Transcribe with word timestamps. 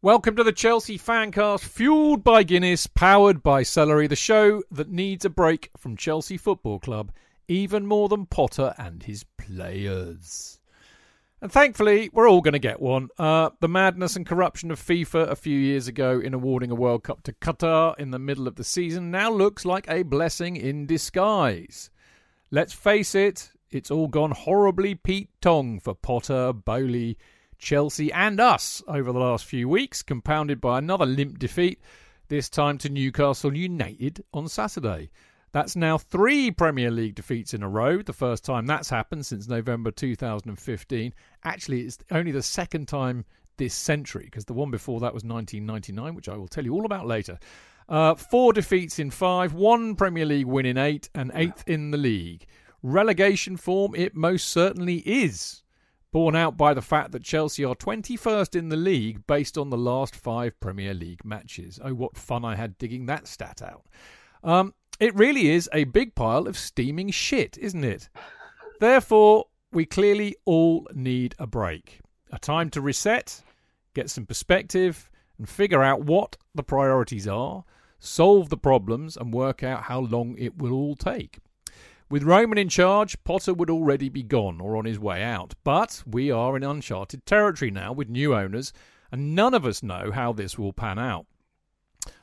Welcome 0.00 0.36
to 0.36 0.44
the 0.44 0.52
Chelsea 0.52 0.96
Fancast, 0.96 1.64
fueled 1.64 2.22
by 2.22 2.44
Guinness, 2.44 2.86
powered 2.86 3.42
by 3.42 3.64
Celery, 3.64 4.06
the 4.06 4.14
show 4.14 4.62
that 4.70 4.88
needs 4.88 5.24
a 5.24 5.28
break 5.28 5.70
from 5.76 5.96
Chelsea 5.96 6.36
Football 6.36 6.78
Club, 6.78 7.10
even 7.48 7.84
more 7.84 8.08
than 8.08 8.24
Potter 8.24 8.76
and 8.78 9.02
his 9.02 9.24
players. 9.36 10.60
And 11.42 11.50
thankfully, 11.50 12.10
we're 12.12 12.30
all 12.30 12.42
going 12.42 12.52
to 12.52 12.60
get 12.60 12.80
one. 12.80 13.08
Uh, 13.18 13.50
the 13.58 13.66
madness 13.66 14.14
and 14.14 14.24
corruption 14.24 14.70
of 14.70 14.80
FIFA 14.80 15.30
a 15.30 15.34
few 15.34 15.58
years 15.58 15.88
ago 15.88 16.20
in 16.20 16.32
awarding 16.32 16.70
a 16.70 16.76
World 16.76 17.02
Cup 17.02 17.24
to 17.24 17.32
Qatar 17.32 17.98
in 17.98 18.12
the 18.12 18.20
middle 18.20 18.46
of 18.46 18.54
the 18.54 18.62
season 18.62 19.10
now 19.10 19.32
looks 19.32 19.64
like 19.64 19.88
a 19.88 20.04
blessing 20.04 20.54
in 20.54 20.86
disguise. 20.86 21.90
Let's 22.52 22.72
face 22.72 23.16
it, 23.16 23.50
it's 23.72 23.90
all 23.90 24.06
gone 24.06 24.30
horribly 24.30 24.94
Pete 24.94 25.30
Tong 25.40 25.80
for 25.80 25.92
Potter, 25.92 26.52
Boehly, 26.52 27.16
Chelsea 27.58 28.12
and 28.12 28.40
us 28.40 28.82
over 28.86 29.12
the 29.12 29.18
last 29.18 29.44
few 29.44 29.68
weeks, 29.68 30.02
compounded 30.02 30.60
by 30.60 30.78
another 30.78 31.06
limp 31.06 31.38
defeat, 31.38 31.80
this 32.28 32.48
time 32.48 32.78
to 32.78 32.88
Newcastle 32.88 33.56
United 33.56 34.24
on 34.32 34.48
Saturday. 34.48 35.10
That's 35.52 35.76
now 35.76 35.98
three 35.98 36.50
Premier 36.50 36.90
League 36.90 37.14
defeats 37.14 37.54
in 37.54 37.62
a 37.62 37.68
row, 37.68 38.02
the 38.02 38.12
first 38.12 38.44
time 38.44 38.66
that's 38.66 38.90
happened 38.90 39.26
since 39.26 39.48
November 39.48 39.90
2015. 39.90 41.14
Actually, 41.44 41.80
it's 41.82 41.98
only 42.10 42.32
the 42.32 42.42
second 42.42 42.86
time 42.86 43.24
this 43.56 43.74
century, 43.74 44.24
because 44.24 44.44
the 44.44 44.52
one 44.52 44.70
before 44.70 45.00
that 45.00 45.14
was 45.14 45.24
1999, 45.24 46.14
which 46.14 46.28
I 46.28 46.36
will 46.36 46.48
tell 46.48 46.64
you 46.64 46.74
all 46.74 46.84
about 46.84 47.06
later. 47.06 47.38
Uh, 47.88 48.14
four 48.14 48.52
defeats 48.52 48.98
in 48.98 49.10
five, 49.10 49.54
one 49.54 49.96
Premier 49.96 50.26
League 50.26 50.46
win 50.46 50.66
in 50.66 50.76
eight, 50.76 51.08
and 51.14 51.32
eighth 51.34 51.64
in 51.66 51.90
the 51.90 51.98
league. 51.98 52.46
Relegation 52.82 53.56
form, 53.56 53.94
it 53.96 54.14
most 54.14 54.48
certainly 54.48 54.98
is 54.98 55.62
borne 56.12 56.36
out 56.36 56.56
by 56.56 56.74
the 56.74 56.82
fact 56.82 57.12
that 57.12 57.22
Chelsea 57.22 57.64
are 57.64 57.74
21st 57.74 58.56
in 58.56 58.68
the 58.68 58.76
league 58.76 59.26
based 59.26 59.58
on 59.58 59.70
the 59.70 59.76
last 59.76 60.16
five 60.16 60.58
Premier 60.60 60.94
League 60.94 61.24
matches. 61.24 61.78
Oh, 61.82 61.94
what 61.94 62.16
fun 62.16 62.44
I 62.44 62.56
had 62.56 62.78
digging 62.78 63.06
that 63.06 63.26
stat 63.26 63.62
out. 63.62 63.86
Um, 64.42 64.74
it 65.00 65.14
really 65.14 65.50
is 65.50 65.68
a 65.72 65.84
big 65.84 66.14
pile 66.14 66.46
of 66.46 66.58
steaming 66.58 67.10
shit, 67.10 67.58
isn't 67.58 67.84
it? 67.84 68.08
Therefore, 68.80 69.46
we 69.72 69.84
clearly 69.84 70.36
all 70.44 70.86
need 70.94 71.34
a 71.38 71.46
break. 71.46 72.00
A 72.32 72.38
time 72.38 72.70
to 72.70 72.80
reset, 72.80 73.42
get 73.94 74.10
some 74.10 74.26
perspective, 74.26 75.10
and 75.38 75.48
figure 75.48 75.82
out 75.82 76.04
what 76.04 76.36
the 76.54 76.62
priorities 76.62 77.28
are, 77.28 77.64
solve 77.98 78.48
the 78.48 78.56
problems, 78.56 79.16
and 79.16 79.32
work 79.32 79.62
out 79.62 79.84
how 79.84 80.00
long 80.00 80.36
it 80.38 80.58
will 80.58 80.72
all 80.72 80.96
take. 80.96 81.38
With 82.10 82.22
Roman 82.22 82.56
in 82.56 82.70
charge, 82.70 83.22
Potter 83.22 83.52
would 83.52 83.68
already 83.68 84.08
be 84.08 84.22
gone 84.22 84.62
or 84.62 84.76
on 84.76 84.86
his 84.86 84.98
way 84.98 85.22
out. 85.22 85.54
But 85.62 86.02
we 86.06 86.30
are 86.30 86.56
in 86.56 86.64
uncharted 86.64 87.26
territory 87.26 87.70
now 87.70 87.92
with 87.92 88.08
new 88.08 88.34
owners, 88.34 88.72
and 89.12 89.34
none 89.34 89.52
of 89.52 89.66
us 89.66 89.82
know 89.82 90.10
how 90.10 90.32
this 90.32 90.58
will 90.58 90.72
pan 90.72 90.98
out. 90.98 91.26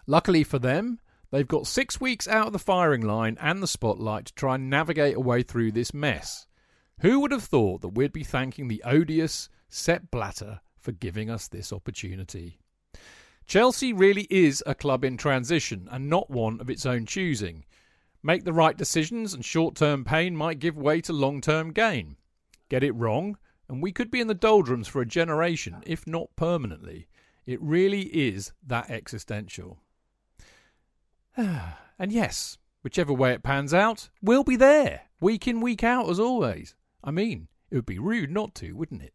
Luckily 0.07 0.43
for 0.43 0.57
them, 0.57 0.99
they've 1.29 1.47
got 1.47 1.67
six 1.67 2.01
weeks 2.01 2.27
out 2.27 2.47
of 2.47 2.53
the 2.53 2.59
firing 2.59 3.01
line 3.01 3.37
and 3.39 3.61
the 3.61 3.67
spotlight 3.67 4.25
to 4.25 4.33
try 4.33 4.55
and 4.55 4.71
navigate 4.71 5.15
a 5.15 5.19
way 5.19 5.43
through 5.43 5.71
this 5.71 5.93
mess. 5.93 6.47
Who 7.01 7.19
would 7.19 7.31
have 7.31 7.43
thought 7.43 7.81
that 7.81 7.89
we'd 7.89 8.13
be 8.13 8.23
thanking 8.23 8.67
the 8.67 8.81
odious 8.83 9.49
Sepp 9.69 10.09
Blatter 10.09 10.61
for 10.79 10.93
giving 10.93 11.29
us 11.29 11.47
this 11.47 11.71
opportunity? 11.71 12.59
Chelsea 13.45 13.93
really 13.93 14.25
is 14.31 14.63
a 14.65 14.73
club 14.73 15.03
in 15.03 15.17
transition 15.17 15.87
and 15.91 16.09
not 16.09 16.31
one 16.31 16.59
of 16.59 16.71
its 16.71 16.87
own 16.87 17.05
choosing. 17.05 17.65
Make 18.25 18.43
the 18.43 18.53
right 18.53 18.75
decisions, 18.75 19.35
and 19.35 19.45
short 19.45 19.75
term 19.75 20.03
pain 20.03 20.35
might 20.35 20.57
give 20.57 20.75
way 20.75 20.99
to 20.99 21.13
long 21.13 21.41
term 21.41 21.71
gain. 21.71 22.15
Get 22.69 22.83
it 22.83 22.95
wrong, 22.95 23.37
and 23.69 23.83
we 23.83 23.91
could 23.91 24.09
be 24.09 24.19
in 24.19 24.25
the 24.25 24.33
doldrums 24.33 24.87
for 24.87 24.99
a 24.99 25.05
generation, 25.05 25.83
if 25.85 26.07
not 26.07 26.35
permanently. 26.35 27.05
It 27.45 27.61
really 27.61 28.05
is 28.05 28.51
that 28.65 28.89
existential. 28.89 29.77
and 31.37 32.11
yes, 32.11 32.57
whichever 32.81 33.13
way 33.13 33.33
it 33.33 33.43
pans 33.43 33.75
out, 33.75 34.09
we'll 34.23 34.43
be 34.43 34.55
there, 34.55 35.01
week 35.19 35.47
in, 35.47 35.61
week 35.61 35.83
out, 35.83 36.09
as 36.09 36.19
always. 36.19 36.73
I 37.03 37.11
mean, 37.11 37.47
it 37.69 37.75
would 37.75 37.85
be 37.85 37.99
rude 37.99 38.31
not 38.31 38.55
to, 38.55 38.71
wouldn't 38.71 39.03
it? 39.03 39.13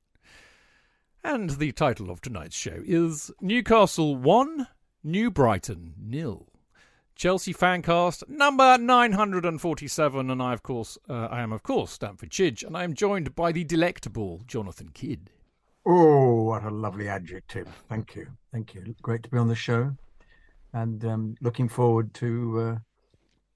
And 1.25 1.51
the 1.51 1.73
title 1.73 2.13
of 2.13 2.21
tonight's 2.21 2.55
show 2.55 2.81
is 2.85 3.33
Newcastle 3.41 4.15
1, 4.15 4.69
New 5.03 5.33
Brighton 5.33 5.95
nil. 5.99 6.50
Chelsea 7.21 7.53
Fancast 7.53 8.27
number 8.31 8.79
947, 8.79 10.31
and 10.31 10.43
I, 10.43 10.55
of 10.55 10.63
course, 10.63 10.97
uh, 11.07 11.29
I 11.31 11.43
am, 11.43 11.53
of 11.53 11.63
course, 11.63 11.91
Stamford 11.91 12.31
Chidge, 12.31 12.67
and 12.67 12.75
I 12.75 12.83
am 12.83 12.95
joined 12.95 13.35
by 13.35 13.53
the 13.53 13.63
delectable 13.63 14.41
Jonathan 14.47 14.89
Kidd. 14.95 15.29
Oh, 15.85 16.45
what 16.45 16.65
a 16.65 16.71
lovely 16.71 17.09
adjective! 17.09 17.69
Thank 17.91 18.17
you, 18.17 18.27
thank 18.53 18.75
you. 18.75 18.95
Great 19.03 19.23
to 19.25 19.29
be 19.29 19.37
on 19.37 19.49
the 19.49 19.55
show, 19.55 19.95
and 20.73 21.05
um, 21.05 21.35
looking 21.43 21.69
forward 21.69 22.15
to 22.15 22.81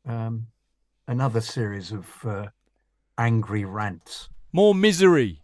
uh, 0.07 0.13
um, 0.13 0.49
another 1.09 1.41
series 1.41 1.91
of 1.91 2.07
uh, 2.27 2.49
angry 3.17 3.65
rants. 3.65 4.29
More 4.53 4.75
misery. 4.75 5.41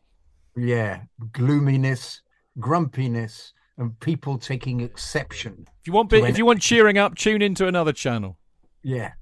Yeah, 0.54 1.04
gloominess, 1.32 2.20
grumpiness, 2.58 3.54
and 3.80 3.98
people 3.98 4.38
taking 4.38 4.80
exception. 4.80 5.66
If 5.80 5.86
you 5.86 5.92
want, 5.94 6.12
if 6.12 6.38
you 6.38 6.44
want 6.44 6.60
cheering 6.60 6.98
up, 6.98 7.16
tune 7.16 7.40
into 7.40 7.66
another 7.66 7.92
channel. 7.92 8.36
Yeah, 8.82 9.12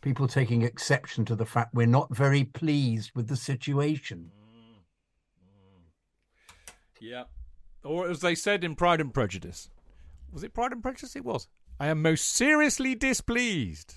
people 0.00 0.26
taking 0.26 0.62
exception 0.62 1.26
to 1.26 1.36
the 1.36 1.44
fact 1.44 1.74
we're 1.74 1.86
not 1.86 2.14
very 2.14 2.42
pleased 2.42 3.12
with 3.14 3.28
the 3.28 3.36
situation. 3.36 4.30
Yeah, 7.00 7.24
or 7.84 8.08
as 8.08 8.20
they 8.20 8.34
said 8.34 8.64
in 8.64 8.74
Pride 8.74 9.00
and 9.00 9.12
Prejudice, 9.12 9.68
was 10.32 10.42
it 10.42 10.54
Pride 10.54 10.72
and 10.72 10.82
Prejudice? 10.82 11.14
It 11.14 11.24
was. 11.24 11.46
I 11.78 11.88
am 11.88 12.02
most 12.02 12.30
seriously 12.30 12.94
displeased. 12.94 13.96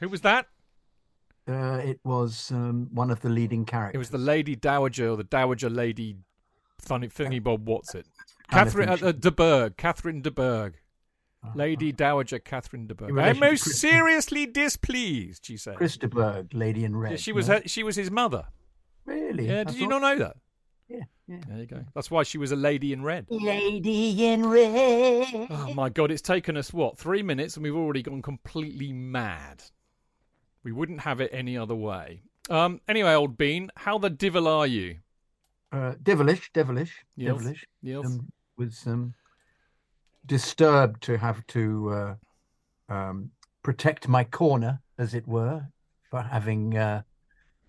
Who 0.00 0.08
was 0.10 0.20
that? 0.20 0.46
Uh, 1.48 1.80
it 1.82 1.98
was 2.04 2.52
um, 2.52 2.88
one 2.92 3.10
of 3.10 3.20
the 3.20 3.30
leading 3.30 3.64
characters. 3.64 3.96
It 3.96 3.98
was 3.98 4.10
the 4.10 4.18
Lady 4.18 4.54
Dowager 4.54 5.08
or 5.08 5.16
the 5.16 5.24
Dowager 5.24 5.70
Lady 5.70 6.18
Funny 6.78 7.08
Thingy 7.08 7.42
Bob 7.42 7.66
What's 7.66 7.94
it? 7.94 8.06
Catherine 8.50 8.88
uh, 8.88 8.98
uh, 9.02 9.12
de 9.12 9.30
Bourgh. 9.30 9.76
Catherine 9.76 10.22
de 10.22 10.30
Bourgh. 10.30 10.74
Lady 11.54 11.90
Dowager 11.90 12.38
Catherine 12.38 12.86
de 12.86 12.92
In 12.92 12.96
Bourgh. 12.96 13.18
I'm 13.18 13.38
most 13.38 13.62
Chris- 13.62 13.80
seriously 13.80 14.44
displeased, 14.44 15.46
she 15.46 15.56
said. 15.56 15.76
Chris 15.76 15.96
de 15.96 16.06
Burgh, 16.06 16.52
Lady 16.52 16.84
in 16.84 16.94
Red. 16.94 17.18
she 17.18 17.32
was 17.32 17.48
no? 17.48 17.54
her, 17.54 17.62
she 17.66 17.82
was 17.82 17.96
his 17.96 18.10
mother. 18.10 18.44
really. 19.06 19.48
Yeah, 19.48 19.60
I 19.60 19.64
did 19.64 19.76
you 19.76 19.86
not 19.88 20.02
know 20.02 20.18
that? 20.18 20.36
Yeah, 20.88 21.04
yeah. 21.28 21.38
There 21.48 21.58
you 21.58 21.66
go. 21.66 21.84
That's 21.94 22.10
why 22.10 22.24
she 22.24 22.36
was 22.36 22.52
a 22.52 22.56
lady 22.56 22.92
in 22.92 23.02
red. 23.02 23.26
Lady 23.30 24.26
in 24.26 24.44
Red. 24.46 25.46
Oh 25.50 25.72
my 25.74 25.88
god, 25.88 26.10
it's 26.10 26.20
taken 26.20 26.56
us 26.58 26.72
what 26.74 26.98
three 26.98 27.22
minutes, 27.22 27.56
and 27.56 27.62
we've 27.62 27.74
already 27.76 28.02
gone 28.02 28.20
completely 28.22 28.92
mad. 28.92 29.62
We 30.62 30.72
wouldn't 30.72 31.00
have 31.00 31.20
it 31.22 31.30
any 31.32 31.56
other 31.56 31.74
way. 31.76 32.22
Um. 32.50 32.80
Anyway, 32.88 33.14
old 33.14 33.38
bean, 33.38 33.70
how 33.76 33.96
the 33.98 34.10
divil 34.10 34.46
are 34.46 34.66
you? 34.66 34.96
Uh, 35.72 35.94
devilish, 36.02 36.50
devilish, 36.52 36.92
Yes. 37.16 37.36
devilish. 37.36 37.64
Yes. 37.80 38.04
Um, 38.04 38.32
was 38.60 38.86
um, 38.86 39.14
disturbed 40.26 41.02
to 41.04 41.16
have 41.16 41.44
to 41.48 42.16
uh, 42.90 42.92
um, 42.94 43.30
protect 43.62 44.06
my 44.06 44.22
corner, 44.22 44.80
as 44.98 45.14
it 45.14 45.26
were, 45.26 45.66
for 46.10 46.20
having 46.20 46.76
uh, 46.76 47.02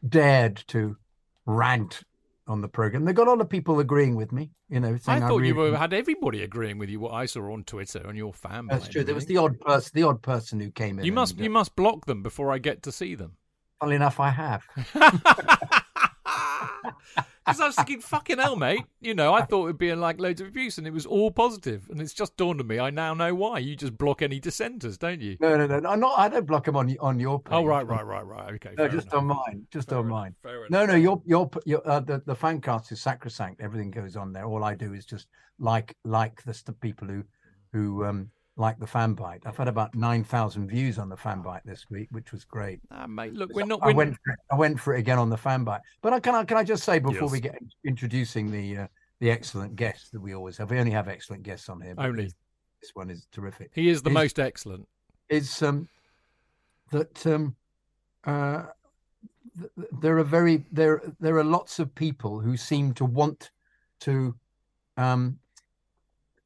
dared 0.08 0.64
to 0.68 0.98
rant 1.46 2.04
on 2.46 2.60
the 2.60 2.68
program. 2.68 3.06
They 3.06 3.14
got 3.14 3.28
a 3.28 3.32
lot 3.32 3.40
of 3.40 3.50
people 3.50 3.80
agreeing 3.80 4.16
with 4.18 4.34
me. 4.34 4.52
You 4.70 4.82
know, 4.82 4.98
I 5.08 5.20
thought 5.22 5.38
you 5.38 5.54
really- 5.56 5.72
were, 5.72 5.78
had 5.78 5.94
everybody 5.94 6.44
agreeing 6.44 6.78
with 6.78 6.90
you. 6.90 7.00
What 7.00 7.14
I 7.14 7.26
saw 7.26 7.54
on 7.54 7.64
Twitter 7.64 8.06
and 8.06 8.18
your 8.18 8.34
fan. 8.34 8.68
That's 8.68 8.90
true. 8.90 9.02
and 9.02 9.08
There 9.08 9.16
was 9.16 9.26
the 9.26 9.38
odd 9.38 9.60
person, 9.62 9.92
the 9.94 10.04
odd 10.04 10.22
person 10.22 10.60
who 10.60 10.72
came 10.72 11.00
in. 11.00 11.06
You 11.06 11.14
must 11.14 11.34
and, 11.34 11.42
uh, 11.42 11.44
you 11.46 11.50
must 11.50 11.76
block 11.78 12.06
them 12.06 12.22
before 12.22 12.52
I 12.52 12.58
get 12.58 12.84
to 12.84 12.92
see 12.92 13.16
them. 13.16 13.38
Funnily 13.80 13.96
enough, 13.96 14.20
I 14.20 14.30
have. 14.30 14.64
Because 17.46 17.60
I 17.60 17.66
was 17.68 17.76
thinking, 17.76 18.02
fucking 18.02 18.38
hell, 18.38 18.56
mate. 18.56 18.84
You 19.00 19.16
know, 19.16 19.34
I 19.34 19.42
thought 19.42 19.66
it'd 19.66 19.78
be 19.80 19.94
like 19.96 20.20
loads 20.20 20.42
of 20.42 20.48
abuse, 20.48 20.78
and 20.78 20.86
it 20.86 20.94
was 20.94 21.06
all 21.08 21.32
positive. 21.32 21.88
And 21.90 22.00
it's 22.00 22.14
just 22.14 22.38
dawned 22.38 22.60
on 22.62 22.68
me. 22.68 22.80
I 22.80 22.92
now 22.92 23.14
know 23.16 23.34
why. 23.34 23.58
You 23.60 23.76
just 23.76 23.98
block 23.98 24.22
any 24.22 24.40
dissenters, 24.40 24.98
don't 25.00 25.22
you? 25.22 25.38
No, 25.40 25.58
no, 25.58 25.66
no. 25.66 25.80
no, 25.80 25.96
not. 25.96 26.20
I 26.20 26.30
don't 26.30 26.46
block 26.46 26.66
them 26.66 26.76
on 26.76 26.96
on 27.00 27.20
your 27.20 27.40
page. 27.40 27.54
Oh, 27.54 27.66
right, 27.66 27.86
right, 27.86 28.06
right, 28.06 28.26
right. 28.26 28.54
Okay. 28.56 28.76
No, 28.78 28.88
just 28.88 29.08
enough. 29.08 29.22
on 29.22 29.28
mine. 29.28 29.68
Just 29.72 29.90
Fair 29.90 29.98
on 29.98 30.06
enough, 30.06 30.12
mine. 30.18 30.36
fair 30.44 30.68
No, 30.70 30.84
enough. 30.84 30.90
no. 30.94 30.96
Your 30.96 31.22
your 31.26 31.50
your 31.66 31.88
uh, 31.90 32.00
the 32.00 32.22
the 32.26 32.36
fan 32.36 32.62
cast 32.62 32.92
is 32.92 33.02
sacrosanct. 33.02 33.60
Everything 33.60 33.90
goes 33.92 34.16
on 34.16 34.34
there. 34.34 34.46
All 34.46 34.64
I 34.64 34.76
do 34.76 34.94
is 34.94 35.06
just 35.06 35.28
like 35.60 35.96
like 36.06 36.44
the 36.44 36.54
st- 36.54 36.80
people 36.80 37.08
who 37.08 37.24
who 37.74 38.06
um 38.06 38.30
like 38.58 38.78
the 38.80 38.88
fan 38.88 39.14
bite. 39.14 39.44
I've 39.46 39.58
had 39.58 39.68
about 39.68 39.96
nine 39.96 40.24
thousand 40.24 40.68
views 40.68 41.00
on 41.00 41.10
the 41.10 41.18
fan 41.18 41.42
bite 41.42 41.62
this 41.66 41.90
week, 41.90 42.10
which 42.12 42.32
was 42.32 42.44
great. 42.44 42.80
Ah, 42.92 43.08
mate, 43.08 43.34
look, 43.34 43.52
we're 43.54 43.66
not. 43.66 43.80
I 43.82 43.88
We're, 43.88 43.94
went 43.96 44.16
for 44.24 44.32
it, 44.34 44.40
I 44.52 44.56
went 44.56 44.80
for 44.80 44.94
it 44.96 45.00
again 45.00 45.18
on 45.18 45.30
the 45.30 45.38
fan 45.38 45.64
bite. 45.64 45.82
But 46.02 46.14
I 46.14 46.20
can 46.20 46.36
I 46.36 46.44
can 46.44 46.58
I 46.58 46.64
just 46.64 46.84
say 46.84 47.00
before 47.00 47.24
Yes. 47.24 47.32
we 47.32 47.40
get 47.40 47.58
introducing 47.86 48.52
the 48.52 48.78
uh, 48.84 48.88
the 49.20 49.32
excellent 49.32 49.76
guests 49.76 50.10
that 50.12 50.20
we 50.22 50.34
always 50.36 50.58
have. 50.58 50.70
We 50.70 50.80
only 50.80 50.92
have 50.92 51.08
excellent 51.08 51.44
guests 51.44 51.70
on 51.70 51.82
here. 51.82 51.96
Only. 51.98 52.26
this, 52.26 52.34
this 52.82 52.92
one 52.94 53.10
is 53.10 53.28
terrific. 53.32 53.72
he 53.74 53.90
is 53.90 54.02
the 54.02 54.10
He's- 54.10 54.22
most 54.22 54.40
excellent. 54.40 54.88
is 55.30 55.62
um, 55.62 55.88
that 56.92 57.26
um, 57.28 57.56
uh, 58.26 58.64
th- 59.58 59.72
th- 59.78 59.88
there 60.02 60.18
are 60.18 60.24
very 60.24 60.66
there 60.72 61.02
there 61.20 61.38
are 61.38 61.44
lots 61.44 61.80
of 61.80 61.94
people 61.96 62.40
who 62.40 62.58
seem 62.58 62.94
to 62.96 63.06
want 63.06 63.52
to 64.02 64.36
um, 64.98 65.38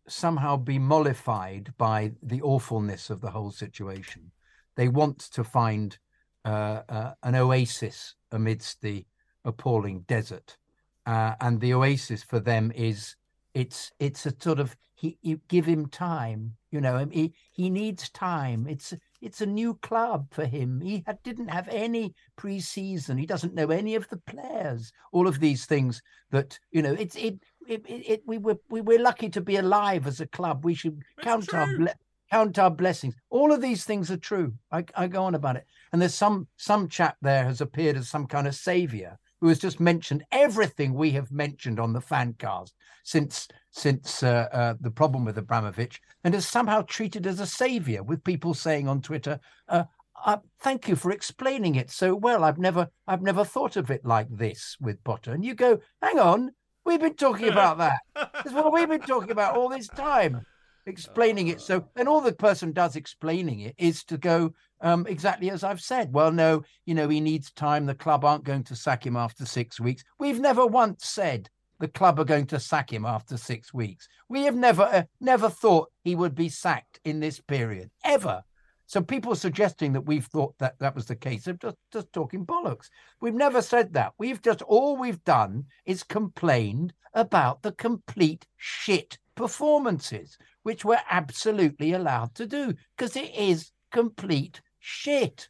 somehow 0.08 0.56
be 0.58 0.80
mollified 0.80 1.74
by 1.78 2.12
the 2.22 2.42
awfulness 2.42 3.10
of 3.10 3.22
the 3.22 3.32
whole 3.32 3.52
situation. 3.52 4.32
They 4.76 4.88
want 4.88 5.20
to 5.20 5.44
find 5.44 5.98
uh, 6.44 6.82
uh, 6.90 7.14
an 7.24 7.36
oasis 7.36 8.16
amidst 8.32 8.82
the 8.82 9.06
appalling 9.44 10.02
desert, 10.02 10.58
uh, 11.06 11.36
and 11.42 11.60
the 11.60 11.74
oasis 11.74 12.24
for 12.24 12.40
them 12.40 12.72
is 12.76 13.16
it's 13.54 13.92
it's 14.00 14.26
a 14.26 14.34
sort 14.38 14.60
of 14.60 14.76
he 14.94 15.18
give 15.48 15.66
him 15.66 15.88
time 15.88 16.56
you 16.76 16.82
know 16.82 17.08
he 17.10 17.34
he 17.54 17.70
needs 17.70 18.10
time. 18.10 18.68
It's 18.68 18.94
it's 19.22 19.40
a 19.40 19.46
new 19.46 19.76
club 19.76 20.28
for 20.32 20.46
him. 20.46 20.82
He 20.82 21.04
had, 21.06 21.24
didn't 21.24 21.48
have 21.48 21.70
any 21.70 22.14
pre-season. 22.36 23.18
He 23.18 23.26
doesn't 23.26 23.54
know 23.54 23.70
any 23.70 23.96
of 23.96 24.10
the 24.10 24.18
players. 24.18 24.92
All 25.14 25.26
of 25.26 25.40
these 25.40 25.66
things 25.66 26.02
that 26.32 26.60
you 26.72 26.82
know 26.82 26.92
it's 26.92 27.16
it 27.16 27.40
it, 27.68 27.86
it, 27.88 28.22
we 28.26 28.38
were 28.38 28.58
we 28.70 28.82
were 28.82 29.00
lucky 29.00 29.30
to 29.30 29.42
be 29.42 29.58
alive 29.58 30.08
as 30.08 30.20
a 30.22 30.28
club. 30.28 30.66
We 30.66 30.74
should 30.74 31.02
count 31.22 31.54
our 31.54 31.68
ble- 31.78 32.00
count 32.32 32.60
our 32.60 32.72
blessings. 32.72 33.16
All 33.30 33.52
of 33.52 33.62
these 33.62 33.86
things 33.86 34.12
are 34.12 34.18
true. 34.18 34.54
I, 34.72 34.86
I 34.96 35.08
go 35.08 35.24
on 35.24 35.36
about 35.36 35.58
it. 35.58 35.66
And 35.92 36.02
there's 36.02 36.16
some 36.16 36.48
some 36.58 36.90
chap 36.90 37.18
there 37.22 37.46
has 37.46 37.62
appeared 37.62 37.98
as 37.98 38.10
some 38.10 38.28
kind 38.28 38.48
of 38.48 38.56
savior 38.56 39.18
who 39.42 39.48
has 39.50 39.60
just 39.60 39.80
mentioned 39.80 40.24
everything 40.32 40.94
we 40.94 41.12
have 41.12 41.32
mentioned 41.32 41.80
on 41.80 41.94
the 41.94 42.02
fan 42.02 42.34
cast 42.40 42.74
since 43.04 43.48
since 43.70 44.24
uh, 44.24 44.48
uh, 44.52 44.74
the 44.80 44.92
problem 44.92 45.26
with 45.26 45.38
Abramovich, 45.38 46.02
and 46.24 46.34
is 46.34 46.48
somehow 46.48 46.82
treated 46.82 47.28
as 47.28 47.40
a 47.40 47.46
savior, 47.46 48.02
with 48.02 48.24
people 48.24 48.54
saying 48.54 48.88
on 48.88 49.02
Twitter, 49.02 49.40
uh, 49.68 49.84
uh, 50.26 50.38
"Thank 50.62 50.88
you 50.88 50.96
for 50.96 51.12
explaining 51.12 51.76
it 51.76 51.92
so 51.92 52.16
well. 52.16 52.44
I've 52.44 52.58
never 52.58 52.90
I've 53.08 53.22
never 53.22 53.44
thought 53.44 53.76
of 53.76 53.92
it 53.92 54.06
like 54.06 54.28
this 54.30 54.76
with 54.80 55.04
Potter." 55.04 55.34
And 55.34 55.46
you 55.46 55.54
go, 55.54 55.80
"Hang 56.02 56.20
on, 56.20 56.52
we've 56.86 57.00
been 57.00 57.16
talking 57.16 57.48
about 57.52 57.78
that. 57.80 58.00
That's 58.16 58.52
what 58.52 58.72
we've 58.72 58.90
been 58.90 59.02
talking 59.02 59.32
about 59.32 59.56
all 59.56 59.70
this 59.70 59.88
time." 59.88 60.46
Explaining 60.88 61.48
it 61.48 61.62
so, 61.62 61.84
and 61.96 62.08
all 62.08 62.22
the 62.22 62.32
person 62.32 62.72
does 62.72 62.96
explaining 62.96 63.62
it 63.62 63.74
is 63.80 64.04
to 64.04 64.20
go 64.20 64.54
um, 64.82 65.08
exactly 65.08 65.50
as 65.50 65.64
I've 65.64 65.82
said. 65.82 66.14
Well, 66.14 66.32
no, 66.32 66.64
you 66.86 66.94
know, 66.94 67.10
he 67.10 67.20
needs 67.20 67.52
time. 67.52 67.88
The 67.88 67.96
club 67.96 68.24
aren't 68.24 68.44
going 68.44 68.64
to 68.66 68.76
sack 68.76 69.04
him 69.04 69.16
after 69.16 69.48
six 69.48 69.80
weeks. 69.80 70.04
We've 70.20 70.40
never 70.40 70.64
once 70.64 71.08
said 71.08 71.50
the 71.80 71.88
club 71.88 72.20
are 72.20 72.26
going 72.26 72.46
to 72.48 72.60
sack 72.60 72.92
him 72.92 73.06
after 73.06 73.38
six 73.38 73.74
weeks. 73.74 74.08
We 74.30 74.44
have 74.44 74.56
never, 74.56 74.84
uh, 74.84 75.04
never 75.20 75.50
thought 75.50 75.92
he 76.04 76.16
would 76.16 76.36
be 76.36 76.50
sacked 76.50 77.00
in 77.04 77.20
this 77.20 77.40
period 77.40 77.90
ever. 78.04 78.44
So 78.88 79.02
people 79.02 79.36
suggesting 79.36 79.94
that 79.94 80.02
we've 80.02 80.26
thought 80.26 80.58
that 80.60 80.78
that 80.80 80.96
was 80.96 81.06
the 81.06 81.16
case 81.16 81.48
are 81.48 81.54
just, 81.54 81.78
just 81.92 82.14
talking 82.14 82.46
bollocks. 82.46 82.90
We've 83.20 83.34
never 83.34 83.62
said 83.62 83.94
that. 83.94 84.14
We've 84.18 84.42
just 84.42 84.62
all 84.62 84.96
we've 84.96 85.24
done 85.24 85.66
is 85.86 86.04
complained 86.04 86.94
about 87.14 87.64
the 87.64 87.72
complete 87.72 88.46
shit 88.58 89.18
performances, 89.36 90.38
which 90.64 90.86
we're 90.86 91.02
absolutely 91.10 91.94
allowed 91.94 92.36
to 92.36 92.46
do 92.46 92.74
because 92.96 93.16
it 93.16 93.34
is 93.36 93.72
complete 93.92 94.62
shit. 94.80 95.50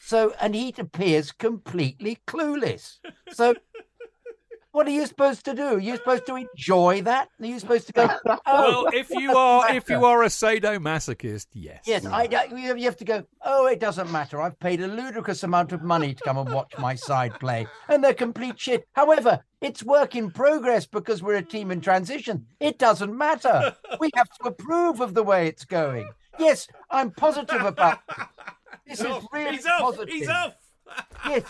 So, 0.00 0.34
and 0.40 0.54
he 0.54 0.74
appears 0.76 1.32
completely 1.32 2.18
clueless. 2.26 2.98
So, 3.32 3.54
what 4.74 4.86
are 4.88 4.90
you 4.90 5.06
supposed 5.06 5.44
to 5.44 5.54
do? 5.54 5.78
You're 5.78 5.96
supposed 5.96 6.26
to 6.26 6.34
enjoy 6.36 7.02
that? 7.02 7.28
Are 7.40 7.46
you 7.46 7.60
supposed 7.60 7.86
to 7.86 7.92
go? 7.92 8.08
Oh, 8.26 8.84
Well, 8.84 8.86
if 8.92 9.08
you 9.10 9.36
are 9.36 9.72
if 9.74 9.88
you 9.88 10.04
are 10.04 10.22
a 10.24 10.26
sadomasochist, 10.28 11.46
yes. 11.54 11.82
Yes, 11.86 12.04
I, 12.06 12.22
I- 12.24 12.54
you 12.54 12.74
you 12.76 12.84
have 12.84 12.96
to 12.96 13.04
go. 13.04 13.24
Oh, 13.42 13.66
it 13.66 13.78
doesn't 13.80 14.10
matter. 14.10 14.40
I've 14.40 14.58
paid 14.58 14.80
a 14.82 14.88
ludicrous 14.88 15.42
amount 15.44 15.72
of 15.72 15.82
money 15.82 16.12
to 16.14 16.22
come 16.24 16.38
and 16.38 16.50
watch 16.52 16.72
my 16.78 16.94
side 16.96 17.38
play, 17.40 17.66
and 17.88 18.02
they're 18.02 18.14
complete 18.14 18.58
shit. 18.58 18.86
However, 18.92 19.44
it's 19.60 19.82
work 19.82 20.14
in 20.16 20.30
progress 20.30 20.86
because 20.86 21.22
we're 21.22 21.36
a 21.36 21.42
team 21.42 21.70
in 21.70 21.80
transition. 21.80 22.46
It 22.60 22.78
doesn't 22.78 23.16
matter. 23.16 23.76
We 24.00 24.10
have 24.16 24.28
to 24.40 24.48
approve 24.48 25.00
of 25.00 25.14
the 25.14 25.22
way 25.22 25.46
it's 25.46 25.64
going. 25.64 26.08
Yes, 26.38 26.66
I'm 26.90 27.12
positive 27.12 27.62
about 27.62 28.00
this. 28.86 28.98
This 28.98 29.00
is 29.00 29.22
really 29.32 29.52
He's 29.56 29.66
off. 29.66 29.80
positive. 29.80 30.12
He's 30.14 30.28
off. 30.28 30.54
Yes, 31.28 31.42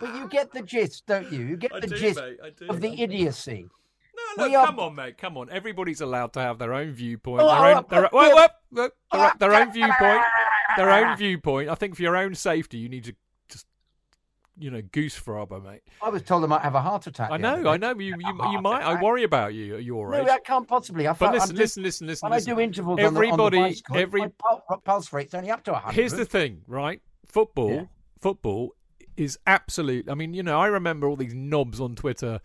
but 0.00 0.14
you 0.14 0.22
ah, 0.24 0.26
get 0.26 0.52
the 0.52 0.62
gist, 0.62 1.06
don't 1.06 1.30
you? 1.32 1.40
You 1.40 1.56
get 1.56 1.74
I 1.74 1.80
the 1.80 1.86
do, 1.86 1.96
gist 1.96 2.20
mate, 2.20 2.56
do. 2.58 2.68
of 2.68 2.80
the 2.80 3.00
idiocy. 3.02 3.68
No, 4.36 4.44
look, 4.44 4.54
are- 4.54 4.66
come 4.66 4.78
on, 4.80 4.94
mate. 4.94 5.18
Come 5.18 5.36
on. 5.38 5.50
Everybody's 5.50 6.00
allowed 6.00 6.32
to 6.34 6.40
have 6.40 6.58
their 6.58 6.74
own 6.74 6.92
viewpoint. 6.92 7.42
Oh, 7.42 7.46
their 7.46 7.56
oh, 7.56 7.76
own, 7.78 7.84
their, 7.88 8.08
oh, 8.14 8.18
wait, 8.18 8.34
wait, 8.34 8.90
their, 9.12 9.32
their 9.38 9.54
own 9.54 9.72
viewpoint. 9.72 10.22
Their 10.76 10.90
own 10.90 11.16
viewpoint. 11.16 11.68
I 11.70 11.74
think 11.74 11.96
for 11.96 12.02
your 12.02 12.16
own 12.16 12.34
safety, 12.34 12.78
you 12.78 12.88
need 12.88 13.04
to 13.04 13.14
just, 13.48 13.66
you 14.58 14.70
know, 14.70 14.82
goose 14.92 15.18
frobber, 15.18 15.62
mate. 15.62 15.80
I 16.02 16.10
was 16.10 16.22
told 16.22 16.44
I 16.44 16.46
might 16.48 16.62
have 16.62 16.74
a 16.74 16.80
heart 16.80 17.06
attack. 17.06 17.30
I 17.30 17.36
know, 17.38 17.66
I 17.68 17.76
know. 17.78 17.98
You, 17.98 18.14
you, 18.18 18.40
you 18.50 18.60
might. 18.60 18.82
I 18.82 19.00
worry 19.00 19.22
about 19.22 19.54
you 19.54 19.76
at 19.76 19.84
your 19.84 20.10
No, 20.10 20.22
age. 20.22 20.28
I 20.28 20.38
can't 20.40 20.68
possibly. 20.68 21.06
I 21.06 21.12
But 21.12 21.18
felt- 21.18 21.30
I'm 21.30 21.36
listen, 21.38 21.56
just- 21.56 21.76
listen, 21.78 22.06
listen, 22.06 22.06
listen. 22.06 22.30
When 22.30 22.38
I 22.38 22.40
do 22.40 22.60
intervals 22.60 23.00
on 23.00 23.02
the, 23.02 23.06
on 23.06 23.14
the 23.14 23.20
Everybody, 23.20 23.58
bicycle, 23.58 23.96
every 23.96 24.28
pulse 24.84 25.12
rate's 25.12 25.34
only 25.34 25.50
up 25.50 25.64
to 25.64 25.72
100. 25.72 25.94
Here's 25.94 26.12
the 26.12 26.24
thing, 26.26 26.62
right? 26.66 27.00
Football, 27.26 27.70
Yeah. 27.70 27.84
football 28.20 28.75
is 29.16 29.38
absolute. 29.46 30.10
I 30.10 30.14
mean, 30.14 30.34
you 30.34 30.42
know, 30.42 30.60
I 30.60 30.66
remember 30.66 31.08
all 31.08 31.16
these 31.16 31.34
knobs 31.34 31.80
on 31.80 31.94
Twitter 31.94 32.40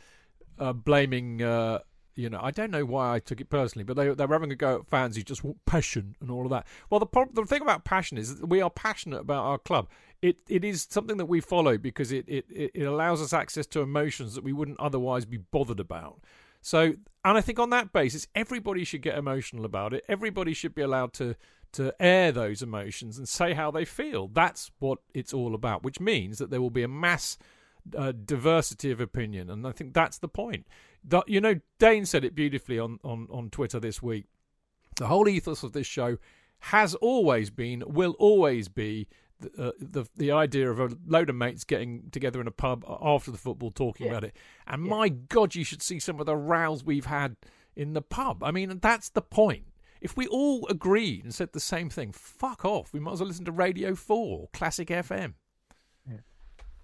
uh, 0.59 0.73
blaming. 0.73 1.41
Uh, 1.41 1.79
you 2.15 2.29
know, 2.29 2.39
I 2.41 2.51
don't 2.51 2.71
know 2.71 2.85
why 2.85 3.15
I 3.15 3.19
took 3.19 3.39
it 3.39 3.49
personally, 3.49 3.83
but 3.83 3.95
they 3.95 4.09
they're 4.13 4.27
having 4.27 4.51
a 4.51 4.55
go 4.55 4.79
at 4.79 4.87
fans 4.87 5.15
who 5.15 5.23
just 5.23 5.43
want 5.43 5.63
passion 5.65 6.15
and 6.19 6.29
all 6.29 6.43
of 6.43 6.51
that. 6.51 6.67
Well, 6.89 6.99
the 6.99 7.05
prob- 7.05 7.33
the 7.33 7.45
thing 7.45 7.61
about 7.61 7.85
passion 7.85 8.17
is 8.17 8.37
that 8.37 8.47
we 8.47 8.61
are 8.61 8.69
passionate 8.69 9.21
about 9.21 9.45
our 9.45 9.57
club. 9.57 9.89
It 10.21 10.37
it 10.47 10.65
is 10.65 10.87
something 10.89 11.17
that 11.17 11.25
we 11.25 11.39
follow 11.39 11.77
because 11.77 12.11
it 12.11 12.25
it 12.27 12.45
it 12.49 12.83
allows 12.83 13.21
us 13.21 13.33
access 13.33 13.65
to 13.67 13.81
emotions 13.81 14.35
that 14.35 14.43
we 14.43 14.53
wouldn't 14.53 14.79
otherwise 14.79 15.25
be 15.25 15.37
bothered 15.37 15.79
about. 15.79 16.21
So, 16.61 16.93
and 17.25 17.37
I 17.37 17.41
think 17.41 17.59
on 17.59 17.71
that 17.71 17.91
basis, 17.91 18.27
everybody 18.35 18.83
should 18.83 19.01
get 19.01 19.17
emotional 19.17 19.65
about 19.65 19.93
it. 19.93 20.03
Everybody 20.07 20.53
should 20.53 20.75
be 20.75 20.83
allowed 20.83 21.13
to 21.13 21.35
to 21.73 21.93
air 21.99 22.31
those 22.31 22.61
emotions 22.61 23.17
and 23.17 23.27
say 23.27 23.53
how 23.53 23.71
they 23.71 23.85
feel. 23.85 24.27
That's 24.27 24.71
what 24.79 24.99
it's 25.13 25.33
all 25.33 25.55
about, 25.55 25.83
which 25.83 25.99
means 25.99 26.37
that 26.39 26.49
there 26.49 26.61
will 26.61 26.69
be 26.69 26.83
a 26.83 26.87
mass 26.87 27.37
uh, 27.97 28.11
diversity 28.11 28.91
of 28.91 28.99
opinion, 29.01 29.49
and 29.49 29.65
I 29.65 29.71
think 29.71 29.93
that's 29.93 30.19
the 30.19 30.27
point. 30.27 30.67
That 31.03 31.27
you 31.27 31.41
know, 31.41 31.59
Dane 31.79 32.05
said 32.05 32.23
it 32.23 32.35
beautifully 32.35 32.77
on 32.77 32.99
on 33.03 33.27
on 33.31 33.49
Twitter 33.49 33.79
this 33.79 34.01
week. 34.01 34.25
The 34.97 35.07
whole 35.07 35.27
ethos 35.27 35.63
of 35.63 35.73
this 35.73 35.87
show 35.87 36.17
has 36.65 36.93
always 36.95 37.49
been, 37.49 37.83
will 37.87 38.15
always 38.19 38.67
be 38.67 39.07
the, 39.39 39.69
uh, 39.69 39.71
the 39.79 40.05
the 40.15 40.31
idea 40.31 40.69
of 40.69 40.79
a 40.79 40.89
load 41.07 41.29
of 41.31 41.35
mates 41.35 41.63
getting 41.63 42.09
together 42.11 42.39
in 42.39 42.45
a 42.45 42.51
pub 42.51 42.85
after 43.01 43.31
the 43.31 43.37
football 43.37 43.71
talking 43.71 44.05
Yeah. 44.05 44.11
about 44.11 44.25
it. 44.25 44.35
And 44.67 44.85
Yeah. 44.85 44.89
my 44.91 45.09
God, 45.09 45.55
you 45.55 45.63
should 45.63 45.81
see 45.81 45.97
some 45.99 46.19
of 46.19 46.27
the 46.27 46.35
rows 46.35 46.83
we've 46.83 47.05
had 47.07 47.35
in 47.75 47.93
the 47.93 48.01
pub. 48.03 48.43
I 48.43 48.51
mean, 48.51 48.77
that's 48.79 49.09
the 49.09 49.23
point. 49.23 49.63
If 50.01 50.17
we 50.17 50.27
all 50.27 50.65
agreed 50.67 51.23
and 51.23 51.33
said 51.33 51.53
the 51.53 51.59
same 51.59 51.89
thing, 51.89 52.11
fuck 52.11 52.65
off. 52.65 52.91
We 52.91 52.99
might 52.99 53.13
as 53.13 53.19
well 53.19 53.27
listen 53.27 53.45
to 53.45 53.51
Radio 53.51 53.93
4, 53.93 54.49
Classic 54.51 54.87
FM. 54.87 55.33
Yeah. 56.09 56.17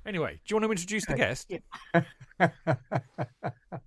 Anyway, 0.06 0.34
do 0.34 0.40
you 0.48 0.56
want 0.56 0.66
to 0.66 0.72
introduce 0.72 1.06
the 1.08 1.16
guest? 1.16 1.52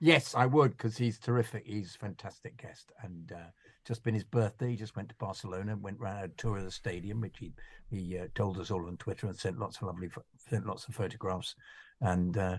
yes, 0.00 0.34
I 0.34 0.46
would 0.46 0.72
because 0.72 0.96
he's 0.96 1.20
terrific. 1.20 1.62
He's 1.64 1.94
a 1.94 1.98
fantastic 1.98 2.60
guest, 2.60 2.90
and 3.02 3.32
uh, 3.32 3.50
just 3.86 4.02
been 4.02 4.14
his 4.14 4.24
birthday. 4.24 4.70
He 4.70 4.76
just 4.76 4.96
went 4.96 5.08
to 5.10 5.14
Barcelona, 5.16 5.76
went 5.76 6.00
round 6.00 6.24
a 6.24 6.28
tour 6.28 6.58
of 6.58 6.64
the 6.64 6.70
stadium, 6.72 7.20
which 7.20 7.38
he 7.38 7.52
he 7.88 8.18
uh, 8.18 8.26
told 8.34 8.58
us 8.58 8.72
all 8.72 8.86
on 8.86 8.96
Twitter 8.96 9.28
and 9.28 9.38
sent 9.38 9.60
lots 9.60 9.76
of 9.76 9.84
lovely 9.84 10.10
sent 10.36 10.66
lots 10.66 10.88
of 10.88 10.94
photographs. 10.94 11.54
And 12.00 12.36
uh, 12.36 12.58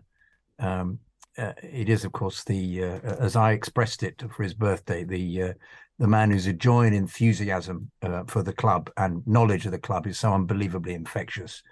um, 0.60 1.00
uh, 1.38 1.54
it 1.62 1.90
is, 1.90 2.06
of 2.06 2.12
course, 2.12 2.44
the 2.44 2.84
uh, 2.84 3.00
as 3.20 3.36
I 3.36 3.52
expressed 3.52 4.04
it 4.04 4.24
for 4.36 4.44
his 4.44 4.54
birthday, 4.54 5.04
the 5.04 5.42
uh, 5.42 5.54
the 6.00 6.08
man 6.08 6.32
whose 6.32 6.52
joy 6.54 6.86
and 6.86 6.96
enthusiasm 6.96 7.90
uh, 8.02 8.24
for 8.28 8.44
the 8.44 8.54
club 8.54 8.90
and 8.98 9.26
knowledge 9.28 9.66
of 9.66 9.72
the 9.72 9.80
club 9.80 10.08
is 10.08 10.20
so 10.20 10.34
unbelievably 10.34 10.94
infectious 10.94 11.64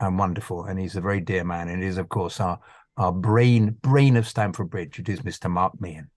and 0.00 0.18
wonderful. 0.18 0.64
And 0.64 0.78
he's 0.78 0.96
a 0.96 1.00
very 1.00 1.20
dear 1.20 1.44
man. 1.44 1.68
And 1.68 1.82
is, 1.82 1.98
of 1.98 2.08
course, 2.08 2.40
our 2.40 2.58
our 2.96 3.12
brain 3.12 3.76
brain 3.82 4.16
of 4.16 4.28
Stamford 4.28 4.70
Bridge. 4.70 4.98
It 4.98 5.08
is 5.08 5.20
Mr. 5.20 5.50
Mark 5.50 5.80
Meehan. 5.80 6.10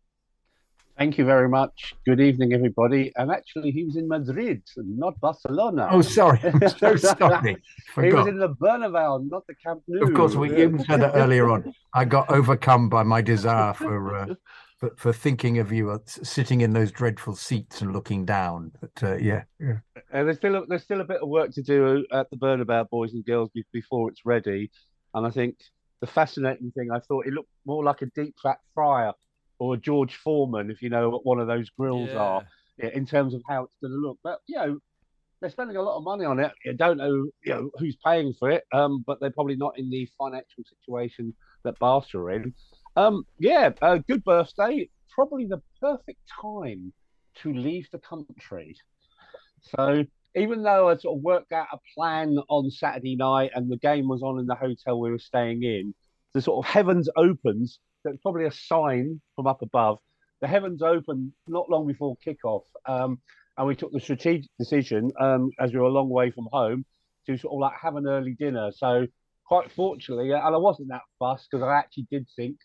Thank 0.99 1.17
you 1.17 1.23
very 1.23 1.47
much. 1.47 1.95
Good 2.05 2.19
evening, 2.19 2.51
everybody. 2.51 3.13
And 3.15 3.31
actually, 3.31 3.71
he 3.71 3.85
was 3.85 3.95
in 3.95 4.05
Madrid, 4.05 4.61
not 4.75 5.17
Barcelona. 5.21 5.87
Oh, 5.89 6.01
sorry, 6.01 6.41
I'm 6.43 6.67
so 6.67 6.97
sorry. 6.97 7.55
he 7.95 8.11
was 8.11 8.27
in 8.27 8.37
the 8.37 8.49
Bernabeu, 8.49 9.29
not 9.31 9.47
the 9.47 9.55
Camp 9.55 9.81
Nou. 9.87 10.05
Of 10.05 10.13
course, 10.13 10.35
we 10.35 10.51
even 10.61 10.79
said 10.85 10.99
that 10.99 11.15
earlier 11.15 11.49
on. 11.49 11.73
I 11.93 12.03
got 12.03 12.29
overcome 12.29 12.89
by 12.89 13.03
my 13.03 13.21
desire 13.21 13.73
for 13.73 14.13
uh, 14.13 14.35
for, 14.77 14.91
for 14.97 15.13
thinking 15.13 15.59
of 15.59 15.71
you 15.71 15.89
uh, 15.89 15.99
sitting 16.05 16.59
in 16.59 16.73
those 16.73 16.91
dreadful 16.91 17.33
seats 17.33 17.81
and 17.81 17.93
looking 17.93 18.25
down. 18.25 18.73
But 18.81 19.01
uh, 19.01 19.15
yeah, 19.15 19.43
yeah. 19.57 19.77
And 20.11 20.27
there's 20.27 20.35
still 20.35 20.57
a, 20.57 20.65
there's 20.65 20.83
still 20.83 20.99
a 20.99 21.05
bit 21.05 21.21
of 21.21 21.29
work 21.29 21.51
to 21.53 21.61
do 21.61 22.05
at 22.11 22.29
the 22.29 22.35
Bernabeu, 22.35 22.89
boys 22.89 23.13
and 23.13 23.23
girls, 23.23 23.51
before 23.71 24.09
it's 24.09 24.25
ready. 24.25 24.69
And 25.13 25.25
I 25.25 25.29
think 25.29 25.55
the 26.01 26.07
fascinating 26.07 26.71
thing, 26.71 26.91
I 26.91 26.99
thought 26.99 27.25
it 27.25 27.31
looked 27.31 27.51
more 27.65 27.85
like 27.85 28.01
a 28.01 28.07
deep 28.07 28.35
fat 28.43 28.57
fryer 28.75 29.13
or 29.59 29.77
George 29.77 30.15
Foreman, 30.15 30.71
if 30.71 30.81
you 30.81 30.89
know 30.89 31.09
what 31.09 31.25
one 31.25 31.39
of 31.39 31.47
those 31.47 31.69
grills 31.69 32.09
are. 32.11 32.43
yeah, 32.77 32.89
in 32.93 33.05
terms 33.05 33.33
of 33.33 33.41
how 33.47 33.63
it's 33.63 33.75
going 33.81 33.91
to 33.91 33.97
look. 33.97 34.17
But 34.23 34.39
you 34.47 34.57
know, 34.57 34.79
they're 35.41 35.49
spending 35.49 35.77
a 35.77 35.81
lot 35.81 35.97
of 35.97 36.03
money 36.03 36.25
on 36.25 36.39
it. 36.39 36.51
I 36.67 36.73
don't 36.73 36.97
know, 36.97 37.27
you 37.43 37.53
know, 37.53 37.71
who's 37.77 37.97
paying 38.03 38.33
for 38.33 38.49
it. 38.49 38.63
Um, 38.73 39.03
but 39.05 39.19
they're 39.19 39.31
probably 39.31 39.55
not 39.55 39.77
in 39.77 39.89
the 39.89 40.09
financial 40.17 40.63
situation 40.65 41.33
that 41.63 41.79
Bath 41.79 42.13
are 42.15 42.31
in. 42.31 42.53
Um, 42.95 43.25
yeah, 43.37 43.71
uh, 43.81 43.97
good 44.07 44.23
birthday. 44.23 44.89
Probably 45.13 45.45
the 45.45 45.61
perfect 45.79 46.19
time 46.41 46.93
to 47.41 47.53
leave 47.53 47.87
the 47.91 47.99
country. 47.99 48.75
So 49.75 50.05
even 50.35 50.63
though 50.63 50.89
I 50.89 50.97
sort 50.97 51.17
of 51.17 51.23
worked 51.23 51.51
out 51.51 51.67
a 51.71 51.77
plan 51.95 52.37
on 52.49 52.69
Saturday 52.69 53.15
night 53.15 53.51
and 53.55 53.69
the 53.69 53.77
game 53.77 54.07
was 54.07 54.21
on 54.21 54.39
in 54.39 54.45
the 54.45 54.55
hotel 54.55 54.99
we 54.99 55.11
were 55.11 55.19
staying 55.19 55.63
in, 55.63 55.93
the 56.33 56.41
sort 56.41 56.65
of 56.65 56.71
heavens 56.71 57.09
opens. 57.15 57.79
That's 58.03 58.17
probably 58.21 58.45
a 58.45 58.51
sign 58.51 59.21
from 59.35 59.47
up 59.47 59.61
above. 59.61 59.99
The 60.41 60.47
heavens 60.47 60.81
opened 60.81 61.33
not 61.47 61.69
long 61.69 61.85
before 61.85 62.15
kickoff, 62.25 62.63
um, 62.85 63.19
and 63.57 63.67
we 63.67 63.75
took 63.75 63.91
the 63.91 63.99
strategic 63.99 64.49
decision 64.57 65.11
um, 65.19 65.51
as 65.59 65.73
we 65.73 65.79
were 65.79 65.85
a 65.85 65.91
long 65.91 66.09
way 66.09 66.31
from 66.31 66.47
home 66.51 66.85
to 67.25 67.37
sort 67.37 67.53
of 67.53 67.59
like 67.59 67.73
have 67.81 67.95
an 67.95 68.07
early 68.07 68.35
dinner. 68.39 68.71
So 68.71 69.05
quite 69.45 69.71
fortunately, 69.71 70.31
and 70.31 70.41
I 70.41 70.57
wasn't 70.57 70.89
that 70.89 71.01
fussed 71.17 71.49
because 71.51 71.63
I 71.63 71.77
actually 71.77 72.07
did 72.09 72.27
think, 72.35 72.57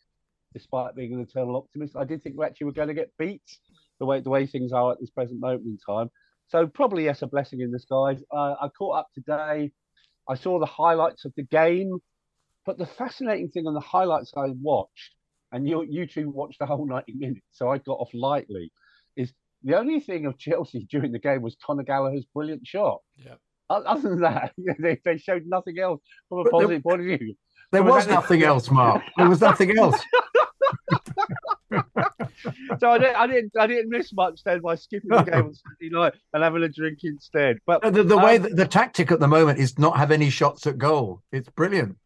despite 0.53 0.95
being 0.95 1.14
an 1.14 1.21
eternal 1.21 1.57
optimist, 1.57 1.97
I 1.97 2.05
did 2.05 2.23
think 2.23 2.37
we 2.38 2.45
actually 2.45 2.67
were 2.67 2.73
going 2.73 2.88
to 2.88 2.95
get 2.95 3.11
beat 3.19 3.43
the 3.99 4.07
way 4.07 4.21
the 4.21 4.31
way 4.31 4.47
things 4.47 4.73
are 4.73 4.93
at 4.93 5.00
this 5.00 5.11
present 5.11 5.41
moment 5.41 5.64
in 5.67 5.79
time. 5.79 6.11
So 6.49 6.67
probably 6.67 7.05
yes, 7.05 7.23
a 7.23 7.26
blessing 7.26 7.61
in 7.61 7.73
disguise. 7.73 8.23
Uh, 8.31 8.55
I 8.61 8.69
caught 8.69 8.99
up 8.99 9.09
today. 9.14 9.73
I 10.29 10.35
saw 10.37 10.59
the 10.59 10.67
highlights 10.67 11.25
of 11.25 11.33
the 11.37 11.43
game, 11.43 11.99
but 12.64 12.79
the 12.79 12.87
fascinating 12.87 13.49
thing 13.49 13.67
on 13.67 13.75
the 13.75 13.81
highlights 13.81 14.33
I 14.37 14.47
watched, 14.61 15.14
and 15.54 15.66
you 15.68 15.82
you 15.88 16.06
two 16.06 16.28
watched 16.28 16.58
the 16.58 16.66
whole 16.66 16.84
ninety 16.87 17.12
minutes, 17.14 17.46
so 17.52 17.70
I 17.70 17.78
got 17.78 17.94
off 18.00 18.11
lightly. 18.12 18.70
Is 19.16 19.32
the 19.62 19.78
only 19.78 20.00
thing 20.00 20.26
of 20.26 20.37
Chelsea 20.37 20.87
during 20.90 21.12
the 21.12 21.18
game 21.18 21.40
was 21.42 21.56
Conor 21.64 21.84
Gallagher's 21.84 22.26
brilliant 22.34 22.66
shot. 22.66 22.99
Yeah. 23.16 23.34
Other 23.70 24.11
than 24.11 24.20
that, 24.20 24.52
they, 24.78 25.00
they 25.04 25.16
showed 25.16 25.44
nothing 25.46 25.78
else 25.78 26.02
from 26.28 26.40
a 26.40 26.42
But 26.44 26.50
the- 26.50 26.58
positive 26.58 26.82
point 26.82 27.00
of 27.00 27.06
view. 27.06 27.34
There 27.73 27.82
Was 27.82 27.94
was 27.94 28.06
that- 28.06 28.12
nothing 28.14 28.42
else, 28.42 28.70
Mark. 28.70 29.02
There 29.16 29.28
was 29.28 29.40
nothing 29.40 29.76
else. 29.78 29.99
So 32.78 32.90
I 32.90 32.99
didn't, 32.99 33.16
I 33.16 33.26
didn't, 33.26 33.52
I 33.58 33.66
didn't 33.66 33.88
miss 33.90 34.12
much 34.12 34.42
then 34.44 34.61
by 34.61 34.75
skipping 34.75 35.08
the 35.11 35.23
game 35.23 35.46
on 35.46 35.54
Saturday 35.54 35.90
night 35.90 36.12
and 36.32 36.42
having 36.42 36.62
a 36.62 36.68
drink 36.68 36.99
instead. 37.04 37.58
But 37.66 37.80
The, 37.82 38.02
the 38.02 38.18
way 38.18 38.37
Um, 38.37 38.42
that 38.42 38.56
the 38.56 38.66
tactic 38.66 39.11
at 39.11 39.18
the 39.20 39.28
moment 39.28 39.58
is 39.58 39.78
not 39.78 39.96
have 39.96 40.11
any 40.11 40.28
shots 40.30 40.66
at 40.66 40.76
goal. 40.78 41.23
It's 41.32 41.49
brilliant. 41.49 41.96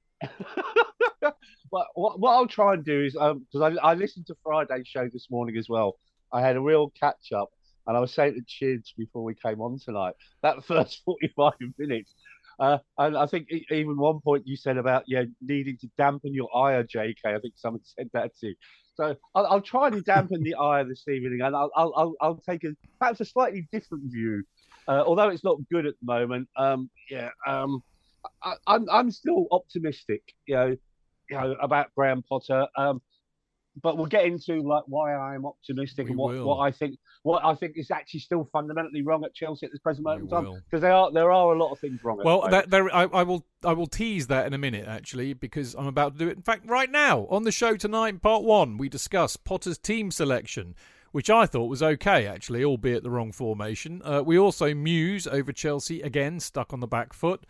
But 1.71 1.87
what, 1.95 2.21
what 2.21 2.33
I'll 2.33 2.47
try 2.47 2.75
and 2.75 2.85
do 2.85 3.05
is 3.05 3.13
because 3.13 3.43
I, 3.55 3.91
I 3.91 3.95
listened 3.95 4.27
to 4.27 4.37
Friday's 4.43 4.87
show 4.87 5.09
this 5.13 5.29
morning 5.31 5.57
as 5.57 5.69
well. 5.69 5.97
I 6.33 6.41
had 6.41 6.57
a 6.57 6.61
real 6.61 6.93
catch 6.99 7.33
up, 7.35 7.51
and 7.87 7.97
I 7.97 8.01
was 8.01 8.13
saying 8.13 8.35
to 8.35 8.43
Chids 8.43 8.93
before 8.97 9.25
we 9.25 9.35
came 9.35 9.61
on 9.61 9.79
tonight 9.79 10.15
that 10.43 10.65
first 10.65 11.03
forty-five 11.05 11.55
minutes. 11.79 12.15
Uh, 12.61 12.79
and 12.99 13.17
I 13.17 13.27
think 13.27 13.49
even 13.71 13.97
one 13.97 14.21
point 14.21 14.43
you 14.47 14.57
said 14.57 14.79
about 14.79 15.05
yeah 15.07 15.25
needing 15.41 15.79
to 15.79 15.89
dampen 15.97 16.35
your 16.35 16.55
ire, 16.57 16.85
JK. 16.85 17.17
I 17.25 17.39
think 17.39 17.55
someone 17.57 17.83
said 17.85 18.11
that 18.13 18.33
too. 18.39 18.55
So 18.95 19.15
I'll, 19.35 19.47
I'll 19.47 19.61
try 19.61 19.87
and 19.89 20.05
dampen 20.05 20.43
the 20.43 20.57
ire 20.57 20.85
this 20.85 21.07
evening, 21.07 21.41
and 21.43 21.55
I'll 21.55 21.71
I'll 21.77 21.93
I'll, 21.97 22.15
I'll 22.21 22.43
take 22.49 22.65
a 22.65 22.71
perhaps 22.99 23.21
a 23.21 23.25
slightly 23.25 23.69
different 23.71 24.11
view, 24.11 24.43
uh, 24.89 25.05
although 25.07 25.29
it's 25.29 25.45
not 25.45 25.59
good 25.71 25.87
at 25.87 25.95
the 26.01 26.07
moment. 26.07 26.49
Um, 26.57 26.91
yeah, 27.09 27.31
um, 27.47 27.81
I, 28.43 28.55
I'm 28.67 28.91
I'm 28.91 29.11
still 29.13 29.47
optimistic. 29.53 30.23
You 30.47 30.55
know, 30.55 30.77
you 31.31 31.37
know 31.37 31.57
about 31.61 31.95
Graham 31.95 32.23
Potter. 32.29 32.67
Um, 32.77 33.01
but 33.83 33.97
we'll 33.97 34.07
get 34.07 34.25
into 34.25 34.61
like 34.63 34.85
why 34.87 35.15
I'm 35.15 35.47
optimistic 35.47 36.07
We 36.07 36.11
and 36.11 36.19
what, 36.19 36.35
will. 36.35 36.47
what 36.47 36.59
I 36.59 36.71
think 36.71 36.99
what 37.23 37.45
I 37.45 37.55
think 37.55 37.75
is 37.77 37.91
actually 37.91 38.21
still 38.21 38.49
fundamentally 38.53 39.03
wrong 39.03 39.25
at 39.25 39.35
Chelsea 39.35 39.67
at 39.67 39.73
this 39.73 39.81
present 39.81 40.05
moment 40.05 40.25
in 40.25 40.29
time 40.31 40.63
because 40.65 40.81
there 40.81 40.93
are 40.93 41.13
there 41.13 41.33
are 41.33 41.55
a 41.55 41.59
lot 41.59 41.73
of 41.73 41.79
things 41.79 42.01
wrong. 42.03 42.21
Well, 42.25 42.43
the 42.43 42.49
that, 42.49 42.71
there, 42.71 42.95
I, 42.95 43.05
I 43.05 43.23
will 43.23 43.45
I 43.65 43.73
will 43.73 43.87
tease 43.87 44.27
that 44.29 44.47
in 44.47 44.55
a 44.55 44.59
minute 44.59 44.87
actually 44.87 45.33
because 45.33 45.75
I'm 45.75 45.87
about 45.87 46.15
to 46.15 46.19
do 46.19 46.29
it. 46.29 46.37
In 46.37 46.43
fact, 46.43 46.69
right 46.69 46.91
now 46.91 47.27
on 47.31 47.45
the 47.45 47.53
show 47.53 47.77
tonight, 47.77 48.09
in 48.09 48.19
part 48.21 48.43
one, 48.43 48.79
we 48.79 48.89
discuss 48.89 49.37
Potter's 49.37 49.79
team 49.79 50.11
selection, 50.11 50.75
which 51.13 51.31
I 51.31 51.47
thought 51.47 51.67
was 51.67 51.83
okay 51.83 52.27
actually, 52.27 52.65
albeit 52.65 53.03
the 53.03 53.11
wrong 53.11 53.33
formation. 53.33 54.03
Uh, 54.05 54.23
we 54.25 54.39
also 54.39 54.75
muse 54.75 55.27
over 55.27 55.53
Chelsea 55.53 56.03
again, 56.03 56.41
stuck 56.41 56.73
on 56.73 56.81
the 56.81 56.87
back 56.87 57.13
foot. 57.13 57.45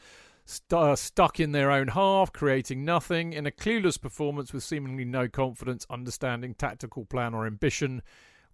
St- 0.51 0.73
uh, 0.73 0.97
stuck 0.97 1.39
in 1.39 1.53
their 1.53 1.71
own 1.71 1.89
half, 1.89 2.33
creating 2.33 2.83
nothing, 2.83 3.35
in 3.35 3.47
a 3.47 3.51
clueless 3.51 4.01
performance 4.01 4.51
with 4.51 4.65
seemingly 4.65 5.05
no 5.05 5.29
confidence, 5.29 5.87
understanding, 5.91 6.55
tactical 6.55 7.05
plan, 7.05 7.35
or 7.35 7.47
ambition. 7.47 8.01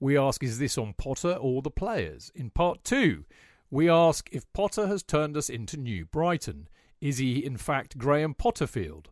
We 0.00 0.18
ask, 0.18 0.42
is 0.42 0.58
this 0.58 0.76
on 0.76 0.94
Potter 0.94 1.34
or 1.34 1.62
the 1.62 1.70
players? 1.70 2.32
In 2.34 2.50
part 2.50 2.82
two, 2.82 3.26
we 3.70 3.88
ask 3.88 4.28
if 4.32 4.52
Potter 4.52 4.88
has 4.88 5.04
turned 5.04 5.36
us 5.36 5.48
into 5.48 5.76
New 5.76 6.04
Brighton. 6.04 6.68
Is 7.00 7.18
he, 7.18 7.44
in 7.44 7.56
fact, 7.56 7.96
Graham 7.96 8.34
Potterfield? 8.34 9.06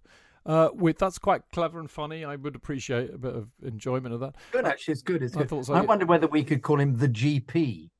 Uh, 0.44 0.70
with 0.74 0.98
that's 0.98 1.18
quite 1.18 1.42
clever 1.52 1.78
and 1.78 1.88
funny. 1.88 2.24
I 2.24 2.34
would 2.34 2.56
appreciate 2.56 3.14
a 3.14 3.18
bit 3.18 3.36
of 3.36 3.48
enjoyment 3.62 4.12
of 4.12 4.18
that. 4.20 4.34
Good, 4.50 4.66
actually, 4.66 4.92
it's 4.92 5.02
good. 5.02 5.22
It's 5.22 5.36
I 5.36 5.40
good. 5.40 5.50
thought 5.50 5.66
so, 5.66 5.74
I 5.74 5.82
wonder 5.82 6.04
whether 6.04 6.26
we 6.26 6.42
could 6.42 6.62
call 6.62 6.80
him 6.80 6.96
the 6.96 7.08
GP, 7.08 7.90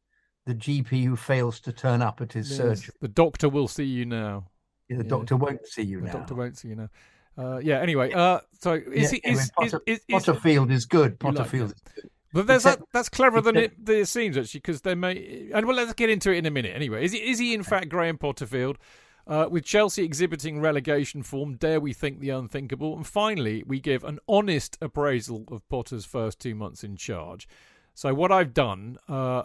the 0.45 0.55
GP 0.57 1.05
who 1.05 1.15
fails 1.15 1.61
to 1.61 1.73
turn 1.73 2.03
up 2.03 2.21
at 2.21 2.33
his 2.33 2.57
surgery. 2.57 2.95
The 3.01 3.07
doctor 3.07 3.49
will 3.49 3.69
see 3.69 3.85
you 3.85 4.05
now. 4.05 4.49
The 4.97 5.05
yeah. 5.05 5.09
doctor 5.11 5.37
won't 5.37 5.67
see 5.67 5.83
you 5.83 6.01
now. 6.01 6.07
The 6.07 6.13
now. 6.13 6.19
doctor 6.19 6.35
won't 6.35 6.59
see 6.59 6.69
you 6.69 6.77
now. 6.77 6.89
Uh, 7.37 7.59
yeah. 7.59 7.81
Anyway, 7.81 8.13
uh, 8.13 8.41
so 8.61 8.75
is 8.75 9.13
Yeah, 9.13 9.19
he? 9.25 9.31
Is, 9.31 9.51
Potter, 9.59 9.83
is, 9.87 9.99
is, 9.99 10.05
is, 10.09 10.27
Potterfield 10.27 10.71
is 10.71 10.85
good. 10.85 11.17
You 11.23 11.31
like 11.31 11.37
Potterfield 11.37 11.75
good. 11.95 12.11
But 12.35 12.47
there's 12.47 12.65
Except- 12.65 12.81
that, 12.81 12.89
that's 12.93 13.09
cleverer 13.09 13.43
than 13.43 13.57
it, 13.57 13.85
than 13.85 13.97
it 13.97 14.09
seems 14.09 14.39
actually, 14.39 14.61
because 14.61 14.81
they 14.83 14.95
may. 14.95 15.51
And 15.53 15.67
well, 15.67 15.77
let's 15.77 15.93
get 15.93 16.09
into 16.11 16.31
it 16.33 16.39
in 16.39 16.47
a 16.47 16.51
minute. 16.51 16.75
Anyway, 16.75 17.05
is 17.05 17.13
he, 17.13 17.19
is 17.19 17.39
he 17.39 17.55
in 17.55 17.63
fact 17.63 17.89
Graham 17.89 18.19
Potterfield? 18.19 18.77
Uh, 19.25 19.47
with 19.49 19.65
Chelsea 19.65 20.03
exhibiting 20.03 20.61
relegation 20.61 21.23
form, 21.23 21.55
dare 21.55 21.79
we 21.79 21.93
think 21.93 22.19
the 22.19 22.31
unthinkable? 22.31 22.97
And 22.97 23.07
finally, 23.07 23.63
we 23.65 23.79
give 23.79 24.03
an 24.03 24.19
honest 24.29 24.77
appraisal 24.83 25.45
of 25.49 25.67
Potter's 25.69 26.05
first 26.05 26.41
two 26.41 26.57
months 26.57 26.83
in 26.83 26.97
charge. 26.97 27.47
So 27.95 28.15
what 28.15 28.33
I've 28.33 28.55
done, 28.55 28.99
uh, 29.09 29.43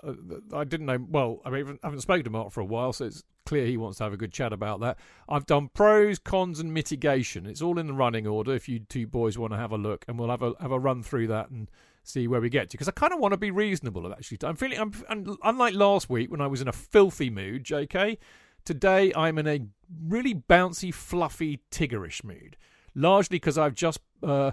I 0.54 0.63
didn't 0.63 0.86
know. 0.86 1.06
Well, 1.10 1.42
I 1.44 1.50
mean, 1.50 1.80
I 1.84 1.88
haven't 1.88 2.01
spoken 2.01 2.24
to 2.24 2.30
Mark 2.30 2.51
for 2.51 2.62
a 2.62 2.66
while, 2.66 2.94
so 2.94 3.06
it's 3.06 3.24
clear 3.46 3.66
he 3.66 3.77
wants 3.77 3.98
to 3.98 4.06
have 4.06 4.13
a 4.13 4.18
good 4.18 4.32
chat 4.32 4.54
about 4.54 4.80
that. 4.80 4.98
I've 5.27 5.46
done 5.46 5.70
pros, 5.74 6.18
cons, 6.18 6.60
and 6.60 6.74
mitigation. 6.74 7.46
It's 7.46 7.62
all 7.62 7.77
in 7.77 7.88
the 7.88 7.94
running 7.94 8.25
order. 8.25 8.54
If 8.54 8.70
you 8.70 8.80
two 8.80 9.06
boys 9.06 9.38
want 9.38 9.54
to 9.54 9.58
have 9.58 9.72
a 9.72 9.77
look, 9.77 10.06
and 10.08 10.18
we'll 10.18 10.30
have 10.30 10.44
a 10.44 10.54
have 10.62 10.72
a 10.72 10.80
run 10.80 11.04
through 11.04 11.27
that 11.27 11.50
and 11.50 11.70
see 12.04 12.27
where 12.27 12.39
we 12.39 12.50
get 12.50 12.70
to 12.70 12.77
because 12.77 12.88
I 12.88 12.92
kind 12.92 13.12
of 13.12 13.20
want 13.20 13.34
to 13.34 13.38
be 13.38 13.51
reasonable. 13.51 14.12
Actually, 14.12 14.39
I'm 14.44 14.56
feeling. 14.56 14.80
I'm 14.80 15.38
unlike 15.44 15.74
last 15.74 16.10
week 16.10 16.32
when 16.32 16.42
I 16.42 16.48
was 16.48 16.62
in 16.62 16.70
a 16.70 16.74
filthy 16.74 17.30
mood. 17.30 17.66
J.K. 17.66 18.18
Today 18.63 19.13
I'm 19.16 19.38
in 19.38 19.48
a 19.48 19.62
really 20.06 20.36
bouncy, 20.36 20.94
fluffy, 20.94 21.62
tiggerish 21.72 22.24
mood, 22.24 22.56
largely 22.96 23.36
because 23.36 23.58
I've 23.58 23.75
just 23.75 24.00
uh, 24.24 24.51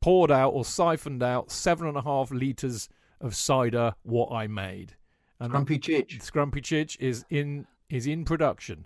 poured 0.00 0.30
out 0.30 0.50
or 0.50 0.64
siphoned 0.64 1.22
out 1.22 1.50
seven 1.50 1.88
and 1.88 1.96
a 1.96 2.02
half 2.02 2.30
liters 2.30 2.88
of 3.22 3.34
cider. 3.34 3.94
What 4.02 4.30
I 4.30 4.46
made. 4.46 4.96
And 5.40 5.52
Scrumpy 5.52 5.80
Chidge. 5.80 6.22
Scrumpy 6.22 6.60
Chidge 6.60 6.96
is 7.00 7.24
in 7.30 7.66
is 7.88 8.06
in 8.06 8.24
production. 8.24 8.84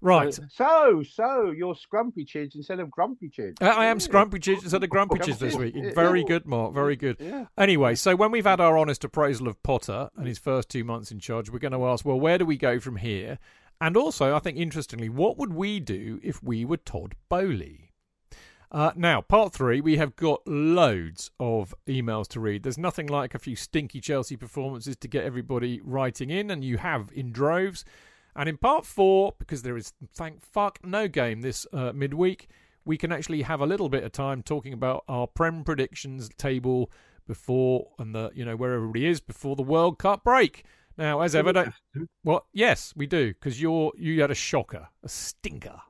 Right. 0.00 0.38
So, 0.50 1.02
so 1.02 1.50
you're 1.50 1.74
Scrumpy 1.74 2.26
Chidge 2.26 2.54
instead 2.54 2.80
of 2.80 2.90
Grumpy 2.90 3.28
Chidge. 3.28 3.60
Uh, 3.60 3.66
I 3.66 3.86
am 3.86 3.98
Scrumpy 3.98 4.34
Chidge 4.34 4.62
instead 4.62 4.84
of 4.84 4.90
Grumpy 4.90 5.18
Chidge 5.18 5.38
this 5.38 5.56
week. 5.56 5.74
Very 5.94 6.22
good, 6.22 6.46
Mark. 6.46 6.74
Very 6.74 6.96
good. 6.96 7.16
Yeah. 7.18 7.46
Anyway, 7.56 7.94
so 7.94 8.14
when 8.14 8.30
we've 8.30 8.44
had 8.44 8.60
our 8.60 8.76
honest 8.76 9.04
appraisal 9.04 9.48
of 9.48 9.62
Potter 9.62 10.10
and 10.16 10.26
his 10.26 10.38
first 10.38 10.68
two 10.68 10.84
months 10.84 11.10
in 11.10 11.18
charge, 11.18 11.50
we're 11.50 11.58
going 11.58 11.72
to 11.72 11.86
ask, 11.86 12.04
well, 12.04 12.20
where 12.20 12.38
do 12.38 12.44
we 12.44 12.56
go 12.56 12.78
from 12.78 12.96
here? 12.96 13.38
And 13.80 13.96
also, 13.96 14.36
I 14.36 14.38
think 14.38 14.58
interestingly, 14.58 15.08
what 15.08 15.38
would 15.38 15.54
we 15.54 15.80
do 15.80 16.20
if 16.22 16.42
we 16.42 16.64
were 16.64 16.78
Todd 16.78 17.14
Boehly? 17.28 17.85
Uh, 18.70 18.92
now, 18.96 19.20
part 19.20 19.52
three, 19.52 19.80
we 19.80 19.96
have 19.96 20.16
got 20.16 20.46
loads 20.46 21.30
of 21.38 21.74
emails 21.86 22.26
to 22.28 22.40
read. 22.40 22.62
There's 22.62 22.78
nothing 22.78 23.06
like 23.06 23.34
a 23.34 23.38
few 23.38 23.56
stinky 23.56 24.00
Chelsea 24.00 24.36
performances 24.36 24.96
to 24.96 25.08
get 25.08 25.24
everybody 25.24 25.80
writing 25.84 26.30
in, 26.30 26.50
and 26.50 26.64
you 26.64 26.78
have 26.78 27.10
in 27.14 27.32
droves. 27.32 27.84
And 28.34 28.48
in 28.48 28.56
part 28.56 28.84
four, 28.84 29.34
because 29.38 29.62
there 29.62 29.76
is, 29.76 29.92
thank 30.14 30.42
fuck, 30.42 30.80
no 30.84 31.08
game 31.08 31.40
this 31.40 31.66
uh, 31.72 31.92
midweek, 31.94 32.48
we 32.84 32.96
can 32.96 33.12
actually 33.12 33.42
have 33.42 33.60
a 33.60 33.66
little 33.66 33.88
bit 33.88 34.04
of 34.04 34.12
time 34.12 34.42
talking 34.42 34.72
about 34.72 35.04
our 35.08 35.26
Prem 35.26 35.64
predictions 35.64 36.28
table 36.36 36.90
before 37.26 37.88
and 37.98 38.14
the 38.14 38.30
you 38.34 38.44
know 38.44 38.54
where 38.54 38.74
everybody 38.74 39.06
is 39.06 39.20
before 39.20 39.56
the 39.56 39.62
World 39.62 39.98
Cup 39.98 40.24
break. 40.24 40.64
Now, 40.96 41.20
as 41.20 41.34
ever, 41.34 41.52
don't 41.52 41.74
what? 42.22 42.44
Yes, 42.52 42.94
we 42.96 43.06
do 43.06 43.34
because 43.34 43.60
you're 43.60 43.92
you 43.98 44.20
had 44.20 44.30
a 44.30 44.34
shocker, 44.34 44.88
a 45.02 45.08
stinker, 45.08 45.80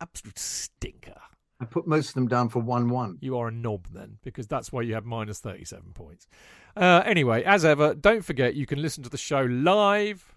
absolute 0.00 0.38
stinker. 0.38 1.20
I 1.60 1.64
put 1.64 1.86
most 1.86 2.10
of 2.10 2.14
them 2.14 2.28
down 2.28 2.50
for 2.50 2.60
one-one. 2.60 3.18
You 3.20 3.36
are 3.38 3.48
a 3.48 3.52
knob 3.52 3.88
then, 3.92 4.18
because 4.22 4.46
that's 4.46 4.72
why 4.72 4.82
you 4.82 4.94
have 4.94 5.04
minus 5.04 5.40
thirty-seven 5.40 5.92
points. 5.92 6.28
Uh, 6.76 7.02
anyway, 7.04 7.42
as 7.42 7.64
ever, 7.64 7.94
don't 7.94 8.24
forget 8.24 8.54
you 8.54 8.66
can 8.66 8.80
listen 8.80 9.02
to 9.02 9.10
the 9.10 9.18
show 9.18 9.42
live. 9.42 10.36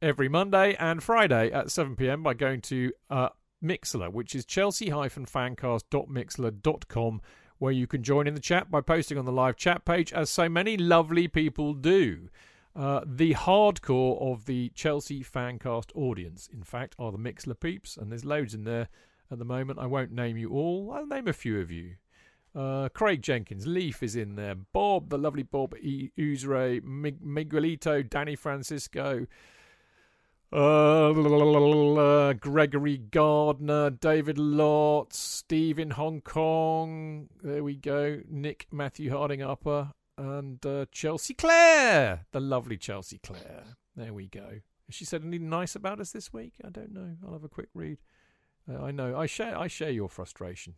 Every 0.00 0.28
Monday 0.28 0.76
and 0.78 1.02
Friday 1.02 1.50
at 1.52 1.70
7 1.70 1.96
pm 1.96 2.22
by 2.22 2.34
going 2.34 2.60
to 2.62 2.92
uh, 3.08 3.30
Mixlr, 3.62 4.12
which 4.12 4.34
is 4.34 4.44
chelsea-fancast.mixlr.com, 4.44 7.20
where 7.58 7.72
you 7.72 7.86
can 7.86 8.02
join 8.02 8.26
in 8.26 8.34
the 8.34 8.40
chat 8.40 8.70
by 8.70 8.80
posting 8.80 9.18
on 9.18 9.24
the 9.24 9.32
live 9.32 9.56
chat 9.56 9.84
page, 9.84 10.12
as 10.12 10.30
so 10.30 10.48
many 10.48 10.76
lovely 10.76 11.28
people 11.28 11.74
do. 11.74 12.28
Uh, 12.74 13.02
the 13.04 13.34
hardcore 13.34 14.20
of 14.22 14.46
the 14.46 14.70
Chelsea 14.70 15.22
Fancast 15.22 15.90
audience, 15.94 16.48
in 16.52 16.62
fact, 16.62 16.94
are 16.98 17.12
the 17.12 17.18
Mixlr 17.18 17.58
peeps, 17.58 17.96
and 17.96 18.10
there's 18.10 18.24
loads 18.24 18.54
in 18.54 18.64
there 18.64 18.88
at 19.30 19.38
the 19.38 19.44
moment. 19.44 19.78
I 19.78 19.86
won't 19.86 20.12
name 20.12 20.38
you 20.38 20.50
all, 20.50 20.90
I'll 20.92 21.06
name 21.06 21.28
a 21.28 21.34
few 21.34 21.60
of 21.60 21.70
you. 21.70 21.96
Uh, 22.54 22.88
Craig 22.90 23.22
Jenkins, 23.22 23.66
Leaf 23.66 24.02
is 24.02 24.16
in 24.16 24.36
there. 24.36 24.54
Bob, 24.54 25.10
the 25.10 25.18
lovely 25.18 25.42
Bob 25.42 25.74
e- 25.80 26.10
Uzre, 26.18 26.82
Miguelito, 26.82 28.08
Danny 28.08 28.36
Francisco, 28.36 29.26
uh, 30.52 32.32
Gregory 32.34 32.98
Gardner, 32.98 33.90
David 33.90 34.38
Lott, 34.38 35.14
Steve 35.14 35.78
in 35.78 35.90
Hong 35.90 36.20
Kong. 36.20 37.28
There 37.42 37.64
we 37.64 37.76
go. 37.76 38.20
Nick 38.28 38.66
Matthew 38.70 39.10
Harding 39.10 39.42
Upper 39.42 39.92
and 40.22 40.64
uh, 40.64 40.86
Chelsea 40.92 41.34
Claire, 41.34 42.26
the 42.30 42.40
lovely 42.40 42.76
Chelsea 42.76 43.18
Claire. 43.18 43.64
There 43.96 44.14
we 44.14 44.28
go. 44.28 44.60
Has 44.86 44.94
she 44.94 45.04
said 45.04 45.22
anything 45.24 45.48
nice 45.48 45.74
about 45.74 46.00
us 46.00 46.12
this 46.12 46.32
week? 46.32 46.54
I 46.64 46.70
don't 46.70 46.92
know. 46.92 47.16
I'll 47.26 47.32
have 47.32 47.44
a 47.44 47.48
quick 47.48 47.68
read. 47.74 47.98
Uh, 48.70 48.80
I 48.82 48.92
know. 48.92 49.18
I 49.18 49.26
share. 49.26 49.58
I 49.58 49.66
share 49.66 49.90
your 49.90 50.08
frustration. 50.08 50.74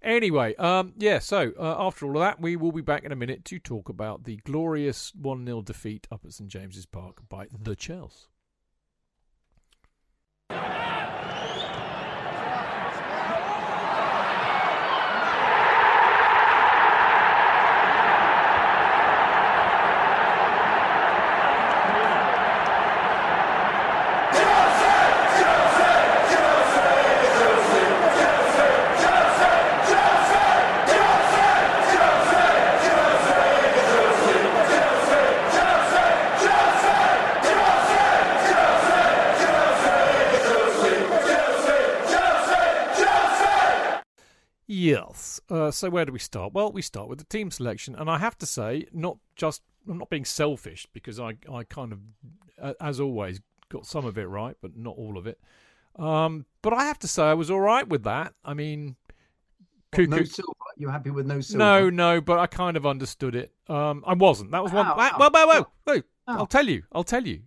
Anyway, 0.00 0.54
um, 0.56 0.94
yeah, 0.96 1.18
so 1.18 1.52
uh, 1.58 1.76
after 1.78 2.06
all 2.06 2.16
of 2.16 2.20
that, 2.20 2.40
we 2.40 2.56
will 2.56 2.72
be 2.72 2.80
back 2.80 3.04
in 3.04 3.12
a 3.12 3.16
minute 3.16 3.44
to 3.44 3.58
talk 3.58 3.88
about 3.88 4.24
the 4.24 4.36
glorious 4.36 5.12
1 5.14 5.44
0 5.44 5.62
defeat 5.62 6.06
up 6.10 6.24
at 6.24 6.32
St 6.32 6.48
James's 6.48 6.86
Park 6.86 7.28
by 7.28 7.48
the 7.52 7.74
Chelsea. 7.74 8.28
Uh, 45.68 45.70
so 45.70 45.90
where 45.90 46.06
do 46.06 46.12
we 46.12 46.18
start? 46.18 46.54
Well, 46.54 46.72
we 46.72 46.80
start 46.80 47.08
with 47.08 47.18
the 47.18 47.26
team 47.26 47.50
selection, 47.50 47.94
and 47.94 48.10
I 48.10 48.18
have 48.18 48.38
to 48.38 48.46
say, 48.46 48.86
not 48.92 49.18
just 49.36 49.62
I'm 49.88 49.98
not 49.98 50.08
being 50.08 50.24
selfish 50.24 50.86
because 50.94 51.20
I 51.20 51.34
I 51.52 51.64
kind 51.64 51.92
of, 51.92 52.00
as 52.80 53.00
always, 53.00 53.40
got 53.68 53.84
some 53.84 54.06
of 54.06 54.16
it 54.16 54.24
right, 54.24 54.56
but 54.62 54.76
not 54.76 54.96
all 54.96 55.18
of 55.18 55.26
it. 55.26 55.38
Um, 55.98 56.46
but 56.62 56.72
I 56.72 56.84
have 56.84 56.98
to 57.00 57.08
say, 57.08 57.24
I 57.24 57.34
was 57.34 57.50
all 57.50 57.60
right 57.60 57.86
with 57.86 58.04
that. 58.04 58.32
I 58.44 58.54
mean, 58.54 58.96
no 59.96 60.22
Silva. 60.24 60.52
You're 60.78 60.90
happy 60.90 61.10
with 61.10 61.26
no 61.26 61.40
Silva? 61.40 61.58
No, 61.58 61.90
no, 61.90 62.20
but 62.22 62.38
I 62.38 62.46
kind 62.46 62.76
of 62.76 62.86
understood 62.86 63.34
it. 63.34 63.52
Um, 63.68 64.02
I 64.06 64.14
wasn't. 64.14 64.52
That 64.52 64.62
was 64.62 64.72
one. 64.72 64.86
Ow, 64.86 64.96
well, 64.96 65.30
whoa, 65.30 65.46
whoa, 65.46 65.66
whoa! 65.84 66.02
I'll 66.26 66.46
tell 66.46 66.66
you. 66.66 66.84
I'll 66.92 67.04
tell 67.04 67.26
you. 67.26 67.42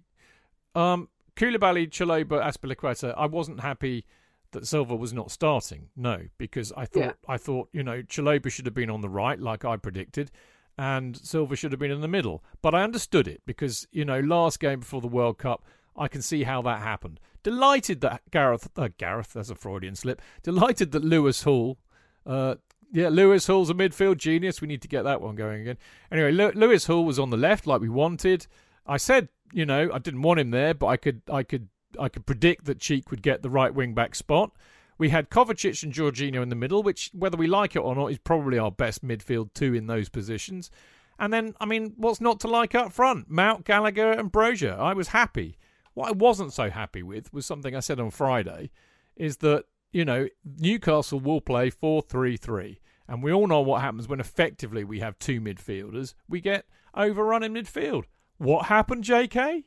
Um, 0.75 1.09
Koulibaly, 1.35 1.89
Chalobah, 1.89 2.43
Azpilicueta. 2.43 3.15
I 3.17 3.25
wasn't 3.25 3.61
happy 3.61 4.05
that 4.51 4.67
Silva 4.67 4.95
was 4.95 5.13
not 5.13 5.31
starting. 5.31 5.89
No, 5.95 6.23
because 6.37 6.71
I 6.75 6.85
thought 6.85 6.99
yeah. 6.99 7.11
I 7.27 7.37
thought 7.37 7.69
you 7.73 7.83
know 7.83 8.01
Chalobah 8.01 8.51
should 8.51 8.65
have 8.65 8.75
been 8.75 8.89
on 8.89 9.01
the 9.01 9.09
right, 9.09 9.39
like 9.39 9.65
I 9.65 9.77
predicted, 9.77 10.31
and 10.77 11.17
Silva 11.17 11.55
should 11.55 11.71
have 11.71 11.79
been 11.79 11.91
in 11.91 12.01
the 12.01 12.07
middle. 12.07 12.43
But 12.61 12.75
I 12.75 12.83
understood 12.83 13.27
it 13.27 13.41
because 13.45 13.87
you 13.91 14.05
know 14.05 14.19
last 14.19 14.59
game 14.59 14.79
before 14.79 15.01
the 15.01 15.07
World 15.07 15.37
Cup, 15.37 15.63
I 15.95 16.07
can 16.07 16.21
see 16.21 16.43
how 16.43 16.61
that 16.63 16.81
happened. 16.81 17.19
Delighted 17.43 18.01
that 18.01 18.21
Gareth, 18.31 18.69
uh, 18.77 18.89
Gareth, 18.97 19.33
that's 19.33 19.49
a 19.49 19.55
Freudian 19.55 19.95
slip. 19.95 20.21
Delighted 20.43 20.91
that 20.91 21.03
Lewis 21.03 21.43
Hall. 21.43 21.77
Uh, 22.25 22.55
yeah, 22.93 23.09
Lewis 23.09 23.47
Hall's 23.47 23.69
a 23.69 23.73
midfield 23.73 24.17
genius. 24.17 24.61
We 24.61 24.67
need 24.67 24.81
to 24.81 24.87
get 24.87 25.03
that 25.03 25.21
one 25.21 25.35
going 25.35 25.61
again. 25.61 25.77
Anyway, 26.11 26.31
Lewis 26.53 26.85
Hall 26.85 27.05
was 27.05 27.17
on 27.17 27.29
the 27.29 27.37
left 27.37 27.65
like 27.65 27.79
we 27.79 27.89
wanted. 27.89 28.47
I 28.85 28.97
said, 28.97 29.29
you 29.53 29.65
know, 29.65 29.89
I 29.93 29.99
didn't 29.99 30.21
want 30.21 30.39
him 30.41 30.51
there, 30.51 30.73
but 30.73 30.87
I 30.87 30.97
could, 30.97 31.21
I 31.31 31.43
could 31.43 31.69
I 31.99 32.09
could 32.09 32.25
predict 32.25 32.65
that 32.65 32.79
Cheek 32.79 33.11
would 33.11 33.21
get 33.21 33.41
the 33.41 33.49
right 33.49 33.73
wing 33.73 33.93
back 33.93 34.15
spot. 34.15 34.51
We 34.97 35.09
had 35.09 35.29
Kovacic 35.29 35.83
and 35.83 35.93
Jorginho 35.93 36.43
in 36.43 36.49
the 36.49 36.55
middle, 36.55 36.83
which, 36.83 37.09
whether 37.13 37.37
we 37.37 37.47
like 37.47 37.75
it 37.75 37.79
or 37.79 37.95
not, 37.95 38.11
is 38.11 38.19
probably 38.19 38.59
our 38.59 38.71
best 38.71 39.03
midfield 39.03 39.53
two 39.53 39.73
in 39.73 39.87
those 39.87 40.09
positions. 40.09 40.69
And 41.17 41.31
then, 41.33 41.55
I 41.59 41.65
mean, 41.65 41.93
what's 41.97 42.21
not 42.21 42.39
to 42.41 42.47
like 42.47 42.75
up 42.75 42.91
front? 42.91 43.29
Mount, 43.29 43.65
Gallagher, 43.65 44.11
and 44.11 44.31
Broja. 44.31 44.77
I 44.77 44.93
was 44.93 45.09
happy. 45.09 45.57
What 45.93 46.09
I 46.09 46.11
wasn't 46.11 46.53
so 46.53 46.69
happy 46.69 47.03
with 47.03 47.33
was 47.33 47.45
something 47.45 47.75
I 47.75 47.79
said 47.79 47.99
on 47.99 48.11
Friday 48.11 48.71
is 49.15 49.37
that, 49.37 49.65
you 49.91 50.05
know, 50.05 50.27
Newcastle 50.43 51.19
will 51.19 51.41
play 51.41 51.69
4 51.69 52.01
3 52.01 52.37
3. 52.37 52.79
And 53.07 53.21
we 53.21 53.33
all 53.33 53.47
know 53.47 53.61
what 53.61 53.81
happens 53.81 54.07
when 54.07 54.19
effectively 54.19 54.83
we 54.83 54.99
have 54.99 55.19
two 55.19 55.41
midfielders. 55.41 56.13
We 56.29 56.41
get 56.41 56.65
overrun 56.95 57.43
in 57.43 57.53
midfield. 57.53 58.05
What 58.37 58.67
happened, 58.67 59.03
JK? 59.03 59.65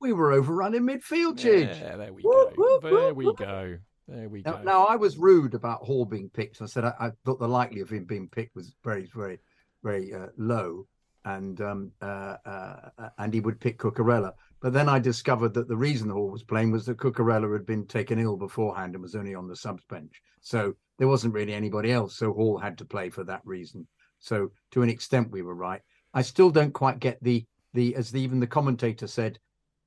We 0.00 0.12
were 0.12 0.32
overrun 0.32 0.74
in 0.74 0.84
midfield, 0.84 1.38
Chidge. 1.38 1.80
Yeah, 1.80 1.96
there 1.96 2.12
we 2.12 2.22
go. 2.22 2.52
Whoop, 2.56 2.82
there 2.82 3.14
we 3.14 3.34
go. 3.34 3.78
There 4.08 4.28
we 4.28 4.42
now, 4.42 4.52
go. 4.56 4.62
Now, 4.62 4.84
I 4.86 4.96
was 4.96 5.18
rude 5.18 5.54
about 5.54 5.82
Hall 5.82 6.04
being 6.04 6.30
picked. 6.30 6.60
I 6.60 6.66
said 6.66 6.84
I, 6.84 6.94
I 6.98 7.10
thought 7.24 7.38
the 7.38 7.46
likelihood 7.46 7.88
of 7.88 7.92
him 7.92 8.04
being 8.04 8.28
picked 8.28 8.56
was 8.56 8.74
very, 8.82 9.08
very, 9.14 9.38
very 9.84 10.12
uh, 10.12 10.28
low, 10.36 10.86
and 11.24 11.60
um, 11.60 11.92
uh, 12.02 12.36
uh, 12.44 13.08
and 13.18 13.32
he 13.32 13.40
would 13.40 13.60
pick 13.60 13.78
Cucurella. 13.78 14.32
But 14.60 14.72
then 14.72 14.88
I 14.88 14.98
discovered 14.98 15.54
that 15.54 15.68
the 15.68 15.76
reason 15.76 16.10
Hall 16.10 16.30
was 16.30 16.42
playing 16.42 16.70
was 16.70 16.86
that 16.86 16.98
Cucurella 16.98 17.52
had 17.52 17.66
been 17.66 17.86
taken 17.86 18.18
ill 18.18 18.36
beforehand 18.36 18.94
and 18.94 19.02
was 19.02 19.14
only 19.14 19.34
on 19.34 19.48
the 19.48 19.56
subs 19.56 19.84
bench. 19.88 20.20
So 20.40 20.74
there 20.98 21.08
wasn't 21.08 21.34
really 21.34 21.54
anybody 21.54 21.92
else. 21.92 22.16
So 22.16 22.32
Hall 22.32 22.58
had 22.58 22.76
to 22.78 22.84
play 22.84 23.10
for 23.10 23.24
that 23.24 23.40
reason. 23.44 23.86
So 24.18 24.50
to 24.72 24.82
an 24.82 24.90
extent, 24.90 25.30
we 25.30 25.42
were 25.42 25.54
right. 25.54 25.80
I 26.12 26.22
still 26.22 26.50
don't 26.50 26.72
quite 26.72 27.00
get 27.00 27.22
the 27.22 27.46
the 27.72 27.94
as 27.94 28.10
the, 28.10 28.20
even 28.20 28.40
the 28.40 28.46
commentator 28.46 29.06
said 29.06 29.38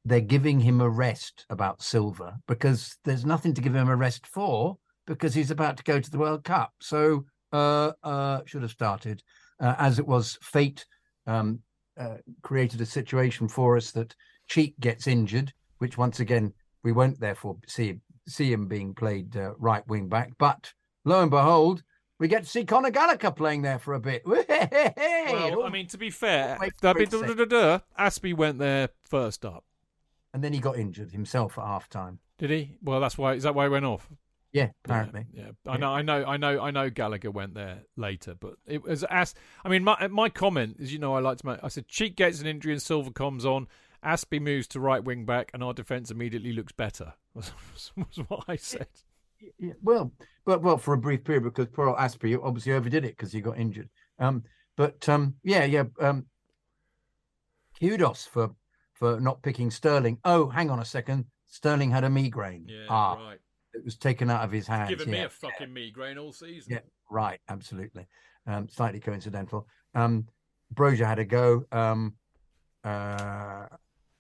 they're 0.05 0.19
giving 0.21 0.59
him 0.59 0.81
a 0.81 0.89
rest 0.89 1.45
about 1.49 1.81
Silva 1.81 2.39
because 2.47 2.97
there's 3.05 3.25
nothing 3.25 3.53
to 3.53 3.61
give 3.61 3.75
him 3.75 3.89
a 3.89 3.95
rest 3.95 4.27
for 4.27 4.77
because 5.07 5.33
he's 5.33 5.51
about 5.51 5.77
to 5.77 5.83
go 5.83 5.99
to 5.99 6.11
the 6.11 6.17
World 6.17 6.43
Cup. 6.43 6.73
So 6.81 7.25
uh, 7.51 7.91
uh, 8.03 8.41
should 8.45 8.61
have 8.63 8.71
started. 8.71 9.21
uh, 9.59 9.75
as 9.77 9.99
it 9.99 10.07
was, 10.07 10.37
fate 10.41 10.85
um, 11.27 11.59
uh, 11.97 12.15
created 12.41 12.81
a 12.81 12.85
situation 12.85 13.47
for 13.47 13.77
us 13.77 13.91
that 13.91 14.15
Cheek 14.47 14.73
gets 14.79 15.07
injured, 15.07 15.53
which 15.77 15.97
once 15.97 16.19
again 16.19 16.53
we 16.83 16.91
won't 16.91 17.19
therefore 17.19 17.57
see 17.67 17.99
see 18.27 18.51
him 18.51 18.67
being 18.67 18.93
played 18.93 19.35
uh, 19.37 19.53
right 19.57 19.87
wing 19.87 20.09
back. 20.09 20.31
But 20.37 20.73
lo 21.05 21.21
and 21.21 21.29
behold, 21.31 21.83
we 22.19 22.27
get 22.27 22.43
to 22.43 22.49
see 22.49 22.65
Conor 22.65 22.89
Gallagher 22.91 23.31
playing 23.31 23.61
there 23.61 23.79
for 23.79 23.93
a 23.93 23.99
bit. 23.99 24.23
Well, 25.33 25.63
I 25.63 25.69
mean, 25.69 25.87
to 25.87 25.97
be 25.97 26.09
fair, 26.09 26.57
Azpi 27.99 28.35
went 28.35 28.59
there 28.59 28.89
first 29.05 29.45
up. 29.45 29.63
And 30.33 30.43
then 30.43 30.53
he 30.53 30.59
got 30.59 30.77
injured 30.77 31.11
himself 31.11 31.57
at 31.57 31.65
half 31.65 31.89
time. 31.89 32.19
Did 32.39 32.49
he? 32.49 32.77
Well, 32.81 32.99
that's 32.99 33.17
why. 33.17 33.33
Is 33.33 33.43
that 33.43 33.53
why 33.53 33.65
he 33.65 33.69
went 33.69 33.85
off? 33.85 34.09
Yeah, 34.51 34.69
apparently. 34.85 35.25
Yeah, 35.33 35.51
yeah. 35.65 35.71
I 35.71 35.77
know, 35.77 35.89
I 35.89 36.01
know, 36.03 36.25
I 36.25 36.37
know, 36.37 36.61
I 36.61 36.71
know. 36.71 36.89
Gallagher 36.89 37.31
went 37.31 37.55
there 37.55 37.83
later, 37.97 38.35
but 38.39 38.53
it 38.67 38.83
was 38.83 39.03
as. 39.05 39.33
I 39.65 39.69
mean, 39.69 39.83
my 39.83 40.07
my 40.07 40.29
comment 40.29 40.77
is, 40.79 40.93
you 40.93 40.99
know, 40.99 41.15
I 41.15 41.19
like 41.19 41.39
to 41.39 41.45
make. 41.45 41.59
I 41.63 41.67
said 41.69 41.87
Cheek 41.87 42.15
gets 42.15 42.39
an 42.39 42.47
injury 42.47 42.71
and 42.71 42.81
Silva 42.81 43.11
comes 43.11 43.45
on. 43.45 43.67
Azpi 44.05 44.41
moves 44.41 44.67
to 44.67 44.79
right 44.79 45.03
wing 45.03 45.25
back, 45.25 45.49
and 45.53 45.63
our 45.63 45.73
defence 45.73 46.11
immediately 46.11 46.53
looks 46.53 46.71
better. 46.71 47.13
Was, 47.33 47.51
was 47.95 48.19
what 48.27 48.43
I 48.47 48.57
said. 48.57 48.85
Yeah, 49.57 49.73
well, 49.81 50.11
but 50.45 50.61
well, 50.61 50.77
for 50.77 50.93
a 50.93 50.99
brief 50.99 51.23
period 51.23 51.43
because 51.45 51.65
poor 51.65 51.87
old 51.87 51.97
Azpi 51.97 52.39
obviously 52.41 52.73
overdid 52.73 53.05
it 53.05 53.17
because 53.17 53.31
he 53.31 53.41
got 53.41 53.57
injured. 53.57 53.89
Um, 54.19 54.43
but 54.77 55.09
um, 55.09 55.33
yeah, 55.43 55.65
yeah. 55.65 55.85
Um, 55.99 56.27
kudos 57.79 58.27
for 58.27 58.53
for 59.03 59.19
not 59.19 59.41
picking 59.41 59.69
Sterling. 59.69 60.17
Oh, 60.23 60.47
hang 60.47 60.69
on 60.69 60.79
a 60.79 60.85
second. 60.85 61.25
Sterling 61.47 61.91
had 61.91 62.05
a 62.05 62.09
migraine. 62.09 62.65
ah, 62.87 63.15
right. 63.15 63.39
it 63.73 63.83
was 63.83 63.97
taken 63.97 64.29
out 64.29 64.45
of 64.45 64.51
his 64.51 64.65
hands. 64.65 64.91
Giving 64.91 65.11
me 65.11 65.19
a 65.19 65.29
fucking 65.29 65.73
migraine 65.73 66.17
all 66.17 66.31
season. 66.31 66.71
Yeah. 66.71 66.79
Right, 67.11 67.41
absolutely. 67.49 68.07
Um, 68.47 68.69
slightly 68.69 69.01
coincidental. 69.01 69.67
Um, 69.93 70.27
Broja 70.73 71.05
had 71.05 71.19
a 71.19 71.25
go. 71.25 71.65
Um, 71.73 72.13
uh, 72.85 73.65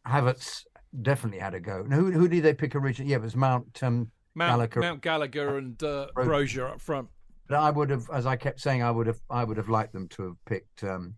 Havertz 0.05 0.65
definitely 1.01 1.39
had 1.39 1.53
a 1.53 1.61
go. 1.61 1.85
Now, 1.87 1.95
who, 1.95 2.11
who 2.11 2.27
did 2.27 2.43
they 2.43 2.53
pick 2.53 2.75
originally? 2.75 3.11
Yeah, 3.11 3.17
it 3.17 3.23
was 3.23 3.37
Mount. 3.37 3.81
Um, 3.81 4.11
Mount 4.35 4.51
Gallagher. 4.51 4.79
Mount 4.81 5.01
Gallagher 5.01 5.57
and 5.59 5.81
uh, 5.81 6.07
Broja. 6.13 6.27
Broja 6.27 6.71
up 6.71 6.81
front. 6.81 7.07
but 7.47 7.55
I 7.55 7.71
would 7.71 7.89
have, 7.89 8.09
as 8.13 8.25
I 8.25 8.35
kept 8.35 8.59
saying, 8.59 8.83
I 8.83 8.91
would 8.91 9.07
have, 9.07 9.21
I 9.29 9.45
would 9.45 9.55
have 9.55 9.69
liked 9.69 9.93
them 9.93 10.09
to 10.09 10.23
have 10.23 10.45
picked 10.45 10.83
um, 10.83 11.15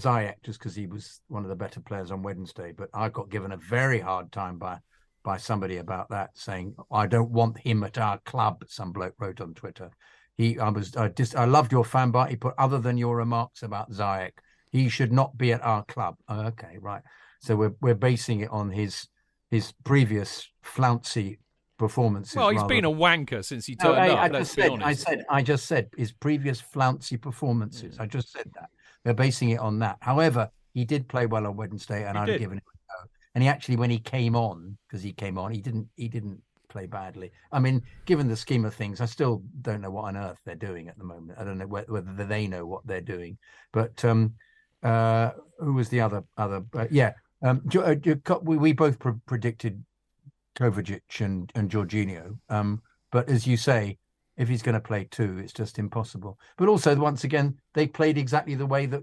Ziyech 0.00 0.42
just 0.44 0.58
because 0.58 0.74
he 0.74 0.86
was 0.86 1.20
one 1.28 1.42
of 1.42 1.48
the 1.48 1.56
better 1.56 1.80
players 1.80 2.10
on 2.10 2.22
Wednesday. 2.22 2.72
But 2.76 2.88
I 2.94 3.08
got 3.08 3.30
given 3.30 3.52
a 3.52 3.56
very 3.56 4.00
hard 4.00 4.32
time 4.32 4.58
by 4.58 4.78
by 5.24 5.36
somebody 5.36 5.78
about 5.78 6.08
that, 6.10 6.30
saying 6.34 6.74
I 6.90 7.06
don't 7.06 7.30
want 7.30 7.58
him 7.58 7.82
at 7.84 7.98
our 7.98 8.18
club. 8.18 8.64
Some 8.68 8.92
bloke 8.92 9.14
wrote 9.18 9.40
on 9.40 9.54
Twitter. 9.54 9.90
He, 10.36 10.58
I 10.58 10.68
was, 10.68 10.96
I 10.96 11.08
just, 11.08 11.34
I 11.34 11.44
loved 11.44 11.72
your 11.72 11.84
fan 11.84 12.12
bar. 12.12 12.28
He 12.28 12.36
put 12.36 12.54
other 12.56 12.78
than 12.78 12.96
your 12.96 13.16
remarks 13.16 13.64
about 13.64 13.90
Ziyech, 13.90 14.32
he 14.70 14.88
should 14.88 15.12
not 15.12 15.36
be 15.36 15.52
at 15.52 15.62
our 15.64 15.84
club. 15.84 16.16
Oh, 16.28 16.46
okay, 16.46 16.78
right. 16.80 17.02
So 17.40 17.56
we're 17.56 17.74
we're 17.80 17.94
basing 17.94 18.40
it 18.40 18.50
on 18.50 18.70
his 18.70 19.08
his 19.50 19.72
previous 19.84 20.48
flouncy 20.62 21.40
performances. 21.78 22.36
Well, 22.36 22.50
he's 22.50 22.56
rather 22.56 22.68
been 22.68 22.84
a 22.84 22.90
wanker 22.90 23.44
since 23.44 23.66
he 23.66 23.76
no, 23.82 23.94
I, 23.94 24.08
up. 24.10 24.18
I 24.18 24.28
just 24.28 24.52
said. 24.52 24.82
I 24.82 24.92
said, 24.92 25.24
I 25.28 25.42
just 25.42 25.66
said 25.66 25.88
his 25.96 26.12
previous 26.12 26.60
flouncy 26.60 27.16
performances. 27.16 27.98
I 27.98 28.06
just 28.06 28.32
said 28.32 28.50
that 28.54 28.70
they're 29.08 29.14
basing 29.14 29.48
it 29.48 29.58
on 29.58 29.78
that. 29.78 29.96
However, 30.02 30.50
he 30.74 30.84
did 30.84 31.08
play 31.08 31.24
well 31.24 31.46
on 31.46 31.56
Wednesday, 31.56 32.06
and 32.06 32.18
I'd 32.18 32.38
given 32.38 32.58
him 32.58 32.62
a 32.66 33.04
go. 33.04 33.08
And 33.34 33.42
he 33.42 33.48
actually, 33.48 33.76
when 33.76 33.88
he 33.88 33.98
came 33.98 34.36
on, 34.36 34.76
because 34.86 35.02
he 35.02 35.12
came 35.12 35.38
on, 35.38 35.50
he 35.50 35.62
didn't, 35.62 35.88
he 35.96 36.08
didn't 36.08 36.42
play 36.68 36.84
badly. 36.84 37.32
I 37.50 37.58
mean, 37.58 37.82
given 38.04 38.28
the 38.28 38.36
scheme 38.36 38.66
of 38.66 38.74
things, 38.74 39.00
I 39.00 39.06
still 39.06 39.42
don't 39.62 39.80
know 39.80 39.90
what 39.90 40.04
on 40.04 40.18
earth 40.18 40.36
they're 40.44 40.56
doing 40.56 40.88
at 40.88 40.98
the 40.98 41.04
moment. 41.04 41.38
I 41.40 41.44
don't 41.44 41.56
know 41.56 41.66
whether, 41.66 41.90
whether 41.90 42.26
they 42.26 42.46
know 42.46 42.66
what 42.66 42.86
they're 42.86 43.00
doing. 43.00 43.38
But 43.72 44.04
um, 44.04 44.34
uh, 44.82 45.30
who 45.58 45.72
was 45.72 45.88
the 45.88 46.02
other 46.02 46.22
other? 46.36 46.62
Uh, 46.76 46.84
yeah, 46.90 47.12
um, 47.42 47.66
uh, 47.74 47.94
we 48.42 48.58
we 48.58 48.74
both 48.74 48.98
pre- 48.98 49.14
predicted 49.24 49.82
Kovacic 50.54 51.24
and 51.24 51.50
and 51.54 51.70
Jorginho. 51.70 52.36
Um, 52.50 52.82
but 53.10 53.30
as 53.30 53.46
you 53.46 53.56
say, 53.56 53.96
if 54.38 54.48
he's 54.48 54.62
going 54.62 54.74
to 54.74 54.80
play 54.80 55.06
two, 55.10 55.38
it's 55.38 55.52
just 55.52 55.78
impossible. 55.78 56.38
But 56.56 56.68
also, 56.68 56.94
once 56.96 57.24
again, 57.24 57.58
they 57.74 57.86
played 57.86 58.16
exactly 58.16 58.54
the 58.54 58.66
way 58.66 58.86
that 58.86 59.02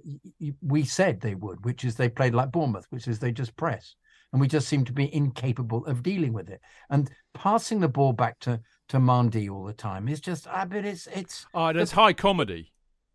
we 0.61 0.83
said 0.85 1.19
they 1.19 1.35
would, 1.35 1.63
which 1.65 1.83
is 1.83 1.95
they 1.95 2.09
played 2.09 2.33
like 2.33 2.51
Bournemouth, 2.51 2.87
which 2.89 3.07
is 3.07 3.19
they 3.19 3.31
just 3.31 3.55
press, 3.57 3.95
and 4.31 4.41
we 4.41 4.47
just 4.47 4.67
seem 4.67 4.85
to 4.85 4.93
be 4.93 5.13
incapable 5.13 5.85
of 5.85 6.01
dealing 6.01 6.33
with 6.33 6.49
it. 6.49 6.61
And 6.89 7.11
passing 7.33 7.79
the 7.81 7.89
ball 7.89 8.13
back 8.13 8.39
to 8.39 8.61
to 8.89 8.97
Mendy 8.97 9.49
all 9.49 9.65
the 9.65 9.73
time 9.73 10.07
is 10.07 10.21
just, 10.21 10.47
ah, 10.47 10.61
I 10.61 10.65
mean, 10.65 10.85
it's 10.85 11.07
it's 11.07 11.45
oh, 11.53 11.73
that's 11.73 11.91
high 11.91 12.13
comedy. 12.13 12.71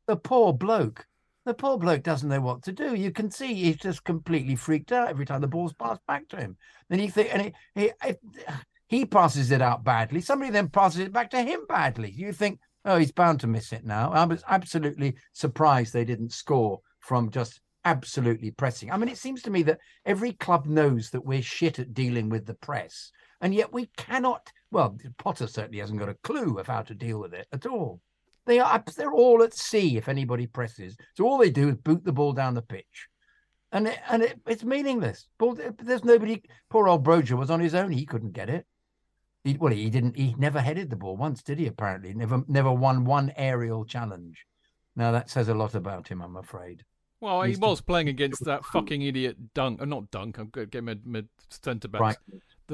the 0.07 0.17
poor 0.17 0.53
bloke. 0.53 1.07
The 1.47 1.55
poor 1.55 1.79
bloke 1.79 2.03
doesn't 2.03 2.29
know 2.29 2.41
what 2.41 2.63
to 2.65 2.73
do. 2.73 2.95
You 2.95 3.11
can 3.13 3.31
see 3.31 3.55
he's 3.55 3.77
just 3.77 4.05
completely 4.05 4.57
freaked 4.57 4.93
out 4.93 5.09
every 5.09 5.25
time 5.25 5.41
the 5.41 5.47
ball's 5.49 5.73
passed 5.73 6.03
back 6.07 6.29
to 6.29 6.37
him. 6.37 6.57
Then 6.91 6.99
you 7.01 7.11
think, 7.11 7.33
and 7.33 7.43
he, 7.43 7.53
he, 7.75 7.93
if 8.05 8.17
he 8.91 9.07
passes 9.07 9.53
it 9.53 9.63
out 9.63 9.85
badly. 9.85 10.21
Somebody 10.21 10.51
then 10.51 10.69
passes 10.69 10.99
it 10.99 11.13
back 11.13 11.31
to 11.31 11.41
him 11.41 11.61
badly. 11.69 12.11
You 12.11 12.33
think, 12.33 12.59
oh, 12.85 12.97
he's 12.97 13.13
bound 13.13 13.39
to 13.41 13.47
miss 13.47 13.73
it 13.73 13.87
now. 13.87 14.11
I 14.11 14.25
was 14.25 14.43
absolutely 14.49 15.15
surprised 15.33 15.93
they 15.93 16.05
didn't 16.05 16.33
score 16.33 16.81
from 16.99 17.31
just 17.31 17.61
absolutely 17.85 18.51
pressing. 18.51 18.91
I 18.91 18.97
mean, 18.97 19.09
it 19.09 19.17
seems 19.17 19.43
to 19.43 19.51
me 19.51 19.63
that 19.63 19.79
every 20.05 20.33
club 20.33 20.67
knows 20.67 21.11
that 21.11 21.25
we're 21.25 21.41
shit 21.41 21.79
at 21.79 21.95
dealing 21.95 22.29
with 22.29 22.47
the 22.47 22.55
press, 22.55 23.13
and 23.41 23.55
yet 23.55 23.73
we 23.73 23.87
cannot. 23.97 24.51
Well, 24.73 24.99
Potter 25.19 25.47
certainly 25.47 25.79
hasn't 25.79 26.01
got 26.01 26.09
a 26.09 26.19
clue 26.25 26.59
of 26.59 26.67
how 26.67 26.83
to 26.83 26.95
deal 26.95 27.21
with 27.21 27.33
it 27.33 27.47
at 27.53 27.67
all. 27.67 28.01
They 28.45 28.59
are 28.59 28.83
they're 28.97 29.13
all 29.13 29.45
at 29.45 29.55
sea 29.55 29.99
if 29.99 30.09
anybody 30.09 30.49
presses. 30.49 30.97
So 31.15 31.29
all 31.29 31.39
they 31.39 31.51
do 31.51 31.69
is 31.69 31.77
boot 31.77 32.05
the 32.05 32.13
ball 32.13 32.33
down 32.33 32.55
the 32.55 32.63
pitch, 32.63 33.07
and 33.71 33.87
it, 33.87 34.01
and 34.11 34.25
it, 34.25 34.41
it's 34.49 34.65
meaningless. 34.65 35.29
Ball, 35.39 35.57
there's 35.79 36.05
nobody. 36.05 36.43
Poor 36.71 36.89
old 36.89 37.05
Broja 37.05 37.39
was 37.39 37.51
on 37.51 37.61
his 37.61 37.77
own. 37.77 37.93
He 37.93 38.05
couldn't 38.05 38.33
get 38.33 38.51
it. 38.51 38.67
He, 39.45 39.55
well, 39.59 39.73
he 39.73 39.89
didn't. 39.91 40.17
He 40.17 40.35
never 40.39 40.61
headed 40.61 40.91
the 40.91 40.97
ball 40.97 41.17
once, 41.17 41.43
did 41.43 41.59
he? 41.59 41.67
Apparently, 41.67 42.13
never 42.15 42.45
never 42.47 42.71
won 42.73 43.05
one 43.05 43.33
aerial 43.37 43.85
challenge. 43.85 44.47
Now 44.97 45.13
that 45.13 45.31
says 45.31 45.49
a 45.49 45.55
lot 45.55 45.75
about 45.75 46.09
him, 46.09 46.21
I'm 46.21 46.37
afraid. 46.37 46.85
Well, 47.21 47.43
he 47.43 47.49
Needs 47.49 47.61
to- 47.61 47.67
was 47.67 47.81
playing 47.81 48.09
against 48.17 48.45
that 48.45 48.65
fucking 48.65 49.03
idiot 49.03 49.55
Dunk, 49.55 49.81
uh, 49.81 49.85
not 49.85 50.11
Dunk. 50.11 50.39
I'm 50.39 50.49
going 50.49 50.67
to 50.67 50.71
get 50.71 50.85
mid, 50.85 51.07
mid 51.07 51.29
centre 51.49 51.89
back. 51.89 52.01
Right. 52.01 52.17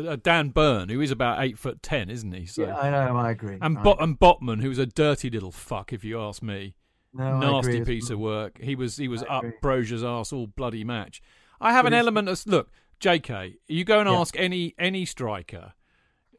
Uh, 0.06 0.16
Dan 0.22 0.50
Burn, 0.50 0.88
who 0.88 1.00
is 1.00 1.10
about 1.10 1.42
eight 1.42 1.58
foot 1.58 1.82
ten, 1.82 2.10
isn't 2.10 2.32
he? 2.32 2.46
So, 2.46 2.62
Yeah, 2.66 2.76
I 2.76 2.90
know. 2.90 3.16
I 3.16 3.30
agree. 3.30 3.58
and 3.62 3.78
I- 3.78 3.82
Bot 3.82 4.00
and 4.00 4.18
Botman, 4.18 4.60
who's 4.62 4.78
a 4.78 4.86
dirty 4.86 5.30
little 5.30 5.52
fuck, 5.52 5.92
if 5.92 6.04
you 6.04 6.20
ask 6.20 6.42
me. 6.42 6.74
no, 7.14 7.24
I 7.24 7.40
Nasty 7.62 7.84
piece 7.84 8.10
of 8.10 8.18
work. 8.18 8.60
He 8.60 8.74
was 8.74 8.96
he 8.96 9.08
was 9.08 9.22
I 9.22 9.26
up 9.38 9.44
agree. 9.44 9.58
Broja's 9.62 10.02
arse 10.04 10.32
all 10.32 10.46
bloody 10.48 10.84
match. 10.84 11.22
I 11.60 11.72
have 11.72 11.84
But 11.84 11.92
an 11.92 11.98
it's- 11.98 12.02
element 12.02 12.28
of 12.28 12.46
look, 12.46 12.70
J.K. 13.00 13.56
You 13.68 13.84
go 13.84 14.00
and 14.00 14.08
Yeah. 14.08 14.16
ask 14.18 14.38
any 14.38 14.74
any 14.78 15.04
striker. 15.06 15.72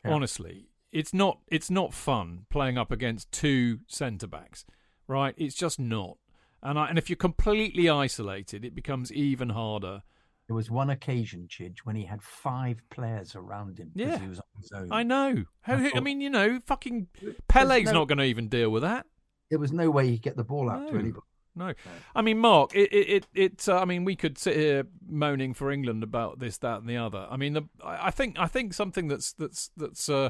Yeah. 0.08 0.14
Honestly, 0.16 0.70
it's 0.92 1.14
not 1.14 1.40
it's 1.48 1.70
not 1.70 1.94
fun 1.94 2.46
playing 2.50 2.78
up 2.78 2.92
against 2.92 3.32
two 3.32 3.80
centre 3.88 4.28
backs, 4.28 4.66
right? 5.08 5.34
It's 5.38 5.56
just 5.56 5.80
not. 5.80 6.18
And 6.64 6.80
I, 6.80 6.90
and 6.90 6.98
if 6.98 7.10
you're 7.10 7.18
completely 7.18 7.88
isolated, 7.90 8.66
it 8.66 8.74
becomes 8.74 9.12
even 9.12 9.50
harder. 9.50 10.02
There 10.48 10.56
was 10.56 10.72
one 10.72 10.90
occasion, 10.90 11.48
Chidge, 11.50 11.80
when 11.84 11.96
he 11.98 12.06
had 12.06 12.22
five 12.24 12.82
players 12.90 13.36
around 13.36 13.80
him 13.80 13.92
because 13.94 14.14
Yeah. 14.14 14.20
he 14.20 14.28
was 14.30 14.40
on 14.40 14.62
his 14.62 14.72
own. 14.72 14.88
I 14.92 15.04
know. 15.04 15.44
How, 15.62 15.76
I 15.76 15.92
I, 15.96 16.00
mean, 16.00 16.22
you 16.22 16.30
know, 16.30 16.60
fucking 16.66 17.08
Pele's 17.50 17.86
no- 17.86 17.92
not 17.92 18.08
going 18.08 18.18
to 18.20 18.24
even 18.24 18.48
deal 18.48 18.70
with 18.70 18.82
that. 18.84 19.06
There 19.50 19.60
was 19.60 19.72
no 19.74 19.90
way 19.92 20.10
he'd 20.10 20.22
get 20.22 20.36
the 20.38 20.44
ball 20.46 20.70
out 20.70 20.84
No. 20.84 20.92
to 20.92 20.98
anybody. 21.00 21.26
No, 21.58 21.74
I 22.16 22.22
mean, 22.22 22.38
Mark, 22.38 22.76
it 22.76 22.94
it 22.94 23.28
it. 23.34 23.68
uh, 23.68 23.80
I 23.80 23.86
mean, 23.86 24.06
we 24.06 24.16
could 24.16 24.38
sit 24.38 24.56
here 24.56 24.88
moaning 25.08 25.54
for 25.54 25.72
England 25.72 26.04
about 26.04 26.40
this, 26.40 26.58
that, 26.60 26.82
and 26.82 26.90
the 26.90 26.98
other. 26.98 27.28
I 27.30 27.38
mean, 27.38 27.54
the, 27.54 27.64
I 27.84 28.08
I 28.08 28.12
think 28.12 28.38
I 28.40 28.48
think 28.48 28.74
something 28.74 29.08
that's 29.08 29.34
that's 29.34 29.72
that's 29.76 30.08
uh, 30.08 30.30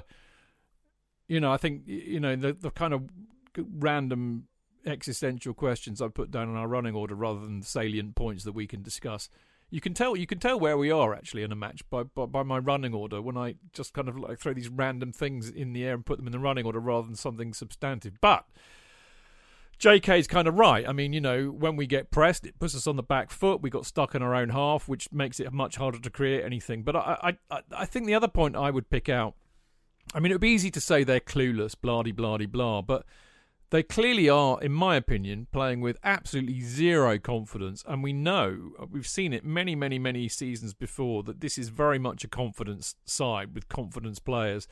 you 1.27 1.39
know, 1.39 1.51
I 1.51 1.57
think 1.57 1.83
you 1.85 2.19
know 2.19 2.35
the 2.35 2.53
the 2.53 2.71
kind 2.71 2.93
of 2.93 3.09
random 3.57 4.47
existential 4.85 5.53
questions 5.53 6.01
I 6.01 6.07
put 6.07 6.31
down 6.31 6.49
in 6.49 6.55
our 6.55 6.67
running 6.67 6.95
order 6.95 7.15
rather 7.15 7.41
than 7.41 7.61
salient 7.61 8.15
points 8.15 8.43
that 8.45 8.53
we 8.53 8.67
can 8.67 8.81
discuss. 8.81 9.29
You 9.69 9.81
can 9.81 9.93
tell 9.93 10.15
you 10.15 10.25
can 10.25 10.39
tell 10.39 10.57
where 10.57 10.77
we 10.77 10.91
are 10.91 11.13
actually 11.13 11.43
in 11.43 11.51
a 11.51 11.55
match 11.55 11.81
by, 11.89 12.03
by 12.03 12.25
by 12.25 12.43
my 12.43 12.57
running 12.57 12.93
order 12.93 13.21
when 13.21 13.35
I 13.35 13.55
just 13.73 13.93
kind 13.93 14.07
of 14.07 14.17
like 14.17 14.39
throw 14.39 14.53
these 14.53 14.69
random 14.69 15.11
things 15.11 15.49
in 15.49 15.73
the 15.73 15.83
air 15.85 15.93
and 15.93 16.05
put 16.05 16.17
them 16.17 16.27
in 16.27 16.31
the 16.31 16.39
running 16.39 16.65
order 16.65 16.79
rather 16.79 17.05
than 17.05 17.17
something 17.17 17.53
substantive. 17.53 18.13
But 18.21 18.45
JK's 19.79 20.27
kind 20.27 20.47
of 20.47 20.55
right. 20.55 20.87
I 20.87 20.91
mean, 20.91 21.13
you 21.13 21.21
know, 21.21 21.47
when 21.47 21.75
we 21.75 21.85
get 21.85 22.09
pressed, 22.09 22.45
it 22.45 22.59
puts 22.59 22.75
us 22.75 22.87
on 22.87 22.95
the 22.95 23.03
back 23.03 23.29
foot. 23.29 23.61
We 23.61 23.69
got 23.69 23.85
stuck 23.85 24.15
in 24.15 24.23
our 24.23 24.33
own 24.33 24.49
half, 24.49 24.87
which 24.87 25.11
makes 25.11 25.39
it 25.39 25.51
much 25.53 25.75
harder 25.75 25.99
to 25.99 26.09
create 26.09 26.43
anything. 26.43 26.83
But 26.83 26.95
I, 26.95 27.37
I, 27.51 27.61
I, 27.71 27.85
think 27.85 28.07
the 28.07 28.15
other 28.15 28.27
point 28.27 28.55
I 28.55 28.71
would 28.71 28.89
pick 28.89 29.07
out. 29.07 29.35
I 30.15 30.19
mean, 30.19 30.31
it 30.31 30.35
would 30.35 30.41
be 30.41 30.49
easy 30.49 30.71
to 30.71 30.81
say 30.81 31.03
they're 31.03 31.19
clueless, 31.19 31.75
blah 31.79 32.01
de 32.01 32.11
blah 32.11 32.37
blah, 32.37 32.81
but 32.81 33.05
they 33.69 33.83
clearly 33.83 34.29
are, 34.29 34.59
in 34.61 34.71
my 34.71 34.95
opinion, 34.95 35.47
playing 35.51 35.81
with 35.81 35.97
absolutely 36.03 36.61
zero 36.61 37.19
confidence. 37.19 37.83
And 37.85 38.01
we 38.01 38.13
know, 38.13 38.71
we've 38.89 39.07
seen 39.07 39.33
it 39.33 39.43
many, 39.43 39.75
many, 39.75 39.99
many 39.99 40.29
seasons 40.29 40.73
before, 40.73 41.23
that 41.23 41.41
this 41.41 41.57
is 41.57 41.69
very 41.69 41.99
much 41.99 42.23
a 42.23 42.29
confidence 42.29 42.95
side 43.05 43.53
with 43.53 43.67
confidence 43.67 44.19
players. 44.19 44.67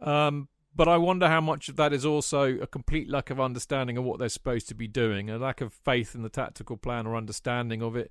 Um, 0.00 0.48
but 0.74 0.88
I 0.88 0.96
wonder 0.96 1.28
how 1.28 1.40
much 1.40 1.68
of 1.68 1.76
that 1.76 1.92
is 1.92 2.04
also 2.04 2.58
a 2.58 2.66
complete 2.66 3.08
lack 3.08 3.30
of 3.30 3.40
understanding 3.40 3.96
of 3.96 4.04
what 4.04 4.18
they're 4.18 4.28
supposed 4.28 4.68
to 4.68 4.74
be 4.74 4.88
doing, 4.88 5.30
a 5.30 5.38
lack 5.38 5.60
of 5.60 5.72
faith 5.72 6.14
in 6.14 6.22
the 6.22 6.28
tactical 6.28 6.76
plan 6.76 7.06
or 7.06 7.16
understanding 7.16 7.82
of 7.82 7.96
it. 7.96 8.10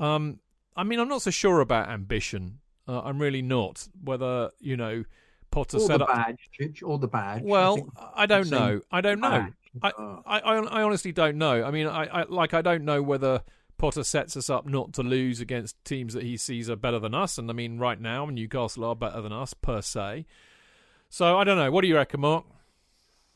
Um, 0.00 0.40
I 0.76 0.84
mean, 0.84 0.98
I'm 0.98 1.08
not 1.08 1.22
so 1.22 1.30
sure 1.30 1.60
about 1.60 1.88
ambition. 1.88 2.58
Uh, 2.88 3.00
I'm 3.00 3.20
really 3.20 3.42
not. 3.42 3.88
Whether 4.02 4.50
you 4.60 4.76
know 4.76 5.04
Potter 5.50 5.76
Or 5.78 5.86
set 5.86 5.98
the 5.98 6.04
badge, 6.04 6.82
or 6.82 6.98
the 6.98 7.08
badge. 7.08 7.42
Well, 7.44 7.76
think 7.76 7.88
I 8.14 8.26
don't 8.26 8.50
know. 8.50 8.80
I 8.90 9.00
don't 9.00 9.20
know. 9.20 9.28
I. 9.28 9.50
I, 9.82 9.90
I, 10.38 10.38
I 10.38 10.82
honestly 10.82 11.10
don't 11.10 11.36
know. 11.36 11.64
I 11.64 11.72
mean, 11.72 11.88
I, 11.88 12.04
I 12.04 12.22
like 12.28 12.54
I 12.54 12.62
don't 12.62 12.84
know 12.84 13.02
whether 13.02 13.42
Potter 13.76 14.04
sets 14.04 14.36
us 14.36 14.48
up 14.48 14.66
not 14.66 14.92
to 14.94 15.02
lose 15.02 15.40
against 15.40 15.82
teams 15.84 16.14
that 16.14 16.22
he 16.22 16.36
sees 16.36 16.70
are 16.70 16.76
better 16.76 16.98
than 16.98 17.14
us. 17.14 17.38
And 17.38 17.50
I 17.50 17.54
mean, 17.54 17.78
right 17.78 18.00
now 18.00 18.26
Newcastle 18.26 18.84
are 18.84 18.94
better 18.94 19.20
than 19.20 19.32
us 19.32 19.52
per 19.54 19.80
se. 19.80 20.26
So 21.14 21.38
I 21.38 21.44
don't 21.44 21.56
know. 21.56 21.70
What 21.70 21.82
do 21.82 21.86
you 21.86 21.94
reckon, 21.94 22.22
Mark? 22.22 22.44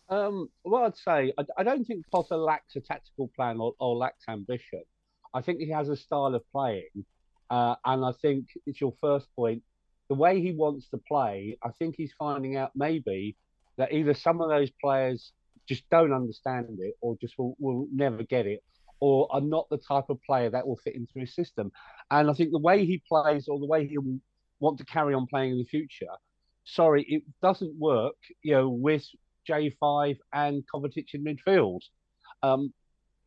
Um, 0.09 0.49
well, 0.65 0.87
I'd 0.87 0.97
say 0.97 1.33
I, 1.39 1.45
I 1.59 1.63
don't 1.63 1.85
think 1.85 2.05
Potter 2.11 2.37
lacks 2.37 2.75
a 2.75 2.81
tactical 2.81 3.31
plan 3.37 3.61
or, 3.61 3.73
or 3.79 3.95
lacks 3.95 4.25
ambition. 4.29 4.83
I 5.33 5.43
think 5.43 5.61
he 5.61 5.71
has 5.71 5.89
a 5.89 5.95
style 5.95 6.35
of 6.35 6.43
playing, 6.51 7.05
uh, 7.51 7.77
and 7.85 8.05
I 8.05 8.11
think 8.21 8.47
it's 8.67 8.81
your 8.81 8.95
first 9.01 9.29
point. 9.37 9.63
The 10.09 10.17
way 10.17 10.41
he 10.41 10.51
wants 10.51 10.89
to 10.89 10.99
play, 11.07 11.57
I 11.63 11.69
think 11.79 11.95
he's 11.97 12.13
finding 12.19 12.57
out 12.57 12.73
maybe 12.75 13.37
that 13.77 13.93
either 13.93 14.13
some 14.13 14.41
of 14.41 14.49
those 14.49 14.71
players 14.83 15.31
just 15.69 15.89
don't 15.89 16.13
understand 16.13 16.79
it, 16.81 16.95
or 17.01 17.17
just 17.21 17.39
will, 17.39 17.55
will 17.61 17.87
never 17.95 18.25
get 18.25 18.47
it, 18.47 18.65
or 18.99 19.29
are 19.31 19.41
not 19.41 19.69
the 19.71 19.79
type 19.79 20.07
of 20.09 20.21
player 20.25 20.51
that 20.51 20.67
will 20.67 20.81
fit 20.83 20.97
into 20.97 21.21
his 21.21 21.33
system. 21.33 21.71
And 22.11 22.29
I 22.29 22.33
think 22.33 22.51
the 22.51 22.59
way 22.59 22.85
he 22.85 23.01
plays, 23.09 23.47
or 23.47 23.61
the 23.61 23.67
way 23.67 23.87
he 23.87 23.99
will 23.99 24.19
want 24.59 24.79
to 24.79 24.85
carry 24.85 25.15
on 25.15 25.29
playing 25.29 25.53
in 25.53 25.59
the 25.59 25.65
future, 25.65 26.07
sorry, 26.69 27.05
it 27.09 27.23
doesn't 27.43 27.75
work. 27.79 28.17
You 28.43 28.55
know, 28.55 28.69
with 28.69 29.05
J5 29.49 30.17
and 30.33 30.63
Kovacic 30.73 31.15
in 31.15 31.25
midfield. 31.25 31.81
Um, 32.43 32.73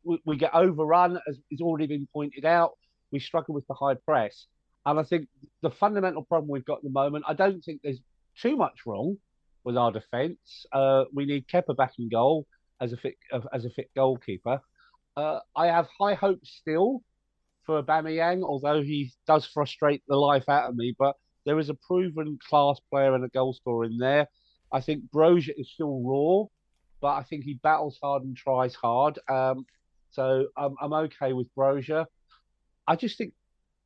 we, 0.04 0.20
we 0.26 0.38
get 0.38 0.54
overrun, 0.54 1.20
as 1.28 1.38
it's 1.50 1.62
already 1.62 1.88
been 1.88 2.08
pointed 2.14 2.46
out. 2.46 2.72
We 3.12 3.20
struggle 3.20 3.54
with 3.54 3.68
the 3.68 3.74
high 3.74 3.96
press. 4.06 4.48
And 4.86 5.00
I 5.00 5.04
think 5.04 5.28
the 5.62 5.70
fundamental 5.70 6.24
problem 6.24 6.50
we've 6.50 6.66
got 6.66 6.78
at 6.78 6.84
the 6.84 6.90
moment, 6.90 7.26
I 7.28 7.34
don't 7.34 7.62
think 7.62 7.82
there's 7.84 8.00
too 8.40 8.56
much 8.56 8.80
wrong 8.86 9.18
with 9.64 9.78
our 9.78 9.92
defence. 9.92 10.66
Uh, 10.72 11.06
we 11.14 11.26
need 11.26 11.48
Kepa 11.48 11.76
back 11.76 11.94
in 12.00 12.10
goal 12.10 12.48
as 12.80 12.94
a 12.94 12.98
fit 12.98 13.16
as 13.54 13.66
a 13.66 13.70
fit 13.70 13.92
goalkeeper. 13.96 14.60
Uh, 15.16 15.40
I 15.56 15.68
have 15.68 15.88
high 16.00 16.16
hopes 16.16 16.58
still 16.60 17.04
for 17.66 17.84
Aubameyang, 17.84 18.44
although 18.44 18.82
he 18.82 19.12
does 19.28 19.46
frustrate 19.46 20.02
the 20.08 20.16
life 20.16 20.50
out 20.50 20.70
of 20.70 20.76
me. 20.76 20.96
But 20.98 21.16
there 21.46 21.60
is 21.60 21.70
a 21.70 21.74
proven 21.74 22.38
class 22.48 22.80
player 22.90 23.16
and 23.16 23.24
a 23.24 23.30
goal 23.30 23.54
scorer 23.54 23.86
in 23.86 23.98
there. 23.98 24.28
I 24.72 24.82
think 24.82 25.04
Broja 25.14 25.52
is 25.56 25.72
still 25.72 26.02
raw, 26.04 26.46
but 27.02 27.16
I 27.16 27.24
think 27.24 27.44
he 27.44 27.56
battles 27.56 27.98
hard 28.02 28.24
and 28.24 28.36
tries 28.36 28.76
hard. 28.76 29.20
Um, 29.28 29.66
so 30.12 30.48
I'm, 30.56 30.76
I'm 30.82 30.94
okay 30.94 31.34
with 31.34 31.48
Broja. 31.56 32.06
I 32.88 32.96
just 32.96 33.18
think 33.18 33.34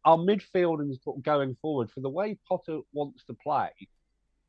our 0.03 0.17
midfield 0.17 0.79
and 0.79 1.23
going 1.23 1.55
forward 1.61 1.91
for 1.91 2.01
the 2.01 2.09
way 2.09 2.37
Potter 2.47 2.79
wants 2.93 3.23
to 3.25 3.33
play, 3.33 3.69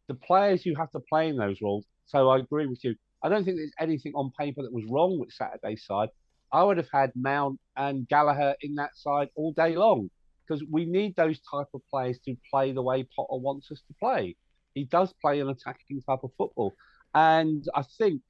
the 0.09 0.15
players 0.15 0.63
who 0.63 0.75
have 0.75 0.91
to 0.93 1.01
play 1.01 1.29
in 1.29 1.37
those 1.37 1.61
roles. 1.63 1.85
So 2.07 2.29
I 2.29 2.39
agree 2.39 2.67
with 2.67 2.85
you. 2.85 2.95
I 3.23 3.29
don't 3.29 3.45
think 3.45 3.57
there's 3.57 3.73
anything 3.81 4.13
on 4.15 4.31
paper 4.39 4.63
that 4.63 4.73
was 4.73 4.85
wrong 4.89 5.19
with 5.19 5.33
Saturday's 5.33 5.85
side. 5.85 6.11
I 6.53 6.63
would 6.63 6.77
have 6.77 6.89
had 6.93 7.13
Mount 7.17 7.59
and 7.77 8.07
Gallagher 8.09 8.55
in 8.61 8.77
that 8.77 8.97
side 8.97 9.29
all 9.35 9.53
day 9.53 9.75
long 9.77 10.11
because 10.47 10.63
we 10.71 10.85
need 10.85 11.17
those 11.17 11.41
type 11.51 11.67
of 11.75 11.81
players 11.91 12.19
to 12.25 12.37
play 12.51 12.73
the 12.73 12.83
way 12.83 13.03
Potter 13.05 13.41
wants 13.41 13.71
us 13.71 13.83
to 13.89 13.95
play. 13.99 14.37
He 14.75 14.85
does 14.85 15.13
play 15.21 15.41
an 15.41 15.49
attacking 15.49 16.03
type 16.03 16.21
of 16.23 16.31
football, 16.37 16.75
and 17.15 17.65
I 17.75 17.83
think 17.99 18.23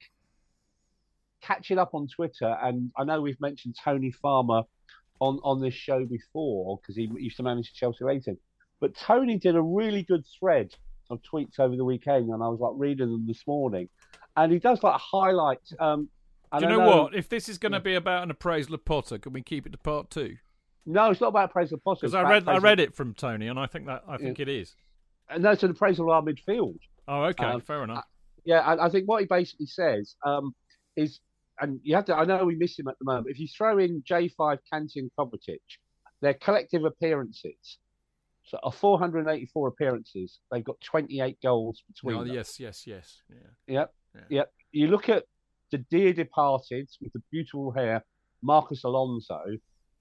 catching 1.41 1.77
up 1.77 1.93
on 1.93 2.07
Twitter, 2.07 2.57
and 2.61 2.91
I 2.97 3.03
know 3.03 3.21
we've 3.21 3.39
mentioned 3.41 3.75
Tony 3.83 4.11
Farmer 4.11 4.63
on 5.19 5.39
on 5.43 5.61
this 5.61 5.73
show 5.73 6.05
before 6.05 6.79
because 6.81 6.95
he 6.95 7.09
used 7.17 7.37
to 7.37 7.43
manage 7.43 7.73
Chelsea 7.73 8.03
Racing, 8.03 8.37
but 8.79 8.95
Tony 8.95 9.37
did 9.37 9.55
a 9.55 9.61
really 9.61 10.03
good 10.03 10.23
thread 10.39 10.73
of 11.09 11.19
tweets 11.21 11.59
over 11.59 11.75
the 11.75 11.85
weekend, 11.85 12.29
and 12.29 12.43
I 12.43 12.47
was 12.47 12.59
like 12.59 12.73
reading 12.75 13.11
them 13.11 13.25
this 13.27 13.45
morning, 13.47 13.89
and 14.35 14.51
he 14.51 14.59
does 14.59 14.83
like 14.83 14.99
highlight. 14.99 15.59
Um, 15.79 16.09
Do 16.57 16.65
you 16.65 16.67
I 16.67 16.77
know, 16.77 16.87
what? 16.87 17.15
If 17.15 17.27
this 17.27 17.49
is 17.49 17.57
going 17.57 17.73
to 17.73 17.79
be 17.79 17.95
about 17.95 18.23
an 18.23 18.31
appraisal 18.31 18.75
of 18.75 18.85
Potter, 18.85 19.17
can 19.17 19.33
we 19.33 19.41
keep 19.41 19.65
it 19.65 19.71
to 19.71 19.77
part 19.77 20.09
two? 20.09 20.37
No, 20.87 21.11
it's 21.11 21.19
not 21.21 21.27
about 21.27 21.51
praise 21.51 21.71
of 21.73 21.83
Potter. 21.83 21.99
Because 22.01 22.13
I 22.15 22.23
read 22.23 22.47
I 22.47 22.57
of- 22.57 22.63
read 22.63 22.79
it 22.79 22.95
from 22.95 23.13
Tony, 23.13 23.47
and 23.47 23.59
I 23.59 23.67
think 23.67 23.85
that 23.87 24.03
I 24.07 24.17
think 24.17 24.39
it 24.39 24.47
is. 24.47 24.75
and 25.29 25.43
that's 25.43 25.61
an 25.63 25.71
appraisal 25.71 26.05
of 26.05 26.15
our 26.15 26.21
midfield. 26.21 26.79
Oh, 27.07 27.23
okay, 27.25 27.43
Um, 27.45 27.61
fair 27.61 27.83
enough. 27.83 28.05
Yeah, 28.45 28.71
and 28.71 28.79
I 28.79 28.89
think 28.89 29.07
what 29.07 29.19
he 29.21 29.27
basically 29.27 29.65
says 29.65 30.15
um, 30.25 30.55
is, 30.95 31.19
and 31.59 31.79
you 31.83 31.95
have 31.95 32.05
to. 32.05 32.15
I 32.15 32.23
know 32.23 32.45
we 32.45 32.55
miss 32.55 32.79
him 32.79 32.87
at 32.87 32.95
the 32.99 33.05
moment. 33.05 33.27
If 33.29 33.39
you 33.39 33.47
throw 33.47 33.77
in 33.77 34.01
J5, 34.09 34.59
Kanté, 34.73 34.95
and 34.95 35.11
Kovacic, 35.19 35.59
their 36.21 36.33
collective 36.33 36.85
appearances, 36.85 37.77
so 38.45 38.57
are 38.63 38.71
484 38.71 39.67
appearances. 39.67 40.39
They've 40.49 40.63
got 40.63 40.79
28 40.81 41.37
goals 41.43 41.83
between. 41.87 42.15
Oh, 42.15 42.23
them. 42.23 42.33
yes, 42.33 42.59
yes, 42.61 42.87
yes. 42.87 43.21
Yeah. 43.29 43.35
Yep. 43.67 43.93
Yeah. 44.15 44.21
Yep. 44.29 44.53
You 44.71 44.87
look 44.87 45.09
at 45.09 45.25
the 45.71 45.79
dear 45.79 46.13
departed 46.13 46.87
with 47.01 47.11
the 47.11 47.21
beautiful 47.29 47.71
hair, 47.71 48.05
Marcos 48.41 48.85
Alonso, 48.85 49.41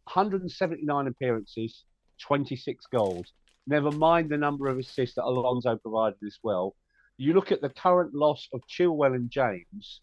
179 0.07 1.07
appearances, 1.09 1.85
26 2.23 2.87
goals. 2.93 3.33
Never 3.67 3.91
mind 3.91 4.31
the 4.31 4.37
number 4.37 4.69
of 4.69 4.79
assists 4.79 5.17
that 5.17 5.25
Alonso 5.25 5.77
provided 5.77 6.19
as 6.25 6.39
well. 6.43 6.77
You 7.19 7.35
look 7.35 7.51
at 7.51 7.61
the 7.61 7.71
current 7.71 8.15
loss 8.15 8.49
of 8.53 8.61
Chilwell 8.69 9.15
and 9.15 9.31
James, 9.31 10.01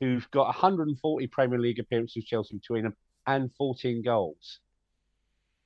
who've 0.00 0.30
got 0.30 0.46
140 0.46 1.26
Premier 1.28 1.58
League 1.58 1.78
appearances 1.78 2.16
with 2.16 2.26
Chelsea 2.26 2.56
between 2.56 2.84
them 2.84 2.94
and 3.26 3.50
14 3.58 4.02
goals. 4.02 4.60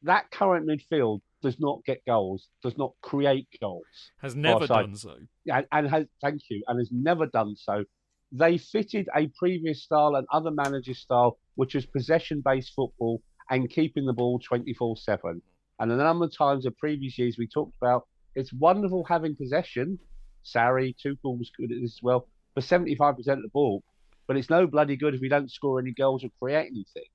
That 0.02 0.30
current 0.30 0.66
midfield 0.66 1.20
does 1.42 1.58
not 1.60 1.84
get 1.84 2.04
goals, 2.06 2.48
does 2.62 2.78
not 2.78 2.92
create 3.02 3.48
goals 3.60 3.84
Has 4.22 4.34
never 4.34 4.66
done 4.66 4.94
so. 4.94 5.16
and, 5.46 5.66
and 5.70 5.88
has 5.88 6.06
thank 6.20 6.40
you 6.48 6.62
and 6.66 6.78
has 6.78 6.90
never 6.90 7.26
done 7.26 7.56
so. 7.56 7.84
They 8.30 8.58
fitted 8.58 9.08
a 9.16 9.28
previous 9.38 9.82
style 9.82 10.14
and 10.14 10.26
other 10.32 10.50
managers' 10.50 10.98
style, 10.98 11.38
which 11.54 11.74
was 11.74 11.86
possession-based 11.86 12.72
football 12.74 13.22
and 13.50 13.68
keeping 13.70 14.06
the 14.06 14.12
ball 14.12 14.38
24/7. 14.40 15.40
And 15.80 15.92
a 15.92 15.96
number 15.96 16.26
of 16.26 16.36
times 16.36 16.66
in 16.66 16.72
previous 16.74 17.18
years 17.18 17.38
we 17.38 17.46
talked 17.46 17.76
about 17.80 18.06
it's 18.34 18.52
wonderful 18.52 19.04
having 19.04 19.34
possession. 19.34 19.98
Sarri, 20.44 20.94
Tuchel 20.96 21.38
was 21.38 21.50
good 21.56 21.72
at 21.72 21.80
this 21.80 21.94
as 21.94 22.02
well 22.02 22.28
for 22.54 22.60
75% 22.60 23.18
of 23.18 23.42
the 23.42 23.48
ball, 23.48 23.82
but 24.26 24.36
it's 24.36 24.50
no 24.50 24.66
bloody 24.66 24.96
good 24.96 25.14
if 25.14 25.20
we 25.20 25.28
don't 25.28 25.50
score 25.50 25.80
any 25.80 25.92
goals 25.92 26.24
or 26.24 26.30
create 26.40 26.66
anything. 26.66 27.08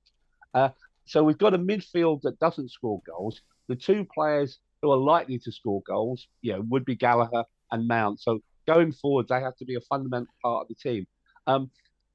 Uh, 0.52 0.68
so 1.06 1.24
we've 1.24 1.38
got 1.38 1.54
a 1.54 1.58
midfield 1.58 2.22
that 2.22 2.38
doesn't 2.38 2.70
score 2.70 3.00
goals. 3.06 3.40
The 3.68 3.76
two 3.76 4.06
players 4.14 4.58
who 4.82 4.90
are 4.92 4.98
likely 4.98 5.38
to 5.38 5.52
score 5.52 5.82
goals, 5.86 6.26
you 6.42 6.52
know, 6.52 6.64
would 6.68 6.84
be 6.84 6.94
Gallagher 6.94 7.44
and 7.72 7.88
Mount. 7.88 8.20
So 8.20 8.40
going 8.66 8.92
forward, 8.92 9.28
they 9.28 9.40
have 9.40 9.56
to 9.56 9.64
be 9.64 9.74
a 9.74 9.80
fundamental 9.80 10.32
part 10.42 10.62
of 10.62 10.68
the 10.68 10.74
team. 10.74 11.06
Um, 11.46 11.70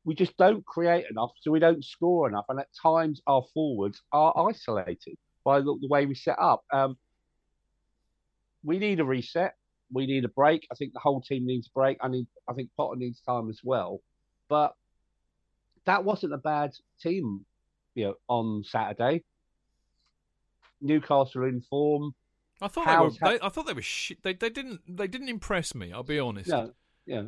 we 0.05 0.15
just 0.15 0.35
don't 0.37 0.65
create 0.65 1.05
enough, 1.09 1.31
so 1.41 1.51
we 1.51 1.59
don't 1.59 1.83
score 1.83 2.27
enough, 2.27 2.45
and 2.49 2.59
at 2.59 2.67
times 2.81 3.21
our 3.27 3.43
forwards 3.53 4.01
are 4.11 4.47
isolated 4.49 5.17
by 5.43 5.59
the, 5.59 5.77
the 5.81 5.87
way 5.87 6.05
we 6.05 6.15
set 6.15 6.37
up. 6.39 6.63
Um, 6.71 6.97
we 8.63 8.79
need 8.79 8.99
a 8.99 9.05
reset. 9.05 9.55
We 9.91 10.05
need 10.05 10.25
a 10.25 10.29
break. 10.29 10.67
I 10.71 10.75
think 10.75 10.93
the 10.93 10.99
whole 10.99 11.21
team 11.21 11.45
needs 11.45 11.67
a 11.67 11.71
break. 11.77 11.97
I 12.01 12.07
need. 12.07 12.27
I 12.47 12.53
think 12.53 12.69
Potter 12.77 12.97
needs 12.97 13.21
time 13.21 13.49
as 13.49 13.59
well. 13.63 14.01
But 14.47 14.73
that 15.85 16.03
wasn't 16.03 16.33
a 16.33 16.37
bad 16.37 16.71
team, 17.01 17.45
you 17.95 18.05
know, 18.05 18.13
on 18.27 18.63
Saturday. 18.63 19.23
Newcastle 20.81 21.43
in 21.43 21.61
form. 21.61 22.13
I 22.61 22.67
thought 22.67 22.85
How's 22.85 23.17
they 23.17 23.25
were. 23.25 23.31
They, 23.39 23.45
I 23.45 23.49
thought 23.49 23.65
they 23.65 23.73
were 23.73 23.81
shit. 23.81 24.21
They 24.23 24.33
they 24.33 24.49
didn't 24.49 24.81
they 24.87 25.07
didn't 25.07 25.29
impress 25.29 25.73
me. 25.73 25.91
I'll 25.91 26.03
be 26.03 26.19
honest. 26.19 26.49
Yeah, 26.49 26.67
yeah. 27.05 27.23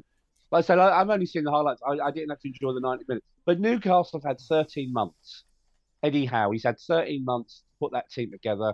Like 0.51 0.65
I 0.65 0.67
said, 0.67 0.79
I, 0.79 0.99
I've 0.99 1.09
only 1.09 1.25
seen 1.25 1.43
the 1.43 1.51
highlights. 1.51 1.81
I, 1.85 1.93
I 1.99 2.11
didn't 2.11 2.29
have 2.29 2.39
to 2.39 2.47
enjoy 2.47 2.73
the 2.73 2.81
90 2.81 3.05
minutes. 3.07 3.25
But 3.45 3.59
Newcastle 3.59 4.19
have 4.19 4.23
had 4.23 4.39
13 4.41 4.91
months. 4.91 5.45
Eddie 6.03 6.25
Howe, 6.25 6.51
he's 6.51 6.63
had 6.63 6.79
13 6.79 7.23
months 7.23 7.59
to 7.59 7.79
put 7.79 7.91
that 7.93 8.09
team 8.09 8.31
together. 8.31 8.73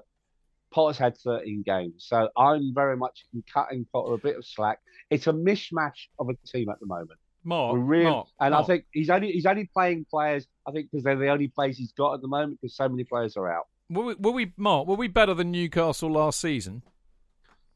Potter's 0.71 0.97
had 0.97 1.17
13 1.17 1.63
games. 1.65 2.05
So 2.07 2.29
I'm 2.35 2.73
very 2.73 2.97
much 2.97 3.25
cutting 3.53 3.85
Potter 3.91 4.13
a 4.13 4.17
bit 4.17 4.37
of 4.37 4.45
slack. 4.45 4.79
It's 5.09 5.27
a 5.27 5.33
mishmash 5.33 6.07
of 6.19 6.29
a 6.29 6.47
team 6.47 6.69
at 6.69 6.79
the 6.79 6.85
moment. 6.85 7.19
Mark. 7.43 7.75
Really, 7.77 8.09
Mark, 8.09 8.27
and 8.41 8.51
Mark. 8.51 8.63
I 8.63 8.67
think 8.67 8.85
he's 8.91 9.09
only 9.09 9.31
he's 9.31 9.45
only 9.45 9.69
playing 9.73 10.05
players. 10.09 10.45
I 10.67 10.71
think 10.71 10.91
because 10.91 11.05
they're 11.05 11.15
the 11.15 11.29
only 11.29 11.47
players 11.47 11.77
he's 11.77 11.93
got 11.93 12.15
at 12.15 12.21
the 12.21 12.27
moment 12.27 12.59
because 12.61 12.75
so 12.75 12.89
many 12.89 13.05
players 13.05 13.37
are 13.37 13.49
out. 13.49 13.67
were 13.89 14.03
we, 14.03 14.13
were 14.15 14.31
we 14.31 14.53
Mark? 14.57 14.87
Were 14.87 14.95
we 14.95 15.07
better 15.07 15.33
than 15.33 15.51
Newcastle 15.51 16.11
last 16.11 16.41
season? 16.41 16.83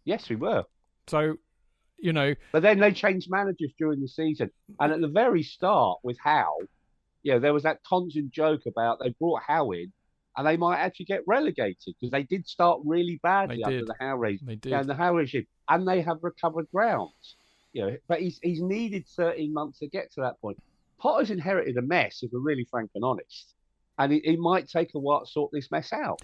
Yes, 0.03 0.27
we 0.27 0.35
were. 0.35 0.65
So, 1.07 1.37
you 2.01 2.13
know, 2.13 2.33
But 2.51 2.61
then 2.63 2.79
they 2.79 2.91
changed 2.91 3.27
managers 3.29 3.71
during 3.77 4.01
the 4.01 4.07
season. 4.07 4.51
And 4.79 4.91
at 4.91 5.01
the 5.01 5.07
very 5.07 5.43
start 5.43 5.99
with 6.03 6.17
Howe, 6.23 6.57
you 7.23 7.33
know, 7.33 7.39
there 7.39 7.53
was 7.53 7.63
that 7.63 7.83
constant 7.83 8.31
joke 8.31 8.61
about 8.65 8.99
they 9.03 9.09
brought 9.19 9.41
Howe 9.47 9.71
in 9.71 9.91
and 10.35 10.47
they 10.47 10.57
might 10.57 10.79
actually 10.79 11.05
get 11.05 11.21
relegated 11.27 11.77
because 11.99 12.11
they 12.11 12.23
did 12.23 12.47
start 12.47 12.79
really 12.85 13.19
badly 13.21 13.63
under 13.63 13.85
the 13.85 13.95
Howe 13.99 14.15
regime. 14.17 14.47
they 14.47 14.55
did. 14.55 14.69
Yeah, 14.69 14.83
the 14.83 14.95
Howe 14.95 15.13
regime. 15.15 15.45
And 15.69 15.87
they 15.87 16.01
have 16.01 16.17
recovered 16.21 16.67
grounds. 16.73 17.35
you 17.73 17.85
know, 17.85 17.97
but 18.07 18.19
he's 18.21 18.39
he's 18.41 18.61
needed 18.61 19.07
13 19.07 19.53
months 19.53 19.79
to 19.79 19.87
get 19.87 20.11
to 20.13 20.21
that 20.21 20.39
point. 20.41 20.57
Potter's 20.99 21.31
inherited 21.31 21.77
a 21.77 21.81
mess, 21.81 22.19
if 22.21 22.31
we're 22.31 22.39
really 22.39 22.65
frank 22.69 22.91
and 22.95 23.03
honest, 23.03 23.55
and 23.97 24.13
it, 24.13 24.23
it 24.23 24.39
might 24.39 24.67
take 24.69 24.93
a 24.93 24.99
while 24.99 25.25
to 25.25 25.31
sort 25.31 25.51
this 25.51 25.71
mess 25.71 25.91
out. 25.93 26.21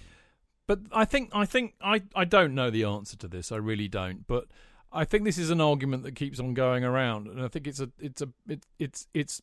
But 0.67 0.79
I 0.91 1.05
think 1.05 1.29
I 1.33 1.45
think 1.45 1.75
I, 1.81 2.03
I 2.13 2.25
don't 2.25 2.53
know 2.53 2.69
the 2.69 2.83
answer 2.83 3.15
to 3.17 3.27
this. 3.27 3.51
I 3.51 3.55
really 3.57 3.87
don't. 3.87 4.27
But 4.27 4.45
I 4.91 5.06
think 5.06 5.26
this 5.26 5.38
is 5.38 5.50
an 5.50 5.62
argument 5.62 6.04
that 6.04 6.15
keeps 6.15 6.39
on 6.39 6.54
going 6.54 6.84
around, 6.84 7.28
and 7.28 7.41
I 7.41 7.47
think 7.47 7.67
it's 7.67 7.80
a 7.80 7.89
it's 8.00 8.21
a 8.21 8.30
it, 8.47 8.65
it's 8.80 9.08
it's 9.13 9.41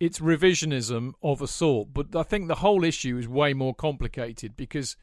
it's 0.00 0.18
revisionism 0.18 1.12
of 1.22 1.42
a 1.42 1.46
sort. 1.46 1.88
But 1.92 2.16
I 2.16 2.22
think 2.22 2.48
the 2.48 2.56
whole 2.56 2.84
issue 2.84 3.18
is 3.18 3.28
way 3.28 3.52
more 3.52 3.74
complicated 3.74 4.56
because 4.56 4.96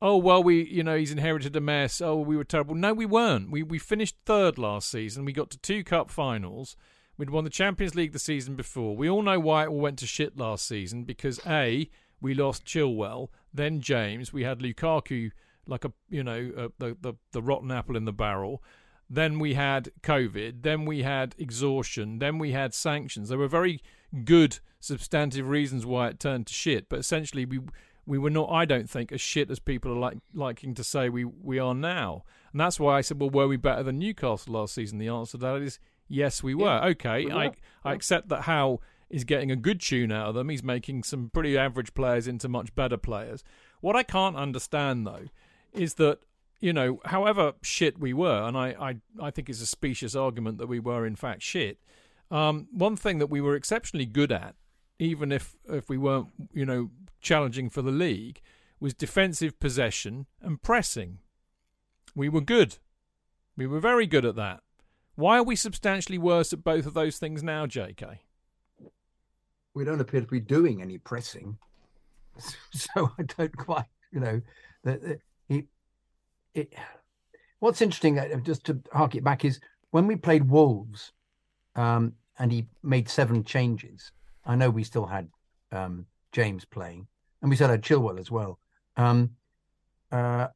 oh 0.00 0.16
well 0.16 0.42
we 0.42 0.64
you 0.68 0.82
know 0.82 0.96
he's 0.96 1.12
inherited 1.12 1.54
a 1.56 1.60
mess. 1.60 2.00
Oh 2.00 2.16
we 2.16 2.36
were 2.36 2.44
terrible. 2.44 2.74
No, 2.74 2.94
we 2.94 3.06
weren't. 3.06 3.50
We 3.50 3.62
we 3.62 3.78
finished 3.78 4.16
third 4.24 4.58
last 4.58 4.90
season. 4.90 5.24
We 5.24 5.32
got 5.32 5.50
to 5.50 5.58
two 5.58 5.84
cup 5.84 6.10
finals. 6.10 6.76
We'd 7.18 7.30
won 7.30 7.44
the 7.44 7.50
Champions 7.50 7.94
League 7.94 8.12
the 8.12 8.18
season 8.18 8.56
before. 8.56 8.96
We 8.96 9.08
all 9.08 9.22
know 9.22 9.38
why 9.38 9.64
it 9.64 9.68
all 9.68 9.78
went 9.78 9.98
to 9.98 10.06
shit 10.06 10.38
last 10.38 10.66
season 10.66 11.04
because 11.04 11.38
a 11.46 11.88
we 12.20 12.34
lost 12.34 12.64
Chilwell, 12.64 13.28
then 13.52 13.80
James. 13.80 14.32
We 14.32 14.44
had 14.44 14.60
Lukaku 14.60 15.30
like 15.66 15.84
a 15.84 15.92
you 16.08 16.24
know 16.24 16.70
the, 16.78 16.96
the 17.00 17.14
the 17.32 17.42
rotten 17.42 17.70
apple 17.70 17.96
in 17.96 18.04
the 18.04 18.12
barrel. 18.12 18.62
Then 19.12 19.38
we 19.38 19.52
had 19.52 19.90
COVID. 20.02 20.62
Then 20.62 20.86
we 20.86 21.02
had 21.02 21.34
exhaustion. 21.36 22.18
Then 22.18 22.38
we 22.38 22.52
had 22.52 22.72
sanctions. 22.72 23.28
There 23.28 23.36
were 23.36 23.46
very 23.46 23.82
good 24.24 24.60
substantive 24.80 25.46
reasons 25.46 25.84
why 25.84 26.08
it 26.08 26.18
turned 26.18 26.46
to 26.46 26.54
shit, 26.54 26.88
but 26.88 26.98
essentially 26.98 27.44
we 27.44 27.60
we 28.06 28.16
were 28.16 28.30
not, 28.30 28.50
I 28.50 28.64
don't 28.64 28.88
think, 28.88 29.12
as 29.12 29.20
shit 29.20 29.50
as 29.50 29.58
people 29.58 29.92
are 29.92 29.98
like 29.98 30.16
liking 30.32 30.74
to 30.76 30.82
say 30.82 31.10
we 31.10 31.26
we 31.26 31.58
are 31.58 31.74
now. 31.74 32.24
And 32.52 32.60
that's 32.60 32.80
why 32.80 32.96
I 32.96 33.02
said, 33.02 33.20
well, 33.20 33.28
were 33.28 33.46
we 33.46 33.58
better 33.58 33.82
than 33.82 33.98
Newcastle 33.98 34.54
last 34.54 34.74
season? 34.74 34.96
The 34.96 35.08
answer 35.08 35.32
to 35.32 35.38
that 35.38 35.60
is 35.60 35.78
yes, 36.08 36.42
we 36.42 36.54
were. 36.54 36.64
Yeah, 36.64 36.86
okay, 36.86 37.26
we 37.26 37.32
were. 37.32 37.38
I 37.38 37.50
I 37.84 37.92
accept 37.92 38.30
that 38.30 38.42
Howe 38.42 38.80
is 39.10 39.24
getting 39.24 39.50
a 39.50 39.56
good 39.56 39.82
tune 39.82 40.10
out 40.10 40.28
of 40.28 40.34
them. 40.34 40.48
He's 40.48 40.64
making 40.64 41.02
some 41.02 41.28
pretty 41.34 41.58
average 41.58 41.92
players 41.92 42.26
into 42.26 42.48
much 42.48 42.74
better 42.74 42.96
players. 42.96 43.44
What 43.82 43.94
I 43.94 44.04
can't 44.04 44.36
understand 44.36 45.06
though 45.06 45.26
is 45.74 45.94
that 45.94 46.20
you 46.62 46.72
know, 46.72 47.00
however 47.04 47.54
shit 47.60 47.98
we 47.98 48.14
were, 48.14 48.44
and 48.44 48.56
I, 48.56 48.68
I, 48.80 48.96
I 49.20 49.30
think 49.32 49.50
it's 49.50 49.60
a 49.60 49.66
specious 49.66 50.14
argument 50.14 50.58
that 50.58 50.68
we 50.68 50.78
were 50.78 51.04
in 51.04 51.16
fact 51.16 51.42
shit. 51.42 51.78
Um, 52.30 52.68
one 52.70 52.96
thing 52.96 53.18
that 53.18 53.26
we 53.26 53.40
were 53.40 53.56
exceptionally 53.56 54.06
good 54.06 54.30
at, 54.30 54.54
even 54.98 55.32
if 55.32 55.56
if 55.68 55.90
we 55.90 55.98
weren't, 55.98 56.28
you 56.54 56.64
know, 56.64 56.90
challenging 57.20 57.68
for 57.68 57.82
the 57.82 57.90
league, 57.90 58.40
was 58.78 58.94
defensive 58.94 59.58
possession 59.58 60.26
and 60.40 60.62
pressing. 60.62 61.18
We 62.14 62.28
were 62.28 62.40
good. 62.40 62.78
We 63.56 63.66
were 63.66 63.80
very 63.80 64.06
good 64.06 64.24
at 64.24 64.36
that. 64.36 64.60
Why 65.16 65.38
are 65.38 65.42
we 65.42 65.56
substantially 65.56 66.16
worse 66.16 66.52
at 66.52 66.62
both 66.62 66.86
of 66.86 66.94
those 66.94 67.18
things 67.18 67.42
now, 67.42 67.66
JK? 67.66 68.18
We 69.74 69.84
don't 69.84 70.00
appear 70.00 70.20
to 70.20 70.26
be 70.26 70.40
doing 70.40 70.80
any 70.80 70.96
pressing, 70.96 71.58
so 72.72 73.10
I 73.18 73.24
don't 73.24 73.56
quite, 73.56 73.86
you 74.12 74.20
know, 74.20 74.40
that 74.84 75.20
he 75.48 75.66
it, 76.54 76.74
what's 77.60 77.82
interesting, 77.82 78.18
uh, 78.18 78.36
just 78.36 78.64
to 78.66 78.80
hark 78.92 79.14
it 79.14 79.24
back, 79.24 79.44
is 79.44 79.60
when 79.90 80.06
we 80.06 80.16
played 80.16 80.48
Wolves, 80.48 81.12
um, 81.76 82.14
and 82.38 82.50
he 82.52 82.66
made 82.82 83.08
seven 83.08 83.44
changes. 83.44 84.12
I 84.44 84.56
know 84.56 84.70
we 84.70 84.84
still 84.84 85.06
had 85.06 85.28
um, 85.70 86.06
James 86.32 86.64
playing, 86.64 87.06
and 87.40 87.50
we 87.50 87.56
still 87.56 87.68
had 87.68 87.82
Chilwell 87.82 88.18
as 88.18 88.30
well. 88.30 88.58
Um, 88.96 89.30
uh, 90.10 90.48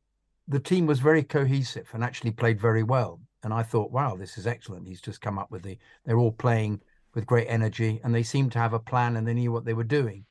the 0.48 0.60
team 0.60 0.86
was 0.86 1.00
very 1.00 1.22
cohesive 1.22 1.88
and 1.92 2.04
actually 2.04 2.30
played 2.30 2.60
very 2.60 2.82
well. 2.82 3.20
And 3.42 3.54
I 3.54 3.62
thought, 3.62 3.92
wow, 3.92 4.16
this 4.16 4.38
is 4.38 4.46
excellent. 4.46 4.88
He's 4.88 5.00
just 5.00 5.20
come 5.20 5.38
up 5.38 5.50
with 5.50 5.62
the. 5.62 5.78
They're 6.04 6.18
all 6.18 6.32
playing 6.32 6.80
with 7.14 7.26
great 7.26 7.46
energy, 7.48 8.00
and 8.02 8.14
they 8.14 8.22
seemed 8.22 8.52
to 8.52 8.58
have 8.58 8.72
a 8.72 8.78
plan, 8.78 9.16
and 9.16 9.26
they 9.26 9.34
knew 9.34 9.52
what 9.52 9.64
they 9.64 9.74
were 9.74 9.84
doing. 9.84 10.24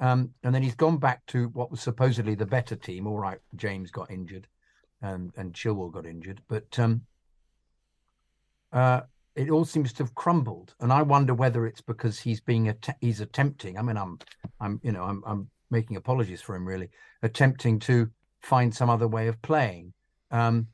Um, 0.00 0.30
and 0.42 0.54
then 0.54 0.62
he's 0.62 0.74
gone 0.74 0.96
back 0.96 1.24
to 1.26 1.48
what 1.48 1.70
was 1.70 1.80
supposedly 1.80 2.34
the 2.34 2.46
better 2.46 2.74
team. 2.74 3.06
All 3.06 3.18
right, 3.18 3.38
James 3.56 3.90
got 3.90 4.10
injured, 4.10 4.48
and 5.02 5.32
and 5.36 5.52
Chilwell 5.52 5.92
got 5.92 6.06
injured, 6.06 6.40
but 6.48 6.78
um, 6.78 7.02
uh, 8.72 9.02
it 9.34 9.50
all 9.50 9.64
seems 9.64 9.92
to 9.94 10.02
have 10.02 10.14
crumbled. 10.14 10.74
And 10.80 10.92
I 10.92 11.02
wonder 11.02 11.34
whether 11.34 11.66
it's 11.66 11.80
because 11.80 12.20
he's 12.20 12.40
being 12.40 12.68
att- 12.68 12.96
he's 13.00 13.20
attempting. 13.20 13.78
I 13.78 13.82
mean, 13.82 13.96
I'm 13.96 14.18
I'm 14.60 14.80
you 14.82 14.92
know 14.92 15.02
I'm 15.04 15.22
I'm 15.26 15.48
making 15.70 15.96
apologies 15.96 16.40
for 16.40 16.54
him 16.54 16.66
really 16.66 16.88
attempting 17.22 17.78
to 17.80 18.10
find 18.40 18.74
some 18.74 18.90
other 18.90 19.08
way 19.08 19.28
of 19.28 19.40
playing. 19.42 19.92
Um, 20.30 20.68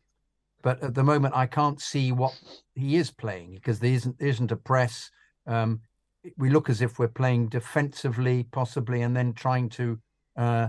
but 0.62 0.83
at 0.83 0.95
the 0.95 1.05
moment, 1.05 1.37
I 1.37 1.47
can't 1.47 1.81
see 1.81 2.11
what 2.12 2.38
he 2.75 2.97
is 2.97 3.11
playing 3.11 3.55
because 3.55 3.79
there 3.79 3.93
isn't 3.93 4.19
there 4.19 4.29
isn't 4.29 4.53
a 4.53 4.57
press. 4.57 5.11
Um, 5.47 5.81
we 6.37 6.51
look 6.51 6.69
as 6.69 6.83
if 6.83 6.99
we're 6.99 7.09
playing 7.09 7.49
defensively, 7.49 8.47
possibly, 8.51 9.03
and 9.03 9.17
then 9.17 9.33
trying 9.33 9.69
to 9.71 9.99
uh, 10.37 10.69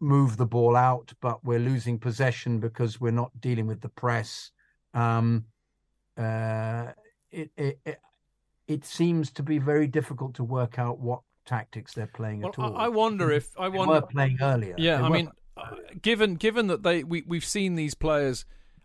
move 0.00 0.36
the 0.36 0.46
ball 0.46 0.76
out, 0.76 1.12
but 1.20 1.44
we're 1.44 1.58
losing 1.58 1.98
possession 1.98 2.58
because 2.60 3.00
we're 3.00 3.10
not 3.12 3.30
dealing 3.40 3.66
with 3.66 3.80
the 3.80 3.88
press. 3.88 4.50
Um, 4.94 5.44
uh, 6.16 6.92
it, 7.30 7.50
it, 7.56 7.78
it, 7.84 8.00
it 8.68 8.84
seems 8.84 9.30
to 9.32 9.42
be 9.42 9.58
very 9.58 9.86
difficult 9.86 10.34
to 10.34 10.44
work 10.44 10.78
out 10.78 10.98
what 10.98 11.20
tactics 11.44 11.92
they're 11.94 12.06
playing 12.06 12.40
well, 12.40 12.50
at 12.50 12.58
all. 12.58 12.76
I 12.76 12.88
wonder 12.88 13.30
if 13.30 13.50
I 13.58 13.68
they 13.68 13.76
wonder 13.78 13.94
were 13.94 14.02
playing 14.02 14.38
earlier. 14.40 14.74
Yeah, 14.78 14.98
They 14.98 15.02
I 15.04 15.08
mean, 15.08 15.30
uh, 15.56 15.76
given 16.00 16.34
given 16.36 16.68
that 16.68 16.82
they 16.82 17.04
we 17.04 17.22
we've 17.26 17.44
seen 17.44 17.74
these 17.74 17.94
players. 17.94 18.44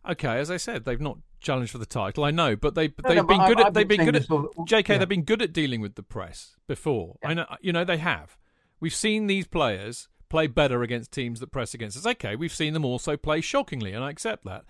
Okay, 0.09 0.39
as 0.39 0.49
I 0.49 0.57
said, 0.57 0.85
they've 0.85 0.99
not 0.99 1.17
challenged 1.41 1.71
for 1.71 1.77
the 1.77 1.85
title. 1.85 2.23
I 2.23 2.31
know, 2.31 2.55
but 2.55 2.73
they 2.73 2.88
No, 2.88 2.93
they've 3.09 3.17
no, 3.17 3.23
been 3.23 3.38
but 3.38 3.47
good 3.47 3.59
I- 3.62 3.67
at 3.67 3.73
they've 3.73 3.88
been 3.88 4.05
good 4.05 4.15
at 4.15 4.23
JK. 4.27 4.88
yeah. 4.89 4.97
They've 4.97 5.07
been 5.09 5.23
good 5.23 5.41
at 5.41 5.53
dealing 5.53 5.81
with 5.81 5.95
the 5.95 6.03
press 6.03 6.55
before. 6.67 7.17
I 7.23 7.33
know, 7.33 7.45
you 7.62 7.71
know, 7.71 7.83
they 7.83 7.97
have. 7.97 8.38
We've 8.79 8.93
seen 8.95 9.27
these 9.27 9.45
players 9.45 10.07
play 10.29 10.47
better 10.47 10.83
against 10.83 11.11
teams 11.11 11.39
that 11.39 11.51
press 11.51 11.73
against 11.73 11.97
us. 11.97 12.05
Okay, 12.05 12.35
we've 12.35 12.53
seen 12.53 12.73
them 12.73 12.85
also 12.85 13.17
play 13.17 13.41
shockingly, 13.41 13.93
and 13.93 14.03
I 14.03 14.09
accept 14.09 14.45
that. 14.45 14.65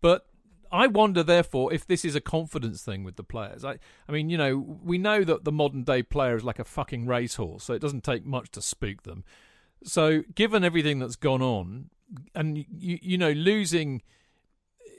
But 0.00 0.26
I 0.70 0.86
wonder, 0.86 1.22
therefore, 1.22 1.72
if 1.72 1.86
this 1.86 2.04
is 2.04 2.14
a 2.14 2.20
confidence 2.20 2.82
thing 2.82 3.04
with 3.04 3.16
the 3.16 3.22
players. 3.22 3.64
I, 3.64 3.78
I 4.08 4.12
mean, 4.12 4.30
you 4.30 4.36
know, 4.36 4.58
we 4.58 4.98
know 4.98 5.24
that 5.24 5.44
the 5.44 5.52
modern 5.52 5.84
day 5.84 6.02
player 6.02 6.36
is 6.36 6.44
like 6.44 6.58
a 6.58 6.64
fucking 6.64 7.06
racehorse, 7.06 7.64
so 7.64 7.74
it 7.74 7.80
doesn't 7.80 8.04
take 8.04 8.24
much 8.24 8.50
to 8.52 8.62
spook 8.62 9.02
them. 9.04 9.24
So, 9.84 10.22
given 10.34 10.64
everything 10.64 10.98
that's 10.98 11.16
gone 11.16 11.42
on, 11.42 11.90
and 12.34 12.58
you, 12.58 12.98
you 13.00 13.18
know, 13.18 13.32
losing 13.32 14.02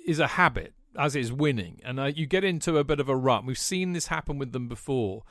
is 0.05 0.19
a 0.19 0.27
habit, 0.27 0.73
as 0.97 1.15
is 1.15 1.31
winning, 1.31 1.81
and 1.83 1.99
uh, 1.99 2.05
you 2.05 2.25
get 2.25 2.43
into 2.43 2.77
a 2.77 2.83
bit 2.83 2.99
of 2.99 3.09
a 3.09 3.15
rut. 3.15 3.45
We've 3.45 3.57
seen 3.57 3.93
this 3.93 4.07
happen 4.07 4.37
with 4.37 4.51
them 4.51 4.67
before. 4.67 5.23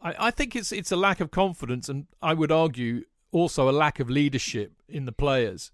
I, 0.00 0.14
I 0.18 0.30
think 0.30 0.56
it's 0.56 0.72
it's 0.72 0.92
a 0.92 0.96
lack 0.96 1.20
of 1.20 1.30
confidence, 1.30 1.88
and 1.88 2.06
I 2.22 2.34
would 2.34 2.52
argue 2.52 3.04
also 3.32 3.68
a 3.68 3.72
lack 3.72 3.98
of 3.98 4.08
leadership 4.08 4.72
in 4.88 5.04
the 5.06 5.12
players. 5.12 5.72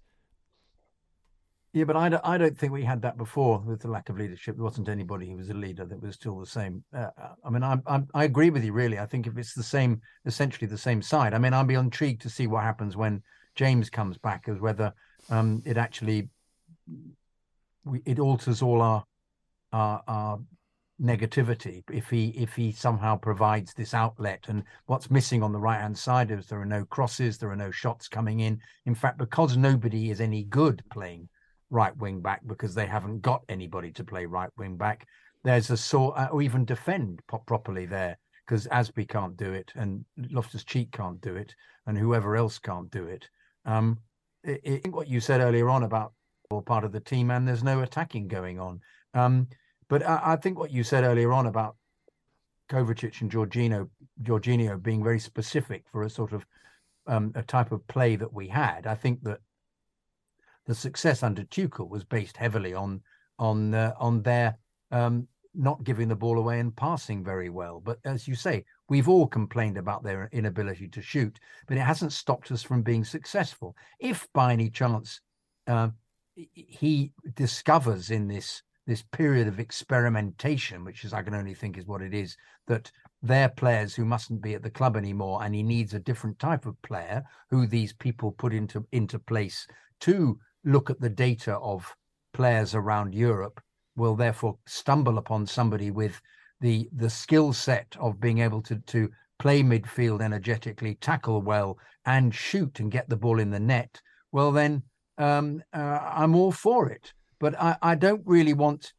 Yeah, 1.71 1.83
but 1.83 1.95
I 1.95 2.09
don't, 2.09 2.25
I 2.25 2.39
don't 2.39 2.57
think 2.57 2.73
we 2.73 2.83
had 2.83 3.03
that 3.03 3.15
before 3.15 3.59
with 3.59 3.81
the 3.81 3.89
lack 3.89 4.09
of 4.09 4.17
leadership. 4.17 4.55
There 4.55 4.63
wasn't 4.63 4.89
anybody 4.89 5.29
who 5.29 5.35
was 5.35 5.49
a 5.49 5.53
leader 5.53 5.85
that 5.85 6.01
was 6.01 6.15
still 6.15 6.39
the 6.39 6.47
same. 6.47 6.83
Uh, 6.91 7.09
I 7.45 7.49
mean, 7.51 7.61
I, 7.61 7.77
I 7.85 8.01
I 8.15 8.23
agree 8.23 8.49
with 8.49 8.63
you 8.63 8.73
really. 8.73 8.97
I 8.97 9.05
think 9.05 9.27
if 9.27 9.37
it's 9.37 9.53
the 9.53 9.61
same, 9.61 10.01
essentially 10.25 10.65
the 10.65 10.79
same 10.79 11.03
side. 11.03 11.35
I 11.35 11.37
mean, 11.37 11.53
I'd 11.53 11.67
be 11.67 11.75
intrigued 11.75 12.23
to 12.23 12.29
see 12.29 12.47
what 12.47 12.63
happens 12.63 12.97
when 12.97 13.21
James 13.53 13.87
comes 13.89 14.17
back, 14.17 14.45
as 14.47 14.59
whether 14.59 14.91
um, 15.29 15.61
it 15.63 15.77
actually 15.77 16.29
we, 17.85 18.01
it 18.03 18.17
alters 18.17 18.63
all 18.63 18.81
our 18.81 19.05
our, 19.71 20.01
our 20.07 20.39
negativity 21.01 21.83
if 21.91 22.09
he 22.09 22.29
if 22.29 22.55
he 22.55 22.71
somehow 22.71 23.17
provides 23.17 23.73
this 23.73 23.93
outlet. 23.93 24.45
And 24.47 24.63
what's 24.87 25.11
missing 25.11 25.43
on 25.43 25.51
the 25.51 25.59
right 25.59 25.79
hand 25.79 25.97
side 25.97 26.31
is 26.31 26.47
there 26.47 26.61
are 26.61 26.65
no 26.65 26.85
crosses 26.85 27.37
there 27.37 27.51
are 27.51 27.55
no 27.55 27.71
shots 27.71 28.07
coming 28.07 28.41
in. 28.41 28.59
In 28.85 28.95
fact 28.95 29.17
because 29.17 29.57
nobody 29.57 30.11
is 30.11 30.21
any 30.21 30.43
good 30.43 30.83
playing 30.91 31.29
right 31.69 31.95
wing 31.97 32.21
back 32.21 32.41
because 32.47 32.73
they 32.73 32.85
haven't 32.85 33.21
got 33.21 33.43
anybody 33.49 33.91
to 33.91 34.03
play 34.03 34.25
right 34.25 34.49
wing 34.57 34.75
back 34.75 35.05
there's 35.43 35.69
a 35.69 35.77
sort 35.77 36.17
uh, 36.17 36.27
or 36.31 36.41
even 36.41 36.65
defend 36.65 37.21
properly 37.27 37.85
there 37.85 38.17
because 38.45 38.67
Azpi 38.67 39.07
can't 39.07 39.37
do 39.37 39.53
it 39.53 39.71
and 39.75 40.03
Loftus 40.31 40.63
Cheek 40.63 40.91
can't 40.91 41.21
do 41.21 41.35
it 41.35 41.53
and 41.85 41.97
whoever 41.97 42.35
else 42.35 42.59
can't 42.59 42.89
do 42.91 43.05
it. 43.05 43.27
Um 43.65 43.99
I 44.45 44.59
I 44.65 44.79
think 44.79 44.95
what 44.95 45.07
you 45.07 45.19
said 45.19 45.41
earlier 45.41 45.69
on 45.69 45.83
about 45.83 46.13
or 46.49 46.61
part 46.61 46.83
of 46.83 46.91
the 46.91 46.99
team 46.99 47.31
and 47.31 47.47
there's 47.47 47.63
no 47.63 47.81
attacking 47.81 48.27
going 48.27 48.59
on. 48.59 48.81
Um 49.13 49.47
but 49.89 50.07
I, 50.07 50.21
I 50.23 50.35
think 50.37 50.57
what 50.57 50.71
you 50.71 50.83
said 50.83 51.03
earlier 51.03 51.33
on 51.33 51.47
about 51.47 51.75
Kovacic 52.69 53.21
and 53.21 53.31
Jorginho, 53.31 53.89
Jorginho 54.21 54.81
being 54.81 55.03
very 55.03 55.19
specific 55.19 55.83
for 55.91 56.03
a 56.03 56.09
sort 56.09 56.31
of 56.31 56.45
um, 57.07 57.31
a 57.35 57.41
type 57.41 57.71
of 57.71 57.85
play 57.87 58.15
that 58.15 58.31
we 58.31 58.47
had. 58.47 58.85
I 58.85 58.95
think 58.95 59.23
that 59.23 59.39
the 60.67 60.75
success 60.75 61.23
under 61.23 61.43
Tuchel 61.43 61.89
was 61.89 62.03
based 62.03 62.37
heavily 62.37 62.73
on 62.73 63.01
on 63.39 63.73
uh, 63.73 63.93
on 63.99 64.21
their 64.21 64.57
um, 64.91 65.27
not 65.55 65.83
giving 65.83 66.07
the 66.07 66.15
ball 66.15 66.37
away 66.37 66.59
and 66.59 66.75
passing 66.75 67.23
very 67.23 67.49
well. 67.49 67.81
But 67.83 67.97
as 68.05 68.27
you 68.27 68.35
say, 68.35 68.63
we've 68.87 69.09
all 69.09 69.25
complained 69.25 69.77
about 69.77 70.03
their 70.03 70.29
inability 70.31 70.87
to 70.89 71.01
shoot, 71.01 71.39
but 71.67 71.77
it 71.77 71.81
hasn't 71.81 72.13
stopped 72.13 72.51
us 72.51 72.61
from 72.61 72.83
being 72.83 73.03
successful. 73.03 73.75
If 73.99 74.27
by 74.33 74.53
any 74.53 74.69
chance 74.69 75.21
uh, 75.65 75.89
he 76.35 77.11
discovers 77.33 78.11
in 78.11 78.27
this 78.27 78.61
this 78.89 79.03
period 79.03 79.47
of 79.47 79.59
experimentation, 79.59 80.83
which 80.83 81.05
is 81.05 81.13
I 81.13 81.21
can 81.21 81.35
only 81.35 81.53
think 81.53 81.77
is 81.77 81.85
what 81.85 82.01
it 82.01 82.11
is, 82.11 82.35
that 82.65 82.91
they're 83.21 83.49
players 83.49 83.93
who 83.93 84.03
mustn't 84.03 84.41
be 84.41 84.55
at 84.55 84.63
the 84.63 84.71
club 84.71 84.97
anymore, 84.97 85.43
and 85.43 85.53
he 85.53 85.61
needs 85.61 85.93
a 85.93 85.99
different 85.99 86.39
type 86.39 86.65
of 86.65 86.81
player 86.81 87.23
who 87.51 87.67
these 87.67 87.93
people 87.93 88.31
put 88.31 88.51
into 88.51 88.83
into 88.91 89.19
place 89.19 89.67
to 89.99 90.39
look 90.63 90.89
at 90.89 90.99
the 90.99 91.09
data 91.09 91.53
of 91.57 91.95
players 92.33 92.73
around 92.73 93.13
Europe 93.13 93.61
will 93.95 94.15
therefore 94.15 94.57
stumble 94.65 95.19
upon 95.19 95.45
somebody 95.45 95.91
with 95.91 96.19
the 96.59 96.89
the 96.91 97.11
skill 97.11 97.53
set 97.53 97.95
of 97.99 98.19
being 98.19 98.39
able 98.39 98.63
to 98.63 98.77
to 98.87 99.07
play 99.37 99.61
midfield 99.61 100.19
energetically, 100.19 100.95
tackle 100.95 101.43
well, 101.43 101.77
and 102.05 102.33
shoot 102.33 102.79
and 102.79 102.91
get 102.91 103.07
the 103.07 103.15
ball 103.15 103.39
in 103.39 103.51
the 103.51 103.59
net. 103.59 104.01
Well, 104.31 104.51
then 104.51 104.81
um, 105.19 105.61
uh, 105.73 105.99
I'm 106.21 106.33
all 106.35 106.51
for 106.51 106.89
it. 106.89 107.13
But 107.39 107.59
I, 107.59 107.77
I 107.81 107.95
don't 107.95 108.21
really 108.25 108.53
want. 108.53 108.93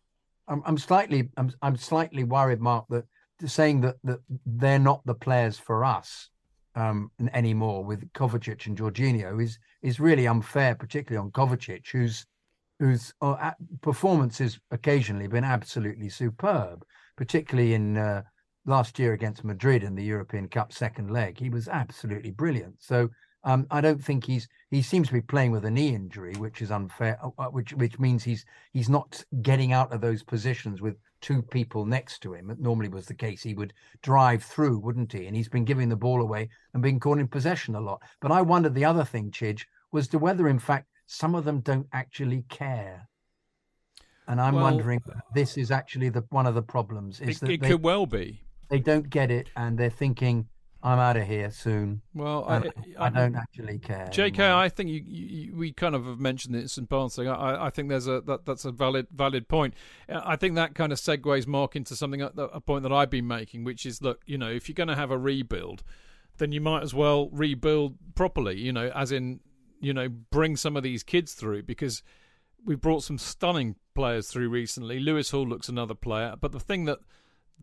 I'm, 0.48 0.62
I'm 0.64 0.78
slightly 0.78 1.28
I'm, 1.36 1.52
I'm 1.62 1.76
slightly 1.76 2.24
worried, 2.24 2.60
Mark, 2.60 2.86
that 2.90 3.04
saying 3.46 3.80
that 3.82 3.96
that 4.04 4.20
they're 4.46 4.78
not 4.78 5.04
the 5.06 5.14
players 5.14 5.58
for 5.58 5.84
us 5.84 6.28
um, 6.74 7.10
anymore 7.32 7.84
with 7.84 8.12
Kovacic 8.12 8.66
and 8.66 8.76
Jorginho 8.76 9.42
is 9.42 9.58
is 9.82 10.00
really 10.00 10.26
unfair, 10.26 10.74
particularly 10.74 11.24
on 11.24 11.32
Kovacic, 11.32 11.86
whose 11.90 12.26
whose 12.78 13.12
uh, 13.20 13.52
performance 13.82 14.38
has 14.38 14.58
occasionally 14.70 15.26
been 15.26 15.44
absolutely 15.44 16.08
superb, 16.08 16.82
particularly 17.16 17.74
in 17.74 17.98
uh, 17.98 18.22
last 18.64 18.98
year 18.98 19.12
against 19.12 19.44
Madrid 19.44 19.82
in 19.82 19.94
the 19.94 20.04
European 20.04 20.48
Cup 20.48 20.72
second 20.72 21.10
leg. 21.10 21.38
He 21.38 21.50
was 21.50 21.68
absolutely 21.68 22.30
brilliant. 22.30 22.76
So 22.78 23.10
um, 23.44 23.66
I 23.70 23.80
don't 23.80 24.02
think 24.02 24.24
he's 24.24 24.48
he 24.70 24.82
seems 24.82 25.08
to 25.08 25.14
be 25.14 25.22
playing 25.22 25.50
with 25.50 25.64
a 25.64 25.70
knee 25.70 25.94
injury, 25.94 26.34
which 26.34 26.60
is 26.60 26.70
unfair. 26.70 27.18
Uh, 27.22 27.30
uh, 27.38 27.46
which 27.46 27.72
which 27.72 27.98
means 27.98 28.22
he's 28.22 28.44
he's 28.72 28.88
not 28.88 29.24
getting 29.40 29.72
out 29.72 29.92
of 29.92 30.00
those 30.00 30.22
positions 30.22 30.82
with 30.82 30.96
two 31.20 31.42
people 31.42 31.86
next 31.86 32.20
to 32.20 32.34
him. 32.34 32.50
It 32.50 32.60
normally 32.60 32.88
was 32.88 33.06
the 33.06 33.14
case. 33.14 33.42
He 33.42 33.54
would 33.54 33.72
drive 34.02 34.42
through, 34.42 34.78
wouldn't 34.78 35.12
he? 35.12 35.26
And 35.26 35.34
he's 35.34 35.48
been 35.48 35.64
giving 35.64 35.88
the 35.88 35.96
ball 35.96 36.20
away 36.20 36.50
and 36.74 36.82
being 36.82 37.00
caught 37.00 37.18
in 37.18 37.28
possession 37.28 37.74
a 37.74 37.80
lot. 37.80 38.02
But 38.20 38.32
I 38.32 38.42
wondered 38.42 38.74
the 38.74 38.84
other 38.84 39.04
thing, 39.04 39.30
Chidge, 39.30 39.64
was 39.90 40.08
to 40.08 40.18
whether 40.18 40.48
in 40.48 40.58
fact 40.58 40.88
some 41.06 41.34
of 41.34 41.44
them 41.44 41.60
don't 41.60 41.86
actually 41.92 42.44
care. 42.48 43.08
And 44.28 44.40
I'm 44.40 44.54
well, 44.54 44.64
wondering 44.64 45.02
this 45.34 45.56
is 45.56 45.70
actually 45.70 46.10
the 46.10 46.24
one 46.28 46.46
of 46.46 46.54
the 46.54 46.62
problems. 46.62 47.20
Is 47.20 47.36
it, 47.36 47.40
that 47.40 47.50
it 47.50 47.60
they, 47.62 47.68
could 47.68 47.82
well 47.82 48.06
be 48.06 48.42
they 48.68 48.80
don't 48.80 49.10
get 49.10 49.30
it 49.30 49.48
and 49.56 49.76
they're 49.76 49.90
thinking 49.90 50.46
I'm 50.82 50.98
out 50.98 51.16
of 51.16 51.26
here 51.26 51.50
soon. 51.50 52.00
Well, 52.14 52.44
I, 52.48 52.56
I, 52.56 53.06
I, 53.06 53.10
don't 53.10 53.36
actually 53.36 53.78
care. 53.78 54.08
J.K., 54.10 54.42
anymore. 54.42 54.58
I 54.62 54.68
think 54.70 54.88
you, 54.88 55.04
you, 55.06 55.54
we 55.54 55.72
kind 55.72 55.94
of 55.94 56.06
have 56.06 56.18
mentioned 56.18 56.54
this 56.54 56.78
in 56.78 56.86
passing. 56.86 57.28
I, 57.28 57.66
I 57.66 57.70
think 57.70 57.90
there's 57.90 58.06
a 58.06 58.22
that, 58.22 58.46
that's 58.46 58.64
a 58.64 58.72
valid 58.72 59.08
valid 59.14 59.46
point. 59.46 59.74
I 60.08 60.36
think 60.36 60.54
that 60.54 60.74
kind 60.74 60.90
of 60.92 60.98
segues 60.98 61.46
Mark 61.46 61.76
into 61.76 61.94
something 61.94 62.22
uh, 62.22 62.30
a 62.36 62.60
point 62.60 62.82
that 62.84 62.92
I've 62.92 63.10
been 63.10 63.28
making, 63.28 63.64
which 63.64 63.84
is 63.84 64.00
look, 64.00 64.22
you 64.26 64.38
know, 64.38 64.50
if 64.50 64.68
you're 64.68 64.74
going 64.74 64.88
to 64.88 64.96
have 64.96 65.10
a 65.10 65.18
rebuild, 65.18 65.82
then 66.38 66.50
you 66.50 66.62
might 66.62 66.82
as 66.82 66.94
well 66.94 67.28
rebuild 67.30 67.96
properly. 68.14 68.58
You 68.58 68.72
know, 68.72 68.90
as 68.94 69.12
in, 69.12 69.40
you 69.80 69.92
know, 69.92 70.08
bring 70.08 70.56
some 70.56 70.78
of 70.78 70.82
these 70.82 71.02
kids 71.02 71.34
through 71.34 71.64
because 71.64 72.02
we've 72.64 72.80
brought 72.80 73.02
some 73.02 73.18
stunning 73.18 73.76
players 73.94 74.28
through 74.28 74.48
recently. 74.48 74.98
Lewis 74.98 75.30
Hall 75.30 75.46
looks 75.46 75.68
another 75.68 75.94
player, 75.94 76.36
but 76.40 76.52
the 76.52 76.60
thing 76.60 76.86
that 76.86 77.00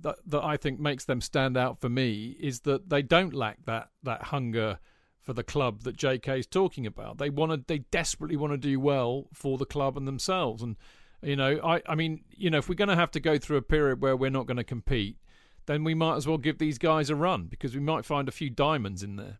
that 0.01 0.17
that 0.25 0.43
I 0.43 0.57
think 0.57 0.79
makes 0.79 1.05
them 1.05 1.21
stand 1.21 1.57
out 1.57 1.79
for 1.79 1.89
me 1.89 2.35
is 2.39 2.61
that 2.61 2.89
they 2.89 3.01
don't 3.01 3.33
lack 3.33 3.65
that 3.65 3.89
that 4.03 4.23
hunger 4.23 4.79
for 5.21 5.33
the 5.33 5.43
club 5.43 5.81
that 5.81 5.97
JK 5.97 6.39
is 6.39 6.47
talking 6.47 6.85
about. 6.85 7.17
They 7.17 7.29
want 7.29 7.51
to 7.51 7.63
they 7.67 7.79
desperately 7.79 8.37
want 8.37 8.53
to 8.53 8.57
do 8.57 8.79
well 8.79 9.27
for 9.33 9.57
the 9.57 9.65
club 9.65 9.97
and 9.97 10.07
themselves 10.07 10.63
and 10.63 10.75
you 11.21 11.35
know 11.35 11.59
I 11.63 11.81
I 11.87 11.95
mean 11.95 12.23
you 12.29 12.49
know 12.49 12.59
if 12.59 12.69
we're 12.69 12.75
going 12.75 12.89
to 12.89 12.95
have 12.95 13.11
to 13.11 13.19
go 13.19 13.37
through 13.37 13.57
a 13.57 13.61
period 13.61 14.01
where 14.01 14.15
we're 14.15 14.29
not 14.29 14.47
going 14.47 14.57
to 14.57 14.63
compete 14.63 15.17
then 15.65 15.83
we 15.83 15.93
might 15.93 16.15
as 16.15 16.27
well 16.27 16.37
give 16.37 16.57
these 16.57 16.77
guys 16.77 17.09
a 17.09 17.15
run 17.15 17.47
because 17.47 17.73
we 17.73 17.81
might 17.81 18.05
find 18.05 18.27
a 18.27 18.31
few 18.31 18.49
diamonds 18.49 19.03
in 19.03 19.17
there. 19.17 19.39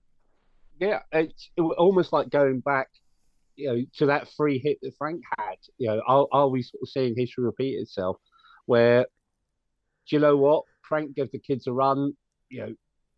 Yeah, 0.77 0.99
it's 1.11 1.49
almost 1.57 2.13
like 2.13 2.29
going 2.29 2.59
back 2.59 2.89
you 3.57 3.67
know 3.67 3.81
to 3.97 4.05
that 4.05 4.29
free 4.37 4.59
hit 4.59 4.77
that 4.81 4.93
Frank 4.97 5.23
had. 5.37 5.55
You 5.77 5.87
know, 5.87 6.01
are, 6.07 6.27
are 6.31 6.47
we 6.47 6.61
sort 6.61 6.81
of 6.83 6.89
seeing 6.89 7.15
history 7.17 7.43
repeat 7.43 7.75
itself 7.75 8.17
where 8.65 9.07
do 10.09 10.15
you 10.15 10.19
know 10.19 10.37
what? 10.37 10.63
Frank 10.87 11.15
gives 11.15 11.31
the 11.31 11.39
kids 11.39 11.67
a 11.67 11.73
run. 11.73 12.13
You 12.49 12.61
know, 12.61 12.73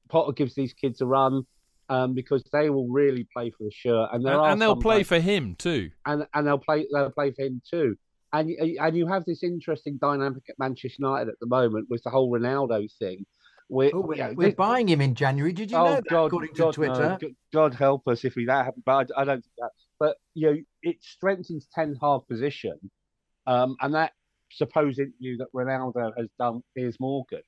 Potter 0.10 0.34
gives 0.34 0.56
these 0.56 0.74
kids 0.74 1.02
a 1.02 1.06
run 1.06 1.44
um, 1.90 2.14
because 2.14 2.44
they 2.52 2.70
will 2.70 2.88
really 2.88 3.28
play 3.36 3.52
for 3.52 3.64
the 3.64 3.72
shirt, 3.72 4.10
and 4.12 4.26
there 4.26 4.36
and, 4.36 4.54
and 4.54 4.62
they'll 4.62 4.76
play 4.76 5.04
for 5.04 5.20
him 5.20 5.56
too. 5.56 5.92
And 6.06 6.28
and 6.34 6.48
they'll 6.48 6.58
play 6.58 6.88
they'll 6.92 7.12
play 7.12 7.32
for 7.32 7.44
him 7.44 7.62
too. 7.70 7.96
And 8.32 8.50
and 8.52 8.96
you 8.96 9.08
have 9.08 9.26
this 9.26 9.44
interesting 9.44 9.98
dynamic 10.00 10.44
at 10.50 10.56
Manchester 10.60 10.98
United 11.00 11.30
at 11.30 11.40
the 11.40 11.48
moment 11.48 11.88
with 11.90 12.04
the 12.04 12.10
whole 12.10 12.32
Ronaldo 12.32 12.88
thing. 13.00 13.26
We're, 13.72 13.92
oh, 13.94 14.02
we're, 14.02 14.16
you 14.16 14.24
know, 14.24 14.34
we're 14.36 14.52
buying 14.52 14.88
him 14.88 15.00
in 15.00 15.14
January. 15.14 15.54
Did 15.54 15.70
you 15.70 15.78
oh, 15.78 15.86
know 15.86 15.96
that? 15.96 16.08
God, 16.10 16.26
according 16.26 16.54
God, 16.56 16.72
to 16.72 16.76
Twitter, 16.76 17.18
no. 17.22 17.30
God 17.54 17.76
help 17.76 18.08
us 18.08 18.26
if 18.26 18.36
we 18.36 18.46
that 18.46 18.66
happened. 18.66 18.84
But 18.84 19.12
I, 19.16 19.22
I, 19.22 19.26
don't 19.26 19.42
think 19.42 19.54
that. 19.60 19.70
But 20.00 20.18
you 20.34 20.52
know, 20.52 20.58
it 20.82 20.98
strengthens 21.02 21.68
Ten 21.74 21.96
Hag 22.02 22.22
position, 22.28 22.80
um, 23.46 23.76
and 23.80 23.94
that 23.94 24.14
supposed 24.52 25.00
interview 25.00 25.38
that 25.38 25.48
Ronaldo 25.54 26.12
has 26.18 26.28
done 26.38 26.64
Piers 26.76 27.00
Morgan. 27.00 27.42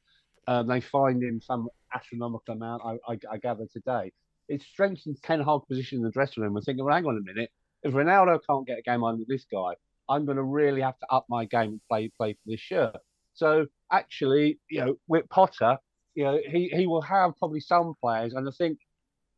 Um, 0.47 0.67
they 0.67 0.81
find 0.81 1.21
him 1.21 1.41
some 1.41 1.69
astronomical 1.93 2.55
amount, 2.55 2.81
I, 2.85 2.97
I, 3.11 3.17
I 3.31 3.37
gather 3.37 3.65
today. 3.71 4.11
It 4.47 4.61
strengthens 4.61 5.19
Ten 5.21 5.41
Hag 5.41 5.61
position 5.67 5.99
in 5.99 6.03
the 6.03 6.11
dressing 6.11 6.43
room. 6.43 6.53
We're 6.53 6.61
thinking, 6.61 6.83
well, 6.83 6.95
hang 6.95 7.05
on 7.05 7.17
a 7.17 7.21
minute. 7.21 7.51
If 7.83 7.93
Ronaldo 7.93 8.39
can't 8.47 8.67
get 8.67 8.79
a 8.79 8.81
game 8.81 9.03
under 9.03 9.23
this 9.27 9.45
guy, 9.51 9.73
I'm 10.09 10.25
going 10.25 10.37
to 10.37 10.43
really 10.43 10.81
have 10.81 10.99
to 10.99 11.05
up 11.09 11.25
my 11.29 11.45
game 11.45 11.69
and 11.69 11.81
play 11.89 12.11
play 12.17 12.33
for 12.33 12.39
this 12.45 12.59
shirt. 12.59 12.97
So 13.33 13.67
actually, 13.91 14.59
you 14.69 14.81
know, 14.81 14.95
with 15.07 15.29
Potter, 15.29 15.77
you 16.15 16.25
know, 16.25 16.39
he, 16.45 16.69
he 16.69 16.85
will 16.87 17.01
have 17.01 17.37
probably 17.37 17.61
some 17.61 17.93
players, 18.01 18.33
and 18.33 18.47
I 18.47 18.51
think 18.57 18.79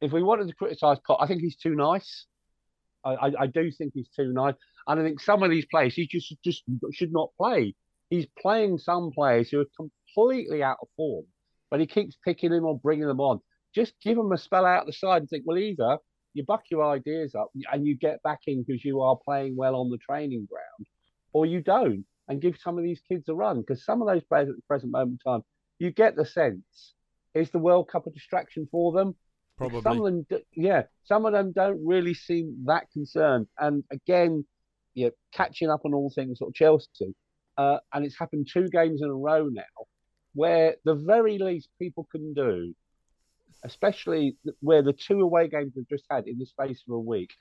if 0.01 0.11
we 0.11 0.23
wanted 0.23 0.47
to 0.47 0.55
criticise 0.55 0.97
Potter, 1.05 1.23
I 1.23 1.27
think 1.27 1.41
he's 1.41 1.55
too 1.55 1.75
nice. 1.75 2.25
I, 3.05 3.13
I, 3.13 3.31
I, 3.41 3.47
do 3.47 3.69
think 3.71 3.91
he's 3.93 4.09
too 4.09 4.33
nice. 4.33 4.55
And 4.87 4.99
I 4.99 5.03
think 5.03 5.19
some 5.19 5.43
of 5.43 5.49
these 5.49 5.65
players 5.65 5.93
he 5.95 6.07
just 6.07 6.35
just 6.43 6.63
should 6.91 7.11
not 7.11 7.29
play. 7.37 7.75
He's 8.09 8.27
playing 8.39 8.77
some 8.77 9.11
players 9.11 9.49
who 9.49 9.61
are 9.61 9.65
completely 9.75 10.61
out 10.61 10.77
of 10.81 10.87
form, 10.95 11.25
but 11.71 11.79
he 11.79 11.87
keeps 11.87 12.17
picking 12.23 12.51
them 12.51 12.65
or 12.65 12.77
bringing 12.77 13.07
them 13.07 13.19
on. 13.19 13.39
Just 13.73 13.93
give 14.03 14.17
them 14.17 14.31
a 14.31 14.37
spell 14.37 14.65
out 14.65 14.85
the 14.85 14.93
side 14.93 15.23
and 15.23 15.29
think, 15.29 15.43
well, 15.47 15.57
either 15.57 15.97
you 16.33 16.43
buck 16.45 16.63
your 16.69 16.83
ideas 16.83 17.33
up 17.35 17.49
and 17.71 17.85
you 17.85 17.95
get 17.95 18.21
back 18.23 18.39
in 18.47 18.63
because 18.63 18.83
you 18.83 19.01
are 19.01 19.17
playing 19.23 19.55
well 19.55 19.75
on 19.75 19.89
the 19.89 19.97
training 19.97 20.47
ground, 20.49 20.87
or 21.31 21.45
you 21.45 21.61
don't 21.61 22.05
and 22.27 22.41
give 22.41 22.57
some 22.57 22.77
of 22.77 22.83
these 22.83 23.01
kids 23.07 23.27
a 23.29 23.33
run. 23.33 23.61
Because 23.61 23.85
some 23.85 24.01
of 24.01 24.07
those 24.07 24.23
players 24.23 24.49
at 24.49 24.55
the 24.55 24.61
present 24.67 24.91
moment 24.91 25.19
in 25.25 25.31
time, 25.31 25.41
you 25.79 25.91
get 25.91 26.15
the 26.15 26.25
sense 26.25 26.93
is 27.33 27.49
the 27.49 27.59
World 27.59 27.87
Cup 27.89 28.05
a 28.07 28.11
distraction 28.11 28.67
for 28.71 28.91
them? 28.91 29.15
Probably. 29.57 29.81
Some 29.81 29.99
of 29.99 30.05
them, 30.05 30.25
yeah, 30.55 30.83
some 31.03 31.25
of 31.25 31.33
them 31.33 31.51
don't 31.51 31.83
really 31.85 32.13
seem 32.13 32.63
that 32.65 32.91
concerned. 32.91 33.47
And 33.59 33.83
again, 33.91 34.45
you 34.93 35.05
know, 35.05 35.11
catching 35.33 35.69
up 35.69 35.81
on 35.85 35.93
all 35.93 36.11
things 36.13 36.39
sort 36.39 36.49
of 36.49 36.55
Chelsea, 36.55 37.15
uh, 37.57 37.77
and 37.93 38.05
it's 38.05 38.17
happened 38.17 38.47
two 38.51 38.67
games 38.69 39.01
in 39.01 39.09
a 39.09 39.13
row 39.13 39.47
now, 39.51 39.63
where 40.33 40.75
the 40.85 40.95
very 40.95 41.37
least 41.37 41.69
people 41.79 42.07
can 42.11 42.33
do, 42.33 42.73
especially 43.63 44.35
where 44.61 44.81
the 44.81 44.93
two 44.93 45.21
away 45.21 45.47
games 45.47 45.73
we've 45.75 45.89
just 45.89 46.05
had 46.09 46.27
in 46.27 46.39
the 46.39 46.45
space 46.45 46.83
of 46.87 46.95
a 46.95 46.99
week, 46.99 47.31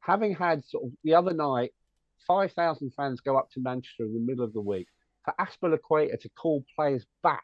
having 0.00 0.34
had 0.34 0.64
sort 0.64 0.84
of 0.84 0.90
the 1.04 1.14
other 1.14 1.32
night, 1.32 1.72
five 2.26 2.52
thousand 2.52 2.92
fans 2.96 3.20
go 3.20 3.36
up 3.36 3.50
to 3.52 3.60
Manchester 3.60 4.04
in 4.04 4.14
the 4.14 4.20
middle 4.20 4.44
of 4.44 4.52
the 4.52 4.60
week 4.60 4.88
for 5.24 5.34
Azpilicueta 5.40 6.20
to 6.20 6.28
call 6.30 6.64
players 6.76 7.04
back 7.22 7.42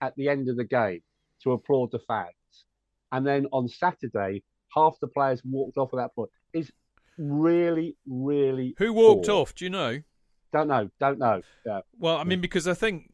at 0.00 0.14
the 0.16 0.28
end 0.28 0.48
of 0.48 0.56
the 0.56 0.64
game 0.64 1.02
to 1.42 1.52
applaud 1.52 1.90
the 1.90 1.98
fans, 2.00 2.64
and 3.12 3.26
then 3.26 3.46
on 3.52 3.68
Saturday 3.68 4.42
half 4.74 4.94
the 5.00 5.08
players 5.08 5.42
walked 5.44 5.78
off 5.78 5.90
at 5.92 5.96
that 5.96 6.14
point. 6.14 6.30
Is 6.52 6.70
really, 7.18 7.96
really. 8.06 8.74
Who 8.78 8.92
walked 8.92 9.26
poor. 9.26 9.42
off? 9.42 9.54
Do 9.54 9.64
you 9.64 9.70
know? 9.70 10.02
Don't 10.52 10.68
know. 10.68 10.90
Don't 11.00 11.18
know. 11.18 11.42
Yeah. 11.64 11.80
Well, 11.98 12.16
I 12.16 12.24
mean, 12.24 12.40
because 12.40 12.66
I 12.68 12.74
think. 12.74 13.12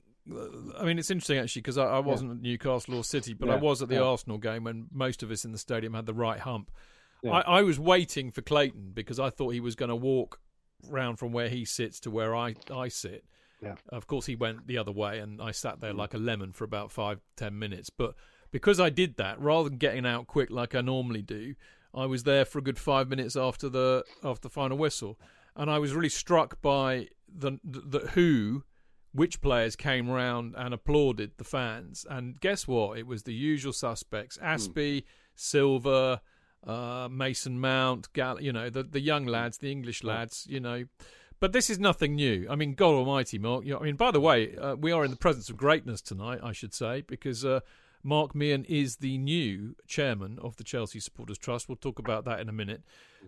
I 0.79 0.85
mean, 0.85 1.01
it's 1.01 1.11
interesting 1.11 1.39
actually 1.39 1.63
because 1.63 1.79
I, 1.79 1.85
I, 1.85 1.99
wasn't 1.99 2.31
yeah. 2.31 2.37
at 2.37 2.43
Newcastle 2.43 2.95
or 2.95 3.03
City, 3.03 3.35
but 3.35 3.49
yeah. 3.49 3.55
I 3.55 3.57
was 3.57 3.83
at 3.83 3.89
the 3.89 3.97
yeah. 3.97 4.03
Arsenal 4.03 4.39
game 4.39 4.63
when 4.63 4.87
most 4.93 5.25
of 5.25 5.33
us 5.33 5.45
in 5.45 5.51
the 5.51 5.59
stadium 5.59 5.95
had 5.95 6.07
the 6.07 6.15
right 6.15 6.39
hump. 6.39 6.71
I, 7.25 7.41
I, 7.41 7.63
was 7.63 7.81
waiting 7.81 8.31
for 8.31 8.41
Clayton 8.41 8.93
because 8.95 9.19
I 9.19 9.31
thought 9.31 9.51
he 9.51 9.59
was 9.59 9.75
going 9.75 9.89
to 9.89 9.97
walk 9.97 10.41
round 10.89 11.19
from 11.19 11.33
where 11.33 11.49
he 11.49 11.65
sits 11.65 11.99
to 12.01 12.11
where 12.11 12.37
I, 12.37 12.55
I 12.73 12.87
sit. 12.87 13.25
Yeah. 13.61 13.75
Of 13.89 14.07
course, 14.07 14.27
he 14.27 14.35
went 14.35 14.67
the 14.67 14.79
other 14.79 14.91
way, 14.91 15.21
and 15.21 15.41
I 15.41 15.53
sat 15.53 15.81
there 15.81 15.93
mm. 15.93 15.99
like 15.99 16.15
a 16.15 16.19
lemon 16.19 16.53
for 16.53 16.65
about 16.65 16.91
five, 16.91 17.21
ten 17.37 17.59
minutes. 17.59 17.91
But 17.91 18.15
because 18.51 18.81
I 18.81 18.91
did 18.91 19.17
that, 19.17 19.41
rather 19.41 19.69
than 19.69 19.79
getting 19.79 20.05
out 20.05 20.27
quick 20.27 20.51
like 20.51 20.75
I 20.75 20.81
normally 20.81 21.23
do, 21.23 21.55
I 21.95 22.07
was 22.07 22.25
there 22.25 22.45
for 22.45 22.59
a 22.59 22.63
good 22.63 22.79
five 22.79 23.09
minutes 23.09 23.37
after 23.37 23.69
the 23.69 24.05
after 24.25 24.49
the 24.49 24.53
final 24.53 24.79
whistle, 24.79 25.19
and 25.57 25.71
I 25.71 25.79
was 25.79 25.95
really 25.95 26.09
struck 26.09 26.61
by 26.63 27.09
the 27.29 27.59
the, 27.65 27.81
the 27.81 27.99
who, 28.09 28.65
which 29.13 29.41
players 29.41 29.77
came 29.77 30.09
round 30.09 30.55
and 30.57 30.73
applauded 30.73 31.33
the 31.37 31.45
fans. 31.45 32.07
And 32.09 32.41
guess 32.41 32.67
what? 32.67 32.99
It 32.99 33.07
was 33.07 33.25
the 33.25 33.35
usual 33.35 33.73
suspects: 33.73 34.37
hmm. 34.37 34.45
Azpi, 34.45 34.97
mm. 34.97 35.05
Silva, 35.35 36.23
uh, 36.67 37.09
Mason 37.11 37.61
Mount, 37.61 38.13
Gal- 38.13 38.41
you 38.41 38.53
know, 38.53 38.71
the 38.71 38.83
the 38.83 39.01
young 39.01 39.27
lads, 39.27 39.59
the 39.59 39.71
English 39.71 40.03
lads, 40.03 40.47
you 40.49 40.61
know. 40.61 40.85
But 41.41 41.53
this 41.53 41.69
is 41.69 41.81
nothing 41.81 42.15
new. 42.15 42.47
I 42.49 42.55
mean, 42.55 42.75
God 42.75 42.95
Almighty, 42.95 43.37
Mark. 43.37 43.65
You 43.65 43.73
know, 43.73 43.81
I 43.81 43.83
mean, 43.83 43.97
by 43.97 44.13
the 44.13 44.21
way, 44.21 44.57
uh, 44.57 44.77
we 44.77 44.93
are 44.93 45.05
in 45.05 45.11
the 45.11 45.17
presence 45.17 45.51
of 45.51 45.57
greatness 45.57 46.01
tonight. 46.01 46.39
I 46.41 46.53
should 46.53 46.73
say 46.73 47.03
because 47.07 47.45
uh, 47.45 47.61
Mark 48.03 48.35
Meehan 48.35 48.65
is 48.65 48.97
the 48.97 49.17
new 49.19 49.77
chairman 49.87 50.39
of 50.41 50.57
the 50.57 50.65
Chelsea 50.65 51.01
Supporters 51.01 51.39
Trust. 51.39 51.69
We'll 51.69 51.77
talk 51.77 51.99
about 51.99 52.25
that 52.25 52.41
in 52.41 52.49
a 52.49 52.53
minute. 52.53 52.83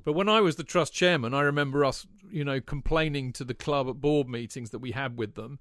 But 0.04 0.14
when 0.14 0.28
I 0.28 0.40
was 0.40 0.56
the 0.56 0.64
trust 0.64 0.92
chairman, 0.92 1.32
I 1.32 1.42
remember 1.42 1.84
us, 1.84 2.06
you 2.30 2.44
know, 2.44 2.60
complaining 2.60 3.32
to 3.34 3.44
the 3.44 3.54
club 3.54 3.88
at 3.88 4.00
board 4.00 4.28
meetings 4.28 4.70
that 4.70 4.80
we 4.80 4.90
had 4.90 5.16
with 5.16 5.36
them, 5.36 5.60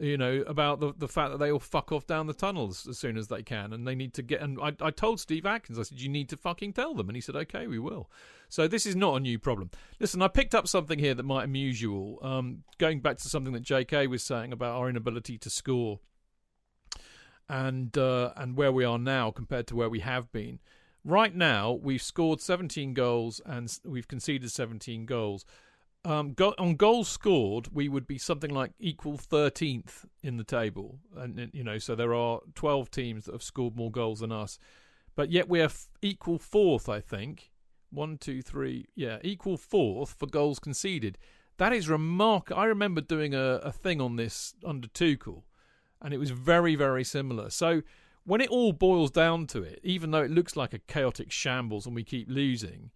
you 0.00 0.16
know, 0.16 0.42
about 0.46 0.80
the 0.80 0.92
the 0.96 1.06
fact 1.06 1.30
that 1.32 1.38
they 1.38 1.52
all 1.52 1.60
fuck 1.60 1.92
off 1.92 2.06
down 2.06 2.26
the 2.26 2.34
tunnels 2.34 2.88
as 2.88 2.98
soon 2.98 3.16
as 3.16 3.28
they 3.28 3.42
can, 3.42 3.72
and 3.72 3.86
they 3.86 3.94
need 3.94 4.14
to 4.14 4.22
get. 4.22 4.40
And 4.40 4.58
I, 4.60 4.74
I 4.80 4.90
told 4.90 5.20
Steve 5.20 5.46
Atkins, 5.46 5.78
I 5.78 5.82
said, 5.82 6.00
you 6.00 6.08
need 6.08 6.28
to 6.30 6.36
fucking 6.36 6.72
tell 6.72 6.94
them, 6.94 7.08
and 7.08 7.16
he 7.16 7.20
said, 7.20 7.36
okay, 7.36 7.66
we 7.66 7.78
will. 7.78 8.10
So 8.48 8.66
this 8.66 8.86
is 8.86 8.96
not 8.96 9.16
a 9.16 9.20
new 9.20 9.38
problem. 9.38 9.70
Listen, 10.00 10.22
I 10.22 10.28
picked 10.28 10.54
up 10.54 10.66
something 10.66 10.98
here 10.98 11.14
that 11.14 11.22
might 11.22 11.44
amuse 11.44 11.80
you 11.80 11.94
all. 11.94 12.18
Um, 12.22 12.64
going 12.78 13.00
back 13.00 13.18
to 13.18 13.28
something 13.28 13.52
that 13.52 13.62
J.K. 13.62 14.06
was 14.06 14.22
saying 14.22 14.52
about 14.52 14.76
our 14.76 14.88
inability 14.88 15.38
to 15.38 15.50
score 15.50 16.00
and 17.48 17.96
uh, 17.96 18.32
and 18.36 18.56
where 18.56 18.72
we 18.72 18.84
are 18.84 18.98
now 18.98 19.30
compared 19.30 19.66
to 19.68 19.76
where 19.76 19.88
we 19.88 20.00
have 20.00 20.30
been. 20.32 20.60
Right 21.04 21.34
now, 21.34 21.72
we've 21.72 22.02
scored 22.02 22.40
17 22.40 22.94
goals 22.94 23.40
and 23.44 23.78
we've 23.84 24.08
conceded 24.08 24.50
17 24.50 25.04
goals. 25.04 25.44
Um, 26.06 26.32
go- 26.32 26.54
on 26.58 26.76
goals 26.76 27.08
scored, 27.08 27.68
we 27.72 27.88
would 27.88 28.06
be 28.06 28.18
something 28.18 28.50
like 28.50 28.72
equal 28.78 29.16
13th 29.16 30.04
in 30.22 30.36
the 30.36 30.44
table, 30.44 30.98
and 31.16 31.50
you 31.54 31.64
know, 31.64 31.78
so 31.78 31.94
there 31.94 32.14
are 32.14 32.40
12 32.54 32.90
teams 32.90 33.24
that 33.24 33.32
have 33.32 33.42
scored 33.42 33.74
more 33.74 33.90
goals 33.90 34.20
than 34.20 34.30
us, 34.30 34.58
but 35.16 35.30
yet 35.30 35.48
we're 35.48 35.64
f- 35.64 35.88
equal 36.02 36.38
fourth, 36.38 36.88
I 36.90 37.00
think. 37.00 37.50
One, 37.90 38.18
two, 38.18 38.42
three, 38.42 38.86
yeah, 38.94 39.18
equal 39.22 39.56
fourth 39.56 40.14
for 40.18 40.26
goals 40.26 40.58
conceded. 40.58 41.16
That 41.56 41.72
is 41.72 41.88
remarkable. 41.88 42.60
I 42.60 42.64
remember 42.66 43.00
doing 43.00 43.34
a, 43.34 43.60
a 43.62 43.72
thing 43.72 44.00
on 44.00 44.16
this 44.16 44.54
under 44.64 44.88
Tuchel, 44.88 45.44
and 46.04 46.12
it 46.12 46.18
was 46.18 46.30
very, 46.30 46.76
very 46.76 47.02
similar. 47.02 47.48
So 47.48 47.80
when 48.24 48.42
it 48.42 48.50
all 48.50 48.74
boils 48.74 49.10
down 49.10 49.46
to 49.48 49.62
it, 49.62 49.80
even 49.82 50.10
though 50.10 50.22
it 50.22 50.30
looks 50.30 50.54
like 50.54 50.74
a 50.74 50.78
chaotic 50.78 51.32
shambles 51.32 51.86
and 51.86 51.94
we 51.94 52.04
keep 52.04 52.28
losing, 52.28 52.90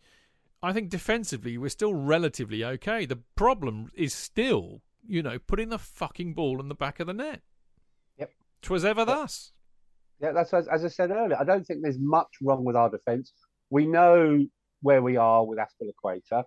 I 0.63 0.75
think 0.75 0.91
defensively 0.91 1.57
we're 1.57 1.71
still 1.71 1.95
relatively 1.95 2.63
okay. 2.63 3.07
The 3.07 3.21
problem 3.35 3.91
is 3.95 4.13
still, 4.13 4.83
you 5.07 5.23
know, 5.23 5.39
putting 5.39 5.71
the 5.71 5.79
fucking 5.79 6.35
ball 6.35 6.61
in 6.61 6.69
the 6.69 6.75
back 6.75 7.01
of 7.01 7.07
the 7.07 7.15
net. 7.15 7.41
Yep. 8.19 8.31
Twas 8.61 8.85
ever 8.85 9.07
thus. 9.07 9.53
Yeah, 10.21 10.33
that's 10.33 10.53
as, 10.53 10.69
as 10.69 10.85
I 10.85 10.89
said 10.89 11.11
earlier. 11.11 11.39
I 11.41 11.45
don't 11.45 11.67
think 11.67 11.81
there's 11.83 11.99
much 11.99 12.29
wrong 12.43 12.63
with 12.63 12.77
our 12.77 12.91
defence. 12.91 13.33
We 13.71 13.87
know 13.87 14.45
where 14.83 15.01
we 15.01 15.17
are 15.17 15.47
with 15.47 15.59
Azpilicueta, 15.59 16.45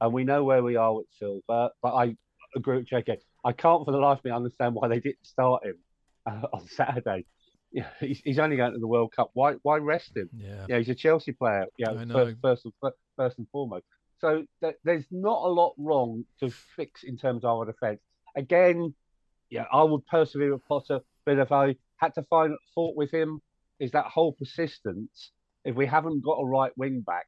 and 0.00 0.12
we 0.12 0.24
know 0.24 0.42
where 0.42 0.62
we 0.62 0.76
are 0.76 0.94
with 0.94 1.06
Silva. 1.18 1.70
But 1.82 1.94
I 1.94 2.16
agree 2.56 2.78
with 2.78 2.88
JK. 2.88 3.18
I 3.44 3.52
can't 3.52 3.84
for 3.84 3.92
the 3.92 3.98
life 3.98 4.20
of 4.20 4.24
me 4.24 4.30
understand 4.30 4.74
why 4.74 4.88
they 4.88 5.00
didn't 5.00 5.26
start 5.26 5.66
him 5.66 5.74
uh, 6.28 6.46
on 6.52 6.66
Saturday. 6.68 7.24
Yeah, 7.72 7.86
he's, 8.00 8.20
he's 8.24 8.38
only 8.38 8.56
going 8.56 8.72
to 8.72 8.78
the 8.78 8.86
World 8.86 9.12
Cup. 9.14 9.30
Why 9.34 9.54
why 9.62 9.76
rest 9.78 10.16
him? 10.16 10.28
Yeah. 10.34 10.64
Yeah, 10.68 10.78
he's 10.78 10.88
a 10.88 10.94
Chelsea 10.94 11.32
player. 11.32 11.66
Yeah, 11.78 11.88
first, 12.14 12.26
first, 12.42 12.64
and- 12.64 12.92
first 13.16 13.38
and 13.38 13.46
foremost. 13.50 13.84
So 14.20 14.44
th- 14.62 14.76
there's 14.84 15.04
not 15.10 15.44
a 15.44 15.48
lot 15.48 15.74
wrong 15.76 16.24
to 16.40 16.50
fix 16.76 17.02
in 17.04 17.16
terms 17.18 17.44
of 17.44 17.50
our 17.50 17.66
defence. 17.66 18.00
Again, 18.36 18.94
yeah, 19.50 19.64
I 19.72 19.82
would 19.82 20.04
persevere 20.06 20.52
with 20.54 20.64
Potter, 20.66 21.00
but 21.24 21.38
if 21.38 21.52
I 21.52 21.76
had 21.96 22.14
to 22.14 22.22
find 22.24 22.54
fault 22.74 22.96
with 22.96 23.10
him, 23.10 23.40
is 23.78 23.90
that 23.92 24.06
whole 24.06 24.32
persistence. 24.32 25.30
If 25.64 25.76
we 25.76 25.86
haven't 25.86 26.24
got 26.24 26.38
a 26.40 26.46
right 26.46 26.72
wing 26.76 27.02
back, 27.02 27.26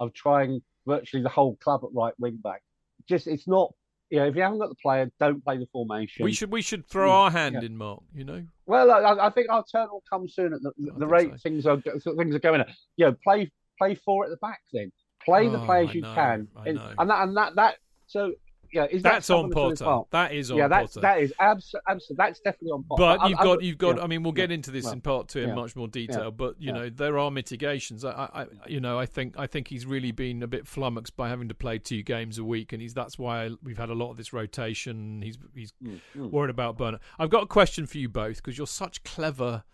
of 0.00 0.12
trying 0.14 0.62
virtually 0.86 1.22
the 1.22 1.28
whole 1.28 1.56
club 1.56 1.82
at 1.84 1.90
right 1.94 2.14
wing 2.18 2.38
back. 2.42 2.62
Just 3.08 3.26
it's 3.26 3.46
not. 3.46 3.72
Know, 4.18 4.26
if 4.26 4.36
you 4.36 4.42
haven't 4.42 4.58
got 4.58 4.68
the 4.68 4.74
player, 4.82 5.10
don't 5.18 5.42
play 5.42 5.56
the 5.56 5.66
formation. 5.72 6.24
We 6.24 6.32
should 6.32 6.52
we 6.52 6.62
should 6.62 6.86
throw 6.86 7.08
mm. 7.08 7.14
our 7.14 7.30
hand 7.30 7.54
Yeah. 7.54 7.66
in, 7.66 7.76
Mark. 7.76 8.02
You 8.14 8.24
know, 8.24 8.44
Well, 8.66 8.90
I, 8.90 9.26
I 9.26 9.30
think 9.30 9.48
our 9.50 9.64
turn 9.70 9.88
will 9.90 10.02
come 10.08 10.28
soon. 10.28 10.52
At 10.52 10.60
the, 10.62 10.72
the 10.98 11.06
rate 11.06 11.30
so. 11.30 11.36
things 11.38 11.66
are 11.66 11.80
things 11.80 12.34
are 12.34 12.38
going 12.38 12.60
at. 12.60 12.68
You 12.96 13.06
know, 13.06 13.16
play 13.24 13.50
play 13.78 13.94
four 13.94 14.24
at 14.24 14.30
the 14.30 14.36
back. 14.36 14.60
Then 14.72 14.92
play 15.24 15.48
the 15.48 15.60
Oh, 15.60 15.64
players 15.64 15.90
I 15.90 15.92
you 15.92 16.00
know, 16.02 16.14
can, 16.14 16.48
and, 16.66 16.78
and 16.98 17.10
that 17.10 17.22
and 17.22 17.36
that 17.36 17.54
that. 17.56 17.76
So 18.06 18.32
yeah, 18.72 18.86
is 18.90 19.02
that 19.02 19.12
that's 19.14 19.30
on 19.30 19.44
to 19.44 19.48
the 19.50 19.54
Potter. 19.54 19.84
part? 19.84 20.10
That 20.10 20.32
is 20.32 20.50
on 20.50 20.56
Yeah, 20.58 20.68
that's 20.68 20.94
Potter. 20.94 21.00
that 21.02 21.20
is 21.20 21.32
absolutely 21.40 21.84
absolutely 21.88 22.16
that's 22.18 22.40
definitely 22.40 22.70
on 22.70 22.82
Potter. 22.84 23.00
But 23.18 23.28
you've 23.28 23.38
I'm- 23.38 23.46
got, 23.46 23.62
you've 23.62 23.78
got. 23.78 23.96
yeah. 23.96 24.02
I 24.02 24.06
mean, 24.06 24.22
we'll 24.22 24.32
get 24.32 24.50
yeah, 24.50 24.54
into 24.54 24.70
this 24.70 24.84
well, 24.84 24.92
in 24.94 25.00
part 25.00 25.28
two 25.28 25.40
in 25.40 25.54
much 25.54 25.76
more 25.76 25.88
detail. 25.88 26.30
But 26.30 26.56
you 26.60 26.72
know, 26.72 26.88
there 26.90 27.18
are 27.18 27.30
mitigations. 27.30 28.04
I, 28.04 28.10
I, 28.10 28.42
I- 28.42 28.46
you 28.66 28.80
know, 28.80 28.98
I 28.98 29.06
think, 29.06 29.34
I 29.38 29.46
think 29.46 29.68
he's 29.68 29.86
really 29.86 30.12
been 30.12 30.42
a 30.42 30.46
bit 30.46 30.66
flummoxed 30.66 31.16
by 31.16 31.28
having 31.28 31.48
to 31.48 31.54
play 31.54 31.78
two 31.78 32.02
games 32.02 32.38
a 32.38 32.44
week, 32.44 32.72
and 32.72 32.80
he's 32.80 32.94
that's 32.94 33.18
why 33.18 33.50
we've 33.62 33.78
had 33.78 33.90
a 33.90 33.94
lot 33.94 34.10
of 34.10 34.16
this 34.16 34.32
rotation. 34.32 35.20
He's, 35.22 35.38
he's 35.54 35.72
Mm, 35.84 36.00
mm. 36.16 36.30
worried 36.30 36.50
about 36.50 36.76
Burner. 36.78 36.98
I've 37.18 37.30
got 37.30 37.42
a 37.42 37.46
question 37.46 37.86
for 37.86 37.98
you 37.98 38.08
both 38.08 38.36
because 38.36 38.56
you're 38.58 38.66
such 38.66 39.02
clever, 39.04 39.64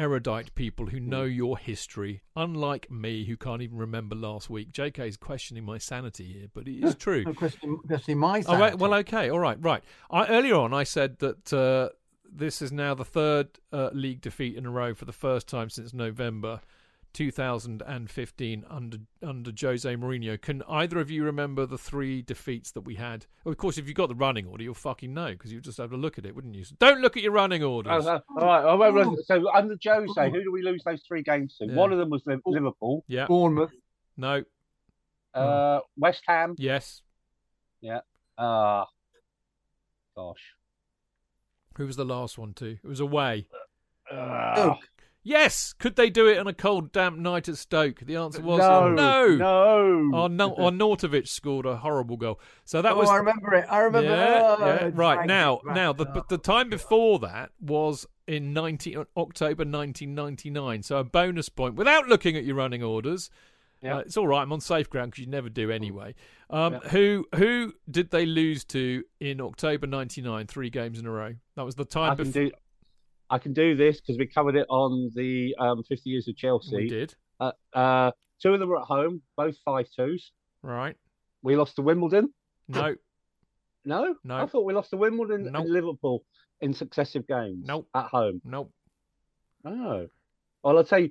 erudite 0.00 0.54
people 0.54 0.86
who 0.86 0.98
know 0.98 1.26
Mm. 1.26 1.36
your 1.36 1.58
history, 1.58 2.22
unlike 2.34 2.90
me 2.90 3.24
who 3.26 3.36
can't 3.36 3.60
even 3.62 3.76
remember 3.76 4.16
last 4.16 4.48
week. 4.48 4.72
JK 4.72 5.06
is 5.06 5.16
questioning 5.16 5.64
my 5.64 5.76
sanity 5.78 6.24
here, 6.32 6.48
but 6.54 6.66
it 6.66 6.82
is 6.82 6.94
true. 7.06 7.24
No 7.24 7.34
question, 7.34 7.76
question 7.86 8.18
my 8.18 8.42
Oh, 8.46 8.52
right. 8.52 8.58
sanity. 8.58 8.76
Well, 8.76 8.94
okay. 8.94 9.28
All 9.30 9.38
right. 9.38 9.58
Right. 9.60 9.82
I, 10.10 10.26
earlier 10.28 10.54
on, 10.56 10.72
I 10.72 10.84
said 10.84 11.18
that 11.18 11.52
uh, 11.52 11.90
this 12.32 12.62
is 12.62 12.72
now 12.72 12.94
the 12.94 13.04
third 13.04 13.48
uh, 13.72 13.90
league 13.92 14.20
defeat 14.20 14.56
in 14.56 14.64
a 14.66 14.70
row 14.70 14.94
for 14.94 15.04
the 15.04 15.12
first 15.12 15.48
time 15.48 15.68
since 15.68 15.92
November 15.92 16.60
2015 17.12 18.64
under 18.68 18.98
under 19.22 19.52
Jose 19.60 19.96
Mourinho. 19.96 20.40
Can 20.40 20.62
either 20.68 20.98
of 20.98 21.10
you 21.10 21.24
remember 21.24 21.66
the 21.66 21.78
three 21.78 22.22
defeats 22.22 22.70
that 22.72 22.82
we 22.82 22.94
had? 22.94 23.26
Well, 23.44 23.52
of 23.52 23.58
course, 23.58 23.78
if 23.78 23.86
you've 23.86 23.96
got 23.96 24.08
the 24.08 24.14
running 24.14 24.46
order, 24.46 24.62
you'll 24.62 24.74
fucking 24.74 25.12
know 25.12 25.32
because 25.32 25.52
you 25.52 25.60
just 25.60 25.78
have 25.78 25.90
to 25.90 25.96
look 25.96 26.18
at 26.18 26.26
it, 26.26 26.34
wouldn't 26.34 26.54
you? 26.54 26.64
So 26.64 26.76
don't 26.78 27.00
look 27.00 27.16
at 27.16 27.22
your 27.22 27.32
running 27.32 27.62
orders. 27.62 28.06
Oh, 28.06 28.10
uh, 28.10 28.20
all 28.38 28.46
right. 28.46 28.64
well, 28.78 28.92
well, 28.92 29.16
So 29.24 29.50
under 29.52 29.76
Jose, 29.84 30.30
who 30.30 30.42
do 30.42 30.52
we 30.52 30.62
lose 30.62 30.82
those 30.84 31.02
three 31.06 31.22
games 31.22 31.56
to? 31.58 31.66
Yeah. 31.66 31.74
One 31.74 31.92
of 31.92 31.98
them 31.98 32.10
was 32.10 32.22
Liverpool, 32.46 33.04
yeah. 33.08 33.26
Bournemouth. 33.26 33.72
No. 34.16 34.44
uh, 35.34 35.80
West 35.96 36.22
Ham. 36.26 36.54
Yes. 36.58 37.02
Yeah. 37.80 38.00
Ah, 38.38 38.86
gosh. 40.16 40.54
Who 41.76 41.86
was 41.86 41.96
the 41.96 42.04
last 42.04 42.36
one 42.38 42.52
too? 42.52 42.78
It 42.82 42.86
was 42.88 43.00
away. 43.00 43.46
Ah. 44.12 44.76
Yes. 45.22 45.74
Could 45.74 45.96
they 45.96 46.08
do 46.08 46.26
it 46.28 46.38
on 46.38 46.46
a 46.46 46.54
cold, 46.54 46.92
damp 46.92 47.18
night 47.18 47.48
at 47.48 47.56
Stoke? 47.56 48.00
The 48.00 48.16
answer 48.16 48.40
was 48.40 48.60
no, 48.60 48.88
no. 48.88 49.36
no. 49.36 50.18
Or, 50.18 50.28
no, 50.28 50.54
scored 51.28 51.66
a 51.66 51.76
horrible 51.76 52.16
goal. 52.16 52.40
So 52.64 52.80
that 52.80 52.92
oh, 52.92 52.96
was 52.96 53.10
I 53.10 53.16
remember 53.16 53.54
it. 53.54 53.66
I 53.68 53.78
remember. 53.80 54.10
yeah, 54.10 54.56
oh, 54.58 54.64
yeah. 54.64 54.90
right 54.94 55.26
now. 55.26 55.60
Now 55.64 55.92
the 55.92 56.06
Oh. 56.06 56.24
the 56.28 56.38
time 56.38 56.70
before 56.70 57.18
that 57.20 57.50
was 57.60 58.06
in 58.26 58.52
90, 58.52 58.96
October 58.96 59.64
1999. 59.64 60.82
So 60.82 60.98
a 60.98 61.04
bonus 61.04 61.48
point 61.48 61.74
without 61.74 62.08
looking 62.08 62.36
at 62.36 62.44
your 62.44 62.56
running 62.56 62.82
orders. 62.82 63.30
Yeah. 63.82 63.96
Uh, 63.96 63.98
it's 64.00 64.16
all 64.16 64.28
right. 64.28 64.42
I'm 64.42 64.52
on 64.52 64.60
safe 64.60 64.90
ground 64.90 65.12
because 65.12 65.24
you 65.24 65.30
never 65.30 65.48
do 65.48 65.70
anyway. 65.70 66.14
Um, 66.50 66.74
Yeah. 66.74 66.90
Who 66.90 67.26
who 67.34 67.74
did 67.90 68.10
they 68.10 68.26
lose 68.26 68.64
to 68.66 69.04
in 69.20 69.40
October 69.40 69.86
'99? 69.86 70.46
Three 70.46 70.70
games 70.70 70.98
in 70.98 71.06
a 71.06 71.10
row. 71.10 71.34
That 71.56 71.64
was 71.64 71.76
the 71.76 71.84
time 71.84 72.16
before. 72.16 72.50
I 73.30 73.38
can 73.38 73.52
do 73.52 73.76
this 73.76 74.00
because 74.00 74.18
we 74.18 74.26
covered 74.26 74.56
it 74.56 74.66
on 74.68 75.10
the 75.14 75.54
um, 75.58 75.82
50 75.88 76.10
years 76.10 76.26
of 76.28 76.36
Chelsea. 76.36 76.76
we 76.76 76.88
did. 76.88 77.14
Uh, 77.38 77.52
uh, 77.72 78.10
two 78.42 78.52
of 78.52 78.60
them 78.60 78.68
were 78.68 78.78
at 78.80 78.86
home, 78.86 79.22
both 79.36 79.56
five 79.64 79.86
twos. 79.94 80.32
Right? 80.62 80.96
We 81.42 81.56
lost 81.56 81.76
to 81.76 81.82
Wimbledon. 81.82 82.34
No, 82.68 82.94
No, 83.84 84.14
No. 84.24 84.36
I 84.36 84.46
thought 84.46 84.64
we 84.64 84.74
lost 84.74 84.90
to 84.90 84.96
Wimbledon 84.96 85.44
Nope. 85.44 85.62
and 85.64 85.72
Liverpool 85.72 86.24
in 86.60 86.74
successive 86.74 87.26
games. 87.26 87.64
Nope. 87.66 87.88
at 87.94 88.06
home. 88.06 88.40
no. 88.44 88.70
Oh, 89.64 90.06
well, 90.62 90.78
I'll 90.78 90.84
tell 90.84 91.00
you, 91.00 91.10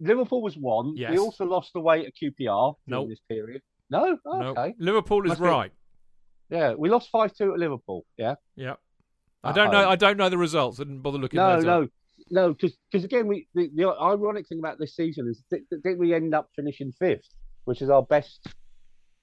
Liverpool 0.00 0.42
was 0.42 0.56
one. 0.56 0.96
Yes. 0.96 1.10
We 1.10 1.18
also 1.18 1.44
lost 1.44 1.72
away 1.74 2.06
at 2.06 2.12
QPR 2.14 2.74
during 2.86 3.02
Nope. 3.02 3.08
this 3.08 3.20
period. 3.28 3.62
No, 3.90 4.18
No. 4.24 4.48
okay. 4.48 4.74
Liverpool 4.78 5.22
is 5.24 5.30
Must 5.30 5.40
be- 5.42 5.46
right. 5.48 5.72
Yeah, 6.50 6.74
we 6.74 6.88
lost 6.88 7.10
five 7.10 7.34
two 7.34 7.52
at 7.52 7.58
Liverpool. 7.58 8.06
Yeah. 8.16 8.36
Yeah. 8.56 8.74
I 9.44 9.52
don't 9.52 9.70
know. 9.70 9.88
I 9.88 9.96
don't 9.96 10.16
know 10.16 10.28
the 10.28 10.38
results. 10.38 10.80
I 10.80 10.84
didn't 10.84 11.00
bother 11.00 11.18
looking. 11.18 11.38
No, 11.38 11.56
those 11.56 11.64
up. 11.64 11.66
no, 11.66 11.88
no, 12.30 12.54
because 12.54 13.04
again, 13.04 13.26
we 13.26 13.46
the, 13.54 13.70
the 13.74 13.84
ironic 14.00 14.48
thing 14.48 14.58
about 14.58 14.78
this 14.78 14.94
season 14.96 15.28
is 15.28 15.42
that, 15.50 15.60
that 15.70 15.98
we 15.98 16.14
end 16.14 16.34
up 16.34 16.50
finishing 16.56 16.92
fifth, 16.98 17.28
which 17.64 17.82
is 17.82 17.90
our 17.90 18.02
best 18.02 18.46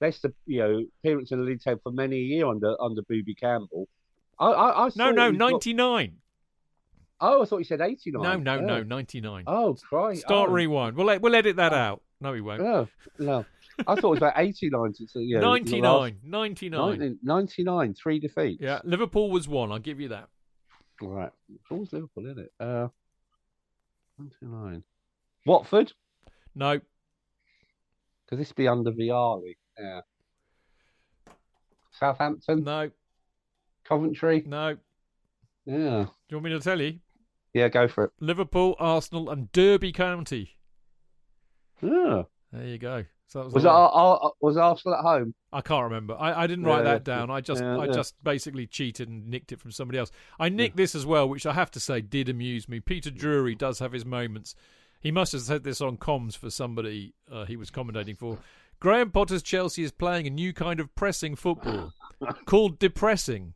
best 0.00 0.24
you 0.46 0.58
know 0.58 0.82
appearance 1.00 1.32
in 1.32 1.38
the 1.38 1.44
league 1.44 1.60
table 1.60 1.80
for 1.82 1.92
many 1.92 2.16
a 2.16 2.20
year 2.20 2.46
under 2.46 2.80
under 2.80 3.02
Bobby 3.02 3.34
Campbell. 3.38 3.88
I, 4.38 4.46
I, 4.46 4.86
I 4.86 4.90
No, 4.96 5.10
no, 5.10 5.30
99. 5.30 6.16
Oh, 7.18 7.42
I 7.42 7.46
thought 7.46 7.58
you 7.58 7.64
said 7.64 7.80
eighty 7.80 8.10
nine. 8.10 8.42
No, 8.44 8.58
no, 8.58 8.66
no, 8.66 8.82
99. 8.82 9.44
Oh, 9.46 9.74
Christ! 9.88 10.22
Start 10.22 10.50
oh. 10.50 10.52
rewind. 10.52 10.96
We'll, 10.96 11.18
we'll 11.18 11.34
edit 11.34 11.56
that 11.56 11.72
out. 11.72 12.02
No, 12.20 12.32
we 12.32 12.40
won't. 12.40 12.62
No, 12.62 12.88
no. 13.18 13.44
I 13.86 13.94
thought 13.94 14.04
it 14.04 14.06
was 14.06 14.18
about 14.18 14.38
eighty 14.38 14.70
nine. 14.70 14.94
So, 14.94 15.18
yeah, 15.18 15.40
99. 15.40 16.18
99. 16.22 16.98
99. 16.98 17.18
99, 17.22 17.94
three 17.94 18.18
defeats. 18.18 18.62
Yeah, 18.62 18.80
Liverpool 18.84 19.30
was 19.30 19.46
one. 19.48 19.70
I'll 19.72 19.78
give 19.78 20.00
you 20.00 20.08
that. 20.08 20.28
Right. 21.00 21.30
It's 21.50 21.64
always 21.70 21.92
Liverpool, 21.92 22.26
isn't 22.26 22.38
it? 22.38 22.52
Uh, 22.58 22.88
99. 24.18 24.82
Watford? 25.44 25.92
No. 26.54 26.80
Could 28.28 28.38
this 28.38 28.52
be 28.52 28.66
under 28.66 28.90
Vialli? 28.92 29.56
Yeah. 29.78 30.00
Southampton? 31.92 32.64
No. 32.64 32.90
Coventry. 33.84 34.42
No. 34.46 34.76
Yeah. 35.66 36.04
Do 36.04 36.10
you 36.30 36.36
want 36.36 36.44
me 36.44 36.50
to 36.50 36.60
tell 36.60 36.80
you? 36.80 36.98
Yeah, 37.54 37.68
go 37.68 37.88
for 37.88 38.04
it. 38.04 38.10
Liverpool, 38.20 38.74
Arsenal, 38.78 39.30
and 39.30 39.50
Derby 39.52 39.92
County. 39.92 40.56
Yeah. 41.80 42.22
There 42.52 42.64
you 42.64 42.78
go. 42.78 43.04
So 43.28 43.40
that 43.40 43.44
was, 43.46 43.54
Was 43.54 43.64
it, 43.64 43.68
Ar- 43.68 44.32
was 44.40 44.56
Arsenal 44.56 44.96
at 44.98 45.02
home? 45.02 45.34
I 45.52 45.60
can't 45.60 45.84
remember. 45.84 46.16
I, 46.18 46.44
I 46.44 46.46
didn't 46.46 46.64
write 46.64 46.84
Yeah, 46.84 46.92
that 46.94 47.04
down. 47.04 47.30
I 47.30 47.40
just 47.40 47.60
yeah, 47.62 47.76
I 47.76 47.86
yeah. 47.86 47.92
just 47.92 48.14
basically 48.22 48.66
cheated 48.66 49.08
and 49.08 49.28
nicked 49.28 49.50
it 49.50 49.60
from 49.60 49.72
somebody 49.72 49.98
else. 49.98 50.10
I 50.38 50.48
nicked 50.48 50.76
this 50.76 50.94
as 50.94 51.04
well, 51.04 51.28
which 51.28 51.44
I 51.44 51.52
have 51.52 51.70
to 51.72 51.80
say 51.80 52.00
did 52.00 52.28
amuse 52.28 52.68
me. 52.68 52.78
Peter 52.78 53.10
Drury 53.10 53.56
does 53.56 53.80
have 53.80 53.92
his 53.92 54.04
moments. 54.04 54.54
He 55.00 55.10
must 55.10 55.32
have 55.32 55.42
said 55.42 55.64
this 55.64 55.80
on 55.80 55.96
comms 55.96 56.36
for 56.36 56.50
somebody 56.50 57.14
uh, 57.30 57.44
he 57.46 57.56
was 57.56 57.70
commentating 57.70 58.16
for. 58.16 58.38
Graham 58.78 59.10
Potter's 59.10 59.42
Chelsea 59.42 59.82
is 59.82 59.90
playing 59.92 60.26
a 60.26 60.30
new 60.30 60.52
kind 60.52 60.78
of 60.80 60.94
pressing 60.94 61.34
football 61.34 61.92
called 62.46 62.78
depressing. 62.78 63.54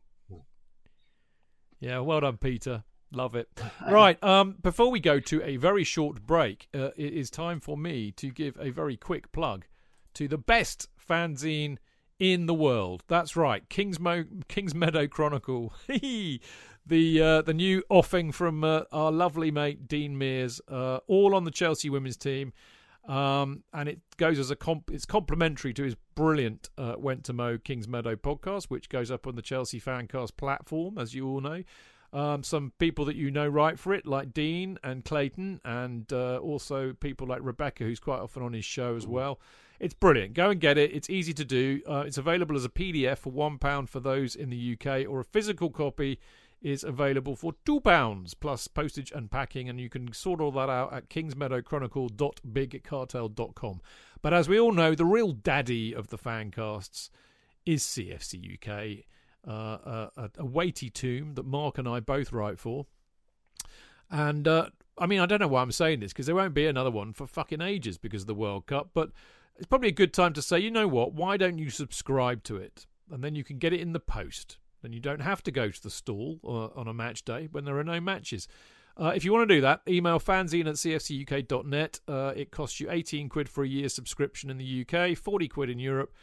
Yeah, 1.79 1.99
well 1.99 2.19
done, 2.19 2.37
Peter. 2.37 2.83
Love 3.11 3.35
it. 3.35 3.49
Right. 3.89 4.21
Um, 4.23 4.55
before 4.61 4.89
we 4.91 4.99
go 4.99 5.19
to 5.19 5.43
a 5.43 5.57
very 5.57 5.83
short 5.83 6.25
break, 6.25 6.67
uh, 6.73 6.91
it 6.95 7.13
is 7.13 7.29
time 7.29 7.59
for 7.59 7.77
me 7.77 8.11
to 8.13 8.29
give 8.29 8.55
a 8.59 8.69
very 8.69 8.95
quick 8.95 9.31
plug 9.31 9.65
to 10.13 10.27
the 10.27 10.37
best 10.37 10.87
fanzine 10.97 11.77
in 12.19 12.45
the 12.45 12.53
world. 12.53 13.03
That's 13.07 13.35
right, 13.35 13.67
Kings, 13.69 13.99
Mo- 13.99 14.25
Kings 14.47 14.75
Meadow 14.75 15.07
Chronicle. 15.07 15.73
the 15.87 16.39
uh, 17.21 17.41
the 17.41 17.53
new 17.53 17.83
offing 17.89 18.31
from 18.31 18.63
uh, 18.63 18.83
our 18.91 19.11
lovely 19.11 19.51
mate 19.51 19.87
Dean 19.87 20.17
Mears, 20.17 20.61
uh, 20.67 20.99
all 21.07 21.35
on 21.35 21.43
the 21.43 21.51
Chelsea 21.51 21.89
women's 21.89 22.17
team. 22.17 22.53
Um, 23.07 23.63
and 23.73 23.89
it 23.89 23.99
goes 24.17 24.37
as 24.37 24.51
a 24.51 24.55
comp- 24.55 24.91
it's 24.91 25.05
complimentary 25.05 25.73
to 25.73 25.83
his 25.83 25.95
brilliant 26.13 26.69
uh, 26.77 26.93
Went 26.97 27.23
to 27.25 27.33
Mo 27.33 27.57
Kings 27.57 27.87
Meadow 27.87 28.15
podcast, 28.15 28.65
which 28.65 28.89
goes 28.89 29.09
up 29.09 29.25
on 29.25 29.35
the 29.35 29.41
Chelsea 29.41 29.81
Fancast 29.81 30.37
platform, 30.37 30.99
as 30.99 31.15
you 31.15 31.27
all 31.27 31.41
know. 31.41 31.63
Um, 32.13 32.43
some 32.43 32.73
people 32.77 33.05
that 33.05 33.15
you 33.15 33.31
know 33.31 33.47
write 33.47 33.79
for 33.79 33.93
it, 33.93 34.05
like 34.05 34.33
Dean 34.33 34.77
and 34.83 35.05
Clayton, 35.05 35.61
and 35.63 36.11
uh, 36.11 36.37
also 36.37 36.93
people 36.93 37.25
like 37.25 37.39
Rebecca, 37.41 37.85
who's 37.85 38.01
quite 38.01 38.19
often 38.19 38.43
on 38.43 38.53
his 38.53 38.65
show 38.65 38.95
as 38.95 39.07
well. 39.07 39.39
It's 39.79 39.93
brilliant. 39.93 40.33
Go 40.33 40.49
and 40.49 40.59
get 40.59 40.77
it. 40.77 40.93
It's 40.93 41.09
easy 41.09 41.33
to 41.33 41.45
do. 41.45 41.81
Uh, 41.89 42.03
it's 42.05 42.17
available 42.17 42.55
as 42.55 42.65
a 42.65 42.69
PDF 42.69 43.19
for 43.19 43.31
one 43.31 43.57
pound 43.57 43.89
for 43.89 43.99
those 43.99 44.35
in 44.35 44.49
the 44.49 44.77
UK, 44.77 45.09
or 45.09 45.21
a 45.21 45.25
physical 45.25 45.69
copy 45.69 46.19
is 46.61 46.83
available 46.83 47.35
for 47.35 47.55
two 47.65 47.81
pounds 47.81 48.35
plus 48.35 48.67
postage 48.67 49.11
and 49.11 49.31
packing, 49.31 49.69
and 49.69 49.79
you 49.79 49.89
can 49.89 50.13
sort 50.13 50.39
all 50.39 50.51
that 50.51 50.69
out 50.69 50.93
at 50.93 51.09
kingsmeadowchronicle.bigcartel.com. 51.09 53.81
But 54.21 54.33
as 54.33 54.47
we 54.47 54.59
all 54.59 54.71
know, 54.71 54.93
the 54.93 55.05
real 55.05 55.31
daddy 55.31 55.95
of 55.95 56.09
the 56.09 56.17
fancasts 56.17 57.09
is 57.65 57.83
CFC 57.83 58.55
UK, 58.55 59.05
a, 59.45 60.29
a 60.37 60.45
weighty 60.45 60.89
tomb 60.89 61.33
that 61.35 61.45
Mark 61.45 61.77
and 61.77 61.87
I 61.87 61.99
both 61.99 62.31
write 62.31 62.59
for. 62.59 62.85
And 64.09 64.47
uh, 64.47 64.67
I 64.97 65.07
mean, 65.07 65.19
I 65.19 65.25
don't 65.25 65.39
know 65.39 65.47
why 65.47 65.61
I'm 65.61 65.71
saying 65.71 66.01
this 66.01 66.11
because 66.11 66.25
there 66.25 66.35
won't 66.35 66.53
be 66.53 66.67
another 66.67 66.91
one 66.91 67.13
for 67.13 67.25
fucking 67.25 67.61
ages 67.61 67.97
because 67.97 68.23
of 68.23 68.27
the 68.27 68.35
World 68.35 68.67
Cup. 68.67 68.91
But 68.93 69.11
it's 69.57 69.67
probably 69.67 69.89
a 69.89 69.93
good 69.93 70.13
time 70.13 70.33
to 70.33 70.41
say, 70.41 70.59
you 70.59 70.71
know 70.71 70.87
what? 70.87 71.13
Why 71.13 71.37
don't 71.37 71.57
you 71.57 71.69
subscribe 71.69 72.43
to 72.43 72.57
it? 72.57 72.85
And 73.09 73.23
then 73.23 73.35
you 73.35 73.43
can 73.43 73.57
get 73.57 73.73
it 73.73 73.79
in 73.79 73.93
the 73.93 73.99
post. 73.99 74.57
Then 74.81 74.93
you 74.93 74.99
don't 74.99 75.21
have 75.21 75.43
to 75.43 75.51
go 75.51 75.69
to 75.69 75.83
the 75.83 75.89
stall 75.89 76.39
uh, 76.43 76.79
on 76.79 76.87
a 76.87 76.93
match 76.93 77.23
day 77.23 77.47
when 77.51 77.65
there 77.65 77.77
are 77.77 77.83
no 77.83 77.99
matches. 77.99 78.47
Uh, 78.97 79.13
if 79.15 79.23
you 79.23 79.31
want 79.31 79.47
to 79.47 79.55
do 79.55 79.61
that, 79.61 79.81
email 79.87 80.19
fanzine 80.19 80.67
at 80.67 80.75
cfcuk.net. 80.75 81.99
Uh, 82.07 82.33
it 82.35 82.51
costs 82.51 82.79
you 82.79 82.91
18 82.91 83.29
quid 83.29 83.47
for 83.47 83.63
a 83.63 83.67
year's 83.67 83.93
subscription 83.93 84.49
in 84.49 84.57
the 84.57 84.85
UK, 84.85 85.17
40 85.17 85.47
quid 85.47 85.69
in 85.69 85.79
Europe, 85.79 86.13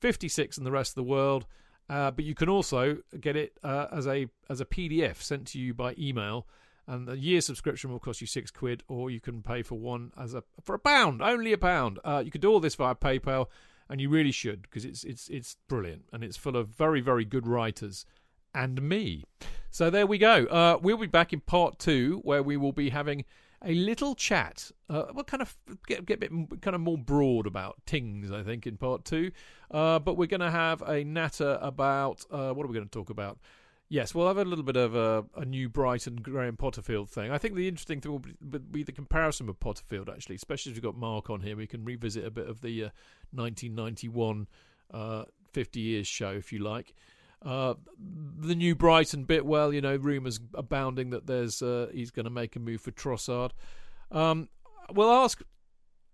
56 0.00 0.58
in 0.58 0.64
the 0.64 0.70
rest 0.70 0.92
of 0.92 0.96
the 0.96 1.02
world. 1.04 1.46
Uh, 1.88 2.10
but 2.10 2.24
you 2.24 2.34
can 2.34 2.48
also 2.48 2.98
get 3.20 3.36
it 3.36 3.58
uh, 3.64 3.86
as 3.90 4.06
a 4.06 4.28
as 4.50 4.60
a 4.60 4.66
PDF 4.66 5.16
sent 5.16 5.46
to 5.48 5.58
you 5.58 5.72
by 5.72 5.94
email, 5.98 6.46
and 6.86 7.06
the 7.06 7.18
year 7.18 7.40
subscription 7.40 7.90
will 7.90 7.98
cost 7.98 8.20
you 8.20 8.26
six 8.26 8.50
quid, 8.50 8.82
or 8.88 9.10
you 9.10 9.20
can 9.20 9.42
pay 9.42 9.62
for 9.62 9.76
one 9.76 10.12
as 10.20 10.34
a 10.34 10.42
for 10.62 10.74
a 10.74 10.78
pound, 10.78 11.22
only 11.22 11.52
a 11.52 11.58
pound. 11.58 11.98
Uh, 12.04 12.22
you 12.24 12.30
can 12.30 12.40
do 12.40 12.50
all 12.50 12.60
this 12.60 12.74
via 12.74 12.94
PayPal, 12.94 13.46
and 13.88 14.00
you 14.00 14.10
really 14.10 14.32
should 14.32 14.62
because 14.62 14.84
it's 14.84 15.02
it's 15.04 15.28
it's 15.28 15.56
brilliant 15.66 16.02
and 16.12 16.22
it's 16.22 16.36
full 16.36 16.56
of 16.56 16.68
very 16.68 17.00
very 17.00 17.24
good 17.24 17.46
writers 17.46 18.04
and 18.54 18.82
me. 18.82 19.24
So 19.70 19.90
there 19.90 20.06
we 20.06 20.18
go. 20.18 20.46
Uh, 20.46 20.78
we'll 20.80 20.96
be 20.96 21.06
back 21.06 21.32
in 21.32 21.40
part 21.40 21.78
two 21.78 22.20
where 22.24 22.42
we 22.42 22.56
will 22.56 22.72
be 22.72 22.90
having 22.90 23.24
a 23.64 23.74
little 23.74 24.14
chat. 24.14 24.70
Uh, 24.88 25.04
we'll 25.12 25.24
kind 25.24 25.42
of 25.42 25.56
get, 25.86 26.06
get 26.06 26.22
a 26.22 26.28
bit 26.28 26.62
kind 26.62 26.74
of 26.74 26.80
more 26.80 26.98
broad 26.98 27.46
about 27.46 27.76
tings, 27.86 28.30
I 28.30 28.42
think, 28.42 28.66
in 28.66 28.76
part 28.76 29.04
two. 29.04 29.32
Uh, 29.70 29.98
but 29.98 30.16
we're 30.16 30.26
going 30.26 30.40
to 30.40 30.50
have 30.50 30.82
a 30.82 31.04
natter 31.04 31.58
about 31.60 32.24
uh, 32.30 32.52
what 32.52 32.64
are 32.64 32.68
we 32.68 32.74
going 32.74 32.86
to 32.86 32.90
talk 32.90 33.10
about? 33.10 33.38
Yes, 33.90 34.14
we'll 34.14 34.28
have 34.28 34.36
a 34.36 34.44
little 34.44 34.64
bit 34.64 34.76
of 34.76 34.94
a, 34.94 35.24
a 35.34 35.46
new 35.46 35.68
Brighton 35.68 36.16
Graham 36.16 36.58
Potterfield 36.58 37.08
thing. 37.08 37.30
I 37.30 37.38
think 37.38 37.54
the 37.54 37.68
interesting 37.68 38.02
thing 38.02 38.12
will 38.12 38.18
be, 38.18 38.58
be 38.58 38.82
the 38.82 38.92
comparison 38.92 39.46
with 39.46 39.58
Potterfield, 39.60 40.12
actually, 40.12 40.36
especially 40.36 40.72
if 40.72 40.76
we've 40.76 40.82
got 40.82 40.96
Mark 40.96 41.30
on 41.30 41.40
here. 41.40 41.56
We 41.56 41.66
can 41.66 41.84
revisit 41.84 42.26
a 42.26 42.30
bit 42.30 42.48
of 42.48 42.60
the 42.60 42.84
uh, 42.84 42.90
1991 43.32 44.46
uh, 44.92 45.24
50 45.52 45.80
years 45.80 46.06
show, 46.06 46.32
if 46.32 46.52
you 46.52 46.58
like. 46.58 46.94
Uh, 47.44 47.74
the 48.40 48.54
new 48.54 48.74
Brighton 48.74 49.24
bit, 49.24 49.46
well, 49.46 49.72
you 49.72 49.80
know, 49.80 49.96
rumours 49.96 50.40
abounding 50.54 51.10
that 51.10 51.26
there's 51.26 51.62
uh, 51.62 51.88
he's 51.92 52.10
going 52.10 52.24
to 52.24 52.30
make 52.30 52.56
a 52.56 52.58
move 52.58 52.80
for 52.80 52.90
Trossard. 52.90 53.50
Um, 54.10 54.48
we'll 54.92 55.10
ask, 55.10 55.42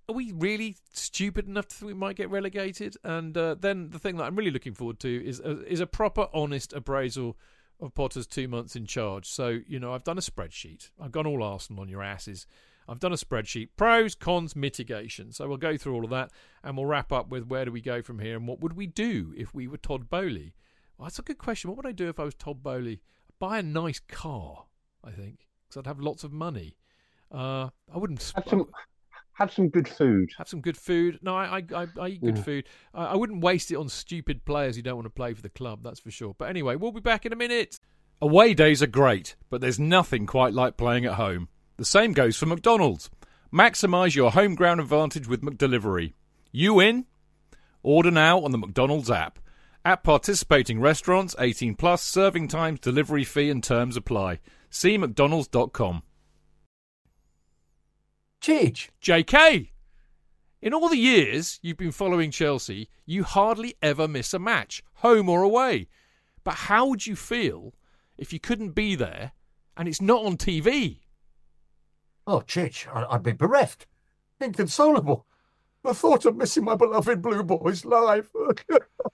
are 0.09 0.15
we 0.15 0.33
really 0.33 0.77
stupid 0.93 1.49
enough 1.49 1.69
to 1.69 1.77
think 1.77 1.87
we 1.87 1.95
might 1.95 2.17
get 2.17 2.29
relegated? 2.29 2.97
And 3.05 3.37
uh, 3.37 3.57
then 3.59 3.91
the 3.91 3.99
thing 3.99 4.17
that 4.17 4.25
I'm 4.25 4.37
really 4.37 4.51
looking 4.51 4.75
forward 4.75 5.01
to 5.01 5.27
is 5.27 5.41
uh, 5.41 5.63
is 5.67 5.81
a 5.81 5.87
proper, 5.87 6.29
honest 6.35 6.73
appraisal 6.73 7.39
of 7.81 7.95
Potter's 7.95 8.27
two 8.27 8.47
months 8.47 8.77
in 8.77 8.87
charge. 8.87 9.27
So, 9.27 9.61
you 9.67 9.81
know, 9.81 9.95
I've 9.95 10.05
done 10.05 10.19
a 10.19 10.23
spreadsheet. 10.23 10.91
I've 11.01 11.13
gone 11.13 11.27
all 11.27 11.43
Arsenal 11.43 11.83
on 11.83 11.89
your 11.89 12.03
asses. 12.03 12.47
I've 12.87 13.01
done 13.01 13.13
a 13.13 13.17
spreadsheet. 13.17 13.71
Pros, 13.77 14.15
cons, 14.15 14.55
mitigation. 14.55 15.33
So 15.33 15.49
we'll 15.49 15.57
go 15.57 15.77
through 15.77 15.95
all 15.95 16.05
of 16.05 16.11
that 16.11 16.31
and 16.63 16.77
we'll 16.77 16.87
wrap 16.87 17.13
up 17.13 17.31
with 17.31 17.47
where 17.47 17.65
do 17.65 17.73
we 17.73 17.81
go 17.81 18.03
from 18.03 18.19
here 18.19 18.37
and 18.37 18.47
what 18.47 18.61
would 18.61 18.75
we 18.75 18.87
do 18.87 19.33
if 19.37 19.55
we 19.55 19.67
were 19.67 19.79
Todd 19.79 20.11
Boehly? 20.11 20.53
Well, 20.97 21.07
that's 21.07 21.19
a 21.19 21.23
good 21.23 21.39
question. 21.39 21.71
What 21.71 21.77
would 21.79 21.87
I 21.87 21.93
do 21.93 22.09
if 22.09 22.21
I 22.21 22.25
was 22.25 22.35
Todd 22.35 22.63
Boehly? 22.63 23.01
Buy 23.39 23.59
a 23.59 23.63
nice 23.63 24.01
car, 24.01 24.67
I 25.03 25.11
think, 25.11 25.47
because 25.69 25.79
I'd 25.79 25.87
have 25.89 26.01
lots 26.01 26.25
of 26.25 26.33
money. 26.33 26.77
Uh, 27.33 27.69
I 27.93 27.99
wouldn't 27.99 28.33
Have 28.37 28.47
some, 28.49 28.67
have 29.33 29.53
some 29.53 29.69
good 29.69 29.89
food. 29.89 30.31
have 30.39 30.49
some 30.49 30.61
good 30.61 30.77
food. 30.77 31.19
No, 31.21 31.35
I 31.37 31.59
I, 31.59 31.63
I, 31.83 31.87
I 32.01 32.09
eat 32.09 32.21
good 32.23 32.37
Yeah. 32.37 32.43
food. 32.45 32.65
I, 32.95 33.07
I 33.07 33.17
wouldn't 33.17 33.41
waste 33.43 33.73
it 33.73 33.77
on 33.77 33.89
stupid 33.89 34.45
players 34.45 34.77
who 34.77 34.83
don't 34.83 34.95
want 34.97 35.07
to 35.07 35.11
play 35.11 35.35
for 35.35 35.43
the 35.43 35.49
club. 35.49 35.83
That's 35.83 35.99
for 36.01 36.13
sure. 36.13 36.35
But 36.39 36.49
anyway, 36.49 36.77
we'll 36.77 36.93
be 36.93 37.01
back 37.01 37.27
in 37.27 37.33
a 37.33 37.37
minute. 37.37 37.81
Away 38.23 38.55
days 38.55 38.83
are 38.83 38.87
great, 38.87 39.35
but 39.51 39.61
there's 39.61 39.81
nothing 39.81 40.27
quite 40.27 40.55
like 40.55 40.77
playing 40.77 41.05
at 41.05 41.15
home. 41.15 41.49
The 41.77 41.85
same 41.85 42.13
goes 42.13 42.37
for 42.37 42.47
McDonald's. 42.47 43.11
Maximise 43.53 44.15
your 44.15 44.31
home 44.31 44.55
ground 44.55 44.81
advantage 44.81 45.27
with 45.27 45.43
McDelivery. 45.43 46.13
You 46.53 46.79
in? 46.79 47.07
Order 47.83 48.13
now 48.13 48.41
on 48.41 48.53
the 48.53 48.59
McDonald's 48.59 49.11
app. 49.11 49.41
At 49.85 50.03
participating 50.03 50.81
restaurants, 50.81 51.37
18 51.39 51.75
plus, 51.75 52.03
serving 52.03 52.49
times, 52.49 52.81
delivery 52.81 53.25
fee 53.25 53.51
and 53.51 53.63
terms 53.63 53.97
apply. 53.97 54.41
See 54.71 54.97
mcdonalds.com. 54.97 56.03
Cheech, 58.41 58.89
JK! 59.03 59.71
In 60.63 60.73
all 60.73 60.89
the 60.89 60.97
years 60.97 61.59
you've 61.63 61.77
been 61.77 61.93
following 61.93 62.31
Chelsea, 62.31 62.89
you 63.05 63.25
hardly 63.25 63.75
ever 63.83 64.09
miss 64.09 64.33
a 64.33 64.39
match, 64.39 64.83
home 64.97 65.29
or 65.29 65.43
away. 65.43 65.89
But 66.45 66.55
how 66.55 66.87
would 66.87 67.07
you 67.07 67.17
feel 67.17 67.75
if 68.17 68.33
you 68.33 68.41
couldn't 68.41 68.71
be 68.71 68.95
there 68.95 69.33
and 69.77 69.87
it's 69.89 70.01
not 70.01 70.25
on 70.25 70.37
TV? 70.37 71.01
oh, 72.27 72.41
Cheech, 72.41 72.87
I- 72.89 73.05
I'd 73.15 73.23
be 73.23 73.33
bereft, 73.33 73.87
inconsolable. 74.41 75.27
The 75.83 75.93
thought 75.93 76.25
of 76.25 76.37
missing 76.37 76.65
my 76.65 76.75
beloved 76.75 77.21
Blue 77.21 77.43
Boys 77.43 77.85
live. 77.85 78.31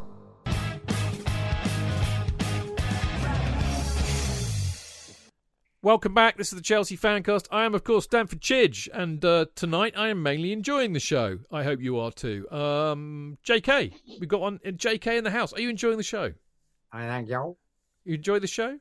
Welcome 5.83 6.13
back. 6.13 6.37
This 6.37 6.53
is 6.53 6.57
the 6.57 6.61
Chelsea 6.61 6.95
Fancast. 6.95 7.47
I 7.49 7.65
am, 7.65 7.73
of 7.73 7.83
course, 7.83 8.03
Stanford 8.03 8.39
Chidge, 8.39 8.87
and 8.93 9.25
uh, 9.25 9.47
tonight 9.55 9.95
I 9.97 10.09
am 10.09 10.21
mainly 10.21 10.51
enjoying 10.53 10.93
the 10.93 10.99
show. 10.99 11.39
I 11.51 11.63
hope 11.63 11.81
you 11.81 11.97
are 11.97 12.11
too. 12.11 12.47
Um, 12.51 13.39
JK, 13.43 13.91
we've 14.19 14.29
got 14.29 14.41
one. 14.41 14.59
uh, 14.63 14.69
JK 14.69 15.17
in 15.17 15.23
the 15.23 15.31
house. 15.31 15.53
Are 15.53 15.59
you 15.59 15.71
enjoying 15.71 15.97
the 15.97 16.03
show? 16.03 16.33
I 16.91 17.07
thank 17.07 17.29
you. 17.29 17.57
You 18.03 18.13
enjoy 18.13 18.37
the 18.37 18.45
show? 18.45 18.77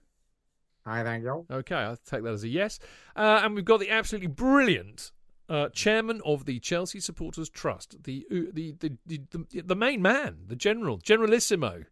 I 0.84 1.02
thank 1.02 1.24
you. 1.24 1.46
Okay, 1.50 1.74
I'll 1.74 1.96
take 1.96 2.22
that 2.22 2.34
as 2.34 2.44
a 2.44 2.48
yes. 2.48 2.78
Uh, 3.16 3.40
and 3.44 3.54
we've 3.54 3.64
got 3.64 3.80
the 3.80 3.88
absolutely 3.88 4.28
brilliant 4.28 5.10
uh, 5.48 5.70
chairman 5.70 6.20
of 6.26 6.44
the 6.44 6.58
Chelsea 6.58 7.00
Supporters 7.00 7.48
Trust, 7.48 8.02
the, 8.04 8.26
uh, 8.30 8.50
the, 8.52 8.76
the, 8.78 8.92
the, 9.06 9.22
the, 9.30 9.62
the 9.62 9.76
main 9.76 10.02
man, 10.02 10.40
the 10.48 10.56
general, 10.56 10.98
generalissimo, 10.98 11.84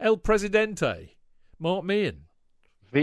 El 0.00 0.16
Presidente, 0.16 1.18
Mark 1.58 1.84
Meehan. 1.84 2.22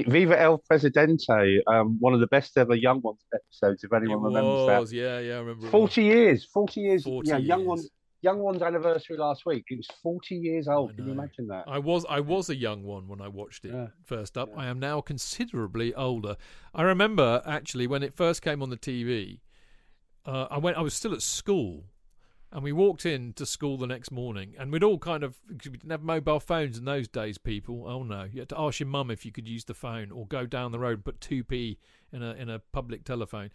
Viva 0.01 0.39
El 0.39 0.57
Presidente, 0.57 1.61
um, 1.67 1.97
one 1.99 2.13
of 2.13 2.19
the 2.19 2.27
best 2.27 2.57
ever 2.57 2.73
Young 2.75 3.01
Ones 3.01 3.19
episodes, 3.33 3.83
if 3.83 3.93
anyone 3.93 4.19
it 4.25 4.27
remembers 4.27 4.65
was, 4.67 4.89
that. 4.89 4.95
yeah, 4.95 5.19
yeah, 5.19 5.35
I 5.35 5.39
remember. 5.39 5.67
40 5.67 6.03
years, 6.03 6.45
40 6.45 6.81
years. 6.81 7.03
40 7.03 7.29
yeah, 7.29 7.37
Young 7.37 7.59
years. 7.59 7.67
Ones, 7.67 7.89
Young 8.21 8.39
Ones 8.39 8.61
anniversary 8.61 9.17
last 9.17 9.45
week. 9.45 9.65
It 9.69 9.77
was 9.77 9.87
40 10.01 10.35
years 10.35 10.67
old. 10.67 10.95
Can 10.95 11.05
you 11.05 11.11
imagine 11.11 11.47
that? 11.47 11.65
I 11.67 11.77
was 11.79 12.05
I 12.09 12.21
was 12.21 12.49
a 12.49 12.55
young 12.55 12.83
one 12.83 13.07
when 13.07 13.21
I 13.21 13.27
watched 13.27 13.65
it 13.65 13.73
Yeah. 13.73 13.87
first 14.03 14.37
up. 14.37 14.49
I 14.57 14.67
am 14.67 14.79
now 14.79 15.01
considerably 15.01 15.93
older. 15.93 16.37
I 16.73 16.83
remember 16.83 17.41
actually 17.45 17.85
when 17.85 18.01
it 18.01 18.13
first 18.13 18.41
came 18.41 18.61
on 18.63 18.69
the 18.69 18.77
TV. 18.77 19.41
Uh, 20.25 20.47
I 20.49 20.57
went. 20.57 20.77
I 20.77 20.81
was 20.81 20.93
still 20.93 21.13
at 21.13 21.21
school, 21.21 21.83
and 22.53 22.63
we 22.63 22.71
walked 22.71 23.05
in 23.05 23.33
to 23.33 23.45
school 23.45 23.77
the 23.77 23.87
next 23.87 24.11
morning, 24.11 24.53
and 24.57 24.71
we'd 24.71 24.83
all 24.83 24.99
kind 24.99 25.23
of 25.23 25.35
we 25.49 25.57
didn't 25.57 25.89
have 25.89 26.03
mobile 26.03 26.39
phones 26.39 26.77
in 26.77 26.85
those 26.85 27.07
days. 27.07 27.37
People, 27.37 27.85
oh 27.87 28.03
no, 28.03 28.23
you 28.31 28.39
had 28.39 28.49
to 28.49 28.59
ask 28.59 28.79
your 28.79 28.87
mum 28.87 29.11
if 29.11 29.25
you 29.25 29.31
could 29.31 29.47
use 29.47 29.65
the 29.65 29.73
phone, 29.73 30.11
or 30.11 30.27
go 30.27 30.45
down 30.45 30.71
the 30.71 30.79
road 30.79 30.93
and 30.99 31.05
put 31.05 31.19
two 31.19 31.43
p 31.43 31.79
in 32.13 32.23
a 32.23 32.31
in 32.35 32.49
a 32.49 32.59
public 32.59 33.03
telephone. 33.03 33.49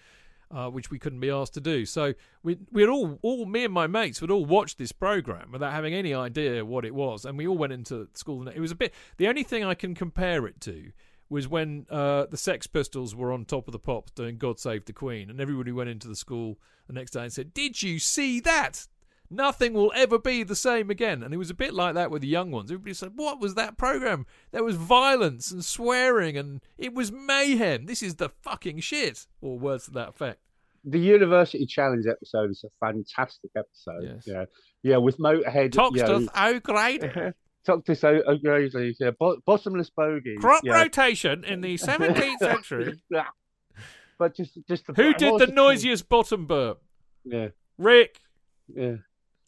Uh, 0.50 0.70
which 0.70 0.90
we 0.90 0.98
couldn't 0.98 1.20
be 1.20 1.28
asked 1.28 1.52
to 1.52 1.60
do. 1.60 1.84
So 1.84 2.14
we 2.42 2.56
we'd 2.72 2.88
all 2.88 3.18
all 3.20 3.44
me 3.44 3.64
and 3.64 3.74
my 3.74 3.86
mates 3.86 4.22
would 4.22 4.30
all 4.30 4.46
watch 4.46 4.76
this 4.76 4.92
program 4.92 5.52
without 5.52 5.72
having 5.72 5.92
any 5.92 6.14
idea 6.14 6.64
what 6.64 6.86
it 6.86 6.94
was, 6.94 7.26
and 7.26 7.36
we 7.36 7.46
all 7.46 7.58
went 7.58 7.74
into 7.74 8.08
school. 8.14 8.48
It 8.48 8.58
was 8.58 8.70
a 8.70 8.74
bit. 8.74 8.94
The 9.18 9.28
only 9.28 9.42
thing 9.42 9.62
I 9.62 9.74
can 9.74 9.94
compare 9.94 10.46
it 10.46 10.58
to 10.62 10.90
was 11.30 11.48
when 11.48 11.86
uh, 11.90 12.26
the 12.26 12.36
Sex 12.36 12.66
Pistols 12.66 13.14
were 13.14 13.32
on 13.32 13.44
top 13.44 13.68
of 13.68 13.72
the 13.72 13.78
pops 13.78 14.12
doing 14.12 14.38
"God 14.38 14.58
Save 14.58 14.84
the 14.84 14.92
Queen," 14.92 15.30
and 15.30 15.40
everybody 15.40 15.72
went 15.72 15.90
into 15.90 16.08
the 16.08 16.16
school 16.16 16.58
the 16.86 16.92
next 16.92 17.12
day 17.12 17.22
and 17.22 17.32
said, 17.32 17.54
"Did 17.54 17.82
you 17.82 17.98
see 17.98 18.40
that?" 18.40 18.86
Nothing 19.30 19.74
will 19.74 19.92
ever 19.94 20.18
be 20.18 20.42
the 20.42 20.56
same 20.56 20.88
again. 20.88 21.22
And 21.22 21.34
it 21.34 21.36
was 21.36 21.50
a 21.50 21.54
bit 21.54 21.74
like 21.74 21.94
that 21.94 22.10
with 22.10 22.22
the 22.22 22.28
young 22.28 22.50
ones. 22.50 22.70
Everybody 22.70 22.94
said, 22.94 23.12
What 23.16 23.40
was 23.40 23.54
that 23.56 23.76
program? 23.76 24.24
There 24.52 24.64
was 24.64 24.76
violence 24.76 25.50
and 25.50 25.62
swearing 25.62 26.38
and 26.38 26.62
it 26.78 26.94
was 26.94 27.12
mayhem. 27.12 27.84
This 27.84 28.02
is 28.02 28.14
the 28.14 28.30
fucking 28.30 28.80
shit. 28.80 29.26
Or 29.42 29.58
words 29.58 29.84
to 29.84 29.90
that 29.92 30.08
effect. 30.08 30.40
The 30.84 30.98
University 30.98 31.66
Challenge 31.66 32.06
episode 32.06 32.50
is 32.50 32.64
a 32.64 32.86
fantastic 32.86 33.50
episode. 33.54 34.02
Yes. 34.02 34.24
Yeah, 34.26 34.44
yeah, 34.82 34.96
with 34.96 35.18
Motorhead. 35.18 35.72
Talk 35.72 35.94
you 35.94 36.02
know, 36.02 36.26
oh 36.34 36.60
great. 36.60 37.04
Talk 37.64 37.84
to 37.84 37.94
so 37.94 38.22
oh, 38.26 38.36
greatly, 38.36 38.96
yeah, 38.98 39.10
bo- 39.18 39.40
bottomless 39.44 39.90
bogey. 39.90 40.36
Crop 40.36 40.62
yeah. 40.64 40.80
rotation 40.80 41.44
in 41.44 41.60
the 41.60 41.74
17th 41.74 42.38
century. 42.38 43.02
But 44.18 44.34
just, 44.34 44.58
just 44.68 44.86
the, 44.86 44.94
Who 44.94 45.14
did 45.14 45.38
the 45.38 45.46
noisiest 45.48 46.08
bottom 46.08 46.46
burp? 46.46 46.82
Yeah, 47.24 47.48
Rick. 47.76 48.20
yeah. 48.74 48.96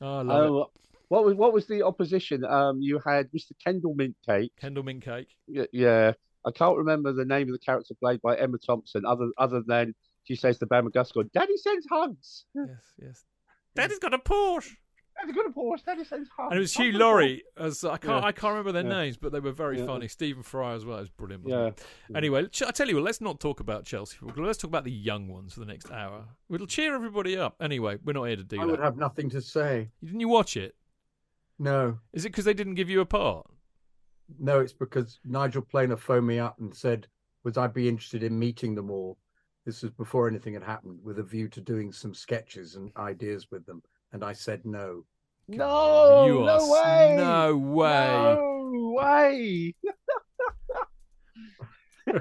Oh, 0.00 0.18
I 0.18 0.22
love 0.22 0.44
it. 0.44 0.50
Oh, 0.50 0.70
what 1.08 1.24
was 1.24 1.34
what 1.34 1.52
was 1.52 1.66
the 1.66 1.82
opposition? 1.82 2.44
Um, 2.44 2.80
you 2.80 3.00
had 3.04 3.30
Mr. 3.32 3.52
Kendal 3.64 3.94
Mint 3.94 4.16
Cake. 4.24 4.52
Kendal 4.60 4.84
Mint 4.84 5.04
Cake. 5.04 5.28
Yeah, 5.48 5.64
yeah. 5.72 6.12
I 6.46 6.52
can't 6.52 6.78
remember 6.78 7.12
the 7.12 7.24
name 7.24 7.48
of 7.48 7.52
the 7.52 7.58
character 7.58 7.94
played 7.94 8.22
by 8.22 8.36
Emma 8.36 8.58
Thompson. 8.58 9.04
Other 9.04 9.30
other 9.36 9.60
than 9.66 9.94
she 10.24 10.36
says 10.36 10.58
to 10.58 10.66
Bama 10.66 10.92
Gus, 10.92 11.12
"Daddy 11.34 11.56
sends 11.56 11.86
hugs." 11.90 12.44
Yes, 12.54 12.68
yes. 13.02 13.24
Daddy's 13.74 13.98
got 13.98 14.14
a 14.14 14.18
Porsche. 14.18 14.76
Daddy 15.20 15.32
got 15.32 15.46
a 15.46 15.50
Porsche. 15.50 15.84
Daddy 15.84 16.04
sends 16.04 16.28
hugs. 16.30 16.48
And 16.50 16.56
it 16.58 16.60
was 16.60 16.72
Hugh 16.74 16.92
Laurie 16.92 17.42
as 17.56 17.84
I 17.84 17.96
can't 17.98 18.22
Yeah. 18.22 18.28
I 18.28 18.32
can't 18.32 18.50
remember 18.52 18.72
their 18.72 18.82
Yeah. 18.84 18.88
names, 19.02 19.16
but 19.16 19.32
they 19.32 19.40
were 19.40 19.52
very 19.52 19.78
Yeah. 19.78 19.86
funny. 19.86 20.08
Stephen 20.08 20.42
Fry 20.42 20.72
as 20.74 20.84
well. 20.84 20.98
It 20.98 21.02
was 21.02 21.10
brilliant. 21.10 21.46
Yeah. 21.46 21.70
Anyway, 22.14 22.46
ch- 22.48 22.62
I 22.62 22.70
tell 22.70 22.88
you 22.88 22.96
what, 22.96 23.04
let's 23.04 23.20
not 23.20 23.40
talk 23.40 23.60
about 23.60 23.84
Chelsea 23.84 24.16
football. 24.16 24.44
Let's 24.46 24.58
talk 24.58 24.68
about 24.70 24.84
the 24.84 24.92
young 24.92 25.28
ones 25.28 25.54
for 25.54 25.60
the 25.60 25.66
next 25.66 25.90
hour. 25.90 26.28
It'll 26.50 26.66
cheer 26.66 26.94
everybody 26.94 27.36
up. 27.36 27.56
Anyway, 27.60 27.98
we're 28.04 28.12
not 28.14 28.24
here 28.24 28.36
to 28.36 28.44
do 28.44 28.56
I 28.56 28.64
that. 28.64 28.68
I 28.68 28.70
would 28.72 28.80
have 28.80 28.96
nothing 28.96 29.28
to 29.30 29.40
say. 29.40 29.90
Didn't 30.02 30.20
you 30.20 30.28
watch 30.28 30.56
it? 30.56 30.74
No, 31.58 31.98
Is 32.12 32.24
it 32.24 32.30
because 32.30 32.46
they 32.46 32.54
didn't 32.54 32.74
give 32.76 32.88
you 32.88 33.00
a 33.00 33.06
part? 33.06 33.46
no, 34.38 34.60
it's 34.60 34.72
because 34.72 35.18
Nigel 35.24 35.60
Planer 35.62 35.96
phoned 35.96 36.26
me 36.26 36.38
up 36.38 36.58
and 36.60 36.74
said, 36.74 37.06
"Would 37.44 37.58
I 37.58 37.66
be 37.66 37.88
interested 37.88 38.22
in 38.22 38.38
meeting 38.38 38.74
them 38.76 38.90
all?" 38.90 39.18
This 39.66 39.82
was 39.82 39.90
before 39.90 40.26
anything 40.28 40.54
had 40.54 40.62
happened, 40.62 41.02
with 41.02 41.18
a 41.18 41.22
view 41.22 41.48
to 41.48 41.60
doing 41.60 41.92
some 41.92 42.14
sketches 42.14 42.76
and 42.76 42.90
ideas 42.96 43.50
with 43.50 43.66
them, 43.66 43.82
and 44.12 44.24
I 44.24 44.32
said 44.32 44.64
no. 44.64 45.04
No, 45.48 46.26
you 46.26 46.34
no 46.44 46.48
are 46.48 46.70
way. 46.70 47.16
No 47.16 47.56
way. 47.56 48.34
No 48.36 48.94
way. 48.96 49.74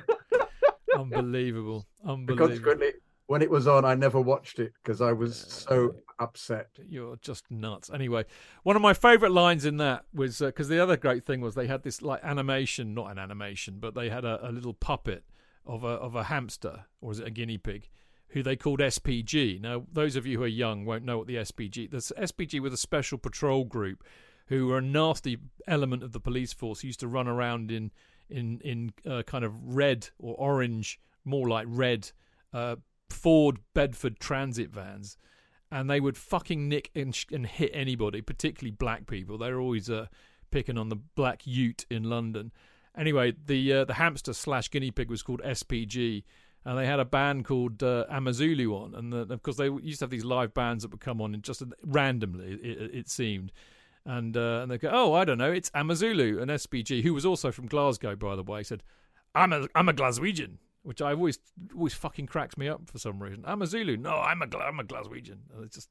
Unbelievable. 0.98 1.88
Unbelievable. 2.04 2.48
consequently, 2.48 2.92
when 3.28 3.44
it 3.44 3.50
was 3.50 3.68
on, 3.68 3.86
I 3.86 3.94
never 3.94 4.20
watched 4.20 4.58
it 4.58 4.74
because 4.82 5.02
I 5.02 5.12
was 5.12 5.38
so 5.38 5.96
upset. 6.18 6.70
You're 6.88 7.18
just 7.18 7.52
nuts. 7.52 7.92
Anyway, 7.94 8.26
one 8.64 8.76
of 8.76 8.82
my 8.82 8.94
favourite 8.96 9.32
lines 9.32 9.66
in 9.66 9.78
that 9.78 10.06
was 10.12 10.42
uh, 10.42 10.48
because 10.48 10.68
the 10.68 10.80
other 10.80 10.98
great 10.98 11.26
thing 11.26 11.40
was 11.42 11.54
they 11.54 11.68
had 11.68 11.84
this 11.84 12.02
like 12.02 12.24
animation, 12.24 12.96
not 12.96 13.12
an 13.12 13.20
animation, 13.20 13.78
but 13.80 13.94
they 13.94 14.10
had 14.10 14.26
a, 14.26 14.50
a 14.50 14.52
little 14.52 14.74
puppet 14.74 15.24
of 15.66 15.84
a 15.84 15.88
of 15.88 16.16
a 16.16 16.24
hamster, 16.24 16.86
or 17.02 17.12
is 17.12 17.20
it 17.20 17.28
a 17.28 17.32
guinea 17.32 17.60
pig, 17.60 17.90
who 18.30 18.44
they 18.44 18.56
called 18.56 18.80
SPG. 18.80 19.60
Now, 19.62 19.84
those 19.92 20.16
of 20.16 20.26
you 20.26 20.38
who 20.38 20.44
are 20.44 20.48
young 20.48 20.86
won't 20.86 21.06
know 21.06 21.18
what 21.18 21.28
the 21.28 21.36
SPG. 21.36 21.90
The 21.90 21.98
SPG 21.98 22.60
were 22.60 22.70
the 22.70 22.78
Special 22.78 23.18
Patrol 23.18 23.66
Group, 23.66 24.04
who 24.48 24.68
were 24.68 24.78
a 24.78 24.82
nasty 24.82 25.38
element 25.68 26.04
of 26.04 26.12
the 26.12 26.20
police 26.20 26.54
force. 26.54 26.82
Who 26.82 26.88
used 26.88 27.00
to 27.02 27.08
run 27.08 27.28
around 27.28 27.72
in 27.72 27.92
in 28.30 28.60
in 28.62 28.94
uh, 29.10 29.24
kind 29.24 29.44
of 29.44 29.76
red 29.76 30.10
or 30.20 30.36
orange, 30.36 31.00
more 31.26 31.50
like 31.50 31.66
red, 31.70 32.12
uh, 32.54 32.76
Ford 33.10 33.60
Bedford 33.74 34.20
Transit 34.20 34.70
vans 34.70 35.18
and 35.72 35.90
they 35.90 36.00
would 36.00 36.18
fucking 36.18 36.68
nick 36.68 36.90
and, 36.96 37.14
sh- 37.14 37.26
and 37.32 37.46
hit 37.46 37.72
anybody, 37.74 38.22
particularly 38.22 38.72
black 38.72 39.08
people. 39.08 39.38
They 39.38 39.52
were 39.52 39.60
always 39.60 39.90
uh, 39.90 40.08
picking 40.52 40.78
on 40.78 40.90
the 40.90 40.96
black 40.96 41.46
Ute 41.46 41.86
in 41.90 42.04
London. 42.04 42.52
Anyway, 42.98 43.34
the 43.46 43.72
uh, 43.72 43.86
the 43.86 43.94
hamster 43.94 44.34
slash 44.34 44.70
guinea 44.70 44.92
pig 44.92 45.10
was 45.10 45.22
called 45.22 45.42
SPG, 45.46 46.24
and 46.66 46.78
they 46.78 46.86
had 46.86 47.00
a 47.00 47.06
band 47.06 47.46
called 47.46 47.82
uh, 47.82 48.06
Amazulu 48.10 48.74
on, 48.74 48.96
and 48.96 49.14
the, 49.14 49.34
of 49.34 49.42
course 49.42 49.58
they 49.58 49.70
used 49.70 50.00
to 50.00 50.06
have 50.06 50.10
these 50.10 50.26
live 50.26 50.54
bands 50.54 50.84
that 50.84 50.92
would 50.92 51.00
come 51.00 51.22
on 51.22 51.34
and 51.34 51.44
just 51.44 51.64
randomly, 51.84 52.60
it, 52.62 52.96
it, 52.96 53.10
seemed. 53.10 53.52
And 54.06 54.36
uh, 54.36 54.62
and 54.62 54.72
they 54.72 54.78
go, 54.78 54.90
oh, 54.92 55.14
I 55.14 55.26
don't 55.26 55.38
know, 55.38 55.52
it's 55.52 55.72
Amazulu, 55.74 56.42
and 56.42 56.50
SPG, 56.52 57.04
who 57.04 57.14
was 57.14 57.26
also 57.26 57.52
from 57.52 57.68
Glasgow, 57.68 58.16
by 58.16 58.36
the 58.36 58.44
way, 58.44 58.64
said, 58.64 58.84
I'm 59.36 59.54
a 59.54 59.68
I'm 59.76 59.90
a 59.90 59.94
Glaswegian, 59.94 60.58
which 60.84 61.02
I 61.02 61.12
always 61.12 61.40
always 61.76 61.94
fucking 61.94 62.28
cracks 62.28 62.58
me 62.58 62.68
up 62.68 62.90
for 62.90 62.98
some 62.98 63.22
reason. 63.22 63.44
I'm 63.46 63.62
a 63.62 63.68
Zulu. 63.68 63.98
No, 63.98 64.16
I'm 64.16 64.42
a 64.42 64.58
I'm 64.58 64.80
a 64.80 64.84
Glaswegian. 64.84 65.38
It's 65.62 65.76
just 65.76 65.90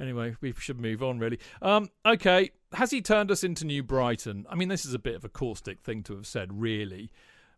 Anyway, 0.00 0.36
we 0.40 0.52
should 0.52 0.80
move 0.80 1.02
on, 1.02 1.18
really. 1.18 1.38
Um, 1.60 1.90
okay, 2.06 2.50
has 2.72 2.90
he 2.90 3.02
turned 3.02 3.30
us 3.30 3.42
into 3.42 3.64
New 3.64 3.82
Brighton? 3.82 4.46
I 4.48 4.54
mean, 4.54 4.68
this 4.68 4.84
is 4.84 4.94
a 4.94 4.98
bit 4.98 5.16
of 5.16 5.24
a 5.24 5.28
caustic 5.28 5.80
thing 5.80 6.02
to 6.04 6.14
have 6.14 6.26
said, 6.26 6.60
really, 6.60 7.10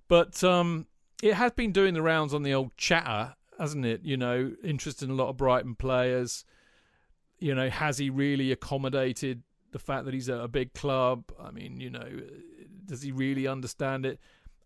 but 0.08 0.42
um, 0.42 0.86
it 1.22 1.34
has 1.34 1.52
been 1.52 1.72
doing 1.72 1.94
the 1.94 2.02
rounds 2.02 2.34
on 2.34 2.42
the 2.42 2.54
old 2.54 2.76
chatter, 2.76 3.34
hasn't 3.58 3.84
it? 3.84 4.02
You 4.04 4.16
know, 4.16 4.52
interest 4.64 5.02
in 5.02 5.10
a 5.10 5.14
lot 5.14 5.28
of 5.28 5.36
Brighton 5.36 5.74
players. 5.74 6.44
You 7.38 7.54
know, 7.54 7.68
has 7.68 7.98
he 7.98 8.10
really 8.10 8.52
accommodated 8.52 9.42
the 9.72 9.78
fact 9.78 10.04
that 10.04 10.14
he's 10.14 10.28
at 10.28 10.40
a 10.40 10.48
big 10.48 10.74
club? 10.74 11.24
I 11.38 11.50
mean, 11.50 11.80
you 11.80 11.90
know, 11.90 12.08
does 12.86 13.02
he 13.02 13.12
really 13.12 13.46
understand 13.46 14.06
it? 14.06 14.18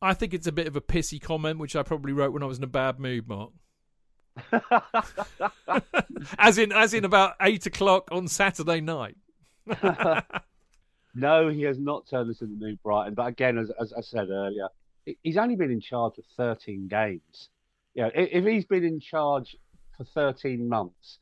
I 0.03 0.15
think 0.15 0.35
it's 0.35 0.47
a 0.47 0.53
bit 0.53 0.67
of 0.67 0.77
a 0.77 0.81
pissy 0.81 1.21
comment, 1.21 1.59
which 1.59 1.77
I 1.77 1.83
probably 1.83 2.13
wrote 2.13 2.33
when 2.33 2.43
I 2.43 2.47
was 2.47 2.59
in 2.59 2.65
a 2.65 2.69
bad 2.69 2.99
mood, 2.99 3.29
Mark. 3.29 3.53
as 6.39 6.59
in, 6.59 6.73
as 6.73 6.93
in 6.93 7.05
about 7.05 7.35
eight 7.41 7.67
o'clock 7.67 8.09
on 8.11 8.29
Saturday 8.29 8.81
night. 8.81 9.17
no, 11.15 11.49
he 11.49 11.63
has 11.63 11.79
not 11.79 12.07
turned 12.09 12.31
us 12.31 12.43
into 12.43 12.57
New 12.57 12.77
Brighton. 12.83 13.15
But 13.15 13.29
again, 13.29 13.57
as, 13.59 13.71
as 13.81 13.93
I 13.93 14.01
said 14.01 14.29
earlier, 14.31 14.69
he's 15.23 15.37
only 15.37 15.57
been 15.57 15.71
in 15.71 15.81
charge 15.81 16.19
of 16.19 16.25
13 16.37 16.89
games. 16.89 17.49
You 17.95 18.05
know, 18.05 18.11
if 18.15 18.45
he's 18.45 18.65
been 18.65 18.85
in 18.85 19.01
charge 19.01 19.57
for 19.97 20.05
13 20.05 20.69
months 20.69 21.19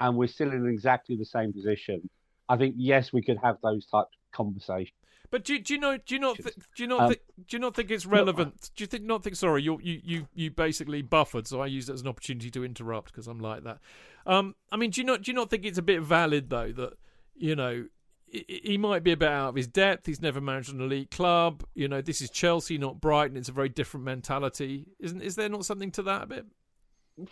and 0.00 0.16
we're 0.16 0.26
still 0.26 0.50
in 0.50 0.68
exactly 0.68 1.16
the 1.16 1.24
same 1.24 1.52
position, 1.52 2.08
I 2.48 2.56
think 2.56 2.74
yes, 2.78 3.12
we 3.12 3.22
could 3.22 3.38
have 3.42 3.56
those 3.62 3.86
types 3.86 4.10
of 4.12 4.36
conversations. 4.36 4.92
But 5.30 5.44
do, 5.44 5.58
do 5.58 5.74
you 5.74 5.80
know? 5.80 5.96
Do 5.98 6.14
you 6.14 6.20
not? 6.20 6.36
Th- 6.36 6.54
do 6.76 6.82
you 6.82 6.86
not? 6.86 7.00
Um, 7.00 7.08
th- 7.08 7.22
do 7.48 7.56
you 7.56 7.58
not 7.58 7.74
think 7.74 7.90
it's 7.90 8.06
relevant? 8.06 8.70
Do 8.76 8.84
you 8.84 8.86
think 8.86 9.04
not 9.04 9.24
think? 9.24 9.34
Sorry, 9.34 9.62
you 9.62 9.80
you 9.82 10.00
you 10.04 10.28
you 10.34 10.50
basically 10.50 11.02
buffered, 11.02 11.48
so 11.48 11.60
I 11.60 11.66
used 11.66 11.88
it 11.88 11.94
as 11.94 12.02
an 12.02 12.08
opportunity 12.08 12.50
to 12.52 12.64
interrupt 12.64 13.12
because 13.12 13.26
I'm 13.26 13.40
like 13.40 13.64
that. 13.64 13.78
Um, 14.24 14.54
I 14.70 14.76
mean, 14.76 14.90
do 14.90 15.00
you 15.00 15.06
not? 15.06 15.22
Do 15.22 15.32
you 15.32 15.34
not 15.34 15.50
think 15.50 15.64
it's 15.64 15.78
a 15.78 15.82
bit 15.82 16.00
valid 16.00 16.48
though 16.48 16.70
that 16.72 16.92
you 17.34 17.56
know 17.56 17.86
he 18.28 18.76
might 18.76 19.04
be 19.04 19.12
a 19.12 19.16
bit 19.16 19.28
out 19.28 19.50
of 19.50 19.54
his 19.54 19.68
depth. 19.68 20.06
He's 20.06 20.20
never 20.20 20.40
managed 20.40 20.72
an 20.72 20.80
elite 20.80 21.10
club. 21.10 21.62
You 21.74 21.88
know, 21.88 22.00
this 22.00 22.20
is 22.20 22.30
Chelsea, 22.30 22.76
not 22.76 23.00
Brighton. 23.00 23.36
It's 23.36 23.48
a 23.48 23.52
very 23.52 23.68
different 23.68 24.04
mentality, 24.04 24.88
isn't? 25.00 25.22
Is 25.22 25.36
there 25.36 25.48
not 25.48 25.64
something 25.64 25.90
to 25.92 26.02
that 26.02 26.24
a 26.24 26.26
bit? 26.26 26.46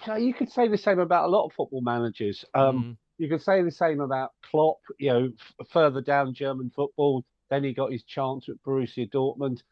Yeah, 0.06 0.16
You 0.16 0.32
could 0.32 0.50
say 0.50 0.68
the 0.68 0.78
same 0.78 1.00
about 1.00 1.26
a 1.26 1.28
lot 1.28 1.46
of 1.46 1.52
football 1.52 1.82
managers. 1.82 2.44
Um, 2.54 2.84
mm. 2.84 2.96
You 3.18 3.28
could 3.28 3.42
say 3.42 3.62
the 3.62 3.70
same 3.70 4.00
about 4.00 4.32
Klopp. 4.42 4.78
You 4.98 5.12
know, 5.12 5.28
f- 5.60 5.66
further 5.68 6.00
down 6.00 6.32
German 6.32 6.70
football, 6.74 7.24
then 7.50 7.64
he 7.64 7.74
got 7.74 7.92
his 7.92 8.02
chance 8.04 8.48
at 8.48 8.56
Borussia 8.66 9.10
Dortmund. 9.10 9.62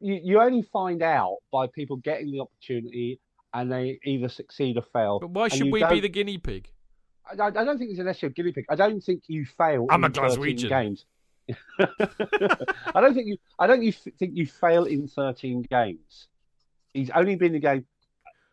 You 0.00 0.40
only 0.40 0.62
find 0.72 1.02
out 1.02 1.38
by 1.52 1.66
people 1.66 1.96
getting 1.96 2.30
the 2.30 2.40
opportunity 2.40 3.20
and 3.52 3.70
they 3.70 3.98
either 4.04 4.28
succeed 4.28 4.76
or 4.76 4.84
fail. 4.92 5.18
But 5.18 5.30
why 5.30 5.48
should 5.48 5.70
we 5.70 5.84
be 5.84 6.00
the 6.00 6.08
guinea 6.08 6.38
pig? 6.38 6.70
I, 7.30 7.46
I, 7.46 7.50
don't 7.50 7.78
think 7.78 7.90
it's 7.90 8.00
an 8.00 8.08
issue 8.08 8.26
of 8.26 8.34
guinea 8.34 8.52
pig. 8.52 8.66
I 8.68 8.76
don't 8.76 9.00
think 9.00 9.24
you 9.26 9.44
fail. 9.44 9.86
I'm 9.90 10.04
a 10.04 10.10
Glaswegian. 10.10 10.68
Games. 10.68 11.04
I 11.78 13.00
don't 13.00 13.14
think 13.14 13.28
you. 13.28 13.36
I 13.58 13.66
don't 13.66 13.82
you 13.82 13.92
think 13.92 14.32
you 14.34 14.46
fail 14.46 14.84
in 14.84 15.08
13 15.08 15.66
games. 15.70 16.28
He's 16.92 17.10
only 17.10 17.36
been 17.36 17.52
in 17.52 17.56
a 17.56 17.60
game. 17.60 17.86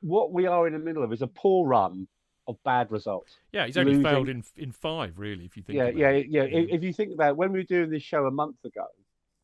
What 0.02 0.32
we 0.32 0.48
are 0.48 0.68
in 0.68 0.74
the 0.74 0.80
middle 0.80 1.04
of 1.04 1.12
is 1.14 1.22
a 1.22 1.28
poor 1.28 1.66
run 1.66 2.08
of 2.48 2.58
bad 2.64 2.92
results. 2.92 3.38
Yeah, 3.52 3.66
he's 3.66 3.78
only 3.78 3.94
Losing. 3.94 4.04
failed 4.04 4.30
in 4.30 4.44
in 4.58 4.72
five, 4.72 5.18
really. 5.18 5.46
If 5.46 5.58
you 5.58 5.64
think. 5.64 5.78
Yeah, 5.78 5.90
yeah, 5.90 6.10
it. 6.10 6.28
yeah. 6.30 6.44
If 6.44 6.84
you 6.84 6.94
think 6.94 7.14
about 7.14 7.32
it, 7.32 7.38
when 7.38 7.52
we 7.52 7.60
were 7.60 7.66
doing 7.66 7.90
this 7.90 8.04
show 8.04 8.26
a 8.26 8.32
month 8.32 8.58
ago, 8.66 8.86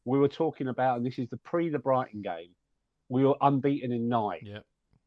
we 0.05 0.19
were 0.19 0.27
talking 0.27 0.67
about, 0.67 0.97
and 0.97 1.05
this 1.05 1.17
is 1.17 1.29
the 1.29 1.37
pre 1.37 1.69
the 1.69 1.79
Brighton 1.79 2.21
game, 2.21 2.49
we 3.07 3.25
were 3.25 3.35
unbeaten 3.41 3.91
in 3.91 4.09
nine. 4.09 4.41
Yeah. 4.43 4.59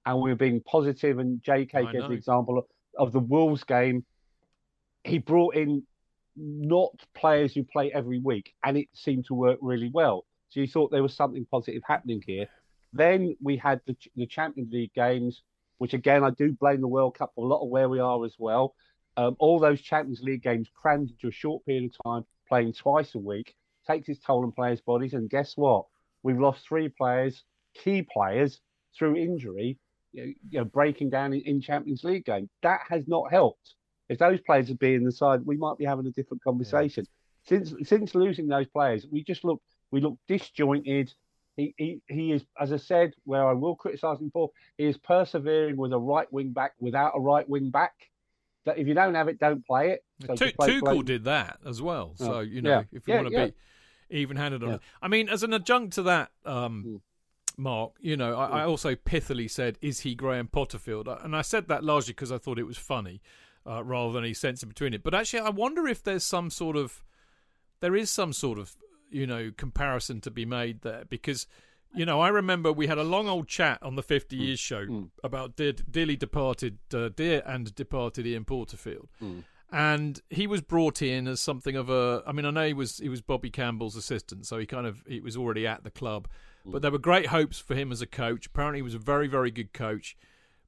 And 0.04 0.20
we 0.20 0.30
were 0.30 0.36
being 0.36 0.60
positive, 0.62 1.18
and 1.20 1.40
JK 1.42 1.92
gave 1.92 2.02
the 2.02 2.12
example 2.12 2.66
of 2.98 3.12
the 3.12 3.20
Wolves 3.20 3.62
game. 3.62 4.04
He 5.04 5.18
brought 5.18 5.56
in 5.56 5.82
not 6.36 6.92
players 7.14 7.54
who 7.54 7.64
play 7.64 7.92
every 7.92 8.18
week, 8.18 8.54
and 8.64 8.76
it 8.76 8.88
seemed 8.94 9.26
to 9.26 9.34
work 9.34 9.58
really 9.60 9.90
well. 9.92 10.24
So 10.50 10.60
you 10.60 10.66
thought 10.66 10.90
there 10.90 11.02
was 11.02 11.16
something 11.16 11.46
positive 11.50 11.82
happening 11.86 12.22
here. 12.26 12.46
Then 12.92 13.36
we 13.42 13.56
had 13.56 13.80
the, 13.86 13.96
the 14.16 14.26
Champions 14.26 14.72
League 14.72 14.92
games 14.94 15.42
which 15.82 15.94
again 15.94 16.22
I 16.22 16.30
do 16.30 16.52
blame 16.52 16.80
the 16.80 16.86
World 16.86 17.18
Cup 17.18 17.32
for 17.34 17.44
a 17.44 17.48
lot 17.48 17.64
of 17.64 17.68
where 17.68 17.88
we 17.88 17.98
are 17.98 18.24
as 18.24 18.36
well. 18.38 18.76
Um, 19.16 19.34
all 19.40 19.58
those 19.58 19.80
Champions 19.80 20.20
League 20.22 20.44
games 20.44 20.68
crammed 20.80 21.10
into 21.10 21.26
a 21.26 21.32
short 21.32 21.66
period 21.66 21.86
of 21.86 22.04
time, 22.04 22.24
playing 22.48 22.74
twice 22.74 23.16
a 23.16 23.18
week, 23.18 23.56
takes 23.84 24.08
its 24.08 24.20
toll 24.20 24.44
on 24.44 24.52
players' 24.52 24.80
bodies. 24.80 25.12
And 25.12 25.28
guess 25.28 25.56
what? 25.56 25.86
We've 26.22 26.38
lost 26.38 26.68
three 26.68 26.88
players, 26.88 27.42
key 27.74 28.02
players, 28.02 28.60
through 28.96 29.16
injury, 29.16 29.76
you 30.12 30.36
know, 30.52 30.64
breaking 30.64 31.10
down 31.10 31.32
in, 31.32 31.40
in 31.40 31.60
Champions 31.60 32.04
League 32.04 32.26
game. 32.26 32.48
That 32.62 32.82
has 32.88 33.08
not 33.08 33.32
helped. 33.32 33.74
If 34.12 34.18
those 34.18 34.40
players 34.42 34.68
had 34.68 34.78
been 34.78 34.96
in 34.96 35.04
the 35.04 35.12
side, 35.12 35.40
we 35.46 35.56
might 35.56 35.78
be 35.78 35.86
having 35.86 36.06
a 36.06 36.10
different 36.10 36.44
conversation. 36.44 37.06
Yeah. 37.06 37.48
Since 37.48 37.74
since 37.88 38.14
losing 38.14 38.46
those 38.46 38.68
players, 38.68 39.06
we 39.10 39.24
just 39.24 39.42
look 39.42 39.60
we 39.90 40.02
look 40.02 40.18
disjointed. 40.28 41.12
He, 41.56 41.74
he, 41.76 42.00
he 42.08 42.32
is, 42.32 42.42
as 42.58 42.72
I 42.72 42.76
said, 42.76 43.12
where 43.24 43.46
I 43.46 43.52
will 43.52 43.74
criticise 43.74 44.20
him 44.20 44.30
for, 44.32 44.50
he 44.78 44.86
is 44.86 44.96
persevering 44.96 45.76
with 45.76 45.92
a 45.92 45.98
right 45.98 46.30
wing 46.32 46.50
back 46.50 46.72
without 46.78 47.12
a 47.14 47.20
right 47.20 47.46
wing 47.48 47.70
back. 47.70 47.92
That 48.64 48.78
if 48.78 48.86
you 48.86 48.94
don't 48.94 49.14
have 49.14 49.28
it, 49.28 49.38
don't 49.38 49.66
play 49.66 49.90
it. 49.90 50.04
So 50.26 50.34
T- 50.34 50.52
play, 50.52 50.68
Tuchel 50.68 50.80
play. 50.80 51.02
did 51.02 51.24
that 51.24 51.58
as 51.66 51.82
well. 51.82 52.14
So 52.16 52.40
you 52.40 52.62
know, 52.62 52.70
yeah. 52.70 52.82
if 52.92 53.08
you 53.08 53.14
yeah, 53.14 53.20
want 53.22 53.32
to 53.32 53.46
be 53.46 54.18
even-handed 54.18 54.62
on 54.62 54.70
it, 54.74 54.80
I 55.00 55.08
mean, 55.08 55.28
as 55.28 55.42
an 55.42 55.52
adjunct 55.52 55.94
to 55.94 56.02
that, 56.04 56.30
um, 56.44 56.84
mm. 56.86 57.00
Mark, 57.58 57.92
you 58.00 58.16
know, 58.16 58.36
I, 58.36 58.60
I, 58.60 58.64
also 58.64 58.94
pithily 58.94 59.50
said, 59.50 59.78
"Is 59.82 60.00
he 60.00 60.14
Graham 60.14 60.48
Potterfield?" 60.48 61.24
And 61.24 61.34
I 61.34 61.42
said 61.42 61.68
that 61.68 61.82
largely 61.82 62.12
because 62.12 62.32
I 62.32 62.38
thought 62.38 62.58
it 62.58 62.66
was 62.66 62.78
funny, 62.78 63.20
uh, 63.66 63.82
rather 63.84 64.12
than 64.12 64.24
any 64.24 64.34
sense 64.34 64.62
in 64.62 64.68
between 64.68 64.94
it. 64.94 65.02
But 65.02 65.14
actually, 65.14 65.40
I 65.40 65.50
wonder 65.50 65.86
if 65.86 66.02
there's 66.02 66.24
some 66.24 66.50
sort 66.50 66.76
of, 66.76 67.04
there 67.80 67.96
is 67.96 68.10
some 68.10 68.32
sort 68.32 68.58
of 68.58 68.76
you 69.12 69.26
know 69.26 69.52
comparison 69.56 70.20
to 70.22 70.30
be 70.30 70.44
made 70.44 70.80
there 70.80 71.04
because 71.08 71.46
you 71.94 72.04
know 72.04 72.20
I 72.20 72.28
remember 72.28 72.72
we 72.72 72.86
had 72.86 72.98
a 72.98 73.04
long 73.04 73.28
old 73.28 73.46
chat 73.46 73.80
on 73.82 73.94
the 73.94 74.02
50 74.02 74.34
years 74.36 74.58
mm. 74.58 74.62
show 74.62 74.86
mm. 74.86 75.10
about 75.22 75.56
dear, 75.56 75.72
dearly 75.72 76.16
departed 76.16 76.78
uh, 76.92 77.10
dear 77.10 77.42
and 77.46 77.72
departed 77.74 78.26
Ian 78.26 78.44
Porterfield. 78.44 79.08
Mm. 79.22 79.44
And 79.74 80.20
he 80.28 80.46
was 80.46 80.60
brought 80.60 81.00
in 81.00 81.26
as 81.26 81.40
something 81.40 81.76
of 81.76 81.88
a. 81.88 82.22
I 82.26 82.32
mean, 82.32 82.44
I 82.44 82.50
know 82.50 82.66
he 82.66 82.74
was 82.74 82.98
he 82.98 83.08
was 83.08 83.22
Bobby 83.22 83.48
Campbell's 83.48 83.96
assistant, 83.96 84.46
so 84.46 84.58
he 84.58 84.66
kind 84.66 84.86
of 84.86 85.02
he 85.06 85.20
was 85.20 85.34
already 85.34 85.66
at 85.66 85.82
the 85.82 85.90
club. 85.90 86.28
But 86.64 86.78
mm. 86.78 86.82
there 86.82 86.90
were 86.90 86.98
great 86.98 87.26
hopes 87.26 87.58
for 87.58 87.74
him 87.74 87.90
as 87.90 88.02
a 88.02 88.06
coach. 88.06 88.46
Apparently, 88.46 88.78
he 88.78 88.82
was 88.82 88.94
a 88.94 88.98
very 88.98 89.28
very 89.28 89.50
good 89.50 89.72
coach. 89.72 90.14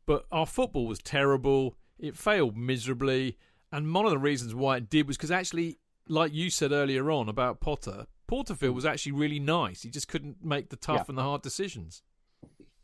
But 0.07 0.25
our 0.33 0.47
football 0.47 0.87
was 0.87 1.01
terrible. 1.01 1.77
It 1.99 2.17
failed 2.17 2.57
miserably, 2.57 3.39
and 3.73 3.93
one 3.95 4.05
of 4.05 4.11
the 4.11 4.19
reasons 4.19 4.55
why 4.55 4.79
it 4.79 4.91
did 4.91 5.07
was 5.07 5.17
because 5.17 5.31
actually, 5.31 5.79
like 6.09 6.33
you 6.33 6.51
said 6.51 6.73
earlier 6.73 7.11
on 7.11 7.29
about 7.29 7.61
Potter, 7.61 8.07
Porterfield 8.27 8.75
was 8.75 8.85
actually 8.85 9.13
really 9.13 9.39
nice. 9.39 9.83
He 9.83 9.91
just 9.91 10.09
couldn't 10.09 10.45
make 10.45 10.71
the 10.71 10.77
tough 10.77 10.97
yeah. 10.97 11.05
and 11.09 11.19
the 11.19 11.23
hard 11.23 11.43
decisions. 11.43 12.03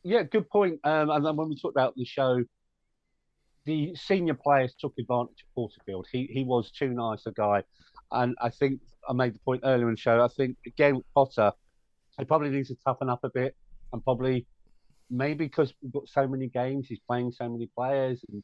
Yeah, 0.02 0.22
good 0.22 0.48
point. 0.48 0.80
Um, 0.84 1.10
and 1.10 1.24
then 1.24 1.36
when 1.36 1.48
we 1.48 1.56
talked 1.56 1.76
about 1.76 1.94
the 1.96 2.04
show, 2.04 2.44
the 3.64 3.94
senior 3.94 4.34
players 4.34 4.74
took 4.78 4.94
advantage 4.98 5.44
of 5.44 5.54
Porterfield. 5.54 6.06
He 6.10 6.28
he 6.32 6.44
was 6.44 6.70
too 6.70 6.90
nice 6.90 7.26
a 7.26 7.32
guy, 7.32 7.62
and 8.12 8.34
I 8.40 8.50
think 8.50 8.80
I 9.08 9.12
made 9.12 9.34
the 9.34 9.38
point 9.40 9.62
earlier 9.64 9.88
in 9.88 9.94
the 9.94 10.00
show. 10.00 10.22
I 10.22 10.28
think 10.28 10.56
again 10.66 10.96
with 10.96 11.06
Potter, 11.14 11.52
he 12.18 12.24
probably 12.24 12.50
needs 12.50 12.68
to 12.68 12.76
toughen 12.86 13.10
up 13.10 13.20
a 13.24 13.30
bit, 13.30 13.54
and 13.92 14.02
probably 14.02 14.46
maybe 15.10 15.44
because 15.46 15.74
we've 15.82 15.92
got 15.92 16.08
so 16.08 16.26
many 16.26 16.46
games, 16.46 16.86
he's 16.88 17.00
playing 17.00 17.32
so 17.32 17.48
many 17.48 17.68
players 17.76 18.24
and 18.30 18.42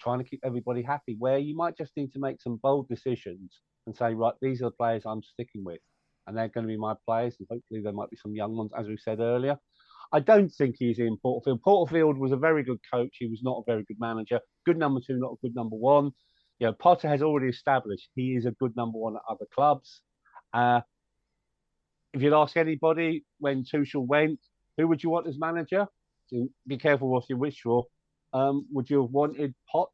trying 0.00 0.18
to 0.18 0.24
keep 0.24 0.40
everybody 0.44 0.82
happy. 0.82 1.16
Where 1.18 1.38
you 1.38 1.56
might 1.56 1.76
just 1.76 1.92
need 1.96 2.12
to 2.12 2.18
make 2.18 2.40
some 2.40 2.58
bold 2.62 2.88
decisions 2.88 3.60
and 3.86 3.96
say, 3.96 4.14
right, 4.14 4.34
these 4.40 4.62
are 4.62 4.66
the 4.66 4.70
players 4.72 5.02
I'm 5.06 5.22
sticking 5.22 5.64
with 5.64 5.80
and 6.26 6.36
they're 6.36 6.48
going 6.48 6.66
to 6.66 6.72
be 6.72 6.76
my 6.76 6.94
players. 7.06 7.36
And 7.38 7.48
hopefully, 7.50 7.80
there 7.82 7.92
might 7.92 8.10
be 8.10 8.16
some 8.16 8.34
young 8.34 8.56
ones, 8.56 8.70
as 8.78 8.86
we 8.86 8.96
said 8.96 9.20
earlier. 9.20 9.56
I 10.12 10.20
don't 10.20 10.48
think 10.48 10.76
he's 10.78 10.98
in 10.98 11.16
Porterfield. 11.22 11.62
Porterfield 11.62 12.18
was 12.18 12.32
a 12.32 12.36
very 12.36 12.62
good 12.62 12.78
coach. 12.92 13.16
He 13.18 13.26
was 13.26 13.40
not 13.42 13.58
a 13.58 13.62
very 13.66 13.84
good 13.84 13.98
manager. 13.98 14.40
Good 14.64 14.78
number 14.78 15.00
two, 15.04 15.18
not 15.18 15.32
a 15.32 15.46
good 15.46 15.54
number 15.54 15.76
one. 15.76 16.12
You 16.60 16.68
know, 16.68 16.72
Potter 16.72 17.08
has 17.08 17.22
already 17.22 17.48
established 17.48 18.10
he 18.14 18.36
is 18.36 18.46
a 18.46 18.52
good 18.52 18.76
number 18.76 18.98
one 18.98 19.16
at 19.16 19.22
other 19.28 19.46
clubs. 19.52 20.02
Uh, 20.52 20.82
if 22.12 22.22
you'd 22.22 22.32
ask 22.32 22.56
anybody 22.56 23.24
when 23.38 23.64
Tuchel 23.64 24.06
went, 24.06 24.38
who 24.78 24.86
would 24.86 25.02
you 25.02 25.10
want 25.10 25.26
as 25.26 25.36
manager? 25.36 25.86
Be 26.66 26.78
careful 26.78 27.08
what 27.08 27.28
you 27.28 27.36
wish 27.36 27.60
for. 27.60 27.86
Um, 28.34 28.66
would 28.72 28.90
you 28.90 29.00
have 29.02 29.10
wanted 29.10 29.54
Poch? 29.72 29.86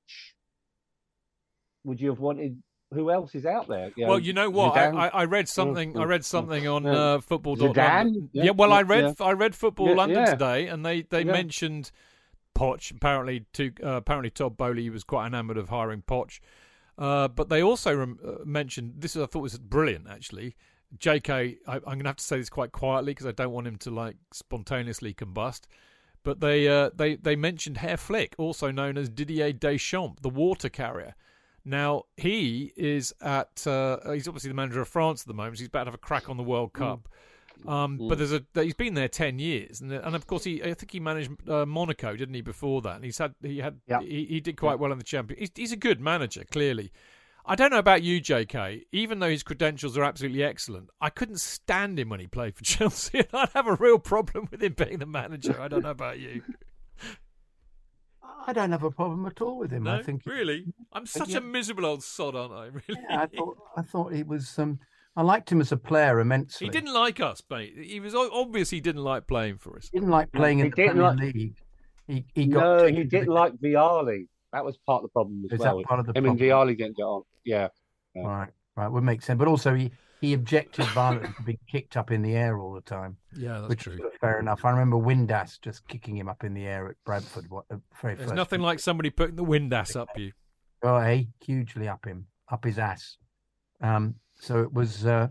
Would 1.85 2.01
you 2.01 2.11
have 2.11 2.19
wanted 2.19 2.61
who 2.93 3.11
else 3.11 3.35
is 3.35 3.47
out 3.47 3.69
there? 3.69 3.93
You 3.97 4.05
know, 4.05 4.11
well, 4.11 4.19
you 4.19 4.33
know 4.33 4.51
what? 4.51 4.77
I, 4.77 5.09
I, 5.09 5.25
read 5.25 5.49
something. 5.49 5.97
I 5.97 6.05
read 6.05 6.25
something 6.25 6.67
on 6.67 6.87
uh, 6.87 7.21
football. 7.21 7.57
Zidane? 7.57 8.29
Yeah. 8.33 8.45
yeah. 8.45 8.51
Well, 8.51 8.73
I 8.73 8.83
read 8.83 9.15
yeah. 9.21 9.25
I 9.25 9.33
read 9.33 9.55
Football 9.55 9.91
yeah, 9.91 9.95
London 9.95 10.27
today, 10.27 10.67
and 10.67 10.85
they 10.85 11.03
they 11.03 11.23
mentioned 11.23 11.93
Poch. 12.55 12.91
Apparently, 12.91 13.45
to 13.53 13.73
uh, 13.85 13.91
apparently 13.93 14.31
Todd 14.31 14.57
Boehly 14.57 14.91
was 14.91 15.05
quite 15.05 15.27
enamoured 15.27 15.59
of 15.59 15.69
hiring 15.69 16.03
Poch. 16.03 16.41
Uh, 16.99 17.29
but 17.29 17.49
they 17.49 17.63
also 17.63 17.95
rem- 17.95 18.19
uh, 18.27 18.45
mentioned 18.45 18.95
this. 18.99 19.17
I 19.17 19.27
thought 19.27 19.41
was 19.41 19.59
brilliant, 19.59 20.07
actually. 20.09 20.57
J.K. 20.99 21.59
I, 21.69 21.77
am 21.77 21.83
going 21.83 22.01
to 22.01 22.09
have 22.09 22.17
to 22.17 22.25
say 22.25 22.39
this 22.39 22.51
quite 22.51 22.73
quietly 22.73 23.13
because 23.13 23.27
I 23.27 23.33
don't 23.33 23.53
want 23.53 23.69
him 23.69 23.77
to 23.77 23.91
like 23.91 24.17
spontaneously 24.33 25.15
combust. 25.15 25.63
But 26.23 26.41
they 26.41 26.69
uh, 26.69 26.91
they 26.95 27.17
they 27.17 27.37
mentioned 27.37 27.79
Herr 27.79 27.97
Flick, 27.97 28.35
also 28.39 28.71
known 28.71 28.99
as 28.99 29.09
Didier 29.09 29.53
Deschamps, 29.53 30.21
the 30.21 30.29
water 30.29 30.69
carrier. 30.69 31.15
Now 31.65 32.05
he 32.17 32.73
is 32.77 33.15
at. 33.21 33.67
Uh, 33.67 33.99
he's 34.13 34.29
obviously 34.29 34.49
the 34.49 34.55
manager 34.55 34.81
of 34.81 34.89
France 34.89 35.23
at 35.23 35.29
the 35.29 35.35
moment. 35.35 35.57
So 35.57 35.61
he's 35.63 35.69
about 35.69 35.85
to 35.85 35.89
have 35.89 35.95
a 35.95 35.99
crack 35.99 36.29
on 36.29 36.37
the 36.37 36.43
World 36.43 36.73
Cup. 36.73 37.09
Um, 37.67 37.99
But 38.09 38.17
there's 38.19 38.33
a 38.33 38.43
he's 38.55 38.75
been 38.75 38.95
there 38.95 39.09
ten 39.09 39.39
years, 39.39 39.81
and 39.83 39.93
and 39.93 40.15
of 40.17 40.27
course 40.27 40.45
he 40.45 40.63
I 40.63 40.73
think 40.75 40.91
he 40.93 41.01
managed 41.01 41.31
uh, 41.49 41.67
Monaco, 41.67 42.17
didn't 42.17 42.35
he? 42.35 42.41
Before 42.41 42.81
that, 42.83 42.97
and 42.97 43.05
he's 43.05 43.19
had 43.19 43.35
he 43.43 43.59
had 43.59 43.81
Yeah. 43.87 44.01
he, 44.01 44.25
he 44.25 44.41
did 44.41 44.57
quite 44.57 44.79
well 44.79 44.93
in 44.93 44.99
the 44.99 45.05
champion. 45.05 45.39
He's, 45.39 45.51
he's 45.55 45.73
a 45.73 45.77
good 45.77 46.01
manager, 46.01 46.45
clearly. 46.51 46.91
I 47.47 47.55
don't 47.57 47.71
know 47.71 47.79
about 47.79 48.03
you, 48.03 48.21
J.K. 48.21 48.85
Even 48.93 49.19
though 49.19 49.31
his 49.31 49.43
credentials 49.43 49.97
are 49.97 50.05
absolutely 50.05 50.43
excellent, 50.45 50.91
I 51.01 51.11
couldn't 51.11 51.41
stand 51.41 51.99
him 51.99 52.09
when 52.11 52.21
he 52.21 52.27
played 52.27 52.55
for 52.57 52.65
Chelsea, 52.65 53.19
and 53.19 53.29
I'd 53.33 53.49
have 53.55 53.67
a 53.67 53.75
real 53.77 53.99
problem 53.99 54.49
with 54.51 54.63
him 54.63 54.75
being 54.75 54.99
the 54.99 55.07
manager. 55.07 55.61
I 55.61 55.69
don't 55.69 55.83
know 55.83 55.91
about 55.91 56.19
you. 56.21 56.43
I 58.47 58.53
don't 58.53 58.73
have 58.73 58.83
a 58.83 58.91
problem 58.91 59.27
at 59.27 59.41
all 59.41 59.59
with 59.59 59.71
him. 59.71 59.85
No, 59.85 59.97
I 59.97 60.03
think 60.03 60.23
really, 60.27 60.73
I'm 60.93 61.07
such 61.07 61.31
yeah. 61.31 61.39
a 61.39 61.41
miserable 61.41 61.87
old 61.87 62.03
sod, 62.03 62.35
aren't 62.35 62.53
I? 62.53 62.67
Really, 62.67 63.01
Yeah, 63.09 63.21
I 63.23 63.27
thought 63.27 63.59
I 63.77 63.83
thought 63.83 64.13
he 64.15 64.23
was. 64.23 64.59
Um, 64.59 64.79
I 65.17 65.23
liked 65.23 65.51
him 65.53 65.61
as 65.61 65.73
a 65.73 65.77
player 65.77 66.21
immensely. 66.21 66.67
he 66.67 66.71
didn't 66.71 66.95
like 66.95 67.21
us, 67.21 67.43
mate. 67.51 67.75
He 67.79 68.01
was 68.01 68.15
o- 68.15 68.31
obvious 68.33 68.71
he 68.71 68.81
didn't 68.81 69.03
like 69.05 69.27
playing 69.27 69.59
for 69.59 69.77
us. 69.77 69.89
He 69.93 69.99
didn't 69.99 70.11
like 70.11 70.33
playing 70.33 70.59
He 70.59 70.65
in 70.65 70.71
the 70.71 70.77
Premier 70.77 71.03
like- 71.03 71.19
League. 71.19 71.57
He 72.07 72.25
he 72.35 72.47
got 72.47 72.61
no, 72.61 72.87
he 72.87 73.05
didn't 73.05 73.29
like 73.29 73.53
Vialli. 73.55 74.27
That 74.53 74.65
was 74.65 74.77
part 74.87 75.03
of 75.05 75.11
the 75.11 75.13
problem 75.13 75.45
as 75.45 75.53
Is 75.53 75.65
that 75.65 75.77
part 75.85 76.01
of 76.01 76.07
the 76.07 76.13
Him 76.13 76.27
and 76.27 76.39
problem? 76.39 76.69
Vialli 76.69 76.79
didn't 76.79 76.97
get 76.97 77.03
on. 77.05 77.23
Yeah. 77.45 77.69
Yeah. 78.15 78.23
Right, 78.27 78.51
right, 78.77 78.89
would 78.89 79.05
make 79.05 79.23
sense. 79.23 79.39
But 79.39 79.49
also, 79.49 79.75
he 79.75 79.91
he 80.21 80.35
objected 80.35 80.85
violently 80.87 81.33
to 81.37 81.43
being 81.43 81.59
kicked 81.71 81.97
up 81.97 82.11
in 82.11 82.21
the 82.23 82.35
air 82.37 82.59
all 82.59 82.75
the 82.75 82.83
time, 82.83 83.17
Yeah, 83.35 83.61
that's 83.61 83.69
which 83.69 83.83
true. 83.85 83.95
is 83.95 84.19
fair 84.21 84.39
enough. 84.39 84.65
I 84.65 84.71
remember 84.71 84.97
Windass 84.97 85.61
just 85.61 85.87
kicking 85.89 86.17
him 86.17 86.29
up 86.29 86.45
in 86.45 86.53
the 86.53 86.67
air 86.67 86.89
at 86.89 86.97
Bradford. 87.07 87.49
What 87.49 87.69
the 87.69 87.81
very 88.03 88.17
There's 88.17 88.29
first 88.29 88.37
nothing 88.37 88.61
like 88.61 88.81
somebody 88.81 89.09
putting 89.11 89.37
the 89.37 89.45
Windass 89.45 89.97
up 89.97 90.11
you. 90.17 90.33
Oh, 90.83 91.01
hey, 91.01 91.29
hugely 91.41 91.89
up 91.89 92.05
him, 92.05 92.27
up 92.51 92.65
his 92.65 92.79
ass. 92.79 93.17
Um, 93.81 94.17
so 94.35 94.61
it 94.63 94.73
was. 94.73 95.07
Uh, 95.07 95.29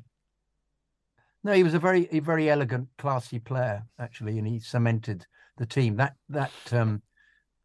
no, 1.44 1.54
he 1.54 1.64
was 1.64 1.74
a 1.74 1.80
very, 1.80 2.08
a 2.12 2.20
very 2.20 2.50
elegant, 2.50 2.90
classy 2.98 3.40
player 3.40 3.84
actually, 4.00 4.38
and 4.38 4.48
he 4.48 4.60
cemented 4.60 5.26
the 5.58 5.66
team. 5.66 5.96
That 5.98 6.16
that 6.30 6.52
um, 6.72 7.02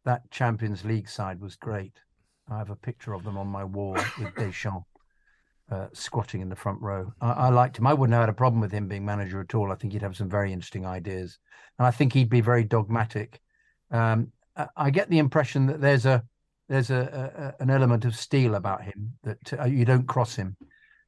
that 0.03 0.29
Champions 0.31 0.85
League 0.85 1.09
side 1.09 1.41
was 1.41 1.55
great. 1.55 1.99
I 2.49 2.57
have 2.57 2.69
a 2.69 2.75
picture 2.75 3.13
of 3.13 3.23
them 3.23 3.37
on 3.37 3.47
my 3.47 3.63
wall 3.63 3.97
with 4.19 4.35
Deschamps 4.35 4.85
uh, 5.71 5.87
squatting 5.93 6.41
in 6.41 6.49
the 6.49 6.55
front 6.55 6.81
row. 6.81 7.11
I, 7.21 7.31
I 7.31 7.49
liked 7.49 7.77
him. 7.77 7.87
I 7.87 7.93
wouldn't 7.93 8.13
have 8.13 8.23
had 8.23 8.29
a 8.29 8.33
problem 8.33 8.61
with 8.61 8.71
him 8.71 8.87
being 8.87 9.05
manager 9.05 9.41
at 9.41 9.55
all. 9.55 9.71
I 9.71 9.75
think 9.75 9.93
he'd 9.93 10.01
have 10.01 10.15
some 10.15 10.29
very 10.29 10.53
interesting 10.53 10.85
ideas, 10.85 11.39
and 11.79 11.87
I 11.87 11.91
think 11.91 12.13
he'd 12.13 12.29
be 12.29 12.41
very 12.41 12.63
dogmatic. 12.63 13.39
Um, 13.91 14.31
I, 14.75 14.89
get 14.89 15.09
the 15.09 15.19
impression 15.19 15.65
that 15.67 15.81
there's 15.81 16.05
a 16.05 16.23
there's 16.69 16.89
a, 16.89 17.53
a 17.59 17.63
an 17.63 17.69
element 17.69 18.05
of 18.05 18.15
steel 18.15 18.55
about 18.55 18.83
him 18.83 19.13
that 19.23 19.53
uh, 19.59 19.65
you 19.65 19.85
don't 19.85 20.07
cross 20.07 20.35
him, 20.35 20.55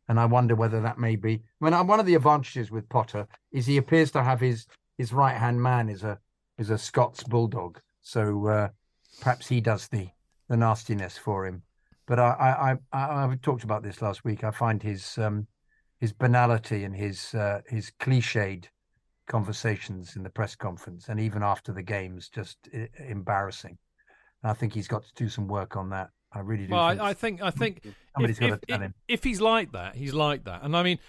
and 0.07 0.19
I 0.19 0.25
wonder 0.25 0.55
whether 0.55 0.81
that 0.81 0.99
may 0.99 1.15
be. 1.15 1.41
I 1.61 1.69
mean, 1.69 1.87
one 1.87 1.99
of 1.99 2.05
the 2.05 2.15
advantages 2.15 2.71
with 2.71 2.89
Potter 2.89 3.27
is 3.51 3.65
he 3.65 3.77
appears 3.77 4.11
to 4.11 4.23
have 4.23 4.39
his 4.39 4.65
his 4.97 5.13
right 5.13 5.37
hand 5.37 5.61
man 5.61 5.89
is 5.89 6.03
a 6.03 6.19
is 6.57 6.71
a 6.71 6.77
Scots 6.77 7.23
bulldog, 7.23 7.79
so 8.01 8.47
uh, 8.47 8.69
perhaps 9.21 9.47
he 9.47 9.61
does 9.61 9.87
the 9.87 10.09
the 10.49 10.57
nastiness 10.57 11.17
for 11.17 11.45
him. 11.45 11.63
But 12.07 12.19
I 12.19 12.77
I 12.93 12.97
I, 12.97 13.23
I 13.25 13.35
talked 13.41 13.63
about 13.63 13.83
this 13.83 14.01
last 14.01 14.23
week. 14.23 14.43
I 14.43 14.51
find 14.51 14.81
his 14.81 15.17
um 15.17 15.47
his 15.99 16.13
banality 16.13 16.83
and 16.83 16.95
his 16.95 17.33
uh, 17.33 17.61
his 17.67 17.91
cliched 17.99 18.65
conversations 19.27 20.15
in 20.15 20.23
the 20.23 20.29
press 20.29 20.55
conference 20.55 21.09
and 21.09 21.19
even 21.19 21.43
after 21.43 21.73
the 21.73 21.83
games 21.83 22.29
just 22.29 22.57
uh, 22.73 22.85
embarrassing. 23.07 23.77
And 24.43 24.51
I 24.51 24.53
think 24.53 24.73
he's 24.73 24.87
got 24.87 25.03
to 25.03 25.13
do 25.15 25.27
some 25.29 25.47
work 25.47 25.75
on 25.75 25.89
that. 25.89 26.09
I 26.31 26.39
really 26.39 26.67
do. 26.67 26.73
Well, 26.73 26.89
think 26.89 27.01
I, 27.01 27.09
I 27.09 27.13
think 27.13 27.41
I 27.41 27.51
think 27.51 27.81
somebody's 28.15 28.39
if, 28.39 28.49
got 28.49 28.61
to 28.61 28.67
tell 28.67 28.79
him. 28.79 28.93
if 29.07 29.23
he's 29.23 29.41
like 29.41 29.71
that, 29.73 29.95
he's 29.95 30.13
like 30.13 30.43
that. 30.45 30.63
And 30.63 30.75
I 30.75 30.83
mean, 30.83 30.99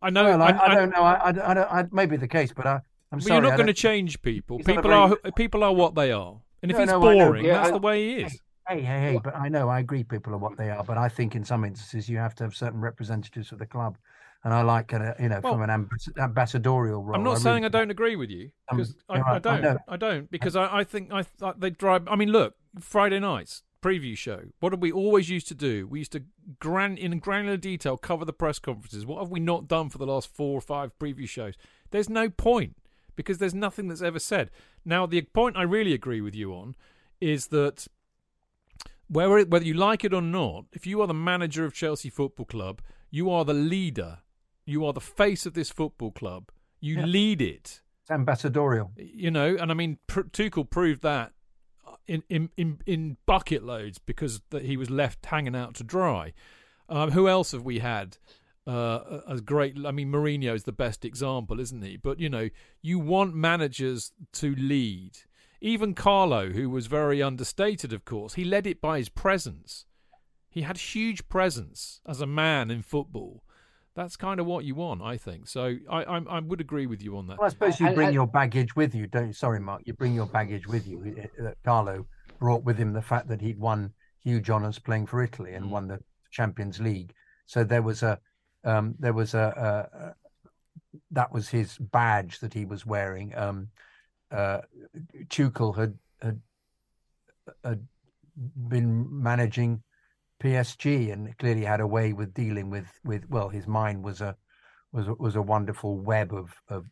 I 0.00 0.10
know. 0.10 0.24
Well, 0.24 0.42
I, 0.42 0.50
I, 0.50 0.66
I 0.70 0.74
don't 0.74 0.90
know. 0.90 1.02
I, 1.02 1.14
I, 1.14 1.28
I 1.28 1.54
don't. 1.54 1.72
I, 1.72 1.84
maybe 1.92 2.16
the 2.16 2.28
case, 2.28 2.52
but 2.54 2.66
I, 2.66 2.80
I'm 3.12 3.20
sorry. 3.20 3.34
you're 3.36 3.50
not 3.50 3.56
going 3.56 3.66
to 3.66 3.72
change 3.74 4.20
people. 4.22 4.58
He's 4.58 4.66
not 4.66 4.78
a 4.78 4.82
People 4.82 4.90
very- 4.90 5.16
are 5.24 5.32
people 5.32 5.64
are 5.64 5.72
what 5.72 5.94
they 5.94 6.12
are. 6.12 6.40
And 6.62 6.70
if 6.70 6.76
No, 6.76 6.82
he's 6.82 6.90
no, 6.90 7.00
boring, 7.00 7.44
Yeah, 7.44 7.58
that's 7.58 7.70
the 7.72 7.78
way 7.78 8.06
he 8.06 8.22
is. 8.24 8.40
Hey, 8.68 8.82
hey, 8.82 9.00
hey! 9.00 9.20
But 9.22 9.36
I 9.36 9.48
know 9.48 9.68
I 9.68 9.80
agree. 9.80 10.02
People 10.02 10.34
are 10.34 10.38
what 10.38 10.56
they 10.56 10.70
are. 10.70 10.82
But 10.82 10.98
I 10.98 11.08
think 11.08 11.36
in 11.36 11.44
some 11.44 11.64
instances 11.64 12.08
you 12.08 12.18
have 12.18 12.34
to 12.36 12.44
have 12.44 12.54
certain 12.54 12.80
representatives 12.80 13.52
of 13.52 13.58
the 13.58 13.66
club, 13.66 13.96
and 14.44 14.52
I 14.52 14.62
like 14.62 14.92
a, 14.92 15.14
you 15.20 15.28
know 15.28 15.40
from 15.40 15.62
an 15.62 15.70
ambas- 15.70 16.08
ambassadorial 16.18 17.02
role. 17.02 17.16
I'm 17.16 17.22
not 17.22 17.36
I 17.36 17.40
saying 17.40 17.54
really 17.62 17.66
I 17.66 17.68
don't 17.68 17.90
agree 17.90 18.16
with 18.16 18.30
you 18.30 18.50
Um, 18.70 18.78
because 18.78 18.96
I, 19.08 19.18
right, 19.20 19.26
I 19.26 19.34
I 19.36 19.38
don't. 19.38 19.62
know. 19.62 19.78
I, 19.88 19.96
don't 19.96 20.30
because 20.30 20.56
I, 20.56 20.78
I 20.78 20.84
think 20.84 21.12
I 21.12 21.22
thought 21.22 21.60
they 21.60 21.70
drive. 21.70 22.08
I 22.08 22.16
mean, 22.16 22.30
look, 22.30 22.54
Friday 22.80 23.20
nights 23.20 23.62
preview 23.82 24.16
show. 24.16 24.42
What 24.58 24.70
did 24.70 24.82
we 24.82 24.90
always 24.90 25.28
used 25.30 25.46
to 25.48 25.54
do? 25.54 25.86
We 25.86 26.00
used 26.00 26.12
to 26.12 26.24
gran 26.58 26.96
in 26.96 27.16
granular 27.20 27.56
detail 27.56 27.96
cover 27.96 28.24
the 28.24 28.32
press 28.32 28.58
conferences. 28.58 29.06
What 29.06 29.20
have 29.20 29.30
we 29.30 29.38
not 29.38 29.68
done 29.68 29.90
for 29.90 29.98
the 29.98 30.06
last 30.06 30.28
four 30.34 30.58
or 30.58 30.60
five 30.60 30.98
preview 30.98 31.28
shows? 31.28 31.54
There's 31.92 32.08
no 32.08 32.28
point 32.28 32.76
because 33.14 33.38
there's 33.38 33.54
nothing 33.54 33.88
that's 33.88 34.02
ever 34.02 34.18
said. 34.18 34.50
Now, 34.84 35.06
the 35.06 35.22
point 35.22 35.56
I 35.56 35.62
really 35.62 35.92
agree 35.92 36.20
with 36.20 36.34
you 36.34 36.52
on 36.52 36.74
is 37.20 37.46
that 37.48 37.86
whether 39.08 39.44
whether 39.44 39.64
you 39.64 39.74
like 39.74 40.04
it 40.04 40.12
or 40.14 40.22
not, 40.22 40.64
if 40.72 40.86
you 40.86 41.00
are 41.00 41.06
the 41.06 41.14
manager 41.14 41.64
of 41.64 41.72
Chelsea 41.74 42.10
Football 42.10 42.46
Club, 42.46 42.82
you 43.10 43.30
are 43.30 43.44
the 43.44 43.54
leader. 43.54 44.18
You 44.64 44.84
are 44.84 44.92
the 44.92 45.00
face 45.00 45.46
of 45.46 45.54
this 45.54 45.70
football 45.70 46.10
club. 46.10 46.50
You 46.80 46.96
Yeah. 46.96 47.06
lead 47.06 47.40
it. 47.42 47.82
It's 48.02 48.10
ambassadorial. 48.10 48.92
You 48.96 49.30
know, 49.30 49.56
and 49.56 49.70
I 49.70 49.74
mean, 49.74 49.98
Pr- 50.06 50.22
Tuchel 50.22 50.68
proved 50.68 51.02
that 51.02 51.32
in 52.06 52.22
in 52.28 52.50
in, 52.56 52.80
in 52.86 53.16
bucket 53.26 53.62
loads 53.64 53.98
because 53.98 54.40
that 54.50 54.64
he 54.64 54.76
was 54.76 54.90
left 54.90 55.26
hanging 55.26 55.54
out 55.56 55.74
to 55.76 55.84
dry. 55.84 56.32
Um, 56.88 57.10
who 57.12 57.28
else 57.28 57.52
have 57.52 57.62
we 57.64 57.78
had? 57.80 58.18
Uh, 58.66 59.20
as 59.28 59.40
great, 59.40 59.76
I 59.86 59.92
mean, 59.92 60.10
Mourinho 60.10 60.52
is 60.52 60.64
the 60.64 60.72
best 60.72 61.04
example, 61.04 61.60
isn't 61.60 61.82
he? 61.82 61.96
But 61.96 62.18
you 62.18 62.28
know, 62.28 62.48
you 62.82 62.98
want 62.98 63.34
managers 63.34 64.12
to 64.34 64.54
lead. 64.56 65.18
Even 65.60 65.94
Carlo, 65.94 66.50
who 66.50 66.68
was 66.68 66.86
very 66.86 67.22
understated, 67.22 67.92
of 67.92 68.04
course, 68.04 68.34
he 68.34 68.44
led 68.44 68.66
it 68.66 68.80
by 68.80 68.98
his 68.98 69.08
presence. 69.08 69.86
He 70.50 70.62
had 70.62 70.76
huge 70.78 71.28
presence 71.28 72.00
as 72.06 72.20
a 72.20 72.26
man 72.26 72.70
in 72.70 72.82
football. 72.82 73.42
That's 73.94 74.16
kind 74.16 74.38
of 74.40 74.46
what 74.46 74.64
you 74.66 74.74
want, 74.74 75.00
I 75.02 75.16
think. 75.16 75.48
So 75.48 75.76
I, 75.90 76.02
I, 76.04 76.18
I 76.18 76.38
would 76.40 76.60
agree 76.60 76.86
with 76.86 77.02
you 77.02 77.16
on 77.16 77.26
that. 77.28 77.38
Well, 77.38 77.46
I 77.46 77.50
suppose 77.50 77.80
you 77.80 77.86
And- 77.86 77.94
bring 77.94 78.08
and- 78.08 78.14
your 78.14 78.26
baggage 78.26 78.76
with 78.76 78.94
you, 78.94 79.06
don't 79.06 79.28
you? 79.28 79.32
Sorry, 79.32 79.58
Mark. 79.60 79.82
You 79.86 79.94
bring 79.94 80.14
your 80.14 80.26
baggage 80.26 80.66
with 80.66 80.86
you. 80.86 81.28
Uh, 81.42 81.52
Carlo 81.64 82.06
brought 82.38 82.62
with 82.64 82.76
him 82.76 82.92
the 82.92 83.00
fact 83.02 83.28
that 83.28 83.40
he'd 83.40 83.58
won 83.58 83.94
huge 84.20 84.50
honours 84.50 84.78
playing 84.78 85.06
for 85.06 85.22
Italy 85.22 85.54
and 85.54 85.66
Mm. 85.66 85.70
won 85.70 85.88
the 85.88 86.00
Champions 86.30 86.78
League. 86.80 87.14
So 87.46 87.64
there 87.64 87.80
was 87.82 88.02
a, 88.02 88.20
um, 88.64 88.96
there 88.98 89.14
was 89.14 89.32
a, 89.32 89.88
a, 89.94 89.96
a, 89.98 90.14
that 91.12 91.32
was 91.32 91.48
his 91.48 91.78
badge 91.78 92.40
that 92.40 92.52
he 92.52 92.64
was 92.66 92.84
wearing. 92.84 93.34
Um, 93.34 93.68
uh, 94.30 94.60
Tuchel 95.28 95.76
had, 95.76 95.98
had 96.20 96.40
had 97.64 97.86
been 98.68 99.06
managing 99.22 99.82
PSG 100.42 101.12
and 101.12 101.36
clearly 101.38 101.64
had 101.64 101.80
a 101.80 101.86
way 101.86 102.12
with 102.12 102.34
dealing 102.34 102.70
with 102.70 102.86
with 103.04 103.28
well, 103.30 103.48
his 103.48 103.66
mind 103.66 104.04
was 104.04 104.20
a 104.20 104.36
was 104.92 105.08
a, 105.08 105.14
was 105.14 105.36
a 105.36 105.42
wonderful 105.42 105.98
web 105.98 106.34
of 106.34 106.54
of 106.68 106.86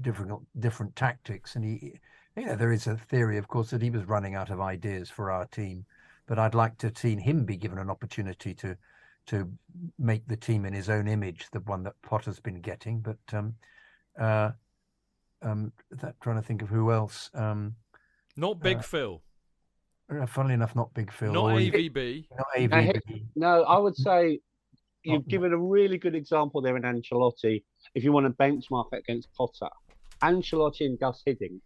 different 0.00 0.40
different 0.58 0.96
tactics, 0.96 1.56
and 1.56 1.64
he 1.64 2.00
you 2.36 2.46
know 2.46 2.56
there 2.56 2.72
is 2.72 2.86
a 2.86 2.96
theory, 2.96 3.38
of 3.38 3.48
course, 3.48 3.70
that 3.70 3.82
he 3.82 3.90
was 3.90 4.04
running 4.04 4.34
out 4.34 4.50
of 4.50 4.60
ideas 4.60 5.10
for 5.10 5.30
our 5.30 5.46
team, 5.46 5.84
but 6.26 6.38
I'd 6.38 6.54
like 6.54 6.78
to 6.78 6.88
have 6.88 6.98
seen 6.98 7.18
him 7.18 7.44
be 7.44 7.56
given 7.56 7.78
an 7.78 7.90
opportunity 7.90 8.54
to 8.54 8.76
to 9.26 9.50
make 9.98 10.26
the 10.28 10.36
team 10.36 10.64
in 10.64 10.72
his 10.72 10.88
own 10.88 11.08
image, 11.08 11.48
the 11.50 11.60
one 11.60 11.82
that 11.82 12.00
Potter's 12.02 12.40
been 12.40 12.60
getting, 12.60 13.00
but 13.00 13.18
um 13.32 13.54
uh 14.18 14.52
um 15.46 15.72
that 15.90 16.14
trying 16.20 16.36
to 16.36 16.42
think 16.42 16.60
of 16.62 16.68
who 16.68 16.90
else 16.92 17.30
um 17.34 17.74
Not 18.36 18.60
Big 18.60 18.78
Uh, 18.78 18.82
Phil, 18.82 19.22
uh, 20.10 20.26
funnily 20.26 20.54
enough 20.54 20.74
not 20.76 20.92
Big 20.94 21.10
Phil 21.12 21.32
not 21.32 21.52
or- 21.52 21.58
AVB. 21.58 22.26
not 22.38 22.46
I 22.54 22.58
AVB 22.60 22.82
hate- 22.82 23.22
No, 23.34 23.62
I 23.64 23.78
would 23.78 23.96
say 23.96 24.40
you've 25.04 25.22
Oh. 25.22 25.30
given 25.34 25.52
a 25.52 25.58
really 25.58 25.98
good 25.98 26.14
example 26.14 26.60
there 26.60 26.76
in 26.76 26.82
Ancelotti. 26.82 27.64
If 27.94 28.04
you 28.04 28.12
want 28.12 28.26
to 28.26 28.32
benchmark 28.32 28.88
it 28.92 28.98
against 28.98 29.32
Potter, 29.34 29.70
Ancelotti 30.22 30.84
and 30.86 30.98
Gus 30.98 31.22
Hiddink, 31.26 31.60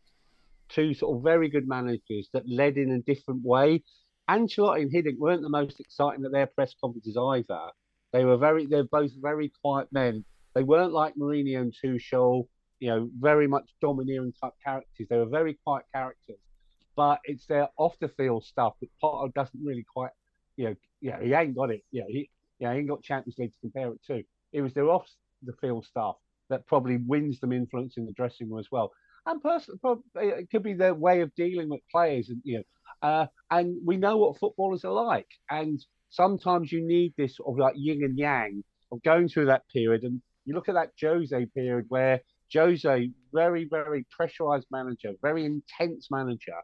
two 0.68 0.93
sort 0.95 1.16
of 1.16 1.22
very 1.24 1.49
good 1.49 1.66
managers 1.66 2.28
that 2.33 2.49
led 2.49 2.76
in 2.76 2.93
a 2.93 3.01
different 3.01 3.43
way. 3.45 3.83
Ancelotti 4.28 4.83
and 4.83 4.93
Hiddink 4.93 5.18
weren't 5.18 5.43
the 5.43 5.49
most 5.49 5.81
exciting 5.81 6.24
at 6.24 6.31
their 6.33 6.47
press 6.47 6.74
conferences 6.81 7.16
either. 7.16 7.70
They 8.12 8.24
were 8.24 8.37
very, 8.37 8.66
they're 8.66 8.85
both 8.85 9.11
very 9.20 9.51
quiet 9.62 9.89
men. 9.91 10.24
They 10.55 10.62
weren't 10.62 10.93
like 10.93 11.14
Mourinho 11.16 11.61
and 11.62 11.72
Tuchel, 11.72 12.47
you 12.81 12.89
know, 12.89 13.09
very 13.18 13.47
much 13.47 13.70
domineering 13.81 14.33
type 14.41 14.55
characters. 14.64 15.07
They 15.09 15.16
were 15.16 15.26
very 15.26 15.59
quiet 15.64 15.85
characters. 15.95 16.39
But 16.97 17.20
it's 17.24 17.47
their 17.47 17.68
off 17.76 17.97
the 18.01 18.09
field 18.09 18.45
stuff 18.45 18.74
that 18.81 18.91
Potter 19.01 19.31
doesn't 19.35 19.64
really 19.64 19.85
quite, 19.91 20.11
you 20.57 20.66
know, 20.66 20.76
yeah, 21.01 21.22
he 21.22 21.33
ain't 21.33 21.55
got 21.55 21.70
it. 21.70 21.83
Yeah, 21.93 22.05
he, 22.09 22.28
yeah, 22.59 22.72
he 22.72 22.81
ain't 22.81 22.89
got 22.89 23.03
Champions 23.03 23.39
League 23.39 23.53
to 23.53 23.59
compare 23.61 23.93
it 23.93 24.03
to. 24.09 24.22
It 24.53 24.62
was 24.62 24.74
their 24.74 24.91
off 24.91 25.07
the 25.43 25.53
field 25.61 25.87
stuff 25.87 26.16
that 26.49 26.66
probably 26.66 26.97
wins 26.97 27.39
them 27.41 27.53
influence 27.53 27.97
in 27.97 28.07
the 28.07 28.12
dressing 28.12 28.51
room 28.51 28.59
as 28.59 28.70
well. 28.70 28.93
And 29.26 29.41
personally, 29.43 29.78
it 30.16 30.51
could 30.51 30.62
be 30.62 30.74
their 30.74 30.95
way 30.95 31.20
of 31.20 31.35
dealing 31.35 31.68
with 31.68 31.81
players, 31.93 32.31
and 32.31 32.41
you 32.45 32.59
know, 32.59 33.09
uh, 33.09 33.26
and 33.51 33.76
we 33.85 33.97
know 33.97 34.16
what 34.16 34.39
footballers 34.39 34.85
are 34.85 34.93
like. 34.93 35.28
And 35.51 35.78
sometimes 36.11 36.72
you 36.72 36.87
need 36.87 37.14
this 37.16 37.37
sort 37.37 37.55
of 37.55 37.59
like 37.59 37.74
yin 37.76 38.03
and 38.03 38.18
yang 38.18 38.64
of 38.91 39.03
going 39.03 39.28
through 39.28 39.47
that 39.47 39.68
period. 39.72 40.03
And 40.03 40.20
you 40.45 40.55
look 40.55 40.68
at 40.68 40.74
that 40.74 40.93
Jose 41.01 41.47
period 41.55 41.87
where 41.89 42.20
Jose, 42.53 43.11
very, 43.33 43.65
very 43.65 44.07
pressurized 44.11 44.67
manager, 44.71 45.13
very 45.23 45.45
intense 45.45 46.09
manager. 46.11 46.57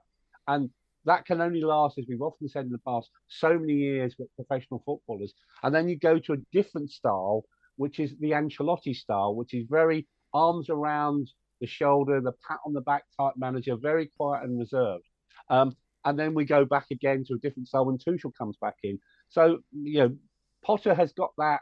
And 0.49 0.71
that 1.05 1.25
can 1.25 1.41
only 1.41 1.61
last, 1.61 1.99
as 1.99 2.07
we've 2.09 2.23
often 2.23 2.49
said 2.49 2.67
in 2.67 2.73
the 2.73 2.79
past, 2.79 3.11
so 3.29 3.59
many 3.59 3.75
years 3.75 4.17
with 4.19 4.35
professional 4.35 4.83
footballers. 4.85 5.33
And 5.63 5.75
then 5.75 5.89
you 5.89 5.99
go 5.99 6.19
to 6.19 6.33
a 6.33 6.39
different 6.53 6.91
style, 6.91 7.45
which 7.77 8.01
is 8.01 8.15
the 8.21 8.33
Ancelotti 8.33 8.95
style, 8.95 9.35
which 9.35 9.55
is 9.55 9.67
very 9.71 10.07
arms 10.35 10.69
around 10.69 11.31
the 11.61 11.67
shoulder, 11.67 12.21
the 12.21 12.33
pat 12.47 12.59
on 12.67 12.73
the 12.73 12.81
back 12.81 13.05
type 13.19 13.35
manager, 13.37 13.77
very 13.77 14.11
quiet 14.17 14.45
and 14.45 14.59
reserved. 14.59 15.05
Um, 15.49 15.77
and 16.05 16.19
then 16.19 16.35
we 16.35 16.45
go 16.45 16.65
back 16.65 16.87
again 16.91 17.25
to 17.27 17.35
a 17.35 17.39
different 17.39 17.69
style 17.69 17.87
when 17.87 17.99
Tuchel 17.99 18.33
comes 18.37 18.57
back 18.61 18.77
in. 18.83 18.99
So, 19.29 19.59
you 19.73 20.01
know, 20.01 20.17
Potter 20.65 20.95
has 20.95 21.13
got 21.13 21.31
that 21.39 21.61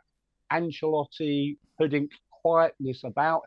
Ancelotti, 0.53 1.57
Hiddink 1.81 2.09
quietness 2.43 3.05
about 3.05 3.43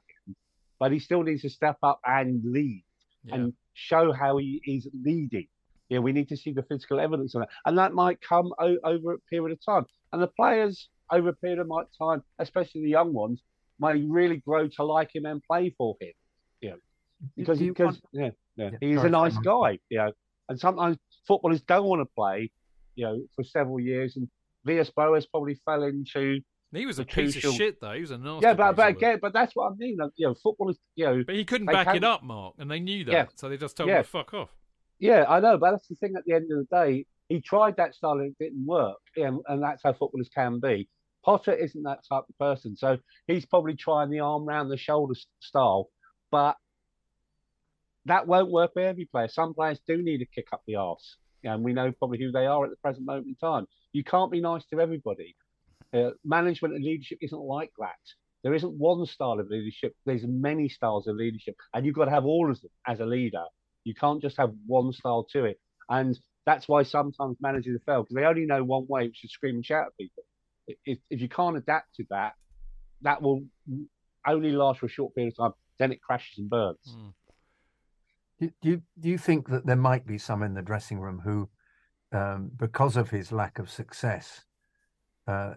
but 0.80 0.92
he 0.92 1.00
still 1.00 1.24
needs 1.24 1.42
to 1.44 1.50
step 1.50 1.78
up 1.84 2.00
and 2.06 2.42
lead 2.44 2.84
Yeah. 3.24 3.36
and 3.36 3.54
show 3.74 4.12
how 4.12 4.38
he 4.38 4.62
is 4.66 4.88
leading. 5.04 5.48
Yeah, 5.90 6.00
we 6.00 6.12
need 6.12 6.28
to 6.30 6.38
see 6.38 6.52
the 6.52 6.64
physical 6.64 7.00
evidence 7.00 7.34
of 7.36 7.42
that, 7.42 7.50
and 7.66 7.78
that 7.78 7.94
might 7.94 8.20
come 8.22 8.52
o- 8.60 8.78
over 8.84 9.14
a 9.14 9.20
period 9.30 9.52
of 9.54 9.64
time. 9.66 9.86
And 10.12 10.22
the 10.22 10.28
players 10.28 10.90
over 11.12 11.30
a 11.30 11.34
period 11.34 11.60
of 11.60 11.70
time, 11.98 12.24
especially 12.40 12.82
the 12.82 12.90
young 12.90 13.14
ones, 13.14 13.42
may 13.80 14.02
really 14.04 14.38
grow 14.38 14.68
to 14.68 14.84
like 14.84 15.16
him 15.16 15.26
and 15.26 15.42
play 15.44 15.70
for 15.78 15.96
him. 16.02 16.12
Yeah, 16.62 16.74
because 17.38 17.60
because 17.60 17.86
want- 17.86 18.02
yeah, 18.12 18.30
yeah, 18.58 18.72
Yeah, 18.72 18.78
he's 18.82 18.96
sorry, 18.98 19.08
a 19.08 19.12
nice 19.12 19.38
guy. 19.38 19.80
You 19.90 19.98
know, 20.00 20.12
and 20.50 20.60
sometimes 20.60 20.98
footballers 21.28 21.62
don't 21.62 21.86
want 21.86 22.02
to 22.02 22.06
play. 22.14 22.52
You 22.96 23.06
know, 23.06 23.22
for 23.36 23.44
several 23.44 23.80
years, 23.80 24.18
and 24.18 24.28
Villas 24.66 24.90
Boas 24.90 25.26
probably 25.28 25.56
fell 25.64 25.84
into 25.84 26.42
He 26.74 26.86
was 26.86 26.99
a 26.99 27.05
piece 27.05 27.36
of 27.43 27.53
shit, 27.53 27.80
though. 27.80 27.93
He 27.93 28.01
was 28.01 28.11
a 28.11 28.18
nasty. 28.18 28.45
yeah, 28.45 28.53
but 28.53 28.76
but 28.76 28.89
again, 28.89 29.20
but 29.22 29.32
that's 29.34 29.55
what 29.55 29.72
I 29.72 29.76
mean. 29.78 29.97
like, 29.99 30.11
You 30.18 30.28
know, 30.28 30.36
footballers. 30.36 30.78
You 30.95 31.05
know, 31.05 31.24
But 31.26 31.36
he 31.36 31.45
couldn't 31.45 31.68
back 31.68 31.86
can't- 31.86 31.97
it 31.97 32.03
up, 32.03 32.24
Mark, 32.24 32.55
and 32.57 32.70
they 32.70 32.80
knew 32.80 33.03
that, 33.05 33.11
Yeah. 33.11 33.26
so 33.36 33.47
they 33.49 33.57
just 33.57 33.78
told 33.78 33.89
Yeah. 33.89 33.99
him 33.99 34.03
to 34.03 34.09
fuck 34.09 34.34
off. 34.34 34.49
Yeah, 34.99 35.26
I 35.30 35.39
know, 35.39 35.57
but 35.57 35.72
that's 35.72 35.88
the 35.88 35.95
thing. 35.95 36.15
At 36.18 36.26
the 36.26 36.34
end 36.34 36.51
of 36.51 36.57
the 36.68 36.76
day, 36.76 37.05
he 37.30 37.39
tried 37.41 37.78
that 37.78 37.95
style 37.95 38.20
and 38.20 38.32
it 38.32 38.38
didn't 38.43 38.65
work. 38.65 38.97
Yeah, 39.15 39.38
and- 39.47 39.63
that's 39.63 39.82
how 39.84 39.93
footballers 39.93 40.30
can 40.30 40.59
be. 40.59 40.89
Potter 41.24 41.53
isn't 41.53 41.84
that 41.84 41.99
type 42.07 42.24
of 42.30 42.38
person, 42.38 42.76
so 42.76 42.97
he's 43.28 43.45
probably 43.45 43.76
trying 43.76 44.09
the 44.09 44.20
arm 44.20 44.45
round 44.45 44.70
the 44.72 44.78
shoulder 44.78 45.13
style, 45.39 45.89
but 46.32 46.57
that 48.05 48.28
won't 48.28 48.49
work 48.51 48.74
for 48.74 48.82
every 48.82 49.05
player. 49.05 49.28
Some 49.28 49.53
players 49.53 49.80
do 49.88 50.01
need 50.01 50.22
a 50.22 50.26
kick 50.26 50.47
up 50.53 50.63
the 50.65 50.76
arse, 50.76 51.18
yeah, 51.43 51.53
and 51.53 51.63
we 51.63 51.74
know 51.74 51.91
probably 51.91 52.20
who 52.20 52.32
they 52.32 52.45
are 52.45 52.63
at 52.63 52.70
the 52.72 52.78
present 52.78 53.05
moment 53.05 53.28
in 53.28 53.36
time. 53.36 53.68
You 53.93 54.03
can't 54.03 54.32
be 54.32 54.41
nice 54.41 54.65
to 54.68 54.80
everybody. 54.80 55.36
Uh, 55.94 56.12
management 56.24 56.74
and 56.76 56.84
leadership 56.84 57.20
isn't 57.22 57.40
like 57.40 57.72
that. 57.80 57.96
There 58.44 58.54
isn't 58.54 58.74
one 58.74 59.06
style 59.06 59.40
of 59.40 59.50
leadership. 59.50 59.96
There's 60.06 60.24
many 60.26 60.70
styles 60.70 61.08
of 61.08 61.16
leadership, 61.16 61.56
and 61.74 61.86
you've 61.86 61.96
got 61.96 62.06
to 62.06 62.12
have 62.12 62.26
all 62.26 62.50
of 62.50 62.62
them 62.62 62.72
as 62.86 63.00
a 63.00 63.06
leader. 63.06 63.44
You 63.84 63.94
can't 63.94 64.22
just 64.22 64.38
have 64.38 64.52
one 64.66 64.92
style 64.94 65.26
to 65.32 65.46
it. 65.46 65.60
And 65.90 66.18
that's 66.46 66.68
why 66.68 66.84
sometimes 66.84 67.38
managers 67.42 67.80
fail 67.86 68.04
because 68.04 68.16
they 68.16 68.26
only 68.26 68.46
know 68.46 68.64
one 68.64 68.86
way, 68.88 69.08
which 69.08 69.24
is 69.24 69.32
scream 69.32 69.56
and 69.56 69.66
shout 69.66 69.88
at 69.88 69.98
people. 69.98 70.24
If, 70.86 71.00
if 71.10 71.22
you 71.22 71.30
can't 71.30 71.58
adapt 71.58 71.96
to 71.96 72.06
that, 72.10 72.34
that 73.02 73.22
will 73.22 73.44
only 74.26 74.52
last 74.52 74.80
for 74.80 74.88
a 74.88 74.90
short 74.90 75.16
period 75.16 75.34
of 75.38 75.38
time. 75.38 75.54
Then 75.80 75.92
it 75.92 76.02
crashes 76.02 76.38
and 76.38 76.50
burns. 76.50 76.78
Mm. 76.90 77.14
Do, 78.40 78.52
do 78.62 78.70
you 78.70 78.82
do 79.00 79.10
you 79.10 79.18
think 79.18 79.50
that 79.50 79.66
there 79.66 79.76
might 79.76 80.06
be 80.06 80.18
some 80.18 80.44
in 80.44 80.54
the 80.54 80.62
dressing 80.62 81.00
room 81.00 81.22
who, 81.24 81.50
um, 82.12 82.52
because 82.56 82.98
of 82.98 83.10
his 83.10 83.32
lack 83.32 83.60
of 83.60 83.70
success, 83.70 84.44
uh, 85.28 85.54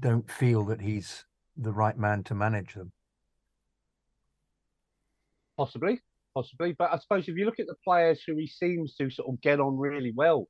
don't 0.00 0.30
feel 0.30 0.64
that 0.66 0.80
he's 0.80 1.24
the 1.56 1.72
right 1.72 1.98
man 1.98 2.22
to 2.24 2.34
manage 2.34 2.74
them? 2.74 2.92
Possibly, 5.56 6.00
possibly. 6.34 6.72
But 6.78 6.92
I 6.92 6.98
suppose 6.98 7.28
if 7.28 7.36
you 7.36 7.44
look 7.44 7.58
at 7.58 7.66
the 7.66 7.74
players 7.84 8.22
who 8.26 8.36
he 8.36 8.46
seems 8.46 8.94
to 8.96 9.10
sort 9.10 9.28
of 9.28 9.40
get 9.40 9.60
on 9.60 9.76
really 9.76 10.12
well 10.14 10.48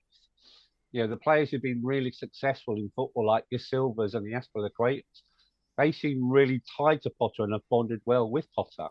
you 0.93 1.03
know, 1.03 1.09
the 1.09 1.16
players 1.16 1.51
who've 1.51 1.62
been 1.62 1.83
really 1.85 2.11
successful 2.11 2.77
in 2.77 2.91
football, 2.97 3.27
like 3.27 3.45
the 3.51 3.59
Silvas 3.59 4.14
and 4.14 4.25
the 4.25 4.33
Azpilicuetas, 4.33 5.23
they 5.77 5.93
seem 5.93 6.31
really 6.31 6.62
tied 6.77 7.03
to 7.03 7.11
Potter 7.11 7.45
and 7.45 7.53
have 7.53 7.62
bonded 7.71 8.01
well 8.05 8.29
with 8.29 8.47
Potter. 8.55 8.89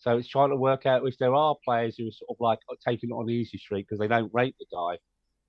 So 0.00 0.16
it's 0.16 0.28
trying 0.28 0.50
to 0.50 0.56
work 0.56 0.86
out 0.86 1.06
if 1.06 1.18
there 1.18 1.34
are 1.34 1.56
players 1.64 1.96
who 1.96 2.08
are 2.08 2.12
sort 2.12 2.30
of 2.30 2.36
like 2.40 2.58
taking 2.86 3.10
it 3.10 3.14
on 3.14 3.26
the 3.26 3.32
easy 3.32 3.58
street 3.58 3.86
because 3.88 3.98
they 3.98 4.08
don't 4.08 4.32
rate 4.34 4.54
the 4.58 4.66
guy. 4.72 4.98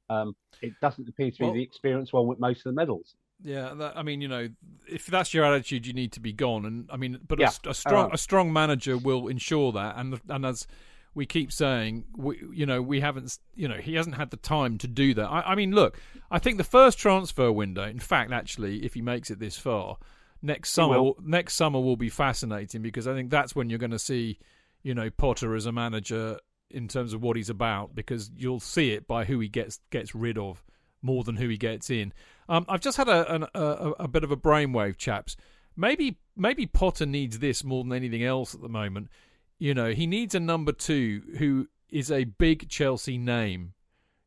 Um, 0.09 0.35
it 0.61 0.73
doesn't 0.81 1.07
appear 1.07 1.31
to 1.31 1.37
be 1.37 1.43
Well- 1.45 1.53
the 1.53 1.61
experienced 1.63 2.13
one 2.13 2.27
with 2.27 2.39
most 2.39 2.59
of 2.59 2.63
the 2.65 2.71
medals. 2.73 3.15
Yeah, 3.41 3.73
that, 3.75 3.97
I 3.97 4.03
mean, 4.03 4.19
you 4.19 4.27
know, 4.27 4.49
if 4.85 5.05
that's 5.05 5.33
your 5.33 5.45
attitude, 5.45 5.87
you 5.87 5.93
need 5.93 6.11
to 6.13 6.19
be 6.19 6.33
gone. 6.33 6.65
And 6.65 6.89
I 6.91 6.97
mean, 6.97 7.19
but 7.25 7.39
a 7.39 7.43
Yeah, 7.43 7.47
s- 7.47 7.61
a, 7.65 7.73
strong 7.73 8.11
uh, 8.11 8.13
a 8.15 8.17
strong 8.17 8.51
manager 8.51 8.97
will 8.97 9.27
ensure 9.29 9.71
that. 9.71 9.95
And 9.97 10.19
and 10.27 10.45
as 10.45 10.67
we 11.15 11.25
keep 11.25 11.51
saying, 11.51 12.03
we, 12.17 12.37
you 12.53 12.65
know, 12.65 12.81
we 12.81 12.99
haven't, 12.99 13.39
you 13.55 13.67
know, 13.69 13.77
he 13.77 13.95
hasn't 13.95 14.15
had 14.15 14.29
the 14.31 14.37
time 14.37 14.77
to 14.79 14.87
do 14.87 15.13
that. 15.13 15.25
I, 15.27 15.41
I 15.51 15.55
mean, 15.55 15.71
look, 15.71 15.97
I 16.29 16.37
think 16.39 16.57
the 16.57 16.63
first 16.65 16.99
transfer 16.99 17.49
window, 17.51 17.83
in 17.83 17.99
fact, 17.99 18.31
actually, 18.33 18.83
if 18.85 18.93
he 18.93 19.01
makes 19.01 19.31
it 19.31 19.39
this 19.39 19.57
far, 19.57 19.97
next 20.41 20.71
summer, 20.71 21.11
next 21.23 21.55
summer 21.55 21.79
will 21.79 21.97
be 21.97 22.09
fascinating 22.09 22.81
because 22.81 23.07
I 23.07 23.13
think 23.13 23.29
that's 23.29 23.55
when 23.55 23.69
you're 23.69 23.79
going 23.79 23.91
to 23.91 23.99
see, 23.99 24.37
you 24.83 24.93
know, 24.93 25.09
Potter 25.09 25.55
as 25.55 25.65
a 25.65 25.71
manager 25.71 26.39
in 26.71 26.87
terms 26.87 27.13
of 27.13 27.21
what 27.21 27.37
he's 27.37 27.49
about 27.49 27.95
because 27.95 28.31
you'll 28.35 28.59
see 28.59 28.91
it 28.91 29.07
by 29.07 29.25
who 29.25 29.39
he 29.39 29.47
gets 29.47 29.79
gets 29.89 30.13
rid 30.13 30.37
of 30.37 30.63
more 31.01 31.23
than 31.23 31.37
who 31.37 31.47
he 31.47 31.57
gets 31.57 31.89
in. 31.89 32.13
Um, 32.47 32.65
I've 32.67 32.81
just 32.81 32.97
had 32.97 33.07
a, 33.07 33.33
an, 33.33 33.45
a 33.53 33.91
a 33.99 34.07
bit 34.07 34.23
of 34.23 34.31
a 34.31 34.37
brainwave, 34.37 34.97
chaps. 34.97 35.35
Maybe 35.75 36.17
maybe 36.35 36.65
Potter 36.65 37.05
needs 37.05 37.39
this 37.39 37.63
more 37.63 37.83
than 37.83 37.93
anything 37.93 38.23
else 38.23 38.53
at 38.53 38.61
the 38.61 38.69
moment. 38.69 39.09
You 39.57 39.73
know, 39.73 39.91
he 39.91 40.07
needs 40.07 40.35
a 40.35 40.39
number 40.39 40.71
two 40.71 41.21
who 41.37 41.67
is 41.89 42.11
a 42.11 42.23
big 42.25 42.69
Chelsea 42.69 43.17
name. 43.17 43.73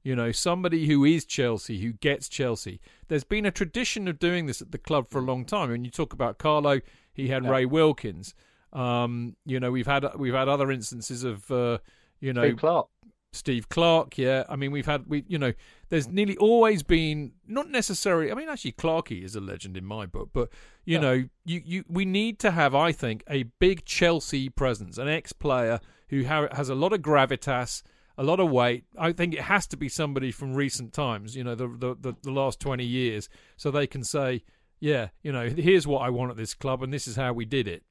You 0.03 0.16
know, 0.16 0.32
somebody 0.32 0.86
who 0.88 1.05
is 1.05 1.24
Chelsea, 1.24 1.80
who 1.80 1.93
gets 1.93 2.28
Chelsea. 2.28 2.80
There's 3.07 3.22
been 3.22 3.47
a 3.47 3.53
tradition 3.53 4.09
of 4.09 4.18
doing 4.18 4.47
this 4.47 4.61
at 4.61 4.72
the 4.72 4.78
club 4.78 5.09
for 5.09 5.18
a 5.18 5.24
long 5.24 5.45
time. 5.45 5.70
When 5.70 5.84
you 5.84 5.93
talk 5.93 6.12
about 6.12 6.38
Carlo, 6.38 6.80
he 7.12 7.28
had 7.28 7.45
Yeah. 7.45 7.51
Ray 7.51 7.66
Wilkins. 7.66 8.34
Um, 8.72 9.36
you 9.45 9.61
know, 9.61 9.70
we've 9.70 9.86
had 9.86 10.05
we've 10.16 10.34
had 10.34 10.49
other 10.49 10.72
instances 10.72 11.22
of 11.24 11.51
uh, 11.51 11.78
you 12.23 12.33
know 12.33 12.45
Steve 12.45 12.57
Clarke. 12.57 12.89
Steve 13.35 13.68
Clarke, 13.70 14.18
yeah. 14.18 14.45
I 14.49 14.57
mean, 14.57 14.73
we've 14.73 14.85
had 14.85 15.05
we, 15.07 15.25
you 15.27 15.39
know, 15.39 15.55
there's 15.89 16.07
nearly 16.07 16.37
always 16.37 16.83
been 16.83 17.33
not 17.47 17.70
necessarily. 17.70 18.31
I 18.31 18.35
mean, 18.35 18.49
actually, 18.51 18.73
Clarkey 18.73 19.23
is 19.25 19.35
a 19.35 19.41
legend 19.41 19.77
in 19.77 19.87
my 19.87 20.05
book, 20.05 20.29
but 20.35 20.51
you 20.85 20.97
Yeah. 20.97 21.01
know, 21.01 21.25
you 21.47 21.62
you 21.64 21.85
we 21.89 22.05
need 22.05 22.39
to 22.41 22.51
have, 22.51 22.75
I 22.75 22.93
think, 22.93 23.25
a 23.29 23.45
big 23.59 23.85
Chelsea 23.87 24.49
presence, 24.51 24.99
an 24.99 25.09
ex-player 25.09 25.81
who 26.11 26.27
ha- 26.27 26.49
has 26.53 26.68
a 26.68 26.75
lot 26.75 26.93
of 26.93 27.01
gravitas, 27.01 27.83
a 28.18 28.23
lot 28.23 28.39
of 28.39 28.51
weight. 28.51 28.85
I 28.99 29.12
think 29.12 29.33
it 29.33 29.41
has 29.45 29.66
to 29.68 29.79
be 29.79 29.89
somebody 29.89 30.31
from 30.31 30.53
recent 30.55 30.93
times, 30.93 31.35
you 31.35 31.43
know, 31.43 31.55
the 31.55 31.68
the 31.68 31.97
the, 31.99 32.12
the 32.23 32.31
last 32.32 32.61
twenty 32.61 32.85
years, 32.85 33.31
so 33.57 33.70
they 33.70 33.86
can 33.86 34.05
say, 34.05 34.43
yeah, 34.78 35.09
you 35.23 35.32
know, 35.32 35.49
here's 35.49 35.86
what 35.86 36.01
I 36.03 36.11
want 36.11 36.31
at 36.32 36.36
this 36.36 36.53
club, 36.53 36.82
and 36.82 36.93
this 36.93 37.09
is 37.09 37.16
how 37.16 37.32
we 37.32 37.47
did 37.47 37.66
it. 37.66 37.82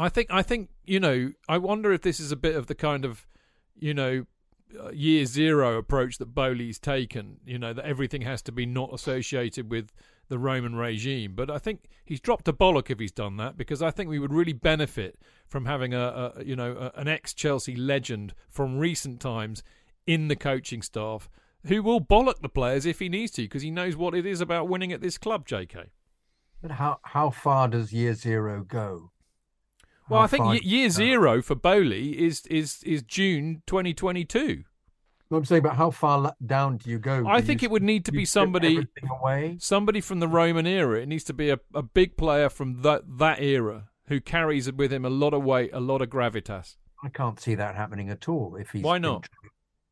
I 0.00 0.08
think 0.08 0.28
I 0.30 0.42
think 0.42 0.70
you 0.84 0.98
know 0.98 1.32
I 1.48 1.58
wonder 1.58 1.92
if 1.92 2.02
this 2.02 2.20
is 2.20 2.32
a 2.32 2.36
bit 2.36 2.56
of 2.56 2.66
the 2.66 2.74
kind 2.74 3.04
of 3.04 3.26
you 3.76 3.92
know 3.92 4.24
uh, 4.78 4.90
year 4.90 5.26
zero 5.26 5.76
approach 5.76 6.18
that 6.18 6.34
Boehly's 6.34 6.78
taken. 6.78 7.36
You 7.44 7.58
know 7.58 7.72
that 7.72 7.84
everything 7.84 8.22
has 8.22 8.40
to 8.42 8.52
be 8.52 8.64
not 8.64 8.94
associated 8.94 9.70
with 9.70 9.92
the 10.28 10.38
Roman 10.38 10.74
regime. 10.76 11.34
But 11.34 11.50
I 11.50 11.58
think 11.58 11.84
he's 12.04 12.20
dropped 12.20 12.48
a 12.48 12.52
bollock 12.52 12.88
if 12.88 12.98
he's 12.98 13.12
done 13.12 13.36
that 13.36 13.58
because 13.58 13.82
I 13.82 13.90
think 13.90 14.08
we 14.08 14.18
would 14.18 14.32
really 14.32 14.54
benefit 14.54 15.18
from 15.46 15.66
having 15.66 15.92
a, 15.92 16.32
a 16.36 16.44
you 16.44 16.56
know 16.56 16.90
a, 16.94 16.98
an 16.98 17.08
ex 17.08 17.34
Chelsea 17.34 17.76
legend 17.76 18.32
from 18.48 18.78
recent 18.78 19.20
times 19.20 19.62
in 20.06 20.28
the 20.28 20.36
coaching 20.36 20.80
staff 20.80 21.28
who 21.66 21.82
will 21.82 22.00
bollock 22.00 22.40
the 22.40 22.48
players 22.48 22.86
if 22.86 23.00
he 23.00 23.10
needs 23.10 23.32
to 23.32 23.42
because 23.42 23.62
he 23.62 23.70
knows 23.70 23.96
what 23.96 24.14
it 24.14 24.24
is 24.24 24.40
about 24.40 24.66
winning 24.66 24.92
at 24.92 25.02
this 25.02 25.18
club. 25.18 25.46
J.K. 25.46 25.90
But 26.62 26.70
how 26.72 27.00
how 27.02 27.28
far 27.28 27.68
does 27.68 27.92
year 27.92 28.14
zero 28.14 28.64
go? 28.66 29.10
Well, 30.10 30.20
How 30.20 30.24
I 30.24 30.26
think 30.28 30.44
far- 30.44 30.52
y- 30.54 30.60
year 30.62 30.86
uh, 30.86 30.90
zero 30.90 31.42
for 31.42 31.54
Boehly 31.54 32.18
is 32.20 32.44
is 32.46 32.82
is 32.82 33.02
June 33.02 33.62
2022. 33.66 34.64
I'm 35.32 35.44
saying, 35.44 35.62
but 35.62 35.76
how 35.76 35.90
far 35.92 36.34
down 36.44 36.78
do 36.78 36.90
you 36.90 36.98
go? 36.98 37.24
I 37.28 37.40
think 37.40 37.62
you 37.62 37.66
it 37.66 37.70
would 37.70 37.84
need 37.84 38.04
to 38.06 38.12
be 38.12 38.24
somebody 38.24 38.88
away. 39.08 39.56
somebody 39.60 40.00
from 40.00 40.18
the 40.18 40.26
Roman 40.26 40.66
era. 40.66 41.00
It 41.00 41.06
needs 41.06 41.22
to 41.24 41.32
be 41.32 41.50
a, 41.50 41.60
a 41.72 41.82
big 41.82 42.16
player 42.16 42.48
from 42.48 42.82
that 42.82 43.02
that 43.18 43.40
era 43.40 43.88
who 44.08 44.20
carries 44.20 44.70
with 44.72 44.92
him 44.92 45.04
a 45.04 45.10
lot 45.10 45.32
of 45.32 45.44
weight, 45.44 45.70
a 45.72 45.78
lot 45.78 46.02
of 46.02 46.08
gravitas. 46.10 46.76
I 47.04 47.08
can't 47.10 47.38
see 47.38 47.54
that 47.54 47.76
happening 47.76 48.10
at 48.10 48.28
all. 48.28 48.56
If 48.56 48.70
he's 48.72 48.82
Why 48.82 48.98
not? 48.98 49.22
try- 49.22 49.50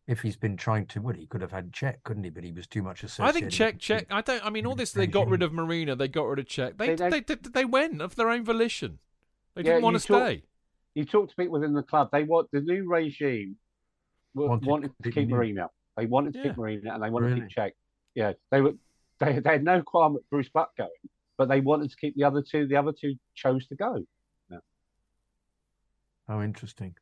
If 0.09 0.23
he's 0.23 0.37
been 0.37 0.57
trying 0.57 0.87
to, 0.87 1.01
well, 1.01 1.15
he 1.15 1.27
could 1.27 1.41
have 1.41 1.53
had 1.53 1.71
Cech, 1.71 2.03
couldn't 2.03 2.25
he? 2.25 2.31
But 2.31 2.43
he 2.43 2.51
was 2.51 2.67
too 2.67 2.83
much 2.83 3.05
associated. 3.05 3.23
I 3.45 3.47
associated. 3.47 3.59
think 3.59 3.81
Cech, 3.81 3.95
with 4.01 4.09
Cech. 4.09 4.15
I 4.17 4.21
don't. 4.23 4.45
I 4.47 4.51
mean, 4.51 4.67
all 4.67 4.75
this. 4.75 4.91
They 4.91 5.07
got 5.07 5.29
rid 5.29 5.43
of 5.45 5.53
Marina. 5.53 5.95
They 5.95 6.09
got 6.09 6.25
rid 6.27 6.41
of 6.41 6.47
Cech. 6.47 6.77
They 6.79 6.97
They- 6.97 6.97
they 6.97 7.21
they- 7.21 7.35
they, 7.37 7.51
they 7.51 7.65
went 7.65 8.03
of 8.03 8.17
their 8.17 8.29
own 8.29 8.45
volition. 8.45 8.99
They 9.55 9.63
didn't 9.63 9.83
want 9.83 9.99
to 10.01 10.07
talk- 10.07 10.23
stay. 10.23 10.43
You 10.95 11.05
talk 11.05 11.29
to 11.31 11.37
people 11.37 11.53
within 11.53 11.75
the 11.75 11.83
club. 11.83 12.09
They 12.13 12.25
want 12.25 12.49
the 12.53 12.61
new 12.61 12.89
regime 12.89 13.57
Wanted 14.35 14.67
wanted, 14.69 14.93
to 15.03 15.11
keep 15.11 15.29
new. 15.29 15.35
Marina. 15.35 15.69
They 15.97 16.07
wanted 16.07 16.33
to 16.35 16.39
Yeah. 16.39 16.45
keep 16.49 16.57
Marina 16.59 16.95
and 16.95 17.03
they 17.03 17.11
wanted 17.11 17.35
to 17.37 17.41
keep 17.43 17.57
Cech. 17.57 17.73
yeah, 18.15 18.33
they 18.51 18.61
were 18.61 18.75
they, 19.21 19.39
they 19.41 19.51
had 19.51 19.65
no 19.65 19.83
qualm 19.83 20.15
at 20.17 20.23
Bruce 20.31 20.49
Buck 20.49 20.77
going, 20.77 20.91
but 21.37 21.49
they 21.49 21.61
wanted 21.61 21.91
to 21.91 21.97
keep 21.97 22.15
the 22.15 22.25
other 22.25 22.41
two. 22.43 22.67
The 22.69 22.77
other 22.77 22.93
two 22.93 23.15
chose 23.35 23.67
to 23.69 23.75
go. 23.75 24.05
Oh, 26.29 26.43
interesting. 26.43 26.95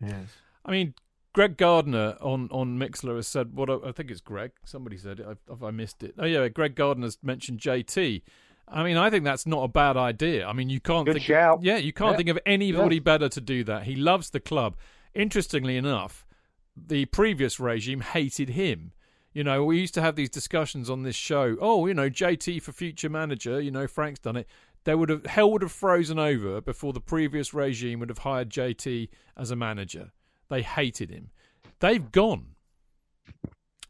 Yes. 0.00 0.36
I 0.64 0.72
mean, 0.72 0.94
Greg 1.32 1.56
Gardner 1.56 2.16
on 2.20 2.48
on 2.50 2.78
Mixlr 2.78 3.14
has 3.16 3.28
said 3.28 3.54
what 3.54 3.70
I, 3.70 3.76
I 3.88 3.92
think 3.92 4.10
it's 4.10 4.20
Greg. 4.20 4.52
Somebody 4.64 4.96
said 4.96 5.20
it. 5.20 5.38
Have 5.48 5.62
I 5.62 5.70
missed 5.70 6.02
it? 6.02 6.14
Oh 6.18 6.24
yeah, 6.26 6.48
Greg 6.48 6.74
Gardner's 6.74 7.18
mentioned 7.22 7.60
JT. 7.60 8.22
I 8.70 8.84
mean, 8.84 8.96
I 8.96 9.10
think 9.10 9.24
that's 9.24 9.46
not 9.46 9.62
a 9.64 9.68
bad 9.68 9.96
idea. 9.96 10.46
I 10.46 10.52
mean, 10.52 10.68
you 10.68 10.80
can't 10.80 11.06
Good 11.06 11.14
think. 11.14 11.24
shout. 11.26 11.60
Yeah, 11.62 11.76
you 11.78 11.92
can't 11.92 12.12
Yeah. 12.12 12.16
think 12.16 12.28
of 12.28 12.38
anybody 12.44 12.96
Yes. 12.96 13.04
better 13.04 13.28
to 13.28 13.40
do 13.40 13.64
that. 13.64 13.84
He 13.84 13.96
loves 13.96 14.30
the 14.30 14.40
club. 14.40 14.76
Interestingly 15.14 15.76
enough, 15.76 16.26
the 16.76 17.06
previous 17.06 17.58
regime 17.58 18.00
hated 18.00 18.50
him. 18.50 18.92
You 19.32 19.44
know, 19.44 19.64
we 19.64 19.78
used 19.78 19.94
to 19.94 20.02
have 20.02 20.16
these 20.16 20.30
discussions 20.30 20.90
on 20.90 21.02
this 21.02 21.16
show. 21.16 21.56
Oh, 21.60 21.86
you 21.86 21.94
know, 21.94 22.08
JT 22.10 22.58
for 22.60 22.72
future 22.72 23.08
manager. 23.08 23.60
You 23.60 23.70
know, 23.70 23.86
Frank's 23.86 24.20
done 24.20 24.36
it. 24.36 24.48
They 24.84 24.94
would 24.94 25.08
have 25.08 25.26
hell 25.26 25.50
would 25.52 25.62
have 25.62 25.72
frozen 25.72 26.18
over 26.18 26.60
before 26.60 26.92
the 26.92 27.00
previous 27.00 27.52
regime 27.52 28.00
would 28.00 28.08
have 28.08 28.18
hired 28.18 28.48
JT 28.50 29.08
as 29.36 29.50
a 29.50 29.56
manager. 29.56 30.12
They 30.48 30.62
hated 30.62 31.10
him. 31.10 31.30
They've 31.80 32.10
gone. 32.10 32.54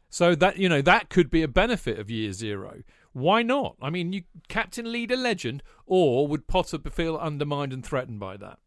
So 0.09 0.33
that 0.35 0.57
you 0.57 0.67
know 0.67 0.81
that 0.81 1.09
could 1.09 1.29
be 1.29 1.43
a 1.43 1.47
benefit 1.47 1.99
of 1.99 2.09
year 2.09 2.33
zero. 2.33 2.83
Why 3.13 3.41
not? 3.41 3.75
I 3.81 3.89
mean, 3.89 4.13
you 4.13 4.23
captain, 4.47 4.91
leader, 4.91 5.17
legend, 5.17 5.63
or 5.85 6.27
would 6.27 6.47
Potter 6.47 6.77
feel 6.91 7.17
undermined 7.17 7.73
and 7.73 7.85
threatened 7.85 8.19
by 8.19 8.37
that? 8.37 8.59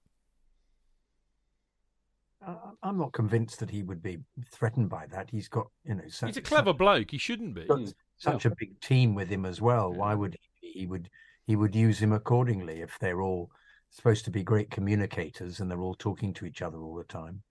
I- 2.45 2.73
I'm 2.83 2.99
not 2.99 3.13
convinced 3.13 3.61
that 3.61 3.71
he 3.71 3.83
would 3.83 4.03
be 4.03 4.19
threatened 4.51 4.89
by 4.91 5.07
that. 5.07 5.31
He's 5.31 5.49
got, 5.49 5.69
you 5.85 5.95
know, 5.95 6.09
such, 6.09 6.31
He's 6.31 6.37
a 6.37 6.43
clever 6.43 6.73
bloke. 6.73 7.13
He 7.13 7.19
shouldn't 7.19 7.55
be. 7.55 7.67
such, 7.67 7.95
such 8.17 8.45
a 8.47 8.55
big 8.59 8.81
team 8.81 9.15
with 9.15 9.29
him 9.29 9.47
as 9.47 9.61
well. 9.61 9.93
Why 9.93 10.15
would 10.15 10.37
he, 10.61 10.73
he 10.81 10.87
would 10.87 11.09
he 11.45 11.57
would 11.57 11.75
use 11.75 12.01
him 12.01 12.13
accordingly 12.13 12.81
if 12.81 12.99
they're 12.99 13.21
all 13.21 13.51
supposed 13.91 14.25
to 14.25 14.31
be 14.31 14.43
great 14.43 14.71
communicators 14.71 15.61
and 15.61 15.71
they're 15.71 15.81
all 15.83 15.95
talking 15.95 16.33
to 16.35 16.47
each 16.47 16.63
other 16.63 16.79
all 16.79 16.95
the 16.97 17.05
time? 17.05 17.43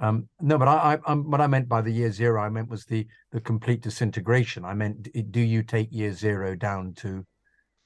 Um, 0.00 0.28
no, 0.40 0.58
but 0.58 0.68
I, 0.68 0.94
I, 0.94 0.98
I'm, 1.06 1.30
what 1.30 1.40
I 1.40 1.46
meant 1.46 1.68
by 1.68 1.80
the 1.80 1.92
year 1.92 2.10
zero, 2.10 2.42
I 2.42 2.48
meant 2.48 2.68
was 2.68 2.84
the 2.84 3.06
the 3.30 3.40
complete 3.40 3.80
disintegration. 3.80 4.64
I 4.64 4.74
meant, 4.74 5.08
do 5.30 5.40
you 5.40 5.62
take 5.62 5.88
year 5.92 6.12
zero 6.12 6.56
down 6.56 6.94
to 6.94 7.24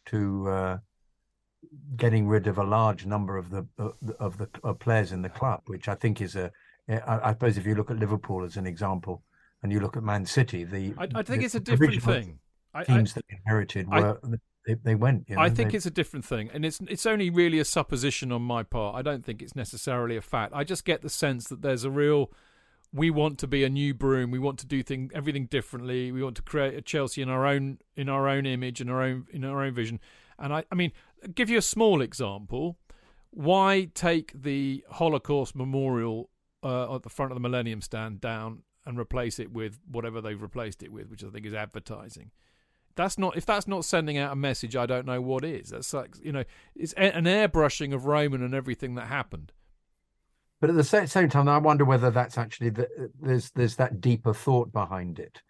to 0.06 0.48
uh, 0.48 0.78
getting 1.96 2.26
rid 2.26 2.46
of 2.46 2.58
a 2.58 2.64
large 2.64 3.04
number 3.04 3.36
of 3.36 3.50
the 3.50 3.66
uh, 3.78 3.90
of 4.18 4.38
the 4.38 4.48
of 4.64 4.78
players 4.78 5.12
in 5.12 5.22
the 5.22 5.28
club, 5.28 5.62
which 5.66 5.88
I 5.88 5.94
think 5.94 6.20
is 6.20 6.34
a. 6.36 6.50
I 6.90 7.32
suppose 7.32 7.58
if 7.58 7.66
you 7.66 7.74
look 7.74 7.90
at 7.90 7.98
Liverpool 7.98 8.44
as 8.44 8.56
an 8.56 8.66
example, 8.66 9.22
and 9.62 9.70
you 9.70 9.78
look 9.78 9.98
at 9.98 10.02
Man 10.02 10.24
City, 10.24 10.64
the 10.64 10.94
I, 10.96 11.02
I 11.14 11.22
think 11.22 11.40
the 11.40 11.44
it's 11.44 11.54
a 11.54 11.60
different 11.60 12.02
thing. 12.02 12.38
I, 12.72 12.80
I, 12.80 12.84
Teams 12.84 13.12
that 13.12 13.24
inherited 13.28 13.86
I- 13.90 14.00
were 14.00 14.18
they, 14.68 14.74
they 14.74 14.94
went. 14.94 15.24
You 15.28 15.36
know, 15.36 15.42
I 15.42 15.48
think 15.48 15.70
they- 15.72 15.76
it's 15.78 15.86
a 15.86 15.90
different 15.90 16.24
thing, 16.24 16.50
and 16.52 16.64
it's 16.64 16.78
it's 16.88 17.06
only 17.06 17.30
really 17.30 17.58
a 17.58 17.64
supposition 17.64 18.30
on 18.30 18.42
my 18.42 18.62
part. 18.62 18.94
I 18.94 19.02
don't 19.02 19.24
think 19.24 19.42
it's 19.42 19.56
necessarily 19.56 20.16
a 20.16 20.20
fact. 20.20 20.52
I 20.54 20.62
just 20.62 20.84
get 20.84 21.02
the 21.02 21.08
sense 21.10 21.48
that 21.48 21.62
there's 21.62 21.84
a 21.84 21.90
real. 21.90 22.30
We 22.92 23.10
want 23.10 23.38
to 23.40 23.46
be 23.46 23.64
a 23.64 23.68
new 23.68 23.92
broom. 23.94 24.30
We 24.30 24.38
want 24.38 24.58
to 24.60 24.66
do 24.66 24.82
thing 24.82 25.10
everything 25.14 25.46
differently. 25.46 26.12
We 26.12 26.22
want 26.22 26.36
to 26.36 26.42
create 26.42 26.74
a 26.74 26.82
Chelsea 26.82 27.22
in 27.22 27.28
our 27.28 27.46
own 27.46 27.78
in 27.96 28.08
our 28.08 28.28
own 28.28 28.46
image 28.46 28.80
and 28.80 28.90
our 28.90 29.02
own 29.02 29.26
in 29.30 29.44
our 29.44 29.62
own 29.62 29.72
vision. 29.74 30.00
And 30.38 30.52
I, 30.54 30.64
I 30.70 30.74
mean, 30.74 30.92
I'll 31.24 31.30
give 31.30 31.50
you 31.50 31.58
a 31.58 31.62
small 31.62 32.00
example. 32.00 32.78
Why 33.30 33.88
take 33.94 34.32
the 34.34 34.84
Holocaust 34.90 35.54
memorial 35.54 36.30
uh, 36.62 36.94
at 36.94 37.02
the 37.02 37.10
front 37.10 37.30
of 37.32 37.36
the 37.36 37.40
Millennium 37.40 37.80
Stand 37.82 38.20
down 38.20 38.62
and 38.86 38.98
replace 38.98 39.38
it 39.38 39.52
with 39.52 39.78
whatever 39.90 40.20
they've 40.22 40.40
replaced 40.40 40.82
it 40.82 40.90
with, 40.90 41.10
which 41.10 41.22
I 41.22 41.28
think 41.28 41.44
is 41.44 41.52
advertising? 41.54 42.30
That's 42.96 43.18
not 43.18 43.36
if 43.36 43.46
that's 43.46 43.68
not 43.68 43.84
sending 43.84 44.18
out 44.18 44.32
a 44.32 44.36
message. 44.36 44.74
I 44.74 44.86
don't 44.86 45.06
know 45.06 45.20
what 45.20 45.44
is. 45.44 45.70
That's 45.70 45.92
like 45.94 46.16
you 46.22 46.32
know, 46.32 46.44
it's 46.74 46.92
an 46.94 47.24
airbrushing 47.24 47.94
of 47.94 48.06
Roman 48.06 48.42
and 48.42 48.54
everything 48.54 48.94
that 48.96 49.06
happened. 49.06 49.52
But 50.60 50.70
at 50.70 50.76
the 50.76 50.84
same, 50.84 51.06
same 51.06 51.28
time, 51.28 51.48
I 51.48 51.58
wonder 51.58 51.84
whether 51.84 52.10
that's 52.10 52.36
actually 52.36 52.70
the, 52.70 52.88
there's 53.20 53.50
there's 53.52 53.76
that 53.76 54.00
deeper 54.00 54.34
thought 54.34 54.72
behind 54.72 55.18
it. 55.18 55.40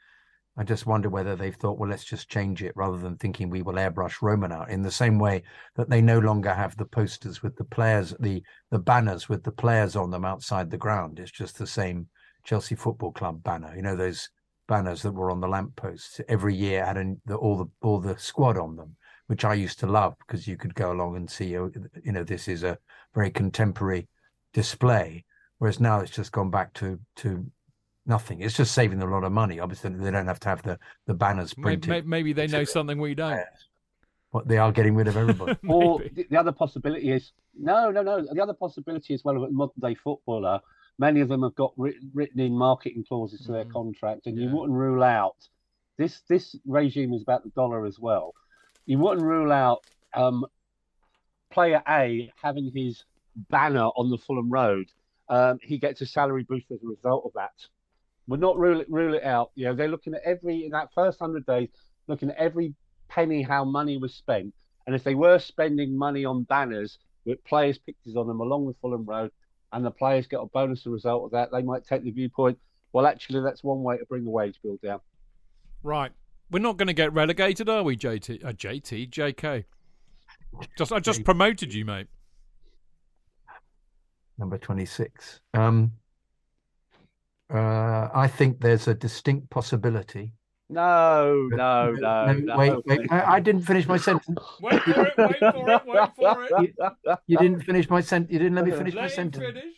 I 0.59 0.65
just 0.65 0.87
wonder 0.87 1.09
whether 1.09 1.37
they've 1.37 1.55
thought, 1.55 1.79
well, 1.79 1.89
let's 1.89 2.05
just 2.05 2.29
change 2.29 2.65
it 2.65 2.73
rather 2.75 2.99
than 2.99 3.17
thinking 3.17 3.49
we 3.49 3.63
will 3.63 3.75
airbrush 3.75 4.21
Roman 4.21 4.51
out 4.51 4.71
in 4.71 4.83
the 4.83 4.91
same 4.91 5.17
way 5.17 5.45
that 5.77 5.89
they 5.89 6.03
no 6.03 6.19
longer 6.19 6.53
have 6.53 6.77
the 6.77 6.85
posters 6.85 7.45
with 7.45 7.55
the 7.57 7.65
players, 7.65 8.13
the 8.19 8.43
the 8.71 8.79
banners 8.79 9.29
with 9.29 9.45
the 9.45 9.53
players 9.53 9.95
on 9.95 10.11
them 10.11 10.25
outside 10.25 10.71
the 10.71 10.77
ground. 10.77 11.21
It's 11.21 11.31
just 11.31 11.57
the 11.59 11.67
same 11.67 12.09
Chelsea 12.45 12.75
Football 12.75 13.13
Club 13.13 13.43
banner. 13.43 13.73
You 13.75 13.83
know 13.83 13.97
those 13.97 14.29
banners 14.69 15.03
that 15.03 15.13
were 15.13 15.31
on 15.31 15.41
the 15.41 15.49
lampposts 15.49 16.21
every 16.29 16.55
year 16.55 16.85
had 16.85 16.97
an, 16.97 17.21
the, 17.27 17.35
all 17.35 17.57
the 17.57 17.67
all 17.83 17.99
the 17.99 18.17
squad 18.19 18.57
on 18.57 18.77
them, 18.77 18.95
which 19.27 19.45
I 19.45 19.55
used 19.55 19.81
to 19.81 19.87
love 19.87 20.15
because 20.21 20.47
you 20.47 20.57
could 20.57 20.75
go 20.75 20.93
along 20.93 21.17
and 21.17 21.29
see, 21.29 21.57
oh, 21.59 21.73
you 22.05 22.13
know, 22.13 22.23
this 22.23 22.47
is 22.47 22.63
a 22.63 22.79
very 23.15 23.31
contemporary 23.31 24.07
display. 24.53 25.25
Whereas 25.59 25.81
now 25.81 26.01
it's 26.01 26.13
just 26.13 26.31
gone 26.31 26.51
back 26.51 26.73
to 26.75 27.01
to 27.17 27.51
nothing. 28.07 28.41
It's 28.41 28.57
just 28.57 28.73
saving 28.73 28.99
them 29.01 29.11
a 29.11 29.13
lot 29.13 29.25
of 29.25 29.33
money. 29.33 29.59
Obviously, 29.59 29.91
they 29.91 30.11
don't 30.11 30.27
have 30.27 30.41
to 30.41 30.49
have 30.49 30.63
the 30.63 30.79
the 31.07 31.15
banners 31.15 31.57
Maybe, 31.57 31.81
printed. 31.81 32.07
maybe 32.07 32.33
they 32.33 32.47
know 32.47 32.65
something 32.65 32.99
we 32.99 33.15
don't. 33.15 33.43
What 34.31 34.47
they 34.47 34.59
are 34.59 34.71
getting 34.71 34.95
rid 34.95 35.09
of 35.09 35.17
everybody. 35.17 35.57
Or 35.67 36.01
the, 36.15 36.27
the 36.29 36.37
other 36.37 36.53
possibility 36.53 37.11
is 37.11 37.33
no, 37.59 37.91
no, 37.91 38.03
no. 38.03 38.27
The 38.31 38.43
other 38.43 38.53
possibility 38.53 39.15
is 39.15 39.25
well, 39.25 39.37
of 39.37 39.43
a 39.45 39.51
modern 39.51 39.81
day 39.81 39.95
footballer. 39.95 40.61
Many 40.99 41.21
of 41.21 41.29
them 41.29 41.43
have 41.43 41.55
got 41.55 41.73
writ, 41.77 41.97
written 42.13 42.41
in 42.41 42.53
marketing 42.53 43.05
clauses 43.09 43.41
to 43.47 43.53
their 43.53 43.65
Mhm. 43.65 43.73
contract, 43.73 44.27
and 44.27 44.37
you 44.37 44.51
wouldn't 44.51 44.77
rule 44.77 45.03
out 45.03 45.37
this. 45.97 46.23
This 46.23 46.57
regime 46.67 47.13
is 47.13 47.23
about 47.23 47.45
the 47.45 47.51
dollar 47.51 47.87
as 47.87 47.99
well. 47.99 48.35
You 48.87 48.99
wouldn't 48.99 49.27
rule 49.27 49.53
out 49.53 49.85
um, 50.15 50.47
player 51.51 51.83
A 51.89 52.33
having 52.43 52.71
his 52.75 53.05
banner 53.51 53.85
on 53.85 54.11
the 54.11 54.19
Fulham 54.19 54.51
Road. 54.51 54.91
Um, 55.29 55.59
he 55.63 55.79
gets 55.79 56.01
a 56.01 56.07
salary 56.07 56.45
boost 56.45 56.71
as 56.71 56.83
a 56.83 56.87
result 56.87 57.25
of 57.27 57.33
that. 57.35 57.53
We're 58.27 58.39
not 58.39 58.59
rule 58.59 58.81
it 58.81 58.91
rule 58.91 59.15
it 59.15 59.23
out. 59.23 59.53
You 59.55 59.67
know, 59.67 59.75
they're 59.75 59.89
looking 59.89 60.15
at 60.15 60.23
every 60.23 60.65
in 60.65 60.71
that 60.73 60.93
first 60.95 61.19
hundred 61.19 61.47
days, 61.47 61.69
looking 62.07 62.31
at 62.31 62.37
every 62.37 62.75
penny 63.09 63.43
how 63.43 63.65
money 63.65 63.99
was 63.99 64.15
spent. 64.15 64.55
And 64.87 64.95
if 64.95 65.05
they 65.05 65.15
were 65.15 65.39
spending 65.39 65.97
money 65.97 66.25
on 66.25 66.45
banners 66.45 66.99
with 67.25 67.45
players' 67.45 67.79
pictures 67.79 68.17
on 68.17 68.27
them 68.27 68.41
along 68.41 68.67
the 68.67 68.75
Fulham 68.81 69.05
Road, 69.05 69.31
and 69.73 69.85
the 69.85 69.91
players 69.91 70.27
get 70.27 70.41
a 70.41 70.47
bonus 70.47 70.81
as 70.81 70.87
a 70.87 70.91
result 70.91 71.25
of 71.25 71.31
that, 71.33 71.51
they 71.53 71.63
might 71.63 71.85
take 71.85 72.03
the 72.05 72.11
viewpoint. 72.11 72.59
Well, 72.93 73.07
actually, 73.07 73.41
that's 73.41 73.63
one 73.63 73.83
way 73.83 73.99
to 73.99 74.05
bring 74.07 74.25
the 74.25 74.31
wage 74.31 74.59
bill 74.63 74.79
down. 74.83 75.01
Right. 75.83 76.13
We're 76.51 76.61
not 76.61 76.79
going 76.79 76.87
to 76.87 76.95
get 76.95 77.13
relegated, 77.13 77.69
are 77.69 77.83
we, 77.83 77.97
JT? 77.97 78.45
Uh, 78.45 78.53
JT, 78.53 79.11
JK. 79.11 79.65
Just 80.79 80.93
I 80.93 80.99
just 80.99 81.25
promoted 81.25 81.73
you, 81.75 81.85
mate. 81.85 82.07
Number 84.39 84.57
twenty 84.57 84.87
six. 84.87 85.41
Um, 85.53 85.93
uh, 87.53 88.09
I 88.15 88.29
think 88.29 88.61
there's 88.61 88.89
a 88.89 88.95
distinct 88.95 89.51
possibility. 89.51 90.33
No, 90.71 91.49
no, 91.53 91.93
no, 91.93 92.33
no. 92.33 92.57
wait, 92.59 92.75
wait. 92.87 93.13
I, 93.13 93.35
I 93.37 93.41
didn't 93.41 93.63
finish 93.63 93.87
my 93.87 93.97
sentence. 93.97 94.39
Wait 94.61 94.83
for 94.83 95.07
it, 95.07 95.15
wait 95.17 95.39
for 95.39 95.71
it, 95.71 95.83
wait 95.87 96.11
for 96.17 96.45
it. 96.61 97.19
You 97.27 97.39
didn't 97.39 97.63
finish 97.63 97.89
my 97.89 98.01
sentence. 98.03 98.33
You 98.33 98.39
didn't 98.39 98.55
let 98.57 98.65
me 98.67 98.73
finish 98.73 98.95
my 98.95 99.03
Let 99.03 99.11
him 99.11 99.17
sentence. 99.17 99.45
finish. 99.45 99.75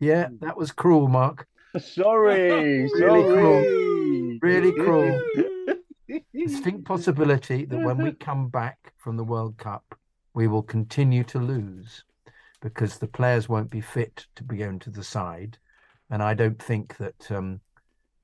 Yeah, 0.00 0.28
that 0.40 0.56
was 0.56 0.72
cruel, 0.72 1.08
Mark. 1.08 1.46
Sorry, 1.78 2.88
Really 2.94 3.22
sorry. 3.22 4.38
Really 4.42 4.72
cruel. 4.72 5.20
distinct 6.34 6.84
possibility 6.84 7.64
that 7.64 7.78
when 7.78 7.98
we 7.98 8.12
come 8.12 8.48
back 8.48 8.92
from 8.96 9.16
the 9.16 9.24
World 9.24 9.56
Cup, 9.58 9.94
we 10.34 10.48
will 10.48 10.62
continue 10.62 11.24
to 11.24 11.38
lose 11.38 12.04
because 12.60 12.98
the 12.98 13.06
players 13.06 13.48
won't 13.48 13.70
be 13.70 13.80
fit 13.80 14.26
to 14.34 14.42
be 14.44 14.56
going 14.56 14.78
to 14.80 14.90
the 14.90 15.04
side, 15.04 15.58
and 16.10 16.22
I 16.22 16.34
don't 16.34 16.60
think 16.60 16.96
that 16.96 17.30
um, 17.30 17.60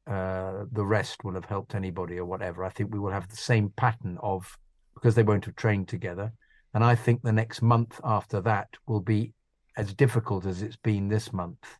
uh, 0.06 0.64
the 0.72 0.84
rest 0.84 1.24
will 1.24 1.34
have 1.34 1.44
helped 1.44 1.74
anybody 1.74 2.18
or 2.18 2.24
whatever. 2.24 2.64
I 2.64 2.70
think 2.70 2.92
we 2.92 2.98
will 2.98 3.12
have 3.12 3.28
the 3.28 3.36
same 3.36 3.70
pattern 3.76 4.18
of 4.22 4.56
because 4.94 5.14
they 5.14 5.22
won't 5.22 5.44
have 5.46 5.56
trained 5.56 5.88
together, 5.88 6.32
and 6.74 6.84
I 6.84 6.94
think 6.94 7.22
the 7.22 7.32
next 7.32 7.62
month 7.62 8.00
after 8.04 8.40
that 8.42 8.68
will 8.86 9.00
be 9.00 9.32
as 9.76 9.94
difficult 9.94 10.46
as 10.46 10.62
it's 10.62 10.76
been 10.76 11.08
this 11.08 11.32
month. 11.32 11.78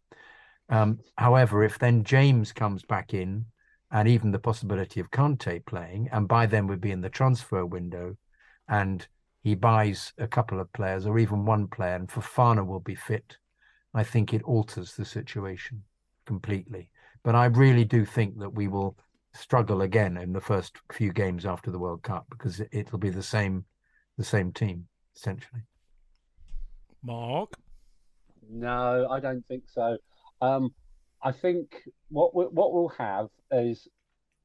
Um, 0.69 1.01
however, 1.19 1.62
if 1.62 1.78
then 1.78 2.05
James 2.05 2.53
comes 2.53 2.82
back 2.82 3.12
in 3.12 3.44
and 3.90 4.09
even 4.09 4.31
the 4.31 4.39
possibility 4.39 5.01
of 5.01 5.11
Kanté 5.11 5.65
playing, 5.66 6.09
and 6.12 6.27
by 6.27 6.47
then 6.47 6.66
we'd 6.66 6.81
be 6.81 6.93
in 6.93 7.03
the 7.03 7.11
transfer 7.11 7.66
window, 7.66 8.16
and 8.69 9.07
he 9.43 9.55
buys 9.55 10.12
a 10.16 10.27
couple 10.27 10.61
of 10.61 10.73
players 10.73 11.07
or 11.07 11.19
even 11.19 11.44
one 11.44 11.69
player, 11.69 11.97
and 11.97 12.09
Fofana 12.09 12.66
will 12.66 12.81
be 12.81 12.94
fit. 12.94 13.36
I 13.93 14.05
think 14.05 14.32
it 14.32 14.43
alters 14.44 14.94
the 14.94 15.05
situation 15.05 15.82
completely. 16.24 16.89
But 17.24 17.35
I 17.35 17.47
really 17.47 17.85
do 17.85 18.05
think 18.05 18.39
that 18.39 18.51
we 18.51 18.69
will 18.69 18.97
struggle 19.35 19.82
again 19.82 20.16
in 20.16 20.32
the 20.32 20.40
first 20.40 20.77
few 20.93 21.12
games 21.12 21.47
after 21.47 21.70
the 21.70 21.78
World 21.78 22.03
Cup 22.03 22.27
because 22.31 22.61
it- 22.61 22.69
it'll 22.73 22.99
be 22.99 23.11
the 23.11 23.23
same, 23.23 23.65
the 24.16 24.24
same 24.24 24.53
team 24.53 24.89
essentially. 25.15 25.62
Mark. 27.03 27.55
No, 28.49 29.09
I 29.11 29.20
don't 29.20 29.47
think 29.47 29.69
so. 29.69 29.99
Um, 30.40 30.74
I 31.23 31.32
think 31.32 31.89
what 32.09 32.35
we, 32.35 32.44
what 32.44 32.73
we'll 32.73 32.89
have 32.89 33.28
is, 33.51 33.89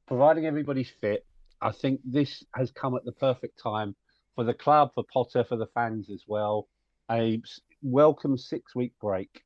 providing 0.05 0.45
everybody's 0.45 0.89
fit, 1.01 1.25
I 1.61 1.71
think 1.71 2.01
this 2.05 2.43
has 2.53 2.71
come 2.71 2.95
at 2.95 3.03
the 3.03 3.11
perfect 3.11 3.59
time 3.61 3.95
for 4.35 4.43
the 4.43 4.53
club, 4.53 4.91
for 4.93 5.03
Potter, 5.11 5.43
for 5.43 5.57
the 5.57 5.67
fans 5.67 6.09
as 6.09 6.23
well. 6.27 6.67
A 7.09 7.41
welcome 7.81 8.37
six 8.37 8.75
week 8.75 8.93
break. 9.01 9.41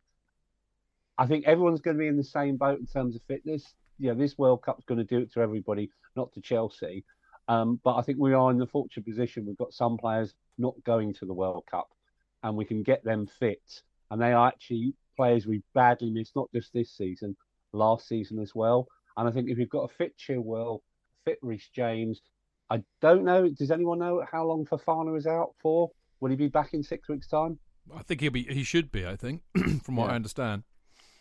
I 1.17 1.25
think 1.27 1.45
everyone's 1.45 1.81
going 1.81 1.97
to 1.97 2.01
be 2.01 2.07
in 2.07 2.17
the 2.17 2.23
same 2.23 2.57
boat 2.57 2.79
in 2.79 2.87
terms 2.87 3.15
of 3.15 3.21
fitness. 3.27 3.73
Yeah, 3.99 4.13
this 4.13 4.37
World 4.37 4.63
Cup's 4.63 4.85
going 4.85 4.97
to 4.97 5.03
do 5.03 5.19
it 5.19 5.31
to 5.33 5.41
everybody, 5.41 5.91
not 6.15 6.31
to 6.33 6.41
Chelsea. 6.41 7.03
Um, 7.47 7.79
but 7.83 7.95
I 7.95 8.01
think 8.01 8.17
we 8.19 8.33
are 8.33 8.49
in 8.51 8.57
the 8.57 8.67
fortunate 8.67 9.05
position. 9.05 9.45
We've 9.45 9.57
got 9.57 9.73
some 9.73 9.97
players 9.97 10.33
not 10.57 10.73
going 10.85 11.13
to 11.15 11.25
the 11.25 11.33
World 11.33 11.63
Cup, 11.69 11.89
and 12.43 12.55
we 12.55 12.65
can 12.65 12.81
get 12.83 13.03
them 13.03 13.27
fit. 13.39 13.61
And 14.09 14.21
they 14.21 14.31
are 14.33 14.47
actually 14.47 14.95
players 15.17 15.45
we 15.45 15.61
badly 15.73 16.09
missed, 16.09 16.35
not 16.35 16.49
just 16.53 16.73
this 16.73 16.91
season, 16.95 17.35
last 17.73 18.07
season 18.07 18.39
as 18.39 18.53
well. 18.55 18.87
And 19.17 19.27
I 19.27 19.31
think 19.31 19.49
if 19.49 19.57
you've 19.57 19.69
got 19.69 19.89
a 19.91 19.93
fit 19.93 20.13
Chilwell, 20.17 20.79
fit 21.25 21.37
Reece 21.41 21.69
James, 21.75 22.21
I 22.69 22.81
don't 23.01 23.25
know. 23.25 23.49
Does 23.49 23.71
anyone 23.71 23.99
know 23.99 24.23
how 24.31 24.45
long 24.45 24.65
Fofana 24.65 25.17
is 25.17 25.27
out 25.27 25.53
for? 25.61 25.91
Will 26.21 26.29
he 26.29 26.35
be 26.37 26.47
back 26.47 26.73
in 26.73 26.83
six 26.83 27.09
weeks' 27.09 27.27
time? 27.27 27.59
I 27.93 28.03
think 28.03 28.21
he'll 28.21 28.31
be. 28.31 28.43
He 28.43 28.63
should 28.63 28.91
be. 28.91 29.05
I 29.05 29.15
think, 29.15 29.41
from 29.83 29.97
what 29.97 30.05
Yeah. 30.05 30.13
I 30.13 30.15
understand. 30.15 30.63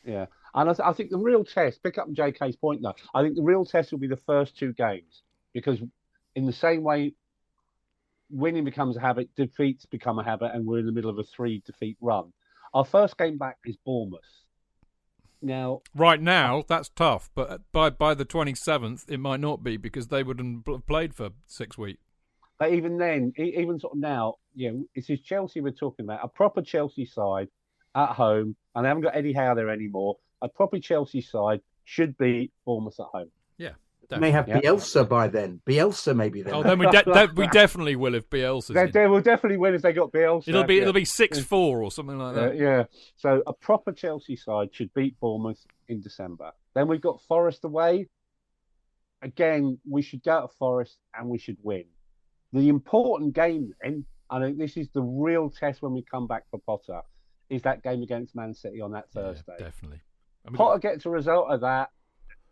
Yeah, 0.05 0.27
and 0.55 0.71
I, 0.71 0.73
th- 0.73 0.87
I 0.87 0.93
think 0.93 1.11
the 1.11 1.19
real 1.19 1.45
test, 1.45 1.83
pick 1.83 1.99
up 1.99 2.11
JK's 2.11 2.57
point 2.57 2.81
though, 2.83 2.95
I 3.15 3.23
think 3.23 3.37
the 3.37 3.43
real 3.43 3.65
test 3.65 3.93
will 3.93 3.99
be 3.99 4.07
the 4.09 4.17
first 4.17 4.57
two 4.59 4.73
games 4.73 5.23
because, 5.53 5.79
in 6.35 6.47
the 6.47 6.53
same 6.53 6.83
way, 6.83 7.15
winning 8.31 8.65
becomes 8.65 8.97
a 8.97 9.01
habit, 9.01 9.29
defeats 9.37 9.85
become 9.87 10.19
a 10.19 10.25
habit, 10.25 10.53
and 10.55 10.65
we're 10.65 10.79
in 10.79 10.87
the 10.87 10.93
middle 10.93 11.11
of 11.11 11.19
a 11.19 11.25
three 11.25 11.63
defeat 11.67 11.97
run. 12.01 12.33
Our 12.73 12.85
first 12.85 13.19
game 13.19 13.37
back 13.37 13.59
is 13.65 13.77
Bournemouth. 13.85 14.21
Now, 15.43 15.81
Right 15.95 16.21
now, 16.21 16.65
that's 16.69 16.91
tough, 16.91 17.31
but 17.35 17.63
by 17.73 17.91
by 17.91 18.15
the 18.15 18.25
twenty 18.27 18.55
seventh, 18.55 19.05
it 19.09 19.19
might 19.19 19.41
not 19.41 19.65
be 19.65 19.77
because 19.79 20.09
they 20.09 20.23
wouldn't 20.23 20.67
have 20.69 20.87
played 20.87 21.15
for 21.15 21.31
six 21.47 21.79
weeks. 21.79 22.03
but 22.59 22.73
even 22.73 22.99
then, 22.99 23.33
even 23.39 23.79
sort 23.81 23.95
of 23.95 23.99
now, 24.01 24.35
you 24.55 24.71
know, 24.71 24.85
this 24.95 25.09
is 25.09 25.21
Chelsea 25.21 25.61
we're 25.63 25.71
talking 25.73 26.05
about, 26.05 26.21
a 26.23 26.29
proper 26.29 26.61
Chelsea 26.61 27.07
side 27.07 27.49
at 27.95 28.11
home, 28.11 28.57
and 28.75 28.85
they 28.85 28.89
haven't 28.89 29.03
got 29.03 29.17
Eddie 29.17 29.33
Howe 29.33 29.55
there 29.55 29.71
anymore. 29.71 30.17
A 30.43 30.49
proper 30.49 30.79
Chelsea 30.79 31.21
side 31.21 31.61
should 31.85 32.17
be 32.19 32.51
Bournemouth 32.65 32.99
at 33.01 33.07
home. 33.13 33.31
Yeah, 33.59 33.73
they 34.09 34.19
May 34.19 34.31
have 34.31 34.49
Yeah. 34.49 34.61
Bielsa 34.61 35.09
by 35.09 35.29
then. 35.29 35.61
Bielsa 35.67 36.15
maybe 36.17 36.43
then. 36.43 36.55
Oh, 36.55 36.63
then 36.63 36.79
we 36.79 36.87
de- 36.91 37.03
de- 37.03 37.33
we 37.35 37.47
definitely 37.49 37.97
will 37.97 38.15
if 38.15 38.29
Bielsa's 38.31 38.75
They, 38.75 38.87
they 38.91 39.07
will 39.07 39.21
definitely 39.21 39.59
win 39.59 39.75
if 39.75 39.83
they 39.83 39.93
got 39.93 40.13
Bielsa. 40.13 40.49
It'll 40.49 40.65
be 40.65 40.77
yeah. 40.77 40.83
it'll 40.83 40.93
be 40.95 41.05
six 41.05 41.39
four 41.41 41.83
or 41.83 41.91
something 41.91 42.19
like 42.19 42.37
Uh, 42.37 42.41
that. 42.41 42.57
yeah. 42.57 42.85
So 43.17 43.43
a 43.47 43.53
proper 43.53 43.93
Chelsea 43.93 44.37
side 44.37 44.69
should 44.73 44.93
beat 44.95 45.19
Bournemouth 45.21 45.65
in 45.89 46.01
December. 46.01 46.53
Then 46.75 46.87
we've 46.89 47.01
got 47.01 47.21
Forest 47.23 47.65
away. 47.65 48.09
Again, 49.23 49.79
we 49.89 50.01
should 50.03 50.23
go 50.23 50.43
to 50.43 50.49
Forest 50.59 50.97
and 51.15 51.29
we 51.29 51.39
should 51.39 51.59
win. 51.63 51.85
The 52.53 52.69
important 52.69 53.35
game 53.35 53.75
then, 53.83 54.05
I 54.31 54.41
think 54.41 54.57
this 54.59 54.77
is 54.77 54.89
the 54.91 55.03
real 55.03 55.51
test 55.51 55.83
when 55.83 55.93
we 55.93 56.03
come 56.03 56.27
back 56.27 56.45
for 56.51 56.59
Potter, 56.61 57.03
is 57.51 57.63
that 57.63 57.83
game 57.83 58.03
against 58.03 58.35
Man 58.35 58.55
City 58.55 58.81
on 58.81 58.93
that 58.93 59.07
Yeah, 59.15 59.23
Thursday. 59.23 59.57
definitely. 59.59 60.01
I 60.47 60.51
mean, 60.51 60.57
Potter 60.57 60.79
gets 60.79 61.05
a 61.07 61.11
result 61.11 61.51
of 61.51 61.61
that. 61.61 61.91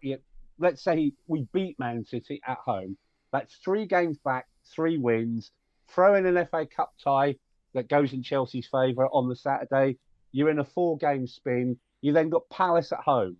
Yeah, 0.02 0.16
let's 0.58 0.82
say 0.82 1.12
we 1.26 1.46
beat 1.52 1.78
Man 1.78 2.04
City 2.04 2.40
at 2.46 2.58
home. 2.58 2.96
That's 3.32 3.54
three 3.64 3.86
games 3.86 4.18
back, 4.24 4.46
three 4.74 4.98
wins. 4.98 5.50
Throw 5.88 6.14
in 6.16 6.26
an 6.26 6.46
FA 6.50 6.66
Cup 6.66 6.92
tie 7.02 7.36
that 7.74 7.88
goes 7.88 8.12
in 8.12 8.22
Chelsea's 8.22 8.68
favour 8.70 9.06
on 9.06 9.28
the 9.28 9.36
Saturday. 9.36 9.96
You're 10.32 10.50
in 10.50 10.58
a 10.58 10.64
four-game 10.64 11.26
spin. 11.26 11.78
You 12.02 12.12
then 12.12 12.28
got 12.28 12.48
Palace 12.50 12.92
at 12.92 13.00
home. 13.00 13.36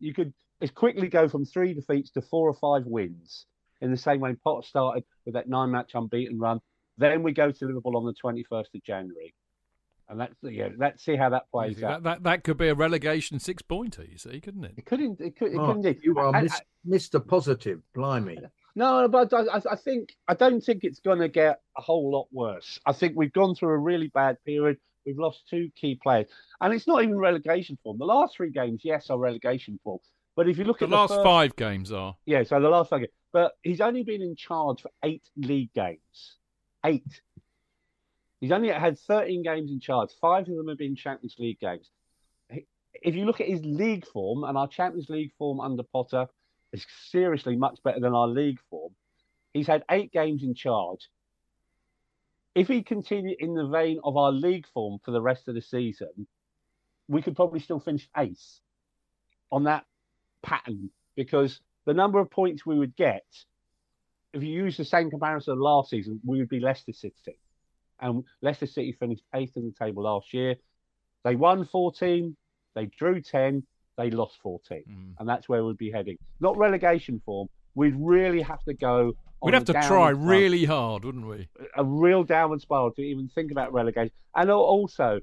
You 0.00 0.12
could 0.12 0.32
as 0.60 0.70
quickly 0.70 1.08
go 1.08 1.28
from 1.28 1.44
three 1.44 1.74
defeats 1.74 2.10
to 2.12 2.22
four 2.22 2.48
or 2.48 2.54
five 2.54 2.86
wins 2.86 3.46
in 3.80 3.90
the 3.90 3.96
same 3.96 4.20
way 4.20 4.34
Potter 4.42 4.66
started 4.66 5.04
with 5.24 5.34
that 5.34 5.48
nine-match 5.48 5.92
unbeaten 5.94 6.38
run. 6.38 6.60
Then 6.96 7.22
we 7.22 7.32
go 7.32 7.50
to 7.50 7.66
Liverpool 7.66 7.96
on 7.96 8.04
the 8.04 8.14
21st 8.14 8.74
of 8.74 8.82
January, 8.84 9.34
and 10.08 10.20
that's 10.20 10.34
yeah. 10.42 10.68
Let's 10.76 11.04
see 11.04 11.16
how 11.16 11.30
that 11.30 11.50
plays 11.50 11.78
that, 11.78 11.90
out. 11.90 12.02
that 12.04 12.22
that 12.24 12.44
could 12.44 12.56
be 12.58 12.68
a 12.68 12.74
relegation 12.74 13.38
six 13.38 13.62
pointer. 13.62 14.04
You 14.04 14.18
see, 14.18 14.40
couldn't 14.40 14.64
it? 14.64 14.74
It 14.76 14.86
couldn't. 14.86 15.20
It 15.20 15.36
could. 15.36 15.52
It 15.52 15.56
Mark, 15.56 15.76
couldn't. 15.82 16.02
you 16.04 16.18
are 16.18 16.34
And- 16.36 16.50
Mr. 16.88 17.26
Positive. 17.26 17.80
Blimey. 17.94 18.38
No, 18.76 19.06
but 19.08 19.32
I, 19.32 19.42
I- 19.44 19.72
I 19.72 19.76
think 19.76 20.14
I 20.28 20.34
don't 20.34 20.60
think 20.60 20.84
it's 20.84 21.00
going 21.00 21.20
to 21.20 21.28
get 21.28 21.60
a 21.78 21.80
whole 21.80 22.10
lot 22.10 22.26
worse. 22.32 22.78
I 22.84 22.92
think 22.92 23.14
we've 23.16 23.32
gone 23.32 23.54
through 23.54 23.70
a 23.70 23.78
really 23.78 24.08
bad 24.08 24.36
period. 24.44 24.78
We've 25.06 25.18
lost 25.18 25.48
two 25.48 25.70
key 25.76 25.98
players, 26.02 26.28
and 26.60 26.72
it's 26.74 26.86
not 26.86 27.02
even 27.02 27.18
relegation 27.18 27.78
form. 27.82 27.98
The 27.98 28.04
last 28.06 28.36
three 28.36 28.50
games, 28.50 28.80
yes, 28.84 29.10
are 29.10 29.18
relegation 29.18 29.78
form. 29.84 30.00
But 30.36 30.48
if 30.48 30.58
you 30.58 30.64
look 30.64 30.78
The 30.80 30.86
at 30.86 30.90
the 30.90 30.96
last 30.96 31.10
first- 31.14 31.22
five 31.24 31.56
games 31.56 31.92
are. 31.92 32.16
yeah, 32.26 32.42
so 32.42 32.58
the 32.60 32.68
last 32.68 32.90
five 32.90 33.00
games. 33.00 33.12
But 33.32 33.52
he's 33.62 33.80
only 33.80 34.02
been 34.02 34.22
in 34.22 34.34
charge 34.36 34.80
for 34.82 34.90
eight 35.04 35.22
league 35.36 35.72
games. 35.74 36.36
Eight. 36.84 37.20
He's 38.44 38.52
only 38.52 38.68
had 38.68 38.98
13 38.98 39.42
games 39.42 39.70
in 39.70 39.80
charge. 39.80 40.10
Five 40.20 40.46
of 40.50 40.54
them 40.54 40.68
have 40.68 40.76
been 40.76 40.96
Champions 40.96 41.34
League 41.38 41.60
games. 41.60 41.88
If 42.92 43.14
you 43.14 43.24
look 43.24 43.40
at 43.40 43.48
his 43.48 43.62
league 43.64 44.06
form 44.06 44.44
and 44.44 44.58
our 44.58 44.68
Champions 44.68 45.08
League 45.08 45.32
form 45.38 45.60
under 45.60 45.82
Potter 45.82 46.26
is 46.70 46.84
seriously 47.08 47.56
much 47.56 47.78
better 47.82 48.00
than 48.00 48.14
our 48.14 48.28
league 48.28 48.58
form. 48.68 48.92
He's 49.54 49.66
had 49.66 49.82
eight 49.90 50.12
games 50.12 50.42
in 50.42 50.54
charge. 50.54 51.08
If 52.54 52.68
he 52.68 52.82
continued 52.82 53.38
in 53.38 53.54
the 53.54 53.66
vein 53.66 53.98
of 54.04 54.18
our 54.18 54.30
league 54.30 54.66
form 54.74 54.98
for 55.02 55.10
the 55.10 55.22
rest 55.22 55.48
of 55.48 55.54
the 55.54 55.62
season, 55.62 56.26
we 57.08 57.22
could 57.22 57.36
probably 57.36 57.60
still 57.60 57.80
finish 57.80 58.06
eighth 58.14 58.60
on 59.50 59.64
that 59.64 59.86
pattern 60.42 60.90
because 61.16 61.60
the 61.86 61.94
number 61.94 62.18
of 62.18 62.30
points 62.30 62.66
we 62.66 62.78
would 62.78 62.94
get, 62.94 63.24
if 64.34 64.42
you 64.42 64.50
use 64.50 64.76
the 64.76 64.84
same 64.84 65.08
comparison 65.08 65.58
last 65.58 65.88
season, 65.88 66.20
we 66.26 66.40
would 66.40 66.50
be 66.50 66.60
Leicester 66.60 66.92
City. 66.92 67.38
And 68.00 68.24
Leicester 68.42 68.66
City 68.66 68.92
finished 68.92 69.22
eighth 69.34 69.56
in 69.56 69.64
the 69.64 69.84
table 69.84 70.02
last 70.02 70.34
year. 70.34 70.56
They 71.24 71.36
won 71.36 71.64
14, 71.64 72.36
they 72.74 72.86
drew 72.86 73.20
10, 73.20 73.62
they 73.96 74.10
lost 74.10 74.38
14. 74.42 74.82
Mm. 74.88 75.14
And 75.18 75.28
that's 75.28 75.48
where 75.48 75.64
we'd 75.64 75.78
be 75.78 75.90
heading. 75.90 76.18
Not 76.40 76.56
relegation 76.58 77.22
form. 77.24 77.48
We'd 77.74 77.94
really 77.96 78.42
have 78.42 78.62
to 78.64 78.74
go. 78.74 79.08
on 79.08 79.14
We'd 79.48 79.54
have 79.54 79.64
to 79.66 79.72
try 79.72 79.82
spiral- 80.12 80.18
really 80.18 80.64
hard, 80.64 81.04
wouldn't 81.04 81.26
we? 81.26 81.48
a 81.76 81.84
real 81.84 82.24
downward 82.24 82.60
spiral 82.60 82.90
to 82.92 83.02
even 83.02 83.28
think 83.34 83.50
about 83.52 83.72
relegation. 83.72 84.12
And 84.36 84.50
also, 84.50 85.20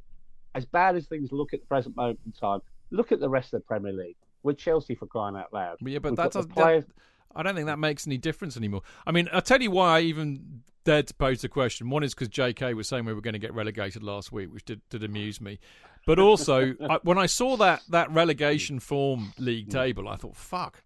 as 0.56 0.66
bad 0.66 0.96
as 0.96 1.08
things 1.08 1.32
look 1.32 1.54
at 1.54 1.60
the 1.62 1.68
present 1.68 1.96
moment 1.96 2.20
in 2.26 2.32
time, 2.32 2.62
look 2.90 3.12
at 3.12 3.20
the 3.20 3.30
rest 3.30 3.54
of 3.54 3.62
the 3.62 3.66
Premier 3.66 3.94
League. 3.94 4.16
With 4.44 4.58
Chelsea 4.58 4.96
for 4.96 5.06
crying 5.06 5.36
out 5.36 5.54
loud. 5.54 5.78
Yeah, 5.82 6.00
but 6.00 6.12
We've 6.12 6.18
that 6.18 6.32
doesn't. 6.32 6.52
players- 6.52 6.86
that- 6.86 6.96
I 7.36 7.44
don't 7.44 7.56
think 7.56 7.68
that 7.68 7.80
makes 7.80 8.06
any 8.08 8.18
difference 8.18 8.58
anymore. 8.58 8.82
I 9.06 9.12
mean, 9.12 9.30
I'll 9.32 9.42
tell 9.42 9.62
you 9.62 9.72
why 9.72 9.98
I 10.00 10.02
even 10.02 10.64
dared 10.84 11.08
to 11.08 11.14
pose 11.14 11.42
the 11.42 11.50
question. 11.50 11.90
One 11.90 12.04
is 12.04 12.14
because 12.14 12.30
JK 12.30 12.76
was 12.76 12.88
saying 12.88 13.06
we 13.06 13.14
were 13.14 13.22
going 13.22 13.34
to 13.34 13.40
get 13.40 13.54
relegated 13.54 14.04
last 14.04 14.32
week, 14.32 14.52
which 14.54 14.66
did, 14.66 14.82
did 14.90 15.04
amuse 15.04 15.40
me. 15.42 15.60
But 16.06 16.20
also, 16.20 16.74
I, 16.90 17.00
when 17.04 17.18
I 17.18 17.28
saw 17.28 17.58
that 17.58 17.84
that 17.90 18.10
relegation 18.12 18.80
form 18.80 19.34
league 19.38 19.70
table, 19.70 20.10
I 20.10 20.16
thought, 20.16 20.36
fuck. 20.36 20.84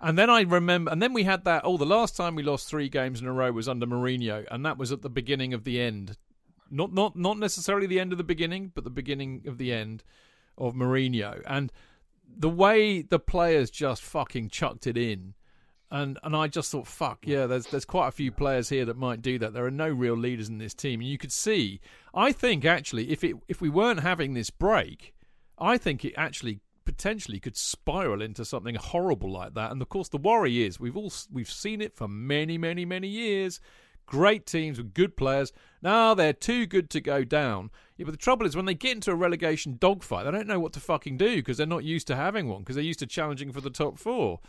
And 0.00 0.18
then 0.18 0.30
I 0.30 0.40
remember, 0.42 0.90
and 0.90 1.00
then 1.00 1.12
we 1.12 1.24
had 1.24 1.44
that. 1.44 1.62
Oh, 1.64 1.76
the 1.76 1.86
last 1.86 2.16
time 2.16 2.34
we 2.34 2.42
lost 2.42 2.68
three 2.68 2.88
games 2.88 3.20
in 3.20 3.26
a 3.26 3.32
row 3.32 3.52
was 3.52 3.68
under 3.68 3.86
Mourinho, 3.86 4.46
and 4.50 4.64
that 4.64 4.78
was 4.78 4.92
at 4.92 5.02
the 5.02 5.10
beginning 5.10 5.54
of 5.54 5.64
the 5.64 5.80
end. 5.80 6.16
Not 6.70 6.92
not 6.92 7.16
not 7.16 7.38
necessarily 7.38 7.86
the 7.86 8.00
end 8.00 8.12
of 8.12 8.18
the 8.18 8.24
beginning, 8.24 8.72
but 8.74 8.84
the 8.84 8.90
beginning 8.90 9.42
of 9.46 9.58
the 9.58 9.72
end 9.72 10.02
of 10.56 10.74
Mourinho. 10.74 11.42
And 11.46 11.70
the 12.26 12.48
way 12.48 13.02
the 13.02 13.18
players 13.18 13.70
just 13.70 14.02
fucking 14.02 14.48
chucked 14.48 14.86
it 14.86 14.96
in, 14.96 15.34
and 15.90 16.18
and 16.22 16.36
I 16.36 16.46
just 16.46 16.70
thought, 16.70 16.86
fuck 16.86 17.20
yeah, 17.24 17.46
there's 17.46 17.66
there's 17.66 17.84
quite 17.84 18.08
a 18.08 18.12
few 18.12 18.30
players 18.30 18.68
here 18.68 18.84
that 18.84 18.96
might 18.96 19.22
do 19.22 19.38
that. 19.38 19.52
There 19.52 19.66
are 19.66 19.70
no 19.70 19.88
real 19.88 20.16
leaders 20.16 20.48
in 20.48 20.58
this 20.58 20.74
team, 20.74 21.00
and 21.00 21.08
you 21.08 21.18
could 21.18 21.32
see. 21.32 21.80
I 22.14 22.32
think 22.32 22.64
actually, 22.64 23.10
if 23.10 23.24
it 23.24 23.36
if 23.48 23.60
we 23.60 23.68
weren't 23.68 24.00
having 24.00 24.34
this 24.34 24.50
break, 24.50 25.14
I 25.58 25.78
think 25.78 26.04
it 26.04 26.14
actually 26.16 26.60
potentially 26.84 27.38
could 27.38 27.56
spiral 27.56 28.22
into 28.22 28.44
something 28.44 28.74
horrible 28.74 29.30
like 29.30 29.54
that. 29.54 29.70
And 29.70 29.80
of 29.82 29.88
course, 29.88 30.08
the 30.08 30.18
worry 30.18 30.64
is 30.64 30.80
we've 30.80 30.96
all 30.96 31.12
we've 31.32 31.50
seen 31.50 31.80
it 31.80 31.94
for 31.94 32.08
many, 32.08 32.58
many, 32.58 32.84
many 32.84 33.08
years. 33.08 33.60
Great 34.06 34.44
teams 34.44 34.76
with 34.76 34.92
good 34.92 35.16
players. 35.16 35.52
Now 35.82 36.14
they're 36.14 36.32
too 36.32 36.66
good 36.66 36.90
to 36.90 37.00
go 37.00 37.22
down. 37.22 37.70
Yeah, 37.96 38.06
but 38.06 38.10
the 38.10 38.16
trouble 38.16 38.44
is 38.44 38.56
when 38.56 38.64
they 38.64 38.74
get 38.74 38.96
into 38.96 39.12
a 39.12 39.14
relegation 39.14 39.76
dogfight, 39.78 40.24
they 40.24 40.32
don't 40.32 40.48
know 40.48 40.58
what 40.58 40.72
to 40.72 40.80
fucking 40.80 41.16
do 41.16 41.36
because 41.36 41.58
they're 41.58 41.66
not 41.66 41.84
used 41.84 42.08
to 42.08 42.16
having 42.16 42.48
one 42.48 42.60
because 42.60 42.74
they're 42.74 42.84
used 42.84 42.98
to 43.00 43.06
challenging 43.06 43.52
for 43.52 43.60
the 43.60 43.70
top 43.70 43.98
four. 43.98 44.40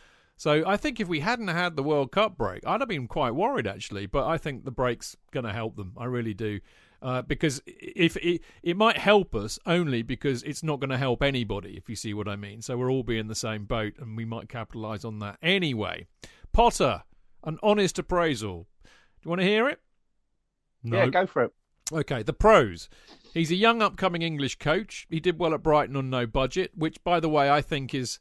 So 0.41 0.63
I 0.65 0.75
think 0.75 0.99
if 0.99 1.07
we 1.07 1.19
hadn't 1.19 1.49
had 1.49 1.75
the 1.75 1.83
World 1.83 2.11
Cup 2.11 2.35
break, 2.35 2.65
I'd 2.65 2.81
have 2.81 2.89
been 2.89 3.07
quite 3.07 3.35
worried 3.35 3.67
actually. 3.67 4.07
But 4.07 4.25
I 4.25 4.39
think 4.39 4.65
the 4.65 4.71
break's 4.71 5.15
going 5.31 5.45
to 5.45 5.53
help 5.53 5.75
them. 5.75 5.93
I 5.95 6.05
really 6.05 6.33
do. 6.33 6.61
Uh, 6.99 7.21
because 7.21 7.61
if 7.67 8.17
it, 8.17 8.41
it 8.63 8.75
might 8.75 8.97
help 8.97 9.35
us 9.35 9.59
only 9.67 10.01
because 10.01 10.41
it's 10.41 10.63
not 10.63 10.79
going 10.79 10.89
to 10.89 10.97
help 10.97 11.21
anybody, 11.21 11.77
if 11.77 11.87
you 11.87 11.95
see 11.95 12.15
what 12.15 12.27
I 12.27 12.37
mean. 12.37 12.63
So 12.63 12.75
we're 12.75 12.91
all 12.91 13.03
be 13.03 13.19
in 13.19 13.27
the 13.27 13.35
same 13.35 13.65
boat, 13.65 13.93
and 13.99 14.17
we 14.17 14.25
might 14.25 14.49
capitalise 14.49 15.05
on 15.05 15.19
that 15.19 15.37
anyway. 15.43 16.07
Potter, 16.51 17.03
an 17.43 17.59
honest 17.61 17.99
appraisal. 17.99 18.65
Do 18.83 18.89
you 19.21 19.29
want 19.29 19.41
to 19.41 19.47
hear 19.47 19.69
it? 19.69 19.79
Yeah, 20.83 21.05
go 21.05 21.27
for 21.27 21.43
it. 21.43 21.53
Okay, 21.93 22.23
the 22.23 22.33
pros. 22.33 22.89
He's 23.35 23.51
a 23.51 23.55
young 23.55 23.83
upcoming 23.83 24.23
English 24.23 24.57
coach. 24.57 25.05
He 25.07 25.19
did 25.19 25.37
well 25.37 25.53
at 25.53 25.61
Brighton 25.61 25.95
on 25.95 26.09
no 26.09 26.25
budget, 26.25 26.71
which, 26.73 27.03
by 27.03 27.19
the 27.19 27.29
way, 27.29 27.51
I 27.51 27.61
think 27.61 27.93
is 27.93 28.17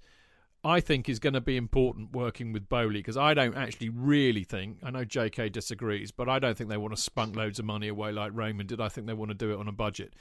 I 0.63 0.81
think 0.81 1.09
is 1.09 1.19
going 1.19 1.33
to 1.33 1.41
be 1.41 1.57
important 1.57 2.13
working 2.13 2.53
with 2.53 2.69
Boehly 2.69 3.01
because 3.01 3.17
I 3.17 3.33
don't 3.33 3.57
actually 3.57 3.89
really 3.89 4.45
think 4.45 4.79
I 4.83 4.91
know 4.91 5.05
JK 5.05 5.53
disagrees, 5.53 6.11
but 6.11 6.29
I 6.29 6.39
don't 6.39 6.57
think 6.57 6.69
they 6.69 6.77
want 6.77 6.95
to 6.95 7.01
spunk 7.01 7.35
loads 7.35 7.59
of 7.59 7.65
money 7.65 7.89
away 7.89 8.13
like 8.13 8.33
Raymond 8.35 8.69
did. 8.69 8.81
I 8.81 8.89
think 8.89 9.07
they 9.07 9.15
want 9.15 9.31
to 9.31 9.35
do 9.35 9.53
it 9.53 9.59
on 9.59 9.69
a 9.69 9.73
budget. 9.73 10.15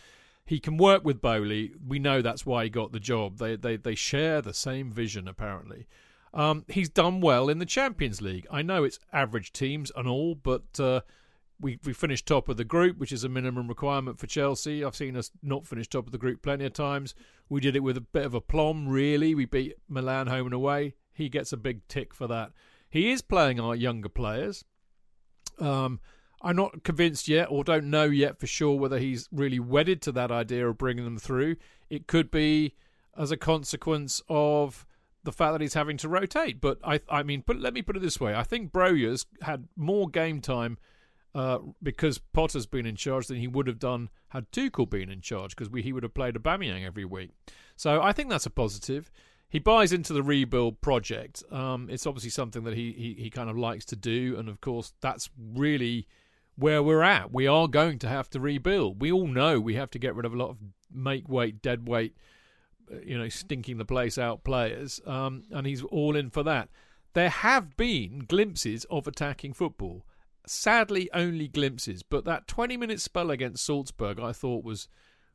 He 0.45 0.59
can 0.59 0.77
work 0.77 1.03
with 1.03 1.21
Boehly. 1.21 1.73
We 1.85 1.99
know 1.99 2.21
that's 2.21 2.45
why 2.45 2.63
he 2.63 2.69
got 2.69 2.91
the 2.91 2.99
job. 2.99 3.37
They 3.37 3.55
they 3.57 3.75
they 3.75 3.95
share 3.95 4.41
the 4.41 4.53
same 4.53 4.91
vision 4.91 5.27
apparently. 5.27 5.87
Um, 6.33 6.63
he's 6.67 6.89
done 6.89 7.21
well 7.21 7.49
in 7.49 7.59
the 7.59 7.65
Champions 7.65 8.21
League. 8.21 8.47
I 8.51 8.61
know 8.61 8.83
it's 8.83 8.99
average 9.11 9.51
teams 9.51 9.91
and 9.95 10.07
all, 10.07 10.35
but 10.35 10.79
uh, 10.79 11.01
we 11.59 11.79
we 11.83 11.93
finished 11.93 12.25
top 12.25 12.49
of 12.49 12.57
the 12.57 12.63
group, 12.63 12.97
which 12.97 13.11
is 13.11 13.23
a 13.23 13.29
minimum 13.29 13.67
requirement 13.67 14.19
for 14.19 14.27
Chelsea. 14.27 14.83
I've 14.83 14.95
seen 14.95 15.15
us 15.15 15.31
not 15.43 15.67
finish 15.67 15.87
top 15.87 16.05
of 16.05 16.11
the 16.11 16.17
group 16.17 16.41
plenty 16.41 16.65
of 16.65 16.73
times. 16.73 17.15
We 17.49 17.61
did 17.61 17.75
it 17.75 17.83
with 17.83 17.97
a 17.97 18.01
bit 18.01 18.25
of 18.25 18.33
aplomb, 18.33 18.87
really. 18.87 19.35
We 19.35 19.45
beat 19.45 19.75
Milan 19.87 20.27
home 20.27 20.47
and 20.47 20.53
away. 20.53 20.95
He 21.11 21.29
gets 21.29 21.51
a 21.51 21.57
big 21.57 21.87
tick 21.87 22.13
for 22.13 22.27
that. 22.27 22.51
He 22.89 23.11
is 23.11 23.21
playing 23.21 23.59
our 23.59 23.75
younger 23.75 24.09
players. 24.09 24.63
Um, 25.59 25.99
I'm 26.41 26.55
not 26.55 26.83
convinced 26.83 27.27
yet, 27.27 27.47
or 27.51 27.63
don't 27.63 27.89
know 27.89 28.05
yet 28.05 28.39
for 28.39 28.47
sure 28.47 28.77
whether 28.77 28.97
he's 28.97 29.27
really 29.31 29.59
wedded 29.59 30.01
to 30.03 30.11
that 30.13 30.31
idea 30.31 30.67
of 30.67 30.77
bringing 30.77 31.03
them 31.03 31.17
through. 31.17 31.57
It 31.89 32.07
could 32.07 32.31
be 32.31 32.75
as 33.17 33.31
a 33.31 33.37
consequence 33.37 34.21
of 34.29 34.85
the 35.23 35.33
fact 35.33 35.51
that 35.53 35.61
he's 35.61 35.73
having 35.73 35.97
to 35.97 36.07
rotate. 36.07 36.61
But 36.61 36.79
I, 36.83 37.01
I 37.09 37.23
mean, 37.23 37.43
but 37.45 37.59
let 37.59 37.73
me 37.73 37.81
put 37.81 37.97
it 37.97 38.01
this 38.01 38.19
way: 38.19 38.33
I 38.33 38.43
think 38.43 38.71
Broja's 38.71 39.25
had 39.41 39.67
more 39.75 40.07
game 40.07 40.39
time 40.39 40.77
uh, 41.39 41.59
because 41.81 42.17
Potter's 42.17 42.65
been 42.65 42.85
in 42.85 42.97
charge 42.97 43.27
than 43.27 43.37
he 43.37 43.47
would 43.47 43.67
have 43.67 43.79
done 43.79 44.09
had 44.29 44.51
Tuchel 44.51 44.89
been 44.89 45.09
in 45.09 45.21
charge, 45.21 45.55
because 45.55 45.69
he 45.81 45.93
would 45.93 46.03
have 46.03 46.13
played 46.13 46.35
Aubameyang 46.35 46.85
every 46.85 47.05
week. 47.05 47.31
So 47.77 48.01
I 48.01 48.11
think 48.11 48.29
that's 48.29 48.45
a 48.45 48.49
positive. 48.49 49.09
He 49.47 49.57
buys 49.57 49.93
into 49.93 50.11
the 50.11 50.21
rebuild 50.21 50.81
project. 50.81 51.43
Um, 51.49 51.87
it's 51.89 52.05
obviously 52.05 52.29
something 52.31 52.65
that 52.65 52.75
he, 52.75 52.91
he 52.91 53.23
he 53.23 53.29
kind 53.29 53.49
of 53.49 53.57
likes 53.57 53.85
to 53.85 53.95
do, 53.95 54.35
and 54.37 54.49
of 54.49 54.59
course 54.59 54.91
that's 54.99 55.29
really 55.39 56.07
where 56.57 56.83
we're 56.83 57.03
at. 57.03 57.31
We 57.31 57.47
are 57.47 57.69
going 57.69 57.99
to 57.99 58.09
have 58.09 58.29
to 58.31 58.39
rebuild. 58.41 59.01
We 59.01 59.09
all 59.09 59.27
know 59.27 59.61
we 59.61 59.75
have 59.75 59.91
to 59.91 59.99
get 59.99 60.15
rid 60.15 60.25
of 60.25 60.33
a 60.33 60.37
lot 60.37 60.49
of 60.49 60.57
make 60.93 61.29
weight, 61.29 61.61
dead 61.61 61.87
weight 61.87 62.15
you 63.03 63.17
know, 63.17 63.29
stinking 63.29 63.77
the 63.77 63.85
place 63.85 64.17
out 64.17 64.43
players, 64.43 64.99
um, 65.05 65.43
and 65.51 65.65
he's 65.65 65.83
all 65.83 66.15
in 66.15 66.29
for 66.29 66.43
that. 66.43 66.69
There 67.13 67.29
have 67.29 67.77
been 67.77 68.25
glimpses 68.27 68.85
of 68.89 69.07
attacking 69.07 69.53
football. 69.53 70.05
Sadly, 70.45 71.09
only 71.13 71.47
glimpses. 71.47 72.03
But 72.03 72.25
that 72.25 72.47
20-minute 72.47 73.01
spell 73.01 73.31
against 73.31 73.65
Salzburg, 73.65 74.19
I 74.19 74.31
thought 74.31 74.63
was 74.63 74.87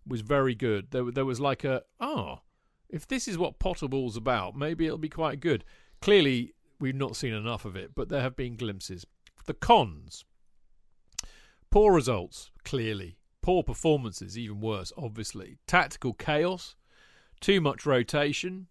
was 0.06 0.20
very 0.20 0.54
good. 0.54 0.90
There, 0.90 1.10
there 1.10 1.24
was 1.24 1.40
like 1.40 1.64
a 1.64 1.82
oh, 2.00 2.40
if 2.88 3.06
this 3.06 3.26
is 3.26 3.38
what 3.38 3.58
Potterball's 3.58 4.16
about, 4.16 4.54
maybe 4.54 4.86
it'll 4.86 4.98
be 4.98 5.08
quite 5.08 5.40
good. 5.40 5.64
Clearly, 6.00 6.54
we've 6.78 6.94
not 6.94 7.16
seen 7.16 7.32
enough 7.32 7.64
of 7.64 7.76
it, 7.76 7.92
but 7.94 8.08
there 8.08 8.20
have 8.20 8.36
been 8.36 8.56
glimpses. 8.56 9.06
The 9.46 9.54
cons: 9.54 10.24
poor 11.70 11.94
results, 11.94 12.50
clearly. 12.64 13.18
Poor 13.42 13.62
performances, 13.62 14.38
even 14.38 14.60
worse, 14.60 14.90
obviously. 14.96 15.58
Tactical 15.66 16.14
chaos 16.14 16.76
too 17.44 17.60
much 17.60 17.84
rotation, 17.84 18.68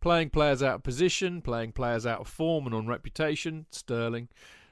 playing 0.00 0.30
players 0.30 0.62
out 0.62 0.76
of 0.76 0.82
position, 0.82 1.42
playing 1.42 1.72
players 1.72 2.06
out 2.06 2.20
of 2.20 2.26
form 2.26 2.64
and 2.64 2.74
on 2.74 2.86
reputation. 2.86 3.66
Sterling. 3.70 4.28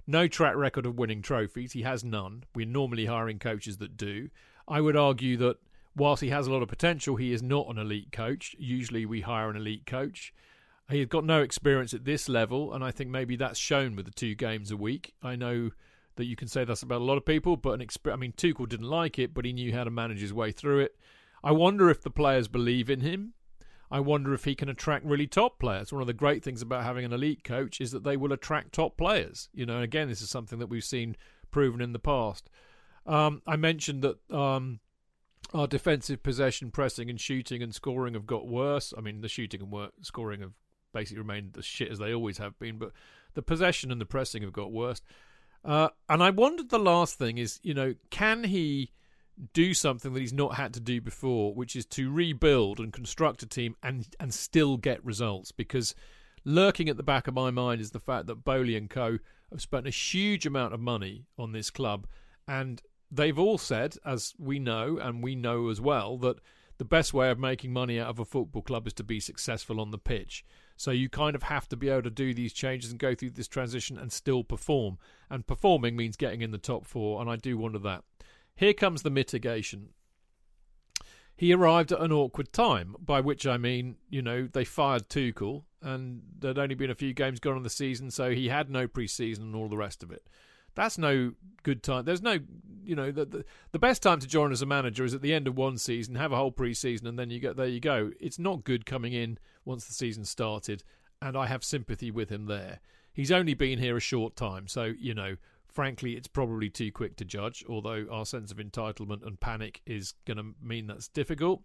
No 0.07 0.27
track 0.27 0.57
record 0.57 0.87
of 0.87 0.99
winning 0.99 1.23
trophies. 1.23 1.73
He 1.73 1.83
has 1.83 2.03
none. 2.03 2.45
We're 2.55 2.67
normally 2.67 3.07
hiring 3.07 3.39
coaches 3.39 3.79
that 3.79 3.97
do. 3.97 4.31
I 4.67 4.81
would 4.81 4.97
argue 4.97 5.37
that 5.39 5.59
whilst 5.97 6.23
he 6.23 6.31
has 6.31 6.47
a 6.47 6.53
lot 6.53 6.63
of 6.63 6.69
potential, 6.69 7.17
he 7.17 7.33
is 7.33 7.43
not 7.43 7.69
an 7.69 7.79
elite 7.79 8.13
coach. 8.13 8.57
Usually 8.59 9.07
we 9.07 9.21
hire 9.21 9.51
an 9.51 9.57
elite 9.57 9.87
coach. 9.87 10.33
He's 10.91 11.07
got 11.07 11.25
no 11.25 11.41
experience 11.41 11.95
at 11.95 12.05
this 12.05 12.29
level, 12.29 12.75
and 12.75 12.85
I 12.85 12.91
think 12.91 13.11
maybe 13.11 13.37
that's 13.37 13.59
shown 13.59 13.97
with 13.97 14.05
the 14.05 14.13
two 14.13 14.35
games 14.35 14.71
a 14.71 14.77
week. 14.77 15.15
I 15.23 15.37
know 15.37 15.71
that 16.17 16.27
you 16.27 16.37
can 16.37 16.49
say 16.49 16.65
that's 16.65 16.83
about 16.83 17.01
a 17.01 17.05
lot 17.05 17.17
of 17.17 17.25
people, 17.25 17.57
but 17.57 17.81
an 17.81 17.87
exp- 17.87 18.13
I 18.13 18.17
mean, 18.17 18.33
Tuchel 18.33 18.69
didn't 18.69 18.89
like 18.89 19.19
it, 19.19 19.33
but 19.33 19.45
he 19.45 19.53
knew 19.53 19.73
how 19.73 19.85
to 19.85 19.91
manage 19.91 20.21
his 20.21 20.35
way 20.35 20.53
through 20.53 20.81
it. 20.81 20.97
I 21.43 21.53
wonder 21.53 21.89
if 21.89 22.03
the 22.03 22.11
players 22.11 22.49
believe 22.49 22.91
in 22.91 23.01
him. 23.01 23.35
I 23.93 24.01
wonder 24.01 24.33
if 24.33 24.45
he 24.45 24.55
can 24.55 24.71
attract 24.71 25.05
really 25.05 25.27
top 25.27 25.59
players. 25.59 25.93
One 25.93 26.01
of 26.01 26.07
the 26.07 26.15
great 26.15 26.43
things 26.43 26.63
about 26.63 26.83
having 26.83 27.05
an 27.05 27.13
elite 27.13 27.45
coach 27.45 27.79
is 27.79 27.91
that 27.91 28.05
they 28.05 28.17
will 28.17 28.33
attract 28.33 28.73
top 28.73 28.97
players. 28.97 29.51
You 29.53 29.67
know, 29.67 29.83
again, 29.83 30.09
this 30.09 30.23
is 30.23 30.31
something 30.31 30.59
that 30.61 30.69
we've 30.69 30.83
seen 30.83 31.15
proven 31.51 31.83
in 31.83 31.93
the 31.93 31.99
past. 31.99 32.49
Um, 33.07 33.43
I 33.47 33.57
mentioned 33.57 34.01
that 34.01 34.35
um, 34.35 34.81
our 35.53 35.67
defensive 35.67 36.23
possession, 36.23 36.71
pressing, 36.71 37.11
and 37.11 37.21
shooting 37.21 37.63
and 37.63 37.75
scoring 37.75 38.15
have 38.15 38.27
got 38.27 38.49
worse. 38.49 38.95
I 38.97 39.03
mean, 39.03 39.21
the 39.21 39.29
shooting 39.29 39.61
and 39.61 39.71
work, 39.71 39.93
scoring 40.01 40.41
have 40.41 40.53
basically 40.95 41.21
remained 41.21 41.55
as 41.59 41.67
shit 41.67 41.91
as 41.91 41.99
they 41.99 42.15
always 42.15 42.39
have 42.39 42.59
been, 42.59 42.79
but 42.79 42.93
the 43.35 43.43
possession 43.43 43.93
and 43.93 44.01
the 44.01 44.07
pressing 44.07 44.41
have 44.43 44.55
got 44.55 44.73
worse. 44.73 45.03
Uh, 45.67 45.89
and 46.09 46.23
I 46.23 46.31
wondered 46.31 46.71
the 46.71 46.79
last 46.79 47.19
thing 47.19 47.37
is, 47.37 47.61
you 47.63 47.75
know, 47.75 47.95
can 48.09 48.45
he 48.45 48.93
do 49.53 49.75
something 49.75 50.13
that 50.13 50.21
he's 50.21 50.33
not 50.33 50.57
had 50.57 50.75
to 50.75 50.81
do 50.81 51.01
before, 51.01 51.55
which 51.55 51.75
is 51.75 51.87
to 51.87 52.11
rebuild 52.11 52.79
and 52.79 52.93
construct 52.93 53.43
a 53.43 53.47
team 53.47 53.77
and 53.83 54.15
and 54.21 54.33
still 54.33 54.77
get 54.77 55.05
results. 55.05 55.53
Because 55.53 55.95
lurking 56.45 56.89
at 56.89 56.97
the 56.97 57.03
back 57.03 57.27
of 57.27 57.35
my 57.35 57.51
mind 57.51 57.81
is 57.81 57.91
the 57.91 58.01
fact 58.01 58.27
that 58.27 58.45
Boehly 58.45 58.77
and 58.77 58.91
Co 58.91 59.19
have 59.51 59.61
spent 59.61 59.87
a 59.87 59.91
huge 59.91 60.47
amount 60.47 60.75
of 60.75 60.81
money 60.81 61.27
on 61.39 61.53
this 61.53 61.71
club, 61.71 62.07
and 62.47 62.83
they've 63.11 63.39
all 63.39 63.59
said, 63.59 63.97
as 64.05 64.35
we 64.39 64.59
know, 64.59 64.99
and 64.99 65.23
we 65.23 65.35
know 65.35 65.69
as 65.69 65.81
well, 65.81 66.17
that 66.19 66.37
the 66.79 66.85
best 66.85 67.15
way 67.15 67.31
of 67.31 67.39
making 67.39 67.73
money 67.73 68.01
out 68.01 68.09
of 68.09 68.19
a 68.19 68.25
football 68.25 68.63
club 68.63 68.87
is 68.87 68.93
to 68.95 69.05
be 69.05 69.21
successful 69.21 69.81
on 69.81 69.91
the 69.91 69.99
pitch. 69.99 70.45
So 70.77 70.91
you 70.91 71.09
kind 71.09 71.37
of 71.37 71.45
have 71.45 71.69
to 71.69 71.77
be 71.77 71.89
able 71.89 72.03
to 72.03 72.11
do 72.11 72.35
these 72.35 72.53
changes 72.53 72.91
and 72.91 72.99
go 72.99 73.15
through 73.15 73.31
this 73.31 73.47
transition 73.47 73.99
and 73.99 74.11
still 74.11 74.43
perform. 74.43 74.99
And 75.31 75.47
performing 75.47 75.95
means 75.95 76.17
getting 76.17 76.43
in 76.43 76.51
the 76.51 76.59
top 76.59 76.87
four, 76.87 77.21
and 77.21 77.31
I 77.31 77.37
do 77.37 77.57
wonder 77.57 77.79
that. 77.81 78.03
Here 78.55 78.73
comes 78.75 79.03
the 79.03 79.11
mitigation. 79.11 79.91
He 81.37 81.53
arrived 81.53 81.93
at 81.93 82.01
an 82.01 82.13
awkward 82.13 82.53
time, 82.53 82.95
by 83.01 83.21
which 83.21 83.47
I 83.47 83.57
mean, 83.57 83.97
you 84.09 84.23
know, 84.23 84.49
they 84.53 84.65
fired 84.65 85.09
Tuchel, 85.09 85.65
and 85.81 86.23
there'd 86.39 86.59
only 86.59 86.75
been 86.75 86.91
a 86.91 86.95
few 86.95 87.13
games 87.15 87.41
gone 87.41 87.57
on 87.57 87.63
the 87.63 87.71
season, 87.71 88.11
so 88.11 88.31
he 88.31 88.49
had 88.49 88.71
no 88.71 88.87
pre-season 88.87 89.45
and 89.45 89.57
all 89.57 89.69
the 89.69 89.77
rest 89.77 90.03
of 90.03 90.13
it. 90.13 90.27
That's 90.75 90.99
no 90.99 91.33
good 91.65 91.83
time. 91.83 92.05
There's 92.05 92.23
no, 92.23 92.39
you 92.85 92.95
know, 92.95 93.11
the, 93.11 93.25
the, 93.25 93.45
the 93.73 93.79
best 93.79 94.03
time 94.03 94.21
to 94.21 94.29
join 94.29 94.53
as 94.53 94.63
a 94.63 94.67
manager 94.67 95.05
is 95.05 95.15
at 95.15 95.23
the 95.23 95.35
end 95.35 95.47
of 95.47 95.57
one 95.57 95.79
season, 95.79 96.15
have 96.15 96.33
a 96.33 96.37
whole 96.37 96.53
pre-season, 96.53 97.07
and 97.07 97.19
then 97.19 97.31
you 97.31 97.41
get 97.41 97.57
there. 97.57 97.67
You 97.67 97.81
go. 97.81 98.13
It's 98.21 98.39
not 98.39 98.65
good 98.65 98.87
coming 98.87 99.13
in 99.13 99.39
once 99.65 99.85
the 99.85 99.95
season 99.95 100.25
started, 100.25 100.85
and 101.21 101.37
I 101.37 101.47
have 101.47 101.65
sympathy 101.65 102.11
with 102.11 102.31
him 102.31 102.47
there. 102.47 102.81
He's 103.13 103.33
only 103.33 103.55
been 103.55 103.79
here 103.79 103.97
a 103.97 104.01
short 104.01 104.37
time, 104.37 104.67
so 104.69 104.85
you 104.85 105.13
know 105.13 105.37
frankly, 105.73 106.13
it's 106.13 106.29
probably 106.29 106.71
too 106.71 106.93
quick 106.93 107.17
to 107.17 107.25
judge, 107.25 107.65
although 107.69 108.07
our 108.11 108.27
sense 108.27 108.51
of 108.51 108.59
entitlement 108.59 109.27
and 109.27 109.41
panic 109.41 109.81
is 109.87 110.15
going 110.27 110.37
to 110.37 110.55
mean 110.63 110.87
that's 110.87 111.09
difficult. 111.09 111.63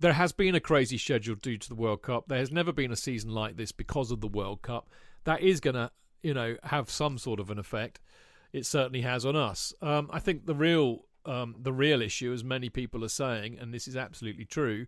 There 0.00 0.12
has 0.12 0.32
been 0.32 0.54
a 0.54 0.60
crazy 0.60 0.98
schedule 0.98 1.34
due 1.34 1.58
to 1.58 1.68
the 1.68 1.74
World 1.74 2.02
Cup. 2.02 2.28
There 2.28 2.38
has 2.38 2.52
never 2.52 2.72
been 2.72 2.92
a 2.92 2.96
season 2.96 3.30
like 3.30 3.56
this 3.56 3.72
because 3.72 4.10
of 4.10 4.20
the 4.20 4.28
World 4.28 4.62
Cup. 4.62 4.88
That 5.24 5.40
is 5.40 5.60
going 5.60 5.74
to, 5.74 5.90
you 6.22 6.34
know, 6.34 6.56
have 6.62 6.90
some 6.90 7.18
sort 7.18 7.40
of 7.40 7.50
an 7.50 7.58
effect. 7.58 8.00
It 8.52 8.66
certainly 8.66 9.00
has 9.00 9.26
on 9.26 9.34
us. 9.34 9.72
Um, 9.82 10.08
I 10.12 10.20
think 10.20 10.46
the 10.46 10.54
real, 10.54 11.06
um, 11.26 11.56
the 11.58 11.72
real 11.72 12.02
issue, 12.02 12.32
as 12.32 12.44
many 12.44 12.68
people 12.68 13.04
are 13.04 13.08
saying, 13.08 13.58
and 13.58 13.72
this 13.72 13.88
is 13.88 13.96
absolutely 13.96 14.44
true, 14.44 14.86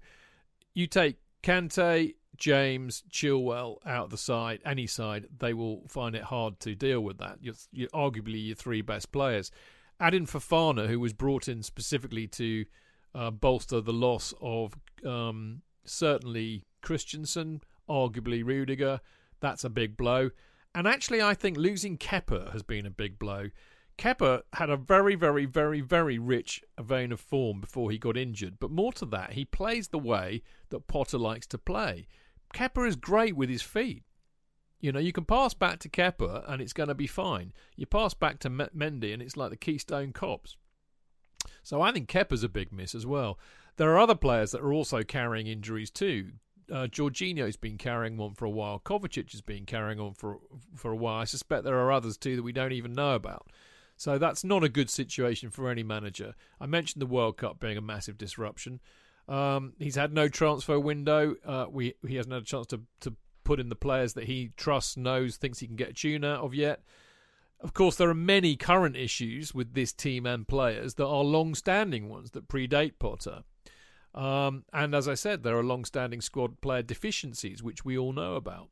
you 0.74 0.86
take 0.86 1.16
Kanté, 1.42 2.14
James, 2.36 3.04
Chilwell 3.10 3.78
out 3.86 4.10
the 4.10 4.18
side, 4.18 4.60
any 4.64 4.86
side, 4.86 5.26
they 5.38 5.54
will 5.54 5.82
find 5.88 6.14
it 6.14 6.22
hard 6.22 6.60
to 6.60 6.74
deal 6.74 7.00
with 7.00 7.18
that. 7.18 7.38
You're, 7.40 7.54
you're 7.72 7.88
arguably 7.88 8.46
your 8.46 8.56
three 8.56 8.82
best 8.82 9.12
players. 9.12 9.50
Add 10.00 10.14
in 10.14 10.26
Fofana, 10.26 10.88
who 10.88 10.98
was 10.98 11.12
brought 11.12 11.48
in 11.48 11.62
specifically 11.62 12.26
to 12.28 12.64
uh, 13.14 13.30
bolster 13.30 13.80
the 13.80 13.92
loss 13.92 14.34
of 14.40 14.76
um, 15.06 15.62
certainly 15.84 16.64
Christensen, 16.82 17.62
arguably 17.88 18.44
Rudiger. 18.44 19.00
That's 19.40 19.64
a 19.64 19.70
big 19.70 19.96
blow. 19.96 20.30
And 20.74 20.88
actually, 20.88 21.22
I 21.22 21.34
think 21.34 21.56
losing 21.56 21.96
Kepa 21.96 22.52
has 22.52 22.62
been 22.62 22.86
a 22.86 22.90
big 22.90 23.18
blow. 23.18 23.50
Kepa 23.96 24.42
had 24.54 24.70
a 24.70 24.76
very, 24.76 25.14
very, 25.14 25.44
very, 25.44 25.80
very 25.80 26.18
rich 26.18 26.64
vein 26.80 27.12
of 27.12 27.20
form 27.20 27.60
before 27.60 27.92
he 27.92 27.98
got 27.98 28.16
injured. 28.16 28.58
But 28.58 28.72
more 28.72 28.92
to 28.94 29.06
that, 29.06 29.34
he 29.34 29.44
plays 29.44 29.88
the 29.88 29.98
way 29.98 30.42
that 30.70 30.88
Potter 30.88 31.18
likes 31.18 31.46
to 31.48 31.58
play. 31.58 32.08
Kepa 32.54 32.86
is 32.88 32.96
great 32.96 33.36
with 33.36 33.50
his 33.50 33.62
feet. 33.62 34.04
You 34.80 34.92
know, 34.92 35.00
you 35.00 35.12
can 35.12 35.24
pass 35.24 35.54
back 35.54 35.78
to 35.80 35.88
Kepa 35.88 36.44
and 36.46 36.60
it's 36.60 36.72
going 36.72 36.88
to 36.88 36.94
be 36.94 37.06
fine. 37.06 37.52
You 37.76 37.86
pass 37.86 38.14
back 38.14 38.38
to 38.40 38.50
Mendy 38.50 39.12
and 39.12 39.22
it's 39.22 39.36
like 39.36 39.50
the 39.50 39.56
Keystone 39.56 40.12
Cops. 40.12 40.56
So 41.62 41.80
I 41.80 41.90
think 41.90 42.08
Kepa's 42.08 42.44
a 42.44 42.48
big 42.48 42.72
miss 42.72 42.94
as 42.94 43.06
well. 43.06 43.38
There 43.76 43.90
are 43.90 43.98
other 43.98 44.14
players 44.14 44.52
that 44.52 44.60
are 44.60 44.72
also 44.72 45.02
carrying 45.02 45.46
injuries 45.46 45.90
too. 45.90 46.32
Uh, 46.70 46.86
Jorginho's 46.86 47.56
been 47.56 47.76
carrying 47.76 48.16
one 48.16 48.34
for 48.34 48.44
a 48.44 48.50
while. 48.50 48.78
Kovacic 48.78 49.32
has 49.32 49.40
been 49.40 49.66
carrying 49.66 50.00
on 50.00 50.14
for 50.14 50.38
for 50.74 50.92
a 50.92 50.96
while. 50.96 51.20
I 51.20 51.24
suspect 51.24 51.64
there 51.64 51.78
are 51.78 51.92
others 51.92 52.16
too 52.16 52.36
that 52.36 52.42
we 52.42 52.52
don't 52.52 52.72
even 52.72 52.94
know 52.94 53.14
about. 53.14 53.50
So 53.96 54.18
that's 54.18 54.44
not 54.44 54.64
a 54.64 54.68
good 54.68 54.90
situation 54.90 55.50
for 55.50 55.68
any 55.70 55.82
manager. 55.82 56.34
I 56.60 56.66
mentioned 56.66 57.02
the 57.02 57.06
World 57.06 57.36
Cup 57.36 57.60
being 57.60 57.76
a 57.76 57.82
massive 57.82 58.18
disruption. 58.18 58.80
Um, 59.28 59.72
he's 59.78 59.96
had 59.96 60.12
no 60.12 60.28
transfer 60.28 60.78
window. 60.78 61.34
Uh, 61.44 61.66
we 61.70 61.94
he 62.06 62.16
hasn't 62.16 62.32
had 62.32 62.42
a 62.42 62.46
chance 62.46 62.66
to 62.68 62.82
to 63.00 63.14
put 63.44 63.60
in 63.60 63.68
the 63.68 63.76
players 63.76 64.14
that 64.14 64.24
he 64.24 64.50
trusts, 64.56 64.96
knows, 64.96 65.36
thinks 65.36 65.58
he 65.58 65.66
can 65.66 65.76
get 65.76 65.90
a 65.90 65.92
tune 65.92 66.24
out 66.24 66.40
of 66.40 66.54
yet. 66.54 66.82
Of 67.60 67.72
course, 67.72 67.96
there 67.96 68.10
are 68.10 68.14
many 68.14 68.56
current 68.56 68.96
issues 68.96 69.54
with 69.54 69.74
this 69.74 69.92
team 69.92 70.26
and 70.26 70.46
players 70.46 70.94
that 70.94 71.06
are 71.06 71.24
long 71.24 71.54
standing 71.54 72.08
ones 72.08 72.32
that 72.32 72.48
predate 72.48 72.94
Potter. 72.98 73.42
Um, 74.14 74.64
and 74.72 74.94
as 74.94 75.08
I 75.08 75.14
said, 75.14 75.42
there 75.42 75.58
are 75.58 75.64
long 75.64 75.84
standing 75.84 76.20
squad 76.20 76.60
player 76.60 76.82
deficiencies, 76.82 77.62
which 77.62 77.84
we 77.84 77.96
all 77.98 78.12
know 78.12 78.34
about. 78.36 78.68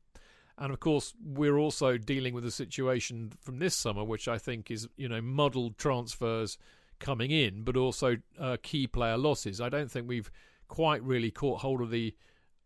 And 0.58 0.72
of 0.72 0.80
course, 0.80 1.14
we're 1.22 1.56
also 1.56 1.96
dealing 1.96 2.34
with 2.34 2.44
a 2.44 2.50
situation 2.50 3.32
from 3.40 3.58
this 3.58 3.74
summer, 3.74 4.04
which 4.04 4.28
I 4.28 4.38
think 4.38 4.70
is, 4.70 4.88
you 4.96 5.08
know, 5.08 5.22
muddled 5.22 5.78
transfers 5.78 6.58
coming 7.02 7.30
in, 7.30 7.62
but 7.64 7.76
also 7.76 8.16
uh, 8.40 8.56
key 8.62 8.86
player 8.86 9.18
losses. 9.18 9.60
I 9.60 9.68
don't 9.68 9.90
think 9.90 10.08
we've 10.08 10.30
quite 10.68 11.02
really 11.02 11.30
caught 11.30 11.60
hold 11.60 11.82
of 11.82 11.90
the 11.90 12.14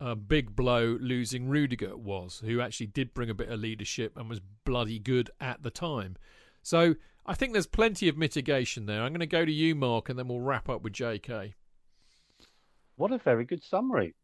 uh, 0.01 0.15
big 0.15 0.55
blow 0.55 0.97
losing 1.01 1.49
Rudiger 1.49 1.97
was, 1.97 2.41
who 2.45 2.61
actually 2.61 2.87
did 2.87 3.13
bring 3.15 3.31
a 3.31 3.35
bit 3.35 3.49
of 3.49 3.59
leadership 3.59 4.17
and 4.17 4.29
was 4.29 4.41
bloody 4.65 5.01
good 5.01 5.31
at 5.41 5.65
the 5.65 5.71
time. 5.71 6.17
So 6.63 6.95
I 7.25 7.35
think 7.35 7.53
there's 7.53 7.67
plenty 7.67 8.09
of 8.09 8.17
mitigation 8.17 8.87
there. 8.87 9.03
I'm 9.03 9.11
going 9.11 9.21
to 9.21 9.27
go 9.27 9.45
to 9.45 9.53
you, 9.53 9.75
Mark, 9.75 10.09
and 10.09 10.19
then 10.19 10.29
we'll 10.29 10.41
wrap 10.41 10.69
up 10.69 10.83
with 10.83 10.93
JK. 10.93 11.55
What 12.97 13.11
a 13.13 13.19
very 13.19 13.45
good 13.45 13.65
summary. 13.65 14.15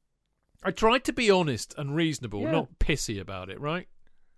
I 0.63 0.71
tried 0.71 1.05
to 1.05 1.13
be 1.13 1.31
honest 1.31 1.75
and 1.77 1.97
reasonable, 1.97 2.43
Yeah. 2.43 2.53
not 2.53 2.79
pissy 2.79 3.21
about 3.21 3.51
it, 3.51 3.61
right? 3.61 3.89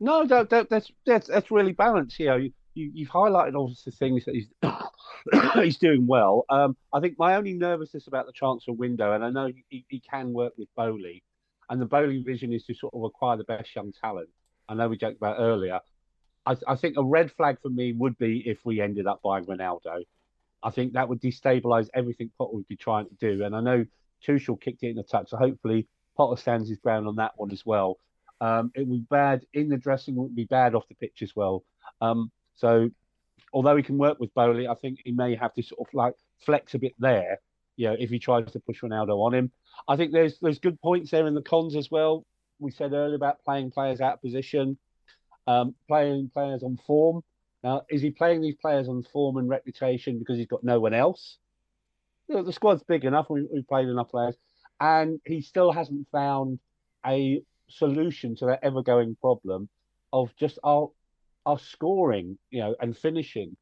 No, 0.01 0.27
that, 0.27 0.51
that, 0.51 0.69
that's 0.71 0.91
that's 1.07 1.29
that's 1.29 1.51
really 1.51 1.73
balanced. 1.73 2.19
You 2.19 2.27
know, 2.27 2.37
you, 2.37 2.53
you 2.75 2.91
you've 2.93 3.09
highlighted 3.09 3.55
obviously 3.61 3.93
things 3.93 4.25
that 4.25 4.35
he's 4.35 4.49
he's 5.55 5.79
doing 5.79 6.07
well. 6.07 6.45
Um, 6.49 6.77
I 6.93 7.01
think 7.01 7.19
my 7.19 7.37
only 7.37 7.55
nervousness 7.55 8.07
about 8.07 8.27
the 8.27 8.33
transfer 8.33 8.73
window, 8.73 9.13
and 9.13 9.25
I 9.25 9.31
know 9.31 9.51
he, 9.69 9.85
he 9.89 10.01
can 10.01 10.33
work 10.33 10.53
with 10.59 10.69
Boehly, 10.77 11.23
and 11.71 11.81
the 11.81 11.87
Boehly 11.87 12.23
vision 12.23 12.53
is 12.53 12.65
to 12.65 12.75
sort 12.75 12.95
of 12.95 13.05
acquire 13.05 13.37
the 13.37 13.45
best 13.45 13.75
young 13.75 13.93
talent. 13.93 14.29
I 14.69 14.75
know 14.75 14.89
we 14.89 14.97
joked 14.97 15.17
about 15.17 15.37
earlier. 15.39 15.81
I, 16.47 16.57
I 16.67 16.77
think 16.77 16.97
a 16.97 17.05
red 17.05 17.33
flag 17.33 17.59
for 17.63 17.71
me 17.71 17.93
would 17.93 18.19
be 18.19 18.43
if 18.47 18.59
we 18.65 18.81
ended 18.81 19.07
up 19.07 19.23
buying 19.23 19.47
Ronaldo. 19.47 20.05
I 20.63 20.71
think 20.71 20.95
that 20.95 21.09
would 21.09 21.21
destabilise 21.21 21.89
everything 21.95 22.31
Potter 22.39 22.55
would 22.55 22.69
be 22.69 22.77
trying 22.77 23.09
to 23.09 23.15
do. 23.15 23.45
And 23.45 23.55
I 23.55 23.61
know 23.61 23.85
Tuchel 24.27 24.61
kicked 24.61 24.83
it 24.83 24.91
in 24.91 24.97
the 24.97 25.03
tuck, 25.03 25.29
so 25.29 25.37
hopefully 25.37 25.87
Potter 26.17 26.41
stands 26.41 26.69
his 26.69 26.79
ground 26.79 27.07
on 27.07 27.17
that 27.17 27.33
one 27.37 27.53
as 27.53 27.65
well. 27.67 27.99
Um, 28.41 28.73
it 28.75 28.81
would 28.81 28.91
be 28.91 29.07
bad 29.11 29.45
in 29.53 29.69
the 29.69 29.77
dressing 29.77 30.17
room, 30.17 30.25
it 30.25 30.29
would 30.29 30.37
be 30.37 30.45
bad 30.45 30.75
off 30.75 30.89
the 30.89 30.95
pitch 30.95 31.23
as 31.23 31.35
well. 31.37 31.65
Um, 32.01 32.31
so, 32.55 32.91
although 33.53 33.77
he 33.77 33.83
can 33.83 33.99
work 33.99 34.19
with 34.21 34.35
Boehly, 34.35 34.69
I 34.69 34.75
think 34.75 35.01
he 35.05 35.13
may 35.13 35.35
have 35.37 35.55
to 35.55 35.63
sort 35.63 35.89
of 35.89 35.95
like 35.95 36.15
flex 36.45 36.75
a 36.75 36.79
bit 36.79 36.95
there. 36.99 37.41
You 37.77 37.89
know, 37.89 37.97
if 37.99 38.11
he 38.11 38.19
tries 38.19 38.53
to 38.53 38.61
push 38.61 38.83
Ronaldo 38.83 39.17
on 39.19 39.35
him, 39.35 39.51
I 39.89 39.97
think 39.97 40.13
there's 40.13 40.39
there's 40.41 40.59
good 40.59 40.81
points 40.81 41.11
there 41.11 41.27
in 41.27 41.35
the 41.35 41.43
cons 41.43 41.77
as 41.77 41.91
well. 41.91 42.25
We 42.59 42.71
said 42.71 42.93
earlier 42.93 43.17
about 43.17 43.45
playing 43.45 43.73
players 43.73 44.01
out 44.01 44.15
of 44.15 44.23
position, 44.23 44.79
um, 45.47 45.75
playing 45.89 46.31
players 46.33 46.63
on 46.63 46.79
form. 46.87 47.23
Now, 47.65 47.83
is 47.89 48.03
he 48.03 48.11
playing 48.11 48.43
these 48.43 48.57
players 48.61 48.89
on 48.89 49.03
form 49.03 49.39
and 49.39 49.49
reputation 49.49 50.19
because 50.19 50.37
he's 50.37 50.47
got 50.47 50.63
no 50.63 50.79
one 50.81 50.95
else? 50.95 51.39
You 52.29 52.37
know, 52.37 52.43
the 52.43 52.53
squad's 52.53 52.83
big 52.83 53.05
enough. 53.05 53.27
We, 53.29 53.47
we've 53.53 53.67
played 53.67 53.89
enough 53.89 54.11
players, 54.11 54.37
and 54.81 55.21
he 55.25 55.41
still 55.41 55.73
hasn't 55.73 56.07
found 56.13 56.61
a 57.05 57.43
solution 57.69 58.37
to 58.37 58.47
that 58.47 58.61
ever-going 58.63 59.17
problem 59.21 59.69
of 60.13 60.35
just 60.37 60.59
our 60.63 60.91
our 61.47 61.59
scoring, 61.59 62.39
you 62.51 62.61
know, 62.61 62.75
and 62.81 62.97
finishing. 62.97 63.57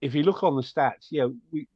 If 0.00 0.14
you 0.14 0.22
look 0.22 0.42
on 0.42 0.56
the 0.56 0.62
stats, 0.62 1.08
you 1.10 1.20
know, 1.20 1.34
we 1.52 1.68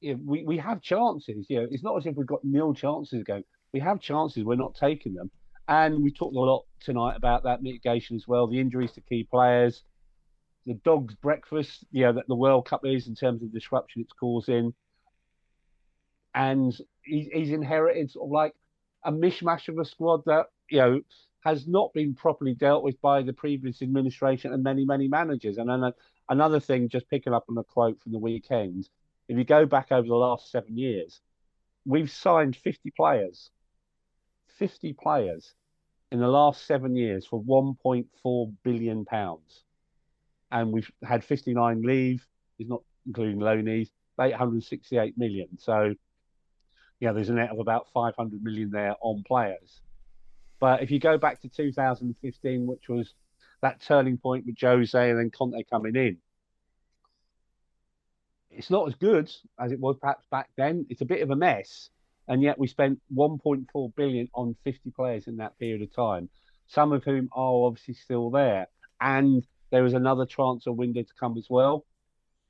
we, 0.00 0.44
we 0.44 0.58
have 0.58 0.80
chances. 0.80 1.46
You 1.48 1.60
know, 1.60 1.68
it's 1.70 1.82
not 1.82 1.96
as 1.96 2.06
if 2.06 2.16
we've 2.16 2.26
got 2.26 2.44
nil 2.44 2.74
chances 2.74 3.24
going. 3.24 3.44
We 3.72 3.80
have 3.80 4.00
chances. 4.00 4.44
We're 4.44 4.54
not 4.56 4.74
taking 4.74 5.14
them. 5.14 5.30
And 5.66 6.02
we 6.02 6.12
talked 6.12 6.34
a 6.34 6.38
lot 6.38 6.64
tonight 6.80 7.16
about 7.16 7.42
that 7.44 7.62
mitigation 7.62 8.16
as 8.16 8.26
well. 8.26 8.46
The 8.46 8.60
injuries 8.60 8.92
to 8.92 9.02
key 9.02 9.26
players, 9.30 9.82
the 10.64 10.74
dog's 10.74 11.14
breakfast, 11.14 11.84
you 11.90 12.04
know, 12.04 12.12
that 12.14 12.28
the 12.28 12.34
World 12.34 12.66
Cup 12.66 12.82
is 12.84 13.06
in 13.08 13.14
terms 13.14 13.42
of 13.42 13.52
disruption 13.52 14.02
it's 14.02 14.12
causing. 14.12 14.72
And 16.34 16.74
he's, 17.02 17.26
he's 17.32 17.50
inherited 17.50 18.10
sort 18.10 18.28
of 18.28 18.30
like 18.30 18.54
a 19.04 19.12
mishmash 19.12 19.68
of 19.68 19.78
a 19.78 19.84
squad 19.84 20.24
that, 20.26 20.46
you 20.70 20.78
know, 20.78 21.00
has 21.40 21.66
not 21.66 21.92
been 21.92 22.14
properly 22.14 22.54
dealt 22.54 22.82
with 22.82 23.00
by 23.00 23.22
the 23.22 23.32
previous 23.32 23.82
administration 23.82 24.52
and 24.52 24.62
many, 24.62 24.84
many 24.84 25.08
managers. 25.08 25.58
And 25.58 25.68
then 25.68 25.84
uh, 25.84 25.92
another 26.28 26.60
thing, 26.60 26.88
just 26.88 27.08
picking 27.08 27.32
up 27.32 27.44
on 27.48 27.56
a 27.58 27.64
quote 27.64 28.00
from 28.00 28.12
the 28.12 28.18
weekend, 28.18 28.88
if 29.28 29.36
you 29.36 29.44
go 29.44 29.66
back 29.66 29.92
over 29.92 30.06
the 30.06 30.14
last 30.14 30.50
seven 30.50 30.76
years, 30.76 31.20
we've 31.84 32.10
signed 32.10 32.56
50 32.56 32.90
players, 32.96 33.50
50 34.58 34.94
players 34.94 35.54
in 36.10 36.20
the 36.20 36.28
last 36.28 36.66
seven 36.66 36.96
years 36.96 37.26
for 37.26 37.42
1.4 37.42 38.54
billion 38.62 39.04
pounds, 39.04 39.64
and 40.50 40.72
we've 40.72 40.90
had 41.02 41.24
59 41.24 41.82
leave. 41.82 42.26
Is 42.58 42.68
not 42.68 42.82
including 43.06 43.38
loanees, 43.38 43.90
868 44.20 45.16
million. 45.16 45.48
So, 45.58 45.94
yeah, 46.98 47.12
there's 47.12 47.28
a 47.28 47.34
net 47.34 47.50
of 47.50 47.60
about 47.60 47.86
500 47.94 48.42
million 48.42 48.70
there 48.70 48.96
on 49.00 49.22
players. 49.24 49.80
But 50.60 50.82
if 50.82 50.90
you 50.90 50.98
go 50.98 51.18
back 51.18 51.40
to 51.42 51.48
2015, 51.48 52.66
which 52.66 52.88
was 52.88 53.14
that 53.62 53.80
turning 53.80 54.18
point 54.18 54.46
with 54.46 54.56
Jose 54.60 55.10
and 55.10 55.18
then 55.18 55.30
Conte 55.30 55.62
coming 55.70 55.96
in, 55.96 56.18
it's 58.50 58.70
not 58.70 58.88
as 58.88 58.94
good 58.94 59.30
as 59.58 59.72
it 59.72 59.78
was 59.78 59.96
perhaps 60.00 60.26
back 60.30 60.50
then. 60.56 60.86
It's 60.88 61.00
a 61.00 61.06
bit 61.06 61.22
of 61.22 61.30
a 61.30 61.36
mess, 61.36 61.90
and 62.26 62.42
yet 62.42 62.58
we 62.58 62.66
spent 62.66 63.00
1.4 63.14 63.94
billion 63.94 64.28
on 64.34 64.56
50 64.64 64.90
players 64.90 65.28
in 65.28 65.36
that 65.36 65.58
period 65.58 65.82
of 65.82 65.94
time, 65.94 66.28
some 66.66 66.92
of 66.92 67.04
whom 67.04 67.28
are 67.32 67.66
obviously 67.66 67.94
still 67.94 68.30
there, 68.30 68.66
and 69.00 69.46
there 69.70 69.86
is 69.86 69.94
another 69.94 70.26
transfer 70.26 70.72
window 70.72 71.02
to 71.02 71.14
come 71.20 71.36
as 71.36 71.46
well. 71.48 71.84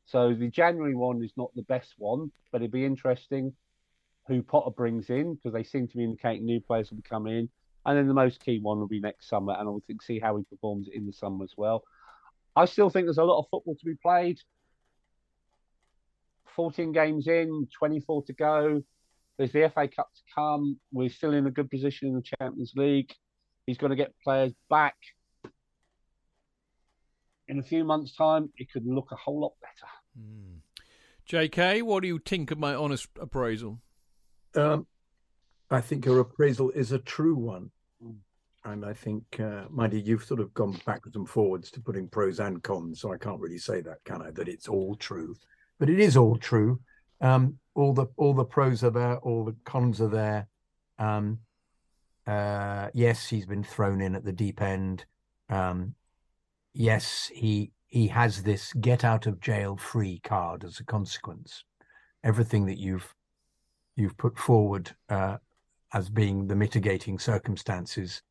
So 0.06 0.32
the 0.32 0.48
January 0.48 0.94
one 0.94 1.22
is 1.22 1.32
not 1.36 1.54
the 1.54 1.62
best 1.62 1.94
one, 1.98 2.32
but 2.50 2.62
it'd 2.62 2.72
be 2.72 2.86
interesting 2.86 3.52
who 4.26 4.42
Potter 4.42 4.70
brings 4.70 5.10
in 5.10 5.34
because 5.34 5.52
they 5.52 5.64
seem 5.64 5.88
to 5.88 5.96
be 5.96 6.04
indicating 6.04 6.44
new 6.44 6.60
players 6.60 6.90
will 6.90 6.98
be 6.98 7.02
coming 7.02 7.36
in. 7.36 7.48
And 7.86 7.96
then 7.96 8.08
the 8.08 8.14
most 8.14 8.44
key 8.44 8.58
one 8.60 8.78
will 8.78 8.88
be 8.88 9.00
next 9.00 9.28
summer, 9.28 9.52
and 9.52 9.62
I 9.62 9.70
will 9.70 9.82
see 10.02 10.18
how 10.18 10.36
he 10.36 10.44
performs 10.44 10.88
in 10.92 11.06
the 11.06 11.12
summer 11.12 11.44
as 11.44 11.52
well. 11.56 11.84
I 12.54 12.64
still 12.64 12.90
think 12.90 13.06
there's 13.06 13.18
a 13.18 13.24
lot 13.24 13.38
of 13.38 13.46
football 13.50 13.76
to 13.76 13.84
be 13.84 13.94
played. 13.94 14.38
14 16.56 16.92
games 16.92 17.28
in, 17.28 17.68
24 17.78 18.24
to 18.24 18.32
go. 18.32 18.82
There's 19.36 19.52
the 19.52 19.70
FA 19.72 19.86
Cup 19.86 20.10
to 20.12 20.22
come. 20.34 20.78
We're 20.92 21.08
still 21.08 21.32
in 21.32 21.46
a 21.46 21.50
good 21.52 21.70
position 21.70 22.08
in 22.08 22.14
the 22.14 22.22
Champions 22.22 22.72
League. 22.74 23.12
He's 23.66 23.78
going 23.78 23.90
to 23.90 23.96
get 23.96 24.12
players 24.24 24.52
back. 24.68 24.96
In 27.46 27.60
a 27.60 27.62
few 27.62 27.84
months' 27.84 28.14
time, 28.14 28.50
it 28.58 28.70
could 28.72 28.84
look 28.84 29.08
a 29.12 29.16
whole 29.16 29.40
lot 29.40 29.52
better. 29.62 29.90
Mm. 30.18 30.58
JK, 31.28 31.82
what 31.82 32.02
do 32.02 32.08
you 32.08 32.18
think 32.18 32.50
of 32.50 32.58
my 32.58 32.74
honest 32.74 33.08
appraisal? 33.20 33.80
Um, 34.56 34.86
I 35.70 35.80
think 35.80 36.06
your 36.06 36.20
appraisal 36.20 36.70
is 36.70 36.92
a 36.92 36.98
true 36.98 37.34
one. 37.34 37.70
And 38.64 38.84
I 38.84 38.92
think, 38.92 39.40
uh, 39.40 39.64
mind 39.70 39.92
you, 39.92 40.00
you've 40.00 40.24
sort 40.24 40.40
of 40.40 40.52
gone 40.52 40.78
backwards 40.84 41.16
and 41.16 41.28
forwards 41.28 41.70
to 41.70 41.80
putting 41.80 42.08
pros 42.08 42.40
and 42.40 42.62
cons. 42.62 43.00
So 43.00 43.12
I 43.12 43.16
can't 43.16 43.40
really 43.40 43.58
say 43.58 43.80
that, 43.82 43.98
can 44.04 44.20
I? 44.20 44.30
That 44.30 44.48
it's 44.48 44.68
all 44.68 44.94
true, 44.96 45.34
but 45.78 45.88
it 45.88 46.00
is 46.00 46.16
all 46.16 46.36
true. 46.36 46.80
Um, 47.20 47.58
all 47.74 47.92
the 47.94 48.06
all 48.16 48.34
the 48.34 48.44
pros 48.44 48.84
are 48.84 48.90
there, 48.90 49.18
all 49.18 49.44
the 49.44 49.56
cons 49.64 50.00
are 50.00 50.08
there. 50.08 50.48
Um, 50.98 51.38
uh, 52.26 52.88
yes, 52.92 53.26
he's 53.26 53.46
been 53.46 53.64
thrown 53.64 54.00
in 54.00 54.14
at 54.14 54.24
the 54.24 54.32
deep 54.32 54.60
end. 54.60 55.06
Um, 55.48 55.94
yes, 56.74 57.30
he 57.34 57.72
he 57.86 58.08
has 58.08 58.42
this 58.42 58.72
get 58.74 59.04
out 59.04 59.26
of 59.26 59.40
jail 59.40 59.76
free 59.76 60.20
card 60.22 60.64
as 60.64 60.78
a 60.78 60.84
consequence. 60.84 61.64
Everything 62.22 62.66
that 62.66 62.78
you've 62.78 63.14
you've 63.96 64.16
put 64.16 64.38
forward 64.38 64.94
uh, 65.08 65.38
as 65.92 66.08
being 66.08 66.46
the 66.46 66.56
mitigating 66.56 67.18
circumstances 67.18 68.22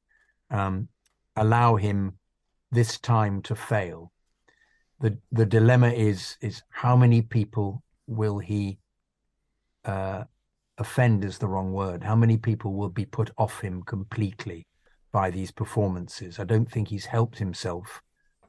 um, 0.50 0.88
allow 1.36 1.76
him 1.76 2.18
this 2.72 3.00
time 3.00 3.42
to 3.42 3.56
fail. 3.56 4.12
the 5.00 5.18
The 5.32 5.46
dilemma 5.46 5.90
is 5.90 6.38
is 6.42 6.64
how 6.70 6.96
many 6.96 7.22
people 7.22 7.84
will 8.08 8.40
he 8.40 8.80
uh, 9.86 10.24
offend? 10.78 11.24
Is 11.24 11.38
the 11.38 11.48
wrong 11.48 11.74
word. 11.74 12.04
How 12.04 12.16
many 12.16 12.38
people 12.38 12.74
will 12.74 12.90
be 12.90 13.06
put 13.06 13.32
off 13.38 13.62
him 13.62 13.84
completely 13.84 14.68
by 15.12 15.32
these 15.32 15.52
performances? 15.52 16.40
I 16.40 16.44
don't 16.44 16.72
think 16.72 16.88
he's 16.90 17.06
helped 17.06 17.40
himself 17.40 18.02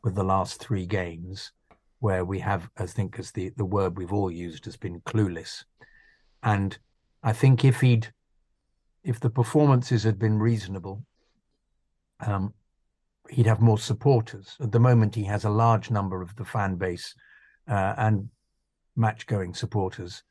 with 0.03 0.15
the 0.15 0.25
last 0.25 0.61
three 0.61 0.87
games, 0.87 1.53
where 2.01 2.25
we 2.25 2.39
have, 2.41 2.71
I 2.77 2.87
think, 2.87 3.19
as 3.19 3.33
the 3.33 3.51
the 3.57 3.65
word 3.65 3.97
we've 3.97 4.13
all 4.13 4.31
used 4.31 4.65
has 4.65 4.77
been 4.77 5.01
clueless, 5.01 5.65
and 6.43 6.79
I 7.23 7.33
think 7.33 7.65
if 7.65 7.81
he'd 7.81 8.13
if 9.03 9.21
the 9.21 9.31
performances 9.31 10.03
had 10.03 10.19
been 10.19 10.39
reasonable, 10.39 11.05
um, 12.27 12.53
he'd 13.31 13.47
have 13.47 13.61
more 13.61 13.79
supporters. 13.79 14.57
At 14.61 14.73
the 14.73 14.81
moment, 14.81 15.15
he 15.15 15.25
has 15.25 15.45
a 15.45 15.51
large 15.51 15.91
number 15.91 16.23
of 16.23 16.35
the 16.37 16.45
fan 16.45 16.77
base 16.77 17.15
uh, 17.69 17.95
and 17.97 18.29
match-going 18.97 19.55
supporters 19.55 20.23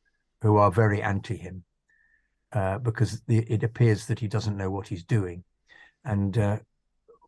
who 0.41 0.57
are 0.57 0.71
very 0.71 1.01
anti 1.01 1.37
him 1.37 1.63
uh, 2.53 2.77
because 2.79 3.21
the, 3.27 3.39
it 3.51 3.63
appears 3.63 4.05
that 4.07 4.19
he 4.19 4.27
doesn't 4.27 4.57
know 4.57 4.69
what 4.69 4.87
he's 4.87 5.03
doing. 5.03 5.43
And 6.05 6.37
uh, 6.37 6.59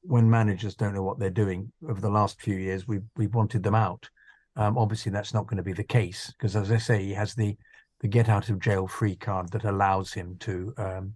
when 0.02 0.30
managers 0.30 0.76
don't 0.76 0.94
know 0.94 1.04
what 1.04 1.20
they're 1.20 1.30
doing 1.30 1.72
over 1.88 2.00
the 2.00 2.10
last 2.10 2.42
few 2.42 2.56
years, 2.56 2.88
we 2.88 3.00
we 3.16 3.28
wanted 3.28 3.64
them 3.64 3.76
out. 3.76 4.10
Um, 4.56 4.78
obviously, 4.78 5.12
that's 5.12 5.34
not 5.34 5.48
going 5.48 5.58
to 5.58 5.64
be 5.64 5.74
the 5.74 5.84
case 5.84 6.34
because, 6.38 6.56
as 6.56 6.72
I 6.72 6.78
say, 6.78 7.04
he 7.04 7.14
has 7.14 7.36
the 7.36 7.58
the 8.00 8.08
get 8.08 8.30
out 8.30 8.50
of 8.50 8.60
jail 8.60 8.88
free 8.88 9.16
card 9.16 9.52
that 9.52 9.66
allows 9.66 10.14
him 10.14 10.38
to 10.40 10.74
um, 10.78 11.16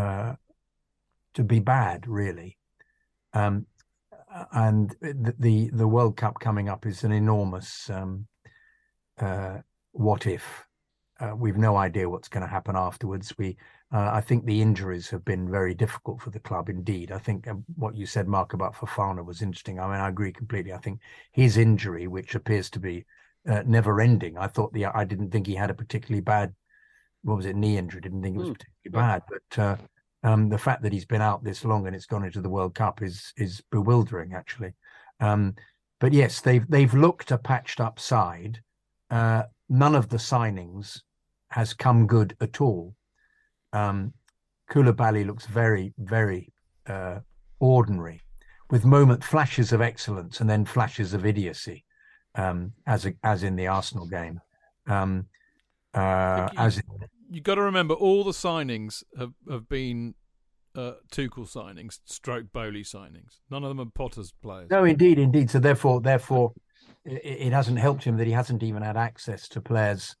uh, 0.00 0.34
to 1.34 1.44
be 1.44 1.60
bad, 1.60 2.06
really. 2.08 2.58
Um, 3.32 3.66
and 4.52 4.94
the, 5.00 5.34
the, 5.38 5.70
the 5.72 5.88
World 5.88 6.16
Cup 6.16 6.40
coming 6.40 6.68
up 6.68 6.86
is 6.86 7.04
an 7.04 7.12
enormous 7.12 7.90
um, 7.90 8.26
uh, 9.18 9.58
what 9.92 10.26
if. 10.26 10.66
Uh, 11.20 11.34
we've 11.36 11.58
no 11.58 11.76
idea 11.76 12.08
what's 12.08 12.28
going 12.28 12.42
to 12.42 12.48
happen 12.48 12.76
afterwards. 12.76 13.34
We 13.36 13.58
uh, 13.92 14.10
I 14.12 14.20
think 14.20 14.46
the 14.46 14.62
injuries 14.62 15.10
have 15.10 15.24
been 15.24 15.50
very 15.50 15.74
difficult 15.74 16.22
for 16.22 16.30
the 16.30 16.38
club 16.38 16.68
indeed. 16.68 17.12
I 17.12 17.18
think 17.18 17.48
um, 17.48 17.64
what 17.74 17.96
you 17.96 18.06
said, 18.06 18.28
Mark, 18.28 18.54
about 18.54 18.74
Fofana 18.74 19.24
was 19.24 19.42
interesting. 19.42 19.80
I 19.80 19.86
mean, 19.86 20.00
I 20.00 20.08
agree 20.08 20.32
completely. 20.32 20.72
I 20.72 20.78
think 20.78 21.00
his 21.32 21.56
injury, 21.56 22.06
which 22.06 22.34
appears 22.34 22.70
to 22.70 22.80
be 22.80 23.04
uh, 23.48 23.62
never 23.66 24.00
ending, 24.00 24.38
I 24.38 24.46
thought 24.46 24.72
the 24.72 24.86
I 24.86 25.04
didn't 25.04 25.30
think 25.30 25.46
he 25.46 25.56
had 25.56 25.70
a 25.70 25.74
particularly 25.74 26.22
bad, 26.22 26.54
what 27.22 27.36
was 27.36 27.46
it, 27.46 27.56
knee 27.56 27.76
injury? 27.76 28.00
Didn't 28.00 28.22
think 28.22 28.36
it 28.36 28.40
was 28.40 28.50
mm. 28.50 28.58
particularly 28.58 29.06
bad, 29.06 29.22
but 29.28 29.62
uh, 29.62 29.76
um, 30.22 30.48
the 30.48 30.58
fact 30.58 30.82
that 30.82 30.92
he's 30.92 31.04
been 31.04 31.22
out 31.22 31.44
this 31.44 31.64
long 31.64 31.86
and 31.86 31.94
it's 31.94 32.06
gone 32.06 32.24
into 32.24 32.40
the 32.40 32.48
World 32.48 32.74
Cup 32.74 33.02
is 33.02 33.32
is 33.36 33.62
bewildering, 33.70 34.34
actually. 34.34 34.72
Um, 35.20 35.54
but 35.98 36.12
yes, 36.12 36.40
they've 36.40 36.68
they've 36.68 36.94
looked 36.94 37.30
a 37.30 37.38
patched 37.38 37.80
up 37.80 37.98
side. 37.98 38.60
Uh, 39.10 39.44
none 39.68 39.94
of 39.94 40.08
the 40.08 40.16
signings 40.16 41.00
has 41.48 41.74
come 41.74 42.06
good 42.06 42.36
at 42.40 42.60
all. 42.60 42.94
Um, 43.72 44.12
Koulibaly 44.70 45.26
looks 45.26 45.46
very, 45.46 45.92
very 45.98 46.52
uh, 46.86 47.20
ordinary, 47.58 48.22
with 48.70 48.84
moment 48.84 49.24
flashes 49.24 49.72
of 49.72 49.80
excellence 49.80 50.40
and 50.40 50.48
then 50.48 50.64
flashes 50.64 51.12
of 51.12 51.26
idiocy, 51.26 51.84
um, 52.36 52.72
as 52.86 53.04
a, 53.06 53.14
as 53.24 53.42
in 53.42 53.56
the 53.56 53.66
Arsenal 53.66 54.06
game. 54.06 54.40
Um, 54.86 55.26
uh, 55.94 56.48
you, 56.52 56.58
as 56.58 56.82
you 57.30 57.40
got 57.40 57.56
to 57.56 57.62
remember, 57.62 57.94
all 57.94 58.24
the 58.24 58.32
signings 58.32 59.02
have 59.18 59.32
have 59.48 59.68
been 59.68 60.14
uh, 60.74 60.92
Tuchel 61.12 61.50
signings, 61.50 62.00
stroke 62.04 62.46
Boehly 62.52 62.84
signings. 62.84 63.38
None 63.50 63.64
of 63.64 63.68
them 63.68 63.80
are 63.80 63.90
Potter's 63.90 64.32
players. 64.42 64.70
No, 64.70 64.84
indeed, 64.84 65.18
indeed. 65.18 65.50
So 65.50 65.58
therefore, 65.58 66.00
therefore, 66.00 66.52
it, 67.04 67.22
it 67.24 67.52
hasn't 67.52 67.78
helped 67.78 68.04
him 68.04 68.16
that 68.18 68.26
he 68.26 68.32
hasn't 68.32 68.62
even 68.62 68.82
had 68.82 68.96
access 68.96 69.48
to 69.48 69.60
players 69.60 70.16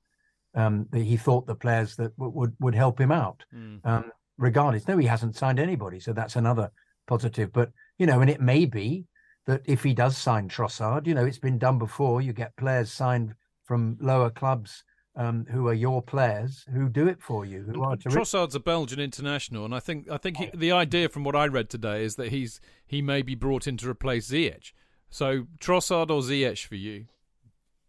um, 0.54 0.86
he 0.92 1.16
thought 1.16 1.46
the 1.46 1.54
players 1.54 1.96
that 1.96 2.16
w- 2.16 2.32
would 2.34 2.56
would 2.60 2.74
help 2.74 3.00
him 3.00 3.12
out. 3.12 3.44
Mm. 3.54 3.80
Um, 3.84 4.12
regardless, 4.38 4.88
no, 4.88 4.98
he 4.98 5.06
hasn't 5.06 5.36
signed 5.36 5.60
anybody, 5.60 6.00
so 6.00 6.12
that's 6.12 6.36
another 6.36 6.70
positive. 7.06 7.52
But 7.52 7.70
you 7.98 8.06
know, 8.06 8.20
and 8.20 8.30
it 8.30 8.40
may 8.40 8.66
be 8.66 9.06
that 9.46 9.62
if 9.64 9.82
he 9.82 9.94
does 9.94 10.16
sign 10.16 10.48
Trossard, 10.48 11.06
you 11.06 11.14
know, 11.14 11.24
it's 11.24 11.38
been 11.38 11.58
done 11.58 11.78
before. 11.78 12.20
You 12.20 12.32
get 12.32 12.56
players 12.56 12.92
signed 12.92 13.34
from 13.64 13.96
lower 14.00 14.30
clubs 14.30 14.84
um, 15.20 15.44
who 15.50 15.68
are 15.68 15.74
your 15.74 16.00
players 16.00 16.64
who 16.72 16.88
do 16.88 17.06
it 17.06 17.20
for 17.20 17.44
you. 17.44 17.62
Who 17.62 17.82
are 17.82 17.94
Trossard's 17.94 18.54
a 18.54 18.60
Belgian 18.60 18.98
international, 18.98 19.66
and 19.66 19.74
I 19.74 19.78
think 19.78 20.10
I 20.10 20.16
think 20.16 20.38
he, 20.38 20.50
the 20.54 20.72
idea 20.72 21.10
from 21.10 21.24
what 21.24 21.36
I 21.36 21.46
read 21.46 21.68
today 21.68 22.04
is 22.04 22.16
that 22.16 22.28
he's 22.28 22.58
he 22.86 23.02
may 23.02 23.20
be 23.20 23.34
brought 23.34 23.66
in 23.66 23.76
to 23.78 23.90
replace 23.90 24.30
Ziyech. 24.30 24.72
So 25.10 25.44
Trossard 25.60 26.08
or 26.10 26.22
Ziyech 26.22 26.64
for 26.66 26.76
you? 26.76 27.06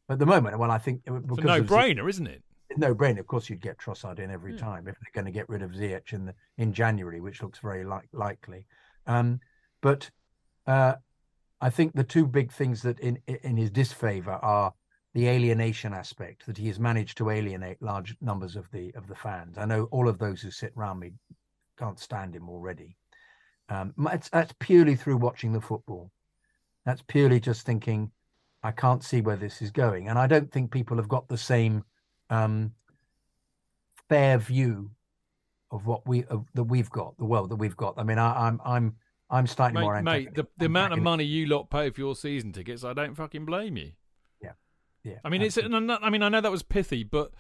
At 0.10 0.20
the 0.20 0.26
moment, 0.26 0.60
well, 0.60 0.72
I 0.72 0.78
think 0.78 1.04
it's 1.06 1.38
a 1.38 1.42
no-brainer, 1.42 2.10
isn't 2.10 2.28
it? 2.28 2.44
no 2.76 2.94
brainer. 2.94 3.20
Of 3.20 3.28
course, 3.28 3.50
you'd 3.50 3.62
get 3.62 3.78
Trossard 3.78 4.20
in 4.20 4.30
every 4.30 4.52
yeah. 4.52 4.60
Hmm. 4.60 4.66
time 4.66 4.88
if 4.90 4.96
they're 4.96 5.24
going 5.24 5.32
to 5.32 5.32
get 5.32 5.48
rid 5.48 5.62
of 5.62 5.72
Ziyech 5.72 6.12
in 6.12 6.26
the, 6.26 6.36
in 6.58 6.74
January, 6.74 7.22
which 7.22 7.42
looks 7.42 7.60
very 7.60 7.86
like, 7.86 8.10
likely. 8.12 8.66
Um, 9.08 9.40
but 9.82 10.10
uh, 10.68 10.96
I 11.62 11.70
think 11.70 11.94
the 11.94 12.04
two 12.04 12.26
big 12.26 12.52
things 12.52 12.82
that 12.82 13.00
in 13.00 13.20
in 13.28 13.56
his 13.56 13.70
disfavor 13.70 14.32
are 14.32 14.74
the 15.14 15.28
alienation 15.28 15.94
aspect 15.94 16.46
that 16.46 16.58
he 16.58 16.68
has 16.68 16.80
managed 16.80 17.18
to 17.18 17.30
alienate 17.30 17.82
large 17.82 18.16
numbers 18.22 18.56
of 18.56 18.70
the 18.72 18.94
of 18.96 19.08
the 19.08 19.16
fans. 19.16 19.58
I 19.58 19.66
know 19.66 19.86
all 19.92 20.08
of 20.08 20.20
those 20.20 20.42
who 20.42 20.52
sit 20.52 20.74
around 20.78 21.00
me 21.00 21.14
can't 21.78 22.00
stand 22.00 22.36
him 22.36 22.50
already. 22.50 22.96
Um, 23.70 23.94
it's, 24.12 24.30
that's 24.30 24.54
purely 24.60 24.96
through 24.96 25.18
watching 25.18 25.54
the 25.54 25.62
football. 25.62 26.12
That's 26.86 27.02
purely 27.02 27.40
just 27.40 27.66
thinking, 27.66 28.12
I 28.64 28.72
can't 28.72 29.04
see 29.04 29.22
where 29.22 29.36
this 29.36 29.62
is 29.62 29.72
going, 29.72 30.08
and 30.08 30.18
I 30.18 30.28
don't 30.28 30.52
think 30.52 30.72
people 30.72 30.98
have 30.98 31.10
got 31.10 31.28
the 31.28 31.38
same 31.38 31.84
um, 32.30 32.74
fair 34.10 34.38
view 34.38 34.92
of 35.72 35.86
what 35.86 36.08
we 36.08 36.24
of, 36.26 36.46
that 36.54 36.64
we've 36.64 36.90
got, 36.90 37.18
the 37.18 37.26
world 37.26 37.50
that 37.50 37.56
we've 37.58 37.78
got. 37.78 37.96
I 37.98 38.04
mean, 38.04 38.18
I, 38.18 38.48
am 38.48 38.60
I'm, 38.64 38.74
I'm 38.74 38.96
I'm 39.30 39.48
starting 39.48 39.76
mate, 39.76 39.82
more. 39.82 40.02
Mate, 40.02 40.36
the, 40.36 40.46
the 40.58 40.66
amount 40.66 40.94
of 40.94 41.00
money 41.00 41.24
you 41.24 41.48
lot 41.48 41.70
pay 41.70 41.90
for 41.90 42.02
your 42.02 42.16
season 42.16 42.52
tickets, 42.52 42.84
I 42.84 42.94
don't 42.94 43.16
fucking 43.16 43.46
blame 43.46 43.78
you. 43.78 43.92
Yeah. 45.04 45.16
I 45.24 45.30
mean, 45.30 45.42
absolutely. 45.42 45.78
it's. 45.78 46.04
I 46.04 46.10
mean, 46.10 46.24
I 46.24 46.30
know 46.30 46.42
that 46.42 46.52
was 46.52 46.64
pithy, 46.64 47.04
but 47.04 47.32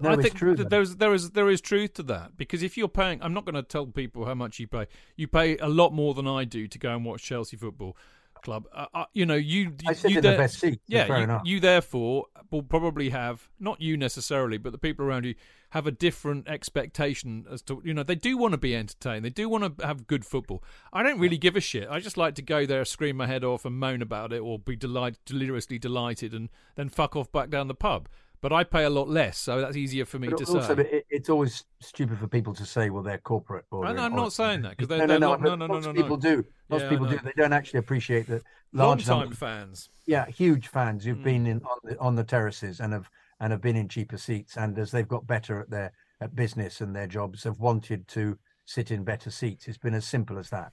no, 0.00 0.10
I 0.10 0.16
think 0.16 0.34
true, 0.34 0.54
there's 0.54 0.96
there 0.96 1.12
is 1.12 1.30
there 1.30 1.50
is 1.50 1.60
truth 1.60 1.94
to 1.94 2.02
that 2.04 2.36
because 2.36 2.62
if 2.62 2.76
you're 2.76 2.88
paying, 2.88 3.20
I'm 3.22 3.34
not 3.34 3.44
going 3.44 3.56
to 3.56 3.62
tell 3.62 3.86
people 3.86 4.26
how 4.26 4.34
much 4.34 4.58
you 4.58 4.66
pay. 4.66 4.86
You 5.16 5.26
pay 5.26 5.56
a 5.58 5.68
lot 5.68 5.92
more 5.92 6.14
than 6.14 6.28
I 6.28 6.44
do 6.44 6.68
to 6.68 6.78
go 6.78 6.94
and 6.94 7.04
watch 7.04 7.22
Chelsea 7.22 7.56
football 7.56 7.96
club. 8.42 8.66
Uh, 8.72 8.86
uh, 8.94 9.04
you 9.12 9.26
know, 9.26 9.34
you 9.34 9.72
I 9.86 9.92
sit 9.92 10.10
you 10.10 10.16
in 10.18 10.22
there, 10.22 10.32
the 10.32 10.38
best 10.38 10.58
seat. 10.58 10.80
Yeah, 10.86 11.40
you, 11.44 11.54
you, 11.54 11.60
therefore 11.60 12.26
will 12.50 12.62
probably 12.62 13.10
have 13.10 13.48
not 13.60 13.80
you 13.80 13.96
necessarily, 13.96 14.58
but 14.58 14.72
the 14.72 14.78
people 14.78 15.04
around 15.04 15.24
you 15.24 15.34
have 15.70 15.86
a 15.86 15.90
different 15.90 16.48
expectation 16.48 17.44
as 17.50 17.60
to 17.60 17.82
you 17.84 17.92
know 17.92 18.02
they 18.02 18.14
do 18.14 18.38
want 18.38 18.52
to 18.52 18.58
be 18.58 18.74
entertained, 18.74 19.24
they 19.24 19.30
do 19.30 19.48
want 19.48 19.78
to 19.78 19.86
have 19.86 20.06
good 20.06 20.24
football. 20.24 20.62
I 20.92 21.02
don't 21.02 21.18
really 21.18 21.38
give 21.38 21.56
a 21.56 21.60
shit. 21.60 21.88
I 21.88 22.00
just 22.00 22.16
like 22.16 22.34
to 22.36 22.42
go 22.42 22.66
there, 22.66 22.84
scream 22.84 23.16
my 23.16 23.26
head 23.26 23.44
off, 23.44 23.64
and 23.64 23.78
moan 23.78 24.02
about 24.02 24.32
it, 24.32 24.40
or 24.40 24.58
be 24.58 24.76
delighted, 24.76 25.18
deliriously 25.24 25.78
delighted, 25.78 26.32
and 26.32 26.48
then 26.76 26.88
fuck 26.88 27.16
off 27.16 27.30
back 27.30 27.50
down 27.50 27.68
the 27.68 27.74
pub 27.74 28.08
but 28.40 28.52
I 28.52 28.64
pay 28.64 28.84
a 28.84 28.90
lot 28.90 29.08
less, 29.08 29.38
so 29.38 29.60
that's 29.60 29.76
easier 29.76 30.04
for 30.04 30.18
me 30.18 30.28
but 30.28 30.38
to 30.38 30.44
also, 30.44 30.74
say. 30.76 30.82
It, 30.82 31.06
it's 31.10 31.28
always 31.28 31.64
stupid 31.80 32.18
for 32.18 32.28
people 32.28 32.54
to 32.54 32.64
say, 32.64 32.90
"Well, 32.90 33.02
they're 33.02 33.18
corporate." 33.18 33.64
Or 33.70 33.86
I'm, 33.86 33.98
I'm 33.98 34.14
not 34.14 34.32
saying 34.32 34.62
that 34.62 34.76
because 34.76 34.88
no, 34.88 35.06
no, 35.06 35.18
no, 35.18 35.36
no, 35.36 35.54
no, 35.54 35.66
no, 35.66 35.80
no, 35.80 35.92
people 35.92 36.16
do. 36.16 36.44
Most 36.68 36.82
yeah, 36.82 36.88
people 36.88 37.06
do. 37.06 37.18
They 37.22 37.32
don't 37.36 37.52
actually 37.52 37.80
appreciate 37.80 38.26
that. 38.28 38.42
Large 38.72 39.06
Long-time 39.08 39.18
numbers, 39.20 39.38
fans. 39.38 39.90
Yeah, 40.06 40.26
huge 40.26 40.68
fans 40.68 41.04
who've 41.04 41.16
Mm. 41.16 41.24
been 41.24 41.46
in 41.46 41.62
on 41.62 41.78
the, 41.84 41.98
on 41.98 42.14
the 42.16 42.24
terraces 42.24 42.80
and 42.80 42.92
have 42.92 43.10
and 43.40 43.52
have 43.52 43.60
been 43.60 43.76
in 43.76 43.88
cheaper 43.88 44.18
seats, 44.18 44.56
and 44.56 44.78
as 44.78 44.90
they've 44.90 45.08
got 45.08 45.26
better 45.26 45.60
at 45.60 45.70
their 45.70 45.92
at 46.20 46.34
business 46.34 46.80
and 46.80 46.94
their 46.94 47.06
jobs, 47.06 47.44
have 47.44 47.58
wanted 47.58 48.06
to 48.08 48.38
sit 48.64 48.90
in 48.90 49.04
better 49.04 49.30
seats. 49.30 49.68
It's 49.68 49.78
been 49.78 49.94
as 49.94 50.06
simple 50.06 50.38
as 50.38 50.50
that. 50.50 50.72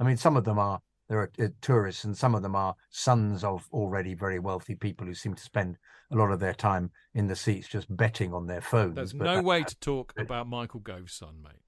I 0.00 0.04
mean, 0.04 0.16
some 0.16 0.36
of 0.36 0.44
them 0.44 0.58
are 0.58 0.80
there 1.08 1.20
are 1.20 1.30
uh, 1.38 1.48
tourists, 1.60 2.04
and 2.04 2.16
some 2.16 2.34
of 2.34 2.42
them 2.42 2.56
are 2.56 2.74
sons 2.90 3.44
of 3.44 3.68
already 3.72 4.14
very 4.14 4.38
wealthy 4.38 4.74
people 4.74 5.06
who 5.06 5.14
seem 5.14 5.34
to 5.34 5.42
spend 5.42 5.78
a 6.10 6.16
lot 6.16 6.30
of 6.30 6.40
their 6.40 6.54
time 6.54 6.90
in 7.14 7.26
the 7.26 7.36
seats 7.36 7.68
just 7.68 7.94
betting 7.96 8.32
on 8.32 8.46
their 8.46 8.60
phones. 8.60 8.94
There's 8.94 9.12
But 9.12 9.24
no 9.24 9.34
that- 9.36 9.44
way 9.44 9.62
to 9.62 9.78
talk 9.80 10.12
about 10.18 10.46
Michael 10.48 10.80
Gove's 10.80 11.14
son, 11.14 11.36
mate. 11.42 11.60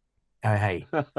Uh, 0.44 0.56
hey, 0.56 0.86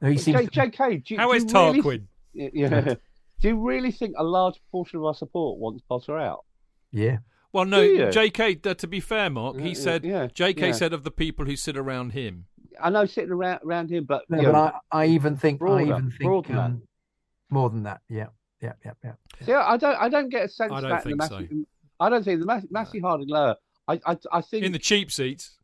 no, 0.00 0.10
he 0.10 0.16
seems. 0.18 0.48
J- 0.50 0.68
JK, 0.70 1.04
do, 1.04 1.14
you- 1.14 1.20
How 1.20 1.28
do 1.28 1.34
is 1.34 1.44
you 1.44 1.50
really, 1.60 1.82
Tarquin? 1.82 2.06
Yeah. 2.34 2.94
Do 3.40 3.48
you 3.48 3.56
really 3.60 3.90
think 3.90 4.14
a 4.16 4.22
large 4.22 4.60
portion 4.70 5.00
of 5.00 5.04
our 5.04 5.14
support 5.14 5.58
wants 5.58 5.82
Potter 5.88 6.16
out? 6.16 6.44
Yeah, 6.92 7.18
Well, 7.52 7.64
no, 7.64 7.82
JK. 7.82 8.64
Uh, 8.64 8.74
to 8.74 8.86
be 8.86 9.00
fair, 9.00 9.30
Mark, 9.30 9.58
he 9.58 9.70
yeah, 9.70 9.74
said 9.74 10.04
yeah, 10.04 10.26
JK 10.28 10.60
yeah. 10.60 10.70
said 10.72 10.92
of 10.92 11.02
the 11.02 11.10
people 11.10 11.44
who 11.46 11.56
sit 11.56 11.76
around 11.76 12.10
him. 12.12 12.44
I 12.80 12.90
know 12.90 13.06
sitting 13.06 13.30
around 13.30 13.60
around 13.64 13.90
him, 13.90 14.04
but, 14.04 14.22
no, 14.28 14.42
but 14.42 14.52
know, 14.52 14.72
I, 14.92 15.02
I 15.02 15.06
even 15.06 15.36
think 15.36 15.60
I 15.62 15.82
even 15.82 16.10
think 16.10 16.22
broader 16.22 16.48
than 16.48 16.56
that. 16.56 16.64
um, 16.64 16.82
more 17.50 17.70
than 17.70 17.82
that. 17.84 18.00
Yeah, 18.08 18.26
yeah, 18.60 18.72
yeah, 18.84 18.92
yeah. 19.04 19.12
see, 19.44 19.52
I 19.52 19.76
don't 19.76 19.96
I 19.96 20.08
don't 20.08 20.28
get 20.28 20.44
a 20.44 20.48
sense 20.48 20.72
I 20.72 20.80
don't 20.80 20.90
that 20.90 21.06
in 21.06 21.16
the 21.16 21.26
think 21.26 21.30
so. 21.30 21.40
Matthew, 21.40 21.66
I 22.00 22.08
don't 22.08 22.24
think 22.24 22.40
the 22.40 22.46
Matthew, 22.46 22.68
Matthew 22.70 23.02
Harding 23.02 23.28
lower. 23.28 23.56
I, 23.88 24.00
I 24.06 24.16
I 24.30 24.40
think 24.40 24.64
In 24.64 24.72
the 24.72 24.78
cheap 24.78 25.10
seats, 25.10 25.58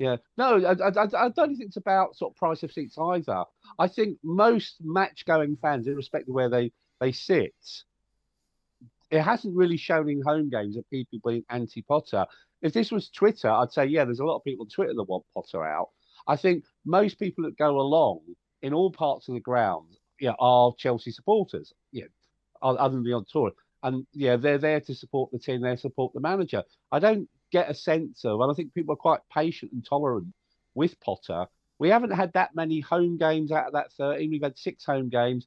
Yeah, 0.00 0.16
no, 0.38 0.64
I, 0.64 0.72
I, 0.72 1.04
I 1.04 1.26
I 1.26 1.28
don't 1.28 1.54
think 1.54 1.60
it's 1.60 1.76
about 1.76 2.16
sort 2.16 2.32
of 2.32 2.36
price 2.36 2.62
of 2.62 2.72
seats 2.72 2.96
either. 2.98 3.44
I 3.78 3.86
think 3.86 4.16
most 4.24 4.76
match-going 4.80 5.58
fans, 5.60 5.86
irrespective 5.86 6.30
of 6.30 6.34
where 6.34 6.48
they 6.48 6.72
they 7.00 7.12
sit, 7.12 7.54
it 9.10 9.20
hasn't 9.20 9.54
really 9.54 9.76
shown 9.76 10.08
in 10.08 10.22
home 10.22 10.48
games 10.48 10.78
of 10.78 10.88
people 10.88 11.18
being 11.24 11.44
anti-Potter. 11.50 12.24
If 12.62 12.72
this 12.72 12.90
was 12.90 13.10
Twitter, 13.10 13.50
I'd 13.50 13.72
say 13.72 13.84
yeah, 13.86 14.06
there's 14.06 14.20
a 14.20 14.24
lot 14.24 14.36
of 14.36 14.44
people 14.44 14.64
on 14.64 14.70
Twitter 14.70 14.94
that 14.94 15.04
want 15.04 15.24
Potter 15.34 15.64
out. 15.64 15.90
I 16.26 16.36
think 16.36 16.64
most 16.84 17.18
people 17.18 17.44
that 17.44 17.56
go 17.56 17.80
along 17.80 18.20
in 18.62 18.74
all 18.74 18.90
parts 18.90 19.28
of 19.28 19.34
the 19.34 19.40
ground, 19.40 19.96
yeah, 20.20 20.34
are 20.38 20.72
Chelsea 20.78 21.10
supporters. 21.10 21.72
Yeah, 21.92 22.04
other 22.62 22.94
than 22.94 23.04
the 23.04 23.12
on 23.14 23.24
tour, 23.30 23.52
and 23.82 24.06
yeah, 24.12 24.36
they're 24.36 24.58
there 24.58 24.80
to 24.80 24.94
support 24.94 25.30
the 25.32 25.38
team. 25.38 25.62
They 25.62 25.76
support 25.76 26.12
the 26.12 26.20
manager. 26.20 26.62
I 26.92 26.98
don't 26.98 27.28
get 27.50 27.70
a 27.70 27.74
sense 27.74 28.24
of, 28.24 28.40
and 28.40 28.50
I 28.50 28.54
think 28.54 28.74
people 28.74 28.94
are 28.94 28.96
quite 28.96 29.20
patient 29.32 29.72
and 29.72 29.84
tolerant 29.84 30.28
with 30.74 30.98
Potter. 31.00 31.46
We 31.78 31.88
haven't 31.88 32.10
had 32.10 32.32
that 32.34 32.54
many 32.54 32.80
home 32.80 33.16
games 33.16 33.50
out 33.50 33.66
of 33.66 33.72
that 33.72 33.92
13. 33.96 34.30
We've 34.30 34.42
had 34.42 34.58
six 34.58 34.84
home 34.84 35.08
games. 35.08 35.46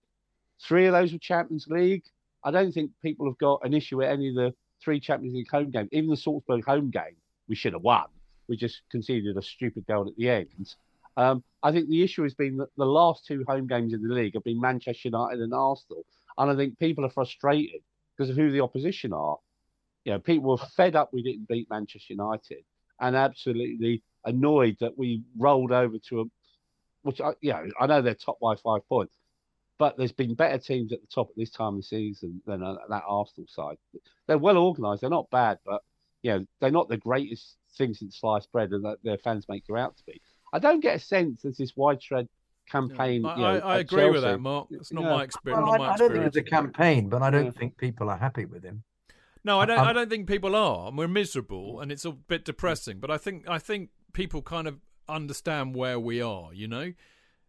Three 0.68 0.88
of 0.88 0.94
those 0.94 1.14
were 1.14 1.20
Champions 1.20 1.68
League. 1.68 2.04
I 2.44 2.52
don't 2.52 2.72
think 2.72 2.92
people 3.02 3.28
have 3.28 3.38
got 3.38 3.62
an 3.64 3.74
issue 3.74 3.98
with 3.98 4.10
any 4.10 4.30
of 4.30 4.36
the 4.36 4.54
three 4.84 5.00
Champions 5.00 5.36
League 5.36 5.50
home 5.50 5.70
games. 5.70 5.90
Even 5.92 6.10
the 6.10 6.18
Salzburg 6.18 6.66
home 6.66 6.90
game, 6.90 7.16
we 7.48 7.56
should 7.56 7.74
have 7.74 7.84
won. 7.84 8.06
We 8.48 8.58
just 8.58 8.82
conceded 8.92 9.38
a 9.38 9.42
stupid 9.42 9.86
goal 9.88 10.08
at 10.08 10.16
the 10.16 10.30
end. 10.30 10.76
Um, 11.16 11.44
I 11.62 11.72
think 11.72 11.90
the 11.90 12.04
issue 12.04 12.24
has 12.24 12.34
been 12.34 12.58
that 12.58 12.70
the 12.78 12.86
last 12.86 13.26
two 13.26 13.44
home 13.48 13.68
games 13.68 13.94
in 13.94 14.06
the 14.06 14.14
league 14.14 14.34
have 14.34 14.44
been 14.44 14.60
Manchester 14.60 15.10
United 15.10 15.40
and 15.40 15.54
Arsenal, 15.54 16.06
and 16.38 16.50
I 16.50 16.56
think 16.56 16.80
people 16.80 17.06
are 17.06 17.10
frustrated 17.10 17.82
because 18.18 18.30
of 18.30 18.36
who 18.36 18.52
the 18.52 18.62
opposition 18.62 19.14
are. 19.14 19.38
You 20.06 20.14
know, 20.14 20.20
people 20.20 20.50
were 20.50 20.66
fed 20.76 20.96
up 20.96 21.14
we 21.14 21.24
didn't 21.24 21.48
beat 21.48 21.70
Manchester 21.70 22.14
United, 22.14 22.64
and 23.00 23.16
absolutely 23.16 24.02
annoyed 24.26 24.78
that 24.80 24.98
we 24.98 25.24
rolled 25.38 25.72
over 25.72 25.98
to 26.10 26.22
a, 26.22 26.24
which 27.04 27.22
I, 27.22 27.34
you 27.42 27.52
know, 27.52 27.66
I 27.80 27.86
know 27.86 28.02
they're 28.02 28.16
top 28.16 28.40
by 28.40 28.56
five 28.56 28.88
points, 28.90 29.16
but 29.78 29.98
there's 29.98 30.12
been 30.12 30.34
better 30.34 30.58
teams 30.58 30.94
at 30.94 31.02
the 31.02 31.08
top 31.08 31.30
at 31.30 31.36
this 31.36 31.52
time 31.52 31.76
of 31.76 31.78
the 31.78 31.84
season 31.84 32.42
than 32.46 32.64
uh, 32.64 32.76
that 32.90 33.04
Arsenal 33.08 33.48
side. 33.48 33.78
They're 34.28 34.38
well 34.38 34.58
organised. 34.58 35.02
They're 35.02 35.10
not 35.10 35.30
bad, 35.30 35.60
but 35.66 35.82
you 36.24 36.32
know, 36.32 36.46
they're 36.60 36.72
not 36.72 36.90
the 36.90 36.98
greatest 36.98 37.58
thing 37.78 37.94
since 37.94 38.20
sliced 38.20 38.52
bread 38.52 38.72
and 38.72 38.84
that 38.86 38.98
their 39.04 39.18
fans 39.20 39.46
make 39.48 39.68
you 39.68 39.78
out 39.78 39.96
to 39.98 40.04
be. 40.06 40.20
I 40.52 40.60
don't 40.60 40.80
get 40.80 40.96
a 40.96 41.00
sense 41.00 41.42
there's 41.44 41.58
this 41.58 41.76
widespread 41.76 42.28
campaign. 42.70 43.26
I, 43.26 43.36
you 43.36 43.42
know, 43.42 43.48
I, 43.48 43.58
I 43.58 43.74
at 43.76 43.80
agree 43.82 44.10
with 44.10 44.22
that, 44.24 44.40
Mark. 44.40 44.68
It's 44.72 44.92
not 44.94 45.04
Yeah. 45.04 45.10
my 45.10 45.24
experience. 45.24 45.58
Well, 45.68 45.72
not 45.78 45.82
I, 45.82 45.88
my 45.88 45.94
I 45.94 45.98
don't 45.98 46.12
think 46.14 46.26
it's 46.26 46.38
a 46.38 46.44
campaign, 46.44 47.10
but 47.10 47.22
I 47.22 47.30
don't 47.30 47.46
Yeah. 47.46 47.52
think 47.52 47.78
people 47.78 48.10
are 48.10 48.18
happy 48.18 48.46
with 48.46 48.64
him. 48.64 48.84
No, 49.44 49.60
I 49.60 49.66
don't. 49.66 49.78
I'm- 49.80 49.88
I 49.88 49.94
don't 49.94 50.10
think 50.10 50.28
people 50.28 50.56
are, 50.56 50.90
we're 50.92 51.08
miserable, 51.10 51.82
and 51.82 51.92
it's 51.92 52.06
a 52.06 52.12
bit 52.14 52.46
depressing. 52.46 53.00
But 53.00 53.12
I 53.12 53.18
think 53.18 53.48
I 53.50 53.60
think 53.60 53.90
people 54.14 54.42
kind 54.42 54.68
of 54.68 54.80
understand 55.10 55.76
where 55.76 56.00
we 56.00 56.22
are. 56.22 56.54
You 56.54 56.70
know, 56.70 56.94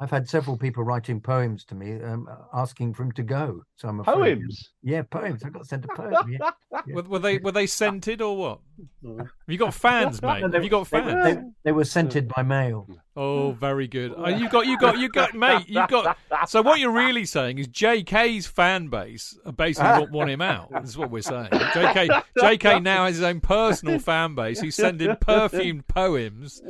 I've 0.01 0.10
had 0.10 0.28
several 0.28 0.56
people 0.56 0.82
writing 0.82 1.20
poems 1.20 1.64
to 1.66 1.76
me 1.76 2.02
um, 2.02 2.28
asking 2.52 2.94
for 2.94 3.05
him 3.05 3.12
to 3.12 3.22
go. 3.22 3.62
So 3.76 3.86
I'm 3.88 4.01
afraid. 4.01 4.38
Poems. 4.40 4.70
Yeah, 4.82 5.02
poems. 5.02 5.44
I 5.44 5.51
got 5.51 5.66
sent 5.66 5.84
a 5.84 5.88
poem. 5.88 6.14
Yeah. 6.28 6.51
Were, 6.86 7.02
were 7.02 7.18
they 7.18 7.38
were 7.38 7.52
they 7.52 7.66
scented 7.66 8.20
or 8.20 8.36
what? 8.36 8.59
No. 9.02 9.18
Have 9.18 9.28
you 9.48 9.59
got 9.59 9.74
fans, 9.74 10.20
mate? 10.22 10.42
They- 10.51 10.56
Have 10.56 10.64
you 10.64 10.70
got 10.70 10.86
fans? 10.86 11.24
they, 11.24 11.42
they 11.64 11.72
were 11.72 11.84
scented 11.84 12.28
by 12.28 12.42
mail. 12.42 12.88
Oh, 13.16 13.52
very 13.52 13.86
good. 13.86 14.12
Oh, 14.16 14.28
you 14.28 14.48
got, 14.48 14.66
you 14.66 14.76
got, 14.76 14.98
you 14.98 15.09
got, 15.09 15.34
mate. 15.34 15.68
You 15.68 15.86
got. 15.86 16.18
So 16.48 16.62
what 16.62 16.80
you're 16.80 16.90
really 16.90 17.24
saying 17.26 17.59
is 17.59 17.68
J.K.'s 17.68 18.48
fan 18.48 18.88
base 18.88 19.38
are 19.46 19.52
basically 19.52 19.90
want, 20.01 20.10
want 20.10 20.30
him 20.30 20.40
out. 20.40 20.70
Is 20.82 20.98
what 20.98 21.12
we're 21.12 21.22
saying. 21.22 21.51
J.K. 21.74 22.09
J.K. 22.40 22.80
now 22.80 23.05
has 23.06 23.16
his 23.16 23.24
own 23.24 23.40
personal 23.40 24.01
fan 24.01 24.34
base 24.34 24.60
He's 24.60 24.74
sending 24.74 25.14
perfumed 25.20 25.86
poems. 25.86 26.60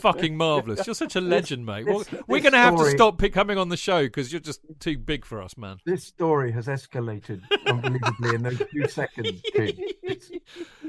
Fucking 0.00 0.36
marvelous. 0.36 0.84
You're 0.86 0.94
such 0.94 1.14
a 1.14 1.20
legend, 1.20 1.64
mate. 1.64 1.86
Well, 1.86 2.00
this- 2.00 2.14
we're 2.26 2.40
going 2.40 2.52
to 2.52 2.58
have 2.58 2.76
to 2.76 2.90
stop 2.90 3.18
pick, 3.18 3.32
coming 3.32 3.56
on 3.58 3.68
the 3.68 3.76
show 3.76 4.02
because 4.04 4.32
you're 4.32 4.40
just 4.40 4.60
too 4.80 4.98
big 4.98 5.24
for 5.24 5.40
us, 5.40 5.56
man. 5.56 5.76
This 5.86 6.02
story 6.04 6.50
has 6.52 6.66
escalated 6.66 7.40
unbelievably 7.66 8.34
in 8.34 8.42
those 8.42 8.58
few 8.70 8.88
seconds. 8.88 9.40
It's, 9.54 10.30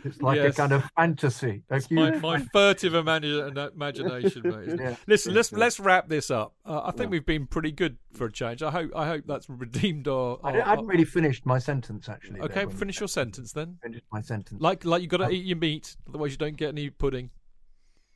it's 0.03 0.22
like 0.24 0.38
Yes. 0.38 0.54
a 0.54 0.58
kind 0.58 0.72
of 0.72 0.84
fantasy. 0.95 1.64
A 1.70 1.82
My, 1.91 2.12
my 2.18 2.40
furtive 2.54 2.95
imagine, 2.95 3.56
imagination, 3.76 4.41
mate. 4.44 4.80
Yeah. 4.80 4.95
Listen, 5.08 5.34
let's 5.34 5.52
let's 5.52 5.80
wrap 5.80 6.08
this 6.08 6.32
up. 6.32 6.54
Uh, 6.66 6.82
I 6.86 6.91
think 6.91 7.12
we've 7.12 7.26
been 7.26 7.45
pretty 7.48 7.72
good 7.72 7.98
for 8.14 8.26
a 8.28 8.32
change. 8.32 8.64
I 8.64 8.72
hope 8.72 8.91
I 8.95 9.06
hope 9.08 9.26
that's 9.28 9.50
redeemed 9.50 10.08
our. 10.08 10.40
I 10.44 10.48
our- 10.48 10.52
didn't- 10.54 10.66
I 10.66 10.70
hadn't 10.72 10.88
really 10.88 11.06
finished 11.06 11.45
my 11.45 11.60
sentence 11.60 12.10
actually. 12.10 12.41
okay, 12.41 12.66
finish 12.66 13.00
your 13.00 13.08
sentence 13.10 13.54
then. 13.54 13.78
finished 13.84 14.06
my 14.12 14.22
sentence. 14.22 14.62
Like 14.62 14.86
like 14.86 15.02
you 15.02 15.08
got 15.08 15.18
to 15.18 15.26
Um, 15.26 15.32
eat 15.32 15.45
your 15.45 15.58
meat, 15.58 15.95
otherwise 16.08 16.32
you 16.32 16.38
don't 16.38 16.58
get 16.58 16.70
any 16.70 16.90
pudding. 16.90 17.30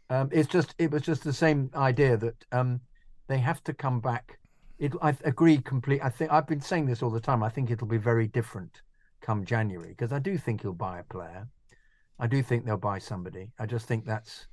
Um, 0.09 0.29
it's 0.31 0.47
just 0.47 0.73
it 0.77 0.91
was 0.91 1.01
just 1.01 1.23
the 1.23 1.33
same 1.33 1.69
idea 1.75 2.15
that 2.17 2.45
um, 2.51 2.79
they 3.27 3.37
have 3.39 3.63
to 3.65 3.73
come 3.73 3.99
back. 3.99 4.39
It, 4.79 4.93
I 5.01 5.15
agree 5.25 5.57
completely. 5.57 6.03
I 6.03 6.09
think 6.09 6.31
I've 6.31 6.47
been 6.47 6.61
saying 6.61 6.85
this 6.85 7.01
all 7.03 7.09
the 7.09 7.19
time. 7.19 7.43
I 7.43 7.49
think 7.49 7.71
it'll 7.71 7.87
be 7.87 7.97
very 7.97 8.27
different 8.27 8.81
come 9.21 9.43
January 9.43 9.89
because 9.89 10.11
I 10.13 10.19
do 10.19 10.37
think 10.37 10.61
he'll 10.61 10.73
buy 10.73 10.99
a 10.99 11.03
player. 11.03 11.47
I 12.19 12.27
do 12.27 12.41
think 12.41 12.65
they'll 12.65 12.77
buy 12.77 12.99
somebody. 12.99 13.51
I 13.59 13.65
just 13.65 13.87
think 13.87 14.05
that's 14.05 14.47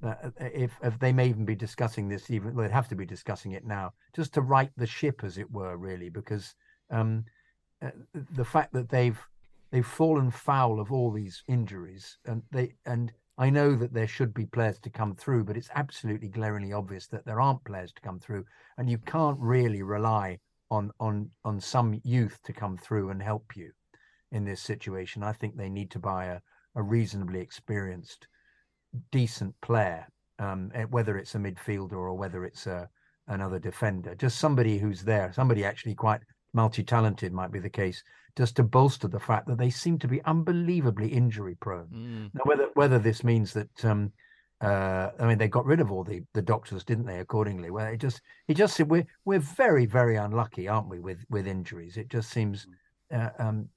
that 0.00 0.32
if 0.40 0.72
if 0.82 0.98
they 0.98 1.12
may 1.12 1.28
even 1.28 1.44
be 1.44 1.54
discussing 1.54 2.08
this 2.08 2.30
even 2.30 2.56
they'd 2.56 2.70
have 2.70 2.88
to 2.88 2.94
be 2.94 3.04
discussing 3.04 3.52
it 3.52 3.66
now 3.66 3.92
just 4.16 4.32
to 4.32 4.40
right 4.40 4.70
the 4.78 4.86
ship 4.86 5.22
as 5.22 5.36
it 5.36 5.50
were 5.50 5.76
really 5.76 6.08
because 6.08 6.54
um, 6.90 7.22
uh, 7.84 7.90
the 8.14 8.44
fact 8.44 8.72
that 8.72 8.88
they've 8.88 9.20
they've 9.70 9.86
fallen 9.86 10.30
foul 10.30 10.80
of 10.80 10.90
all 10.90 11.10
these 11.10 11.44
injuries 11.48 12.16
and 12.24 12.42
they 12.50 12.72
and 12.86 13.12
I 13.40 13.48
know 13.48 13.74
that 13.74 13.94
there 13.94 14.06
should 14.06 14.34
be 14.34 14.44
players 14.44 14.78
to 14.80 14.90
come 14.90 15.14
through, 15.14 15.44
but 15.44 15.56
it's 15.56 15.70
absolutely 15.74 16.28
glaringly 16.28 16.74
obvious 16.74 17.06
that 17.06 17.24
there 17.24 17.40
aren't 17.40 17.64
players 17.64 17.90
to 17.94 18.02
come 18.02 18.20
through, 18.20 18.44
and 18.76 18.90
you 18.90 18.98
can't 18.98 19.38
really 19.40 19.82
rely 19.82 20.40
on 20.70 20.90
on 21.00 21.30
on 21.42 21.58
some 21.58 21.98
youth 22.04 22.38
to 22.44 22.52
come 22.52 22.76
through 22.76 23.08
and 23.08 23.22
help 23.22 23.56
you 23.56 23.72
in 24.30 24.44
this 24.44 24.60
situation. 24.60 25.22
I 25.22 25.32
think 25.32 25.56
they 25.56 25.70
need 25.70 25.90
to 25.92 25.98
buy 25.98 26.26
a, 26.26 26.40
a 26.76 26.82
reasonably 26.82 27.40
experienced, 27.40 28.26
decent 29.10 29.54
player, 29.60 30.06
um, 30.38 30.70
eh, 30.74 30.84
whether 30.84 31.18
it's 31.18 31.34
a 31.34 31.38
midfielder 31.38 31.92
or 31.92 32.14
whether 32.14 32.44
it's 32.44 32.66
a 32.66 32.88
another 33.28 33.58
defender, 33.58 34.14
just 34.14 34.38
somebody 34.38 34.78
who's 34.78 35.02
there, 35.02 35.32
somebody 35.32 35.64
actually 35.64 35.94
quite 35.94 36.20
multi-talented 36.52 37.32
might 37.32 37.52
be 37.52 37.60
the 37.60 37.70
case, 37.70 38.02
just 38.36 38.56
to 38.56 38.62
bolster 38.64 39.08
the 39.08 39.20
fact 39.20 39.46
that 39.46 39.58
they 39.58 39.70
seem 39.70 39.98
to 39.98 40.08
be 40.08 40.22
unbelievably 40.24 41.08
injury 41.08 41.56
prone. 41.60 41.88
Mm. 41.94 42.34
Now, 42.34 42.42
whether 42.44 42.68
whether 42.74 42.98
this 42.98 43.22
means 43.22 43.52
that 43.52 43.84
um, 43.84 44.12
uh, 44.60 45.10
I 45.18 45.26
mean 45.26 45.38
they 45.38 45.48
got 45.48 45.64
rid 45.64 45.80
of 45.80 45.90
all 45.92 46.04
the, 46.04 46.22
the 46.34 46.42
doctors, 46.42 46.84
didn't 46.84 47.06
they? 47.06 47.20
Accordingly, 47.20 47.70
well, 47.70 47.86
it 47.86 47.98
just 47.98 48.20
it 48.48 48.54
just 48.54 48.76
said 48.76 48.90
we're 48.90 49.06
we're 49.24 49.38
very 49.38 49.86
very 49.86 50.16
unlucky, 50.16 50.68
aren't 50.68 50.88
we, 50.88 50.98
with 50.98 51.24
with 51.30 51.46
injuries? 51.46 51.96
It 51.96 52.08
just 52.08 52.30
seems. 52.30 52.66
Uh, 53.12 53.30
um, 53.38 53.68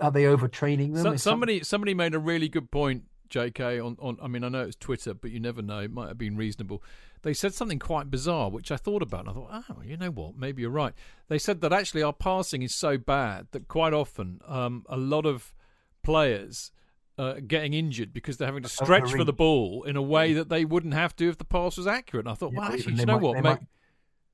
are 0.00 0.10
they 0.10 0.24
overtraining 0.24 0.94
them? 0.94 1.02
So, 1.02 1.16
somebody 1.16 1.62
somebody 1.62 1.94
made 1.94 2.14
a 2.14 2.18
really 2.18 2.48
good 2.48 2.70
point, 2.70 3.04
J.K. 3.28 3.80
On, 3.80 3.96
on 4.00 4.16
I 4.22 4.28
mean 4.28 4.44
I 4.44 4.48
know 4.48 4.62
it's 4.62 4.76
Twitter, 4.76 5.14
but 5.14 5.30
you 5.30 5.40
never 5.40 5.60
know. 5.60 5.80
It 5.80 5.92
might 5.92 6.08
have 6.08 6.18
been 6.18 6.36
reasonable. 6.36 6.82
They 7.22 7.34
said 7.34 7.52
something 7.52 7.78
quite 7.78 8.10
bizarre, 8.10 8.48
which 8.48 8.70
I 8.70 8.76
thought 8.76 9.02
about, 9.02 9.20
and 9.26 9.30
I 9.30 9.32
thought, 9.32 9.64
oh, 9.70 9.82
you 9.84 9.96
know 9.96 10.10
what? 10.10 10.36
Maybe 10.36 10.62
you're 10.62 10.70
right. 10.70 10.94
They 11.28 11.38
said 11.38 11.60
that 11.60 11.72
actually 11.72 12.02
our 12.02 12.12
passing 12.12 12.62
is 12.62 12.74
so 12.74 12.96
bad 12.96 13.48
that 13.50 13.68
quite 13.68 13.92
often 13.92 14.40
um, 14.46 14.86
a 14.88 14.96
lot 14.96 15.26
of 15.26 15.54
players. 16.02 16.70
Uh, 17.18 17.40
getting 17.44 17.74
injured 17.74 18.12
because 18.12 18.36
they're 18.36 18.46
having 18.46 18.62
to 18.62 18.68
stretch 18.68 19.10
for 19.10 19.24
the 19.24 19.32
ball 19.32 19.82
in 19.82 19.96
a 19.96 20.00
way 20.02 20.34
that 20.34 20.48
they 20.48 20.64
wouldn't 20.64 20.94
have 20.94 21.16
to 21.16 21.28
if 21.28 21.36
the 21.36 21.44
pass 21.44 21.76
was 21.76 21.84
accurate. 21.84 22.26
And 22.26 22.30
I 22.30 22.36
thought, 22.36 22.52
Yeah, 22.52 22.60
well, 22.60 22.72
actually, 22.72 22.94
you 22.94 23.06
know 23.06 23.14
might- 23.14 23.22
what, 23.22 23.34
mate? 23.34 23.42
might- 23.42 23.60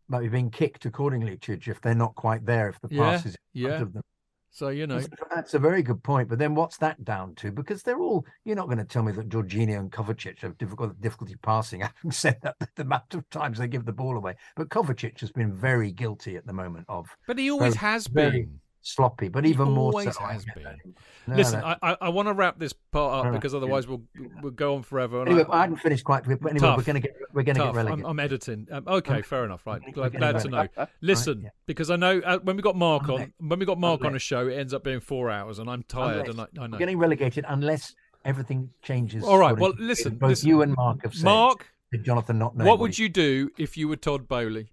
might 0.08 0.20
be 0.20 0.28
being 0.28 0.50
kicked 0.50 0.84
accordingly, 0.86 1.36
Chidge, 1.36 1.68
if 1.68 1.80
they're 1.80 1.94
not 1.94 2.14
quite 2.14 2.44
there, 2.44 2.68
if 2.68 2.80
the 2.80 2.88
Yeah, 2.90 3.02
pass 3.02 3.26
is 3.26 3.36
in 3.54 3.62
front 3.62 3.76
yeah. 3.76 3.82
of 3.82 3.92
them. 3.92 4.02
So 4.50 4.68
you 4.68 4.86
know, 4.86 5.00
That's- 5.00 5.54
a 5.54 5.58
very 5.58 5.82
good 5.82 6.00
point. 6.04 6.28
But 6.28 6.38
then 6.38 6.54
what's 6.54 6.76
that 6.78 7.04
down 7.04 7.34
to? 7.36 7.50
Because 7.50 7.82
they're 7.82 7.98
all, 7.98 8.24
you're 8.44 8.54
not 8.54 8.66
going 8.66 8.78
to 8.78 8.84
tell 8.84 9.02
me 9.02 9.10
that 9.10 9.28
Jorginho 9.28 9.80
and 9.80 9.90
Kovacic 9.90 10.38
have 10.42 10.56
difficult, 10.58 11.00
difficulty 11.00 11.34
passing. 11.42 11.80
Having 12.02 12.10
said 12.12 12.38
that, 12.42 12.54
the 12.76 12.82
amount 12.82 13.14
of 13.14 13.28
times 13.30 13.58
they 13.58 13.66
give 13.66 13.84
the 13.84 13.92
ball 13.92 14.16
away. 14.16 14.36
But 14.54 14.68
Kovacic 14.68 15.18
has 15.20 15.32
been 15.32 15.52
very 15.52 15.90
guilty 15.90 16.36
at 16.36 16.46
the 16.46 16.52
moment 16.52 16.86
of 16.88 17.08
but 17.26 17.36
he 17.36 17.50
always 17.50 17.74
has 17.74 18.06
been. 18.06 18.60
Sloppy, 18.86 19.28
but 19.28 19.44
He 19.44 19.50
even 19.50 19.70
more 19.70 19.92
so. 20.02 20.10
Has 20.26 20.44
get 20.44 20.54
been. 20.56 20.94
No, 21.26 21.36
Listen, 21.36 21.60
that- 21.62 21.78
I, 21.82 21.92
I, 21.92 21.96
I 22.02 22.08
want 22.10 22.28
to 22.28 22.34
wrap 22.34 22.58
this 22.58 22.74
part 22.74 23.12
up 23.14 23.24
All 23.24 23.30
right, 23.30 23.32
because 23.32 23.54
yeah. 23.54 23.56
otherwise 23.56 23.88
we'll 23.88 24.02
we'll 24.42 24.52
go 24.52 24.74
on 24.76 24.82
forever. 24.82 25.20
and 25.22 25.30
anyway, 25.30 25.46
I- 25.48 25.56
I 25.56 25.60
hadn't 25.62 25.76
finished 25.78 26.04
quite. 26.04 26.24
But 26.24 26.34
anyway, 26.50 26.58
Tough. 26.58 26.76
we're 26.76 26.82
going 26.84 27.00
to 27.00 27.08
get 27.08 27.16
we're 27.32 27.42
going 27.44 27.56
to 27.56 27.62
Tough. 27.62 27.74
get 27.74 27.76
relegated. 27.78 28.04
I'm, 28.04 28.10
I'm 28.10 28.20
editing. 28.20 28.68
Um, 28.70 28.84
okay, 28.86 29.22
fair 29.22 29.46
enough. 29.46 29.66
Right, 29.66 29.80
glad, 29.94 30.14
glad 30.14 30.38
to 30.40 30.48
know. 30.48 30.56
relegated. 30.58 30.88
Listen, 31.00 31.40
yeah. 31.44 31.48
because 31.64 31.90
I 31.90 31.96
know 31.96 32.18
uh, 32.20 32.38
when 32.40 32.56
we 32.56 32.62
got 32.62 32.76
Mark 32.76 33.08
on, 33.08 33.32
when 33.38 33.58
we 33.58 33.64
got 33.64 33.78
Mark 33.80 34.04
on 34.04 34.14
a 34.14 34.18
show, 34.18 34.48
it 34.48 34.54
ends 34.54 34.74
up 34.74 34.84
being 34.84 35.00
four 35.00 35.30
hours, 35.30 35.58
and 35.58 35.70
I'm 35.70 35.82
tired, 35.82 36.28
Unless- 36.28 36.48
and 36.52 36.60
I, 36.60 36.64
I 36.64 36.66
know. 36.66 36.72
We're 36.74 36.78
getting 36.78 36.98
relegated 36.98 37.46
unless 37.48 37.94
everything 38.26 38.68
changes. 38.82 39.24
All 39.24 39.38
right, 39.38 39.56
well, 39.56 39.72
to 39.72 39.82
listen, 39.82 40.16
Both 40.16 40.28
listen. 40.28 40.48
you 40.50 40.60
and 40.60 40.74
Mark 40.76 41.04
have 41.04 41.14
said. 41.14 41.24
Mark, 41.24 41.70
that 41.90 42.02
Jonathan 42.02 42.38
not 42.38 42.54
know 42.54 42.66
what 42.66 42.78
would 42.80 42.98
you 42.98 43.08
do 43.08 43.50
if 43.56 43.78
you 43.78 43.88
were 43.88 43.96
Todd 43.96 44.28
Boehly? 44.28 44.68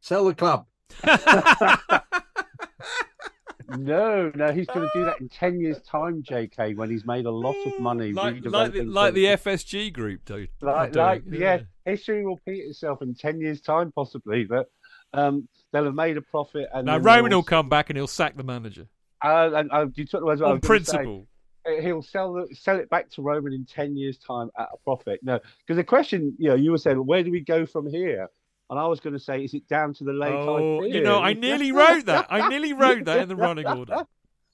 sell 0.00 0.24
the 0.24 0.34
club? 0.34 0.64
No, 3.76 4.32
no, 4.34 4.50
he's 4.50 4.66
going 4.66 4.88
to 4.88 4.90
do 4.94 5.04
that 5.04 5.20
in 5.20 5.28
ten 5.28 5.60
years' 5.60 5.80
time, 5.82 6.22
J.K. 6.22 6.74
When 6.74 6.90
he's 6.90 7.04
made 7.04 7.26
a 7.26 7.30
lot 7.30 7.54
of 7.66 7.78
money, 7.78 8.12
like, 8.12 8.42
like 8.44 8.72
the, 8.72 8.84
like 8.84 9.12
the. 9.12 9.26
FSG 9.26 9.92
group, 9.92 10.24
dude. 10.24 10.48
like, 10.62 10.96
like 10.96 11.22
yeah, 11.30 11.60
history 11.84 12.24
will 12.24 12.40
repeat 12.46 12.60
itself 12.62 13.02
in 13.02 13.14
ten 13.14 13.40
years' 13.40 13.60
time, 13.60 13.92
possibly. 13.92 14.44
But 14.44 14.70
um, 15.12 15.48
they'll 15.72 15.84
have 15.84 15.94
made 15.94 16.16
a 16.16 16.22
profit. 16.22 16.68
And 16.72 16.86
Now 16.86 16.96
Roman 16.96 17.32
will 17.32 17.42
come 17.42 17.68
back 17.68 17.90
and 17.90 17.96
he'll 17.98 18.06
sack 18.06 18.36
the 18.36 18.42
manager 18.42 18.86
Uh, 19.22 19.50
and 19.54 19.70
uh, 19.70 19.86
you 19.94 20.06
took 20.06 20.20
the 20.20 20.26
words 20.26 20.40
on 20.40 20.50
was 20.52 20.60
say. 20.62 20.66
principle. 20.66 21.26
Uh, 21.66 21.82
he'll 21.82 22.02
sell 22.02 22.46
sell 22.52 22.78
it 22.78 22.88
back 22.88 23.10
to 23.10 23.22
Roman 23.22 23.52
in 23.52 23.66
ten 23.66 23.98
years' 23.98 24.16
time 24.16 24.48
at 24.58 24.68
a 24.72 24.78
profit. 24.82 25.20
No, 25.22 25.40
because 25.60 25.76
the 25.76 25.84
question, 25.84 26.34
you 26.38 26.48
know, 26.48 26.54
you 26.54 26.70
were 26.70 26.78
saying, 26.78 26.96
where 27.04 27.22
do 27.22 27.30
we 27.30 27.40
go 27.40 27.66
from 27.66 27.86
here? 27.86 28.28
And 28.70 28.78
I 28.78 28.86
was 28.86 29.00
going 29.00 29.14
to 29.14 29.18
say, 29.18 29.44
is 29.44 29.54
it 29.54 29.66
down 29.66 29.94
to 29.94 30.04
the 30.04 30.12
lake? 30.12 30.34
Oh, 30.34 30.82
you 30.82 31.00
know, 31.00 31.20
I 31.20 31.32
nearly 31.32 31.72
wrote 31.72 32.06
that. 32.06 32.26
I 32.28 32.48
nearly 32.48 32.72
wrote 32.74 33.04
that 33.06 33.20
in 33.20 33.28
the 33.28 33.36
running 33.36 33.66
order. 33.66 34.04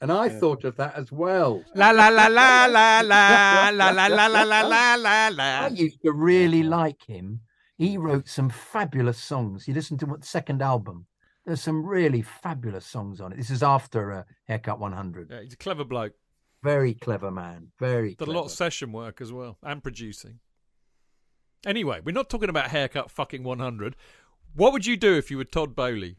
And 0.01 0.13
I 0.13 0.29
thought 0.29 0.65
of 0.65 0.77
that 0.77 0.95
as 0.97 1.11
well. 1.11 1.65
La 1.75 1.91
la 1.91 2.09
la 2.09 2.27
la 2.27 2.67
la 2.67 3.01
la 3.01 3.71
la 3.71 3.91
la 3.91 4.07
la 4.07 4.27
la 4.27 4.27
la 4.27 4.95
la 4.95 5.29
la 5.29 5.45
I 5.65 5.69
used 5.69 6.03
to 6.03 6.13
really 6.13 6.63
like 6.63 7.03
him. 7.07 7.41
He 7.79 7.97
wrote 7.97 8.29
some 8.29 8.51
fabulous 8.51 9.19
songs. 9.19 9.67
You 9.67 9.75
listen 9.75 9.97
to 9.99 10.07
what 10.07 10.21
the 10.21 10.27
second 10.27 10.63
album. 10.63 11.07
There's 11.45 11.61
some 11.61 11.85
really 11.85 12.23
fabulous 12.23 12.87
songs 12.87 13.21
on 13.21 13.33
it. 13.33 13.37
This 13.37 13.51
is 13.51 13.63
after 13.63 14.13
uh, 14.13 14.23
Haircut 14.47 14.79
100. 14.79 15.31
Yeah, 15.31 15.43
he's 15.43 15.55
a 15.55 15.57
clever 15.57 15.85
bloke. 15.85 16.13
Very 16.63 16.95
clever 16.95 17.31
man. 17.31 17.69
Very 17.79 18.15
Did 18.15 18.29
a 18.29 18.33
lot 18.33 18.47
of 18.47 18.51
session 18.51 18.93
work 18.93 19.21
as 19.21 19.33
well 19.33 19.59
and 19.63 19.83
producing. 19.83 20.39
Anyway, 21.67 22.01
we're 22.05 22.13
not 22.13 22.29
talking 22.29 22.49
about 22.49 22.71
haircut 22.71 23.11
fucking 23.11 23.43
100. 23.43 23.97
What 24.55 24.73
would 24.73 24.87
you 24.87 24.97
do 24.97 25.15
if 25.17 25.31
you 25.31 25.37
were 25.39 25.45
Todd 25.45 25.75
Boehly? 25.75 26.17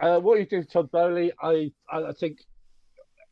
Uh, 0.00 0.18
what 0.18 0.38
you 0.38 0.46
do, 0.46 0.64
Todd 0.64 0.90
Boehly? 0.90 1.32
I, 1.42 1.70
I, 1.90 2.04
I 2.08 2.12
think 2.12 2.38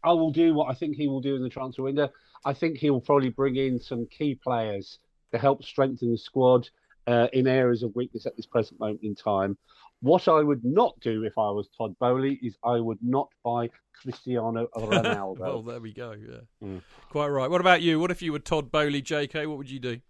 I 0.04 0.12
will 0.12 0.30
do 0.30 0.54
what 0.54 0.70
I 0.70 0.74
think 0.74 0.96
he 0.96 1.08
will 1.08 1.20
do 1.20 1.34
in 1.36 1.42
the 1.42 1.48
transfer 1.48 1.82
window. 1.82 2.10
I 2.44 2.52
think 2.52 2.78
he 2.78 2.90
will 2.90 3.00
probably 3.00 3.30
bring 3.30 3.56
in 3.56 3.78
some 3.80 4.06
key 4.06 4.34
players 4.42 4.98
to 5.32 5.38
help 5.38 5.64
strengthen 5.64 6.10
the 6.12 6.18
squad 6.18 6.68
uh, 7.06 7.28
in 7.32 7.46
areas 7.46 7.82
of 7.82 7.94
weakness 7.96 8.26
at 8.26 8.36
this 8.36 8.46
present 8.46 8.78
moment 8.80 9.00
in 9.02 9.14
time. 9.14 9.56
What 10.02 10.28
I 10.28 10.40
would 10.40 10.64
not 10.64 10.98
do 11.00 11.24
if 11.24 11.36
I 11.36 11.50
was 11.50 11.68
Todd 11.76 11.94
Boehly 11.98 12.38
is 12.42 12.56
I 12.64 12.76
would 12.80 12.98
not 13.02 13.28
buy 13.44 13.68
Cristiano 14.00 14.68
Ronaldo. 14.76 15.38
well, 15.38 15.62
there 15.62 15.80
we 15.80 15.92
go. 15.92 16.12
Yeah, 16.12 16.40
Mm. 16.66 16.80
quite 17.10 17.28
right. 17.28 17.50
What 17.50 17.60
about 17.60 17.82
you? 17.82 17.98
What 18.00 18.10
if 18.10 18.22
you 18.22 18.32
were 18.32 18.38
Todd 18.38 18.70
Boehly, 18.70 19.02
J.K.? 19.02 19.46
What 19.46 19.58
would 19.58 19.70
you 19.70 19.78
do? 19.80 20.00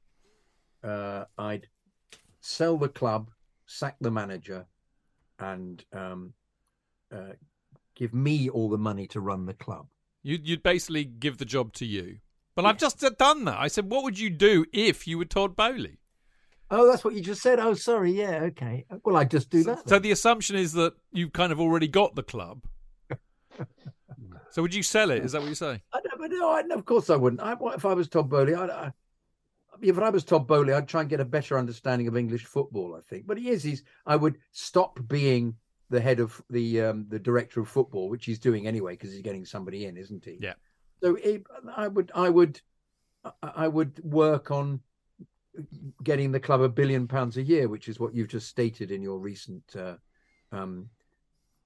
Uh, 0.83 1.25
I'd 1.39 1.69
sell 2.41 2.77
the 2.77 2.89
club, 2.89 3.31
sack 3.67 3.97
the 4.01 4.11
manager, 4.11 4.67
and 5.39 5.85
um, 5.93 6.33
uh, 7.13 7.35
give 7.95 8.15
me 8.15 8.49
all 8.49 8.69
the 8.69 8.79
money 8.79 9.07
to 9.09 9.21
run 9.21 9.47
the 9.47 9.55
club. 9.55 9.87
You'd, 10.23 10.47
you'd 10.47 10.63
basically 10.63 11.05
give 11.05 11.39
the 11.39 11.45
job 11.45 11.73
to 11.75 11.87
you. 11.87 12.19
But 12.55 12.67
I've 12.67 12.79
just 12.79 13.05
done 13.17 13.45
that. 13.45 13.59
I 13.59 13.69
said, 13.69 13.91
what 13.91 14.05
would 14.05 14.19
you 14.19 14.29
do 14.29 14.67
if 14.73 15.07
you 15.07 15.17
were 15.17 15.25
Todd 15.25 15.57
Boehly? 15.57 15.99
Oh, 16.71 16.87
that's 16.87 17.05
what 17.05 17.15
you 17.15 17.21
just 17.21 17.43
said. 17.43 17.59
Oh, 17.59 17.75
sorry. 17.75 18.13
Yeah, 18.13 18.43
okay. 18.45 18.85
Well, 19.05 19.17
I'd 19.17 19.31
just 19.31 19.51
do 19.51 19.65
that. 19.65 19.89
So 19.89 19.97
then. 19.97 20.03
the 20.03 20.11
assumption 20.13 20.57
is 20.57 20.73
that 20.75 20.95
you've 21.13 21.33
kind 21.33 21.53
of 21.53 21.61
already 21.61 21.89
got 21.89 22.15
the 22.15 22.23
club. 22.23 22.65
so 24.51 24.63
would 24.63 24.75
you 24.75 24.83
sell 24.83 25.11
it? 25.11 25.25
Is 25.25 25.33
that 25.33 25.41
what 25.41 25.47
you're 25.47 25.55
saying? 25.55 25.81
I 25.93 26.01
don't, 26.01 26.21
but 26.21 26.31
no, 26.31 26.51
I, 26.51 26.63
of 26.73 26.85
course 26.85 27.11
I 27.11 27.17
wouldn't. 27.17 27.43
I, 27.43 27.57
if 27.75 27.85
I 27.85 27.95
was 27.95 28.09
Todd 28.09 28.29
Boehly? 28.29 28.55
I, 28.55 28.67
I, 28.67 28.93
if 29.83 29.99
I 29.99 30.11
was 30.11 30.25
Todd 30.25 30.47
Boehly, 30.47 30.73
I'd 30.73 30.89
try 30.89 31.01
and 31.01 31.11
get 31.11 31.21
a 31.21 31.25
better 31.25 31.59
understanding 31.59 32.09
of 32.09 32.17
English 32.17 32.45
football. 32.45 32.95
I 32.97 33.01
think, 33.09 33.27
but 33.27 33.39
he 33.39 33.51
is. 33.51 33.63
He's. 33.63 33.83
I 34.07 34.17
would 34.17 34.39
stop 34.53 34.99
being 35.09 35.55
the 35.91 36.01
head 36.01 36.21
of 36.21 36.41
the 36.51 36.83
um, 36.83 37.07
the 37.09 37.19
director 37.19 37.61
of 37.61 37.69
football, 37.69 38.09
which 38.09 38.25
he's 38.25 38.39
doing 38.39 38.67
anyway 38.67 38.93
because 38.93 39.13
he's 39.13 39.23
getting 39.23 39.45
somebody 39.45 39.87
in, 39.87 39.97
isn't 39.97 40.25
he? 40.25 40.39
Yeah. 40.41 40.55
So 41.03 41.15
he, 41.15 41.41
I 41.75 41.89
would, 41.89 42.13
I 42.15 42.29
would, 42.29 42.61
I- 43.43 43.69
would 43.69 43.99
work 44.05 44.51
on 44.51 44.81
getting 46.05 46.31
the 46.31 46.41
club 46.41 46.61
a 46.61 46.69
billion 46.69 47.09
pounds 47.09 47.37
a 47.39 47.43
year, 47.43 47.69
which 47.69 47.89
is 47.89 47.99
what 47.99 48.15
you've 48.15 48.29
just 48.29 48.49
stated 48.49 48.91
in 48.91 49.03
your 49.03 49.19
recent, 49.19 49.65
uh, 49.77 49.97
um, 50.53 50.89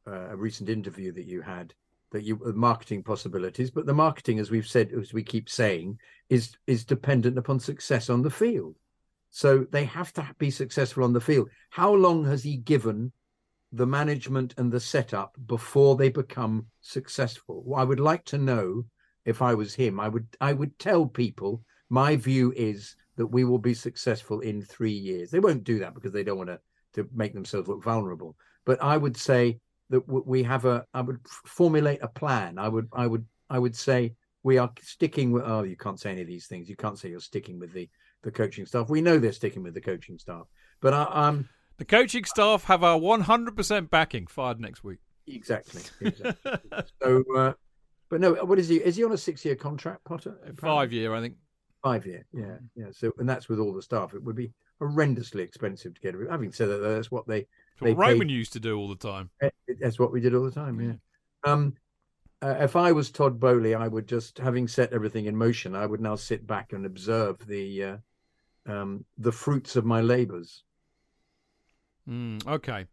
uh, 0.06 0.28
a 0.30 0.36
recent 0.36 0.68
interview 0.68 1.12
that 1.12 1.26
you 1.26 1.40
had. 1.42 1.74
That 2.14 2.22
you 2.22 2.40
uh, 2.46 2.52
marketing 2.52 3.02
possibilities, 3.02 3.72
but 3.72 3.86
the 3.86 3.92
marketing, 3.92 4.38
as 4.38 4.48
we've 4.48 4.68
said, 4.68 4.92
as 4.92 5.12
we 5.12 5.24
keep 5.24 5.48
saying, 5.48 5.98
is 6.28 6.56
is 6.68 6.84
dependent 6.84 7.36
upon 7.36 7.58
success 7.58 8.08
on 8.08 8.22
the 8.22 8.30
field. 8.30 8.76
So 9.30 9.66
they 9.72 9.84
have 9.86 10.12
to 10.12 10.24
be 10.38 10.52
successful 10.52 11.02
on 11.02 11.12
the 11.12 11.20
field. 11.20 11.50
How 11.70 11.92
long 11.92 12.24
has 12.26 12.44
he 12.44 12.56
given 12.56 13.10
the 13.72 13.86
management 13.86 14.54
and 14.58 14.70
the 14.70 14.78
setup 14.78 15.36
before 15.46 15.96
they 15.96 16.08
become 16.08 16.66
successful? 16.82 17.64
Well, 17.66 17.80
I 17.80 17.84
would 17.84 17.98
like 17.98 18.24
to 18.26 18.38
know 18.38 18.84
if 19.24 19.42
I 19.42 19.54
was 19.54 19.74
him. 19.74 19.98
I 19.98 20.08
would 20.08 20.28
I 20.40 20.52
would 20.52 20.78
tell 20.78 21.06
people 21.06 21.64
my 21.90 22.14
view 22.14 22.52
is 22.56 22.94
that 23.16 23.26
we 23.26 23.42
will 23.42 23.58
be 23.58 23.74
successful 23.74 24.38
in 24.38 24.62
three 24.62 24.92
years. 24.92 25.32
They 25.32 25.40
won't 25.40 25.64
do 25.64 25.80
that 25.80 25.94
because 25.94 26.12
they 26.12 26.22
don't 26.22 26.38
want 26.38 26.50
to 26.50 26.60
to 26.92 27.08
make 27.12 27.34
themselves 27.34 27.66
look 27.66 27.82
vulnerable. 27.82 28.36
But 28.64 28.80
I 28.80 28.96
would 28.96 29.16
say 29.16 29.58
that 29.90 30.06
w- 30.06 30.24
we 30.27 30.43
have 30.43 30.65
a. 30.65 30.85
I 30.94 31.01
would 31.02 31.20
formulate 31.47 32.02
a 32.02 32.09
plan. 32.09 32.59
I 32.59 32.69
would 32.69 32.89
I 32.93 33.06
would 33.06 33.27
I 33.51 33.59
would 33.59 33.77
say 33.77 34.15
we 34.43 34.59
are 34.59 34.70
sticking 34.81 35.32
with. 35.32 35.44
Oh, 35.47 35.62
you 35.62 35.77
can't 35.77 36.01
say 36.01 36.11
any 36.12 36.23
of 36.23 36.28
these 36.28 36.47
things. 36.47 36.69
You 36.69 36.77
can't 36.77 36.98
say 36.98 37.11
you're 37.11 37.20
sticking 37.20 37.59
with 37.59 37.73
the 37.73 37.89
the 38.23 38.31
coaching 38.31 38.66
staff. 38.66 38.89
We 38.89 39.01
know 39.02 39.19
they're 39.19 39.32
sticking 39.32 39.62
with 39.62 39.74
the 39.74 39.81
coaching 39.81 40.19
staff. 40.19 40.47
But 40.81 40.94
I, 40.94 41.06
I'm 41.11 41.48
The 41.78 41.85
coaching 41.85 42.24
staff 42.24 42.65
have 42.65 42.82
our 42.82 42.98
100% 42.98 43.90
backing 43.90 44.27
fired 44.27 44.61
next 44.61 44.82
week. 44.82 44.98
exactly. 45.27 45.82
exactly. 46.01 46.52
so, 47.02 47.23
uh, 47.36 47.52
but 48.09 48.20
no. 48.20 48.32
What 48.44 48.59
is 48.59 48.69
he? 48.69 48.77
Is 48.77 48.97
he 48.97 49.05
on 49.05 49.12
a 49.12 49.19
six 49.19 49.44
year 49.44 49.56
contract, 49.56 50.05
Potter? 50.05 50.36
Five 50.56 50.93
year, 50.93 51.15
I 51.15 51.20
think. 51.20 51.35
Five 51.82 52.06
year, 52.06 52.24
yeah, 52.32 52.56
yeah. 52.74 52.86
So, 52.93 53.12
and 53.19 53.28
that's 53.28 53.51
with 53.51 53.59
all 53.59 53.74
the 53.74 53.82
staff. 53.82 54.15
It 54.15 54.23
would 54.23 54.36
be 54.36 54.52
horrendously 54.81 55.40
expensive 55.40 55.94
to 55.94 56.01
get 56.01 56.16
rid. 56.16 56.31
Having 56.31 56.52
said 56.52 56.69
that, 56.70 56.78
that's 56.78 57.11
what 57.11 57.27
they. 57.27 57.47
They 57.85 57.94
Roman 57.94 58.28
paid- 58.28 58.35
used 58.35 58.52
to 58.55 58.61
do 58.61 58.77
all 58.78 58.89
the 58.89 58.97
time. 58.97 59.31
eh, 59.40 59.51
That's 59.81 59.98
what 59.98 60.12
we 60.12 60.20
did 60.20 60.35
all 60.35 60.44
the 60.44 60.51
time. 60.51 60.81
Yeah. 60.81 60.94
Um, 61.51 61.77
uh, 62.43 62.56
if 62.61 62.77
I 62.77 62.93
was 62.93 63.11
Todd 63.11 63.39
Boehly, 63.40 63.74
I 63.74 63.89
would 63.89 64.06
just, 64.09 64.39
having 64.39 64.69
set 64.69 64.93
everything 64.93 65.27
in 65.27 65.36
motion, 65.36 65.74
I 65.74 65.86
would 65.86 66.01
now 66.01 66.16
sit 66.16 66.47
back 66.47 66.73
and 66.73 66.85
observe 66.85 67.47
the 67.47 67.82
uh, 67.85 67.97
um, 68.66 69.05
the 69.19 69.32
fruits 69.32 69.77
of 69.77 69.85
my 69.85 70.01
labours. 70.01 70.62
Mm, 72.09 72.47
okay, 72.47 72.86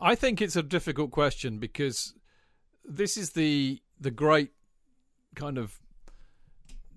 I 0.00 0.14
think 0.14 0.40
it's 0.40 0.56
a 0.56 0.62
difficult 0.62 1.10
question 1.10 1.58
because 1.58 2.14
this 2.84 3.16
is 3.16 3.30
the 3.30 3.82
the 4.00 4.10
great 4.10 4.50
kind 5.34 5.58
of 5.58 5.78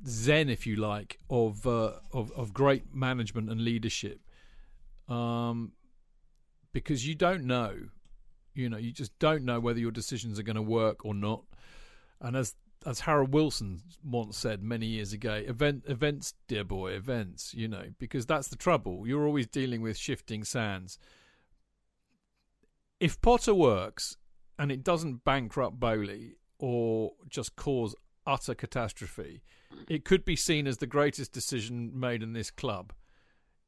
zen, 0.07 0.49
if 0.49 0.65
you 0.65 0.75
like, 0.75 1.19
of 1.29 1.67
uh, 1.67 1.93
of 2.13 2.31
of 2.31 2.53
great 2.53 2.93
management 2.95 3.49
and 3.49 3.61
leadership. 3.63 4.21
Um, 5.07 5.73
because 6.73 7.07
you 7.07 7.15
don't 7.15 7.43
know, 7.45 7.75
you 8.53 8.69
know, 8.69 8.77
you 8.77 8.91
just 8.91 9.17
don't 9.19 9.43
know 9.43 9.59
whether 9.59 9.79
your 9.79 9.91
decisions 9.91 10.39
are 10.39 10.43
going 10.43 10.55
to 10.55 10.61
work 10.61 11.05
or 11.05 11.13
not. 11.13 11.43
And 12.19 12.35
as 12.35 12.55
as 12.85 13.01
Harold 13.01 13.33
Wilson 13.33 13.81
once 14.03 14.37
said 14.37 14.63
many 14.63 14.87
years 14.87 15.13
ago, 15.13 15.33
event 15.33 15.83
events, 15.87 16.33
dear 16.47 16.63
boy, 16.63 16.91
events. 16.91 17.53
You 17.53 17.67
know, 17.67 17.85
because 17.99 18.25
that's 18.25 18.47
the 18.47 18.55
trouble. 18.55 19.07
You're 19.07 19.25
always 19.25 19.47
dealing 19.47 19.81
with 19.81 19.97
shifting 19.97 20.43
sands. 20.43 20.97
If 22.99 23.19
Potter 23.21 23.55
works 23.55 24.17
and 24.59 24.71
it 24.71 24.83
doesn't 24.83 25.23
bankrupt 25.23 25.79
Boehly 25.79 26.35
or 26.59 27.13
just 27.27 27.55
cause 27.55 27.95
utter 28.27 28.53
catastrophe, 28.53 29.41
it 29.89 30.05
could 30.05 30.23
be 30.23 30.35
seen 30.35 30.67
as 30.67 30.77
the 30.77 30.87
greatest 30.87 31.31
decision 31.31 31.91
made 31.99 32.21
in 32.21 32.33
this 32.33 32.51
club. 32.51 32.93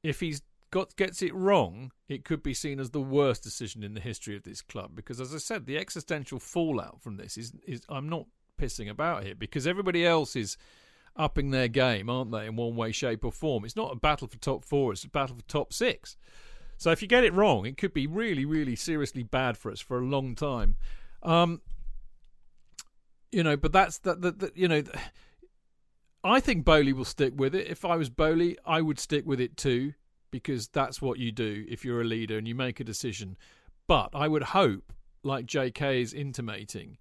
If 0.04 0.20
he's 0.20 0.42
got 0.74 0.96
gets 0.96 1.22
it 1.22 1.34
wrong, 1.36 1.92
it 2.10 2.26
could 2.26 2.42
be 2.42 2.56
seen 2.56 2.80
as 2.80 2.90
the 2.90 3.00
worst 3.00 3.44
decision 3.44 3.84
in 3.84 3.94
the 3.94 4.00
history 4.02 4.36
of 4.36 4.42
this 4.42 4.64
club. 4.64 4.96
Because 4.96 5.22
as 5.22 5.34
I 5.34 5.38
said, 5.38 5.68
the 5.68 5.78
existential 5.78 6.40
fallout 6.40 7.00
from 7.00 7.18
this 7.18 7.38
is 7.38 7.54
is 7.68 7.84
I'm 7.90 8.10
not 8.10 8.26
pissing 8.60 8.90
about 8.90 9.24
here 9.24 9.36
because 9.36 9.68
everybody 9.68 10.04
else 10.04 10.36
is 10.36 10.58
upping 11.16 11.52
their 11.52 11.68
game, 11.68 12.10
aren't 12.10 12.32
they, 12.32 12.48
in 12.48 12.56
one 12.56 12.76
way, 12.76 12.92
shape, 12.92 13.24
or 13.24 13.32
form? 13.32 13.66
It's 13.66 13.76
not 13.76 13.94
a 13.94 13.96
battle 13.96 14.28
for 14.28 14.38
top 14.40 14.66
four; 14.66 14.92
it's 14.92 15.04
a 15.04 15.10
battle 15.10 15.36
for 15.36 15.44
top 15.44 15.72
six. 15.72 16.18
So 16.78 16.90
if 16.90 17.04
you 17.04 17.08
get 17.08 17.24
it 17.24 17.34
wrong, 17.34 17.68
it 17.68 17.78
could 17.78 17.94
be 17.94 18.08
really, 18.08 18.44
really 18.44 18.76
seriously 18.76 19.22
bad 19.22 19.60
for 19.60 19.72
us 19.72 19.80
for 19.80 20.00
a 20.00 20.06
long 20.06 20.34
time. 20.34 20.76
Um, 21.22 21.62
you 23.32 23.44
know, 23.44 23.58
but 23.58 23.72
that's 23.72 24.00
that. 24.00 24.52
You 24.56 24.68
know, 24.68 24.82
I 26.24 26.40
think 26.40 26.66
Boehly 26.66 26.94
will 26.94 27.06
stick 27.06 27.34
with 27.38 27.54
it. 27.54 27.68
If 27.68 27.86
I 27.86 27.96
was 27.96 28.10
Boehly, 28.10 28.58
I 28.66 28.82
would 28.82 29.00
stick 29.00 29.24
with 29.28 29.40
it 29.40 29.56
too 29.56 29.94
because 30.34 30.68
that's 30.68 31.00
what 31.00 31.20
you 31.20 31.32
do 31.32 31.64
if 31.70 31.86
you're 31.86 32.02
a 32.02 32.06
leader 32.06 32.40
and 32.40 32.48
you 32.48 32.56
make 32.56 32.80
a 32.80 32.84
decision. 32.84 33.38
But 33.88 34.10
I 34.16 34.28
would 34.28 34.42
hope, 34.42 34.92
like 35.22 35.46
J.K. 35.46 36.02
is 36.02 36.12
intimating, 36.12 36.98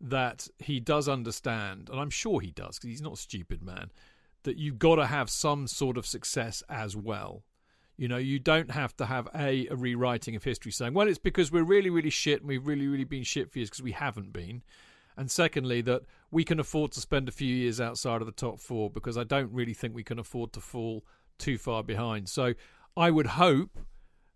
that 0.00 0.46
he 0.60 0.78
does 0.78 1.08
understand, 1.08 1.88
and 1.90 1.98
I'm 1.98 2.08
sure 2.08 2.40
he 2.40 2.52
does 2.52 2.78
because 2.78 2.90
he's 2.90 3.02
not 3.02 3.14
a 3.14 3.16
stupid 3.16 3.64
man, 3.64 3.90
that 4.44 4.58
you've 4.58 4.78
got 4.78 4.94
to 4.94 5.06
have 5.06 5.28
some 5.28 5.66
sort 5.66 5.98
of 5.98 6.06
success 6.06 6.62
as 6.68 6.94
well. 6.94 7.42
You 7.96 8.06
know, 8.06 8.16
you 8.16 8.38
don't 8.38 8.70
have 8.70 8.96
to 8.98 9.06
have 9.06 9.28
a, 9.34 9.66
a 9.66 9.74
rewriting 9.74 10.36
of 10.36 10.44
history 10.44 10.70
saying, 10.70 10.94
well, 10.94 11.08
it's 11.08 11.18
because 11.18 11.50
we're 11.50 11.64
really, 11.64 11.90
really 11.90 12.10
shit 12.10 12.38
and 12.38 12.48
we've 12.48 12.64
really, 12.64 12.86
really 12.86 13.02
been 13.02 13.24
shit 13.24 13.50
for 13.50 13.58
years 13.58 13.70
because 13.70 13.82
we 13.82 13.90
haven't 13.90 14.32
been. 14.32 14.62
And 15.16 15.28
secondly, 15.28 15.80
that 15.80 16.02
we 16.30 16.44
can 16.44 16.60
afford 16.60 16.92
to 16.92 17.00
spend 17.00 17.28
a 17.28 17.32
few 17.32 17.52
years 17.52 17.80
outside 17.80 18.20
of 18.20 18.26
the 18.26 18.32
top 18.32 18.60
four 18.60 18.88
because 18.88 19.18
I 19.18 19.24
don't 19.24 19.52
really 19.52 19.74
think 19.74 19.96
we 19.96 20.04
can 20.04 20.20
afford 20.20 20.52
to 20.52 20.60
fall 20.60 21.04
too 21.38 21.58
far 21.58 21.82
behind. 21.82 22.28
So 22.28 22.54
I 22.96 23.10
would 23.10 23.26
hope 23.26 23.78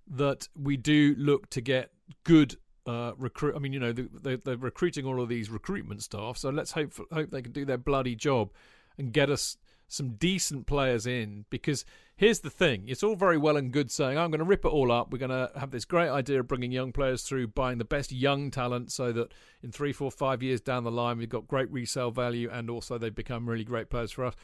that 0.06 0.48
we 0.56 0.76
do 0.76 1.14
look 1.18 1.50
to 1.50 1.60
get 1.60 1.90
good 2.24 2.56
uh, 2.86 3.12
recruit. 3.16 3.54
I 3.54 3.58
mean, 3.58 3.72
you 3.72 3.80
know, 3.80 3.92
they, 3.92 4.36
they're 4.36 4.56
recruiting 4.56 5.06
all 5.06 5.20
of 5.20 5.28
these 5.28 5.50
recruitment 5.50 6.02
staff, 6.02 6.36
so 6.36 6.50
let's 6.50 6.72
hope 6.72 6.92
hope 7.12 7.30
they 7.30 7.42
can 7.42 7.52
do 7.52 7.64
their 7.64 7.78
bloody 7.78 8.14
job 8.14 8.50
and 8.98 9.12
get 9.12 9.30
us 9.30 9.56
some 9.88 10.14
decent 10.14 10.66
players 10.66 11.06
in. 11.06 11.44
Because 11.50 11.84
here's 12.16 12.40
the 12.40 12.50
thing: 12.50 12.84
it's 12.88 13.02
all 13.02 13.14
very 13.14 13.38
well 13.38 13.56
and 13.56 13.72
good 13.72 13.90
saying, 13.90 14.18
"I'm 14.18 14.30
going 14.30 14.40
to 14.40 14.44
rip 14.44 14.64
it 14.64 14.68
all 14.68 14.90
up. 14.90 15.12
We're 15.12 15.18
going 15.18 15.30
to 15.30 15.50
have 15.58 15.70
this 15.70 15.84
great 15.84 16.08
idea 16.08 16.40
of 16.40 16.48
bringing 16.48 16.72
young 16.72 16.92
players 16.92 17.22
through, 17.22 17.48
buying 17.48 17.78
the 17.78 17.84
best 17.84 18.10
young 18.10 18.50
talent, 18.50 18.90
so 18.90 19.12
that 19.12 19.32
in 19.62 19.70
three, 19.70 19.92
four, 19.92 20.10
five 20.10 20.42
years 20.42 20.60
down 20.60 20.84
the 20.84 20.90
line, 20.90 21.18
we've 21.18 21.28
got 21.28 21.46
great 21.46 21.70
resale 21.70 22.10
value, 22.10 22.50
and 22.50 22.68
also 22.68 22.98
they've 22.98 23.14
become 23.14 23.48
really 23.48 23.64
great 23.64 23.90
players 23.90 24.12
for 24.12 24.24
us." 24.24 24.34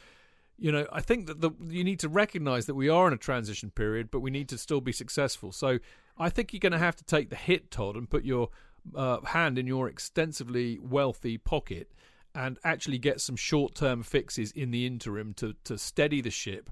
You 0.59 0.71
know, 0.71 0.85
I 0.91 1.01
think 1.01 1.27
that 1.27 1.41
the, 1.41 1.51
you 1.67 1.83
need 1.83 1.99
to 1.99 2.09
recognise 2.09 2.65
that 2.65 2.75
we 2.75 2.89
are 2.89 3.07
in 3.07 3.13
a 3.13 3.17
transition 3.17 3.71
period, 3.71 4.11
but 4.11 4.19
we 4.19 4.31
need 4.31 4.49
to 4.49 4.57
still 4.57 4.81
be 4.81 4.91
successful. 4.91 5.51
So 5.51 5.79
I 6.17 6.29
think 6.29 6.51
you're 6.51 6.59
going 6.59 6.73
to 6.73 6.77
have 6.79 6.95
to 6.97 7.03
take 7.03 7.29
the 7.29 7.35
hit, 7.35 7.71
Todd, 7.71 7.95
and 7.95 8.09
put 8.09 8.25
your 8.25 8.49
uh, 8.95 9.21
hand 9.21 9.57
in 9.57 9.67
your 9.67 9.87
extensively 9.87 10.79
wealthy 10.79 11.37
pocket 11.37 11.91
and 12.35 12.59
actually 12.63 12.97
get 12.97 13.21
some 13.21 13.35
short-term 13.35 14.03
fixes 14.03 14.51
in 14.51 14.71
the 14.71 14.85
interim 14.85 15.33
to 15.33 15.55
to 15.63 15.77
steady 15.77 16.21
the 16.21 16.29
ship 16.29 16.69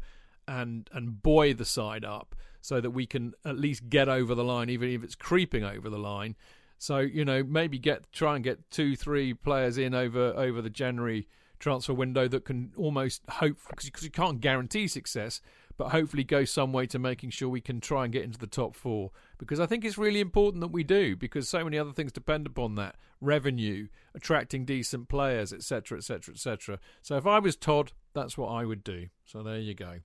and 0.48 0.90
and 0.94 1.22
buoy 1.24 1.54
the 1.54 1.66
side 1.66 2.06
up 2.06 2.36
so 2.62 2.80
that 2.82 2.92
we 2.92 3.06
can 3.06 3.34
at 3.46 3.58
least 3.58 3.90
get 3.90 4.10
over 4.10 4.36
the 4.36 4.44
line, 4.44 4.70
even 4.70 4.90
if 4.90 5.04
it's 5.04 5.16
creeping 5.16 5.64
over 5.64 5.90
the 5.90 5.98
line. 5.98 6.36
So 6.78 7.00
you 7.00 7.26
know, 7.26 7.44
maybe 7.44 7.80
get 7.80 8.12
try 8.12 8.36
and 8.36 8.44
get 8.44 8.70
two, 8.70 8.96
three 8.96 9.34
players 9.34 9.78
in 9.78 9.94
over 9.96 10.34
over 10.36 10.62
the 10.62 10.70
January 10.70 11.28
transfer 11.60 11.94
window 11.94 12.28
that 12.28 12.46
can 12.46 12.72
almost 12.78 13.22
hope 13.30 13.58
because 13.70 14.04
you 14.04 14.12
can't 14.12 14.42
guarantee 14.42 14.88
success, 14.88 15.42
but 15.78 15.90
hopefully 15.90 16.24
go 16.24 16.44
some 16.44 16.74
way 16.74 16.86
to 16.88 17.00
making 17.00 17.30
sure 17.30 17.50
we 17.50 17.62
can 17.62 17.80
try 17.80 18.04
and 18.04 18.14
get 18.14 18.24
into 18.24 18.40
the 18.40 18.48
top 18.48 18.76
four. 18.76 19.12
Because 19.38 19.60
I 19.60 19.66
think 19.66 19.86
it's 19.86 19.98
really 19.98 20.20
important 20.20 20.62
that 20.62 20.72
we 20.72 20.84
do, 20.84 21.16
because 21.16 21.48
so 21.48 21.64
many 21.64 21.78
other 21.78 21.94
things 21.94 22.12
depend 22.12 22.48
upon 22.48 22.76
that 22.76 22.96
revenue, 23.22 23.88
attracting 24.16 24.66
decent 24.66 25.08
players, 25.10 25.54
etc., 25.54 26.00
etc., 26.00 26.34
etc. 26.34 26.80
So 27.02 27.18
if 27.18 27.28
I 27.28 27.40
was 27.40 27.56
Todd, 27.56 27.92
that's 28.14 28.38
what 28.38 28.50
I 28.50 28.66
would 28.66 28.84
do. 28.84 29.08
So 29.26 29.44
there 29.44 29.60
you 29.60 29.76
go. 29.76 30.00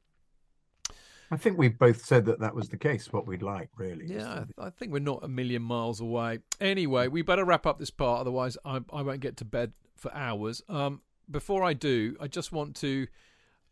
I 1.30 1.36
think 1.38 1.56
we 1.56 1.68
both 1.68 2.04
said 2.04 2.26
that 2.26 2.40
that 2.40 2.54
was 2.54 2.68
the 2.68 2.76
case. 2.76 3.10
What 3.10 3.26
we'd 3.26 3.42
like, 3.42 3.70
really. 3.78 4.04
Yeah, 4.06 4.44
I, 4.58 4.66
I 4.66 4.70
think 4.70 4.92
we're 4.92 4.98
not 4.98 5.24
a 5.24 5.28
million 5.28 5.62
miles 5.62 5.98
away. 5.98 6.40
Anyway, 6.60 7.08
we 7.08 7.22
better 7.22 7.46
wrap 7.46 7.66
up 7.66 7.78
this 7.78 7.90
part, 7.90 8.20
otherwise 8.20 8.58
I, 8.66 8.80
I 8.92 9.00
won't 9.00 9.20
get 9.20 9.38
to 9.38 9.46
bed 9.46 9.72
for 9.96 10.14
hours. 10.14 10.62
Um, 10.68 11.00
before 11.32 11.64
I 11.64 11.72
do, 11.72 12.16
I 12.20 12.28
just 12.28 12.52
want 12.52 12.76
to 12.76 13.06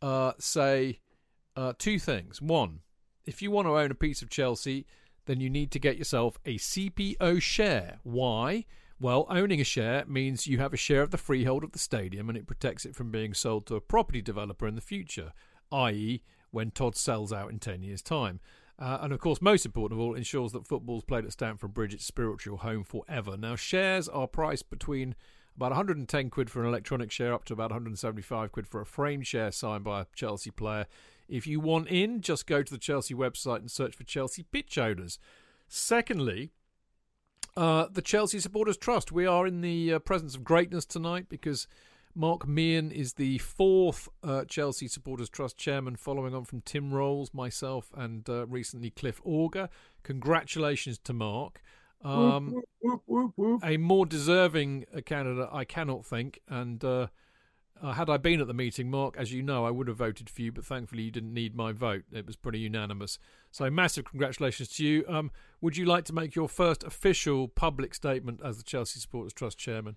uh, 0.03 0.33
say 0.39 1.01
uh, 1.57 1.75
two 1.79 1.99
things. 1.99 2.41
One, 2.41 2.81
if 3.27 3.43
you 3.43 3.51
want 3.51 3.69
to 3.69 3.77
own 3.77 3.91
a 3.91 3.95
piece 3.95 4.23
of 4.23 4.31
Chelsea, 4.31 4.87
then 5.27 5.41
you 5.41 5.51
need 5.51 5.71
to 5.73 5.79
get 5.79 5.99
yourself 5.99 6.39
a 6.45 6.57
CPO 6.57 7.41
share. 7.41 7.99
Why? 8.03 8.65
Well, 8.99 9.27
owning 9.31 9.61
a 9.61 9.65
share 9.65 10.05
means 10.07 10.47
you 10.47 10.59
have 10.59 10.75
a 10.75 10.79
share 10.79 11.03
of 11.03 11.11
the 11.11 11.19
freehold 11.19 11.65
of 11.65 11.73
the 11.73 11.79
stadium 11.79 12.29
and 12.29 12.37
it 12.37 12.47
protects 12.47 12.85
it 12.85 12.95
from 12.95 13.11
being 13.11 13.33
sold 13.33 13.67
to 13.67 13.77
a 13.77 13.81
property 13.81 14.21
developer 14.21 14.67
in 14.67 14.75
the 14.75 14.81
future, 14.81 15.33
i.e., 15.73 16.23
when 16.51 16.71
Todd 16.71 16.97
sells 16.97 17.33
out 17.33 17.51
in 17.51 17.59
10 17.59 17.83
years' 17.83 18.03
time. 18.03 18.41
Uh, 18.79 18.99
and 19.03 19.13
of 19.13 19.21
course, 19.21 19.41
most 19.41 19.65
important 19.65 19.99
of 19.99 20.05
all, 20.05 20.15
ensures 20.15 20.53
that 20.53 20.67
football's 20.67 21.05
played 21.05 21.25
at 21.25 21.33
Stamford 21.33 21.75
Bridge 21.75 21.95
its 21.95 22.05
spiritual 22.05 22.59
home 22.59 22.83
forever. 22.83 23.37
Now, 23.37 23.55
shares 23.57 24.09
are 24.09 24.27
priced 24.27 24.71
between 24.71 25.15
about 25.61 25.73
110 25.73 26.31
quid 26.31 26.49
for 26.49 26.63
an 26.63 26.67
electronic 26.67 27.11
share, 27.11 27.35
up 27.35 27.45
to 27.45 27.53
about 27.53 27.71
175 27.71 28.51
quid 28.51 28.67
for 28.67 28.81
a 28.81 28.87
frame 28.87 29.21
share 29.21 29.53
signed 29.53 29.85
by 29.85 30.01
a 30.01 30.07
Chelsea 30.15 30.51
player. 30.51 30.87
If 31.29 31.47
you 31.47 31.61
want 31.61 31.89
in, 31.89 32.23
just 32.23 32.47
go 32.47 32.63
to 32.63 32.73
the 32.73 32.79
Chelsea 32.79 33.13
website 33.13 33.59
and 33.59 33.71
search 33.71 33.95
for 33.95 34.05
Chelsea 34.05 34.43
pitch 34.43 34.79
owners. 34.79 35.19
Secondly, 35.69 36.49
uh, 37.59 37.89
the 37.93 38.01
Chelsea 38.01 38.41
Supporters 38.41 38.79
Trust. 38.79 39.13
We 39.13 39.27
are 39.27 39.47
in 39.47 39.61
the 39.61 39.93
uh, 39.93 39.99
presence 39.99 40.35
of 40.35 40.45
greatness 40.45 40.87
tonight 40.87 41.27
because 41.29 41.67
Mark 42.15 42.49
Meehan 42.49 42.91
is 42.91 43.13
the 43.13 43.37
fourth 43.37 44.09
uh, 44.25 44.47
Chelsea 44.47 44.89
Supporters 44.89 45.29
Trust 45.29 45.59
chairman, 45.59 45.95
following 45.95 46.35
on 46.35 46.47
from 46.47 46.63
Tim 46.63 46.95
Rolls, 46.95 47.35
myself, 47.35 47.93
and 47.95 48.27
uh, 48.31 48.47
recently 48.47 48.89
Cliff 48.89 49.21
Auger. 49.27 49.69
Congratulations 50.05 50.97
to 51.01 51.13
Mark. 51.13 51.61
Um, 52.03 52.63
Whoop, 52.81 53.03
whoop, 53.07 53.33
whoop. 53.37 53.61
a 53.63 53.77
more 53.77 54.07
deserving 54.07 54.87
uh, 54.97 55.01
candidate, 55.03 55.49
I 55.53 55.65
cannot 55.65 56.07
think. 56.07 56.41
And 56.49 56.83
uh, 56.83 57.09
uh, 57.83 57.93
had 57.93 58.09
I 58.09 58.17
been 58.17 58.41
at 58.41 58.47
the 58.47 58.55
meeting, 58.55 58.91
Mark, 58.91 59.17
as 59.19 59.33
you 59.33 59.43
know, 59.43 59.67
I 59.67 59.71
would 59.71 59.87
have 59.89 59.99
voted 59.99 60.31
for 60.31 60.41
you, 60.41 60.51
but 60.51 60.65
thankfully 60.65 61.03
you 61.03 61.11
didn't 61.11 61.35
need 61.35 61.55
my 61.55 61.73
vote. 61.73 62.05
It 62.13 62.27
was 62.27 62.37
pretty 62.37 62.59
unanimous. 62.61 63.19
So 63.51 63.69
massive 63.71 64.05
congratulations 64.07 64.69
to 64.77 64.85
you. 64.85 65.05
Um, 65.09 65.31
would 65.61 65.77
you 65.77 65.85
like 65.85 66.05
to 66.07 66.15
make 66.15 66.35
your 66.35 66.49
first 66.49 66.85
official 66.85 67.49
public 67.49 67.95
statement 67.95 68.41
as 68.43 68.57
the 68.57 68.63
Chelsea 68.65 68.99
Supporters 69.01 69.33
Trust 69.35 69.59
chairman? 69.59 69.97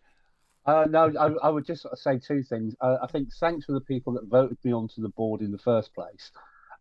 Uh, 0.65 0.85
no, 0.89 1.11
I, 1.19 1.47
I 1.47 1.49
would 1.49 1.65
just 1.65 1.85
say 1.95 2.19
two 2.19 2.41
things. 2.43 2.73
Uh, 2.79 2.97
I 3.01 3.07
think 3.07 3.29
thanks 3.39 3.65
for 3.65 3.73
the 3.73 3.81
people 3.81 4.13
that 4.13 4.25
voted 4.27 4.57
me 4.63 4.71
onto 4.73 5.01
the 5.01 5.09
board 5.09 5.41
in 5.41 5.51
the 5.51 5.57
first 5.57 5.93
place, 5.93 6.31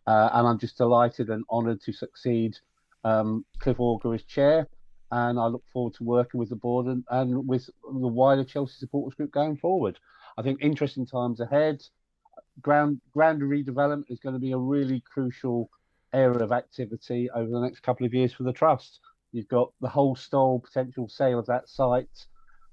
uh, 0.06 0.30
and 0.32 0.46
I'm 0.46 0.58
just 0.58 0.78
delighted 0.78 1.30
and 1.30 1.44
honoured 1.50 1.82
to 1.82 1.92
succeed 1.92 2.56
um, 3.02 3.44
Cliff 3.58 3.80
Auger 3.80 4.14
as 4.14 4.22
chair. 4.22 4.68
And 5.12 5.38
I 5.38 5.46
look 5.46 5.62
forward 5.72 5.94
to 5.94 6.04
working 6.04 6.40
with 6.40 6.48
the 6.48 6.56
board 6.56 6.86
and, 6.86 7.04
and 7.10 7.46
with 7.46 7.66
the 7.66 8.08
wider 8.08 8.44
Chelsea 8.44 8.78
supporters 8.78 9.14
group 9.14 9.30
going 9.30 9.56
forward. 9.58 9.98
I 10.38 10.42
think 10.42 10.62
interesting 10.62 11.06
times 11.06 11.38
ahead. 11.38 11.82
Ground 12.62 13.00
ground 13.12 13.42
redevelopment 13.42 14.04
is 14.08 14.20
going 14.20 14.34
to 14.34 14.40
be 14.40 14.52
a 14.52 14.58
really 14.58 15.02
crucial 15.12 15.68
area 16.14 16.38
of 16.38 16.50
activity 16.50 17.28
over 17.30 17.50
the 17.50 17.60
next 17.60 17.80
couple 17.80 18.06
of 18.06 18.14
years 18.14 18.32
for 18.32 18.44
the 18.44 18.54
trust. 18.54 19.00
You've 19.32 19.48
got 19.48 19.72
the 19.82 19.88
whole 19.88 20.16
stall 20.16 20.60
potential 20.60 21.08
sale 21.08 21.38
of 21.38 21.46
that 21.46 21.68
site 21.68 22.26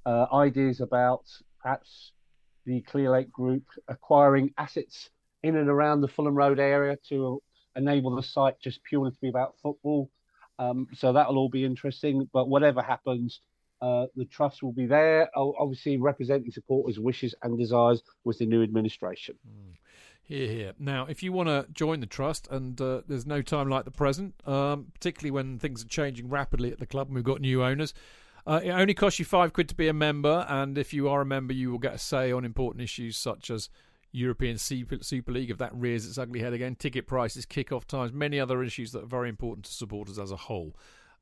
uh, 0.06 0.28
ideas 0.34 0.80
about 0.80 1.24
perhaps 1.62 2.14
the 2.66 2.82
Clearlake 2.90 3.32
Group 3.32 3.64
acquiring 3.90 4.54
assets 4.58 5.10
in 5.44 5.58
and 5.58 5.70
around 5.70 6.02
the 6.02 6.08
Fulham 6.08 6.36
Road 6.36 6.60
area 6.60 6.98
to 7.10 7.42
enable 7.76 8.16
the 8.16 8.24
site 8.24 8.60
just 8.62 8.84
purely 8.84 9.12
to 9.12 9.18
be 9.22 9.30
about 9.30 9.56
football. 9.62 10.10
Um, 10.60 10.88
so 10.94 11.14
that'll 11.14 11.38
all 11.38 11.50
be 11.50 11.66
interesting. 11.66 12.30
But 12.32 12.48
whatever 12.48 12.82
happens, 12.82 13.42
uh, 13.82 14.06
the 14.16 14.26
trust 14.26 14.62
will 14.62 14.74
be 14.74 14.86
there, 14.86 15.30
obviously 15.36 15.98
representing 15.98 16.52
supporters' 16.52 17.00
wishes 17.00 17.34
and 17.42 17.58
desires 17.58 18.04
with 18.26 18.38
the 18.38 18.46
new 18.46 18.62
administration. 18.62 19.36
Here, 20.24 20.48
here. 20.48 20.74
Now, 20.78 21.08
if 21.08 21.24
you 21.24 21.32
want 21.32 21.50
to 21.50 21.66
join 21.74 22.02
the 22.02 22.06
trust, 22.06 22.48
and 22.52 22.80
uh, 22.80 23.02
there's 23.08 23.26
no 23.26 23.42
time 23.42 23.68
like 23.68 23.86
the 23.86 23.92
present, 23.92 24.36
um, 24.46 24.88
particularly 24.94 25.32
when 25.32 25.58
things 25.58 25.84
are 25.84 25.88
changing 25.88 26.30
rapidly 26.30 26.72
at 26.72 26.80
the 26.80 26.86
club 26.86 27.08
and 27.08 27.16
we've 27.16 27.24
got 27.24 27.42
new 27.42 27.64
owners, 27.64 27.96
uh, 28.46 28.60
it 28.64 28.70
only 28.70 28.94
costs 28.94 29.18
you 29.18 29.26
five 29.26 29.54
quid 29.54 29.70
to 29.70 29.76
be 29.76 29.88
a 29.88 29.94
member, 29.94 30.46
and 30.50 30.78
if 30.78 30.94
you 30.94 31.10
are 31.10 31.22
a 31.22 31.26
member, 31.26 31.54
you 31.54 31.72
will 31.72 31.80
get 31.80 31.94
a 31.96 31.98
say 31.98 32.32
on 32.32 32.46
important 32.46 32.84
issues 32.84 33.18
such 33.18 33.50
as 33.50 33.70
European 34.12 34.58
Super, 34.58 35.32
League, 35.32 35.52
if 35.52 35.58
that 35.58 35.74
rears 35.74 36.06
its 36.06 36.18
ugly 36.18 36.40
head 36.40 36.54
again, 36.54 36.76
ticket 36.76 37.06
prices, 37.06 37.46
kick-off 37.46 37.86
times, 37.88 38.12
many 38.12 38.40
other 38.40 38.64
issues 38.64 38.92
that 38.92 39.04
are 39.04 39.08
very 39.08 39.30
important 39.30 39.66
to 39.66 39.72
supporters 39.72 40.18
as 40.18 40.32
a 40.32 40.36
whole. 40.36 40.76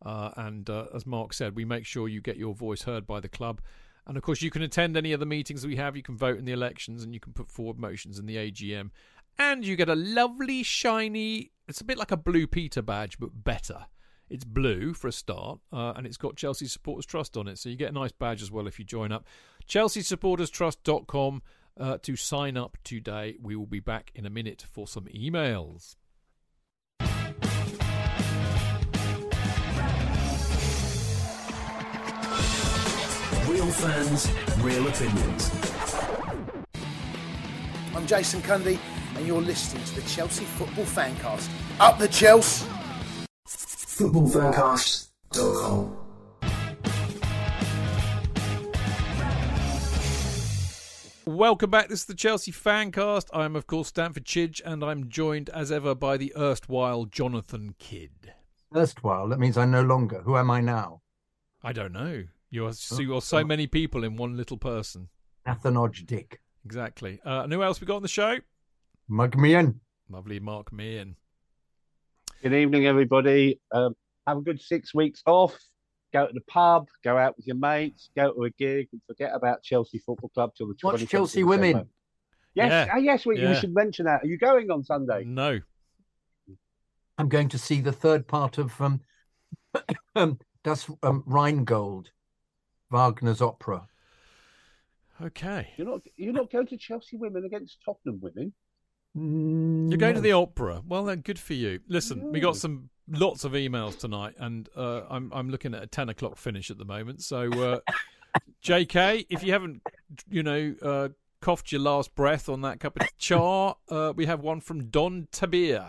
Uh, 0.06 0.32
and 0.38 0.70
uh, 0.70 0.86
as 0.94 1.06
Mark 1.06 1.34
said, 1.34 1.56
we 1.56 1.66
make 1.66 1.86
sure 1.86 2.08
you 2.08 2.22
get 2.22 2.38
your 2.38 2.54
voice 2.54 2.84
heard 2.84 3.06
by 3.06 3.20
the 3.20 3.28
club. 3.28 3.62
And 4.06 4.16
of 4.16 4.24
course, 4.24 4.42
you 4.42 4.50
can 4.50 4.62
attend 4.62 4.96
any 4.96 5.12
of 5.12 5.20
the 5.20 5.26
meetings 5.26 5.68
we 5.68 5.76
have. 5.76 5.98
You 5.98 6.04
can 6.04 6.16
vote 6.16 6.38
in 6.38 6.46
the 6.46 6.54
elections, 6.54 7.04
and 7.04 7.14
you 7.14 7.20
can 7.20 7.34
put 7.34 7.52
forward 7.52 7.78
motions 7.78 8.20
in 8.20 8.26
the 8.26 8.38
AGM. 8.38 8.92
And 9.38 9.66
you 9.66 9.76
get 9.76 9.90
a 9.90 9.96
lovely, 9.96 10.64
shiny. 10.64 11.52
It's 11.68 11.82
a 11.82 11.84
bit 11.84 11.98
like 11.98 12.12
a 12.12 12.18
Blue 12.18 12.48
Peter 12.48 12.82
badge, 12.82 13.20
but 13.20 13.44
better. 13.44 13.88
It's 14.30 14.44
blue 14.44 14.94
for 14.94 15.08
a 15.08 15.12
start, 15.12 15.60
uh, 15.72 15.94
and 15.96 16.06
it's 16.06 16.18
got 16.18 16.36
Chelsea 16.36 16.68
Supporters 16.68 17.06
Trust 17.06 17.38
on 17.38 17.48
it. 17.48 17.58
So 17.58 17.70
you 17.70 17.76
get 17.76 17.92
a 17.92 17.94
nice 17.94 18.12
badge 18.12 18.42
as 18.42 18.52
well 18.52 18.68
if 18.68 18.78
you 18.80 18.86
join 18.86 19.12
up. 19.12 19.26
ChelseaSupportersTrust.com 19.68 21.42
uh, 21.80 21.98
to 22.04 22.16
sign 22.16 22.58
up 22.58 22.78
today. 22.84 23.36
We 23.42 23.56
will 23.56 23.66
be 23.66 23.80
back 23.80 24.12
in 24.16 24.26
a 24.26 24.30
minute 24.30 24.66
for 24.70 24.88
some 24.88 25.06
emails. 25.06 25.96
Real 33.48 33.72
fans, 33.72 34.32
real 34.60 34.88
opinions. 34.88 35.52
I'm 37.96 38.06
Jason 38.06 38.42
Cundy, 38.42 38.78
and 39.16 39.26
you're 39.26 39.42
listening 39.42 39.84
to 39.86 39.96
the 39.96 40.02
Chelsea 40.08 40.46
Football 40.46 40.86
Fancast. 40.86 41.50
Up 41.80 41.98
the 41.98 42.08
Chelsea! 42.08 42.66
Football 43.46 44.28
Footballfancast.com. 44.28 46.07
Welcome 51.28 51.72
back. 51.72 51.90
This 51.90 52.00
is 52.00 52.06
the 52.06 52.14
Chelsea 52.14 52.54
Fancast. 52.54 53.28
I'm, 53.34 53.58
of 53.58 53.68
course, 53.68 53.90
Stanford 53.90 54.24
Chidge, 54.24 54.62
and 54.64 54.82
I'm 54.82 55.10
joined 55.10 55.50
as 55.50 55.74
ever 55.74 55.94
by 55.94 56.16
the 56.16 56.32
erstwhile 56.38 57.04
Jonathan 57.04 57.76
Kidd. 57.80 58.32
Erstwhile, 58.74 59.28
that 59.28 59.38
means 59.38 59.58
I'm 59.58 59.72
no 59.72 59.82
longer. 59.82 60.22
Who 60.22 60.38
am 60.38 60.50
I 60.50 60.62
now? 60.62 61.02
I 61.62 61.74
don't 61.74 61.92
know. 61.92 62.24
You're, 62.50 62.72
so, 62.72 63.02
you're 63.02 63.22
so 63.22 63.44
many 63.44 63.68
people 63.68 64.06
in 64.06 64.16
one 64.16 64.38
little 64.38 64.56
person. 64.56 65.10
Athanodge 65.46 66.06
Dick. 66.06 66.40
Exactly. 66.64 67.20
Uh, 67.26 67.42
and 67.42 67.52
who 67.52 67.62
else 67.62 67.82
we 67.82 67.88
got 67.88 67.98
on 67.98 68.04
the 68.04 68.08
show? 68.08 68.38
Mug 69.10 69.38
me 69.38 69.54
in. 69.54 69.82
Lovely 70.10 70.40
Mark 70.40 70.72
Meehan. 70.72 71.18
Good 72.42 72.54
evening, 72.54 72.88
everybody. 72.88 73.60
Um, 73.74 73.98
have 74.26 74.38
a 74.38 74.42
good 74.42 74.62
six 74.62 74.96
weeks 74.96 75.24
off. 75.26 75.58
Go 76.18 76.26
to 76.26 76.34
the 76.34 76.42
pub, 76.42 76.88
go 77.04 77.16
out 77.16 77.38
with 77.38 77.46
your 77.46 77.58
mates, 77.58 78.10
go 78.16 78.34
to 78.34 78.44
a 78.46 78.50
gig, 78.50 78.88
and 78.92 79.00
forget 79.06 79.32
about 79.36 79.62
Chelsea 79.62 80.00
Football 80.00 80.30
Club 80.30 80.52
till 80.58 80.68
the 80.68 80.74
Watch 80.82 81.08
Chelsea 81.08 81.44
women. 81.44 81.74
December. 81.74 81.90
Yes, 82.56 82.72
Yeah. 82.72 82.94
ah, 82.96 82.98
yes, 82.98 83.26
we, 83.28 83.40
Yeah. 83.40 83.50
we 83.50 83.56
should 83.56 83.74
mention 83.76 84.06
that. 84.06 84.24
Are 84.24 84.26
you 84.26 84.40
going 84.40 84.72
on 84.72 84.84
Sunday? 84.84 85.26
No. 85.26 85.60
I'm 87.20 87.30
going 87.30 87.50
to 87.50 87.60
see 87.60 87.82
the 87.82 87.92
third 87.92 88.28
part 88.28 88.58
of 88.58 88.82
um, 88.82 89.02
um 90.16 90.40
Das 90.64 90.90
um, 91.04 91.24
Rheingold, 91.28 92.10
Wagner's 92.90 93.40
opera. 93.40 93.88
Okay. 95.22 95.72
You're 95.78 95.88
not. 95.88 96.02
You're 96.16 96.34
not 96.34 96.52
going 96.52 96.66
to 96.68 96.78
Chelsea 96.78 97.16
women 97.16 97.46
against 97.46 97.78
Tottenham 97.86 98.20
women. 98.22 98.54
You're 99.90 100.00
going 100.00 100.16
to 100.16 100.22
the 100.22 100.32
opera. 100.32 100.82
Well, 100.84 101.06
then, 101.06 101.22
good 101.22 101.38
for 101.40 101.54
you. 101.54 101.80
Listen, 101.88 102.32
we 102.32 102.40
got 102.40 102.56
some 102.56 102.90
lots 103.08 103.44
of 103.44 103.54
emails 103.54 103.98
tonight, 103.98 104.36
and 104.38 104.70
uh, 104.76 105.02
I'm 105.10 105.32
I'm 105.34 105.50
looking 105.50 105.74
at 105.74 105.84
a 105.84 105.88
ten 105.88 106.10
o'clock 106.10 106.38
finish 106.38 106.70
at 106.72 106.78
the 106.78 106.86
moment. 106.86 107.22
So, 107.22 107.50
uh, 107.52 107.80
J.K., 108.62 109.26
if 109.30 109.44
you 109.44 109.52
haven't, 109.52 109.82
you 110.30 110.44
know, 110.44 110.76
uh, 110.82 111.10
coughed 111.42 111.72
your 111.72 111.82
last 111.82 112.16
breath 112.16 112.50
on 112.50 112.62
that 112.62 112.80
cup 112.80 113.00
of 113.00 113.08
char. 113.18 113.76
Uh, 113.90 114.14
we 114.16 114.26
have 114.26 114.42
one 114.42 114.62
from 114.62 114.90
Don 114.90 115.28
Tabir. 115.32 115.86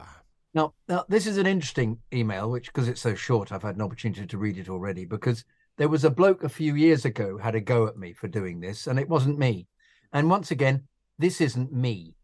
Now, 0.55 0.75
now 0.89 1.05
this 1.09 1.27
is 1.27 1.37
an 1.37 1.47
interesting 1.47 1.99
email, 2.13 2.51
which 2.51 2.67
because 2.67 2.89
it's 2.89 3.01
so 3.01 3.15
short, 3.15 3.53
I've 3.53 3.63
had 3.63 3.77
an 3.77 3.83
opportunity 3.83 4.27
to 4.27 4.39
read 4.39 4.59
it 4.59 4.69
already. 4.69 5.05
Because 5.05 5.45
there 5.77 5.89
was 5.89 6.05
a 6.05 6.11
bloke 6.11 6.45
a 6.45 6.49
few 6.49 6.75
years 6.75 7.05
ago 7.05 7.39
had 7.39 7.55
a 7.55 7.61
go 7.61 7.87
at 7.87 7.97
me 7.97 8.13
for 8.13 8.29
doing 8.29 8.61
this, 8.61 8.87
and 8.87 8.99
it 8.99 9.09
wasn't 9.09 9.39
me. 9.39 9.67
And 10.13 10.31
once 10.31 10.51
again, 10.51 10.85
this 11.19 11.41
isn't 11.41 11.73
me, 11.73 12.15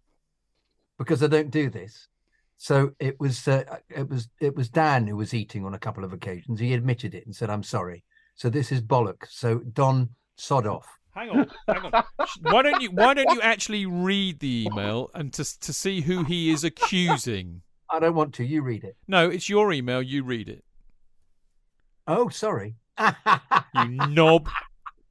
because 0.98 1.22
I 1.22 1.26
don't 1.26 1.50
do 1.50 1.68
this. 1.70 2.08
So 2.56 2.92
it 2.98 3.18
was 3.20 3.46
uh, 3.48 3.64
it 3.88 4.08
was 4.08 4.28
it 4.40 4.54
was 4.54 4.68
Dan 4.68 5.06
who 5.06 5.16
was 5.16 5.34
eating 5.34 5.64
on 5.64 5.74
a 5.74 5.78
couple 5.78 6.04
of 6.04 6.12
occasions. 6.12 6.60
He 6.60 6.72
admitted 6.72 7.14
it 7.14 7.26
and 7.26 7.34
said, 7.34 7.50
"I'm 7.50 7.62
sorry." 7.62 8.04
So 8.36 8.48
this 8.48 8.72
is 8.72 8.80
bollock. 8.80 9.26
So 9.28 9.58
Don, 9.58 10.10
sod 10.36 10.66
off. 10.66 10.86
Hang 11.14 11.30
on, 11.30 11.50
hang 11.68 11.92
on. 11.92 12.04
why 12.42 12.62
don't 12.62 12.82
you 12.82 12.90
Why 12.90 13.14
don't 13.14 13.30
you 13.32 13.40
actually 13.40 13.86
read 13.86 14.40
the 14.40 14.66
email 14.66 15.10
and 15.14 15.32
to 15.34 15.60
to 15.60 15.72
see 15.72 16.00
who 16.00 16.24
he 16.24 16.50
is 16.50 16.64
accusing? 16.64 17.62
I 17.90 18.00
don't 18.00 18.14
want 18.14 18.34
to. 18.34 18.44
You 18.44 18.62
read 18.62 18.82
it. 18.82 18.96
No, 19.06 19.28
it's 19.28 19.48
your 19.48 19.72
email. 19.72 20.02
You 20.02 20.24
read 20.24 20.48
it. 20.48 20.64
Oh, 22.06 22.28
sorry. 22.28 22.76
You 22.98 23.88
knob. 24.08 24.48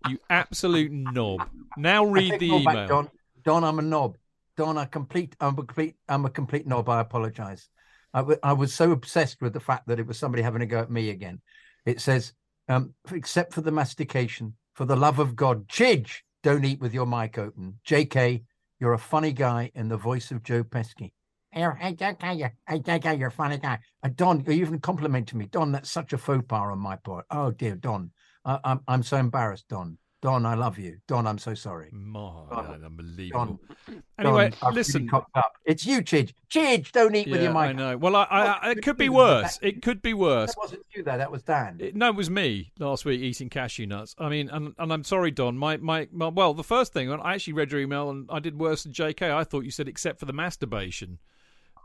You 0.10 0.20
absolute 0.30 0.91
knob. 0.91 1.48
Now 1.78 2.06
read 2.06 2.40
the 2.40 2.52
all 2.52 2.64
back, 2.64 2.74
email. 2.74 2.88
Don. 2.88 3.10
Don, 3.44 3.64
I'm 3.64 3.80
a 3.80 3.82
knob. 3.82 4.18
Don, 4.55 4.77
I 4.77 4.85
complete. 4.85 5.35
I'm 5.39 5.53
a 5.53 5.55
complete. 5.57 5.95
I'm 6.07 6.25
a 6.25 6.30
complete 6.30 6.67
knob. 6.67 6.89
I 6.89 7.01
apologise. 7.01 7.69
I, 8.13 8.19
w- 8.19 8.39
I 8.43 8.53
was 8.53 8.73
so 8.73 8.91
obsessed 8.91 9.41
with 9.41 9.53
the 9.53 9.59
fact 9.59 9.88
that 9.88 9.99
it 9.99 10.05
was 10.05 10.17
somebody 10.19 10.43
having 10.43 10.61
a 10.61 10.67
go 10.67 10.80
at 10.80 10.91
me 10.91 11.09
again. 11.09 11.41
It 11.85 11.99
says, 11.99 12.34
um, 12.69 12.93
except 13.11 13.53
for 13.53 13.61
the 13.61 13.71
mastication, 13.71 14.55
for 14.73 14.85
the 14.85 14.95
love 14.95 15.19
of 15.19 15.35
God, 15.35 15.67
Chidge, 15.67 16.17
don't 16.43 16.63
eat 16.65 16.80
with 16.80 16.93
your 16.93 17.07
mic 17.07 17.38
open. 17.38 17.80
J.K., 17.84 18.43
you're 18.80 18.93
a 18.93 18.99
funny 18.99 19.31
guy 19.31 19.71
in 19.75 19.88
the 19.88 19.97
voice 19.97 20.30
of 20.31 20.43
Joe 20.43 20.63
Pesci. 20.63 21.11
Hey, 21.51 21.93
J.K., 21.93 22.34
you- 22.34 22.80
J.K., 22.81 23.15
you're 23.15 23.27
a 23.30 23.31
funny 23.31 23.57
guy. 23.57 23.80
Uh, 24.03 24.09
Don, 24.13 24.41
you're 24.41 24.53
even 24.53 24.80
complimented 24.80 25.38
me. 25.38 25.45
Don, 25.45 25.71
that's 25.71 25.89
such 25.89 26.13
a 26.13 26.17
faux 26.17 26.43
pas 26.47 26.71
on 26.71 26.80
my 26.80 26.95
part. 26.97 27.25
Oh 27.31 27.51
dear, 27.51 27.75
Don, 27.75 28.11
I, 28.45 28.59
I'm 28.63 28.81
I'm 28.88 29.03
so 29.03 29.17
embarrassed. 29.17 29.67
Don, 29.69 29.97
Don, 30.23 30.45
I 30.45 30.53
love 30.55 30.79
you. 30.79 30.99
Don, 31.05 31.27
I'm 31.27 31.37
so 31.37 31.53
sorry. 31.53 31.89
My, 31.91 32.31
Don, 32.49 32.81
unbelievable. 32.85 33.59
Don, 33.87 34.03
Anyway, 34.17 34.51
Don, 34.51 34.69
really 34.69 34.75
listen. 34.75 35.09
up. 35.11 35.27
It's 35.65 35.85
you, 35.85 36.01
Chidge. 36.01 36.31
Chidge, 36.49 36.93
don't 36.93 37.13
eat 37.13 37.29
with 37.29 37.43
your 37.43 37.51
mic. 37.51 37.61
I 37.61 37.73
know. 37.73 37.97
Well, 37.97 38.15
I, 38.15 38.23
I, 38.23 38.45
I, 38.45 38.71
it 38.71 38.83
could 38.83 38.95
be 38.95 39.09
worse. 39.09 39.59
It 39.61 39.81
could 39.81 40.01
be 40.01 40.13
worse. 40.13 40.51
That 40.55 40.61
wasn't 40.61 40.83
you, 40.95 41.03
though. 41.03 41.17
That 41.17 41.29
was 41.29 41.43
Dan. 41.43 41.75
It, 41.81 41.93
no, 41.97 42.07
it 42.07 42.15
was 42.15 42.29
me 42.29 42.71
last 42.79 43.03
week 43.03 43.19
eating 43.19 43.49
cashew 43.49 43.85
nuts. 43.85 44.15
I 44.17 44.29
mean, 44.29 44.49
and, 44.49 44.73
and 44.79 44.93
I'm 44.93 45.03
sorry, 45.03 45.29
Don. 45.29 45.57
My, 45.57 45.75
my, 45.75 46.07
my, 46.09 46.29
well, 46.29 46.53
the 46.53 46.63
first 46.63 46.93
thing, 46.93 47.11
I 47.11 47.33
actually 47.33 47.53
read 47.53 47.73
your 47.73 47.81
email 47.81 48.09
and 48.09 48.29
I 48.31 48.39
did 48.39 48.57
worse 48.57 48.83
than 48.83 48.93
JK. 48.93 49.29
I 49.29 49.43
thought 49.43 49.65
you 49.65 49.71
said 49.71 49.89
except 49.89 50.21
for 50.21 50.25
the 50.25 50.31
masturbation. 50.33 51.19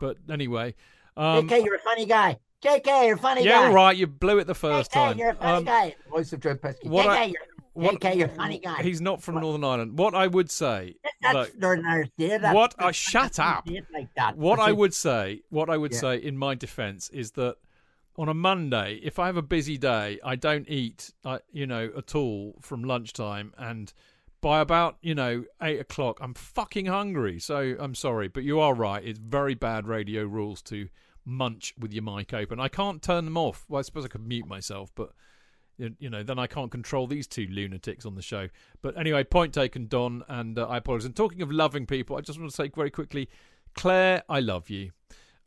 But 0.01 0.17
anyway. 0.31 0.77
Um, 1.17 1.49
JK, 1.49 1.65
you're 1.65 1.75
a 1.75 1.81
funny 1.81 2.07
guy. 2.07 2.39
JK, 2.63 3.07
you're 3.07 3.17
a 3.17 3.19
funny 3.19 3.45
yeah, 3.45 3.51
guy. 3.51 3.63
Yeah, 3.63 3.69
all 3.69 3.75
right. 3.75 3.97
You 3.97 4.07
blew 4.07 4.39
it 4.39 4.47
the 4.47 4.55
first 4.55 4.93
JK, 4.93 4.95
time. 4.95 5.19
you're 5.19 5.31
a 5.31 5.35
funny 5.35 5.57
Um, 5.59 5.65
guy. 5.65 5.97
Voice 6.09 6.33
of 6.33 6.39
Joe 6.39 6.55
Pesci. 6.55 6.87
what 6.87 7.07
JK, 7.07 7.11
I- 7.11 7.25
you're, 7.25 7.35
what- 7.79 8.01
JK, 8.01 8.17
you're 8.17 8.27
a 8.29 8.31
funny 8.35 8.59
guy. 8.59 8.83
He's 8.83 9.01
not 9.01 9.23
from 9.23 9.37
Northern 9.41 9.65
Ireland. 9.65 9.99
What 9.99 10.15
I 10.15 10.27
would 10.27 10.51
say, 10.51 10.97
That's 11.23 11.55
Northern 11.57 11.87
Irish, 11.87 12.09
dear. 12.17 12.39
That's, 12.39 12.55
what 12.55 12.75
I 12.79 12.83
that's- 12.85 12.97
shut 12.97 13.39
up. 13.39 13.69
like. 13.93 14.37
What 14.37 14.59
I 14.59 14.73
would 14.73 14.95
say, 14.95 15.43
what 15.51 15.69
I 15.71 15.77
would 15.77 15.93
Yeah. 15.93 15.99
say 16.01 16.17
in 16.17 16.37
my 16.37 16.55
defence 16.55 17.09
is 17.11 17.33
that 17.33 17.57
on 18.17 18.29
a 18.29 18.35
Monday, 18.35 19.01
if 19.03 19.19
I 19.19 19.27
have 19.27 19.37
a 19.37 19.43
busy 19.43 19.79
day, 19.79 20.19
I 20.25 20.35
don't 20.37 20.69
eat, 20.69 21.13
uh, 21.25 21.39
you 21.53 21.67
know, 21.67 21.91
at 21.97 22.15
all 22.15 22.57
from 22.61 22.83
lunchtime, 22.83 23.55
and 23.57 23.93
by 24.41 24.61
about 24.61 24.99
you 25.03 25.15
know 25.15 25.45
eight 25.63 25.81
o'clock, 25.81 26.19
I'm 26.21 26.35
fucking 26.35 26.87
hungry. 26.87 27.39
So 27.41 27.77
I'm 27.79 27.95
sorry, 27.95 28.29
but 28.29 28.43
you 28.45 28.61
are 28.61 28.75
right. 28.75 29.05
It's 29.05 29.19
very 29.19 29.55
bad 29.55 29.87
radio 29.87 30.25
rules 30.25 30.63
to 30.63 30.89
munch 31.25 31.75
with 31.79 31.93
your 31.93 32.03
mic 32.05 32.33
open. 32.33 32.59
I 32.61 32.69
can't 32.69 33.03
turn 33.03 33.25
them 33.25 33.37
off. 33.37 33.65
Well, 33.69 33.79
I 33.81 33.83
suppose 33.83 34.05
I 34.05 34.09
could 34.09 34.27
mute 34.27 34.47
myself, 34.47 34.91
but 34.95 35.11
you 35.79 36.11
know, 36.11 36.23
then 36.23 36.39
I 36.39 36.47
can't 36.47 36.71
control 36.71 37.07
these 37.07 37.27
two 37.27 37.47
lunatics 37.51 38.05
on 38.05 38.15
the 38.15 38.23
show. 38.23 38.49
But 38.83 38.99
anyway, 38.99 39.25
point 39.25 39.55
taken, 39.55 39.87
Don, 39.87 40.25
and 40.29 40.59
uh, 40.59 40.67
I 40.67 40.79
apologise. 40.79 41.07
And 41.07 41.17
talking 41.17 41.41
of 41.43 41.51
loving 41.53 41.87
people, 41.87 42.17
I 42.17 42.21
just 42.21 42.39
want 42.39 42.51
to 42.51 42.57
say 42.57 42.69
very 42.75 42.91
quickly, 42.91 43.29
Claire, 43.75 44.23
I 44.29 44.41
love 44.41 44.71
you. 44.71 44.91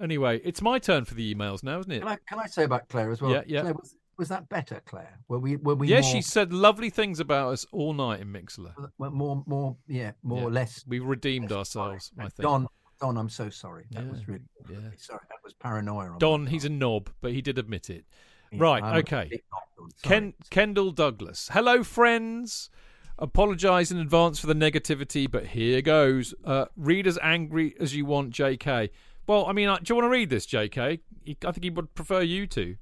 Anyway, 0.01 0.41
it's 0.43 0.61
my 0.61 0.79
turn 0.79 1.05
for 1.05 1.13
the 1.13 1.33
emails 1.35 1.63
now, 1.63 1.79
isn't 1.79 1.91
it? 1.91 1.99
Can 1.99 2.07
I, 2.07 2.17
can 2.27 2.39
I 2.39 2.47
say 2.47 2.63
about 2.63 2.87
Claire 2.89 3.11
as 3.11 3.21
well? 3.21 3.31
Yeah, 3.31 3.43
yeah. 3.45 3.61
Claire, 3.61 3.73
was, 3.73 3.95
was 4.17 4.29
that 4.29 4.49
better, 4.49 4.81
Claire? 4.85 5.19
Were 5.27 5.39
we? 5.39 5.57
Were 5.57 5.75
we? 5.75 5.87
yeah, 5.87 6.01
more, 6.01 6.11
she 6.11 6.21
said 6.21 6.53
lovely 6.53 6.89
things 6.89 7.19
about 7.19 7.51
us 7.51 7.65
all 7.71 7.93
night 7.93 8.19
in 8.21 8.31
Mixlr. 8.31 8.73
were 8.97 9.11
more, 9.11 9.43
more, 9.45 9.75
yeah, 9.87 10.11
more 10.23 10.39
Yeah. 10.39 10.45
or 10.45 10.51
less. 10.51 10.83
We've 10.87 11.05
redeemed 11.05 11.51
less 11.51 11.69
sorry. 11.69 11.93
ourselves, 11.93 12.11
I 12.17 12.23
think. 12.23 12.41
Don, 12.41 12.67
Don, 12.99 13.17
I'm 13.17 13.29
so 13.29 13.49
sorry. 13.49 13.85
That 13.91 14.05
Yeah, 14.05 14.11
was 14.11 14.27
really 14.27 14.41
yeah. 14.69 14.77
sorry. 14.97 15.21
That 15.29 15.37
was 15.43 15.53
paranoia. 15.53 16.11
on 16.11 16.17
Don, 16.19 16.47
he's 16.47 16.65
a 16.65 16.69
knob, 16.69 17.09
but 17.19 17.31
he 17.31 17.41
did 17.41 17.57
admit 17.57 17.89
it. 17.89 18.05
Right, 18.53 18.83
I'm 18.83 18.97
okay. 18.97 19.27
big 19.29 19.43
knob, 19.51 19.63
Don. 19.77 19.89
Ken 20.03 20.33
Kendall 20.49 20.91
Douglas. 20.91 21.49
Hello, 21.53 21.83
friends. 21.83 22.69
Apologise 23.17 23.91
in 23.91 23.97
advance 23.99 24.39
for 24.39 24.47
the 24.47 24.55
negativity, 24.55 25.29
but 25.29 25.47
here 25.47 25.81
goes. 25.81 26.33
Uh, 26.43 26.65
read 26.75 27.07
as 27.07 27.19
angry 27.21 27.75
as 27.79 27.95
you 27.95 28.05
want, 28.05 28.33
JK. 28.33 28.89
Well, 29.27 29.45
I 29.45 29.53
mean, 29.53 29.67
do 29.67 29.81
you 29.87 29.95
want 29.95 30.05
to 30.05 30.09
read 30.09 30.29
this, 30.29 30.45
JK? 30.47 30.99
I 31.27 31.51
think 31.51 31.63
he 31.63 31.69
would 31.69 31.93
prefer 31.93 32.21
you 32.21 32.47
to. 32.47 32.75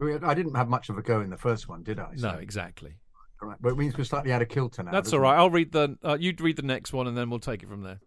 I 0.00 0.34
didn't 0.34 0.54
have 0.54 0.68
much 0.68 0.88
of 0.88 0.98
a 0.98 1.02
go 1.02 1.20
in 1.20 1.30
the 1.30 1.36
first 1.36 1.68
one, 1.68 1.82
did 1.82 2.00
I? 2.00 2.14
No, 2.16 2.30
exactly. 2.30 2.94
All 3.40 3.48
right. 3.48 3.58
But 3.60 3.70
it 3.70 3.78
means 3.78 3.96
we're 3.96 4.04
slightly 4.04 4.32
out 4.32 4.42
of 4.42 4.48
kilter 4.48 4.82
now. 4.82 4.90
That's 4.90 5.12
all 5.12 5.20
right. 5.20 5.34
it? 5.34 5.38
I'll 5.38 5.50
read 5.50 5.72
the. 5.72 5.96
Uh, 6.02 6.16
you 6.18 6.34
read 6.40 6.56
the 6.56 6.62
next 6.62 6.92
one, 6.92 7.06
and 7.06 7.16
then 7.16 7.30
we'll 7.30 7.38
take 7.38 7.62
it 7.62 7.68
from 7.68 7.82
there. 7.82 8.00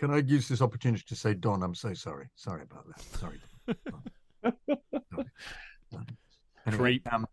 Can 0.00 0.10
I 0.10 0.18
use 0.18 0.48
this 0.48 0.62
opportunity 0.62 1.04
to 1.06 1.16
say, 1.16 1.34
Don, 1.34 1.62
I'm 1.62 1.74
so 1.74 1.92
sorry. 1.92 2.28
Sorry 2.36 2.62
about 2.62 2.86
that. 2.86 3.18
Sorry. 3.18 3.40
Sorry. 4.40 4.54
Sorry. 5.90 6.06
Anyway, 6.68 6.82
Creep. 6.82 7.12
Um, 7.12 7.26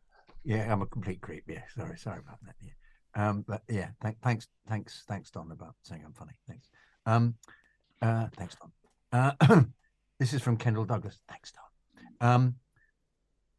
yeah, 0.44 0.72
I'm 0.72 0.82
a 0.82 0.86
complete 0.86 1.22
creep. 1.22 1.44
Yeah, 1.48 1.62
sorry, 1.76 1.98
sorry 1.98 2.20
about 2.20 2.38
that. 2.44 2.56
Yeah. 2.62 3.30
Um, 3.30 3.46
but 3.48 3.64
yeah, 3.70 3.90
th- 4.04 4.16
thanks, 4.22 4.48
thanks, 4.68 5.04
thanks, 5.08 5.32
Don, 5.32 5.52
about 5.52 5.76
saying 5.84 6.04
I'm 6.06 6.14
funny. 6.14 6.34
Thanks. 6.48 6.70
Um, 7.06 7.36
uh, 8.02 8.28
thanks, 8.36 8.56
Don. 8.56 8.72
Uh, 9.50 9.64
this 10.20 10.34
is 10.34 10.42
from 10.42 10.58
Kendall 10.58 10.86
Douglas. 10.86 11.20
Thanks, 11.30 11.52
Don. 11.52 12.30
Um, 12.30 12.56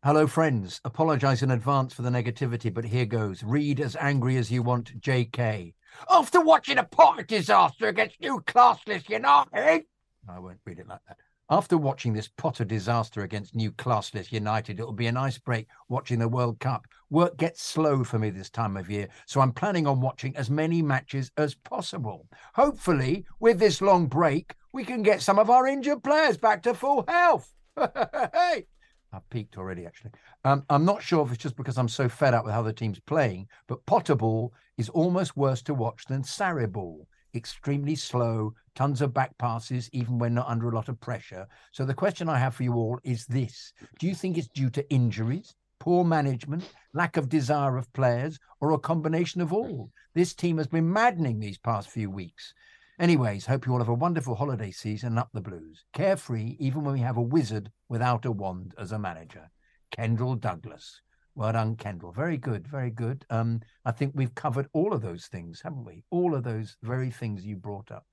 hello, 0.05 0.27
friends. 0.27 0.81
Apologize 0.85 1.43
in 1.43 1.51
advance 1.51 1.93
for 1.93 2.03
the 2.03 2.11
negativity, 2.11 2.73
but 2.73 2.85
here 2.85 3.07
goes. 3.07 3.43
Read 3.43 3.81
as 3.81 3.97
angry 3.97 4.37
as 4.37 4.51
you 4.51 4.63
want, 4.63 5.01
J.K. 5.01 5.75
After 6.11 6.41
watching 6.43 6.79
a 6.79 6.85
Potter 6.85 7.23
disaster 7.23 7.89
against 7.89 8.21
new 8.21 8.41
classless 8.47 9.09
United, 9.09 9.85
I 10.29 10.39
won't 10.39 10.59
read 10.65 10.79
it 10.79 10.89
like 10.89 11.01
that. 11.09 11.17
After 11.49 11.79
watching 11.79 12.13
this 12.13 12.27
Potter 12.27 12.65
disaster 12.65 13.23
against 13.23 13.55
new 13.55 13.71
classless 13.71 14.33
United, 14.33 14.81
it'll 14.81 14.93
be 14.93 15.07
a 15.07 15.13
nice 15.13 15.39
break 15.39 15.69
watching 15.89 16.19
the 16.19 16.27
World 16.27 16.59
Cup. 16.59 16.89
Work 17.09 17.37
gets 17.37 17.63
slow 17.63 18.03
for 18.03 18.19
me 18.19 18.31
this 18.31 18.51
time 18.51 18.77
of 18.77 18.91
year, 18.91 19.07
so 19.27 19.41
I'm 19.41 19.53
planning 19.53 19.87
on 19.87 20.01
watching 20.01 20.37
as 20.37 20.51
many 20.51 20.83
matches 20.83 21.31
as 21.37 21.55
possible. 21.55 22.27
Hopefully, 22.55 23.25
with 23.39 23.61
this 23.61 23.81
long 23.81 24.09
break, 24.09 24.57
we 24.73 24.85
can 24.85 25.05
get 25.05 25.23
some 25.23 25.39
of 25.39 25.49
our 25.49 25.69
injured 25.69 26.03
players 26.03 26.37
back 26.37 26.65
to 26.65 26.75
full 26.75 27.05
health. 27.07 27.53
hey, 27.77 28.67
I've 29.13 29.31
peaked 29.31 29.57
already, 29.57 29.87
actually. 29.87 30.11
Um, 30.45 30.65
I'm 30.69 30.85
not 30.85 31.01
sure 31.01 31.25
if 31.25 31.33
it's 31.33 31.43
just 31.43 31.57
because 31.57 31.79
I'm 31.79 31.89
so 31.89 32.09
fed 32.09 32.35
up 32.35 32.45
with 32.45 32.55
how 32.55 32.63
the 32.63 32.73
team's 32.73 32.99
playing, 32.99 33.47
but 33.69 33.87
Potter 33.87 34.17
ball 34.17 34.53
is 34.79 34.89
almost 34.89 35.37
worse 35.37 35.63
to 35.63 35.75
watch 35.75 36.07
than 36.07 36.23
Sarri 36.23 36.71
ball. 36.71 37.07
Extremely 37.37 37.95
slow, 37.95 38.55
tons 38.75 39.03
of 39.03 39.13
back 39.13 39.37
passes, 39.37 39.91
even 39.93 40.19
when 40.19 40.33
not 40.33 40.49
under 40.49 40.71
a 40.71 40.75
lot 40.75 40.89
of 40.89 40.99
pressure. 40.99 41.47
So 41.71 41.85
the 41.85 41.93
question 41.93 42.31
I 42.31 42.39
have 42.39 42.55
for 42.55 42.63
you 42.63 42.73
all 42.73 42.99
is 43.05 43.27
this 43.27 43.75
Do 43.99 44.07
you 44.07 44.15
think 44.15 44.39
it's 44.39 44.49
due 44.49 44.71
to 44.71 44.91
injuries, 44.91 45.55
poor 45.79 46.03
management, 46.03 46.73
lack 46.95 47.19
of 47.19 47.29
desire 47.29 47.77
of 47.77 47.93
players, 47.93 48.39
or 48.61 48.73
a 48.73 48.79
combination 48.79 49.43
of 49.43 49.53
all? 49.53 49.91
This 50.15 50.33
team 50.33 50.57
has 50.57 50.67
been 50.67 50.91
maddening 50.91 51.39
these 51.39 51.59
past 51.59 51.91
few 51.91 52.11
weeks. 52.11 52.55
Anyways, 52.99 53.45
hope 53.45 53.67
you 53.67 53.73
all 53.73 53.79
have 53.81 53.91
a 53.91 53.95
wonderful 53.95 54.35
holiday 54.35 54.71
season 54.71 55.19
up 55.19 55.29
the 55.35 55.43
blues. 55.43 55.85
Carefree, 55.93 56.57
even 56.59 56.85
when 56.85 56.95
we 56.95 57.01
have 57.01 57.19
a 57.19 57.23
wizard 57.23 57.71
without 57.91 58.25
a 58.25 58.33
wand 58.33 58.75
as 58.79 58.93
a 58.93 58.99
manager. 58.99 59.51
Kendall 59.91 60.37
Douglas. 60.37 61.03
Well 61.37 61.53
done, 61.53 61.77
Kendall. 61.77 62.13
Very 62.13 62.39
good, 62.39 62.67
very 62.67 62.91
good. 62.91 63.25
Um, 63.29 63.61
I 63.85 63.93
think 63.93 64.13
we've 64.15 64.35
covered 64.35 64.69
all 64.73 64.95
of 64.95 65.03
those 65.03 65.27
things, 65.27 65.61
haven't 65.63 65.85
we? 65.85 66.03
All 66.11 66.35
of 66.35 66.43
those 66.45 66.77
very 66.83 67.11
things 67.11 67.45
you 67.45 67.57
brought 67.57 67.91
up. 67.93 68.07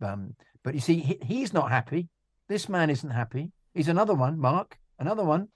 Um, 0.00 0.34
but 0.64 0.74
you 0.74 0.80
see, 0.80 0.96
he, 1.00 1.18
he's 1.22 1.52
not 1.52 1.70
happy. 1.70 2.08
This 2.48 2.68
man 2.68 2.88
isn't 2.88 3.10
happy. 3.10 3.52
He's 3.74 3.88
another 3.88 4.14
one, 4.14 4.38
Mark. 4.38 4.78
Another 4.98 5.22
one. 5.22 5.48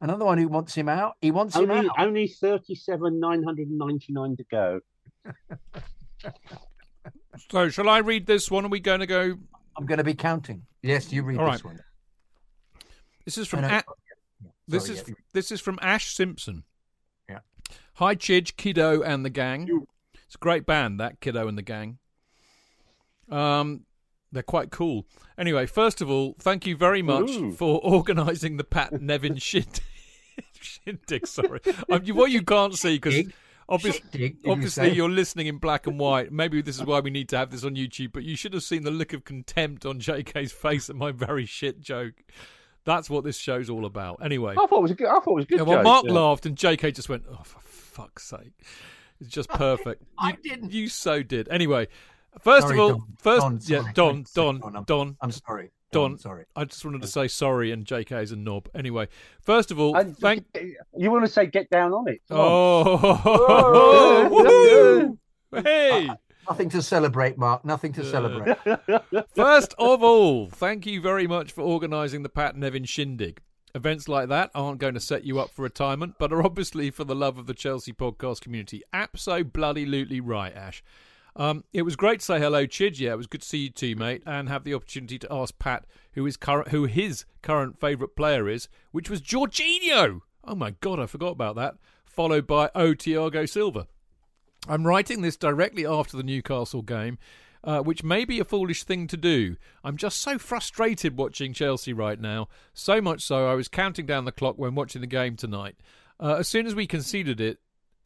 Another 0.00 0.24
one 0.24 0.38
who 0.38 0.46
wants 0.46 0.74
him 0.76 0.88
out. 0.88 1.14
He 1.20 1.32
wants 1.32 1.56
him 1.56 1.70
Only, 1.70 1.88
out. 1.88 1.94
only 1.98 2.28
37, 2.28 3.18
999 3.18 4.36
to 4.36 4.44
go. 4.44 4.80
So, 7.50 7.68
shall 7.68 7.88
I 7.88 7.98
read 7.98 8.26
this 8.26 8.48
one? 8.50 8.64
Are 8.64 8.68
we 8.68 8.78
going 8.78 9.00
to 9.00 9.06
go? 9.06 9.34
I'm 9.76 9.86
going 9.86 9.98
to 9.98 10.04
be 10.04 10.14
counting. 10.14 10.62
Yes, 10.82 11.12
you 11.12 11.24
read 11.24 11.38
All 11.38 11.50
this 11.50 11.64
right. 11.64 11.74
one. 11.74 11.80
This 13.24 13.38
is 13.38 13.48
from. 13.48 13.62
No, 13.62 13.68
no, 13.68 13.74
A- 13.74 13.78
yeah, 13.78 14.03
this 14.68 14.86
sorry, 14.86 14.98
is 14.98 15.12
this 15.32 15.52
is 15.52 15.60
from 15.60 15.78
Ash 15.82 16.14
Simpson. 16.14 16.64
Yeah. 17.28 17.40
Hi, 17.94 18.14
Chidge, 18.14 18.56
Kiddo, 18.56 19.02
and 19.02 19.24
the 19.24 19.30
gang. 19.30 19.86
It's 20.26 20.34
a 20.34 20.38
great 20.38 20.66
band, 20.66 20.98
that 21.00 21.20
Kiddo 21.20 21.46
and 21.48 21.56
the 21.56 21.62
gang. 21.62 21.98
Um, 23.30 23.84
they're 24.32 24.42
quite 24.42 24.70
cool. 24.70 25.06
Anyway, 25.38 25.66
first 25.66 26.00
of 26.00 26.10
all, 26.10 26.34
thank 26.40 26.66
you 26.66 26.76
very 26.76 27.02
much 27.02 27.30
Ooh. 27.30 27.52
for 27.52 27.80
organising 27.84 28.56
the 28.56 28.64
Pat 28.64 29.00
Nevin 29.00 29.36
shit. 29.36 29.80
Shindig, 30.60 31.26
sorry. 31.26 31.60
Um, 31.90 32.02
you- 32.04 32.14
what 32.14 32.30
you 32.30 32.42
can't 32.42 32.74
see 32.74 32.96
because 32.96 33.26
obviously, 33.68 34.36
you 34.42 34.50
obviously 34.52 34.90
say? 34.90 34.94
you're 34.94 35.08
listening 35.08 35.46
in 35.46 35.58
black 35.58 35.86
and 35.86 35.98
white. 35.98 36.32
Maybe 36.32 36.60
this 36.62 36.76
is 36.76 36.84
why 36.84 37.00
we 37.00 37.10
need 37.10 37.28
to 37.30 37.36
have 37.36 37.50
this 37.50 37.64
on 37.64 37.76
YouTube. 37.76 38.12
But 38.12 38.24
you 38.24 38.36
should 38.36 38.54
have 38.54 38.62
seen 38.62 38.82
the 38.82 38.90
look 38.90 39.12
of 39.12 39.24
contempt 39.24 39.86
on 39.86 40.00
JK's 40.00 40.52
face 40.52 40.90
at 40.90 40.96
my 40.96 41.12
very 41.12 41.46
shit 41.46 41.80
joke. 41.80 42.14
That's 42.84 43.08
what 43.08 43.24
this 43.24 43.36
show's 43.38 43.70
all 43.70 43.84
about. 43.86 44.20
Anyway, 44.22 44.52
I 44.52 44.66
thought 44.66 44.78
it 44.78 44.82
was 44.82 44.90
a 44.90 44.94
good. 44.94 45.06
I 45.08 45.14
thought 45.20 45.26
it 45.28 45.34
was 45.34 45.44
a 45.44 45.48
good. 45.48 45.58
yeah, 45.58 45.64
well, 45.64 45.78
joke, 45.78 45.84
Mark 45.84 46.04
yeah. 46.06 46.12
laughed 46.12 46.46
and 46.46 46.56
JK 46.56 46.94
just 46.94 47.08
went, 47.08 47.24
"Oh, 47.30 47.40
for 47.44 47.60
fuck's 47.60 48.24
sake!" 48.24 48.52
It's 49.20 49.30
just 49.30 49.48
perfect. 49.50 50.02
I 50.18 50.30
You- 50.30 50.36
didn't. 50.42 50.72
You 50.72 50.88
so 50.88 51.22
did. 51.22 51.48
Anyway, 51.50 51.88
first 52.40 52.66
Sorry, 52.68 52.78
of 52.78 52.80
all, 52.82 52.88
Don. 52.90 53.06
first, 53.18 53.40
Don, 53.40 53.58
yeah, 53.64 53.80
sorry. 53.80 53.92
Don, 53.94 54.24
Don, 54.34 54.58
Don. 54.60 54.74
I'm- 54.76 54.84
Don, 54.84 55.16
I'm 55.20 55.30
sorry. 55.30 55.70
Don. 55.92 56.12
I'm 56.12 56.18
sorry. 56.18 56.44
I 56.56 56.64
just 56.64 56.84
wanted 56.84 57.02
to 57.02 57.08
say 57.08 57.28
sorry, 57.28 57.70
and 57.70 57.86
JK 57.86 58.20
is 58.22 58.32
a 58.32 58.36
knob. 58.36 58.68
Anyway, 58.74 59.06
first 59.40 59.70
of 59.70 59.78
all, 59.78 59.96
And 59.96 60.16
thank. 60.18 60.44
You 60.96 61.10
want 61.12 61.24
to 61.24 61.30
say 61.30 61.46
get 61.46 61.70
down 61.70 61.92
on 61.92 62.08
it? 62.08 62.20
Come 62.28 62.38
on. 62.38 62.44
Oh, 62.46 64.28
woohoo! 65.52 65.62
hey! 65.64 66.10
Nothing 66.48 66.68
to 66.70 66.82
celebrate, 66.82 67.38
Mark. 67.38 67.64
Nothing 67.64 67.92
to 67.94 68.04
celebrate. 68.04 68.56
First 69.34 69.74
of 69.78 70.02
all, 70.02 70.48
thank 70.48 70.86
you 70.86 71.00
very 71.00 71.26
much 71.26 71.52
for 71.52 71.62
organising 71.62 72.22
the 72.22 72.28
Pat 72.28 72.56
Nevin 72.56 72.84
Shindig. 72.84 73.40
Events 73.74 74.08
like 74.08 74.28
that 74.28 74.50
aren't 74.54 74.78
going 74.78 74.94
to 74.94 75.00
set 75.00 75.24
you 75.24 75.40
up 75.40 75.50
for 75.50 75.62
retirement, 75.62 76.14
but 76.18 76.32
are 76.32 76.44
obviously 76.44 76.90
for 76.90 77.02
the 77.04 77.14
love 77.14 77.38
of 77.38 77.46
the 77.46 77.54
Chelsea 77.54 77.92
podcast 77.92 78.40
community. 78.40 78.82
Abso 78.92 79.50
bloody 79.50 79.84
lootly 79.84 80.20
right, 80.22 80.54
Ash. 80.54 80.82
Um, 81.36 81.64
it 81.72 81.82
was 81.82 81.96
great 81.96 82.20
to 82.20 82.24
say 82.24 82.38
hello, 82.38 82.66
Chid. 82.66 83.00
Yeah, 83.00 83.14
it 83.14 83.16
was 83.16 83.26
good 83.26 83.42
to 83.42 83.48
see 83.48 83.58
you 83.64 83.70
too, 83.70 83.96
mate, 83.96 84.22
and 84.24 84.48
have 84.48 84.62
the 84.62 84.74
opportunity 84.74 85.18
to 85.18 85.32
ask 85.32 85.58
Pat 85.58 85.86
who 86.12 86.24
his 86.24 86.36
current 86.36 86.68
who 86.68 86.84
his 86.84 87.24
current 87.42 87.80
favourite 87.80 88.14
player 88.14 88.48
is, 88.48 88.68
which 88.92 89.10
was 89.10 89.20
Jorginho. 89.20 90.20
Oh 90.44 90.54
my 90.54 90.70
god, 90.80 91.00
I 91.00 91.06
forgot 91.06 91.32
about 91.32 91.56
that. 91.56 91.74
Followed 92.04 92.46
by 92.46 92.70
O 92.76 92.92
Thiago 92.94 93.48
Silva. 93.48 93.88
I'm 94.68 94.86
writing 94.86 95.20
this 95.20 95.36
directly 95.36 95.86
after 95.86 96.16
the 96.16 96.22
Newcastle 96.22 96.82
game, 96.82 97.18
uh, 97.62 97.80
which 97.80 98.02
may 98.02 98.24
be 98.24 98.40
a 98.40 98.44
foolish 98.44 98.84
thing 98.84 99.06
to 99.08 99.16
do. 99.16 99.56
I'm 99.82 99.96
just 99.96 100.20
so 100.20 100.38
frustrated 100.38 101.16
watching 101.16 101.52
Chelsea 101.52 101.92
right 101.92 102.20
now. 102.20 102.48
So 102.72 103.00
much 103.00 103.22
so, 103.22 103.46
I 103.48 103.54
was 103.54 103.68
counting 103.68 104.06
down 104.06 104.24
the 104.24 104.32
clock 104.32 104.56
when 104.58 104.74
watching 104.74 105.00
the 105.00 105.06
game 105.06 105.36
tonight. 105.36 105.76
Uh, 106.18 106.36
as 106.36 106.48
soon 106.48 106.66
as 106.66 106.74
we 106.74 106.86
conceded 106.86 107.40
it, 107.40 107.58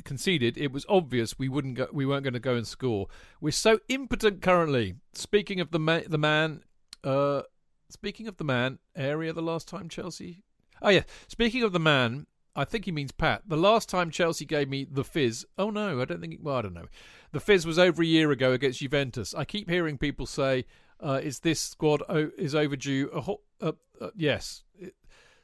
conceded, 0.04 0.56
it 0.56 0.72
was 0.72 0.86
obvious 0.88 1.38
we 1.38 1.48
wouldn't 1.48 1.76
go, 1.76 1.88
we 1.92 2.06
weren't 2.06 2.24
going 2.24 2.34
to 2.34 2.40
go 2.40 2.54
and 2.54 2.66
score. 2.66 3.08
We're 3.40 3.50
so 3.50 3.80
impotent 3.88 4.42
currently. 4.42 4.94
Speaking 5.12 5.60
of 5.60 5.70
the 5.70 5.78
ma- 5.78 6.00
the 6.08 6.18
man, 6.18 6.62
uh, 7.04 7.42
speaking 7.88 8.28
of 8.28 8.36
the 8.36 8.44
man, 8.44 8.78
area 8.96 9.32
the 9.32 9.42
last 9.42 9.68
time 9.68 9.88
Chelsea. 9.88 10.42
Oh 10.80 10.90
yeah, 10.90 11.02
speaking 11.26 11.62
of 11.62 11.72
the 11.72 11.80
man, 11.80 12.26
I 12.58 12.64
think 12.64 12.86
he 12.86 12.92
means 12.92 13.12
Pat. 13.12 13.42
The 13.46 13.56
last 13.56 13.88
time 13.88 14.10
Chelsea 14.10 14.44
gave 14.44 14.68
me 14.68 14.84
the 14.90 15.04
fizz. 15.04 15.46
Oh 15.56 15.70
no, 15.70 16.00
I 16.00 16.04
don't 16.04 16.20
think. 16.20 16.40
Well, 16.42 16.56
I 16.56 16.62
don't 16.62 16.74
know. 16.74 16.88
The 17.32 17.40
fizz 17.40 17.64
was 17.64 17.78
over 17.78 18.02
a 18.02 18.06
year 18.06 18.32
ago 18.32 18.52
against 18.52 18.80
Juventus. 18.80 19.32
I 19.32 19.44
keep 19.44 19.70
hearing 19.70 19.96
people 19.96 20.26
say, 20.26 20.64
uh, 21.00 21.20
"Is 21.22 21.38
this 21.40 21.60
squad 21.60 22.02
o- 22.08 22.30
is 22.36 22.54
overdue?" 22.56 23.10
A 23.14 23.20
ho- 23.20 23.42
uh, 23.60 23.72
uh, 24.00 24.10
yes. 24.16 24.64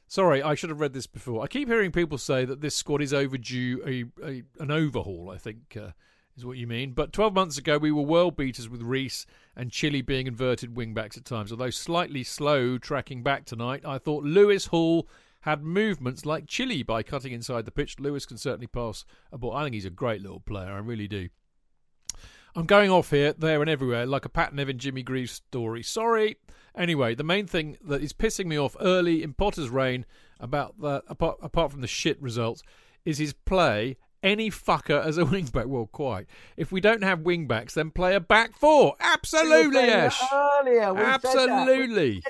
Sorry, 0.06 0.42
I 0.42 0.54
should 0.54 0.70
have 0.70 0.80
read 0.80 0.92
this 0.92 1.06
before. 1.06 1.42
I 1.42 1.46
keep 1.46 1.68
hearing 1.68 1.90
people 1.92 2.18
say 2.18 2.44
that 2.44 2.60
this 2.60 2.76
squad 2.76 3.00
is 3.00 3.14
overdue 3.14 3.80
a, 3.86 4.26
a 4.28 4.42
an 4.58 4.70
overhaul. 4.70 5.30
I 5.32 5.38
think 5.38 5.76
uh, 5.80 5.90
is 6.36 6.44
what 6.44 6.56
you 6.58 6.66
mean. 6.66 6.92
But 6.92 7.12
12 7.12 7.32
months 7.32 7.58
ago, 7.58 7.78
we 7.78 7.92
were 7.92 8.02
world 8.02 8.36
beaters 8.36 8.68
with 8.68 8.82
Reece 8.82 9.24
and 9.56 9.70
Chile 9.70 10.02
being 10.02 10.26
inverted 10.26 10.74
wingbacks 10.74 11.16
at 11.16 11.24
times. 11.24 11.52
Although 11.52 11.70
slightly 11.70 12.24
slow 12.24 12.76
tracking 12.76 13.22
back 13.22 13.44
tonight, 13.44 13.84
I 13.84 13.98
thought 13.98 14.24
Lewis 14.24 14.66
Hall 14.66 15.08
had 15.44 15.62
movements 15.62 16.24
like 16.24 16.46
Chile 16.46 16.82
by 16.82 17.02
cutting 17.02 17.32
inside 17.32 17.66
the 17.66 17.70
pitch. 17.70 18.00
Lewis 18.00 18.24
can 18.24 18.38
certainly 18.38 18.66
pass 18.66 19.04
a 19.30 19.36
ball. 19.36 19.54
I 19.54 19.62
think 19.62 19.74
he's 19.74 19.84
a 19.84 19.90
great 19.90 20.22
little 20.22 20.40
player. 20.40 20.72
I 20.72 20.78
really 20.78 21.06
do. 21.06 21.28
I'm 22.56 22.64
going 22.64 22.90
off 22.90 23.10
here, 23.10 23.34
there, 23.34 23.60
and 23.60 23.68
everywhere 23.68 24.06
like 24.06 24.24
a 24.24 24.30
Pat 24.30 24.54
Nevin 24.54 24.78
Jimmy 24.78 25.02
Greaves 25.02 25.32
story. 25.32 25.82
Sorry. 25.82 26.38
Anyway, 26.74 27.14
the 27.14 27.24
main 27.24 27.46
thing 27.46 27.76
that 27.84 28.00
is 28.00 28.14
pissing 28.14 28.46
me 28.46 28.58
off 28.58 28.74
early 28.80 29.22
in 29.22 29.34
Potter's 29.34 29.68
reign 29.68 30.06
about 30.40 30.80
the 30.80 31.02
apart, 31.08 31.36
apart 31.42 31.70
from 31.70 31.82
the 31.82 31.86
shit 31.86 32.20
results 32.22 32.62
is 33.04 33.18
his 33.18 33.34
play. 33.34 33.98
Any 34.24 34.50
fucker 34.50 35.04
as 35.04 35.18
a 35.18 35.24
wing 35.32 35.44
back. 35.44 35.66
Well, 35.66 35.86
quite. 35.86 36.26
If 36.56 36.72
we 36.72 36.80
don't 36.80 37.04
have 37.04 37.20
wing 37.20 37.46
backs, 37.46 37.74
then 37.74 37.90
play 37.90 38.14
a 38.14 38.20
back 38.20 38.56
four. 38.58 38.94
Absolutely, 38.98 39.80
Ash. 39.80 40.20
Uh, 40.20 40.48
earlier, 40.60 40.80
that. 40.80 40.96
We 40.96 41.02
Absolutely. 41.02 42.22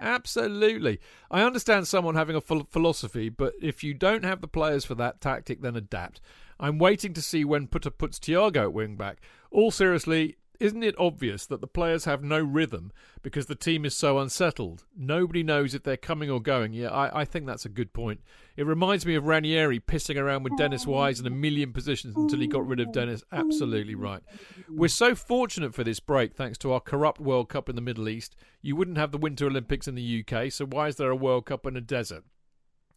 Absolutely. 0.00 1.00
I 1.32 1.42
understand 1.42 1.88
someone 1.88 2.14
having 2.14 2.36
a 2.36 2.40
phil- 2.40 2.68
philosophy, 2.70 3.28
but 3.28 3.54
if 3.60 3.82
you 3.82 3.92
don't 3.92 4.24
have 4.24 4.40
the 4.40 4.46
players 4.46 4.84
for 4.84 4.94
that 4.94 5.20
tactic, 5.20 5.62
then 5.62 5.74
adapt. 5.74 6.20
I'm 6.60 6.78
waiting 6.78 7.12
to 7.14 7.20
see 7.20 7.44
when 7.44 7.66
Potter 7.66 7.90
puts 7.90 8.20
Thiago 8.20 8.62
at 8.62 8.72
wing 8.72 8.94
back. 8.94 9.20
All 9.50 9.72
seriously, 9.72 10.36
isn't 10.62 10.84
it 10.84 10.94
obvious 10.96 11.44
that 11.46 11.60
the 11.60 11.66
players 11.66 12.04
have 12.04 12.22
no 12.22 12.38
rhythm 12.38 12.92
because 13.20 13.46
the 13.46 13.56
team 13.56 13.84
is 13.84 13.96
so 13.96 14.20
unsettled? 14.20 14.84
Nobody 14.96 15.42
knows 15.42 15.74
if 15.74 15.82
they're 15.82 15.96
coming 15.96 16.30
or 16.30 16.40
going. 16.40 16.72
Yeah, 16.72 16.90
I, 16.90 17.22
I 17.22 17.24
think 17.24 17.46
that's 17.46 17.64
a 17.64 17.68
good 17.68 17.92
point. 17.92 18.20
It 18.56 18.64
reminds 18.64 19.04
me 19.04 19.16
of 19.16 19.26
Ranieri 19.26 19.80
pissing 19.80 20.16
around 20.16 20.44
with 20.44 20.56
Dennis 20.56 20.86
Wise 20.86 21.18
in 21.18 21.26
a 21.26 21.30
million 21.30 21.72
positions 21.72 22.14
until 22.16 22.38
he 22.38 22.46
got 22.46 22.64
rid 22.64 22.78
of 22.78 22.92
Dennis. 22.92 23.24
Absolutely 23.32 23.96
right. 23.96 24.22
We're 24.68 24.86
so 24.86 25.16
fortunate 25.16 25.74
for 25.74 25.82
this 25.82 25.98
break 25.98 26.34
thanks 26.34 26.58
to 26.58 26.72
our 26.72 26.80
corrupt 26.80 27.20
World 27.20 27.48
Cup 27.48 27.68
in 27.68 27.74
the 27.74 27.82
Middle 27.82 28.08
East. 28.08 28.36
You 28.60 28.76
wouldn't 28.76 28.98
have 28.98 29.10
the 29.10 29.18
Winter 29.18 29.46
Olympics 29.46 29.88
in 29.88 29.96
the 29.96 30.24
UK, 30.24 30.52
so 30.52 30.64
why 30.64 30.86
is 30.86 30.94
there 30.94 31.10
a 31.10 31.16
World 31.16 31.46
Cup 31.46 31.66
in 31.66 31.76
a 31.76 31.80
desert? 31.80 32.22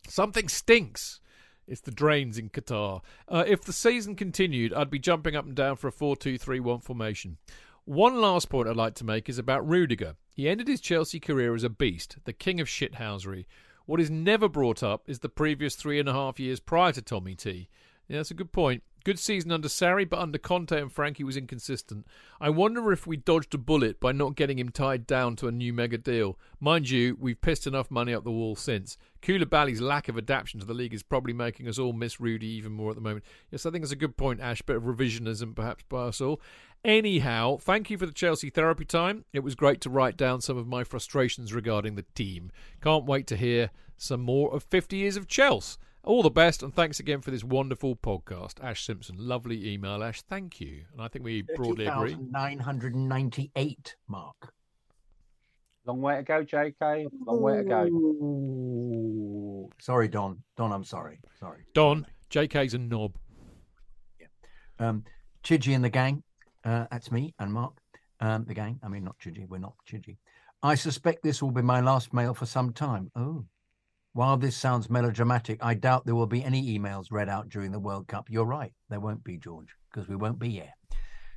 Something 0.08 0.48
stinks. 0.50 1.20
It's 1.68 1.82
the 1.82 1.92
drains 1.92 2.38
in 2.38 2.50
Qatar. 2.50 3.02
Uh, 3.28 3.44
if 3.48 3.62
the 3.62 3.74
season 3.74 4.16
continued, 4.16 4.74
I'd 4.74 4.90
be 4.90 5.00
jumping 5.00 5.36
up 5.36 5.46
and 5.46 5.56
down 5.56 5.76
for 5.78 5.88
a 5.88 5.92
4 5.92 6.16
2 6.16 6.38
3 6.38 6.60
1 6.60 6.80
formation. 6.80 7.38
One 7.86 8.20
last 8.20 8.50
point 8.50 8.68
I'd 8.68 8.76
like 8.76 8.96
to 8.96 9.04
make 9.04 9.30
is 9.30 9.38
about 9.38 9.68
Rudiger. 9.68 10.16
He 10.34 10.50
ended 10.50 10.68
his 10.68 10.82
Chelsea 10.82 11.20
career 11.20 11.54
as 11.54 11.64
a 11.64 11.70
beast, 11.70 12.18
the 12.26 12.34
king 12.34 12.60
of 12.60 12.68
shithousery. 12.68 13.46
What 13.86 14.02
is 14.02 14.10
never 14.10 14.50
brought 14.50 14.82
up 14.82 15.04
is 15.08 15.20
the 15.20 15.30
previous 15.30 15.76
three 15.76 16.00
and 16.00 16.10
a 16.10 16.14
half 16.14 16.40
years 16.40 16.60
prior 16.60 16.92
to 16.94 17.02
Tommy 17.02 17.36
T. 17.36 17.70
Yeah, 18.08 18.18
that's 18.18 18.32
a 18.32 18.36
good 18.36 18.52
point. 18.52 18.84
Good 19.06 19.20
season 19.20 19.52
under 19.52 19.68
Sarri, 19.68 20.10
but 20.10 20.18
under 20.18 20.40
Conte 20.40 20.82
and 20.82 20.92
Frankie 20.92 21.24
was 21.24 21.38
inconsistent. 21.38 22.08
I 22.42 22.50
wonder 22.50 22.92
if 22.92 23.06
we 23.06 23.18
dodged 23.18 23.54
a 23.54 23.60
bullet 23.60 24.00
by 24.00 24.12
not 24.12 24.36
getting 24.36 24.58
him 24.58 24.70
tied 24.70 25.06
down 25.06 25.36
to 25.36 25.48
a 25.48 25.52
new 25.52 25.74
mega 25.74 26.00
deal. 26.00 26.40
Mind 26.60 26.90
you, 26.90 27.16
we've 27.20 27.40
pissed 27.40 27.68
enough 27.68 27.92
money 27.92 28.16
up 28.16 28.24
the 28.24 28.32
wall 28.32 28.56
since. 28.56 28.98
Koulibaly's 29.22 29.80
lack 29.80 30.10
of 30.10 30.18
adaptation 30.18 30.60
to 30.60 30.66
the 30.66 30.74
league 30.74 30.92
is 30.92 31.04
probably 31.04 31.34
making 31.34 31.68
us 31.68 31.78
all 31.78 31.94
miss 31.94 32.20
Rudy 32.20 32.48
even 32.48 32.72
more 32.72 32.90
at 32.90 32.96
the 32.96 33.02
moment. 33.02 33.26
Yes, 33.52 33.68
I 33.68 33.70
think 33.70 33.84
that's 33.84 33.92
a 33.92 33.96
good 33.96 34.18
point, 34.18 34.42
Ash. 34.42 34.64
Bit 34.64 34.78
of 34.78 34.84
revisionism 34.86 35.56
perhaps 35.56 35.84
by 35.88 36.06
us 36.06 36.20
all. 36.20 36.42
Anyhow, 36.84 37.58
thank 37.58 37.92
you 37.92 38.00
for 38.00 38.08
the 38.08 38.12
Chelsea 38.12 38.50
therapy 38.50 38.86
time. 38.86 39.26
It 39.34 39.44
was 39.44 39.54
great 39.54 39.82
to 39.82 39.90
write 39.92 40.18
down 40.18 40.42
some 40.42 40.58
of 40.58 40.66
my 40.66 40.84
frustrations 40.84 41.54
regarding 41.54 41.94
the 41.94 42.06
team. 42.16 42.52
Can't 42.82 43.06
wait 43.06 43.28
to 43.28 43.38
hear 43.38 43.70
some 43.98 44.22
more 44.22 44.52
of 44.52 44.64
50 44.64 44.98
years 44.98 45.16
of 45.16 45.28
Chelsea. 45.28 45.78
All 46.06 46.22
the 46.22 46.30
best, 46.30 46.62
and 46.62 46.72
thanks 46.72 47.00
again 47.00 47.22
for 47.22 47.32
this 47.32 47.44
wonderful 47.44 47.96
podcast. 47.96 48.64
Ash 48.64 48.86
Simpson, 48.86 49.16
lovely 49.18 49.74
email, 49.74 50.04
Ash. 50.04 50.22
Thank 50.22 50.62
you. 50.62 50.84
And 50.94 51.02
I 51.02 51.08
think 51.08 51.26
we 51.26 51.42
broadly 51.56 51.88
agree. 51.88 52.16
998, 52.30 53.96
Mark. 54.08 54.54
Long 55.88 56.02
way 56.02 56.18
to 56.18 56.24
go, 56.24 56.44
JK. 56.44 57.08
Long 57.26 57.42
way 57.42 57.58
to 57.58 57.64
go. 57.64 57.90
Sorry, 59.80 60.08
Don. 60.08 60.44
Don, 60.56 60.72
I'm 60.72 60.84
sorry. 60.84 61.20
Sorry. 61.40 61.64
Don, 61.74 62.06
JK's 62.30 62.76
a 62.76 62.78
knob. 62.78 63.18
Yeah. 64.20 64.28
Um, 64.78 65.06
Chidgy 65.44 65.74
and 65.74 65.84
the 65.84 65.90
gang. 65.90 66.22
Uh, 66.64 66.86
that's 66.92 67.12
me 67.12 67.34
and 67.40 67.52
Mark. 67.52 67.74
Um, 68.20 68.46
the 68.46 68.54
gang. 68.54 68.80
I 68.84 68.90
mean, 68.90 69.06
not 69.06 69.18
Chidgy. 69.18 69.48
We're 69.48 69.58
not 69.58 69.74
Chidgy. 69.92 70.18
I 70.62 70.76
suspect 70.76 71.24
this 71.24 71.42
will 71.42 71.50
be 71.50 71.64
my 71.64 71.82
last 71.82 72.14
mail 72.14 72.36
for 72.36 72.46
some 72.46 72.74
time. 72.74 73.10
Oh. 73.16 73.44
While 74.16 74.38
this 74.38 74.56
sounds 74.56 74.90
melodramatic, 74.90 75.60
I 75.62 75.74
doubt 75.74 76.06
there 76.06 76.16
will 76.16 76.26
be 76.26 76.42
any 76.42 76.80
emails 76.80 77.08
read 77.12 77.28
out 77.28 77.50
during 77.50 77.74
the 77.74 77.80
World 77.80 78.08
Cup. 78.08 78.30
You're 78.30 78.46
right. 78.46 78.72
There 78.90 79.02
won't 79.02 79.22
be, 79.26 79.36
George, 79.36 79.76
because 79.92 80.08
we 80.08 80.16
won't 80.16 80.40
be 80.40 80.52
here. 80.52 80.72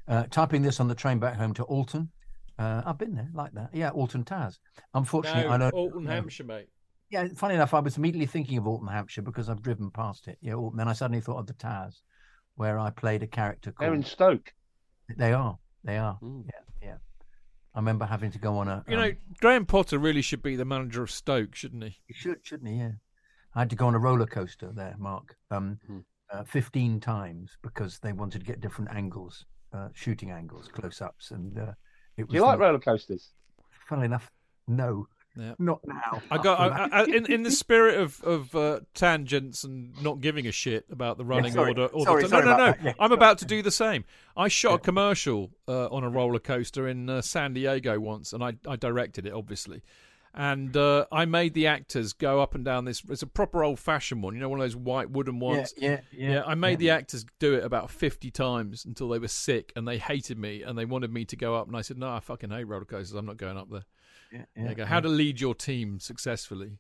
Uh, 0.07 0.27
typing 0.31 0.63
this 0.63 0.79
on 0.79 0.87
the 0.87 0.95
train 0.95 1.19
back 1.19 1.35
home 1.35 1.53
to 1.55 1.65
Alton. 1.65 2.09
Uh, 2.57 2.83
I've 2.87 2.97
been 2.97 3.17
there 3.17 3.31
like 3.35 3.53
that. 3.55 3.71
Yeah, 3.73 3.91
Alton 3.91 4.23
Towers. 4.23 4.61
Unfortunately, 4.95 5.47
I 5.47 5.59
don't. 5.59 5.75
Alton, 5.75 6.05
no. 6.05 6.11
Hampshire, 6.13 6.45
mate. 6.45 6.69
Yeah, 7.11 7.27
funny 7.35 7.57
enough, 7.57 7.75
I 7.75 7.81
was 7.81 7.97
immediately 7.97 8.27
thinking 8.27 8.59
of 8.59 8.69
Alton, 8.69 8.87
Hampshire 8.87 9.23
because 9.23 9.49
I've 9.49 9.61
driven 9.61 9.91
past 9.91 10.29
it. 10.29 10.39
Yeah, 10.41 10.55
Alton. 10.55 10.79
Then 10.79 10.87
I 10.87 10.93
suddenly 10.93 11.21
thought 11.21 11.39
of 11.39 11.49
the 11.49 11.55
Towers, 11.55 12.03
where 12.55 12.79
I 12.79 12.91
played 12.91 13.25
a 13.25 13.27
character 13.27 13.75
They're 13.81 13.93
in. 13.93 14.05
Stoke. 14.05 14.53
They 15.17 15.33
are. 15.33 15.59
They 15.83 15.99
are. 15.99 16.17
Mm. 16.23 16.45
Yeah, 16.45 16.53
yeah. 16.55 16.68
I 17.79 17.81
remember 17.81 18.07
having 18.07 18.33
to 18.33 18.41
go 18.41 18.59
on 18.59 18.67
a. 18.67 18.85
You 18.89 18.97
um, 18.97 19.03
know, 19.03 19.13
Graham 19.41 19.65
Potter 19.65 20.01
really 20.01 20.21
should 20.21 20.43
be 20.43 20.57
the 20.57 20.65
manager 20.65 21.01
of 21.01 21.13
Stoke, 21.13 21.55
shouldn't 21.55 21.85
he? 21.85 21.97
he 22.09 22.13
should, 22.13 22.39
shouldn't 22.43 22.69
he? 22.69 22.79
Yeah. 22.79 22.91
I 23.55 23.61
had 23.61 23.71
to 23.71 23.77
go 23.77 23.87
on 23.87 23.95
a 23.95 24.01
roller 24.01 24.27
coaster 24.27 24.73
there, 24.75 24.97
Mark, 24.99 25.37
um, 25.53 25.79
Hmm. 25.87 25.99
uh, 26.33 26.43
15 26.43 26.99
times 26.99 27.57
because 27.63 28.01
they 28.01 28.13
wanted 28.13 28.41
to 28.41 28.45
get 28.45 28.61
different 28.61 28.91
angles, 28.93 29.45
uh, 29.73 29.91
shooting 29.95 30.33
angles, 30.33 30.67
close 30.67 31.01
ups. 31.01 31.31
And 31.31 31.57
uh, 31.57 31.73
It 32.17 32.27
Do 32.27 32.35
you 32.35 32.43
was 32.43 32.49
like 32.49 32.59
roller 32.59 32.81
coasters? 32.81 33.31
Funnily 33.89 34.07
enough, 34.07 34.29
no, 34.67 35.07
Yeah. 35.39 35.55
not 35.59 35.81
now. 35.87 36.21
I 36.31 36.39
got 36.39 36.61
I, 36.61 37.01
I, 37.01 37.05
in 37.05 37.27
in 37.31 37.43
the 37.43 37.51
spirit 37.65 37.99
of 38.01 38.21
of 38.25 38.55
uh, 38.55 38.81
tangents 38.95 39.65
and 39.65 40.01
not 40.03 40.21
giving 40.21 40.47
a 40.47 40.53
shit 40.53 40.87
about 40.91 41.17
the 41.19 41.25
running 41.25 41.53
sorry. 41.53 41.71
order. 41.71 41.87
Or 41.87 42.05
Sorry, 42.05 42.23
the, 42.25 42.29
sorry 42.29 42.45
no, 42.45 42.57
no, 42.57 42.71
no. 42.71 42.75
Yeah, 42.83 42.93
I'm 42.99 43.13
about 43.13 43.39
to 43.39 43.45
do 43.45 43.63
the 43.63 43.71
same. 43.71 44.05
I 44.37 44.49
shot 44.49 44.75
a 44.75 44.79
commercial 44.79 45.51
uh, 45.67 45.87
on 45.87 46.05
a 46.05 46.09
roller 46.09 46.39
coaster 46.41 46.89
in 46.89 47.09
uh, 47.09 47.23
San 47.23 47.55
Diego 47.55 48.01
once, 48.01 48.33
and 48.33 48.43
I 48.43 48.55
I 48.67 48.77
directed 48.77 49.27
it 49.27 49.33
obviously. 49.33 49.83
And 50.35 50.77
uh, 50.77 51.07
I 51.11 51.25
made 51.25 51.55
the 51.55 51.67
actors 51.67 52.13
go 52.13 52.41
up 52.41 52.55
and 52.55 52.65
down 52.65 52.85
this. 52.85 53.03
It's 53.09 53.23
a 53.23 53.27
proper 53.27 53.65
old 53.65 53.81
fashioned 53.81 54.23
one, 54.23 54.35
you 54.35 54.41
know, 54.41 54.49
one 54.49 54.61
of 54.61 54.65
those 54.65 54.77
white 54.77 55.11
wooden 55.11 55.37
yeah, 55.37 55.41
ones. 55.41 55.75
yeah, 55.77 56.01
yeah, 56.13 56.31
Yeah, 56.33 56.43
I 56.47 56.55
made 56.55 56.73
yeah. 56.73 56.77
the 56.77 56.91
actors 56.91 57.25
do 57.41 57.55
it 57.55 57.65
about 57.65 57.91
50 57.91 58.31
times 58.31 58.85
until 58.85 59.09
they 59.09 59.19
were 59.19 59.27
sick 59.27 59.73
and 59.75 59.89
they 59.89 59.99
hated 59.99 60.39
me 60.39 60.63
and 60.63 60.79
they 60.79 60.85
wanted 60.85 61.13
me 61.13 61.25
to 61.25 61.35
go 61.35 61.57
up. 61.57 61.67
And 61.67 61.77
I 61.77 61.81
said, 61.81 61.99
No, 61.99 62.11
I 62.11 62.21
fucking 62.21 62.51
hate 62.51 62.65
roller 62.65 62.85
coasters. 62.85 63.15
I'm 63.17 63.27
not 63.27 63.39
going 63.39 63.57
up 63.57 63.69
there. 63.71 63.85
Yeah, 64.33 64.45
yeah, 64.57 64.75
go. 64.75 64.85
How 64.85 65.01
to 65.01 65.09
lead 65.09 65.41
your 65.41 65.55
team 65.55 66.01
successfully. 66.01 66.79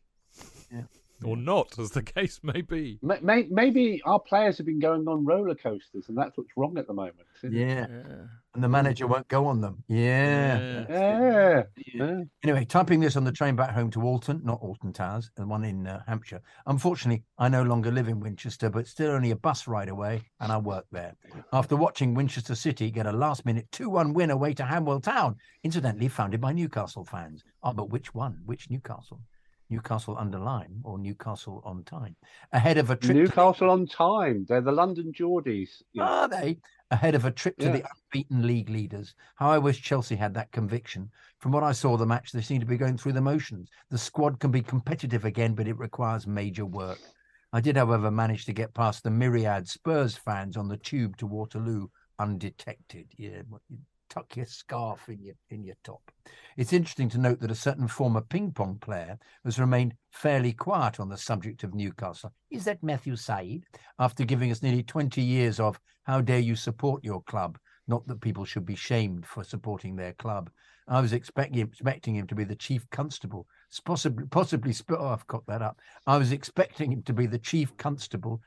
Yeah. 0.72 0.82
Or 1.24 1.36
not, 1.36 1.78
as 1.78 1.90
the 1.90 2.02
case 2.16 2.40
may 2.42 2.60
be. 2.62 2.98
May- 3.02 3.20
may- 3.20 3.48
Maybe 3.50 4.00
our 4.04 4.20
players 4.20 4.56
have 4.58 4.66
been 4.66 4.78
going 4.78 5.06
on 5.08 5.24
roller 5.24 5.54
coasters, 5.54 6.08
and 6.08 6.16
that's 6.16 6.36
what's 6.36 6.50
wrong 6.56 6.78
at 6.78 6.86
the 6.86 6.94
moment. 6.94 7.26
yeah, 7.42 7.50
Yeah. 7.50 7.86
and 8.54 8.62
the 8.64 8.68
manager 8.68 9.06
won't 9.06 9.26
go 9.28 9.46
on 9.46 9.60
them. 9.60 9.82
Yeah. 9.88 10.84
Yeah. 10.88 10.88
Yeah. 10.88 11.62
yeah. 11.94 12.20
Anyway, 12.44 12.64
typing 12.64 13.00
this 13.00 13.16
on 13.16 13.24
the 13.24 13.32
train 13.32 13.56
back 13.56 13.70
home 13.70 13.90
to 13.92 14.02
Alton, 14.02 14.42
not 14.44 14.60
Alton 14.62 14.92
Towers, 14.92 15.30
and 15.36 15.48
one 15.50 15.64
in 15.64 15.86
uh, 15.86 16.02
Hampshire. 16.06 16.40
Unfortunately, 16.66 17.24
I 17.38 17.48
no 17.48 17.62
longer 17.62 17.90
live 17.90 18.08
in 18.08 18.20
Winchester, 18.20 18.70
but 18.70 18.86
still 18.86 19.10
only 19.10 19.30
a 19.32 19.36
bus 19.36 19.66
ride 19.66 19.88
away, 19.88 20.22
and 20.40 20.52
I 20.52 20.58
work 20.58 20.86
there. 20.92 21.14
After 21.52 21.74
watching 21.76 22.14
Winchester 22.14 22.54
City 22.54 22.90
get 22.90 23.06
a 23.06 23.12
last 23.12 23.44
minute 23.44 23.66
2 23.72 23.90
1 23.90 24.12
win 24.14 24.30
away 24.30 24.54
to 24.54 24.62
Hanwell 24.62 25.02
Town, 25.02 25.36
incidentally 25.64 26.08
founded 26.08 26.40
by 26.40 26.52
Newcastle 26.52 27.04
fans. 27.04 27.42
Oh, 27.62 27.72
but 27.72 27.90
which 27.90 28.14
one? 28.14 28.38
Which 28.46 28.70
Newcastle? 28.70 29.20
Newcastle 29.70 30.16
under 30.18 30.38
Lyme 30.38 30.80
or 30.84 30.98
Newcastle 30.98 31.62
on 31.64 31.84
time? 31.84 32.16
Ahead 32.52 32.78
of 32.78 32.90
a 32.90 32.96
trip. 32.96 33.16
Newcastle 33.16 33.70
on 33.70 33.86
time. 33.86 34.46
They're 34.48 34.60
the 34.60 34.72
London 34.72 35.12
Geordies. 35.12 35.82
know. 35.94 36.04
Are 36.04 36.28
they 36.28 36.58
ahead 36.90 37.14
of 37.14 37.24
a 37.26 37.30
trip 37.30 37.58
to 37.58 37.66
Yeah. 37.66 37.72
the 37.72 37.84
unbeaten 38.12 38.46
league 38.46 38.70
leaders? 38.70 39.14
How 39.36 39.50
I 39.50 39.58
wish 39.58 39.82
Chelsea 39.82 40.16
had 40.16 40.32
that 40.34 40.52
conviction. 40.52 41.10
From 41.38 41.52
what 41.52 41.62
I 41.62 41.72
saw 41.72 41.96
the 41.96 42.06
match, 42.06 42.32
they 42.32 42.40
seem 42.40 42.60
to 42.60 42.66
be 42.66 42.78
going 42.78 42.96
through 42.96 43.12
the 43.12 43.20
motions. 43.20 43.68
The 43.90 43.98
squad 43.98 44.40
can 44.40 44.50
be 44.50 44.62
competitive 44.62 45.24
again, 45.24 45.54
but 45.54 45.68
it 45.68 45.78
requires 45.78 46.26
major 46.26 46.64
work. 46.64 46.98
I 47.52 47.60
did, 47.60 47.76
however, 47.76 48.10
manage 48.10 48.44
to 48.46 48.52
get 48.52 48.74
past 48.74 49.02
the 49.02 49.10
myriad 49.10 49.68
Spurs 49.68 50.16
fans 50.16 50.56
on 50.56 50.68
the 50.68 50.76
tube 50.76 51.16
to 51.18 51.26
Waterloo 51.26 51.88
undetected. 52.18 53.08
Yeah, 53.16 53.42
tuck 54.08 54.36
your 54.36 54.46
scarf 54.46 55.08
in 55.08 55.22
your 55.22 55.34
in 55.50 55.62
your 55.62 55.76
top. 55.84 56.00
It's 56.56 56.72
interesting 56.72 57.08
to 57.10 57.18
note 57.18 57.40
that 57.40 57.50
a 57.50 57.56
certain 57.56 57.88
former 57.88 58.20
ping 58.20 58.52
pong 58.52 58.78
player 58.80 59.18
has 59.44 59.58
remained 59.58 59.94
fairly 60.10 60.52
quiet 60.52 60.98
on 61.00 61.08
the 61.08 61.16
subject 61.16 61.62
of 61.64 61.74
Newcastle. 61.74 62.32
Is 62.50 62.64
that 62.64 62.82
Matthew 62.82 63.16
Syed? 63.16 63.64
After 63.98 64.24
giving 64.24 64.50
us 64.50 64.62
nearly 64.62 64.82
20 64.82 65.22
years 65.22 65.60
of 65.60 65.80
how 66.04 66.20
dare 66.20 66.38
you 66.38 66.56
support 66.56 67.04
your 67.04 67.22
club? 67.22 67.58
Not 67.86 68.06
that 68.06 68.20
people 68.20 68.44
should 68.44 68.66
be 68.66 68.74
shamed 68.74 69.26
for 69.26 69.44
supporting 69.44 69.96
their 69.96 70.12
club. 70.14 70.50
I 70.88 71.00
was 71.00 71.12
expecting 71.12 71.60
expecting 71.60 72.16
him 72.16 72.26
to 72.28 72.34
be 72.34 72.44
the 72.44 72.56
chief 72.56 72.88
constable, 72.90 73.46
possibly 73.84 74.26
possibly. 74.26 74.74
Oh, 74.90 75.08
I've 75.08 75.26
got 75.26 75.46
that 75.46 75.62
up. 75.62 75.78
I 76.06 76.16
was 76.16 76.32
expecting 76.32 76.92
him 76.92 77.02
to 77.02 77.12
be 77.12 77.26
the 77.26 77.38
chief 77.38 77.76
constable, 77.76 78.40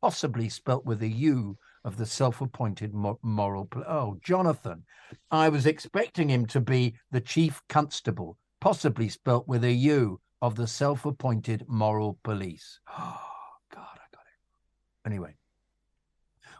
possibly 0.00 0.48
spelt 0.48 0.84
with 0.84 1.02
a 1.02 1.08
U 1.08 1.56
of 1.84 1.96
the 1.96 2.06
self-appointed 2.06 2.92
moral. 3.22 3.64
Pl- 3.66 3.84
oh, 3.86 4.18
Jonathan, 4.22 4.84
I 5.30 5.48
was 5.48 5.66
expecting 5.66 6.28
him 6.28 6.46
to 6.46 6.60
be 6.60 6.94
the 7.10 7.20
chief 7.20 7.62
constable, 7.68 8.36
possibly 8.60 9.08
spelt 9.08 9.48
with 9.48 9.64
a 9.64 9.72
U 9.72 10.20
of 10.42 10.56
the 10.56 10.66
self-appointed 10.66 11.64
moral 11.68 12.18
police. 12.22 12.80
Oh 12.88 13.20
God, 13.74 13.94
I 13.94 14.06
got 14.14 14.24
it. 14.26 15.06
Anyway. 15.08 15.36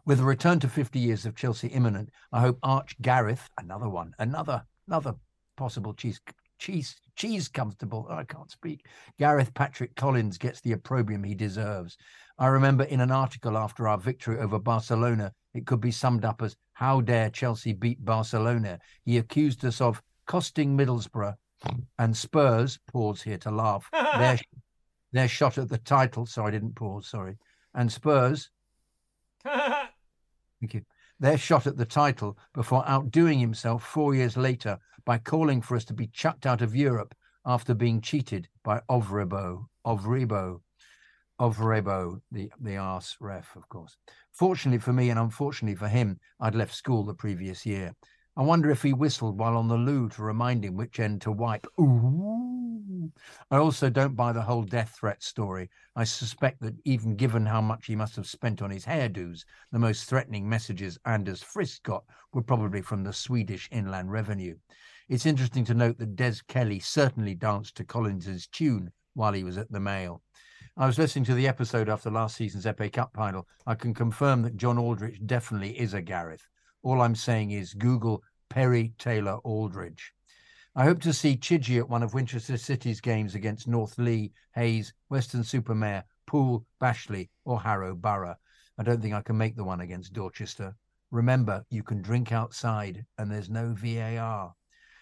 With 0.06 0.20
a 0.20 0.24
return 0.24 0.58
to 0.60 0.68
50 0.68 0.98
years 0.98 1.26
of 1.26 1.36
Chelsea 1.36 1.68
imminent, 1.68 2.10
I 2.32 2.40
hope 2.40 2.58
Arch 2.62 2.96
Gareth, 3.02 3.48
another 3.58 3.88
one, 3.88 4.14
another, 4.18 4.64
another 4.88 5.14
possible 5.56 5.92
cheese, 5.92 6.20
cheese, 6.58 6.96
cheese 7.20 7.48
comfortable. 7.48 8.06
Oh, 8.08 8.14
I 8.14 8.24
can't 8.24 8.50
speak. 8.50 8.86
Gareth 9.18 9.52
Patrick 9.52 9.94
Collins 9.94 10.38
gets 10.38 10.62
the 10.62 10.72
opprobrium 10.72 11.22
he 11.22 11.34
deserves. 11.34 11.98
I 12.38 12.46
remember 12.46 12.84
in 12.84 13.02
an 13.02 13.10
article 13.10 13.58
after 13.58 13.86
our 13.86 13.98
victory 13.98 14.38
over 14.38 14.58
Barcelona, 14.58 15.32
it 15.52 15.66
could 15.66 15.82
be 15.82 15.90
summed 15.90 16.24
up 16.24 16.40
as 16.40 16.56
How 16.72 17.02
dare 17.02 17.28
Chelsea 17.28 17.74
beat 17.74 18.02
Barcelona? 18.02 18.78
He 19.04 19.18
accused 19.18 19.62
us 19.66 19.82
of 19.82 20.02
costing 20.26 20.78
Middlesbrough 20.78 21.34
and 21.98 22.16
Spurs, 22.16 22.78
pause 22.90 23.20
here 23.20 23.36
to 23.38 23.50
laugh, 23.50 23.86
their, 23.92 24.38
their 25.12 25.28
shot 25.28 25.58
at 25.58 25.68
the 25.68 25.76
title. 25.76 26.24
Sorry, 26.24 26.48
I 26.48 26.52
didn't 26.52 26.74
pause, 26.74 27.06
sorry. 27.06 27.36
And 27.74 27.92
Spurs, 27.92 28.50
Thank 29.44 30.74
you. 30.74 30.82
Their 31.20 31.36
shot 31.36 31.66
at 31.66 31.76
the 31.76 31.84
title 31.84 32.38
before 32.54 32.82
outdoing 32.88 33.40
himself 33.40 33.84
four 33.84 34.14
years 34.14 34.38
later 34.38 34.78
by 35.04 35.18
calling 35.18 35.60
for 35.60 35.76
us 35.76 35.84
to 35.84 35.94
be 35.94 36.06
chucked 36.06 36.46
out 36.46 36.62
of 36.62 36.74
Europe 36.74 37.14
after 37.44 37.74
being 37.74 38.00
cheated 38.00 38.48
by 38.64 38.80
Ovrebo, 38.88 39.66
Ovrebo, 39.84 40.62
Ovrebo, 41.38 42.22
the 42.32 42.50
the 42.58 42.78
arse 42.78 43.18
ref, 43.20 43.54
of 43.54 43.68
course. 43.68 43.98
Fortunately 44.32 44.78
for 44.78 44.94
me 44.94 45.10
and 45.10 45.18
unfortunately 45.18 45.76
for 45.76 45.88
him, 45.88 46.18
I'd 46.40 46.54
left 46.54 46.74
school 46.74 47.04
the 47.04 47.14
previous 47.14 47.66
year. 47.66 47.94
I 48.36 48.42
wonder 48.42 48.70
if 48.70 48.82
he 48.82 48.92
whistled 48.92 49.38
while 49.38 49.56
on 49.56 49.68
the 49.68 49.76
loo 49.76 50.08
to 50.10 50.22
remind 50.22 50.64
him 50.64 50.76
which 50.76 51.00
end 51.00 51.20
to 51.22 51.32
wipe. 51.32 51.66
Ooh. 51.80 53.10
I 53.50 53.56
also 53.56 53.90
don't 53.90 54.14
buy 54.14 54.32
the 54.32 54.42
whole 54.42 54.62
death 54.62 54.96
threat 54.98 55.22
story. 55.22 55.68
I 55.96 56.04
suspect 56.04 56.60
that 56.60 56.76
even 56.84 57.16
given 57.16 57.44
how 57.44 57.60
much 57.60 57.86
he 57.86 57.96
must 57.96 58.14
have 58.16 58.26
spent 58.26 58.62
on 58.62 58.70
his 58.70 58.84
hairdos, 58.84 59.44
the 59.72 59.78
most 59.78 60.04
threatening 60.04 60.48
messages 60.48 60.98
Anders 61.04 61.42
Frisk 61.42 61.82
got 61.82 62.04
were 62.32 62.42
probably 62.42 62.82
from 62.82 63.02
the 63.02 63.12
Swedish 63.12 63.68
Inland 63.72 64.12
Revenue. 64.12 64.56
It's 65.08 65.26
interesting 65.26 65.64
to 65.64 65.74
note 65.74 65.98
that 65.98 66.14
Des 66.14 66.36
Kelly 66.46 66.78
certainly 66.78 67.34
danced 67.34 67.76
to 67.76 67.84
Collins's 67.84 68.46
tune 68.46 68.92
while 69.14 69.32
he 69.32 69.42
was 69.42 69.58
at 69.58 69.72
the 69.72 69.80
Mail. 69.80 70.22
I 70.76 70.86
was 70.86 70.98
listening 70.98 71.24
to 71.24 71.34
the 71.34 71.48
episode 71.48 71.88
after 71.88 72.10
last 72.10 72.36
season's 72.36 72.64
FA 72.76 72.88
Cup 72.88 73.10
final. 73.14 73.48
I 73.66 73.74
can 73.74 73.92
confirm 73.92 74.42
that 74.42 74.56
John 74.56 74.78
Aldrich 74.78 75.20
definitely 75.26 75.78
is 75.78 75.94
a 75.94 76.00
Gareth. 76.00 76.46
All 76.82 77.02
I'm 77.02 77.14
saying 77.14 77.50
is 77.50 77.74
Google 77.74 78.22
Perry 78.48 78.94
Taylor 78.98 79.36
Aldridge. 79.44 80.14
I 80.74 80.84
hope 80.84 81.02
to 81.02 81.12
see 81.12 81.36
Chidgey 81.36 81.78
at 81.78 81.90
one 81.90 82.02
of 82.02 82.14
Winchester 82.14 82.56
City's 82.56 83.02
games 83.02 83.34
against 83.34 83.68
North 83.68 83.98
Leigh, 83.98 84.32
Hayes, 84.54 84.94
Weston-super-Mare, 85.10 86.04
Poole, 86.26 86.64
Bashley, 86.80 87.28
or 87.44 87.60
Harrow 87.60 87.94
Borough. 87.94 88.36
I 88.78 88.82
don't 88.82 89.02
think 89.02 89.12
I 89.12 89.20
can 89.20 89.36
make 89.36 89.56
the 89.56 89.64
one 89.64 89.82
against 89.82 90.14
Dorchester. 90.14 90.74
Remember, 91.10 91.66
you 91.68 91.82
can 91.82 92.00
drink 92.00 92.32
outside 92.32 93.04
and 93.18 93.30
there's 93.30 93.50
no 93.50 93.74
VAR. 93.76 94.54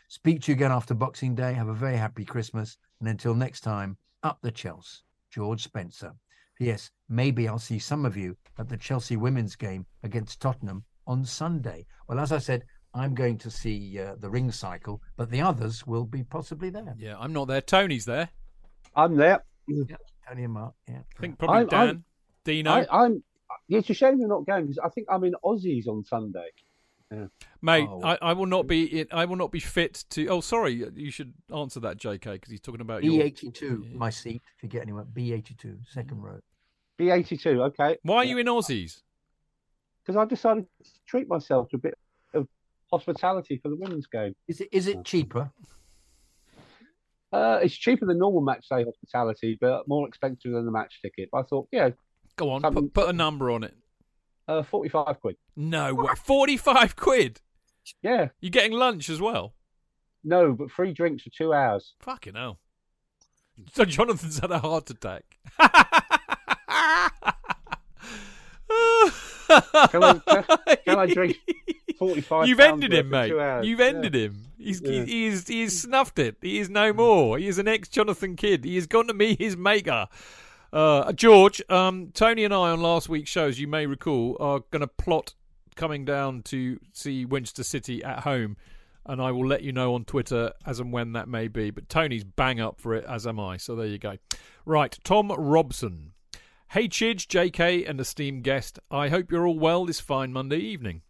Speak 0.09 0.43
to 0.43 0.51
you 0.51 0.57
again 0.57 0.73
after 0.73 0.95
Boxing 0.95 1.37
Day. 1.37 1.53
Have 1.53 1.69
a 1.69 1.75
very 1.75 1.97
happy 1.97 2.25
Christmas. 2.25 2.77
And 2.99 3.09
until 3.09 3.35
next 3.35 3.61
time, 3.61 3.99
up 4.25 4.39
the 4.43 4.51
Chelsea. 4.51 5.03
George 5.31 5.63
Spencer. 5.63 6.13
P.S. 6.57 6.91
Maybe 7.09 7.47
I'll 7.47 7.61
see 7.61 7.79
some 7.79 8.05
of 8.05 8.17
you 8.17 8.37
at 8.59 8.69
the 8.69 8.77
Chelsea 8.77 9.17
women's 9.17 9.55
game 9.55 9.87
against 10.03 10.41
Tottenham 10.41 10.83
on 11.09 11.25
Sunday. 11.25 11.87
Well, 12.07 12.21
as 12.21 12.31
I 12.31 12.39
said, 12.39 12.63
I'm 12.95 13.15
going 13.15 13.39
to 13.39 13.51
see 13.51 13.99
uh, 13.99 14.15
the 14.19 14.31
ring 14.31 14.53
cycle, 14.53 15.03
but 15.17 15.31
the 15.31 15.41
others 15.41 15.85
will 15.87 16.05
be 16.05 16.23
possibly 16.23 16.71
there. 16.71 16.95
Yeah, 16.99 17.17
I'm 17.19 17.33
not 17.33 17.49
there. 17.49 17.61
Tony's 17.61 18.05
there. 18.05 18.29
I'm 18.95 19.17
there. 19.17 19.43
Tony 20.29 20.45
and 20.45 20.53
Mark, 20.53 20.75
yeah. 20.89 20.99
I 21.17 21.21
think 21.21 21.39
probably 21.39 21.57
I'm- 21.59 21.67
Dan, 21.69 21.81
I'm- 21.89 22.05
Dino. 22.45 22.71
I, 22.71 22.87
I'm. 23.05 23.23
It's 23.69 23.91
a 23.91 23.95
shame 23.95 24.19
you're 24.19 24.29
not 24.29 24.47
going 24.47 24.65
because 24.67 24.79
I 24.79 24.89
think 24.89 25.09
I'm 25.11 25.25
in 25.25 25.35
Ossie's 25.43 25.87
on 25.89 26.05
Sunday. 26.05 26.47
Mate, 27.63 27.89
Oh. 27.91 28.03
I, 28.03 28.19
I 28.21 28.33
will 28.35 28.47
not 28.47 28.67
be. 28.67 29.01
In, 29.01 29.07
I 29.13 29.25
will 29.25 29.37
not 29.37 29.51
be 29.51 29.61
fit 29.61 30.05
to. 30.11 30.27
Oh, 30.29 30.41
sorry. 30.41 30.85
You 30.95 31.11
should 31.11 31.33
answer 31.55 31.81
that, 31.81 31.97
J.K. 31.97 32.33
Because 32.33 32.51
he's 32.51 32.61
talking 32.61 32.81
about 32.83 33.03
your. 33.05 33.23
B82, 33.23 33.95
my 33.95 34.11
seat, 34.11 34.43
if 34.57 34.63
you 34.63 34.69
get 34.69 34.83
anyone. 34.83 35.07
B82, 35.15 35.79
second 35.91 36.23
row. 36.23 36.39
B82. 36.99 37.47
Okay. 37.69 37.97
Why 38.03 38.17
are 38.19 38.25
you 38.25 38.39
in 38.39 38.49
Ossie's? 38.49 39.03
Because 40.09 40.23
I 40.23 40.25
decided 40.25 40.65
to 40.83 40.91
treat 41.07 41.29
myself 41.29 41.69
to 41.69 41.77
a 41.77 41.81
bit 41.81 41.95
of 42.33 42.49
hospitality 42.91 43.61
for 43.63 43.69
the 43.69 43.77
women's 43.77 44.07
game. 44.07 44.35
Is 44.49 44.63
it 44.63 44.71
is 44.73 44.87
it 44.87 45.05
cheaper? 45.05 45.51
Uh, 47.31 47.59
it's 47.63 47.77
cheaper 47.77 48.07
than 48.07 48.17
normal 48.19 48.41
match 48.41 48.67
day 48.71 48.85
hospitality, 48.85 49.59
but 49.61 49.87
more 49.87 50.09
expensive 50.09 50.53
than 50.53 50.65
the 50.65 50.71
match 50.73 51.01
ticket. 51.03 51.29
But 51.31 51.41
I 51.41 51.43
thought, 51.43 51.69
yeah, 51.73 51.91
Go 52.37 52.51
on, 52.53 52.63
put, 52.63 52.95
put 52.95 53.11
a 53.11 53.13
number 53.13 53.51
on 53.51 53.65
it. 53.65 53.77
uh, 54.49 54.63
forty-five 54.63 55.21
quid. 55.21 55.37
No 55.57 55.93
way. 55.95 56.09
Forty-five 56.25 56.97
quid. 56.97 57.43
Yeah, 58.03 58.29
you're 58.41 58.49
getting 58.49 58.73
lunch 58.73 59.11
as 59.11 59.21
well? 59.21 59.53
no, 60.25 60.55
but 60.55 60.71
free 60.71 60.95
drinks 60.95 61.23
for 61.25 61.31
two 61.37 61.53
hours. 61.53 61.93
Fucking 62.01 62.35
hell. 62.35 62.59
So 63.75 63.85
Jonathan's 63.85 64.39
had 64.39 64.53
a 64.53 64.59
heart 64.61 64.89
attack. 64.89 65.25
Can 69.91 70.03
I, 70.03 70.13
can, 70.19 70.45
can 70.85 70.99
I 70.99 71.07
drink 71.07 71.37
45 71.99 72.49
You've 72.49 72.61
ended 72.61 72.93
him, 72.93 73.11
mate. 73.11 73.29
You've 73.65 73.81
Yeah. 73.81 73.87
ended 73.87 74.15
him. 74.15 74.43
He's, 74.59 74.81
Yeah. 74.81 75.05
he, 75.05 75.05
he's, 75.31 75.49
he's 75.49 75.83
snuffed 75.83 76.19
it. 76.19 76.37
He 76.41 76.59
is 76.59 76.69
no 76.71 76.93
more. 76.93 77.39
He 77.39 77.49
is 77.49 77.59
an 77.59 77.69
ex 77.69 77.89
Jonathan 77.89 78.37
Kidd. 78.37 78.65
He 78.65 78.75
has 78.77 78.87
gone 78.87 79.07
to 79.09 79.15
meet 79.15 79.39
his 79.41 79.57
maker. 79.57 80.07
Uh, 80.73 81.13
George, 81.13 81.63
um, 81.71 82.11
Tony 82.13 82.45
and 82.45 82.53
I 82.53 82.71
on 82.71 82.81
last 82.83 83.09
week's 83.09 83.31
shows, 83.31 83.59
you 83.59 83.67
may 83.67 83.87
recall, 83.87 84.37
are 84.39 84.61
going 84.71 84.81
to 84.81 84.87
plot 84.87 85.35
coming 85.77 86.05
down 86.05 86.43
to 86.43 86.79
see 86.93 87.25
Winchester 87.25 87.63
City 87.63 88.03
at 88.05 88.21
home. 88.21 88.57
And 89.07 89.23
I 89.23 89.31
will 89.33 89.47
let 89.47 89.63
you 89.63 89.73
know 89.73 89.95
on 89.95 90.05
Twitter 90.05 90.53
as 90.67 90.81
and 90.81 90.93
when 90.93 91.13
that 91.13 91.29
may 91.29 91.49
be. 91.49 91.71
But 91.71 91.89
Tony's 91.89 92.25
bang 92.25 92.61
up 92.61 92.79
for 92.79 92.95
it, 92.95 93.05
as 93.09 93.27
am 93.27 93.41
I. 93.41 93.57
So 93.57 93.75
there 93.75 93.87
you 93.87 93.97
go. 93.99 94.19
Right, 94.67 94.99
Tom 95.03 95.33
Robson. 95.33 96.13
Hey, 96.73 96.87
Chidge, 96.87 97.27
JK, 97.29 97.89
and 97.89 97.99
esteemed 97.99 98.45
guest. 98.45 98.79
I 98.91 99.09
hope 99.09 99.33
you're 99.33 99.47
all 99.47 99.59
well 99.59 99.87
this 99.87 100.01
fine 100.01 100.35
Monday 100.35 100.59
evening. 100.59 101.01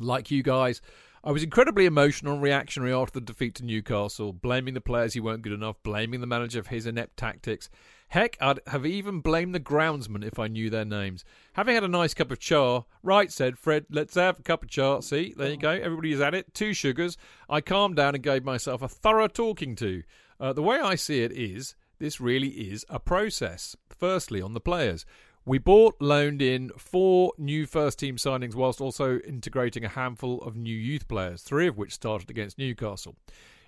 Like 0.00 0.32
you 0.32 0.42
guys, 0.42 0.80
I 1.22 1.30
was 1.30 1.44
incredibly 1.44 1.86
emotional 1.86 2.32
and 2.32 2.42
reactionary 2.42 2.92
after 2.92 3.20
the 3.20 3.26
defeat 3.26 3.54
to 3.54 3.64
Newcastle, 3.64 4.32
blaming 4.32 4.74
the 4.74 4.80
players 4.80 5.14
who 5.14 5.22
weren't 5.22 5.42
good 5.42 5.52
enough, 5.52 5.80
blaming 5.84 6.20
the 6.20 6.26
manager 6.26 6.64
for 6.64 6.70
his 6.70 6.86
inept 6.86 7.16
tactics. 7.16 7.70
Heck, 8.08 8.36
I'd 8.40 8.58
have 8.66 8.84
even 8.84 9.20
blamed 9.20 9.54
the 9.54 9.60
groundsman 9.60 10.24
if 10.24 10.40
I 10.40 10.48
knew 10.48 10.70
their 10.70 10.84
names. 10.84 11.24
Having 11.52 11.74
had 11.76 11.84
a 11.84 11.88
nice 11.88 12.12
cup 12.12 12.32
of 12.32 12.40
char, 12.40 12.84
right, 13.04 13.30
said 13.30 13.58
Fred, 13.58 13.86
let's 13.90 14.16
have 14.16 14.40
a 14.40 14.42
cup 14.42 14.64
of 14.64 14.70
char. 14.70 15.02
See, 15.02 15.34
there 15.36 15.50
you 15.50 15.56
go, 15.56 15.70
everybody's 15.70 16.18
had 16.18 16.34
it. 16.34 16.52
Two 16.52 16.74
sugars. 16.74 17.16
I 17.48 17.60
calmed 17.60 17.94
down 17.94 18.16
and 18.16 18.24
gave 18.24 18.42
myself 18.42 18.82
a 18.82 18.88
thorough 18.88 19.28
talking 19.28 19.76
to. 19.76 20.02
Uh, 20.40 20.52
the 20.52 20.64
way 20.64 20.80
I 20.80 20.96
see 20.96 21.22
it 21.22 21.30
is, 21.30 21.76
this 22.00 22.20
really 22.20 22.48
is 22.48 22.84
a 22.88 22.98
process. 22.98 23.76
Firstly, 23.88 24.42
on 24.42 24.54
the 24.54 24.60
players. 24.60 25.06
We 25.46 25.58
bought, 25.58 25.96
loaned 26.00 26.42
in 26.42 26.70
four 26.76 27.32
new 27.38 27.66
first 27.66 27.98
team 27.98 28.16
signings 28.16 28.54
whilst 28.54 28.80
also 28.80 29.18
integrating 29.20 29.84
a 29.84 29.88
handful 29.88 30.40
of 30.42 30.54
new 30.54 30.76
youth 30.76 31.08
players, 31.08 31.42
three 31.42 31.66
of 31.66 31.78
which 31.78 31.94
started 31.94 32.28
against 32.28 32.58
Newcastle. 32.58 33.16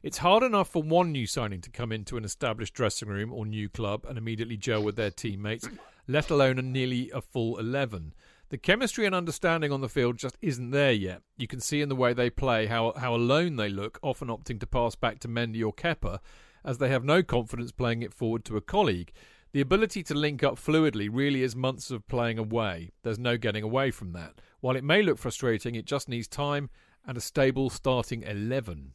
It's 0.03 0.19
hard 0.19 0.43
enough 0.43 0.69
for 0.69 0.83
one 0.83 1.13
new 1.13 1.27
signing 1.27 1.61
to 1.61 1.71
come 1.71 1.93
into 1.93 2.17
an 2.17 2.25
established 2.25 2.75
dressing 2.75 3.09
room 3.09 3.33
or 3.33 3.47
new 3.47 3.69
club 3.69 4.05
and 4.07 4.19
immediately 4.19 4.57
gel 4.57 4.83
with 4.83 4.97
their 4.97 5.11
teammates, 5.11 5.69
let 6.09 6.29
alone 6.29 6.59
a 6.59 6.63
nearly 6.63 7.11
a 7.15 7.21
full 7.21 7.59
11. 7.59 8.13
The 8.51 8.59
chemistry 8.59 9.07
and 9.07 9.15
understanding 9.15 9.73
on 9.73 9.81
the 9.81 9.89
field 9.89 10.19
just 10.19 10.37
isn't 10.43 10.73
there 10.73 10.93
yet. 10.93 11.23
You 11.39 11.47
can 11.47 11.61
see 11.61 11.81
in 11.81 11.89
the 11.89 11.97
way 11.97 12.13
they 12.13 12.29
play 12.29 12.67
how, 12.67 12.93
how 12.99 13.15
alone 13.15 13.57
they 13.57 13.71
look, 13.71 13.99
often 14.03 14.29
opting 14.29 14.61
to 14.61 14.67
pass 14.67 14.95
back 14.95 15.21
to 15.21 15.29
Mendy 15.29 15.65
or 15.65 15.73
Kepa, 15.73 16.19
as 16.65 16.79
they 16.79 16.89
have 16.89 17.05
no 17.05 17.23
confidence 17.23 17.73
playing 17.73 18.03
it 18.03 18.15
forward 18.15 18.45
to 18.47 18.57
a 18.57 18.61
colleague. 18.61 19.13
The 19.53 19.61
ability 19.61 20.03
to 20.05 20.15
link 20.15 20.43
up 20.43 20.55
fluidly 20.55 21.09
really 21.13 21.43
is 21.43 21.55
months 21.55 21.91
of 21.91 22.09
playing 22.09 22.39
away. 22.39 22.91
There's 23.03 23.19
no 23.19 23.37
getting 23.37 23.63
away 23.63 23.91
from 23.91 24.13
that. 24.13 24.41
While 24.61 24.77
it 24.77 24.85
may 24.85 25.03
look 25.03 25.19
frustrating, 25.19 25.75
it 25.75 25.85
just 25.85 26.09
needs 26.09 26.27
time 26.27 26.71
and 27.07 27.19
a 27.19 27.21
stable 27.21 27.69
starting 27.69 28.23
11. 28.23 28.95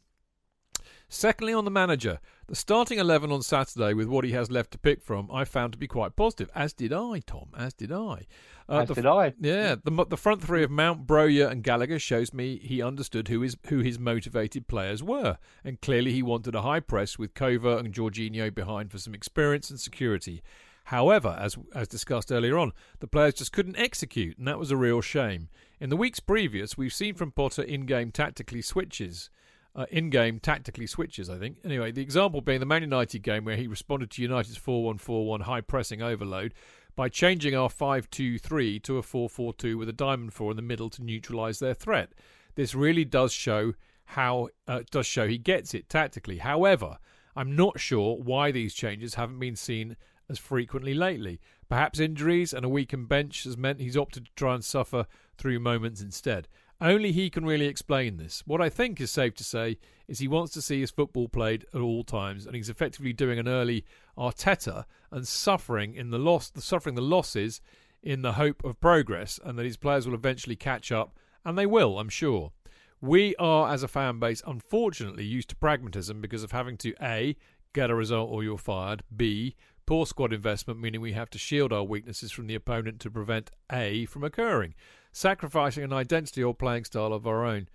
Secondly, 1.10 1.54
on 1.54 1.64
the 1.64 1.70
manager, 1.70 2.20
the 2.48 2.54
starting 2.54 2.98
11 2.98 3.32
on 3.32 3.42
Saturday 3.42 3.94
with 3.94 4.08
what 4.08 4.24
he 4.24 4.32
has 4.32 4.50
left 4.50 4.70
to 4.72 4.78
pick 4.78 5.02
from, 5.02 5.30
I 5.32 5.44
found 5.44 5.72
to 5.72 5.78
be 5.78 5.86
quite 5.86 6.16
positive, 6.16 6.50
as 6.54 6.74
did 6.74 6.92
I, 6.92 7.20
Tom, 7.26 7.48
as 7.56 7.72
did 7.72 7.90
I. 7.90 8.26
Uh, 8.68 8.80
As 8.80 8.88
the 8.88 8.94
did 8.94 9.06
I. 9.06 9.32
yeah, 9.40 9.76
the 9.82 10.04
the 10.04 10.18
front 10.18 10.42
three 10.42 10.62
of 10.62 10.70
Mount, 10.70 11.06
Broja, 11.06 11.50
and 11.50 11.62
Gallagher 11.64 11.98
shows 11.98 12.34
me 12.34 12.58
he 12.58 12.82
understood 12.82 13.28
who 13.28 13.40
his 13.40 13.56
who 13.68 13.78
his 13.78 13.98
motivated 13.98 14.68
players 14.68 15.02
were, 15.02 15.38
and 15.64 15.80
clearly 15.80 16.12
he 16.12 16.22
wanted 16.22 16.54
a 16.54 16.60
high 16.60 16.80
press 16.80 17.18
with 17.18 17.32
Kova 17.32 17.78
and 17.78 17.94
Jorginho 17.94 18.54
behind 18.54 18.90
for 18.90 18.98
some 18.98 19.14
experience 19.14 19.70
and 19.70 19.80
security. 19.80 20.42
However, 20.84 21.38
as 21.40 21.56
as 21.74 21.88
discussed 21.88 22.30
earlier 22.30 22.58
on, 22.58 22.72
the 23.00 23.06
players 23.06 23.34
just 23.34 23.52
couldn't 23.52 23.78
execute, 23.78 24.36
and 24.36 24.46
that 24.46 24.58
was 24.58 24.70
a 24.70 24.76
real 24.76 25.00
shame. 25.00 25.48
In 25.80 25.88
the 25.88 25.96
weeks 25.96 26.20
previous, 26.20 26.76
we've 26.76 26.92
seen 26.92 27.14
from 27.14 27.32
Potter 27.32 27.62
in-game 27.62 28.10
tactically 28.10 28.60
switches. 28.60 29.30
Uh, 29.76 29.86
in-game 29.90 30.40
tactically 30.40 30.86
switches, 30.86 31.30
I 31.30 31.38
think. 31.38 31.58
Anyway, 31.64 31.92
the 31.92 32.02
example 32.02 32.40
being 32.40 32.58
the 32.58 32.66
Man 32.66 32.82
United 32.82 33.22
game 33.22 33.44
where 33.44 33.54
he 33.54 33.68
responded 33.68 34.10
to 34.10 34.22
United's 34.22 34.58
4-1-4-1 34.58 35.42
high 35.42 35.60
pressing 35.60 36.02
overload 36.02 36.52
by 36.96 37.08
changing 37.08 37.54
our 37.54 37.68
5-2-3 37.68 38.82
to 38.82 38.98
a 38.98 39.02
4-4-2 39.02 39.78
with 39.78 39.88
a 39.88 39.92
diamond 39.92 40.32
4 40.32 40.50
in 40.50 40.56
the 40.56 40.62
middle 40.62 40.90
to 40.90 41.04
neutralise 41.04 41.60
their 41.60 41.74
threat. 41.74 42.12
This 42.56 42.74
really 42.74 43.04
does 43.04 43.32
show 43.32 43.74
how 44.04 44.48
uh, 44.66 44.80
does 44.90 45.06
show 45.06 45.28
he 45.28 45.38
gets 45.38 45.74
it 45.74 45.88
tactically. 45.88 46.38
However, 46.38 46.98
I'm 47.36 47.54
not 47.54 47.78
sure 47.78 48.16
why 48.16 48.50
these 48.50 48.74
changes 48.74 49.14
haven't 49.14 49.38
been 49.38 49.54
seen 49.54 49.96
as 50.28 50.38
frequently 50.38 50.94
lately. 50.94 51.40
Perhaps 51.68 52.00
injuries 52.00 52.52
and 52.52 52.64
a 52.64 52.68
weakened 52.68 53.08
bench 53.08 53.44
has 53.44 53.56
meant 53.56 53.80
he's 53.80 53.96
opted 53.96 54.24
to 54.24 54.32
try 54.34 54.54
and 54.54 54.64
suffer 54.64 55.06
through 55.36 55.60
moments 55.60 56.00
instead. 56.00 56.48
Only 56.80 57.10
he 57.10 57.28
can 57.28 57.44
really 57.44 57.66
explain 57.66 58.18
this. 58.18 58.44
What 58.46 58.60
I 58.60 58.68
think 58.68 59.00
is 59.00 59.10
safe 59.10 59.34
to 59.34 59.44
say 59.44 59.78
is 60.06 60.20
he 60.20 60.28
wants 60.28 60.52
to 60.52 60.62
see 60.62 60.80
his 60.80 60.92
football 60.92 61.28
played 61.28 61.66
at 61.74 61.80
all 61.80 62.04
times, 62.04 62.46
and 62.46 62.54
he's 62.54 62.68
effectively 62.68 63.12
doing 63.12 63.38
an 63.38 63.48
early 63.48 63.84
Arteta 64.16 64.84
and 65.10 65.26
suffering 65.26 65.94
in 65.94 66.10
the 66.10 66.18
loss, 66.18 66.52
suffering 66.56 66.94
the 66.94 67.02
losses 67.02 67.60
in 68.00 68.22
the 68.22 68.34
hope 68.34 68.62
of 68.62 68.80
progress, 68.80 69.40
and 69.44 69.58
that 69.58 69.64
his 69.64 69.76
players 69.76 70.06
will 70.06 70.14
eventually 70.14 70.54
catch 70.54 70.92
up, 70.92 71.18
and 71.44 71.58
they 71.58 71.66
will, 71.66 71.98
I'm 71.98 72.08
sure. 72.08 72.52
We 73.00 73.34
are, 73.36 73.72
as 73.72 73.82
a 73.82 73.88
fan 73.88 74.20
base, 74.20 74.42
unfortunately 74.46 75.24
used 75.24 75.48
to 75.50 75.56
pragmatism 75.56 76.20
because 76.20 76.44
of 76.44 76.52
having 76.52 76.76
to 76.78 76.94
a 77.02 77.36
get 77.72 77.90
a 77.90 77.94
result 77.94 78.30
or 78.30 78.44
you're 78.44 78.56
fired, 78.56 79.02
b 79.14 79.56
poor 79.84 80.06
squad 80.06 80.32
investment, 80.32 80.78
meaning 80.78 81.00
we 81.00 81.12
have 81.12 81.30
to 81.30 81.38
shield 81.38 81.72
our 81.72 81.82
weaknesses 81.82 82.30
from 82.30 82.46
the 82.46 82.54
opponent 82.54 83.00
to 83.00 83.10
prevent 83.10 83.50
a 83.72 84.04
from 84.06 84.22
occurring 84.22 84.74
sacrificing 85.12 85.84
an 85.84 85.92
identity 85.92 86.42
or 86.42 86.54
playing 86.54 86.84
style 86.84 87.12
of 87.12 87.26
our 87.26 87.44
own. 87.44 87.68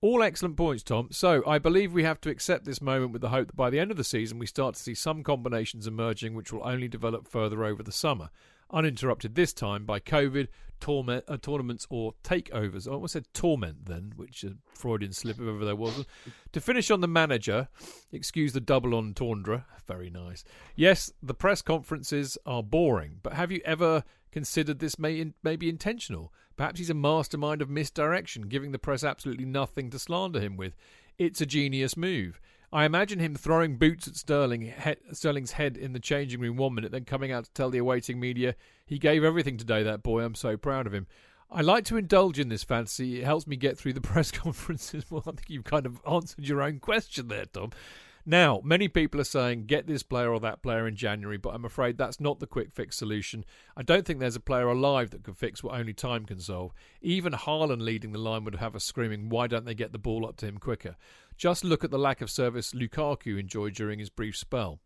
All 0.00 0.22
excellent 0.22 0.56
points, 0.56 0.84
Tom. 0.84 1.08
So, 1.10 1.42
I 1.44 1.58
believe 1.58 1.92
we 1.92 2.04
have 2.04 2.20
to 2.20 2.30
accept 2.30 2.64
this 2.64 2.80
moment 2.80 3.12
with 3.12 3.20
the 3.20 3.30
hope 3.30 3.48
that 3.48 3.56
by 3.56 3.68
the 3.68 3.80
end 3.80 3.90
of 3.90 3.96
the 3.96 4.04
season 4.04 4.38
we 4.38 4.46
start 4.46 4.76
to 4.76 4.80
see 4.80 4.94
some 4.94 5.24
combinations 5.24 5.88
emerging 5.88 6.34
which 6.34 6.52
will 6.52 6.64
only 6.64 6.86
develop 6.86 7.26
further 7.26 7.64
over 7.64 7.82
the 7.82 7.90
summer, 7.90 8.30
uninterrupted 8.70 9.34
this 9.34 9.52
time 9.52 9.84
by 9.84 9.98
COVID, 9.98 10.46
torment, 10.78 11.24
uh, 11.26 11.36
tournaments, 11.36 11.84
or 11.90 12.14
takeovers. 12.22 12.86
I 12.86 12.92
almost 12.92 13.14
said 13.14 13.26
torment 13.34 13.86
then, 13.86 14.12
which 14.14 14.44
a 14.44 14.54
Freudian 14.72 15.12
slip 15.12 15.40
if 15.40 15.48
ever 15.48 15.64
there 15.64 15.74
was. 15.74 16.06
to 16.52 16.60
finish 16.60 16.92
on 16.92 17.00
the 17.00 17.08
manager, 17.08 17.68
excuse 18.12 18.52
the 18.52 18.60
double 18.60 18.94
entendre, 18.94 19.66
very 19.86 20.10
nice. 20.10 20.44
Yes, 20.76 21.12
the 21.22 21.34
press 21.34 21.62
conferences 21.62 22.38
are 22.46 22.62
boring, 22.62 23.18
but 23.22 23.32
have 23.34 23.50
you 23.50 23.60
ever 23.64 24.04
considered 24.30 24.78
this 24.78 24.98
may, 24.98 25.18
in, 25.18 25.34
may 25.42 25.56
be 25.56 25.68
intentional? 25.68 26.32
Perhaps 26.58 26.80
he's 26.80 26.90
a 26.90 26.94
mastermind 26.94 27.62
of 27.62 27.70
misdirection, 27.70 28.48
giving 28.48 28.72
the 28.72 28.80
press 28.80 29.04
absolutely 29.04 29.44
nothing 29.44 29.90
to 29.90 29.98
slander 29.98 30.40
him 30.40 30.56
with. 30.56 30.74
It's 31.16 31.40
a 31.40 31.46
genius 31.46 31.96
move. 31.96 32.40
I 32.72 32.84
imagine 32.84 33.20
him 33.20 33.36
throwing 33.36 33.76
boots 33.76 34.08
at 34.08 34.16
Sterling, 34.16 34.62
he, 34.62 34.96
Sterling's 35.12 35.52
head 35.52 35.76
in 35.76 35.92
the 35.92 36.00
changing 36.00 36.40
room 36.40 36.56
one 36.56 36.74
minute, 36.74 36.90
then 36.90 37.04
coming 37.04 37.30
out 37.30 37.44
to 37.44 37.52
tell 37.52 37.70
the 37.70 37.78
awaiting 37.78 38.18
media, 38.18 38.56
he 38.84 38.98
gave 38.98 39.22
everything 39.22 39.56
today, 39.56 39.84
that 39.84 40.02
boy. 40.02 40.22
I'm 40.22 40.34
so 40.34 40.56
proud 40.56 40.88
of 40.88 40.92
him. 40.92 41.06
I 41.48 41.60
like 41.60 41.84
to 41.86 41.96
indulge 41.96 42.40
in 42.40 42.48
this 42.48 42.64
fantasy. 42.64 43.20
It 43.20 43.24
helps 43.24 43.46
me 43.46 43.54
get 43.54 43.78
through 43.78 43.92
the 43.92 44.00
press 44.02 44.32
conferences. 44.32 45.08
Well, 45.08 45.22
I 45.28 45.30
think 45.30 45.48
you've 45.48 45.62
kind 45.62 45.86
of 45.86 46.00
answered 46.10 46.44
your 46.44 46.60
own 46.60 46.80
question 46.80 47.28
there, 47.28 47.46
Tom. 47.46 47.70
Now, 48.30 48.60
many 48.62 48.88
people 48.88 49.22
are 49.22 49.24
saying 49.24 49.64
get 49.64 49.86
this 49.86 50.02
player 50.02 50.30
or 50.30 50.38
that 50.40 50.60
player 50.60 50.86
in 50.86 50.96
January, 50.96 51.38
but 51.38 51.54
I'm 51.54 51.64
afraid 51.64 51.96
that's 51.96 52.20
not 52.20 52.40
the 52.40 52.46
quick 52.46 52.70
fix 52.74 52.98
solution. 52.98 53.42
I 53.74 53.82
don't 53.82 54.04
think 54.04 54.20
there's 54.20 54.36
a 54.36 54.40
player 54.40 54.68
alive 54.68 55.08
that 55.12 55.24
could 55.24 55.38
fix 55.38 55.64
what 55.64 55.80
only 55.80 55.94
time 55.94 56.26
can 56.26 56.38
solve. 56.38 56.74
Even 57.00 57.32
Haaland 57.32 57.80
leading 57.80 58.12
the 58.12 58.18
line 58.18 58.44
would 58.44 58.56
have 58.56 58.76
us 58.76 58.84
screaming, 58.84 59.30
why 59.30 59.46
don't 59.46 59.64
they 59.64 59.74
get 59.74 59.92
the 59.92 59.98
ball 59.98 60.26
up 60.26 60.36
to 60.36 60.46
him 60.46 60.58
quicker? 60.58 60.96
Just 61.38 61.64
look 61.64 61.82
at 61.84 61.90
the 61.90 61.98
lack 61.98 62.20
of 62.20 62.30
service 62.30 62.74
Lukaku 62.74 63.40
enjoyed 63.40 63.72
during 63.72 63.98
his 63.98 64.10
brief 64.10 64.36
spell. 64.36 64.78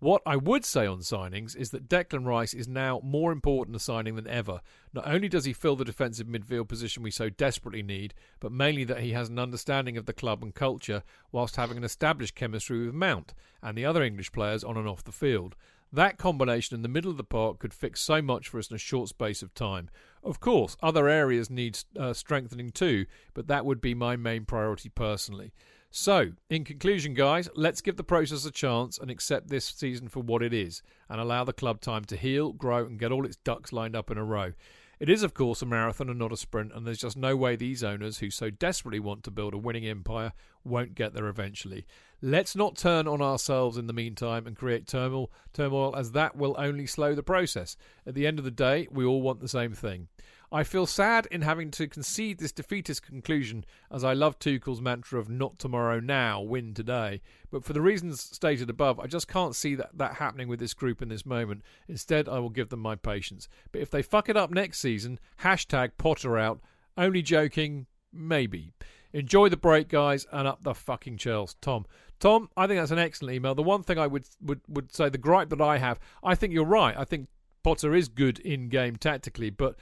What 0.00 0.22
I 0.24 0.36
would 0.36 0.64
say 0.64 0.86
on 0.86 1.00
signings 1.00 1.56
is 1.56 1.70
that 1.70 1.88
Declan 1.88 2.24
Rice 2.24 2.54
is 2.54 2.68
now 2.68 3.00
more 3.02 3.32
important 3.32 3.76
a 3.76 3.80
signing 3.80 4.14
than 4.14 4.28
ever. 4.28 4.60
Not 4.92 5.08
only 5.08 5.28
does 5.28 5.44
he 5.44 5.52
fill 5.52 5.74
the 5.74 5.84
defensive 5.84 6.28
midfield 6.28 6.68
position 6.68 7.02
we 7.02 7.10
so 7.10 7.28
desperately 7.30 7.82
need, 7.82 8.14
but 8.38 8.52
mainly 8.52 8.84
that 8.84 9.00
he 9.00 9.10
has 9.10 9.28
an 9.28 9.40
understanding 9.40 9.96
of 9.96 10.06
the 10.06 10.12
club 10.12 10.44
and 10.44 10.54
culture 10.54 11.02
whilst 11.32 11.56
having 11.56 11.76
an 11.76 11.82
established 11.82 12.36
chemistry 12.36 12.86
with 12.86 12.94
Mount 12.94 13.34
and 13.60 13.76
the 13.76 13.84
other 13.84 14.04
English 14.04 14.30
players 14.30 14.62
on 14.62 14.76
and 14.76 14.86
off 14.86 15.02
the 15.02 15.10
field. 15.10 15.56
That 15.92 16.16
combination 16.16 16.76
in 16.76 16.82
the 16.82 16.88
middle 16.88 17.10
of 17.10 17.16
the 17.16 17.24
park 17.24 17.58
could 17.58 17.74
fix 17.74 18.00
so 18.00 18.22
much 18.22 18.46
for 18.46 18.58
us 18.58 18.70
in 18.70 18.76
a 18.76 18.78
short 18.78 19.08
space 19.08 19.42
of 19.42 19.52
time. 19.52 19.90
Of 20.22 20.38
course, 20.38 20.76
other 20.80 21.08
areas 21.08 21.50
need 21.50 21.76
uh, 21.98 22.12
strengthening 22.12 22.70
too, 22.70 23.06
but 23.34 23.48
that 23.48 23.64
would 23.64 23.80
be 23.80 23.94
my 23.94 24.14
main 24.14 24.44
priority 24.44 24.90
personally. 24.90 25.52
So, 25.90 26.32
in 26.50 26.64
conclusion, 26.64 27.14
guys, 27.14 27.48
let's 27.54 27.80
give 27.80 27.96
the 27.96 28.04
process 28.04 28.44
a 28.44 28.50
chance 28.50 28.98
and 28.98 29.10
accept 29.10 29.48
this 29.48 29.64
season 29.64 30.08
for 30.08 30.20
what 30.20 30.42
it 30.42 30.52
is 30.52 30.82
and 31.08 31.18
allow 31.18 31.44
the 31.44 31.54
club 31.54 31.80
time 31.80 32.04
to 32.06 32.16
heal, 32.16 32.52
grow, 32.52 32.84
and 32.84 32.98
get 32.98 33.10
all 33.10 33.24
its 33.24 33.36
ducks 33.36 33.72
lined 33.72 33.96
up 33.96 34.10
in 34.10 34.18
a 34.18 34.24
row. 34.24 34.52
It 35.00 35.08
is, 35.08 35.22
of 35.22 35.32
course, 35.32 35.62
a 35.62 35.66
marathon 35.66 36.10
and 36.10 36.18
not 36.18 36.32
a 36.32 36.36
sprint, 36.36 36.72
and 36.74 36.86
there's 36.86 36.98
just 36.98 37.16
no 37.16 37.36
way 37.36 37.56
these 37.56 37.84
owners 37.84 38.18
who 38.18 38.30
so 38.30 38.50
desperately 38.50 38.98
want 38.98 39.22
to 39.24 39.30
build 39.30 39.54
a 39.54 39.58
winning 39.58 39.86
empire 39.86 40.32
won't 40.64 40.94
get 40.94 41.14
there 41.14 41.28
eventually. 41.28 41.86
Let's 42.20 42.56
not 42.56 42.76
turn 42.76 43.06
on 43.06 43.22
ourselves 43.22 43.78
in 43.78 43.86
the 43.86 43.92
meantime 43.92 44.46
and 44.46 44.56
create 44.56 44.88
turmoil, 44.88 45.30
turmoil 45.52 45.94
as 45.96 46.12
that 46.12 46.36
will 46.36 46.56
only 46.58 46.84
slow 46.86 47.14
the 47.14 47.22
process. 47.22 47.76
At 48.06 48.14
the 48.14 48.26
end 48.26 48.40
of 48.40 48.44
the 48.44 48.50
day, 48.50 48.88
we 48.90 49.04
all 49.04 49.22
want 49.22 49.40
the 49.40 49.48
same 49.48 49.72
thing. 49.72 50.08
I 50.50 50.64
feel 50.64 50.86
sad 50.86 51.26
in 51.30 51.42
having 51.42 51.70
to 51.72 51.86
concede 51.86 52.38
this 52.38 52.52
defeatist 52.52 53.02
conclusion, 53.02 53.66
as 53.90 54.02
I 54.02 54.14
love 54.14 54.38
Tuchel's 54.38 54.80
mantra 54.80 55.20
of 55.20 55.28
not 55.28 55.58
tomorrow 55.58 56.00
now, 56.00 56.40
win 56.40 56.72
today. 56.72 57.20
But 57.50 57.64
for 57.64 57.74
the 57.74 57.82
reasons 57.82 58.22
stated 58.22 58.70
above, 58.70 58.98
I 58.98 59.06
just 59.06 59.28
can't 59.28 59.54
see 59.54 59.74
that, 59.74 59.90
that 59.94 60.14
happening 60.14 60.48
with 60.48 60.58
this 60.58 60.72
group 60.72 61.02
in 61.02 61.10
this 61.10 61.26
moment. 61.26 61.62
Instead, 61.86 62.28
I 62.28 62.38
will 62.38 62.48
give 62.48 62.70
them 62.70 62.80
my 62.80 62.96
patience. 62.96 63.46
But 63.72 63.82
if 63.82 63.90
they 63.90 64.00
fuck 64.00 64.30
it 64.30 64.38
up 64.38 64.50
next 64.50 64.80
season, 64.80 65.20
hashtag 65.42 65.92
Potter 65.98 66.38
out. 66.38 66.60
Only 66.96 67.20
joking, 67.20 67.86
maybe. 68.10 68.72
Enjoy 69.12 69.50
the 69.50 69.56
break, 69.56 69.88
guys, 69.88 70.26
and 70.32 70.48
up 70.48 70.62
the 70.62 70.74
fucking 70.74 71.18
Chels. 71.18 71.56
Tom. 71.60 71.84
Tom, 72.20 72.48
I 72.56 72.66
think 72.66 72.80
that's 72.80 72.90
an 72.90 72.98
excellent 72.98 73.34
email. 73.34 73.54
The 73.54 73.62
one 73.62 73.82
thing 73.82 73.98
I 73.98 74.06
would, 74.06 74.24
would, 74.40 74.60
would 74.66 74.94
say, 74.94 75.10
the 75.10 75.18
gripe 75.18 75.50
that 75.50 75.60
I 75.60 75.78
have, 75.78 76.00
I 76.22 76.34
think 76.34 76.52
you're 76.54 76.64
right. 76.64 76.96
I 76.96 77.04
think 77.04 77.28
Potter 77.62 77.94
is 77.94 78.08
good 78.08 78.38
in 78.40 78.68
game 78.68 78.96
tactically, 78.96 79.50
but 79.50 79.76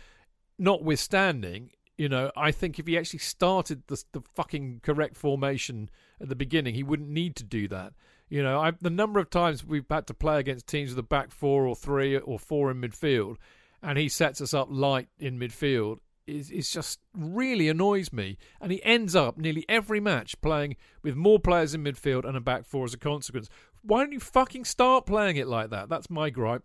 notwithstanding, 0.58 1.70
you 1.96 2.08
know, 2.08 2.30
I 2.36 2.50
think 2.50 2.78
if 2.78 2.86
he 2.86 2.98
actually 2.98 3.20
started 3.20 3.82
the, 3.86 4.02
the 4.12 4.22
fucking 4.34 4.80
correct 4.82 5.16
formation 5.16 5.90
at 6.20 6.28
the 6.28 6.36
beginning, 6.36 6.74
he 6.74 6.82
wouldn't 6.82 7.08
need 7.08 7.36
to 7.36 7.44
do 7.44 7.68
that. 7.68 7.94
You 8.28 8.42
know, 8.42 8.60
I, 8.60 8.72
the 8.80 8.90
number 8.90 9.20
of 9.20 9.30
times 9.30 9.64
we've 9.64 9.86
had 9.88 10.06
to 10.08 10.14
play 10.14 10.38
against 10.38 10.66
teams 10.66 10.90
with 10.90 10.98
a 10.98 11.02
back 11.02 11.30
four 11.30 11.66
or 11.66 11.76
three 11.76 12.18
or 12.18 12.38
four 12.38 12.70
in 12.70 12.80
midfield, 12.80 13.36
and 13.82 13.98
he 13.98 14.08
sets 14.08 14.40
us 14.40 14.52
up 14.52 14.68
light 14.70 15.08
in 15.18 15.38
midfield, 15.38 15.98
is, 16.26 16.50
is 16.50 16.70
just 16.70 16.98
really 17.16 17.68
annoys 17.68 18.12
me. 18.12 18.36
And 18.60 18.72
he 18.72 18.82
ends 18.84 19.14
up 19.14 19.38
nearly 19.38 19.64
every 19.68 20.00
match 20.00 20.40
playing 20.40 20.76
with 21.02 21.14
more 21.14 21.38
players 21.38 21.72
in 21.72 21.84
midfield 21.84 22.24
and 22.26 22.36
a 22.36 22.40
back 22.40 22.66
four 22.66 22.84
as 22.84 22.94
a 22.94 22.98
consequence. 22.98 23.48
Why 23.82 24.00
don't 24.00 24.12
you 24.12 24.20
fucking 24.20 24.64
start 24.64 25.06
playing 25.06 25.36
it 25.36 25.46
like 25.46 25.70
that? 25.70 25.88
That's 25.88 26.10
my 26.10 26.30
gripe. 26.30 26.64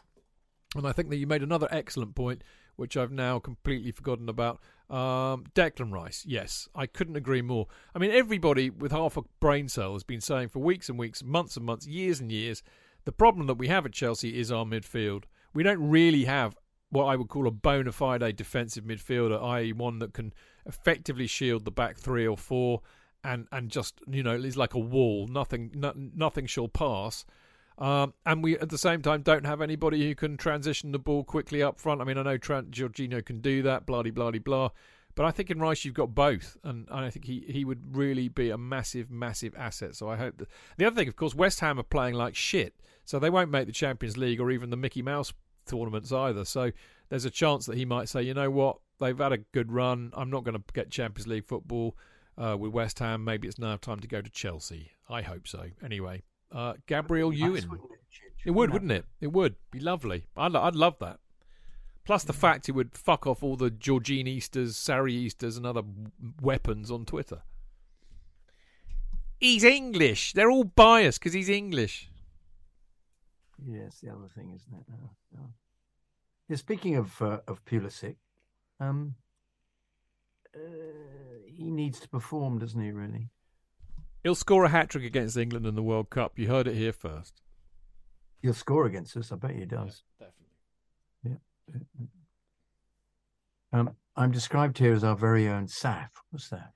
And 0.75 0.87
I 0.87 0.93
think 0.93 1.09
that 1.09 1.17
you 1.17 1.27
made 1.27 1.43
another 1.43 1.67
excellent 1.69 2.15
point 2.15 2.43
which 2.75 2.97
I've 2.97 3.11
now 3.11 3.39
completely 3.39 3.91
forgotten 3.91 4.29
about. 4.29 4.59
Um, 4.89 5.45
Declan 5.55 5.93
Rice, 5.93 6.25
yes, 6.27 6.67
I 6.75 6.85
couldn't 6.85 7.15
agree 7.15 7.41
more. 7.41 7.67
I 7.95 7.99
mean, 7.99 8.11
everybody 8.11 8.69
with 8.69 8.91
half 8.91 9.15
a 9.15 9.21
brain 9.39 9.69
cell 9.69 9.93
has 9.93 10.03
been 10.03 10.21
saying 10.21 10.49
for 10.49 10.59
weeks 10.59 10.89
and 10.89 10.99
weeks, 10.99 11.23
months 11.23 11.55
and 11.55 11.65
months, 11.65 11.87
years 11.87 12.19
and 12.19 12.31
years, 12.31 12.61
the 13.05 13.11
problem 13.11 13.47
that 13.47 13.55
we 13.55 13.67
have 13.67 13.85
at 13.85 13.93
Chelsea 13.93 14.37
is 14.37 14.51
our 14.51 14.65
midfield. 14.65 15.23
We 15.53 15.63
don't 15.63 15.89
really 15.89 16.25
have 16.25 16.55
what 16.89 17.05
I 17.05 17.15
would 17.15 17.29
call 17.29 17.47
a 17.47 17.51
bona 17.51 17.91
fide 17.91 18.35
defensive 18.35 18.83
midfielder, 18.83 19.41
i.e., 19.41 19.73
one 19.73 19.99
that 19.99 20.13
can 20.13 20.33
effectively 20.65 21.25
shield 21.25 21.65
the 21.65 21.71
back 21.71 21.97
three 21.97 22.27
or 22.27 22.37
four, 22.37 22.81
and 23.23 23.47
and 23.51 23.69
just 23.69 24.01
you 24.09 24.23
know 24.23 24.35
is 24.35 24.57
like 24.57 24.73
a 24.73 24.79
wall. 24.79 25.27
Nothing, 25.27 25.71
no, 25.73 25.93
nothing 25.95 26.45
shall 26.45 26.67
pass. 26.67 27.25
Um, 27.81 28.13
and 28.27 28.43
we, 28.43 28.59
at 28.59 28.69
the 28.69 28.77
same 28.77 29.01
time, 29.01 29.23
don't 29.23 29.45
have 29.47 29.59
anybody 29.59 30.07
who 30.07 30.13
can 30.13 30.37
transition 30.37 30.91
the 30.91 30.99
ball 30.99 31.23
quickly 31.23 31.63
up 31.63 31.79
front. 31.79 31.99
I 31.99 32.03
mean, 32.03 32.19
I 32.19 32.21
know 32.21 32.37
Trent 32.37 32.69
Jorginho 32.69 33.25
can 33.25 33.41
do 33.41 33.63
that, 33.63 33.87
blah, 33.87 34.03
blah, 34.03 34.11
blah, 34.11 34.31
blah. 34.31 34.69
But 35.15 35.25
I 35.25 35.31
think 35.31 35.49
in 35.49 35.59
Rice 35.59 35.83
you've 35.83 35.95
got 35.95 36.13
both, 36.13 36.57
and 36.63 36.87
I 36.91 37.09
think 37.09 37.25
he, 37.25 37.43
he 37.49 37.65
would 37.65 37.97
really 37.97 38.29
be 38.29 38.51
a 38.51 38.57
massive, 38.57 39.09
massive 39.09 39.55
asset. 39.57 39.95
So 39.95 40.07
I 40.07 40.15
hope 40.15 40.37
that 40.37 40.47
the 40.77 40.85
other 40.85 40.95
thing, 40.95 41.07
of 41.07 41.15
course, 41.15 41.33
West 41.33 41.59
Ham 41.61 41.79
are 41.79 41.83
playing 41.83 42.13
like 42.13 42.35
shit, 42.35 42.75
so 43.03 43.17
they 43.17 43.31
won't 43.31 43.49
make 43.49 43.65
the 43.65 43.73
Champions 43.73 44.15
League 44.15 44.39
or 44.39 44.51
even 44.51 44.69
the 44.69 44.77
Mickey 44.77 45.01
Mouse 45.01 45.33
tournaments 45.65 46.11
either. 46.11 46.45
So 46.45 46.71
there's 47.09 47.25
a 47.25 47.31
chance 47.31 47.65
that 47.65 47.77
he 47.77 47.83
might 47.83 48.09
say, 48.09 48.21
you 48.21 48.35
know 48.35 48.51
what, 48.51 48.77
they've 48.99 49.17
had 49.17 49.33
a 49.33 49.37
good 49.37 49.71
run. 49.71 50.11
I'm 50.13 50.29
not 50.29 50.43
going 50.43 50.55
to 50.55 50.63
get 50.73 50.91
Champions 50.91 51.27
League 51.27 51.47
football 51.47 51.97
uh, 52.37 52.55
with 52.57 52.71
West 52.71 52.99
Ham. 52.99 53.23
Maybe 53.23 53.47
it's 53.47 53.59
now 53.59 53.75
time 53.75 53.99
to 54.01 54.07
go 54.07 54.21
to 54.21 54.29
Chelsea. 54.29 54.91
I 55.09 55.23
hope 55.23 55.47
so. 55.47 55.65
Anyway, 55.83 56.21
uh, 56.51 56.73
Gabriel 56.87 57.33
Ewan. 57.33 57.79
It 58.45 58.51
would, 58.51 58.71
wouldn't 58.71 58.91
it? 58.91 59.05
It 59.19 59.31
would 59.31 59.55
be 59.69 59.79
lovely. 59.79 60.25
I'd, 60.35 60.55
I'd 60.55 60.75
love 60.75 60.97
that. 60.99 61.19
Plus 62.03 62.23
the 62.23 62.33
fact 62.33 62.67
it 62.67 62.71
would 62.71 62.97
fuck 62.97 63.27
off 63.27 63.43
all 63.43 63.55
the 63.55 63.69
Georgine 63.69 64.27
Easters, 64.27 64.75
Sarri 64.75 65.11
Easters, 65.11 65.57
and 65.57 65.65
other 65.65 65.83
weapons 66.41 66.89
on 66.89 67.05
Twitter. 67.05 67.43
He's 69.39 69.63
English. 69.63 70.33
They're 70.33 70.49
all 70.49 70.63
biased 70.63 71.19
because 71.19 71.33
he's 71.33 71.49
English. 71.49 72.09
Yes, 73.67 73.99
the 74.01 74.09
other 74.09 74.27
thing, 74.35 74.53
isn't 74.55 74.73
it? 74.73 74.85
Oh, 74.91 75.09
oh. 75.39 75.49
Yeah, 76.49 76.55
speaking 76.57 76.95
of 76.95 77.21
uh, 77.21 77.39
of 77.47 77.63
Pulisic, 77.63 78.15
um, 78.79 79.15
uh, 80.55 80.59
he 81.45 81.69
needs 81.69 81.99
to 81.99 82.09
perform, 82.09 82.59
doesn't 82.59 82.81
he? 82.81 82.91
Really? 82.91 83.29
He'll 84.23 84.35
score 84.35 84.65
a 84.65 84.69
hat 84.69 84.89
trick 84.89 85.03
against 85.03 85.37
England 85.37 85.65
in 85.65 85.75
the 85.75 85.83
World 85.83 86.09
Cup. 86.09 86.37
You 86.37 86.47
heard 86.47 86.67
it 86.67 86.75
here 86.75 86.93
first. 86.93 87.41
He'll 88.41 88.53
score 88.53 88.85
against 88.85 89.17
us. 89.17 89.31
I 89.31 89.35
bet 89.35 89.51
he 89.51 89.65
does. 89.65 90.03
Yeah, 90.19 90.27
definitely. 91.67 92.07
Yeah. 93.73 93.79
Um, 93.79 93.95
I'm 94.15 94.31
described 94.31 94.77
here 94.77 94.93
as 94.93 95.03
our 95.03 95.15
very 95.15 95.47
own 95.47 95.67
Saf. 95.67 96.09
What's 96.29 96.49
that? 96.49 96.73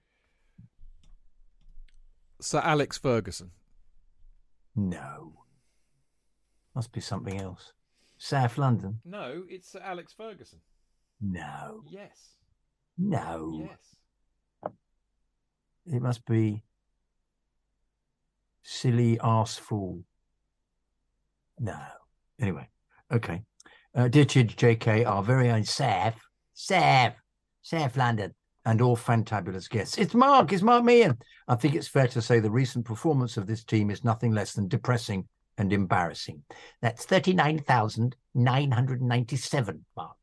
Sir 2.42 2.62
Alex 2.64 2.98
Ferguson. 2.98 3.52
No. 4.76 5.34
Must 6.74 6.92
be 6.92 7.02
something 7.02 7.40
else. 7.40 7.74
South 8.18 8.58
London? 8.58 9.00
No, 9.06 9.44
it's 9.50 9.72
Sir 9.72 9.82
Alex 9.84 10.14
Ferguson. 10.14 10.60
No. 11.22 11.82
Yes. 11.90 12.38
No. 12.98 13.68
Yes. 13.70 14.72
It 15.86 16.02
must 16.02 16.26
be 16.26 16.64
silly 18.66 19.18
ass 19.24 19.56
fool. 19.58 20.02
No. 21.60 21.78
Anyway, 22.42 22.68
okay. 23.14 23.44
Uh, 23.96 24.08
dear 24.10 24.26
Chidge 24.26 24.56
JK, 24.56 25.06
our 25.08 25.24
very 25.24 25.50
own 25.52 25.64
Sav, 25.64 26.16
Sav, 26.54 27.14
Sav 27.62 27.96
London, 27.96 28.34
and 28.66 28.82
all 28.82 28.98
fantabulous 28.98 29.70
guests. 29.70 29.98
It's 29.98 30.14
Mark, 30.14 30.52
it's 30.52 30.64
Mark 30.64 30.84
Meehan. 30.84 31.18
I 31.48 31.56
think 31.56 31.76
it's 31.76 31.88
fair 31.88 32.08
to 32.10 32.22
say 32.22 32.42
the 32.42 32.52
recent 32.52 32.84
performance 32.84 33.38
of 33.38 33.48
this 33.48 33.64
team 33.64 33.90
is 33.90 34.04
nothing 34.04 34.34
less 34.34 34.52
than 34.54 34.68
depressing 34.68 35.30
and 35.58 35.72
embarrassing. 35.72 36.44
That's 36.82 37.06
39,997, 37.06 39.86
Mark. 39.96 40.18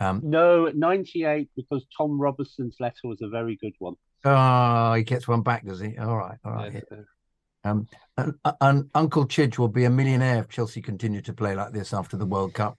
Um, 0.00 0.20
No, 0.24 0.66
98 0.74 1.48
because 1.54 1.86
Tom 1.96 2.20
Robertson's 2.20 2.74
letter 2.80 3.02
was 3.04 3.22
a 3.22 3.28
very 3.28 3.54
good 3.56 3.74
one. 3.78 3.94
oh, 4.24 4.94
he 4.94 5.04
gets 5.04 5.28
one 5.28 5.42
back, 5.42 5.64
does 5.64 5.78
he? 5.78 5.96
All 5.98 6.16
right, 6.16 6.38
all 6.44 6.52
right. 6.52 6.72
Yes, 6.72 6.82
uh, 6.90 6.96
Um, 7.64 7.86
and, 8.16 8.34
and 8.60 8.90
Uncle 8.94 9.26
Chidge 9.26 9.58
will 9.58 9.68
be 9.68 9.84
a 9.84 9.90
millionaire 9.90 10.40
if 10.40 10.48
Chelsea 10.48 10.80
continue 10.80 11.20
to 11.22 11.32
play 11.32 11.54
like 11.54 11.72
this 11.72 11.92
after 11.92 12.16
the 12.16 12.26
World 12.26 12.54
Cup. 12.54 12.78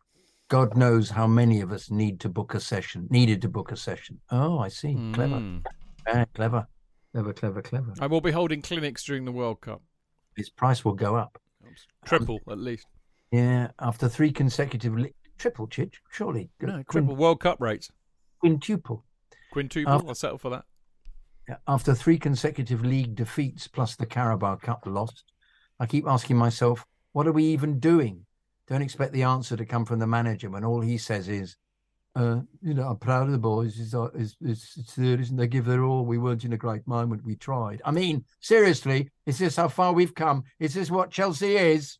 God 0.49 0.75
knows 0.75 1.09
how 1.09 1.27
many 1.27 1.61
of 1.61 1.71
us 1.71 1.89
need 1.91 2.19
to 2.21 2.29
book 2.29 2.53
a 2.55 2.59
session, 2.59 3.07
needed 3.09 3.41
to 3.43 3.49
book 3.49 3.71
a 3.71 3.77
session. 3.77 4.19
Oh, 4.31 4.59
I 4.59 4.67
see. 4.67 4.93
Clever. 5.13 5.35
Mm. 5.35 5.63
Ah, 6.07 6.25
clever. 6.33 6.67
Clever, 7.13 7.33
clever, 7.33 7.61
clever. 7.61 7.93
I 7.99 8.07
will 8.07 8.21
be 8.21 8.31
holding 8.31 8.61
clinics 8.61 9.03
during 9.03 9.23
the 9.25 9.31
World 9.31 9.61
Cup. 9.61 9.81
His 10.35 10.49
price 10.49 10.83
will 10.83 10.93
go 10.95 11.15
up. 11.15 11.37
Triple, 12.05 12.39
at 12.49 12.57
least. 12.57 12.87
Yeah, 13.31 13.69
after 13.79 14.09
three 14.09 14.31
consecutive 14.31 14.97
li- 14.97 15.13
triple 15.37 15.67
Chidge, 15.67 15.95
surely. 16.11 16.49
No, 16.59 16.67
Quin- 16.73 16.85
triple 16.89 17.15
World 17.15 17.39
Cup 17.39 17.61
rates. 17.61 17.89
quintuple. 18.39 19.05
Quintuple, 19.53 19.91
After- 19.93 20.07
I'll 20.07 20.15
settle 20.15 20.37
for 20.37 20.49
that. 20.49 20.65
After 21.67 21.93
three 21.93 22.17
consecutive 22.17 22.83
league 22.85 23.15
defeats 23.15 23.67
plus 23.67 23.95
the 23.95 24.05
Carabao 24.05 24.57
Cup 24.57 24.83
loss, 24.85 25.23
I 25.79 25.85
keep 25.85 26.07
asking 26.07 26.37
myself, 26.37 26.85
what 27.13 27.27
are 27.27 27.31
we 27.31 27.45
even 27.45 27.79
doing? 27.79 28.25
Don't 28.67 28.81
expect 28.81 29.13
the 29.13 29.23
answer 29.23 29.57
to 29.57 29.65
come 29.65 29.85
from 29.85 29.99
the 29.99 30.07
manager 30.07 30.49
when 30.49 30.63
all 30.63 30.81
he 30.81 30.97
says 30.97 31.27
is, 31.27 31.57
uh, 32.15 32.41
you 32.61 32.73
know, 32.73 32.87
I'm 32.87 32.97
proud 32.97 33.27
of 33.27 33.31
the 33.31 33.37
boys. 33.37 33.79
It's, 33.79 33.93
uh, 33.93 34.09
it's, 34.13 34.35
it's, 34.41 34.77
it's 34.77 34.95
there, 34.95 35.19
isn't 35.19 35.37
they 35.37 35.47
give 35.47 35.65
their 35.65 35.83
all. 35.83 36.05
We 36.05 36.17
weren't 36.17 36.43
in 36.43 36.53
a 36.53 36.57
great 36.57 36.85
moment. 36.85 37.25
We 37.25 37.35
tried. 37.35 37.81
I 37.85 37.91
mean, 37.91 38.25
seriously, 38.41 39.09
is 39.25 39.37
this 39.39 39.55
how 39.55 39.69
far 39.69 39.93
we've 39.93 40.13
come? 40.13 40.43
Is 40.59 40.73
this 40.73 40.91
what 40.91 41.11
Chelsea 41.11 41.55
is? 41.55 41.97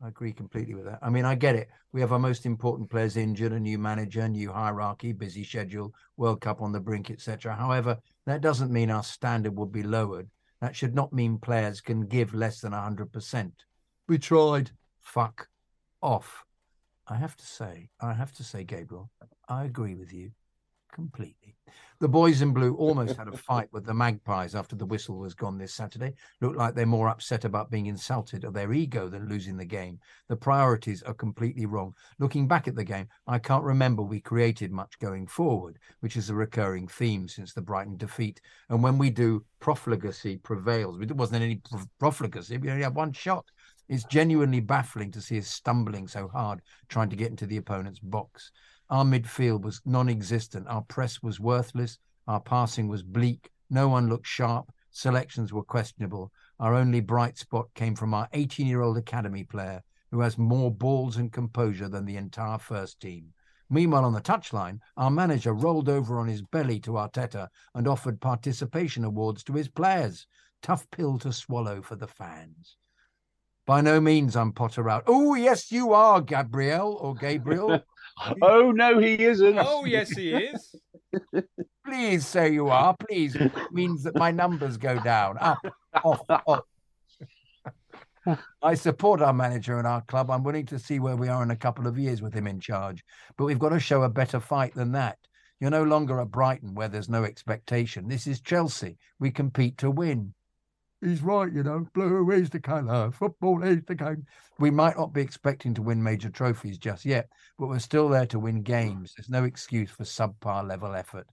I 0.00 0.08
agree 0.08 0.32
completely 0.32 0.74
with 0.74 0.84
that. 0.84 1.00
I 1.02 1.10
mean, 1.10 1.24
I 1.24 1.34
get 1.34 1.56
it. 1.56 1.68
We 1.92 2.00
have 2.00 2.12
our 2.12 2.20
most 2.20 2.46
important 2.46 2.88
players 2.88 3.16
injured, 3.16 3.52
a 3.52 3.58
new 3.58 3.78
manager, 3.78 4.28
new 4.28 4.52
hierarchy, 4.52 5.12
busy 5.12 5.42
schedule, 5.42 5.92
World 6.16 6.40
Cup 6.40 6.62
on 6.62 6.70
the 6.70 6.78
brink, 6.78 7.10
etc. 7.10 7.56
However, 7.56 7.98
that 8.24 8.40
doesn't 8.40 8.70
mean 8.70 8.90
our 8.90 9.02
standard 9.02 9.56
would 9.56 9.72
be 9.72 9.82
lowered. 9.82 10.28
That 10.60 10.76
should 10.76 10.94
not 10.94 11.12
mean 11.12 11.38
players 11.38 11.80
can 11.80 12.06
give 12.06 12.32
less 12.32 12.60
than 12.60 12.72
100%. 12.72 13.52
We 14.06 14.18
tried. 14.18 14.70
Fuck 15.00 15.48
off. 16.00 16.44
I 17.08 17.16
have 17.16 17.36
to 17.36 17.46
say, 17.46 17.88
I 18.00 18.12
have 18.12 18.32
to 18.34 18.44
say, 18.44 18.64
Gabriel, 18.64 19.10
I 19.48 19.64
agree 19.64 19.94
with 19.94 20.12
you 20.12 20.30
completely. 20.92 21.56
The 22.00 22.08
boys 22.08 22.42
in 22.42 22.52
blue 22.52 22.76
almost 22.76 23.16
had 23.16 23.26
a 23.26 23.36
fight 23.36 23.68
with 23.72 23.84
the 23.84 23.92
Magpies 23.92 24.54
after 24.54 24.76
the 24.76 24.86
whistle 24.86 25.18
was 25.18 25.34
gone 25.34 25.58
this 25.58 25.74
Saturday. 25.74 26.14
Looked 26.40 26.56
like 26.56 26.74
they're 26.74 26.86
more 26.86 27.08
upset 27.08 27.44
about 27.44 27.72
being 27.72 27.86
insulted 27.86 28.44
of 28.44 28.54
their 28.54 28.72
ego 28.72 29.08
than 29.08 29.28
losing 29.28 29.56
the 29.56 29.64
game. 29.64 29.98
The 30.28 30.36
priorities 30.36 31.02
are 31.02 31.14
completely 31.14 31.66
wrong. 31.66 31.94
Looking 32.20 32.46
back 32.46 32.68
at 32.68 32.76
the 32.76 32.84
game, 32.84 33.08
I 33.26 33.40
can't 33.40 33.64
remember 33.64 34.02
we 34.02 34.20
created 34.20 34.70
much 34.70 34.98
going 35.00 35.26
forward, 35.26 35.78
which 36.00 36.16
is 36.16 36.30
a 36.30 36.34
recurring 36.34 36.86
theme 36.86 37.26
since 37.26 37.52
the 37.52 37.62
Brighton 37.62 37.96
defeat. 37.96 38.40
And 38.68 38.80
when 38.80 38.96
we 38.96 39.10
do, 39.10 39.44
profligacy 39.58 40.38
prevails. 40.38 40.98
There 41.00 41.16
wasn't 41.16 41.42
any 41.42 41.60
profligacy, 41.98 42.58
we 42.58 42.70
only 42.70 42.84
had 42.84 42.94
one 42.94 43.12
shot. 43.12 43.44
It's 43.88 44.04
genuinely 44.04 44.60
baffling 44.60 45.10
to 45.12 45.20
see 45.20 45.38
us 45.38 45.48
stumbling 45.48 46.06
so 46.06 46.28
hard 46.28 46.60
trying 46.88 47.08
to 47.10 47.16
get 47.16 47.30
into 47.30 47.46
the 47.46 47.56
opponent's 47.56 48.00
box. 48.00 48.52
Our 48.90 49.04
midfield 49.04 49.62
was 49.62 49.82
non 49.84 50.08
existent. 50.08 50.66
Our 50.68 50.82
press 50.82 51.22
was 51.22 51.38
worthless. 51.38 51.98
Our 52.26 52.40
passing 52.40 52.88
was 52.88 53.02
bleak. 53.02 53.50
No 53.68 53.88
one 53.88 54.08
looked 54.08 54.26
sharp. 54.26 54.72
Selections 54.90 55.52
were 55.52 55.62
questionable. 55.62 56.32
Our 56.58 56.74
only 56.74 57.00
bright 57.00 57.36
spot 57.36 57.66
came 57.74 57.94
from 57.94 58.14
our 58.14 58.28
18 58.32 58.66
year 58.66 58.80
old 58.80 58.96
academy 58.96 59.44
player 59.44 59.82
who 60.10 60.20
has 60.20 60.38
more 60.38 60.70
balls 60.70 61.16
and 61.16 61.32
composure 61.32 61.88
than 61.88 62.06
the 62.06 62.16
entire 62.16 62.58
first 62.58 62.98
team. 63.00 63.34
Meanwhile, 63.70 64.06
on 64.06 64.14
the 64.14 64.22
touchline, 64.22 64.80
our 64.96 65.10
manager 65.10 65.52
rolled 65.52 65.90
over 65.90 66.18
on 66.18 66.26
his 66.26 66.40
belly 66.40 66.80
to 66.80 66.92
Arteta 66.92 67.48
and 67.74 67.86
offered 67.86 68.20
participation 68.20 69.04
awards 69.04 69.44
to 69.44 69.52
his 69.52 69.68
players. 69.68 70.26
Tough 70.62 70.90
pill 70.90 71.18
to 71.18 71.32
swallow 71.32 71.82
for 71.82 71.94
the 71.94 72.06
fans. 72.06 72.76
By 73.66 73.82
no 73.82 74.00
means 74.00 74.34
I'm 74.34 74.52
Potter 74.52 74.88
out. 74.88 75.04
Oh, 75.06 75.34
yes, 75.34 75.70
you 75.70 75.92
are, 75.92 76.22
Gabriel 76.22 76.96
or 77.02 77.14
Gabriel. 77.14 77.82
Oh 78.42 78.72
no, 78.72 78.98
he 78.98 79.14
isn't. 79.22 79.58
Oh, 79.58 79.84
yes, 79.84 80.10
he 80.10 80.32
is. 80.32 80.74
Please 81.86 82.26
say 82.26 82.52
you 82.52 82.68
are. 82.68 82.94
Please 83.08 83.34
It 83.34 83.52
means 83.72 84.02
that 84.02 84.16
my 84.16 84.30
numbers 84.30 84.76
go 84.76 84.98
down. 85.00 85.38
Up, 85.40 85.58
off, 86.04 86.20
off. 86.46 86.64
I 88.62 88.74
support 88.74 89.22
our 89.22 89.32
manager 89.32 89.78
and 89.78 89.86
our 89.86 90.02
club. 90.02 90.30
I'm 90.30 90.44
willing 90.44 90.66
to 90.66 90.78
see 90.78 90.98
where 90.98 91.16
we 91.16 91.28
are 91.28 91.42
in 91.42 91.50
a 91.50 91.56
couple 91.56 91.86
of 91.86 91.98
years 91.98 92.20
with 92.20 92.34
him 92.34 92.46
in 92.46 92.60
charge. 92.60 93.02
But 93.36 93.46
we've 93.46 93.58
got 93.58 93.70
to 93.70 93.80
show 93.80 94.02
a 94.02 94.08
better 94.08 94.40
fight 94.40 94.74
than 94.74 94.92
that. 94.92 95.18
You're 95.60 95.70
no 95.70 95.82
longer 95.84 96.20
at 96.20 96.30
Brighton 96.30 96.74
where 96.74 96.88
there's 96.88 97.08
no 97.08 97.24
expectation. 97.24 98.06
This 98.06 98.26
is 98.26 98.40
Chelsea. 98.40 98.98
We 99.18 99.30
compete 99.30 99.78
to 99.78 99.90
win. 99.90 100.34
He's 101.00 101.22
right, 101.22 101.52
you 101.52 101.62
know. 101.62 101.86
Blue 101.94 102.30
is 102.32 102.50
the 102.50 102.58
colour. 102.58 102.92
Uh, 102.92 103.10
football 103.10 103.62
is 103.62 103.82
the 103.86 103.94
game. 103.94 104.26
We 104.58 104.70
might 104.70 104.96
not 104.96 105.12
be 105.12 105.20
expecting 105.20 105.72
to 105.74 105.82
win 105.82 106.02
major 106.02 106.28
trophies 106.28 106.76
just 106.78 107.04
yet, 107.04 107.28
but 107.56 107.68
we're 107.68 107.78
still 107.78 108.08
there 108.08 108.26
to 108.26 108.38
win 108.40 108.62
games. 108.62 109.14
There's 109.16 109.30
no 109.30 109.44
excuse 109.44 109.90
for 109.90 110.02
subpar 110.02 110.66
level 110.66 110.94
effort. 110.94 111.28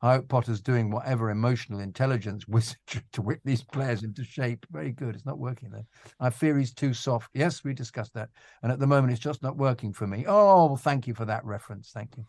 I 0.00 0.14
hope 0.14 0.28
Potter's 0.28 0.60
doing 0.60 0.90
whatever 0.90 1.30
emotional 1.30 1.80
intelligence 1.80 2.46
wizardry 2.48 3.02
to 3.12 3.22
whip 3.22 3.40
these 3.44 3.64
players 3.64 4.04
into 4.04 4.24
shape. 4.24 4.64
Very 4.70 4.92
good. 4.92 5.14
It's 5.14 5.26
not 5.26 5.38
working 5.38 5.70
though. 5.70 5.86
I 6.20 6.30
fear 6.30 6.58
he's 6.58 6.72
too 6.72 6.94
soft. 6.94 7.30
Yes, 7.34 7.64
we 7.64 7.74
discussed 7.74 8.14
that. 8.14 8.28
And 8.62 8.70
at 8.70 8.78
the 8.78 8.86
moment, 8.86 9.12
it's 9.12 9.22
just 9.22 9.42
not 9.42 9.56
working 9.56 9.92
for 9.92 10.06
me. 10.06 10.24
Oh, 10.28 10.66
well, 10.66 10.76
thank 10.76 11.06
you 11.06 11.14
for 11.14 11.24
that 11.24 11.44
reference. 11.44 11.90
Thank 11.92 12.16
you. 12.16 12.24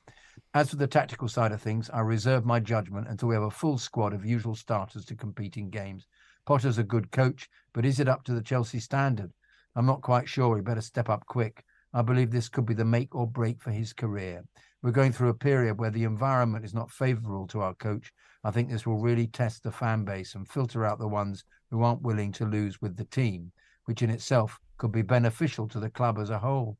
As 0.54 0.70
for 0.72 0.78
the 0.78 0.88
tactical 0.88 1.28
side 1.28 1.52
of 1.52 1.62
things, 1.62 1.92
I 1.92 2.00
reserve 2.00 2.44
my 2.44 2.60
judgment 2.60 3.08
until 3.08 3.28
we 3.28 3.36
have 3.36 3.44
a 3.44 3.52
full 3.52 3.78
squad 3.78 4.14
of 4.14 4.26
usual 4.26 4.56
starters 4.56 5.06
to 5.06 5.16
compete 5.16 5.58
in 5.58 5.70
games. 5.70 6.08
Potter's 6.50 6.80
a 6.80 6.84
good 6.84 7.12
coach, 7.12 7.48
but 7.74 7.86
is 7.86 8.00
it 8.00 8.08
up 8.08 8.24
to 8.24 8.34
the 8.34 8.42
Chelsea 8.42 8.80
standard? 8.80 9.32
I'm 9.76 9.86
not 9.86 10.02
quite 10.02 10.28
sure. 10.28 10.56
He 10.56 10.64
better 10.64 10.82
step 10.82 11.08
up 11.08 11.24
quick. 11.28 11.64
I 11.94 12.02
believe 12.02 12.32
this 12.32 12.50
could 12.50 12.66
be 12.66 12.74
the 12.74 12.84
make 12.84 13.14
or 13.14 13.28
break 13.28 13.62
for 13.62 13.70
his 13.70 13.94
career. 13.94 14.44
We're 14.82 14.90
going 14.90 15.12
through 15.12 15.30
a 15.30 15.36
period 15.36 15.78
where 15.78 15.92
the 15.92 16.06
environment 16.06 16.66
is 16.66 16.74
not 16.74 16.90
favourable 16.90 17.46
to 17.50 17.62
our 17.62 17.76
coach. 17.76 18.12
I 18.44 18.50
think 18.50 18.68
this 18.68 18.88
will 18.88 18.98
really 18.98 19.28
test 19.28 19.62
the 19.62 19.72
fan 19.72 20.06
base 20.06 20.34
and 20.34 20.50
filter 20.50 20.88
out 20.88 20.98
the 20.98 21.08
ones 21.08 21.44
who 21.70 21.84
aren't 21.84 22.02
willing 22.02 22.32
to 22.32 22.48
lose 22.48 22.82
with 22.82 22.98
the 22.98 23.06
team, 23.06 23.52
which 23.86 24.02
in 24.02 24.10
itself 24.10 24.60
could 24.80 24.92
be 24.92 25.04
beneficial 25.04 25.68
to 25.68 25.80
the 25.80 25.92
club 25.92 26.18
as 26.18 26.32
a 26.32 26.40
whole. 26.40 26.80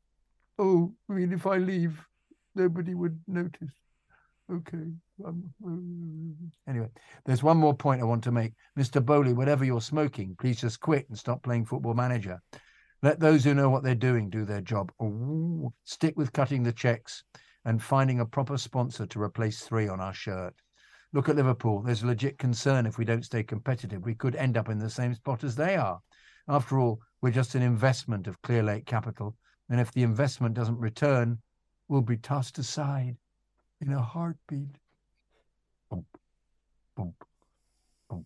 Oh, 0.58 0.92
I 1.08 1.12
mean, 1.12 1.32
if 1.32 1.46
I 1.46 1.58
leave, 1.58 2.04
nobody 2.56 2.96
would 2.96 3.20
notice. 3.28 3.70
Okay. 4.52 4.90
Um, 5.24 5.44
anyway, 6.68 6.88
there's 7.24 7.42
one 7.42 7.56
more 7.56 7.74
point 7.74 8.00
I 8.00 8.04
want 8.04 8.24
to 8.24 8.32
make. 8.32 8.52
Mr. 8.76 9.04
Boehly, 9.04 9.32
whatever 9.32 9.64
you're 9.64 9.80
smoking, 9.80 10.34
please 10.40 10.60
just 10.60 10.80
quit 10.80 11.08
and 11.08 11.16
stop 11.16 11.42
playing 11.42 11.66
football 11.66 11.94
manager. 11.94 12.40
Let 13.02 13.20
those 13.20 13.44
who 13.44 13.54
know 13.54 13.70
what 13.70 13.84
they're 13.84 13.94
doing 13.94 14.28
do 14.28 14.44
their 14.44 14.60
job. 14.60 14.90
Ooh, 15.00 15.72
stick 15.84 16.14
with 16.16 16.32
cutting 16.32 16.64
the 16.64 16.72
checks 16.72 17.22
and 17.64 17.82
finding 17.82 18.20
a 18.20 18.26
proper 18.26 18.58
sponsor 18.58 19.06
to 19.06 19.22
replace 19.22 19.62
three 19.62 19.88
on 19.88 20.00
our 20.00 20.12
shirt. 20.14 20.54
Look 21.12 21.28
at 21.28 21.36
Liverpool. 21.36 21.82
There's 21.82 22.04
legit 22.04 22.38
concern 22.38 22.86
if 22.86 22.98
we 22.98 23.04
don't 23.04 23.24
stay 23.24 23.42
competitive. 23.42 24.04
We 24.04 24.14
could 24.14 24.34
end 24.34 24.56
up 24.56 24.68
in 24.68 24.78
the 24.78 24.90
same 24.90 25.14
spot 25.14 25.44
as 25.44 25.54
they 25.54 25.76
are. 25.76 26.00
After 26.48 26.80
all, 26.80 27.00
we're 27.22 27.30
just 27.30 27.54
an 27.54 27.62
investment 27.62 28.26
of 28.26 28.40
Clearlake 28.42 28.86
Capital. 28.86 29.36
And 29.68 29.80
if 29.80 29.92
the 29.92 30.02
investment 30.02 30.54
doesn't 30.54 30.78
return, 30.78 31.38
we'll 31.88 32.00
be 32.02 32.16
tossed 32.16 32.58
aside 32.58 33.16
in 33.80 33.92
a 33.92 34.02
heartbeat. 34.02 34.76
Boom, 35.90 36.04
boom, 36.96 37.14
boom. 38.08 38.24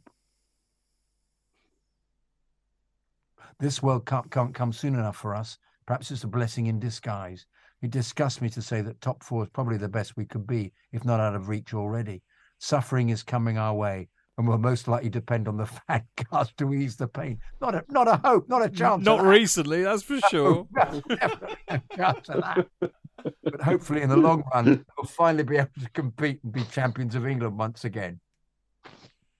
This 3.58 3.82
World 3.82 4.04
Cup 4.04 4.30
can't 4.30 4.54
come 4.54 4.72
soon 4.72 4.94
enough 4.94 5.16
for 5.16 5.34
us. 5.34 5.58
Perhaps 5.86 6.10
it's 6.10 6.24
a 6.24 6.28
blessing 6.28 6.66
in 6.66 6.80
disguise. 6.80 7.46
It 7.82 7.90
disgusts 7.90 8.40
me 8.40 8.48
to 8.50 8.62
say 8.62 8.80
that 8.80 9.00
top 9.00 9.22
four 9.22 9.42
is 9.44 9.50
probably 9.50 9.76
the 9.76 9.88
best 9.88 10.16
we 10.16 10.24
could 10.24 10.46
be, 10.46 10.72
if 10.92 11.04
not 11.04 11.20
out 11.20 11.34
of 11.34 11.48
reach 11.48 11.74
already. 11.74 12.22
Suffering 12.58 13.10
is 13.10 13.22
coming 13.22 13.58
our 13.58 13.74
way, 13.74 14.08
and 14.38 14.48
will 14.48 14.58
most 14.58 14.88
likely 14.88 15.10
depend 15.10 15.46
on 15.46 15.56
the 15.56 15.66
fat 15.86 16.04
cast 16.16 16.56
to 16.56 16.72
ease 16.72 16.96
the 16.96 17.06
pain. 17.06 17.38
Not 17.60 17.74
a, 17.74 17.84
not 17.88 18.08
a 18.08 18.16
hope, 18.24 18.48
not 18.48 18.64
a 18.64 18.70
chance. 18.70 19.04
Not 19.04 19.20
of 19.20 19.26
that. 19.26 19.30
recently, 19.30 19.82
that's 19.82 20.02
for 20.02 20.18
sure. 20.30 20.66
No, 20.74 21.02
definitely 21.08 21.56
no 21.70 21.80
chance 21.94 22.28
of 22.28 22.40
that. 22.40 22.66
But 23.22 23.60
hopefully, 23.60 24.02
in 24.02 24.08
the 24.08 24.16
long 24.16 24.44
run, 24.52 24.84
we'll 24.96 25.06
finally 25.06 25.44
be 25.44 25.56
able 25.56 25.70
to 25.80 25.90
compete 25.90 26.40
and 26.42 26.52
be 26.52 26.64
champions 26.64 27.14
of 27.14 27.26
England 27.26 27.58
once 27.58 27.84
again. 27.84 28.20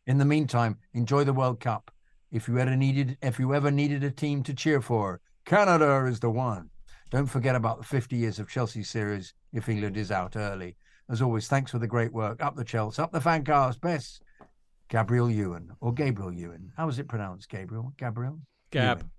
In 0.07 0.19
the 0.19 0.25
meantime, 0.25 0.79
enjoy 0.93 1.25
the 1.25 1.33
World 1.33 1.61
Cup. 1.61 1.91
If 2.31 2.49
you 2.49 2.59
ever 2.59 2.77
needed, 2.77 3.17
if 3.23 3.39
you 3.39 3.55
ever 3.55 3.71
needed 3.71 4.05
a 4.05 4.11
team 4.11 4.43
to 4.45 4.55
cheer 4.55 4.81
for, 4.81 5.21
Canada 5.45 6.07
is 6.07 6.21
the 6.21 6.31
one. 6.31 6.71
Don't 7.11 7.27
forget 7.27 7.55
about 7.55 7.79
the 7.79 7.85
50 7.85 8.17
years 8.17 8.39
of 8.39 8.49
Chelsea 8.49 8.83
series 8.83 9.35
if 9.53 9.69
England 9.69 9.97
is 9.97 10.11
out 10.11 10.37
early. 10.37 10.77
As 11.09 11.23
always, 11.23 11.49
thanks 11.49 11.71
for 11.71 11.79
the 11.79 11.87
great 11.87 12.13
work. 12.13 12.43
Up 12.43 12.57
the 12.57 12.65
Chelsea, 12.65 13.01
up 13.01 13.13
the 13.13 13.21
fancast. 13.21 13.81
Best, 13.81 14.23
Gabriel 14.89 15.31
Ewan 15.31 15.71
or 15.81 15.93
Gabriel 15.93 16.33
Ewan. 16.33 16.73
How 16.77 16.89
is 16.89 16.99
it 16.99 17.09
pronounced? 17.09 17.49
Gabriel, 17.49 17.93
Gabriel, 17.99 18.41
Gab. 18.71 18.99
Ewan. 18.99 19.11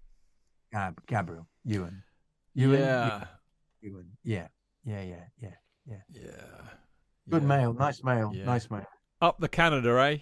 Gab, 0.72 1.06
Gabriel 1.06 1.48
Ewan. 1.64 2.04
Ewan. 2.54 2.80
Yeah. 2.80 3.08
Ewan. 3.08 3.28
Yeah, 4.24 4.48
yeah, 4.84 5.02
yeah, 5.02 5.24
yeah, 5.42 5.50
yeah. 5.86 6.02
Yeah. 6.10 6.22
Good 7.30 7.42
Yeah. 7.44 7.48
mail, 7.48 7.74
nice 7.74 8.04
mail, 8.04 8.32
Yeah. 8.34 8.46
nice 8.46 8.70
mail. 8.70 8.86
Up 9.22 9.40
the 9.40 9.48
Canada, 9.50 9.90
eh? 10.00 10.18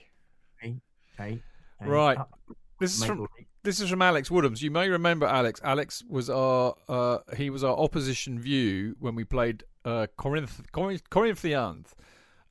Hey, 0.60 0.82
hey, 1.18 1.42
hey, 1.80 1.88
Right. 1.88 2.18
up, 2.18 2.40
This 2.80 2.98
is 2.98 3.06
from 3.06 3.28
this 3.64 3.80
is 3.80 3.90
from 3.90 4.02
Alex 4.02 4.30
Woodhams. 4.30 4.62
You 4.62 4.72
may 4.72 4.90
remember 4.90 5.26
Alex. 5.26 5.62
Alex 5.64 6.04
was 6.10 6.30
our 6.30 6.76
uh, 6.90 7.20
he 7.38 7.50
was 7.50 7.64
our 7.64 7.78
opposition 7.78 8.40
view 8.40 8.96
when 9.00 9.16
we 9.16 9.24
played 9.24 9.64
uh, 9.86 10.08
Corinth 10.18 10.70
Corinth 10.72 11.10
Corinthians, 11.10 11.96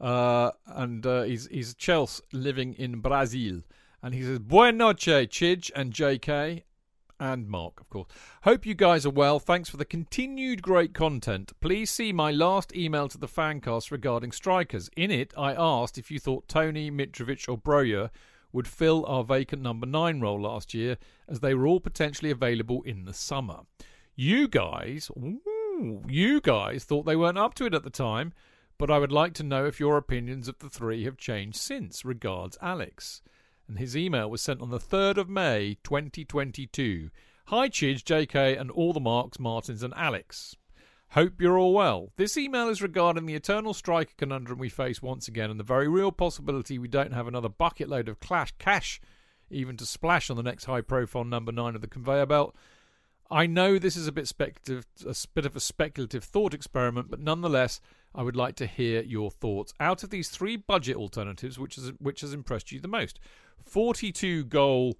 uh, 0.00 0.52
and 0.66 1.04
uh, 1.06 1.22
he's 1.22 1.46
he's 1.48 1.74
Chelsea 1.74 2.22
living 2.32 2.72
in 2.74 3.00
Brazil, 3.00 3.60
and 4.02 4.14
he 4.14 4.22
says 4.22 4.38
Buenas 4.38 4.78
noche, 4.78 5.28
Chidge 5.28 5.70
and 5.74 5.92
J.K. 5.92 6.64
and 7.22 7.48
Mark, 7.48 7.80
of 7.80 7.88
course. 7.88 8.08
Hope 8.42 8.66
you 8.66 8.74
guys 8.74 9.06
are 9.06 9.10
well. 9.10 9.38
Thanks 9.38 9.70
for 9.70 9.76
the 9.76 9.84
continued 9.84 10.60
great 10.60 10.92
content. 10.92 11.52
Please 11.60 11.88
see 11.88 12.12
my 12.12 12.32
last 12.32 12.74
email 12.74 13.06
to 13.06 13.16
the 13.16 13.28
fancast 13.28 13.92
regarding 13.92 14.32
strikers. 14.32 14.90
In 14.96 15.12
it, 15.12 15.32
I 15.38 15.54
asked 15.54 15.98
if 15.98 16.10
you 16.10 16.18
thought 16.18 16.48
Tony, 16.48 16.90
Mitrovic, 16.90 17.48
or 17.48 17.56
Broja 17.56 18.10
would 18.52 18.66
fill 18.66 19.06
our 19.06 19.22
vacant 19.22 19.62
number 19.62 19.86
nine 19.86 20.20
role 20.20 20.40
last 20.40 20.74
year, 20.74 20.98
as 21.28 21.38
they 21.38 21.54
were 21.54 21.68
all 21.68 21.78
potentially 21.78 22.32
available 22.32 22.82
in 22.82 23.04
the 23.04 23.14
summer. 23.14 23.60
You 24.16 24.48
guys, 24.48 25.08
ooh, 25.16 26.02
you 26.08 26.40
guys 26.40 26.82
thought 26.82 27.06
they 27.06 27.16
weren't 27.16 27.38
up 27.38 27.54
to 27.54 27.66
it 27.66 27.74
at 27.74 27.84
the 27.84 27.90
time, 27.90 28.32
but 28.78 28.90
I 28.90 28.98
would 28.98 29.12
like 29.12 29.32
to 29.34 29.44
know 29.44 29.64
if 29.64 29.78
your 29.78 29.96
opinions 29.96 30.48
of 30.48 30.58
the 30.58 30.68
three 30.68 31.04
have 31.04 31.18
changed 31.18 31.58
since. 31.58 32.04
Regards, 32.04 32.58
Alex. 32.60 33.22
And 33.68 33.78
his 33.78 33.96
email 33.96 34.28
was 34.28 34.42
sent 34.42 34.60
on 34.60 34.70
the 34.70 34.78
3rd 34.78 35.16
of 35.16 35.28
May 35.28 35.78
2022. 35.84 37.10
Hi, 37.46 37.68
Chidge, 37.68 38.02
JK, 38.02 38.60
and 38.60 38.70
all 38.70 38.92
the 38.92 39.00
Marks, 39.00 39.38
Martins, 39.38 39.82
and 39.82 39.94
Alex. 39.96 40.56
Hope 41.10 41.40
you're 41.40 41.58
all 41.58 41.74
well. 41.74 42.10
This 42.16 42.38
email 42.38 42.68
is 42.68 42.80
regarding 42.80 43.26
the 43.26 43.34
eternal 43.34 43.74
striker 43.74 44.14
conundrum 44.16 44.58
we 44.58 44.70
face 44.70 45.02
once 45.02 45.28
again 45.28 45.50
and 45.50 45.60
the 45.60 45.64
very 45.64 45.86
real 45.86 46.10
possibility 46.10 46.78
we 46.78 46.88
don't 46.88 47.12
have 47.12 47.26
another 47.26 47.50
bucket 47.50 47.88
load 47.88 48.08
of 48.08 48.18
clash 48.18 48.54
cash 48.58 49.00
even 49.50 49.76
to 49.76 49.86
splash 49.86 50.30
on 50.30 50.36
the 50.36 50.42
next 50.42 50.64
high 50.64 50.80
profile 50.80 51.24
number 51.24 51.52
9 51.52 51.74
of 51.74 51.80
the 51.80 51.86
conveyor 51.86 52.26
belt. 52.26 52.56
I 53.30 53.46
know 53.46 53.78
this 53.78 53.96
is 53.96 54.06
a 54.06 54.12
bit 54.12 54.26
speculative 54.28 54.86
a 55.06 55.14
bit 55.34 55.46
of 55.46 55.56
a 55.56 55.60
speculative 55.60 56.24
thought 56.24 56.54
experiment, 56.54 57.10
but 57.10 57.20
nonetheless 57.20 57.80
I 58.14 58.22
would 58.22 58.36
like 58.36 58.56
to 58.56 58.66
hear 58.66 59.02
your 59.02 59.30
thoughts. 59.30 59.72
Out 59.80 60.02
of 60.02 60.10
these 60.10 60.28
three 60.28 60.56
budget 60.56 60.96
alternatives, 60.96 61.58
which 61.58 61.76
has 61.76 61.92
which 61.98 62.20
has 62.20 62.32
impressed 62.32 62.72
you 62.72 62.80
the 62.80 62.88
most? 62.88 63.18
42 63.64 64.44
goal 64.44 64.98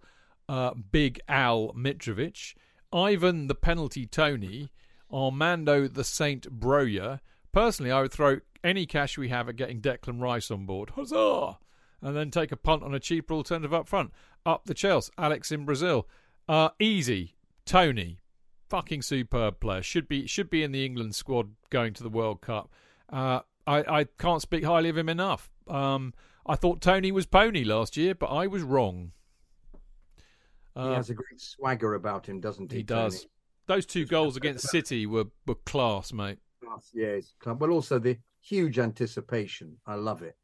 uh, 0.48 0.74
Big 0.74 1.20
Al 1.28 1.72
Mitrovic, 1.74 2.54
Ivan 2.92 3.48
the 3.48 3.54
penalty 3.54 4.06
Tony, 4.06 4.70
Armando 5.12 5.88
the 5.88 6.04
Saint 6.04 6.60
Broja. 6.60 7.20
Personally, 7.52 7.90
I 7.92 8.02
would 8.02 8.12
throw 8.12 8.40
any 8.64 8.86
cash 8.86 9.18
we 9.18 9.28
have 9.28 9.48
at 9.48 9.56
getting 9.56 9.80
Declan 9.80 10.20
Rice 10.20 10.50
on 10.50 10.64
board. 10.66 10.90
Huzzah! 10.90 11.58
And 12.00 12.16
then 12.16 12.30
take 12.30 12.50
a 12.50 12.56
punt 12.56 12.82
on 12.82 12.94
a 12.94 13.00
cheaper 13.00 13.34
alternative 13.34 13.74
up 13.74 13.88
front. 13.88 14.12
Up 14.44 14.64
the 14.64 14.74
Chelsea, 14.74 15.12
Alex 15.18 15.52
in 15.52 15.64
Brazil. 15.64 16.08
Uh, 16.48 16.70
easy, 16.80 17.36
Tony, 17.64 18.18
fucking 18.68 19.02
superb 19.02 19.60
player. 19.60 19.82
Should 19.82 20.08
be 20.08 20.26
should 20.26 20.50
be 20.50 20.62
in 20.62 20.72
the 20.72 20.84
England 20.84 21.14
squad 21.14 21.50
going 21.70 21.92
to 21.94 22.02
the 22.02 22.08
World 22.08 22.40
Cup. 22.40 22.72
Uh, 23.12 23.40
I, 23.66 24.00
I 24.00 24.04
can't 24.18 24.42
speak 24.42 24.64
highly 24.64 24.88
of 24.88 24.96
him 24.96 25.08
enough. 25.08 25.50
Um, 25.68 26.14
I 26.46 26.56
thought 26.56 26.80
Tony 26.80 27.12
was 27.12 27.26
pony 27.26 27.62
last 27.62 27.96
year, 27.96 28.14
but 28.14 28.26
I 28.26 28.46
was 28.46 28.62
wrong. 28.62 29.12
he 29.72 29.78
Uh, 30.80 30.94
has 30.94 31.10
a 31.10 31.14
great 31.14 31.40
swagger 31.40 31.94
about 31.94 32.26
him, 32.26 32.40
doesn't 32.40 32.72
he? 32.72 32.78
he 32.78 32.82
does. 32.82 33.20
Tony? 33.20 33.28
Those 33.66 33.86
two 33.86 34.06
goals 34.06 34.36
against 34.36 34.68
City 34.68 35.06
were, 35.06 35.26
were 35.46 35.54
class, 35.54 36.12
mate. 36.12 36.38
Class, 36.64 36.90
Yeah, 36.92 37.18
club. 37.38 37.60
Well, 37.60 37.70
also 37.70 37.98
the 37.98 38.18
huge 38.40 38.78
anticipation. 38.78 39.76
I 39.86 39.94
love 39.94 40.22
it. 40.22 40.36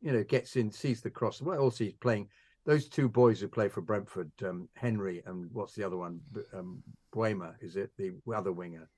You 0.00 0.12
know, 0.12 0.24
gets 0.24 0.56
in, 0.56 0.70
sees 0.70 1.02
the 1.02 1.10
cross. 1.10 1.42
Well, 1.42 1.58
also 1.58 1.84
he's 1.84 1.94
playing 1.94 2.28
those 2.64 2.88
two 2.88 3.08
boys 3.08 3.40
who 3.40 3.48
play 3.48 3.68
for 3.68 3.80
Brentford, 3.80 4.30
um, 4.44 4.68
Henry 4.74 5.22
and 5.26 5.50
what's 5.52 5.74
the 5.74 5.84
other 5.84 5.96
one? 5.96 6.20
Um, 6.54 6.82
Mbeumo, 7.14 7.54
is 7.60 7.76
it 7.76 7.90
the 7.96 8.12
other 8.34 8.52
winger? 8.52 8.88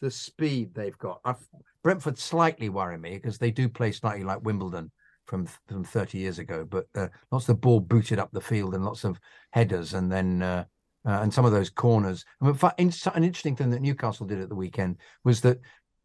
The 0.00 0.10
speed 0.10 0.74
they've 0.74 0.98
got. 0.98 1.20
I've, 1.24 1.46
Brentford 1.82 2.18
slightly 2.18 2.68
worry 2.68 2.98
me 2.98 3.14
because 3.14 3.38
they 3.38 3.50
do 3.50 3.68
play 3.68 3.92
slightly 3.92 4.24
like 4.24 4.44
Wimbledon 4.44 4.90
from 5.24 5.46
from 5.66 5.84
30 5.84 6.18
years 6.18 6.38
ago, 6.38 6.64
but 6.64 6.86
uh, 6.94 7.08
lots 7.30 7.48
of 7.48 7.60
ball 7.60 7.80
booted 7.80 8.18
up 8.18 8.30
the 8.32 8.40
field 8.40 8.74
and 8.74 8.84
lots 8.84 9.04
of 9.04 9.18
headers, 9.50 9.94
and 9.94 10.10
then 10.10 10.42
uh, 10.42 10.64
uh, 11.06 11.20
and 11.22 11.32
some 11.32 11.44
of 11.44 11.52
those 11.52 11.70
corners. 11.70 12.24
I 12.40 12.46
mean, 12.46 12.58
an 12.62 13.24
interesting 13.24 13.56
thing 13.56 13.70
that 13.70 13.82
Newcastle 13.82 14.26
did 14.26 14.40
at 14.40 14.48
the 14.48 14.54
weekend 14.54 14.96
was 15.24 15.40
that 15.42 15.60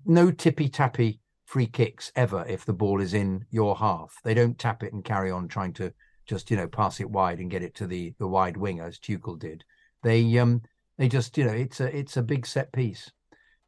no 0.05 0.31
tippy 0.31 0.69
tappy 0.69 1.19
free 1.45 1.67
kicks 1.67 2.11
ever 2.15 2.45
if 2.47 2.65
the 2.65 2.73
ball 2.73 3.01
is 3.01 3.13
in 3.13 3.45
your 3.49 3.75
half. 3.75 4.15
They 4.23 4.33
don't 4.33 4.57
tap 4.57 4.83
it 4.83 4.93
and 4.93 5.03
carry 5.03 5.31
on 5.31 5.47
trying 5.47 5.73
to 5.73 5.91
just 6.25 6.51
you 6.51 6.57
know 6.57 6.67
pass 6.67 6.99
it 6.99 7.09
wide 7.09 7.39
and 7.39 7.51
get 7.51 7.63
it 7.63 7.75
to 7.75 7.87
the 7.87 8.13
the 8.19 8.27
wide 8.27 8.57
winger 8.57 8.85
as 8.85 8.99
Tuchel 8.99 9.37
did. 9.37 9.63
They 10.03 10.37
um 10.37 10.61
they 10.97 11.07
just 11.07 11.37
you 11.37 11.45
know 11.45 11.51
it's 11.51 11.79
a 11.79 11.95
it's 11.95 12.17
a 12.17 12.23
big 12.23 12.45
set 12.45 12.71
piece, 12.71 13.11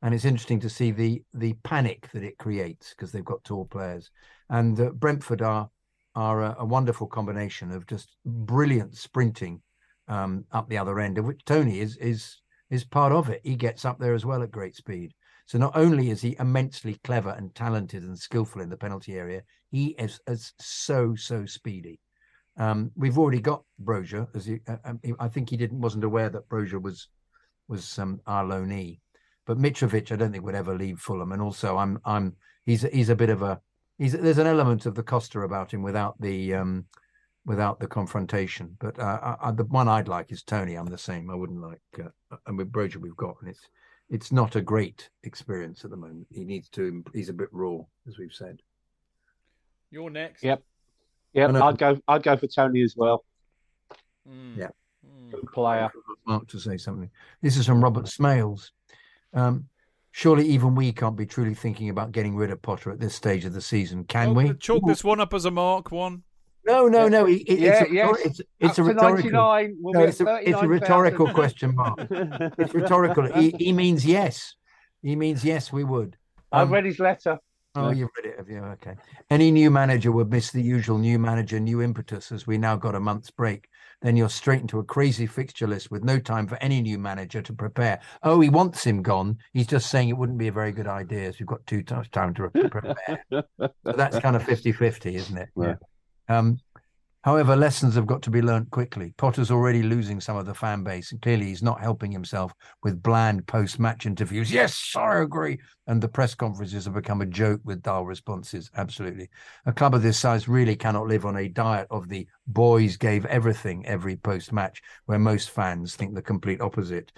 and 0.04 0.14
it's 0.14 0.26
interesting 0.26 0.60
to 0.60 0.70
see 0.70 0.92
the 0.92 1.24
the 1.34 1.54
panic 1.64 2.10
that 2.12 2.24
it 2.24 2.38
creates 2.38 2.90
because 2.90 3.12
they've 3.12 3.26
got 3.26 3.44
tall 3.44 3.66
players, 3.66 4.12
and 4.50 4.80
uh, 4.80 4.90
Brentford 4.92 5.42
are 5.42 5.70
are 6.14 6.44
a, 6.44 6.56
a 6.60 6.66
wonderful 6.66 7.08
combination 7.08 7.72
of 7.72 7.88
just 7.88 8.16
brilliant 8.26 8.96
sprinting 8.96 9.62
um, 10.08 10.46
up 10.52 10.70
the 10.70 10.78
other 10.78 11.00
end, 11.00 11.18
of 11.18 11.26
which 11.26 11.46
Tony 11.46 11.80
is 11.80 11.98
is 11.98 12.42
is 12.70 12.84
part 12.84 13.14
of 13.14 13.30
it. 13.30 13.42
He 13.44 13.56
gets 13.56 13.86
up 13.86 13.98
there 13.98 14.14
as 14.14 14.26
well 14.26 14.44
at 14.44 14.52
great 14.52 14.76
speed. 14.76 15.14
So 15.46 15.58
not 15.58 15.76
only 15.76 16.10
is 16.10 16.22
he 16.22 16.36
immensely 16.40 17.00
clever 17.04 17.32
and 17.32 17.54
talented 17.54 18.04
and 18.04 18.18
skillful 18.18 18.62
in 18.62 18.70
the 18.70 18.78
penalty 18.78 19.16
area, 19.16 19.42
he 19.72 19.88
is, 20.00 20.20
is 20.28 20.54
so 20.60 21.16
so 21.16 21.46
speedy. 21.46 22.00
Um, 22.58 22.92
we've 22.96 23.18
already 23.18 23.42
got 23.42 23.64
Brozier, 23.82 24.28
as 24.36 24.46
he, 24.46 24.60
uh, 24.68 24.78
um, 24.86 25.00
I 25.20 25.28
think 25.28 25.50
he 25.50 25.58
didn't 25.58 25.82
wasn't 25.82 26.04
aware 26.04 26.30
that 26.30 26.50
Brozier 26.50 26.82
was 26.82 27.08
was 27.68 27.98
um, 27.98 28.20
our 28.28 28.44
loanee, 28.44 29.00
but 29.46 29.58
Mitrovic 29.58 30.12
I 30.12 30.16
don't 30.16 30.32
think 30.32 30.44
would 30.44 30.56
ever 30.56 30.78
leave 30.78 31.00
Fulham, 31.00 31.32
and 31.32 31.42
also 31.42 31.78
I'm 31.78 32.00
I'm 32.06 32.36
he's 32.66 32.84
he's 32.84 33.10
a 33.10 33.16
bit 33.16 33.30
of 33.30 33.42
a 33.42 33.60
he's 33.98 34.14
there's 34.14 34.38
an 34.38 34.48
element 34.48 34.86
of 34.86 34.96
the 34.96 35.04
Costa 35.04 35.42
about 35.42 35.74
him 35.74 35.84
without 35.84 36.20
the 36.20 36.54
um 36.54 36.86
without 37.46 37.80
the 37.80 37.88
confrontation. 37.88 38.76
But 38.80 38.98
uh, 39.00 39.20
I, 39.42 39.50
I, 39.50 39.52
the 39.52 39.66
one 39.66 39.88
I'd 39.88 40.08
like 40.08 40.32
is 40.32 40.44
Tony. 40.44 40.76
I'm 40.76 40.86
the 40.86 40.98
same. 40.98 41.30
I 41.30 41.36
wouldn't 41.36 41.62
like 41.62 41.82
uh, 42.00 42.38
and 42.48 42.58
with 42.58 42.72
Brozier 42.72 43.02
we've 43.02 43.18
got, 43.18 43.36
and 43.42 43.50
it's 43.50 43.68
it's 44.10 44.32
not 44.32 44.56
a 44.56 44.62
great 44.62 45.10
experience 45.24 45.84
at 45.84 45.92
the 45.92 45.98
moment. 45.98 46.28
He 46.30 46.44
needs 46.44 46.70
to. 46.70 47.04
He's 47.14 47.30
a 47.30 47.34
bit 47.34 47.50
raw, 47.52 47.80
as 48.08 48.18
we've 48.18 48.34
said. 48.34 48.60
You're 49.92 50.10
next. 50.10 50.44
Yep. 50.44 50.64
Yeah, 51.34 51.48
I 51.48 51.52
know. 51.52 51.64
I'd 51.64 51.78
go. 51.78 52.00
I'd 52.08 52.24
go 52.24 52.38
for 52.38 52.48
Tony 52.48 52.84
as 52.84 52.96
well. 52.96 53.26
Mm. 54.30 54.58
Yeah. 54.58 54.70
Mm. 55.06 55.32
Good 55.32 55.52
player. 55.52 55.92
Mark 56.26 56.48
to 56.50 56.60
say 56.60 56.78
something. 56.78 57.10
This 57.42 57.58
is 57.58 57.66
from 57.66 57.84
Robert 57.84 58.06
Smales. 58.06 58.72
Um, 59.34 59.66
surely 60.12 60.46
even 60.48 60.76
we 60.76 60.92
can't 60.92 61.16
be 61.16 61.26
truly 61.26 61.54
thinking 61.56 61.90
about 61.90 62.12
getting 62.12 62.36
rid 62.36 62.52
of 62.52 62.62
Potter 62.62 62.92
at 62.92 63.00
this 63.00 63.16
stage 63.16 63.46
of 63.46 63.54
the 63.54 63.62
season, 63.62 64.04
can 64.06 64.30
Oh, 64.30 64.34
we? 64.34 64.54
Chalk 64.56 64.86
this 64.86 65.04
one 65.04 65.20
up 65.20 65.34
as 65.34 65.46
a 65.46 65.52
mark 65.52 65.92
one. 65.92 66.24
No, 66.66 66.88
no, 66.88 67.08
no. 67.10 67.26
It, 67.26 67.42
it- 67.48 67.60
Yeah, 67.60 67.82
it's 67.82 67.90
a, 67.92 67.94
yes. 67.94 68.18
it's, 68.26 68.42
it's 68.60 68.78
a 68.80 68.84
rhetorical. 68.84 69.32
we'll 69.82 69.94
No, 69.94 70.00
it's 70.08 70.22
a, 70.22 70.36
it's 70.50 70.62
a 70.62 70.68
rhetorical 70.68 71.28
question, 71.34 71.76
Mark. 71.76 72.00
It's 72.58 72.74
rhetorical. 72.74 73.32
He, 73.34 73.54
he 73.60 73.74
means 73.74 74.06
yes. 74.06 74.56
He 75.02 75.16
means 75.16 75.44
yes. 75.44 75.74
We 75.74 75.84
would. 75.84 76.16
I've 76.52 76.68
Um, 76.68 76.74
read 76.74 76.86
his 76.86 77.00
letter. 77.00 77.38
Oh, 77.76 77.90
Yeah. 77.90 77.96
you've 77.96 78.10
read 78.16 78.32
it, 78.32 78.38
have 78.38 78.48
you? 78.50 78.60
Okay. 78.60 78.96
Any 79.30 79.52
new 79.52 79.72
manager 79.72 80.12
would 80.12 80.30
miss 80.30 80.52
the 80.52 80.62
usual 80.62 81.00
new 81.00 81.18
manager, 81.20 81.60
new 81.60 81.82
impetus 81.82 82.32
as 82.32 82.46
we 82.48 82.58
now 82.58 82.76
got 82.78 82.96
a 82.96 83.00
month's 83.00 83.32
break. 83.32 83.68
Then 84.04 84.18
you're 84.18 84.30
straight 84.30 84.62
into 84.62 84.80
a 84.80 84.84
crazy 84.84 85.26
fixture 85.26 85.66
list 85.66 85.90
with 85.90 86.04
no 86.04 86.20
time 86.20 86.46
for 86.46 86.58
any 86.58 86.82
new 86.82 87.00
manager 87.00 87.42
to 87.42 87.54
prepare. 87.54 88.02
Oh, 88.22 88.42
he 88.42 88.50
wants 88.50 88.86
him 88.86 89.02
gone. 89.02 89.38
He's 89.54 89.66
just 89.66 89.90
saying 89.90 90.10
it 90.10 90.18
wouldn't 90.18 90.38
be 90.38 90.50
a 90.50 90.52
very 90.52 90.74
good 90.74 90.88
idea 90.88 91.30
as 91.30 91.40
we've 91.40 91.48
got 91.48 91.66
too 91.66 91.84
much 91.90 92.12
time 92.12 92.34
to 92.36 92.50
prepare. 92.50 92.96
so 93.32 93.72
that's 93.86 94.20
kind 94.20 94.36
of 94.36 94.44
50 94.44 94.74
50, 94.74 95.16
isn't 95.16 95.38
it? 95.38 95.50
Yeah. 95.64 95.76
Um, 96.28 96.60
however, 97.24 97.56
lessons 97.56 97.96
have 97.96 98.06
got 98.06 98.22
to 98.24 98.30
be 98.30 98.42
learnt 98.42 98.70
quickly. 98.72 99.14
Potter's 99.18 99.52
already 99.52 99.84
losing 99.84 100.22
some 100.22 100.38
of 100.38 100.46
the 100.46 100.54
fan 100.54 100.84
base, 100.84 101.12
and 101.12 101.22
clearly 101.22 101.48
he's 101.48 101.64
not 101.64 101.82
helping 101.82 102.12
himself 102.12 102.54
with 102.84 103.02
bland 103.02 103.46
post 103.48 103.80
match 103.80 104.06
interviews. 104.06 104.52
Yes, 104.52 104.94
I 104.96 105.18
agree. 105.18 105.60
And 105.88 106.02
the 106.02 106.08
press 106.08 106.36
conferences 106.36 106.86
have 106.86 106.94
become 106.94 107.22
a 107.22 107.26
joke 107.26 107.62
with 107.64 107.82
dull 107.82 108.06
responses. 108.06 108.70
Absolutely. 108.78 109.30
A 109.66 109.74
club 109.74 109.96
of 109.96 110.02
this 110.02 110.18
size 110.18 110.48
really 110.48 110.76
cannot 110.76 111.08
live 111.08 111.26
on 111.26 111.38
a 111.38 111.50
diet 111.50 111.88
of 111.90 112.10
the 112.10 112.28
boys 112.48 112.98
gave 112.98 113.26
everything 113.26 113.86
every 113.86 114.16
post 114.16 114.54
match, 114.54 114.82
where 115.06 115.20
most 115.20 115.50
fans 115.50 115.96
think 115.96 116.14
the 116.14 116.22
complete 116.22 116.62
opposite. 116.62 117.12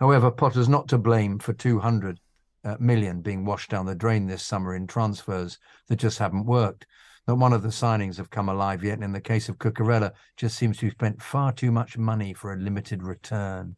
However, 0.00 0.30
Potter's 0.30 0.68
not 0.68 0.88
to 0.88 0.98
blame 0.98 1.38
for 1.38 1.52
200 1.52 2.20
uh, 2.64 2.76
million 2.80 3.20
being 3.20 3.44
washed 3.44 3.70
down 3.70 3.86
the 3.86 3.94
drain 3.94 4.26
this 4.26 4.42
summer 4.42 4.74
in 4.74 4.86
transfers 4.86 5.58
that 5.88 5.96
just 5.96 6.18
haven't 6.18 6.44
worked. 6.44 6.86
Not 7.26 7.38
one 7.38 7.52
of 7.52 7.62
the 7.62 7.68
signings 7.68 8.16
have 8.16 8.30
come 8.30 8.48
alive 8.48 8.84
yet. 8.84 8.94
And 8.94 9.04
in 9.04 9.12
the 9.12 9.20
case 9.20 9.48
of 9.48 9.58
Cucurella, 9.58 10.12
just 10.36 10.56
seems 10.56 10.78
to 10.78 10.86
have 10.86 10.92
spent 10.92 11.22
far 11.22 11.52
too 11.52 11.72
much 11.72 11.98
money 11.98 12.32
for 12.32 12.52
a 12.52 12.56
limited 12.56 13.02
return. 13.02 13.76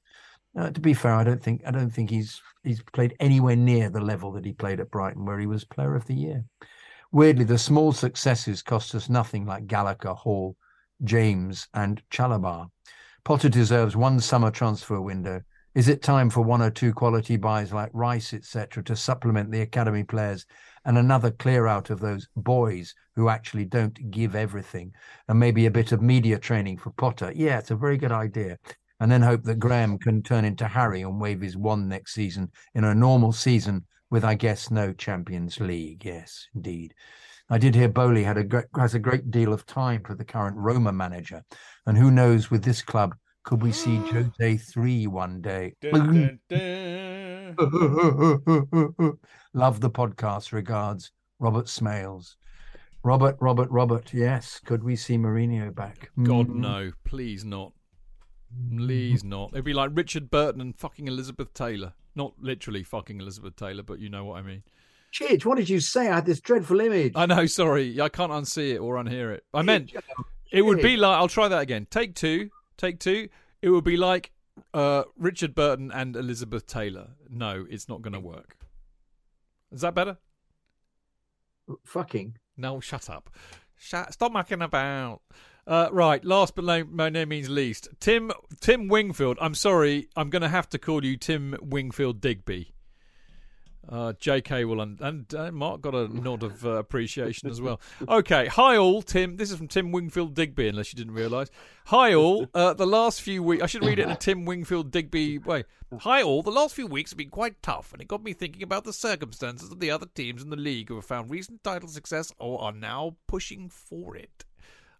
Uh, 0.56 0.70
to 0.70 0.80
be 0.80 0.94
fair, 0.94 1.14
I 1.14 1.24
don't 1.24 1.42
think 1.42 1.62
I 1.66 1.70
don't 1.70 1.90
think 1.90 2.10
he's 2.10 2.40
he's 2.64 2.82
played 2.82 3.14
anywhere 3.20 3.56
near 3.56 3.90
the 3.90 4.00
level 4.00 4.32
that 4.32 4.44
he 4.44 4.52
played 4.52 4.80
at 4.80 4.90
Brighton, 4.90 5.24
where 5.24 5.38
he 5.38 5.46
was 5.46 5.64
Player 5.64 5.94
of 5.94 6.06
the 6.06 6.14
Year. 6.14 6.44
Weirdly, 7.12 7.44
the 7.44 7.58
small 7.58 7.92
successes 7.92 8.62
cost 8.62 8.94
us 8.94 9.08
nothing 9.08 9.46
like 9.46 9.66
Gallagher, 9.66 10.12
Hall, 10.12 10.56
James, 11.04 11.68
and 11.72 12.02
Chalobah. 12.10 12.68
Potter 13.24 13.48
deserves 13.48 13.96
one 13.96 14.20
summer 14.20 14.50
transfer 14.50 15.00
window. 15.00 15.42
Is 15.78 15.86
it 15.86 16.02
time 16.02 16.28
for 16.28 16.40
one 16.40 16.60
or 16.60 16.72
two 16.72 16.92
quality 16.92 17.36
buys 17.36 17.72
like 17.72 17.90
Rice, 17.92 18.34
etc., 18.34 18.82
to 18.82 18.96
supplement 18.96 19.52
the 19.52 19.60
academy 19.60 20.02
players 20.02 20.44
and 20.84 20.98
another 20.98 21.30
clear 21.30 21.68
out 21.68 21.90
of 21.90 22.00
those 22.00 22.26
boys 22.34 22.96
who 23.14 23.28
actually 23.28 23.64
don't 23.64 24.10
give 24.10 24.34
everything, 24.34 24.92
and 25.28 25.38
maybe 25.38 25.66
a 25.66 25.70
bit 25.70 25.92
of 25.92 26.02
media 26.02 26.36
training 26.36 26.78
for 26.78 26.90
Potter? 26.90 27.32
Yeah, 27.32 27.60
it's 27.60 27.70
a 27.70 27.76
very 27.76 27.96
good 27.96 28.10
idea. 28.10 28.58
And 28.98 29.08
then 29.08 29.22
hope 29.22 29.44
that 29.44 29.60
Graham 29.60 29.98
can 29.98 30.20
turn 30.20 30.44
into 30.44 30.66
Harry 30.66 31.02
and 31.02 31.20
wave 31.20 31.42
his 31.42 31.56
wand 31.56 31.88
next 31.88 32.12
season 32.12 32.50
in 32.74 32.82
a 32.82 32.92
normal 32.92 33.30
season 33.30 33.86
with, 34.10 34.24
I 34.24 34.34
guess, 34.34 34.72
no 34.72 34.92
Champions 34.92 35.60
League. 35.60 36.04
Yes, 36.04 36.48
indeed. 36.56 36.92
I 37.50 37.58
did 37.58 37.76
hear 37.76 37.88
Boehly 37.88 38.24
had 38.24 38.36
a 38.36 38.64
has 38.76 38.94
a 38.94 38.98
great 38.98 39.30
deal 39.30 39.52
of 39.52 39.64
time 39.64 40.02
for 40.02 40.16
the 40.16 40.24
current 40.24 40.56
Roma 40.56 40.92
manager, 40.92 41.44
and 41.86 41.96
who 41.96 42.10
knows 42.10 42.50
with 42.50 42.64
this 42.64 42.82
club 42.82 43.14
could 43.48 43.62
we 43.62 43.72
see 43.72 43.96
Jose 44.12 44.56
three 44.58 45.06
one 45.06 45.40
day? 45.40 45.72
Dun, 45.80 46.38
dun, 46.50 47.56
dun. 47.56 47.56
Love 49.54 49.80
the 49.80 49.88
podcast. 49.90 50.52
Regards, 50.52 51.12
Robert 51.38 51.64
Smales. 51.64 52.34
Robert, 53.02 53.38
Robert, 53.40 53.70
Robert. 53.70 54.12
Yes, 54.12 54.60
could 54.62 54.84
we 54.84 54.96
see 54.96 55.16
Mourinho 55.16 55.74
back? 55.74 56.10
God 56.22 56.48
Mm. 56.48 56.56
no, 56.56 56.92
please 57.06 57.42
not. 57.42 57.72
Please 58.76 59.24
not. 59.24 59.48
It'd 59.54 59.64
be 59.64 59.72
like 59.72 59.92
Richard 59.94 60.30
Burton 60.30 60.60
and 60.60 60.76
fucking 60.76 61.08
Elizabeth 61.08 61.54
Taylor. 61.54 61.94
Not 62.14 62.34
literally 62.38 62.82
fucking 62.82 63.18
Elizabeth 63.18 63.56
Taylor, 63.56 63.82
but 63.82 63.98
you 63.98 64.10
know 64.10 64.26
what 64.26 64.38
I 64.38 64.42
mean. 64.42 64.62
Chidge, 65.10 65.46
what 65.46 65.56
did 65.56 65.70
you 65.70 65.80
say? 65.80 66.10
I 66.10 66.16
had 66.16 66.26
this 66.26 66.40
dreadful 66.42 66.80
image. 66.80 67.12
I 67.16 67.24
know, 67.24 67.46
sorry. 67.46 67.98
I 67.98 68.10
can't 68.10 68.30
unsee 68.32 68.74
it 68.74 68.78
or 68.78 68.96
unhear 68.96 69.32
it. 69.32 69.44
I 69.54 69.62
meant 69.62 69.90
it 70.52 70.60
would 70.60 70.82
be 70.82 70.98
like 70.98 71.16
I'll 71.16 71.28
try 71.28 71.48
that 71.48 71.60
again. 71.60 71.86
Take 71.90 72.14
two. 72.14 72.50
Take 72.78 72.98
two. 72.98 73.28
It 73.60 73.68
would 73.68 73.84
be 73.84 73.98
like 73.98 74.32
uh, 74.72 75.04
Richard 75.18 75.54
Burton 75.54 75.90
and 75.92 76.16
Elizabeth 76.16 76.66
Taylor. 76.66 77.08
No, 77.28 77.66
it's 77.68 77.88
not 77.88 78.00
gonna 78.00 78.20
work. 78.20 78.56
Is 79.70 79.82
that 79.82 79.94
better? 79.94 80.16
Fucking. 81.84 82.38
No, 82.56 82.80
shut 82.80 83.10
up. 83.10 83.30
Shut, 83.76 84.12
stop 84.12 84.32
mucking 84.32 84.62
about. 84.62 85.20
Uh, 85.66 85.88
right, 85.92 86.24
last 86.24 86.54
but 86.54 86.64
no, 86.64 86.82
by 86.82 87.10
no 87.10 87.26
means 87.26 87.50
least, 87.50 87.88
Tim 88.00 88.32
Tim 88.60 88.88
Wingfield. 88.88 89.36
I'm 89.38 89.54
sorry, 89.54 90.08
I'm 90.16 90.30
going 90.30 90.40
to 90.42 90.48
have 90.48 90.68
to 90.70 90.78
call 90.78 91.04
you 91.04 91.18
Tim 91.18 91.56
Wingfield 91.60 92.22
Digby. 92.22 92.72
Uh, 93.88 94.12
JK 94.12 94.66
will 94.68 94.82
un- 94.82 94.98
and 95.00 95.34
uh, 95.34 95.50
Mark 95.50 95.80
got 95.80 95.94
a 95.94 96.08
nod 96.14 96.42
of 96.42 96.64
uh, 96.66 96.72
appreciation 96.72 97.48
as 97.48 97.60
well. 97.60 97.80
Okay, 98.06 98.46
hi 98.46 98.76
all, 98.76 99.00
Tim. 99.00 99.36
This 99.36 99.50
is 99.50 99.56
from 99.56 99.68
Tim 99.68 99.92
Wingfield 99.92 100.34
Digby, 100.34 100.68
unless 100.68 100.92
you 100.92 100.98
didn't 100.98 101.14
realise. 101.14 101.48
Hi 101.86 102.12
all. 102.12 102.48
Uh, 102.52 102.74
the 102.74 102.86
last 102.86 103.22
few 103.22 103.42
weeks, 103.42 103.62
I 103.62 103.66
should 103.66 103.84
read 103.84 103.98
it 103.98 104.02
in 104.02 104.10
a 104.10 104.16
Tim 104.16 104.44
Wingfield 104.44 104.90
Digby 104.90 105.38
way. 105.38 105.64
Hi 106.00 106.22
all. 106.22 106.42
The 106.42 106.50
last 106.50 106.74
few 106.74 106.86
weeks 106.86 107.12
have 107.12 107.18
been 107.18 107.30
quite 107.30 107.62
tough, 107.62 107.94
and 107.94 108.02
it 108.02 108.08
got 108.08 108.22
me 108.22 108.34
thinking 108.34 108.62
about 108.62 108.84
the 108.84 108.92
circumstances 108.92 109.72
of 109.72 109.80
the 109.80 109.90
other 109.90 110.06
teams 110.06 110.42
in 110.42 110.50
the 110.50 110.56
league 110.56 110.90
who 110.90 110.96
have 110.96 111.06
found 111.06 111.30
recent 111.30 111.64
title 111.64 111.88
success 111.88 112.30
or 112.38 112.60
are 112.60 112.72
now 112.72 113.16
pushing 113.26 113.70
for 113.70 114.14
it. 114.14 114.44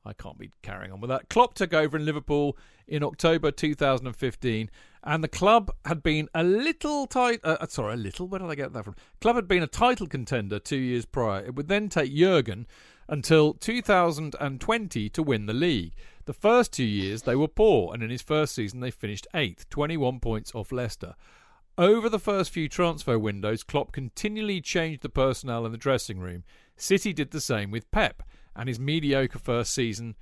I 0.06 0.14
can't 0.14 0.38
be 0.38 0.50
carrying 0.62 0.92
on 0.92 1.00
with 1.00 1.10
that. 1.10 1.28
Klopp 1.28 1.52
took 1.52 1.74
over 1.74 1.98
in 1.98 2.06
Liverpool 2.06 2.56
in 2.86 3.02
October 3.02 3.50
2015, 3.50 4.70
and 5.04 5.22
the 5.22 5.28
club 5.28 5.70
had 5.84 6.02
been 6.02 6.28
a 6.34 6.42
little 6.42 7.06
tight. 7.06 7.40
Uh, 7.44 7.66
sorry, 7.68 7.94
a 7.94 7.96
little. 7.96 8.26
Where 8.26 8.40
did 8.40 8.50
I 8.50 8.54
get 8.54 8.72
that 8.72 8.84
from? 8.84 8.96
Club 9.20 9.36
had 9.36 9.48
been 9.48 9.62
a 9.62 9.68
title 9.68 10.06
contender 10.06 10.58
two 10.58 10.76
years 10.76 11.04
prior. 11.04 11.44
It 11.44 11.54
would 11.54 11.68
then 11.68 11.88
take 11.88 12.14
Jurgen 12.14 12.66
until 13.08 13.54
2020 13.54 15.08
to 15.08 15.22
win 15.22 15.46
the 15.46 15.52
league. 15.52 15.94
The 16.26 16.34
first 16.34 16.72
two 16.72 16.84
years 16.84 17.22
they 17.22 17.36
were 17.36 17.48
poor, 17.48 17.94
and 17.94 18.02
in 18.02 18.10
his 18.10 18.22
first 18.22 18.54
season 18.54 18.80
they 18.80 18.90
finished 18.90 19.26
eighth, 19.34 19.68
21 19.70 20.20
points 20.20 20.54
off 20.54 20.72
Leicester. 20.72 21.14
Over 21.78 22.08
the 22.08 22.18
first 22.18 22.50
few 22.50 22.68
transfer 22.68 23.18
windows, 23.18 23.62
Klopp 23.62 23.92
continually 23.92 24.60
changed 24.60 25.02
the 25.02 25.08
personnel 25.08 25.64
in 25.64 25.72
the 25.72 25.78
dressing 25.78 26.18
room. 26.18 26.42
City 26.76 27.12
did 27.12 27.30
the 27.30 27.40
same 27.40 27.70
with 27.70 27.90
Pep 27.92 28.22
and 28.54 28.68
his 28.68 28.80
mediocre 28.80 29.38
first 29.38 29.72
season. 29.72 30.16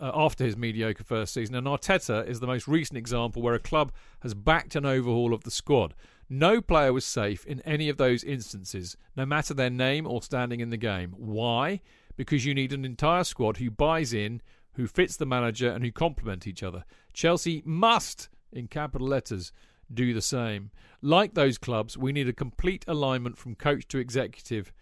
Uh, 0.00 0.10
after 0.14 0.44
his 0.44 0.56
mediocre 0.56 1.04
first 1.04 1.34
season, 1.34 1.54
and 1.54 1.66
Arteta 1.66 2.26
is 2.26 2.40
the 2.40 2.46
most 2.46 2.66
recent 2.66 2.96
example 2.96 3.42
where 3.42 3.52
a 3.52 3.58
club 3.58 3.92
has 4.20 4.32
backed 4.32 4.74
an 4.74 4.86
overhaul 4.86 5.34
of 5.34 5.44
the 5.44 5.50
squad. 5.50 5.94
No 6.30 6.62
player 6.62 6.90
was 6.90 7.04
safe 7.04 7.44
in 7.44 7.60
any 7.66 7.90
of 7.90 7.98
those 7.98 8.24
instances, 8.24 8.96
no 9.14 9.26
matter 9.26 9.52
their 9.52 9.68
name 9.68 10.06
or 10.06 10.22
standing 10.22 10.60
in 10.60 10.70
the 10.70 10.78
game. 10.78 11.12
Why? 11.18 11.82
Because 12.16 12.46
you 12.46 12.54
need 12.54 12.72
an 12.72 12.86
entire 12.86 13.24
squad 13.24 13.58
who 13.58 13.70
buys 13.70 14.14
in, 14.14 14.40
who 14.72 14.86
fits 14.86 15.16
the 15.18 15.26
manager, 15.26 15.70
and 15.70 15.84
who 15.84 15.92
complement 15.92 16.46
each 16.46 16.62
other. 16.62 16.84
Chelsea 17.12 17.62
must, 17.66 18.30
in 18.52 18.68
capital 18.68 19.06
letters, 19.06 19.52
do 19.92 20.14
the 20.14 20.22
same. 20.22 20.70
Like 21.02 21.34
those 21.34 21.58
clubs, 21.58 21.98
we 21.98 22.12
need 22.12 22.28
a 22.28 22.32
complete 22.32 22.86
alignment 22.88 23.36
from 23.36 23.54
coach 23.54 23.86
to 23.88 23.98
executive 23.98 24.72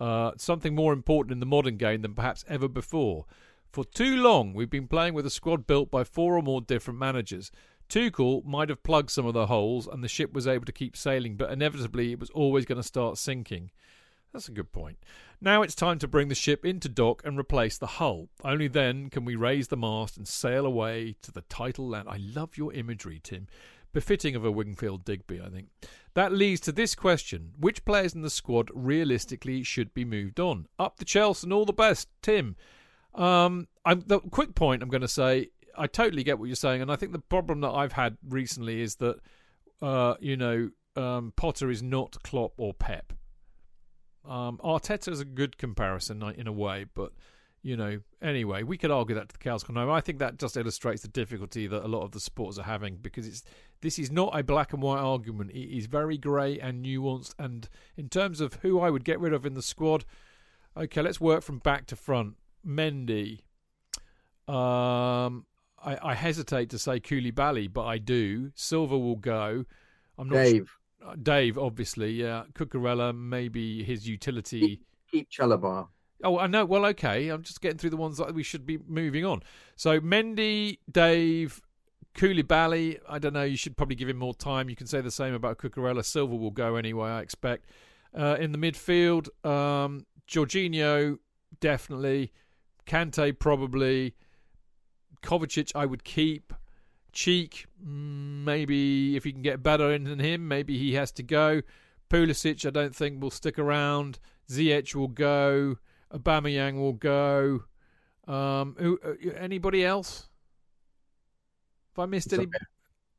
uh, 0.00 0.32
something 0.36 0.74
more 0.74 0.92
important 0.92 1.32
in 1.32 1.40
the 1.40 1.46
modern 1.46 1.76
game 1.76 2.02
than 2.02 2.14
perhaps 2.14 2.44
ever 2.48 2.68
before. 2.68 3.24
For 3.72 3.84
too 3.84 4.16
long, 4.16 4.54
we've 4.54 4.70
been 4.70 4.88
playing 4.88 5.14
with 5.14 5.26
a 5.26 5.30
squad 5.30 5.66
built 5.66 5.90
by 5.90 6.04
four 6.04 6.36
or 6.36 6.42
more 6.42 6.60
different 6.60 6.98
managers. 6.98 7.50
Tuchel 7.88 8.44
might 8.44 8.68
have 8.68 8.82
plugged 8.82 9.10
some 9.10 9.26
of 9.26 9.34
the 9.34 9.46
holes 9.46 9.86
and 9.86 10.02
the 10.02 10.08
ship 10.08 10.32
was 10.32 10.46
able 10.46 10.64
to 10.64 10.72
keep 10.72 10.96
sailing, 10.96 11.36
but 11.36 11.52
inevitably 11.52 12.12
it 12.12 12.20
was 12.20 12.30
always 12.30 12.64
going 12.64 12.80
to 12.80 12.86
start 12.86 13.18
sinking. 13.18 13.70
That's 14.32 14.48
a 14.48 14.52
good 14.52 14.72
point. 14.72 14.98
Now 15.40 15.62
it's 15.62 15.74
time 15.74 15.98
to 16.00 16.08
bring 16.08 16.28
the 16.28 16.34
ship 16.34 16.64
into 16.64 16.88
dock 16.88 17.22
and 17.24 17.38
replace 17.38 17.78
the 17.78 17.86
hull. 17.86 18.28
Only 18.44 18.68
then 18.68 19.08
can 19.08 19.24
we 19.24 19.36
raise 19.36 19.68
the 19.68 19.76
mast 19.76 20.16
and 20.16 20.26
sail 20.26 20.66
away 20.66 21.16
to 21.22 21.30
the 21.30 21.42
title 21.42 21.88
land. 21.88 22.08
I 22.08 22.16
love 22.16 22.56
your 22.56 22.72
imagery, 22.72 23.20
Tim 23.22 23.46
befitting 23.96 24.36
of 24.36 24.44
a 24.44 24.52
Wingfield 24.52 25.06
Digby, 25.06 25.40
I 25.40 25.48
think. 25.48 25.68
That 26.12 26.30
leads 26.30 26.60
to 26.62 26.72
this 26.72 26.94
question 26.94 27.54
Which 27.58 27.82
players 27.86 28.14
in 28.14 28.20
the 28.20 28.28
squad 28.28 28.70
realistically 28.74 29.62
should 29.62 29.94
be 29.94 30.04
moved 30.04 30.38
on? 30.38 30.66
Up 30.78 30.98
the 30.98 31.06
Chelsea 31.06 31.46
and 31.46 31.52
all 31.52 31.64
the 31.64 31.72
best, 31.72 32.08
Tim. 32.20 32.56
Um, 33.16 33.68
I'm, 33.84 34.00
the 34.06 34.20
quick 34.20 34.54
point 34.54 34.82
I'm 34.82 34.88
going 34.88 35.00
to 35.00 35.08
say, 35.08 35.48
I 35.76 35.86
totally 35.86 36.22
get 36.22 36.38
what 36.38 36.46
you're 36.46 36.56
saying, 36.56 36.82
and 36.82 36.92
I 36.92 36.96
think 36.96 37.12
the 37.12 37.18
problem 37.18 37.60
that 37.60 37.70
I've 37.70 37.92
had 37.92 38.16
recently 38.28 38.80
is 38.80 38.96
that, 38.96 39.16
uh, 39.82 40.14
you 40.20 40.36
know, 40.36 40.70
um, 40.96 41.32
Potter 41.36 41.70
is 41.70 41.82
not 41.82 42.22
Klopp 42.22 42.52
or 42.56 42.74
Pep. 42.74 43.12
Um, 44.24 44.58
Arteta 44.62 45.12
is 45.12 45.20
a 45.20 45.24
good 45.24 45.56
comparison 45.56 46.22
in 46.36 46.46
a 46.46 46.52
way, 46.52 46.86
but 46.94 47.12
you 47.66 47.76
know, 47.76 47.98
anyway, 48.22 48.62
we 48.62 48.78
could 48.78 48.92
argue 48.92 49.16
that 49.16 49.28
to 49.28 49.32
the 49.32 49.42
cows 49.42 49.64
come 49.64 49.74
home. 49.74 49.90
I 49.90 50.00
think 50.00 50.20
that 50.20 50.38
just 50.38 50.56
illustrates 50.56 51.02
the 51.02 51.08
difficulty 51.08 51.66
that 51.66 51.84
a 51.84 51.88
lot 51.88 52.02
of 52.02 52.12
the 52.12 52.20
sports 52.20 52.58
are 52.58 52.62
having 52.62 52.94
because 52.96 53.26
it's 53.26 53.42
this 53.80 53.98
is 53.98 54.08
not 54.08 54.38
a 54.38 54.44
black 54.44 54.72
and 54.72 54.80
white 54.80 55.00
argument. 55.00 55.50
It 55.50 55.76
is 55.76 55.86
very 55.86 56.16
grey 56.16 56.60
and 56.60 56.86
nuanced. 56.86 57.34
And 57.40 57.68
in 57.96 58.08
terms 58.08 58.40
of 58.40 58.54
who 58.62 58.78
I 58.78 58.90
would 58.90 59.04
get 59.04 59.18
rid 59.18 59.32
of 59.32 59.44
in 59.44 59.54
the 59.54 59.62
squad, 59.62 60.04
okay, 60.76 61.02
let's 61.02 61.20
work 61.20 61.42
from 61.42 61.58
back 61.58 61.86
to 61.86 61.96
front. 61.96 62.36
Mendy. 62.66 63.40
Um, 64.48 65.46
I, 65.82 65.98
I 66.02 66.14
hesitate 66.14 66.70
to 66.70 66.78
say 66.78 67.00
Koulibaly, 67.00 67.72
but 67.72 67.84
I 67.84 67.98
do. 67.98 68.50
Silva 68.54 68.98
will 68.98 69.16
go. 69.16 69.64
I'm 70.18 70.28
not 70.28 70.36
Dave. 70.36 70.70
Sure. 71.00 71.16
Dave, 71.16 71.58
obviously, 71.58 72.12
yeah. 72.12 72.44
Cucurella, 72.54 73.16
maybe 73.16 73.84
his 73.84 74.08
utility. 74.08 74.60
Keep, 74.60 74.86
keep 75.10 75.30
Chalobah. 75.30 75.88
Oh, 76.24 76.38
I 76.38 76.46
know. 76.46 76.64
Well, 76.64 76.86
okay. 76.86 77.28
I'm 77.28 77.42
just 77.42 77.60
getting 77.60 77.78
through 77.78 77.90
the 77.90 77.96
ones 77.96 78.18
that 78.18 78.34
we 78.34 78.42
should 78.42 78.66
be 78.66 78.78
moving 78.88 79.24
on. 79.24 79.42
So 79.76 80.00
Mendy, 80.00 80.78
Dave, 80.90 81.60
Koulibaly. 82.14 82.98
I 83.08 83.18
don't 83.18 83.34
know. 83.34 83.44
You 83.44 83.56
should 83.56 83.76
probably 83.76 83.96
give 83.96 84.08
him 84.08 84.16
more 84.16 84.34
time. 84.34 84.70
You 84.70 84.76
can 84.76 84.86
say 84.86 85.00
the 85.00 85.10
same 85.10 85.34
about 85.34 85.58
Cucurella. 85.58 86.04
Silva 86.04 86.34
will 86.34 86.50
go 86.50 86.76
anyway. 86.76 87.10
I 87.10 87.20
expect. 87.20 87.66
Uh, 88.16 88.36
in 88.40 88.52
the 88.52 88.58
midfield, 88.58 89.28
um, 89.46 90.06
Jorginho 90.26 91.18
definitely. 91.60 92.32
Kante 92.86 93.38
probably. 93.38 94.14
Kovacic 95.22 95.72
I 95.74 95.86
would 95.86 96.04
keep. 96.04 96.52
Cheek 97.12 97.66
maybe 97.82 99.16
if 99.16 99.24
you 99.24 99.32
can 99.32 99.40
get 99.40 99.62
better 99.62 99.90
in 99.90 100.04
than 100.04 100.18
him, 100.18 100.48
maybe 100.48 100.76
he 100.76 100.94
has 100.94 101.10
to 101.12 101.22
go. 101.22 101.62
Pulisic 102.10 102.66
I 102.66 102.70
don't 102.70 102.94
think 102.94 103.22
will 103.22 103.30
stick 103.30 103.58
around. 103.58 104.18
Ziyech 104.50 104.94
will 104.94 105.08
go. 105.08 105.76
Aubameyang 106.14 106.76
will 106.76 106.92
go. 106.92 107.64
Um, 108.28 108.76
who, 108.78 108.98
uh, 109.04 109.30
anybody 109.36 109.84
else? 109.84 110.28
If 111.92 111.98
I 111.98 112.06
missed 112.06 112.32
any, 112.32 112.48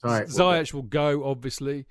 Ziyech 0.04 0.74
will 0.74 0.84
go. 0.84 1.24
Obviously, 1.24 1.86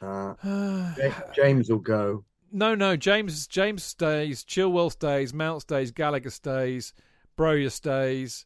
uh, 0.00 0.34
James 1.34 1.68
will 1.68 1.78
go. 1.78 2.24
No, 2.52 2.74
no, 2.74 2.96
James 2.96 3.46
James 3.46 3.82
stays. 3.82 4.44
Chilwell 4.44 4.90
stays. 4.90 5.32
Mount 5.32 5.62
stays. 5.62 5.90
Gallagher 5.90 6.30
stays. 6.30 6.92
Broja 7.36 7.70
stays. 7.70 8.44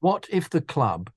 What 0.00 0.26
if 0.30 0.50
the 0.50 0.60
club 0.60 1.10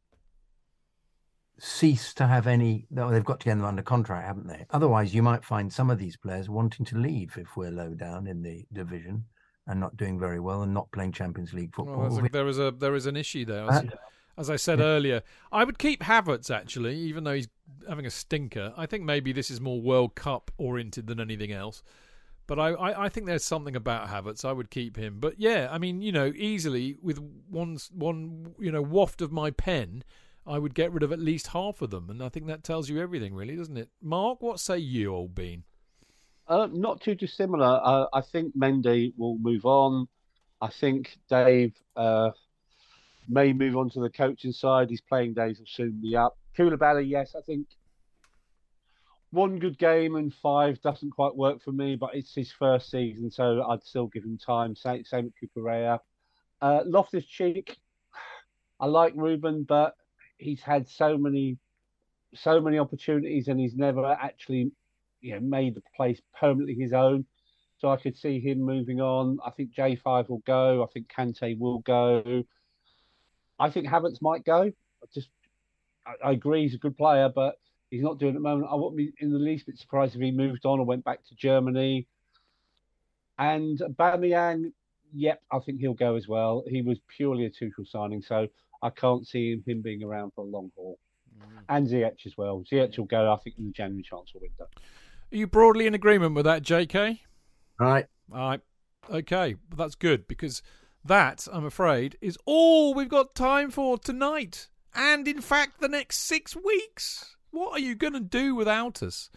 cease 1.58 2.14
to 2.16 2.28
have 2.28 2.48
any? 2.48 2.88
They've 2.92 3.24
got 3.24 3.40
to 3.42 3.46
get 3.46 3.56
them 3.58 3.66
under 3.66 3.82
contract, 3.82 4.28
haven't 4.28 4.48
they? 4.48 4.66
Otherwise, 4.70 5.14
you 5.14 5.24
might 5.24 5.44
find 5.44 5.72
some 5.72 5.90
of 5.90 5.98
these 5.98 6.18
players 6.18 6.50
wanting 6.50 6.86
to 6.88 6.98
leave 6.98 7.38
if 7.38 7.58
we're 7.58 7.72
low 7.72 7.94
down 7.94 8.28
in 8.28 8.42
the 8.42 8.66
division 8.72 9.26
and 9.68 9.80
not 9.80 9.98
doing 9.98 10.20
very 10.20 10.40
well 10.40 10.64
and 10.64 10.74
not 10.74 10.92
playing 10.92 11.12
Champions 11.12 11.54
League 11.54 11.74
football. 11.76 12.10
Well, 12.10 12.26
a, 12.26 12.30
there 12.30 12.48
is 12.48 12.60
a 12.60 12.72
there 12.72 12.96
is 12.96 13.06
an 13.06 13.18
issue 13.18 13.46
there. 13.46 13.70
As, 13.70 13.86
as 14.38 14.50
I 14.50 14.56
said 14.56 14.80
yeah. 14.80 14.86
earlier, 14.86 15.24
I 15.52 15.64
would 15.64 15.78
keep 15.78 16.04
Havertz 16.04 16.50
actually, 16.50 16.96
even 16.96 17.24
though 17.24 17.34
he's 17.34 17.50
having 17.88 18.06
a 18.06 18.10
stinker. 18.10 18.74
I 18.78 18.86
think 18.86 19.04
maybe 19.04 19.34
this 19.34 19.52
is 19.52 19.60
more 19.60 19.82
World 19.82 20.16
Cup 20.16 20.52
oriented 20.58 21.08
than 21.08 21.20
anything 21.20 21.52
else. 21.52 21.84
But 22.50 22.58
I, 22.58 22.70
I, 22.70 23.06
I, 23.06 23.10
think 23.10 23.28
there's 23.28 23.46
something 23.46 23.76
about 23.76 24.10
Havertz. 24.10 24.44
I 24.44 24.52
would 24.52 24.72
keep 24.72 24.98
him. 24.98 25.20
But 25.20 25.36
yeah, 25.38 25.68
I 25.70 25.78
mean, 25.78 26.02
you 26.02 26.12
know, 26.12 26.34
easily 26.36 26.98
with 27.00 27.20
one 27.48 27.78
one 27.94 28.56
you 28.58 28.72
know 28.72 28.82
waft 28.82 29.22
of 29.22 29.32
my 29.32 29.52
pen, 29.52 30.04
I 30.48 30.58
would 30.58 30.74
get 30.74 30.92
rid 30.92 31.04
of 31.04 31.12
at 31.12 31.20
least 31.20 31.50
half 31.50 31.84
of 31.84 31.92
them, 31.92 32.10
and 32.10 32.24
I 32.24 32.30
think 32.30 32.48
that 32.48 32.64
tells 32.64 32.90
you 32.90 33.00
everything, 33.00 33.36
really, 33.36 33.56
doesn't 33.56 33.78
it? 33.78 33.90
Mark, 34.02 34.42
what 34.42 34.60
say 34.60 34.80
you, 34.80 35.14
old 35.14 35.36
bean? 35.36 35.64
Uh, 36.48 36.68
not 36.72 37.02
too 37.02 37.14
dissimilar. 37.14 37.80
Uh, 37.84 38.08
I 38.14 38.22
think 38.22 38.58
Mendy 38.58 39.14
will 39.16 39.38
move 39.38 39.68
on. 39.68 40.08
I 40.60 40.70
think 40.70 41.20
Dave 41.30 41.76
uh, 41.96 42.32
may 43.28 43.54
move 43.54 43.78
on 43.78 43.92
to 43.92 44.00
the 44.00 44.10
coaching 44.10 44.54
side. 44.54 44.90
His 44.90 45.02
playing 45.02 45.36
days 45.36 45.60
will 45.60 45.68
soon 45.68 46.02
be 46.02 46.16
up. 46.16 46.36
Koulibaly, 46.58 47.08
yes, 47.08 47.36
I 47.38 47.42
think 47.42 47.68
one 49.32 49.60
good 49.60 49.78
game 49.78 50.16
and 50.16 50.34
five 50.34 50.82
doesn't 50.82 51.12
quite 51.12 51.36
work 51.36 51.62
for 51.62 51.72
me, 51.72 51.96
but 51.96 52.16
it's 52.16 52.34
his 52.34 52.52
first 52.52 52.90
season, 52.90 53.30
so 53.30 53.64
I'd 53.70 53.84
still 53.84 54.08
give 54.08 54.24
him 54.24 54.38
time. 54.38 54.76
Same, 54.76 55.04
same 55.06 55.26
with 55.26 55.34
Cucurella. 55.56 56.00
Uh, 56.62 56.82
Loftus 56.86 57.26
Cheek, 57.26 57.78
I 58.80 58.88
like 58.88 59.14
Ruben, 59.16 59.64
but 59.64 59.96
he's 60.38 60.62
had 60.62 60.88
so 60.88 61.18
many, 61.18 61.58
so 62.34 62.60
many 62.60 62.80
opportunities, 62.80 63.48
and 63.48 63.60
he's 63.60 63.76
never 63.76 64.06
actually 64.06 64.72
you 65.22 65.34
know, 65.34 65.42
made 65.42 65.76
the 65.76 65.84
place 65.96 66.22
permanently 66.40 66.76
his 66.76 66.94
own. 66.94 67.26
So 67.78 67.90
I 67.90 67.98
could 67.98 68.18
see 68.18 68.40
him 68.40 68.62
moving 68.62 69.00
on. 69.00 69.38
I 69.46 69.52
think 69.52 69.74
J5 69.74 70.30
will 70.30 70.44
go. 70.46 70.84
I 70.84 70.88
think 70.88 71.10
Kante 71.16 71.58
will 71.58 71.80
go. 71.80 72.44
I 73.58 73.70
think 73.70 73.88
Havertz 73.88 74.22
might 74.22 74.44
go. 74.44 74.64
I 74.64 75.06
just, 75.14 75.30
I, 76.06 76.30
I, 76.30 76.32
agree, 76.32 76.64
he's 76.64 76.76
a 76.76 76.78
good 76.78 76.98
player, 76.98 77.30
but 77.34 77.58
he's 77.90 78.04
not 78.04 78.20
doing 78.20 78.34
it 78.34 78.38
at 78.38 78.44
the 78.44 78.48
moment. 78.48 78.70
I 78.72 78.76
wouldn't 78.76 78.98
be 78.98 79.14
in 79.20 79.32
the 79.32 79.40
least 79.40 79.66
bit 79.66 79.78
surprised 79.78 80.16
if 80.16 80.22
he 80.22 80.32
moved 80.32 80.66
on 80.66 80.80
or 80.80 80.86
went 80.86 81.04
back 81.04 81.26
to 81.28 81.36
Germany. 81.36 82.08
And 83.38 83.80
Bamiyang, 83.98 84.72
yep, 85.14 85.42
I 85.52 85.60
think 85.60 85.80
he'll 85.80 85.94
go 85.94 86.16
as 86.16 86.28
well. 86.28 86.64
He 86.68 86.82
was 86.82 87.00
purely 87.08 87.46
a 87.46 87.50
Tuchel 87.50 87.88
signing, 87.88 88.22
so 88.22 88.48
I 88.82 88.90
can't 88.90 89.28
see 89.28 89.54
him, 89.54 89.64
him 89.66 89.82
being 89.82 90.04
around 90.04 90.32
for 90.36 90.42
a 90.46 90.48
long 90.48 90.72
haul. 90.76 91.00
Mm. 91.38 91.64
And 91.70 91.88
Ziyech 91.88 92.26
as 92.26 92.38
well. 92.38 92.64
Ziyech 92.70 92.98
will 92.98 93.06
go, 93.06 93.32
I 93.32 93.38
think, 93.38 93.58
in 93.58 93.68
the 93.68 93.72
January 93.72 94.04
transfer 94.04 94.40
window. 94.40 94.68
Are 95.32 95.38
you 95.38 95.48
broadly 95.48 95.88
in 95.88 95.94
agreement 95.94 96.36
with 96.36 96.46
that, 96.46 96.64
JK? 96.64 97.20
Right. 97.80 98.06
All 98.32 98.38
right. 98.38 98.62
Okay, 99.10 99.56
well, 99.56 99.78
that's 99.78 99.96
good 99.96 100.28
because 100.28 100.62
that, 101.04 101.48
I'm 101.52 101.66
afraid, 101.66 102.18
is 102.22 102.38
all 102.46 102.94
we've 102.94 103.10
got 103.10 103.36
time 103.36 103.72
for 103.72 103.98
tonight. 103.98 104.68
And 104.94 105.28
in 105.28 105.42
fact, 105.42 105.80
the 105.80 105.88
next 105.88 106.20
six 106.28 106.56
weeks. 106.56 107.36
What 107.52 107.74
are 107.74 107.80
you 107.80 107.96
going 107.96 108.14
to 108.14 108.20
do 108.20 108.56
without 108.56 109.02
us? 109.02 109.30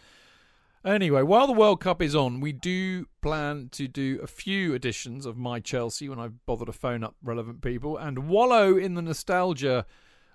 Anyway, 0.85 1.21
while 1.21 1.47
the 1.47 1.53
World 1.53 1.79
Cup 1.79 2.01
is 2.01 2.13
on, 2.13 2.41
we 2.41 2.51
do 2.51 3.05
plan 3.21 3.69
to 3.71 3.87
do 3.87 4.19
a 4.21 4.27
few 4.27 4.73
editions 4.73 5.25
of 5.25 5.37
My 5.37 5.61
Chelsea 5.61 6.09
when 6.09 6.19
I 6.19 6.27
bother 6.27 6.65
to 6.65 6.73
phone 6.73 7.05
up 7.05 7.15
relevant 7.23 7.61
people 7.61 7.97
and 7.97 8.27
wallow 8.27 8.75
in 8.75 8.95
the 8.95 9.01
nostalgia 9.01 9.85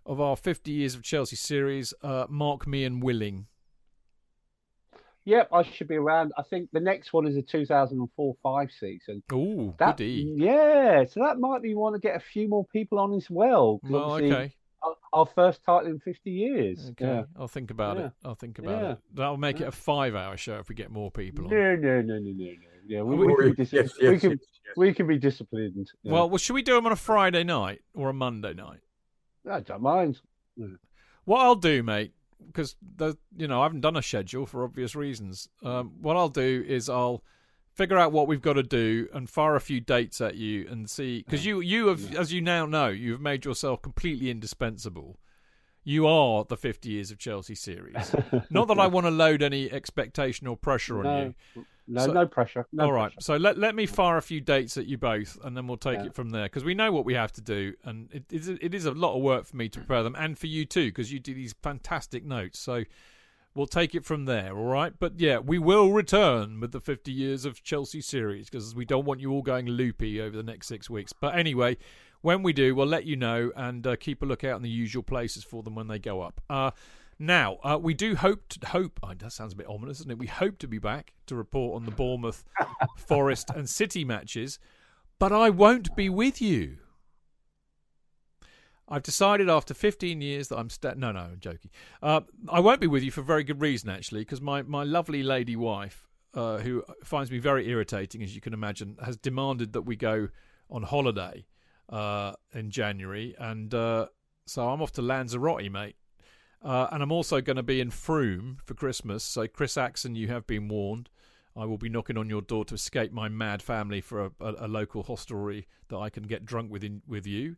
of 0.07 0.23
our 0.23 0.37
50 0.37 0.71
years 0.71 0.95
of 0.95 1.03
Chelsea 1.03 1.37
series. 1.37 1.93
Uh, 2.03 2.25
mark 2.31 2.67
me 2.67 2.85
and 2.85 3.03
willing. 3.03 3.47
Yep, 5.27 5.51
I 5.53 5.63
should 5.63 5.89
be 5.89 5.97
around. 5.97 6.33
I 6.39 6.43
think 6.43 6.71
the 6.73 6.81
next 6.81 7.13
one 7.13 7.27
is 7.27 7.37
a 7.37 7.43
2004-5 7.43 8.71
season. 8.81 9.23
Ooh, 9.31 9.75
That, 9.79 9.99
goody. 9.99 10.35
yeah, 10.39 11.05
so 11.05 11.21
that 11.21 11.39
might 11.39 11.61
be 11.61 11.75
one 11.75 11.93
to 11.93 11.99
get 11.99 12.17
a 12.17 12.21
few 12.21 12.49
more 12.49 12.65
people 12.73 12.99
on 12.99 13.13
as 13.13 13.29
Well, 13.29 13.79
obviously 13.85 14.33
okay. 14.33 14.55
Our, 14.83 14.95
our 15.13 15.27
first 15.27 15.65
title 15.65 15.91
in 15.91 15.99
50 15.99 16.31
years. 16.31 16.91
Okay, 16.91 17.05
Yeah. 17.07 17.23
I'll 17.37 17.49
think 17.49 17.71
about 17.71 17.97
Yeah. 17.99 18.07
it. 18.07 18.13
I'll 18.25 18.35
think 18.37 18.59
about 18.59 18.83
Yeah. 18.83 18.93
it. 18.93 18.99
That'll 19.15 19.37
make 19.37 19.61
it 19.61 19.67
a 19.69 19.73
five-hour 19.73 20.37
show 20.37 20.59
if 20.59 20.69
we 20.69 20.75
get 20.75 20.91
more 20.91 21.11
people 21.11 21.45
on. 21.47 21.51
No, 21.51 21.75
no, 21.77 22.01
no, 22.01 22.19
no, 22.19 22.21
no, 22.21 22.45
no. 22.45 22.53
Yeah, 22.87 23.03
we, 23.03 23.17
We- 23.17 23.27
we, 23.27 23.35
can, 23.37 23.53
be 23.55 23.63
Yes, 23.65 23.73
yes, 23.73 23.99
we, 24.01 24.19
can, 24.19 24.31
yes. 24.31 24.39
we 24.77 24.95
can 24.95 25.07
be 25.07 25.19
disciplined. 25.19 25.91
Yeah. 26.03 26.13
Well, 26.13 26.31
well, 26.31 26.39
should 26.39 26.55
we 26.55 26.63
do 26.63 26.75
them 26.75 26.87
on 26.87 26.93
a 26.93 26.97
Friday 26.97 27.45
night 27.45 27.83
or 27.93 28.09
a 28.09 28.15
Monday 28.15 28.55
night? 28.55 28.81
I 29.51 29.61
don't 29.61 29.83
mind. 29.83 30.21
What 31.25 31.41
I'll 31.41 31.55
do, 31.57 31.83
mate, 31.83 32.13
because 32.47 32.77
the 32.97 33.17
you 33.37 33.47
know 33.49 33.61
I 33.61 33.65
haven't 33.65 33.81
done 33.83 33.97
a 33.97 34.03
schedule 34.03 34.47
for 34.47 34.65
obvious 34.65 34.95
reasons. 34.95 35.49
Um, 35.63 35.93
what 36.01 36.17
I'll 36.17 36.29
do 36.29 36.65
is 36.67 36.89
I'll 36.89 37.23
figure 37.79 37.97
out 37.97 38.11
what 38.11 38.27
we've 38.27 38.43
got 38.43 38.55
to 38.55 38.63
do 38.65 39.09
and 39.15 39.31
fire 39.31 39.55
a 39.55 39.61
few 39.61 39.81
dates 39.81 40.21
at 40.21 40.35
you 40.35 40.67
and 40.69 40.91
see 40.91 41.23
because 41.23 41.47
you 41.47 41.61
you 41.61 41.87
have 41.87 42.13
as 42.17 42.33
you 42.33 42.41
now 42.43 42.67
know 42.67 42.89
you've 42.89 43.21
made 43.21 43.45
yourself 43.45 43.81
completely 43.81 44.31
indispensable. 44.31 45.17
You 45.85 46.07
are 46.07 46.45
the 46.45 46.57
50 46.57 46.91
years 46.91 47.11
of 47.13 47.19
Chelsea 47.19 47.55
series. 47.55 48.15
Not 48.51 48.67
that 48.69 48.79
I 48.79 48.89
want 48.89 49.07
to 49.07 49.11
load 49.11 49.43
any 49.43 49.71
expectation 49.73 50.47
or 50.47 50.55
pressure 50.57 50.99
on 50.99 51.05
No, 51.05 51.23
you. 51.55 51.65
no, 51.87 52.05
So- 52.07 52.13
no 52.13 52.27
pressure. 52.27 52.67
No 52.73 52.85
All 52.87 52.93
right. 52.93 53.13
pressure. 53.13 53.21
So 53.25 53.37
let 53.37 53.57
let 53.57 53.75
me 53.77 53.87
fire 53.87 54.17
a 54.19 54.23
few 54.23 54.41
dates 54.41 54.77
at 54.77 54.87
you 54.87 54.99
both, 54.99 55.39
and 55.45 55.57
then 55.57 55.69
we'll 55.69 55.77
take 55.79 56.01
Yeah. 56.01 56.07
it 56.07 56.15
from 56.15 56.31
there 56.31 56.47
because 56.47 56.65
we 56.65 56.75
know 56.75 56.91
what 56.91 57.05
we 57.07 57.15
have 57.15 57.33
to 57.35 57.41
do, 57.41 57.75
and 57.85 58.09
it 58.13 58.25
is 58.31 58.49
it 58.49 58.75
is 58.75 58.85
a 58.87 58.91
lot 58.93 59.15
of 59.17 59.23
work 59.23 59.47
for 59.47 59.57
me 59.57 59.69
to 59.69 59.79
prepare 59.79 60.03
them, 60.03 60.17
and 60.19 60.37
for 60.37 60.49
you 60.49 60.65
too, 60.67 60.87
because 60.89 61.13
you 61.13 61.21
do 61.21 61.33
these 61.33 61.55
fantastic 61.63 62.25
notes. 62.25 62.59
So 62.59 62.83
we'll 63.59 63.67
take 63.67 63.95
it 63.95 64.05
from 64.05 64.25
there. 64.25 64.57
All 64.57 64.65
right. 64.65 64.93
But 64.99 65.20
yeah, 65.20 65.39
we 65.39 65.59
will 65.59 65.91
return 65.91 66.61
with 66.61 66.73
the 66.73 66.81
50 66.81 67.12
years 67.12 67.45
of 67.45 67.62
Chelsea 67.62 68.01
series 68.01 68.49
because 68.49 68.75
we 68.75 68.85
don't 68.85 69.05
want 69.05 69.20
you 69.20 69.33
all 69.33 69.43
going 69.43 69.67
loopy 69.67 70.20
over 70.20 70.37
the 70.37 70.43
next 70.43 70.69
six 70.69 70.89
weeks. 70.89 71.12
But 71.12 71.37
anyway. 71.37 71.77
When 72.20 72.43
we 72.43 72.53
do, 72.53 72.75
we'll 72.75 72.89
let 72.89 73.05
you 73.05 73.15
know 73.15 73.53
and 73.55 73.87
uh, 73.87 73.95
keep 73.95 74.23
a 74.23 74.27
lookout 74.27 74.57
in 74.57 74.62
the 74.62 74.69
usual 74.69 75.05
places 75.05 75.45
for 75.45 75.62
them 75.62 75.77
when 75.77 75.87
they 75.87 76.01
go 76.01 76.20
up. 76.20 76.41
Uh, 76.51 76.73
now, 77.19 77.59
uh, 77.62 77.78
we 77.81 77.95
do 77.95 78.17
hope 78.17 78.49
to 78.49 78.67
hope. 78.67 78.99
Oh, 79.03 79.12
that 79.17 79.33
sounds 79.33 79.53
a 79.53 79.57
bit 79.57 79.69
ominous, 79.69 79.99
doesn't 79.99 80.11
it? 80.11 80.19
We 80.19 80.27
hope 80.27 80.59
to 80.59 80.69
be 80.69 80.78
back 80.78 81.15
to 81.27 81.37
report 81.37 81.77
on 81.77 81.85
the 81.85 81.91
Bournemouth, 81.91 82.45
Forest, 82.97 83.51
and 83.51 83.69
City 83.69 84.05
matches, 84.05 84.59
but 85.19 85.33
I 85.33 85.51
won't 85.51 85.95
be 85.95 86.09
with 86.09 86.41
you. 86.43 86.78
I've 88.89 89.02
decided 89.02 89.49
after 89.50 89.75
15 89.75 90.20
years 90.20 90.49
that 90.49 90.58
I'm 90.58 90.70
sta- 90.70 90.94
no, 90.97 91.12
no, 91.12 91.20
I'm 91.20 91.41
joking. 91.41 91.70
Uh, 92.02 92.23
I 92.49 92.60
won't 92.60 92.81
be 92.81 92.86
with 92.86 93.02
you 93.02 93.10
for 93.10 93.23
very 93.23 93.44
good 93.44 93.60
reason, 93.60 93.91
actually, 93.91 94.23
because 94.23 94.41
my 94.41 94.62
my 94.62 94.84
lovely 94.84 95.23
lady 95.23 95.57
wife, 95.57 96.08
uh, 96.34 96.58
who 96.58 96.84
finds 97.05 97.31
me 97.31 97.39
very 97.39 97.68
irritating, 97.68 98.23
as 98.23 98.34
you 98.34 98.41
can 98.41 98.55
imagine, 98.55 98.97
has 99.05 99.17
demanded 99.17 99.73
that 99.75 99.83
we 99.83 99.97
go 99.97 100.28
on 100.70 100.83
holiday 100.83 101.47
uh, 101.91 102.33
in 102.52 102.70
January, 102.70 103.34
and 103.39 103.75
uh, 103.75 104.07
so 104.47 104.68
I'm 104.68 104.81
off 104.81 104.92
to 104.92 105.02
Lanzarote, 105.02 105.70
mate. 105.70 105.97
Uh, 106.60 106.89
and 106.91 107.02
I'm 107.02 107.12
also 107.12 107.41
going 107.41 107.57
to 107.57 107.62
be 107.62 107.81
in 107.81 107.91
Frome 107.91 108.58
for 108.65 108.75
Christmas. 108.75 109.23
So, 109.23 109.47
Chris 109.47 109.76
Axon, 109.76 110.17
you 110.17 110.26
have 110.26 110.44
been 110.44 110.67
warned. 110.67 111.08
I 111.57 111.65
will 111.65 111.78
be 111.78 111.89
knocking 111.89 112.17
on 112.17 112.28
your 112.28 112.42
door 112.42 112.65
to 112.67 112.75
escape 112.75 113.12
my 113.12 113.28
mad 113.28 113.62
family 113.62 114.00
for 114.00 114.26
a, 114.26 114.31
a, 114.41 114.67
a 114.67 114.68
local 114.68 115.05
hostelry 115.05 115.67
that 115.89 115.99
I 115.99 116.10
can 116.10 116.25
get 116.25 116.44
drunk 116.44 116.70
with 116.70 116.83
in, 116.84 117.02
with 117.07 117.26
you. 117.26 117.57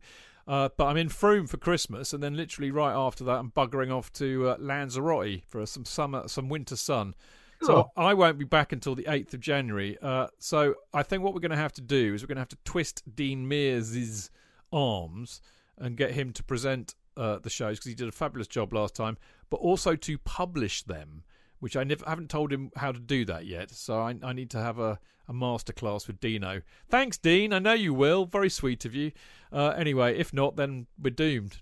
Uh, 0.51 0.67
but 0.75 0.87
I'm 0.87 0.97
in 0.97 1.07
Frome 1.07 1.47
for 1.47 1.55
Christmas, 1.55 2.11
and 2.11 2.21
then 2.21 2.35
literally 2.35 2.71
right 2.71 2.93
after 2.93 3.23
that, 3.23 3.37
I'm 3.37 3.51
buggering 3.51 3.89
off 3.89 4.11
to 4.13 4.49
uh, 4.49 4.57
Lanzarote 4.59 5.43
for 5.47 5.65
some 5.65 5.85
summer, 5.85 6.27
some 6.27 6.49
winter 6.49 6.75
sun. 6.75 7.15
So 7.61 7.89
I 7.95 8.13
won't 8.15 8.37
be 8.37 8.43
back 8.43 8.73
until 8.73 8.93
the 8.93 9.03
8th 9.03 9.33
of 9.33 9.39
January. 9.39 9.97
Uh, 10.01 10.27
so 10.39 10.75
I 10.93 11.03
think 11.03 11.23
what 11.23 11.33
we're 11.33 11.39
going 11.39 11.51
to 11.51 11.57
have 11.57 11.71
to 11.73 11.81
do 11.81 12.13
is 12.13 12.21
we're 12.21 12.27
going 12.27 12.35
to 12.35 12.41
have 12.41 12.49
to 12.49 12.57
twist 12.65 13.03
Dean 13.15 13.47
Mears' 13.47 14.29
arms 14.73 15.41
and 15.77 15.95
get 15.95 16.11
him 16.11 16.33
to 16.33 16.43
present 16.43 16.95
uh, 17.15 17.39
the 17.39 17.49
shows 17.49 17.77
because 17.77 17.87
he 17.89 17.95
did 17.95 18.09
a 18.09 18.11
fabulous 18.11 18.47
job 18.47 18.73
last 18.73 18.93
time, 18.93 19.17
but 19.49 19.57
also 19.57 19.95
to 19.95 20.17
publish 20.17 20.83
them, 20.83 21.23
which 21.61 21.77
I 21.77 21.85
never 21.85 22.03
haven't 22.05 22.29
told 22.29 22.51
him 22.51 22.71
how 22.75 22.91
to 22.91 22.99
do 22.99 23.23
that 23.25 23.45
yet. 23.45 23.71
So 23.71 23.99
I, 23.99 24.15
I 24.21 24.33
need 24.33 24.49
to 24.49 24.59
have 24.59 24.79
a, 24.79 24.99
a 25.27 25.33
masterclass 25.33 26.07
with 26.07 26.19
Dino. 26.19 26.61
Thanks, 26.89 27.17
Dean. 27.17 27.53
I 27.53 27.59
know 27.59 27.73
you 27.73 27.93
will. 27.93 28.25
Very 28.25 28.49
sweet 28.49 28.83
of 28.83 28.93
you. 28.93 29.11
Uh, 29.53 29.69
anyway, 29.69 30.17
if 30.17 30.33
not, 30.33 30.55
then 30.55 30.87
we're 31.01 31.11
doomed. 31.11 31.59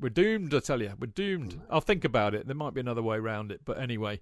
We're 0.00 0.08
doomed, 0.08 0.54
I 0.54 0.60
tell 0.60 0.80
you. 0.80 0.92
We're 0.98 1.08
doomed. 1.08 1.60
I'll 1.68 1.80
think 1.80 2.04
about 2.04 2.34
it. 2.34 2.46
There 2.46 2.56
might 2.56 2.74
be 2.74 2.80
another 2.80 3.02
way 3.02 3.16
around 3.16 3.50
it, 3.50 3.60
but 3.64 3.78
anyway. 3.78 4.20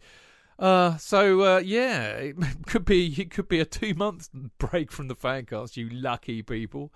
Uh, 0.59 0.97
so 0.97 1.43
uh, 1.43 1.59
yeah, 1.59 2.09
it 2.09 2.37
could 2.67 2.85
be 2.85 3.15
it 3.19 3.31
could 3.31 3.49
be 3.49 3.61
a 3.61 3.65
two 3.65 3.95
month 3.95 4.29
break 4.59 4.91
from 4.93 5.09
the 5.09 5.17
fancast. 5.17 5.77
You 5.77 5.89
lucky 5.89 6.43
people. 6.43 6.93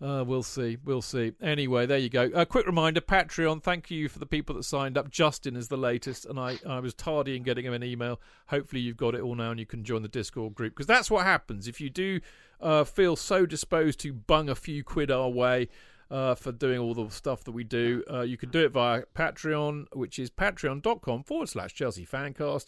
Uh, 0.00 0.22
we'll 0.24 0.44
see. 0.44 0.76
We'll 0.84 1.02
see. 1.02 1.32
Anyway, 1.42 1.84
there 1.84 1.98
you 1.98 2.08
go. 2.08 2.30
A 2.34 2.46
quick 2.46 2.66
reminder: 2.66 3.00
Patreon. 3.00 3.62
Thank 3.62 3.90
you 3.90 4.08
for 4.08 4.20
the 4.20 4.26
people 4.26 4.54
that 4.54 4.62
signed 4.62 4.96
up. 4.96 5.10
Justin 5.10 5.56
is 5.56 5.68
the 5.68 5.76
latest, 5.76 6.24
and 6.24 6.38
I, 6.38 6.58
I 6.66 6.78
was 6.78 6.94
tardy 6.94 7.36
in 7.36 7.42
getting 7.42 7.64
him 7.64 7.72
an 7.72 7.82
email. 7.82 8.20
Hopefully, 8.46 8.80
you've 8.80 8.96
got 8.96 9.16
it 9.16 9.22
all 9.22 9.34
now, 9.34 9.50
and 9.50 9.58
you 9.58 9.66
can 9.66 9.82
join 9.82 10.02
the 10.02 10.08
Discord 10.08 10.54
group 10.54 10.74
because 10.74 10.86
that's 10.86 11.10
what 11.10 11.26
happens 11.26 11.66
if 11.66 11.80
you 11.80 11.90
do 11.90 12.20
uh, 12.60 12.84
feel 12.84 13.16
so 13.16 13.44
disposed 13.46 13.98
to 14.00 14.12
bung 14.12 14.48
a 14.48 14.54
few 14.54 14.84
quid 14.84 15.10
our 15.10 15.28
way. 15.28 15.68
Uh, 16.10 16.34
for 16.34 16.52
doing 16.52 16.78
all 16.78 16.94
the 16.94 17.06
stuff 17.10 17.44
that 17.44 17.52
we 17.52 17.62
do, 17.62 18.02
uh, 18.10 18.22
you 18.22 18.38
can 18.38 18.48
do 18.48 18.64
it 18.64 18.72
via 18.72 19.02
Patreon, 19.14 19.84
which 19.92 20.18
is 20.18 20.30
patreon.com 20.30 21.22
forward 21.22 21.50
slash 21.50 21.74
Chelsea 21.74 22.06
Fancast. 22.06 22.64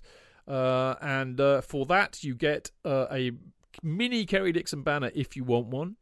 Uh, 0.47 0.94
and 1.00 1.41
uh, 1.41 1.62
for 1.62 1.86
that, 1.86 2.23
you 2.23 2.34
get 2.34 2.70
uh, 2.84 3.07
a 3.10 3.33
mini 3.83 4.26
Kerry 4.26 4.52
Dixon 4.52 4.83
banner 4.83 5.10
if 5.15 5.36
you 5.36 5.44
want 5.44 5.68
one. 5.68 5.97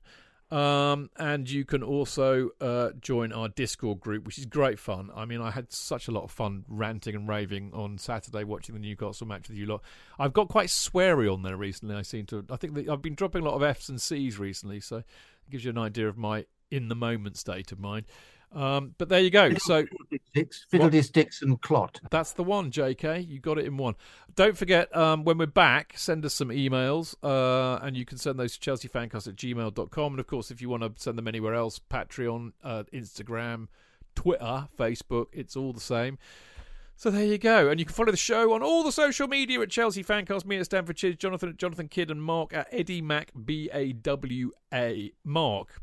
Um, 0.50 1.10
and 1.18 1.48
you 1.48 1.66
can 1.66 1.82
also 1.82 2.50
uh, 2.60 2.90
join 3.00 3.32
our 3.32 3.48
Discord 3.48 4.00
group, 4.00 4.24
which 4.24 4.38
is 4.38 4.46
great 4.46 4.78
fun. 4.78 5.10
I 5.14 5.26
mean, 5.26 5.42
I 5.42 5.50
had 5.50 5.70
such 5.72 6.08
a 6.08 6.10
lot 6.10 6.24
of 6.24 6.30
fun 6.30 6.64
ranting 6.68 7.14
and 7.14 7.28
raving 7.28 7.72
on 7.74 7.98
Saturday 7.98 8.44
watching 8.44 8.74
the 8.74 8.80
Newcastle 8.80 9.26
match 9.26 9.48
with 9.48 9.58
you 9.58 9.66
lot. 9.66 9.82
I've 10.18 10.32
got 10.32 10.48
quite 10.48 10.68
sweary 10.68 11.32
on 11.32 11.42
there 11.42 11.56
recently. 11.56 11.96
I 11.96 12.02
seem 12.02 12.24
to. 12.26 12.46
I 12.50 12.56
think 12.56 12.88
I've 12.88 13.02
been 13.02 13.14
dropping 13.14 13.42
a 13.42 13.44
lot 13.44 13.56
of 13.56 13.62
F's 13.62 13.90
and 13.90 14.00
C's 14.00 14.38
recently, 14.38 14.80
so 14.80 14.98
it 14.98 15.04
gives 15.50 15.64
you 15.64 15.70
an 15.70 15.78
idea 15.78 16.08
of 16.08 16.16
my 16.16 16.46
in 16.70 16.88
the 16.88 16.96
moment 16.96 17.36
state 17.36 17.72
of 17.72 17.78
mind. 17.78 18.06
Um, 18.52 18.94
but 18.96 19.08
there 19.08 19.20
you 19.20 19.30
go. 19.30 19.54
So 19.54 19.84
Fiddlesticks, 20.10 20.66
Fiddlesticks 20.70 21.42
and 21.42 21.60
Clot. 21.60 22.00
that's 22.10 22.32
the 22.32 22.42
one, 22.42 22.70
JK. 22.70 23.28
You 23.28 23.40
got 23.40 23.58
it 23.58 23.66
in 23.66 23.76
one. 23.76 23.94
Don't 24.34 24.56
forget, 24.56 24.94
um, 24.96 25.24
when 25.24 25.36
we're 25.38 25.46
back, 25.46 25.94
send 25.96 26.24
us 26.24 26.34
some 26.34 26.48
emails, 26.48 27.14
uh, 27.22 27.78
and 27.84 27.96
you 27.96 28.04
can 28.04 28.18
send 28.18 28.38
those 28.38 28.56
to 28.56 28.70
chelseafancast 28.70 29.28
at 29.28 29.36
gmail.com. 29.36 30.12
And 30.12 30.20
of 30.20 30.26
course, 30.26 30.50
if 30.50 30.62
you 30.62 30.68
want 30.68 30.82
to 30.82 30.92
send 31.02 31.18
them 31.18 31.28
anywhere 31.28 31.54
else, 31.54 31.78
Patreon, 31.90 32.52
uh, 32.62 32.84
Instagram, 32.92 33.68
Twitter, 34.14 34.68
Facebook, 34.78 35.26
it's 35.32 35.56
all 35.56 35.72
the 35.72 35.80
same. 35.80 36.18
So 36.96 37.10
there 37.10 37.24
you 37.24 37.38
go. 37.38 37.68
And 37.68 37.78
you 37.78 37.86
can 37.86 37.94
follow 37.94 38.10
the 38.10 38.16
show 38.16 38.52
on 38.54 38.62
all 38.62 38.82
the 38.82 38.90
social 38.90 39.28
media 39.28 39.60
at 39.60 39.70
Chelsea 39.70 40.02
Fancast, 40.02 40.44
me 40.44 40.56
at 40.56 40.64
Stamford 40.64 40.96
Chidge, 40.96 41.18
Jonathan 41.18 41.50
at 41.50 41.56
Jonathan 41.56 41.86
Kidd, 41.86 42.10
and 42.10 42.20
Mark 42.20 42.52
at 42.52 42.66
Eddie 42.72 43.02
Mac, 43.02 43.30
B 43.44 43.70
A 43.72 43.92
W 43.92 44.50
A. 44.72 45.12
Mark. 45.22 45.80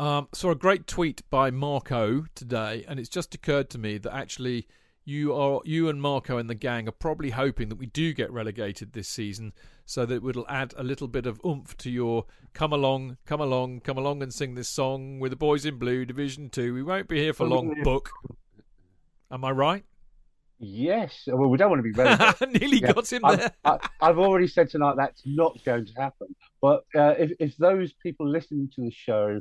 Um, 0.00 0.28
saw 0.32 0.50
a 0.52 0.54
great 0.54 0.86
tweet 0.86 1.22
by 1.28 1.50
Marco 1.50 2.24
today, 2.36 2.84
and 2.86 3.00
it's 3.00 3.08
just 3.08 3.34
occurred 3.34 3.68
to 3.70 3.78
me 3.78 3.98
that 3.98 4.14
actually 4.14 4.68
you 5.04 5.34
are 5.34 5.60
you 5.64 5.88
and 5.88 6.00
Marco 6.00 6.36
and 6.38 6.48
the 6.48 6.54
gang 6.54 6.86
are 6.86 6.92
probably 6.92 7.30
hoping 7.30 7.68
that 7.68 7.78
we 7.78 7.86
do 7.86 8.12
get 8.12 8.30
relegated 8.30 8.92
this 8.92 9.08
season, 9.08 9.52
so 9.84 10.06
that 10.06 10.24
it'll 10.24 10.46
add 10.48 10.72
a 10.76 10.84
little 10.84 11.08
bit 11.08 11.26
of 11.26 11.40
oomph 11.44 11.76
to 11.78 11.90
your 11.90 12.26
come 12.54 12.72
along, 12.72 13.16
come 13.26 13.40
along, 13.40 13.80
come 13.80 13.98
along 13.98 14.22
and 14.22 14.32
sing 14.32 14.54
this 14.54 14.68
song 14.68 15.18
with 15.18 15.32
the 15.32 15.36
boys 15.36 15.66
in 15.66 15.78
blue, 15.78 16.04
Division 16.04 16.48
Two. 16.48 16.74
We 16.74 16.84
won't 16.84 17.08
be 17.08 17.18
here 17.18 17.32
for 17.32 17.46
long. 17.48 17.74
Book. 17.82 18.10
Am 19.32 19.44
I 19.44 19.50
right? 19.50 19.84
Yes. 20.60 21.24
Well, 21.26 21.48
we 21.48 21.58
don't 21.58 21.70
want 21.70 21.80
to 21.80 21.82
be 21.82 21.92
relegated. 22.00 22.60
Nearly 22.60 22.78
Yeah. 22.78 22.92
got 22.92 23.12
him 23.12 23.22
there. 23.26 23.52
I, 23.64 23.78
I've 24.00 24.18
already 24.18 24.46
said 24.46 24.70
tonight 24.70 24.94
that's 24.96 25.22
not 25.26 25.58
going 25.64 25.86
to 25.86 25.92
happen. 25.94 26.34
But 26.62 26.84
uh, 26.94 27.14
if, 27.18 27.32
if 27.40 27.56
those 27.56 27.92
people 27.94 28.28
listening 28.28 28.70
to 28.76 28.82
the 28.82 28.90
show 28.90 29.40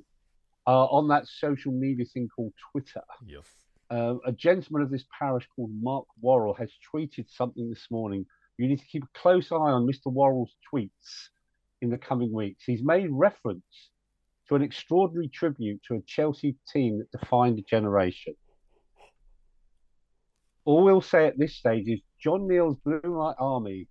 are 0.68 0.88
on 0.92 1.08
that 1.08 1.26
social 1.28 1.72
media 1.72 2.06
thing 2.06 2.28
called 2.36 2.54
Twitter, 2.72 3.02
Yes. 3.26 3.46
Uh, 3.90 4.16
a 4.26 4.34
gentleman 4.34 4.82
of 4.82 4.92
this 4.92 5.06
parish 5.18 5.48
called 5.56 5.72
Mark 5.82 6.06
Worrall 6.22 6.54
has 6.54 6.70
tweeted 6.94 7.26
something 7.30 7.70
this 7.70 7.88
morning. 7.90 8.26
You 8.58 8.68
need 8.68 8.80
to 8.80 8.86
keep 8.86 9.04
a 9.04 9.18
close 9.20 9.50
eye 9.50 9.56
on 9.56 9.88
Mr. 9.88 10.12
Worrall's 10.12 10.54
tweets 10.74 11.30
in 11.82 11.90
the 11.90 11.98
coming 11.98 12.34
weeks. 12.34 12.66
He's 12.66 12.84
made 12.84 13.08
reference 13.10 13.64
to 14.50 14.56
an 14.56 14.62
extraordinary 14.62 15.30
tribute 15.30 15.82
to 15.88 15.96
a 15.96 16.02
Chelsea 16.02 16.58
team 16.72 17.00
that 17.00 17.18
defined 17.18 17.60
a 17.60 17.62
generation. 17.62 18.36
All 20.66 20.84
we'll 20.84 21.00
say 21.00 21.28
at 21.28 21.38
this 21.38 21.56
stage 21.56 21.88
is 21.88 22.02
John 22.22 22.46
Neal's 22.46 22.78
Blue 22.84 23.00
Light 23.06 23.36
Army 23.40 23.88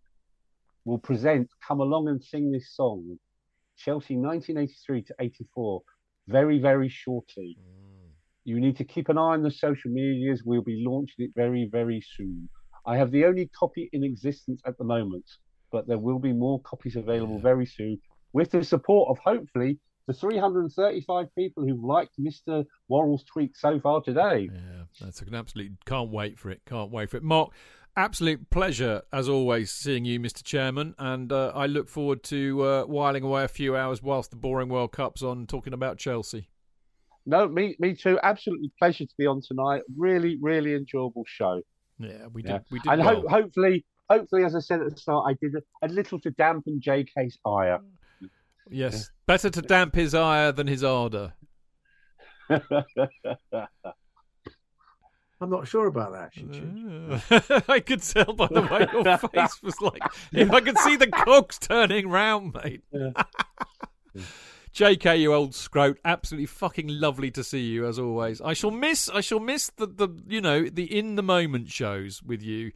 will 0.85 0.99
present 0.99 1.49
Come 1.67 1.81
Along 1.81 2.09
and 2.09 2.23
Sing 2.23 2.53
This 2.53 2.71
Song, 2.75 3.19
Chelsea 3.79 4.17
1983 4.17 5.03
to 5.05 5.15
84, 5.19 5.83
very, 6.29 6.59
very 6.59 6.89
shortly. 6.89 7.57
Mm. 7.61 8.11
You 8.45 8.61
need 8.61 8.77
to 8.77 8.85
keep 8.85 9.09
an 9.09 9.19
eye 9.19 9.35
on 9.35 9.43
the 9.43 9.51
social 9.51 9.91
medias. 9.91 10.43
We'll 10.45 10.63
be 10.63 10.85
launching 10.87 11.25
it 11.27 11.31
very, 11.35 11.69
very 11.71 12.03
soon. 12.17 12.49
I 12.87 12.97
have 12.97 13.11
the 13.11 13.25
only 13.25 13.51
copy 13.59 13.91
in 13.93 14.05
existence 14.05 14.61
at 14.65 14.79
the 14.79 14.85
moment, 14.85 15.25
but 15.73 15.89
there 15.89 15.99
will 15.99 16.21
be 16.21 16.33
more 16.33 16.61
copies 16.61 16.97
available 16.97 17.37
yeah. 17.37 17.43
very 17.43 17.67
soon 17.67 18.01
with 18.33 18.51
the 18.51 18.63
support 18.63 19.09
of 19.11 19.19
hopefully 19.25 19.79
the 20.07 20.13
335 20.13 21.27
people 21.35 21.65
who've 21.65 21.83
liked 21.83 22.15
Mr. 22.21 22.65
Worrall's 22.89 23.25
tweet 23.25 23.57
so 23.57 23.81
far 23.81 24.01
today. 24.03 24.49
Yeah, 24.53 24.85
that's 25.01 25.21
an 25.23 25.35
absolute. 25.35 25.73
Can't 25.85 26.11
wait 26.11 26.39
for 26.39 26.51
it. 26.51 26.61
Can't 26.65 26.93
wait 26.93 27.11
for 27.11 27.17
it. 27.17 27.25
Mark, 27.25 27.51
absolute 27.97 28.50
pleasure 28.50 29.02
as 29.12 29.28
always 29.28 29.73
seeing 29.73 30.05
you, 30.05 30.20
Mr. 30.20 30.42
Chairman, 30.42 30.94
and 30.99 31.33
uh, 31.33 31.52
I 31.55 31.66
look 31.66 31.89
forward 31.89 32.23
to 32.25 32.62
uh, 32.62 32.84
whiling 32.84 33.23
away 33.23 33.44
a 33.44 33.49
few 33.49 33.76
hours 33.76 34.02
whilst 34.02 34.31
the 34.31 34.36
boring 34.36 34.68
World 34.68 34.92
Cup's 34.92 35.23
on, 35.23 35.47
talking 35.47 35.73
about 35.73 35.99
Chelsea. 35.99 36.49
No, 37.25 37.49
me, 37.49 37.76
me 37.81 37.94
too. 37.94 38.18
Absolutely 38.23 38.70
pleasure 38.78 39.05
to 39.05 39.15
be 39.18 39.26
on 39.26 39.41
tonight. 39.41 39.83
Really, 39.97 40.39
really 40.41 40.75
enjoyable 40.75 41.25
show. 41.26 41.62
Yeah, 41.99 42.26
we 42.33 42.42
did. 42.42 42.50
Yeah. 42.50 42.58
We 42.70 42.78
did. 42.78 42.92
And 42.92 43.05
well. 43.05 43.23
ho- 43.23 43.28
hopefully, 43.28 43.84
hopefully, 44.08 44.44
as 44.44 44.55
I 44.55 44.60
said 44.60 44.81
at 44.81 44.91
the 44.91 44.97
start, 44.97 45.25
I 45.28 45.34
did 45.41 45.55
a, 45.57 45.86
a 45.86 45.89
little 45.89 46.20
to 46.20 46.31
dampen 46.31 46.81
JK's 46.81 47.39
ire. 47.44 47.81
Yes, 48.70 48.94
yeah. 48.94 49.00
better 49.26 49.50
to 49.50 49.62
damp 49.62 49.94
his 49.94 50.15
ire 50.15 50.52
than 50.52 50.66
his 50.66 50.84
ardour. 50.84 51.34
I'm 55.41 55.51
not 55.51 55.69
sure 55.69 55.87
about 55.87 56.13
that. 56.13 57.65
I 57.69 57.81
could 57.81 58.03
tell 58.03 58.33
by 58.33 58.47
the 58.47 58.63
way 58.63 58.87
your 58.93 59.19
face 59.33 59.63
was 59.63 59.81
like. 59.81 60.03
If 60.33 60.51
I 60.51 60.61
could 60.61 60.79
see 60.79 60.97
the 60.97 61.09
cogs 61.09 61.59
turning 61.59 62.09
round, 62.09 62.55
mate. 62.55 62.83
Yeah. 62.91 63.11
JK, 64.75 65.21
you 65.21 65.33
old 65.33 65.53
scrote, 65.53 65.97
absolutely 66.05 66.47
fucking 66.47 66.89
lovely 66.89 67.31
to 67.31 67.43
see 67.43 67.63
you 67.63 67.87
as 67.87 67.99
always. 67.99 68.43
I 68.43 68.53
shall 68.53 68.71
miss, 68.71 69.09
I 69.09 69.23
shall 69.23 69.41
miss 69.41 69.71
the, 69.77 69.87
the 69.87 70.09
you 70.27 70.41
know 70.41 70.69
the 70.69 70.85
in 70.85 71.17
the 71.17 71.23
moment 71.23 71.71
shows 71.71 72.23
with 72.23 72.43
you 72.43 72.73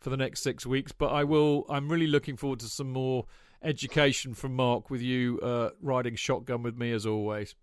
for 0.00 0.10
the 0.10 0.16
next 0.16 0.42
six 0.42 0.66
weeks, 0.66 0.92
but 0.92 1.12
I 1.12 1.24
will. 1.24 1.64
I'm 1.68 1.88
really 1.88 2.08
looking 2.08 2.36
forward 2.36 2.60
to 2.60 2.66
some 2.66 2.90
more 2.90 3.26
education 3.62 4.34
from 4.34 4.54
Mark 4.54 4.90
with 4.90 5.00
you 5.00 5.40
uh, 5.40 5.70
riding 5.80 6.16
shotgun 6.16 6.62
with 6.62 6.76
me 6.76 6.92
as 6.92 7.06
always. 7.06 7.54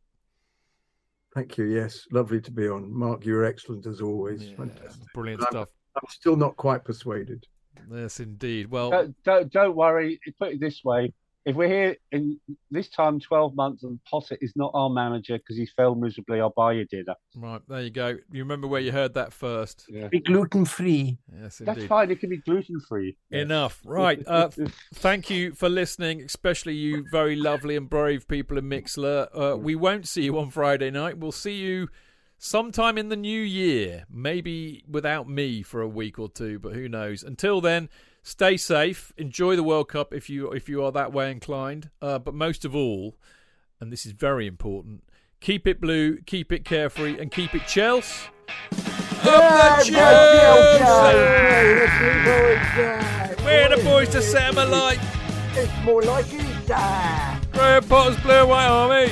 Thank 1.34 1.58
you. 1.58 1.66
Yes, 1.66 2.06
lovely 2.12 2.42
to 2.42 2.52
be 2.52 2.68
on. 2.68 2.92
Mark, 2.94 3.26
you're 3.26 3.46
excellent 3.46 3.86
as 3.86 4.02
always. 4.02 4.44
Yeah, 4.44 4.66
brilliant 5.14 5.42
stuff. 5.44 5.70
I'm, 5.96 6.02
I'm, 6.04 6.10
still 6.10 6.36
not 6.36 6.58
quite 6.58 6.84
persuaded. 6.84 7.46
Yes, 7.90 8.20
indeed. 8.20 8.70
Well, 8.70 8.92
don't, 8.92 9.24
don't, 9.24 9.52
don't 9.52 9.76
worry. 9.76 10.20
Put 10.40 10.54
it 10.54 10.60
this 10.60 10.84
way: 10.84 11.14
if 11.46 11.56
we're 11.56 11.68
here 11.68 11.96
in 12.12 12.40
this 12.70 12.90
time 12.90 13.20
12 13.20 13.56
months 13.56 13.84
and 13.84 14.00
Potter 14.10 14.38
is 14.42 14.54
not 14.56 14.72
our 14.74 14.90
manager 14.90 15.38
because 15.38 15.58
he's 15.58 15.72
failed 15.76 16.00
miserably, 16.00 16.40
I'll 16.40 16.54
buy 16.56 16.74
you 16.74 16.86
dinner. 16.86 17.16
Right, 17.36 17.62
there 17.68 17.82
you 17.82 17.90
go. 17.90 18.18
You 18.32 18.44
remember 18.44 18.68
where 18.68 18.82
you 18.82 18.92
heard 18.92 19.16
that 19.16 19.34
first. 19.34 19.86
Yeah. 19.90 20.08
Be 20.08 20.20
gluten 20.20 20.66
free. 20.66 21.18
Yes, 21.42 21.60
indeed. 21.60 21.76
That's 21.76 21.88
fine. 21.88 22.12
It 22.12 22.20
can 22.20 22.30
be 22.30 22.38
gluten 22.38 22.80
free. 22.88 23.18
Enough. 23.32 23.82
Right. 23.84 24.22
Uh, 24.28 24.50
thank 24.94 25.30
you 25.30 25.54
for 25.54 25.68
listening, 25.68 26.22
especially 26.22 26.76
you 26.76 27.06
very 27.12 27.36
lovely 27.36 27.76
and 27.76 27.90
brave 27.90 28.28
people 28.28 28.58
in 28.58 28.66
Mixlr. 28.66 29.28
Uh, 29.34 29.58
we 29.58 29.76
won't 29.76 30.08
see 30.08 30.24
you 30.24 30.38
on 30.38 30.52
Friday 30.52 30.92
night. 30.92 31.18
We'll 31.18 31.32
see 31.32 31.56
you 31.56 31.90
sometime 32.38 32.98
in 32.98 33.10
the 33.10 33.16
new 33.16 33.42
year. 33.42 34.06
Maybe 34.12 34.84
without 34.88 35.28
me 35.28 35.64
for 35.64 35.82
a 35.82 35.88
week 35.88 36.20
or 36.20 36.30
two, 36.30 36.60
but 36.60 36.74
who 36.74 36.88
knows. 36.88 37.24
Until 37.24 37.62
then, 37.62 37.90
stay 38.24 38.58
safe, 38.58 39.14
enjoy 39.18 39.56
the 39.56 39.64
World 39.64 39.90
Cup 39.90 40.14
if 40.14 40.30
you 40.30 40.52
if 40.52 40.70
you 40.70 40.84
are 40.84 40.92
that 40.92 41.14
way 41.14 41.32
inclined. 41.32 41.90
Uh, 42.02 42.20
but 42.20 42.34
most 42.34 42.66
of 42.66 42.76
all, 42.76 43.18
and 43.80 43.92
this 43.92 44.06
is 44.06 44.12
very 44.12 44.48
important, 44.48 45.04
keep 45.40 45.68
it 45.68 45.82
blue, 45.82 46.18
keep 46.26 46.52
it 46.52 46.66
carefree, 46.66 47.20
and 47.20 47.32
keep 47.32 47.54
it 47.56 47.68
Chelsea. 47.68 48.28
Up 49.24 49.80
the 49.80 49.92
Chelsea! 49.92 50.84
We're 53.44 53.76
the 53.76 53.84
boys 53.84 54.10
to 54.10 54.22
set 54.22 54.54
them 54.54 54.68
alight. 54.68 55.00
It's 55.54 55.86
more 55.86 56.02
like 56.02 56.26
it. 56.30 57.52
Graham 57.52 57.84
Potter's 57.84 58.20
Blue 58.22 58.48
White 58.48 58.68
Army. 58.68 59.12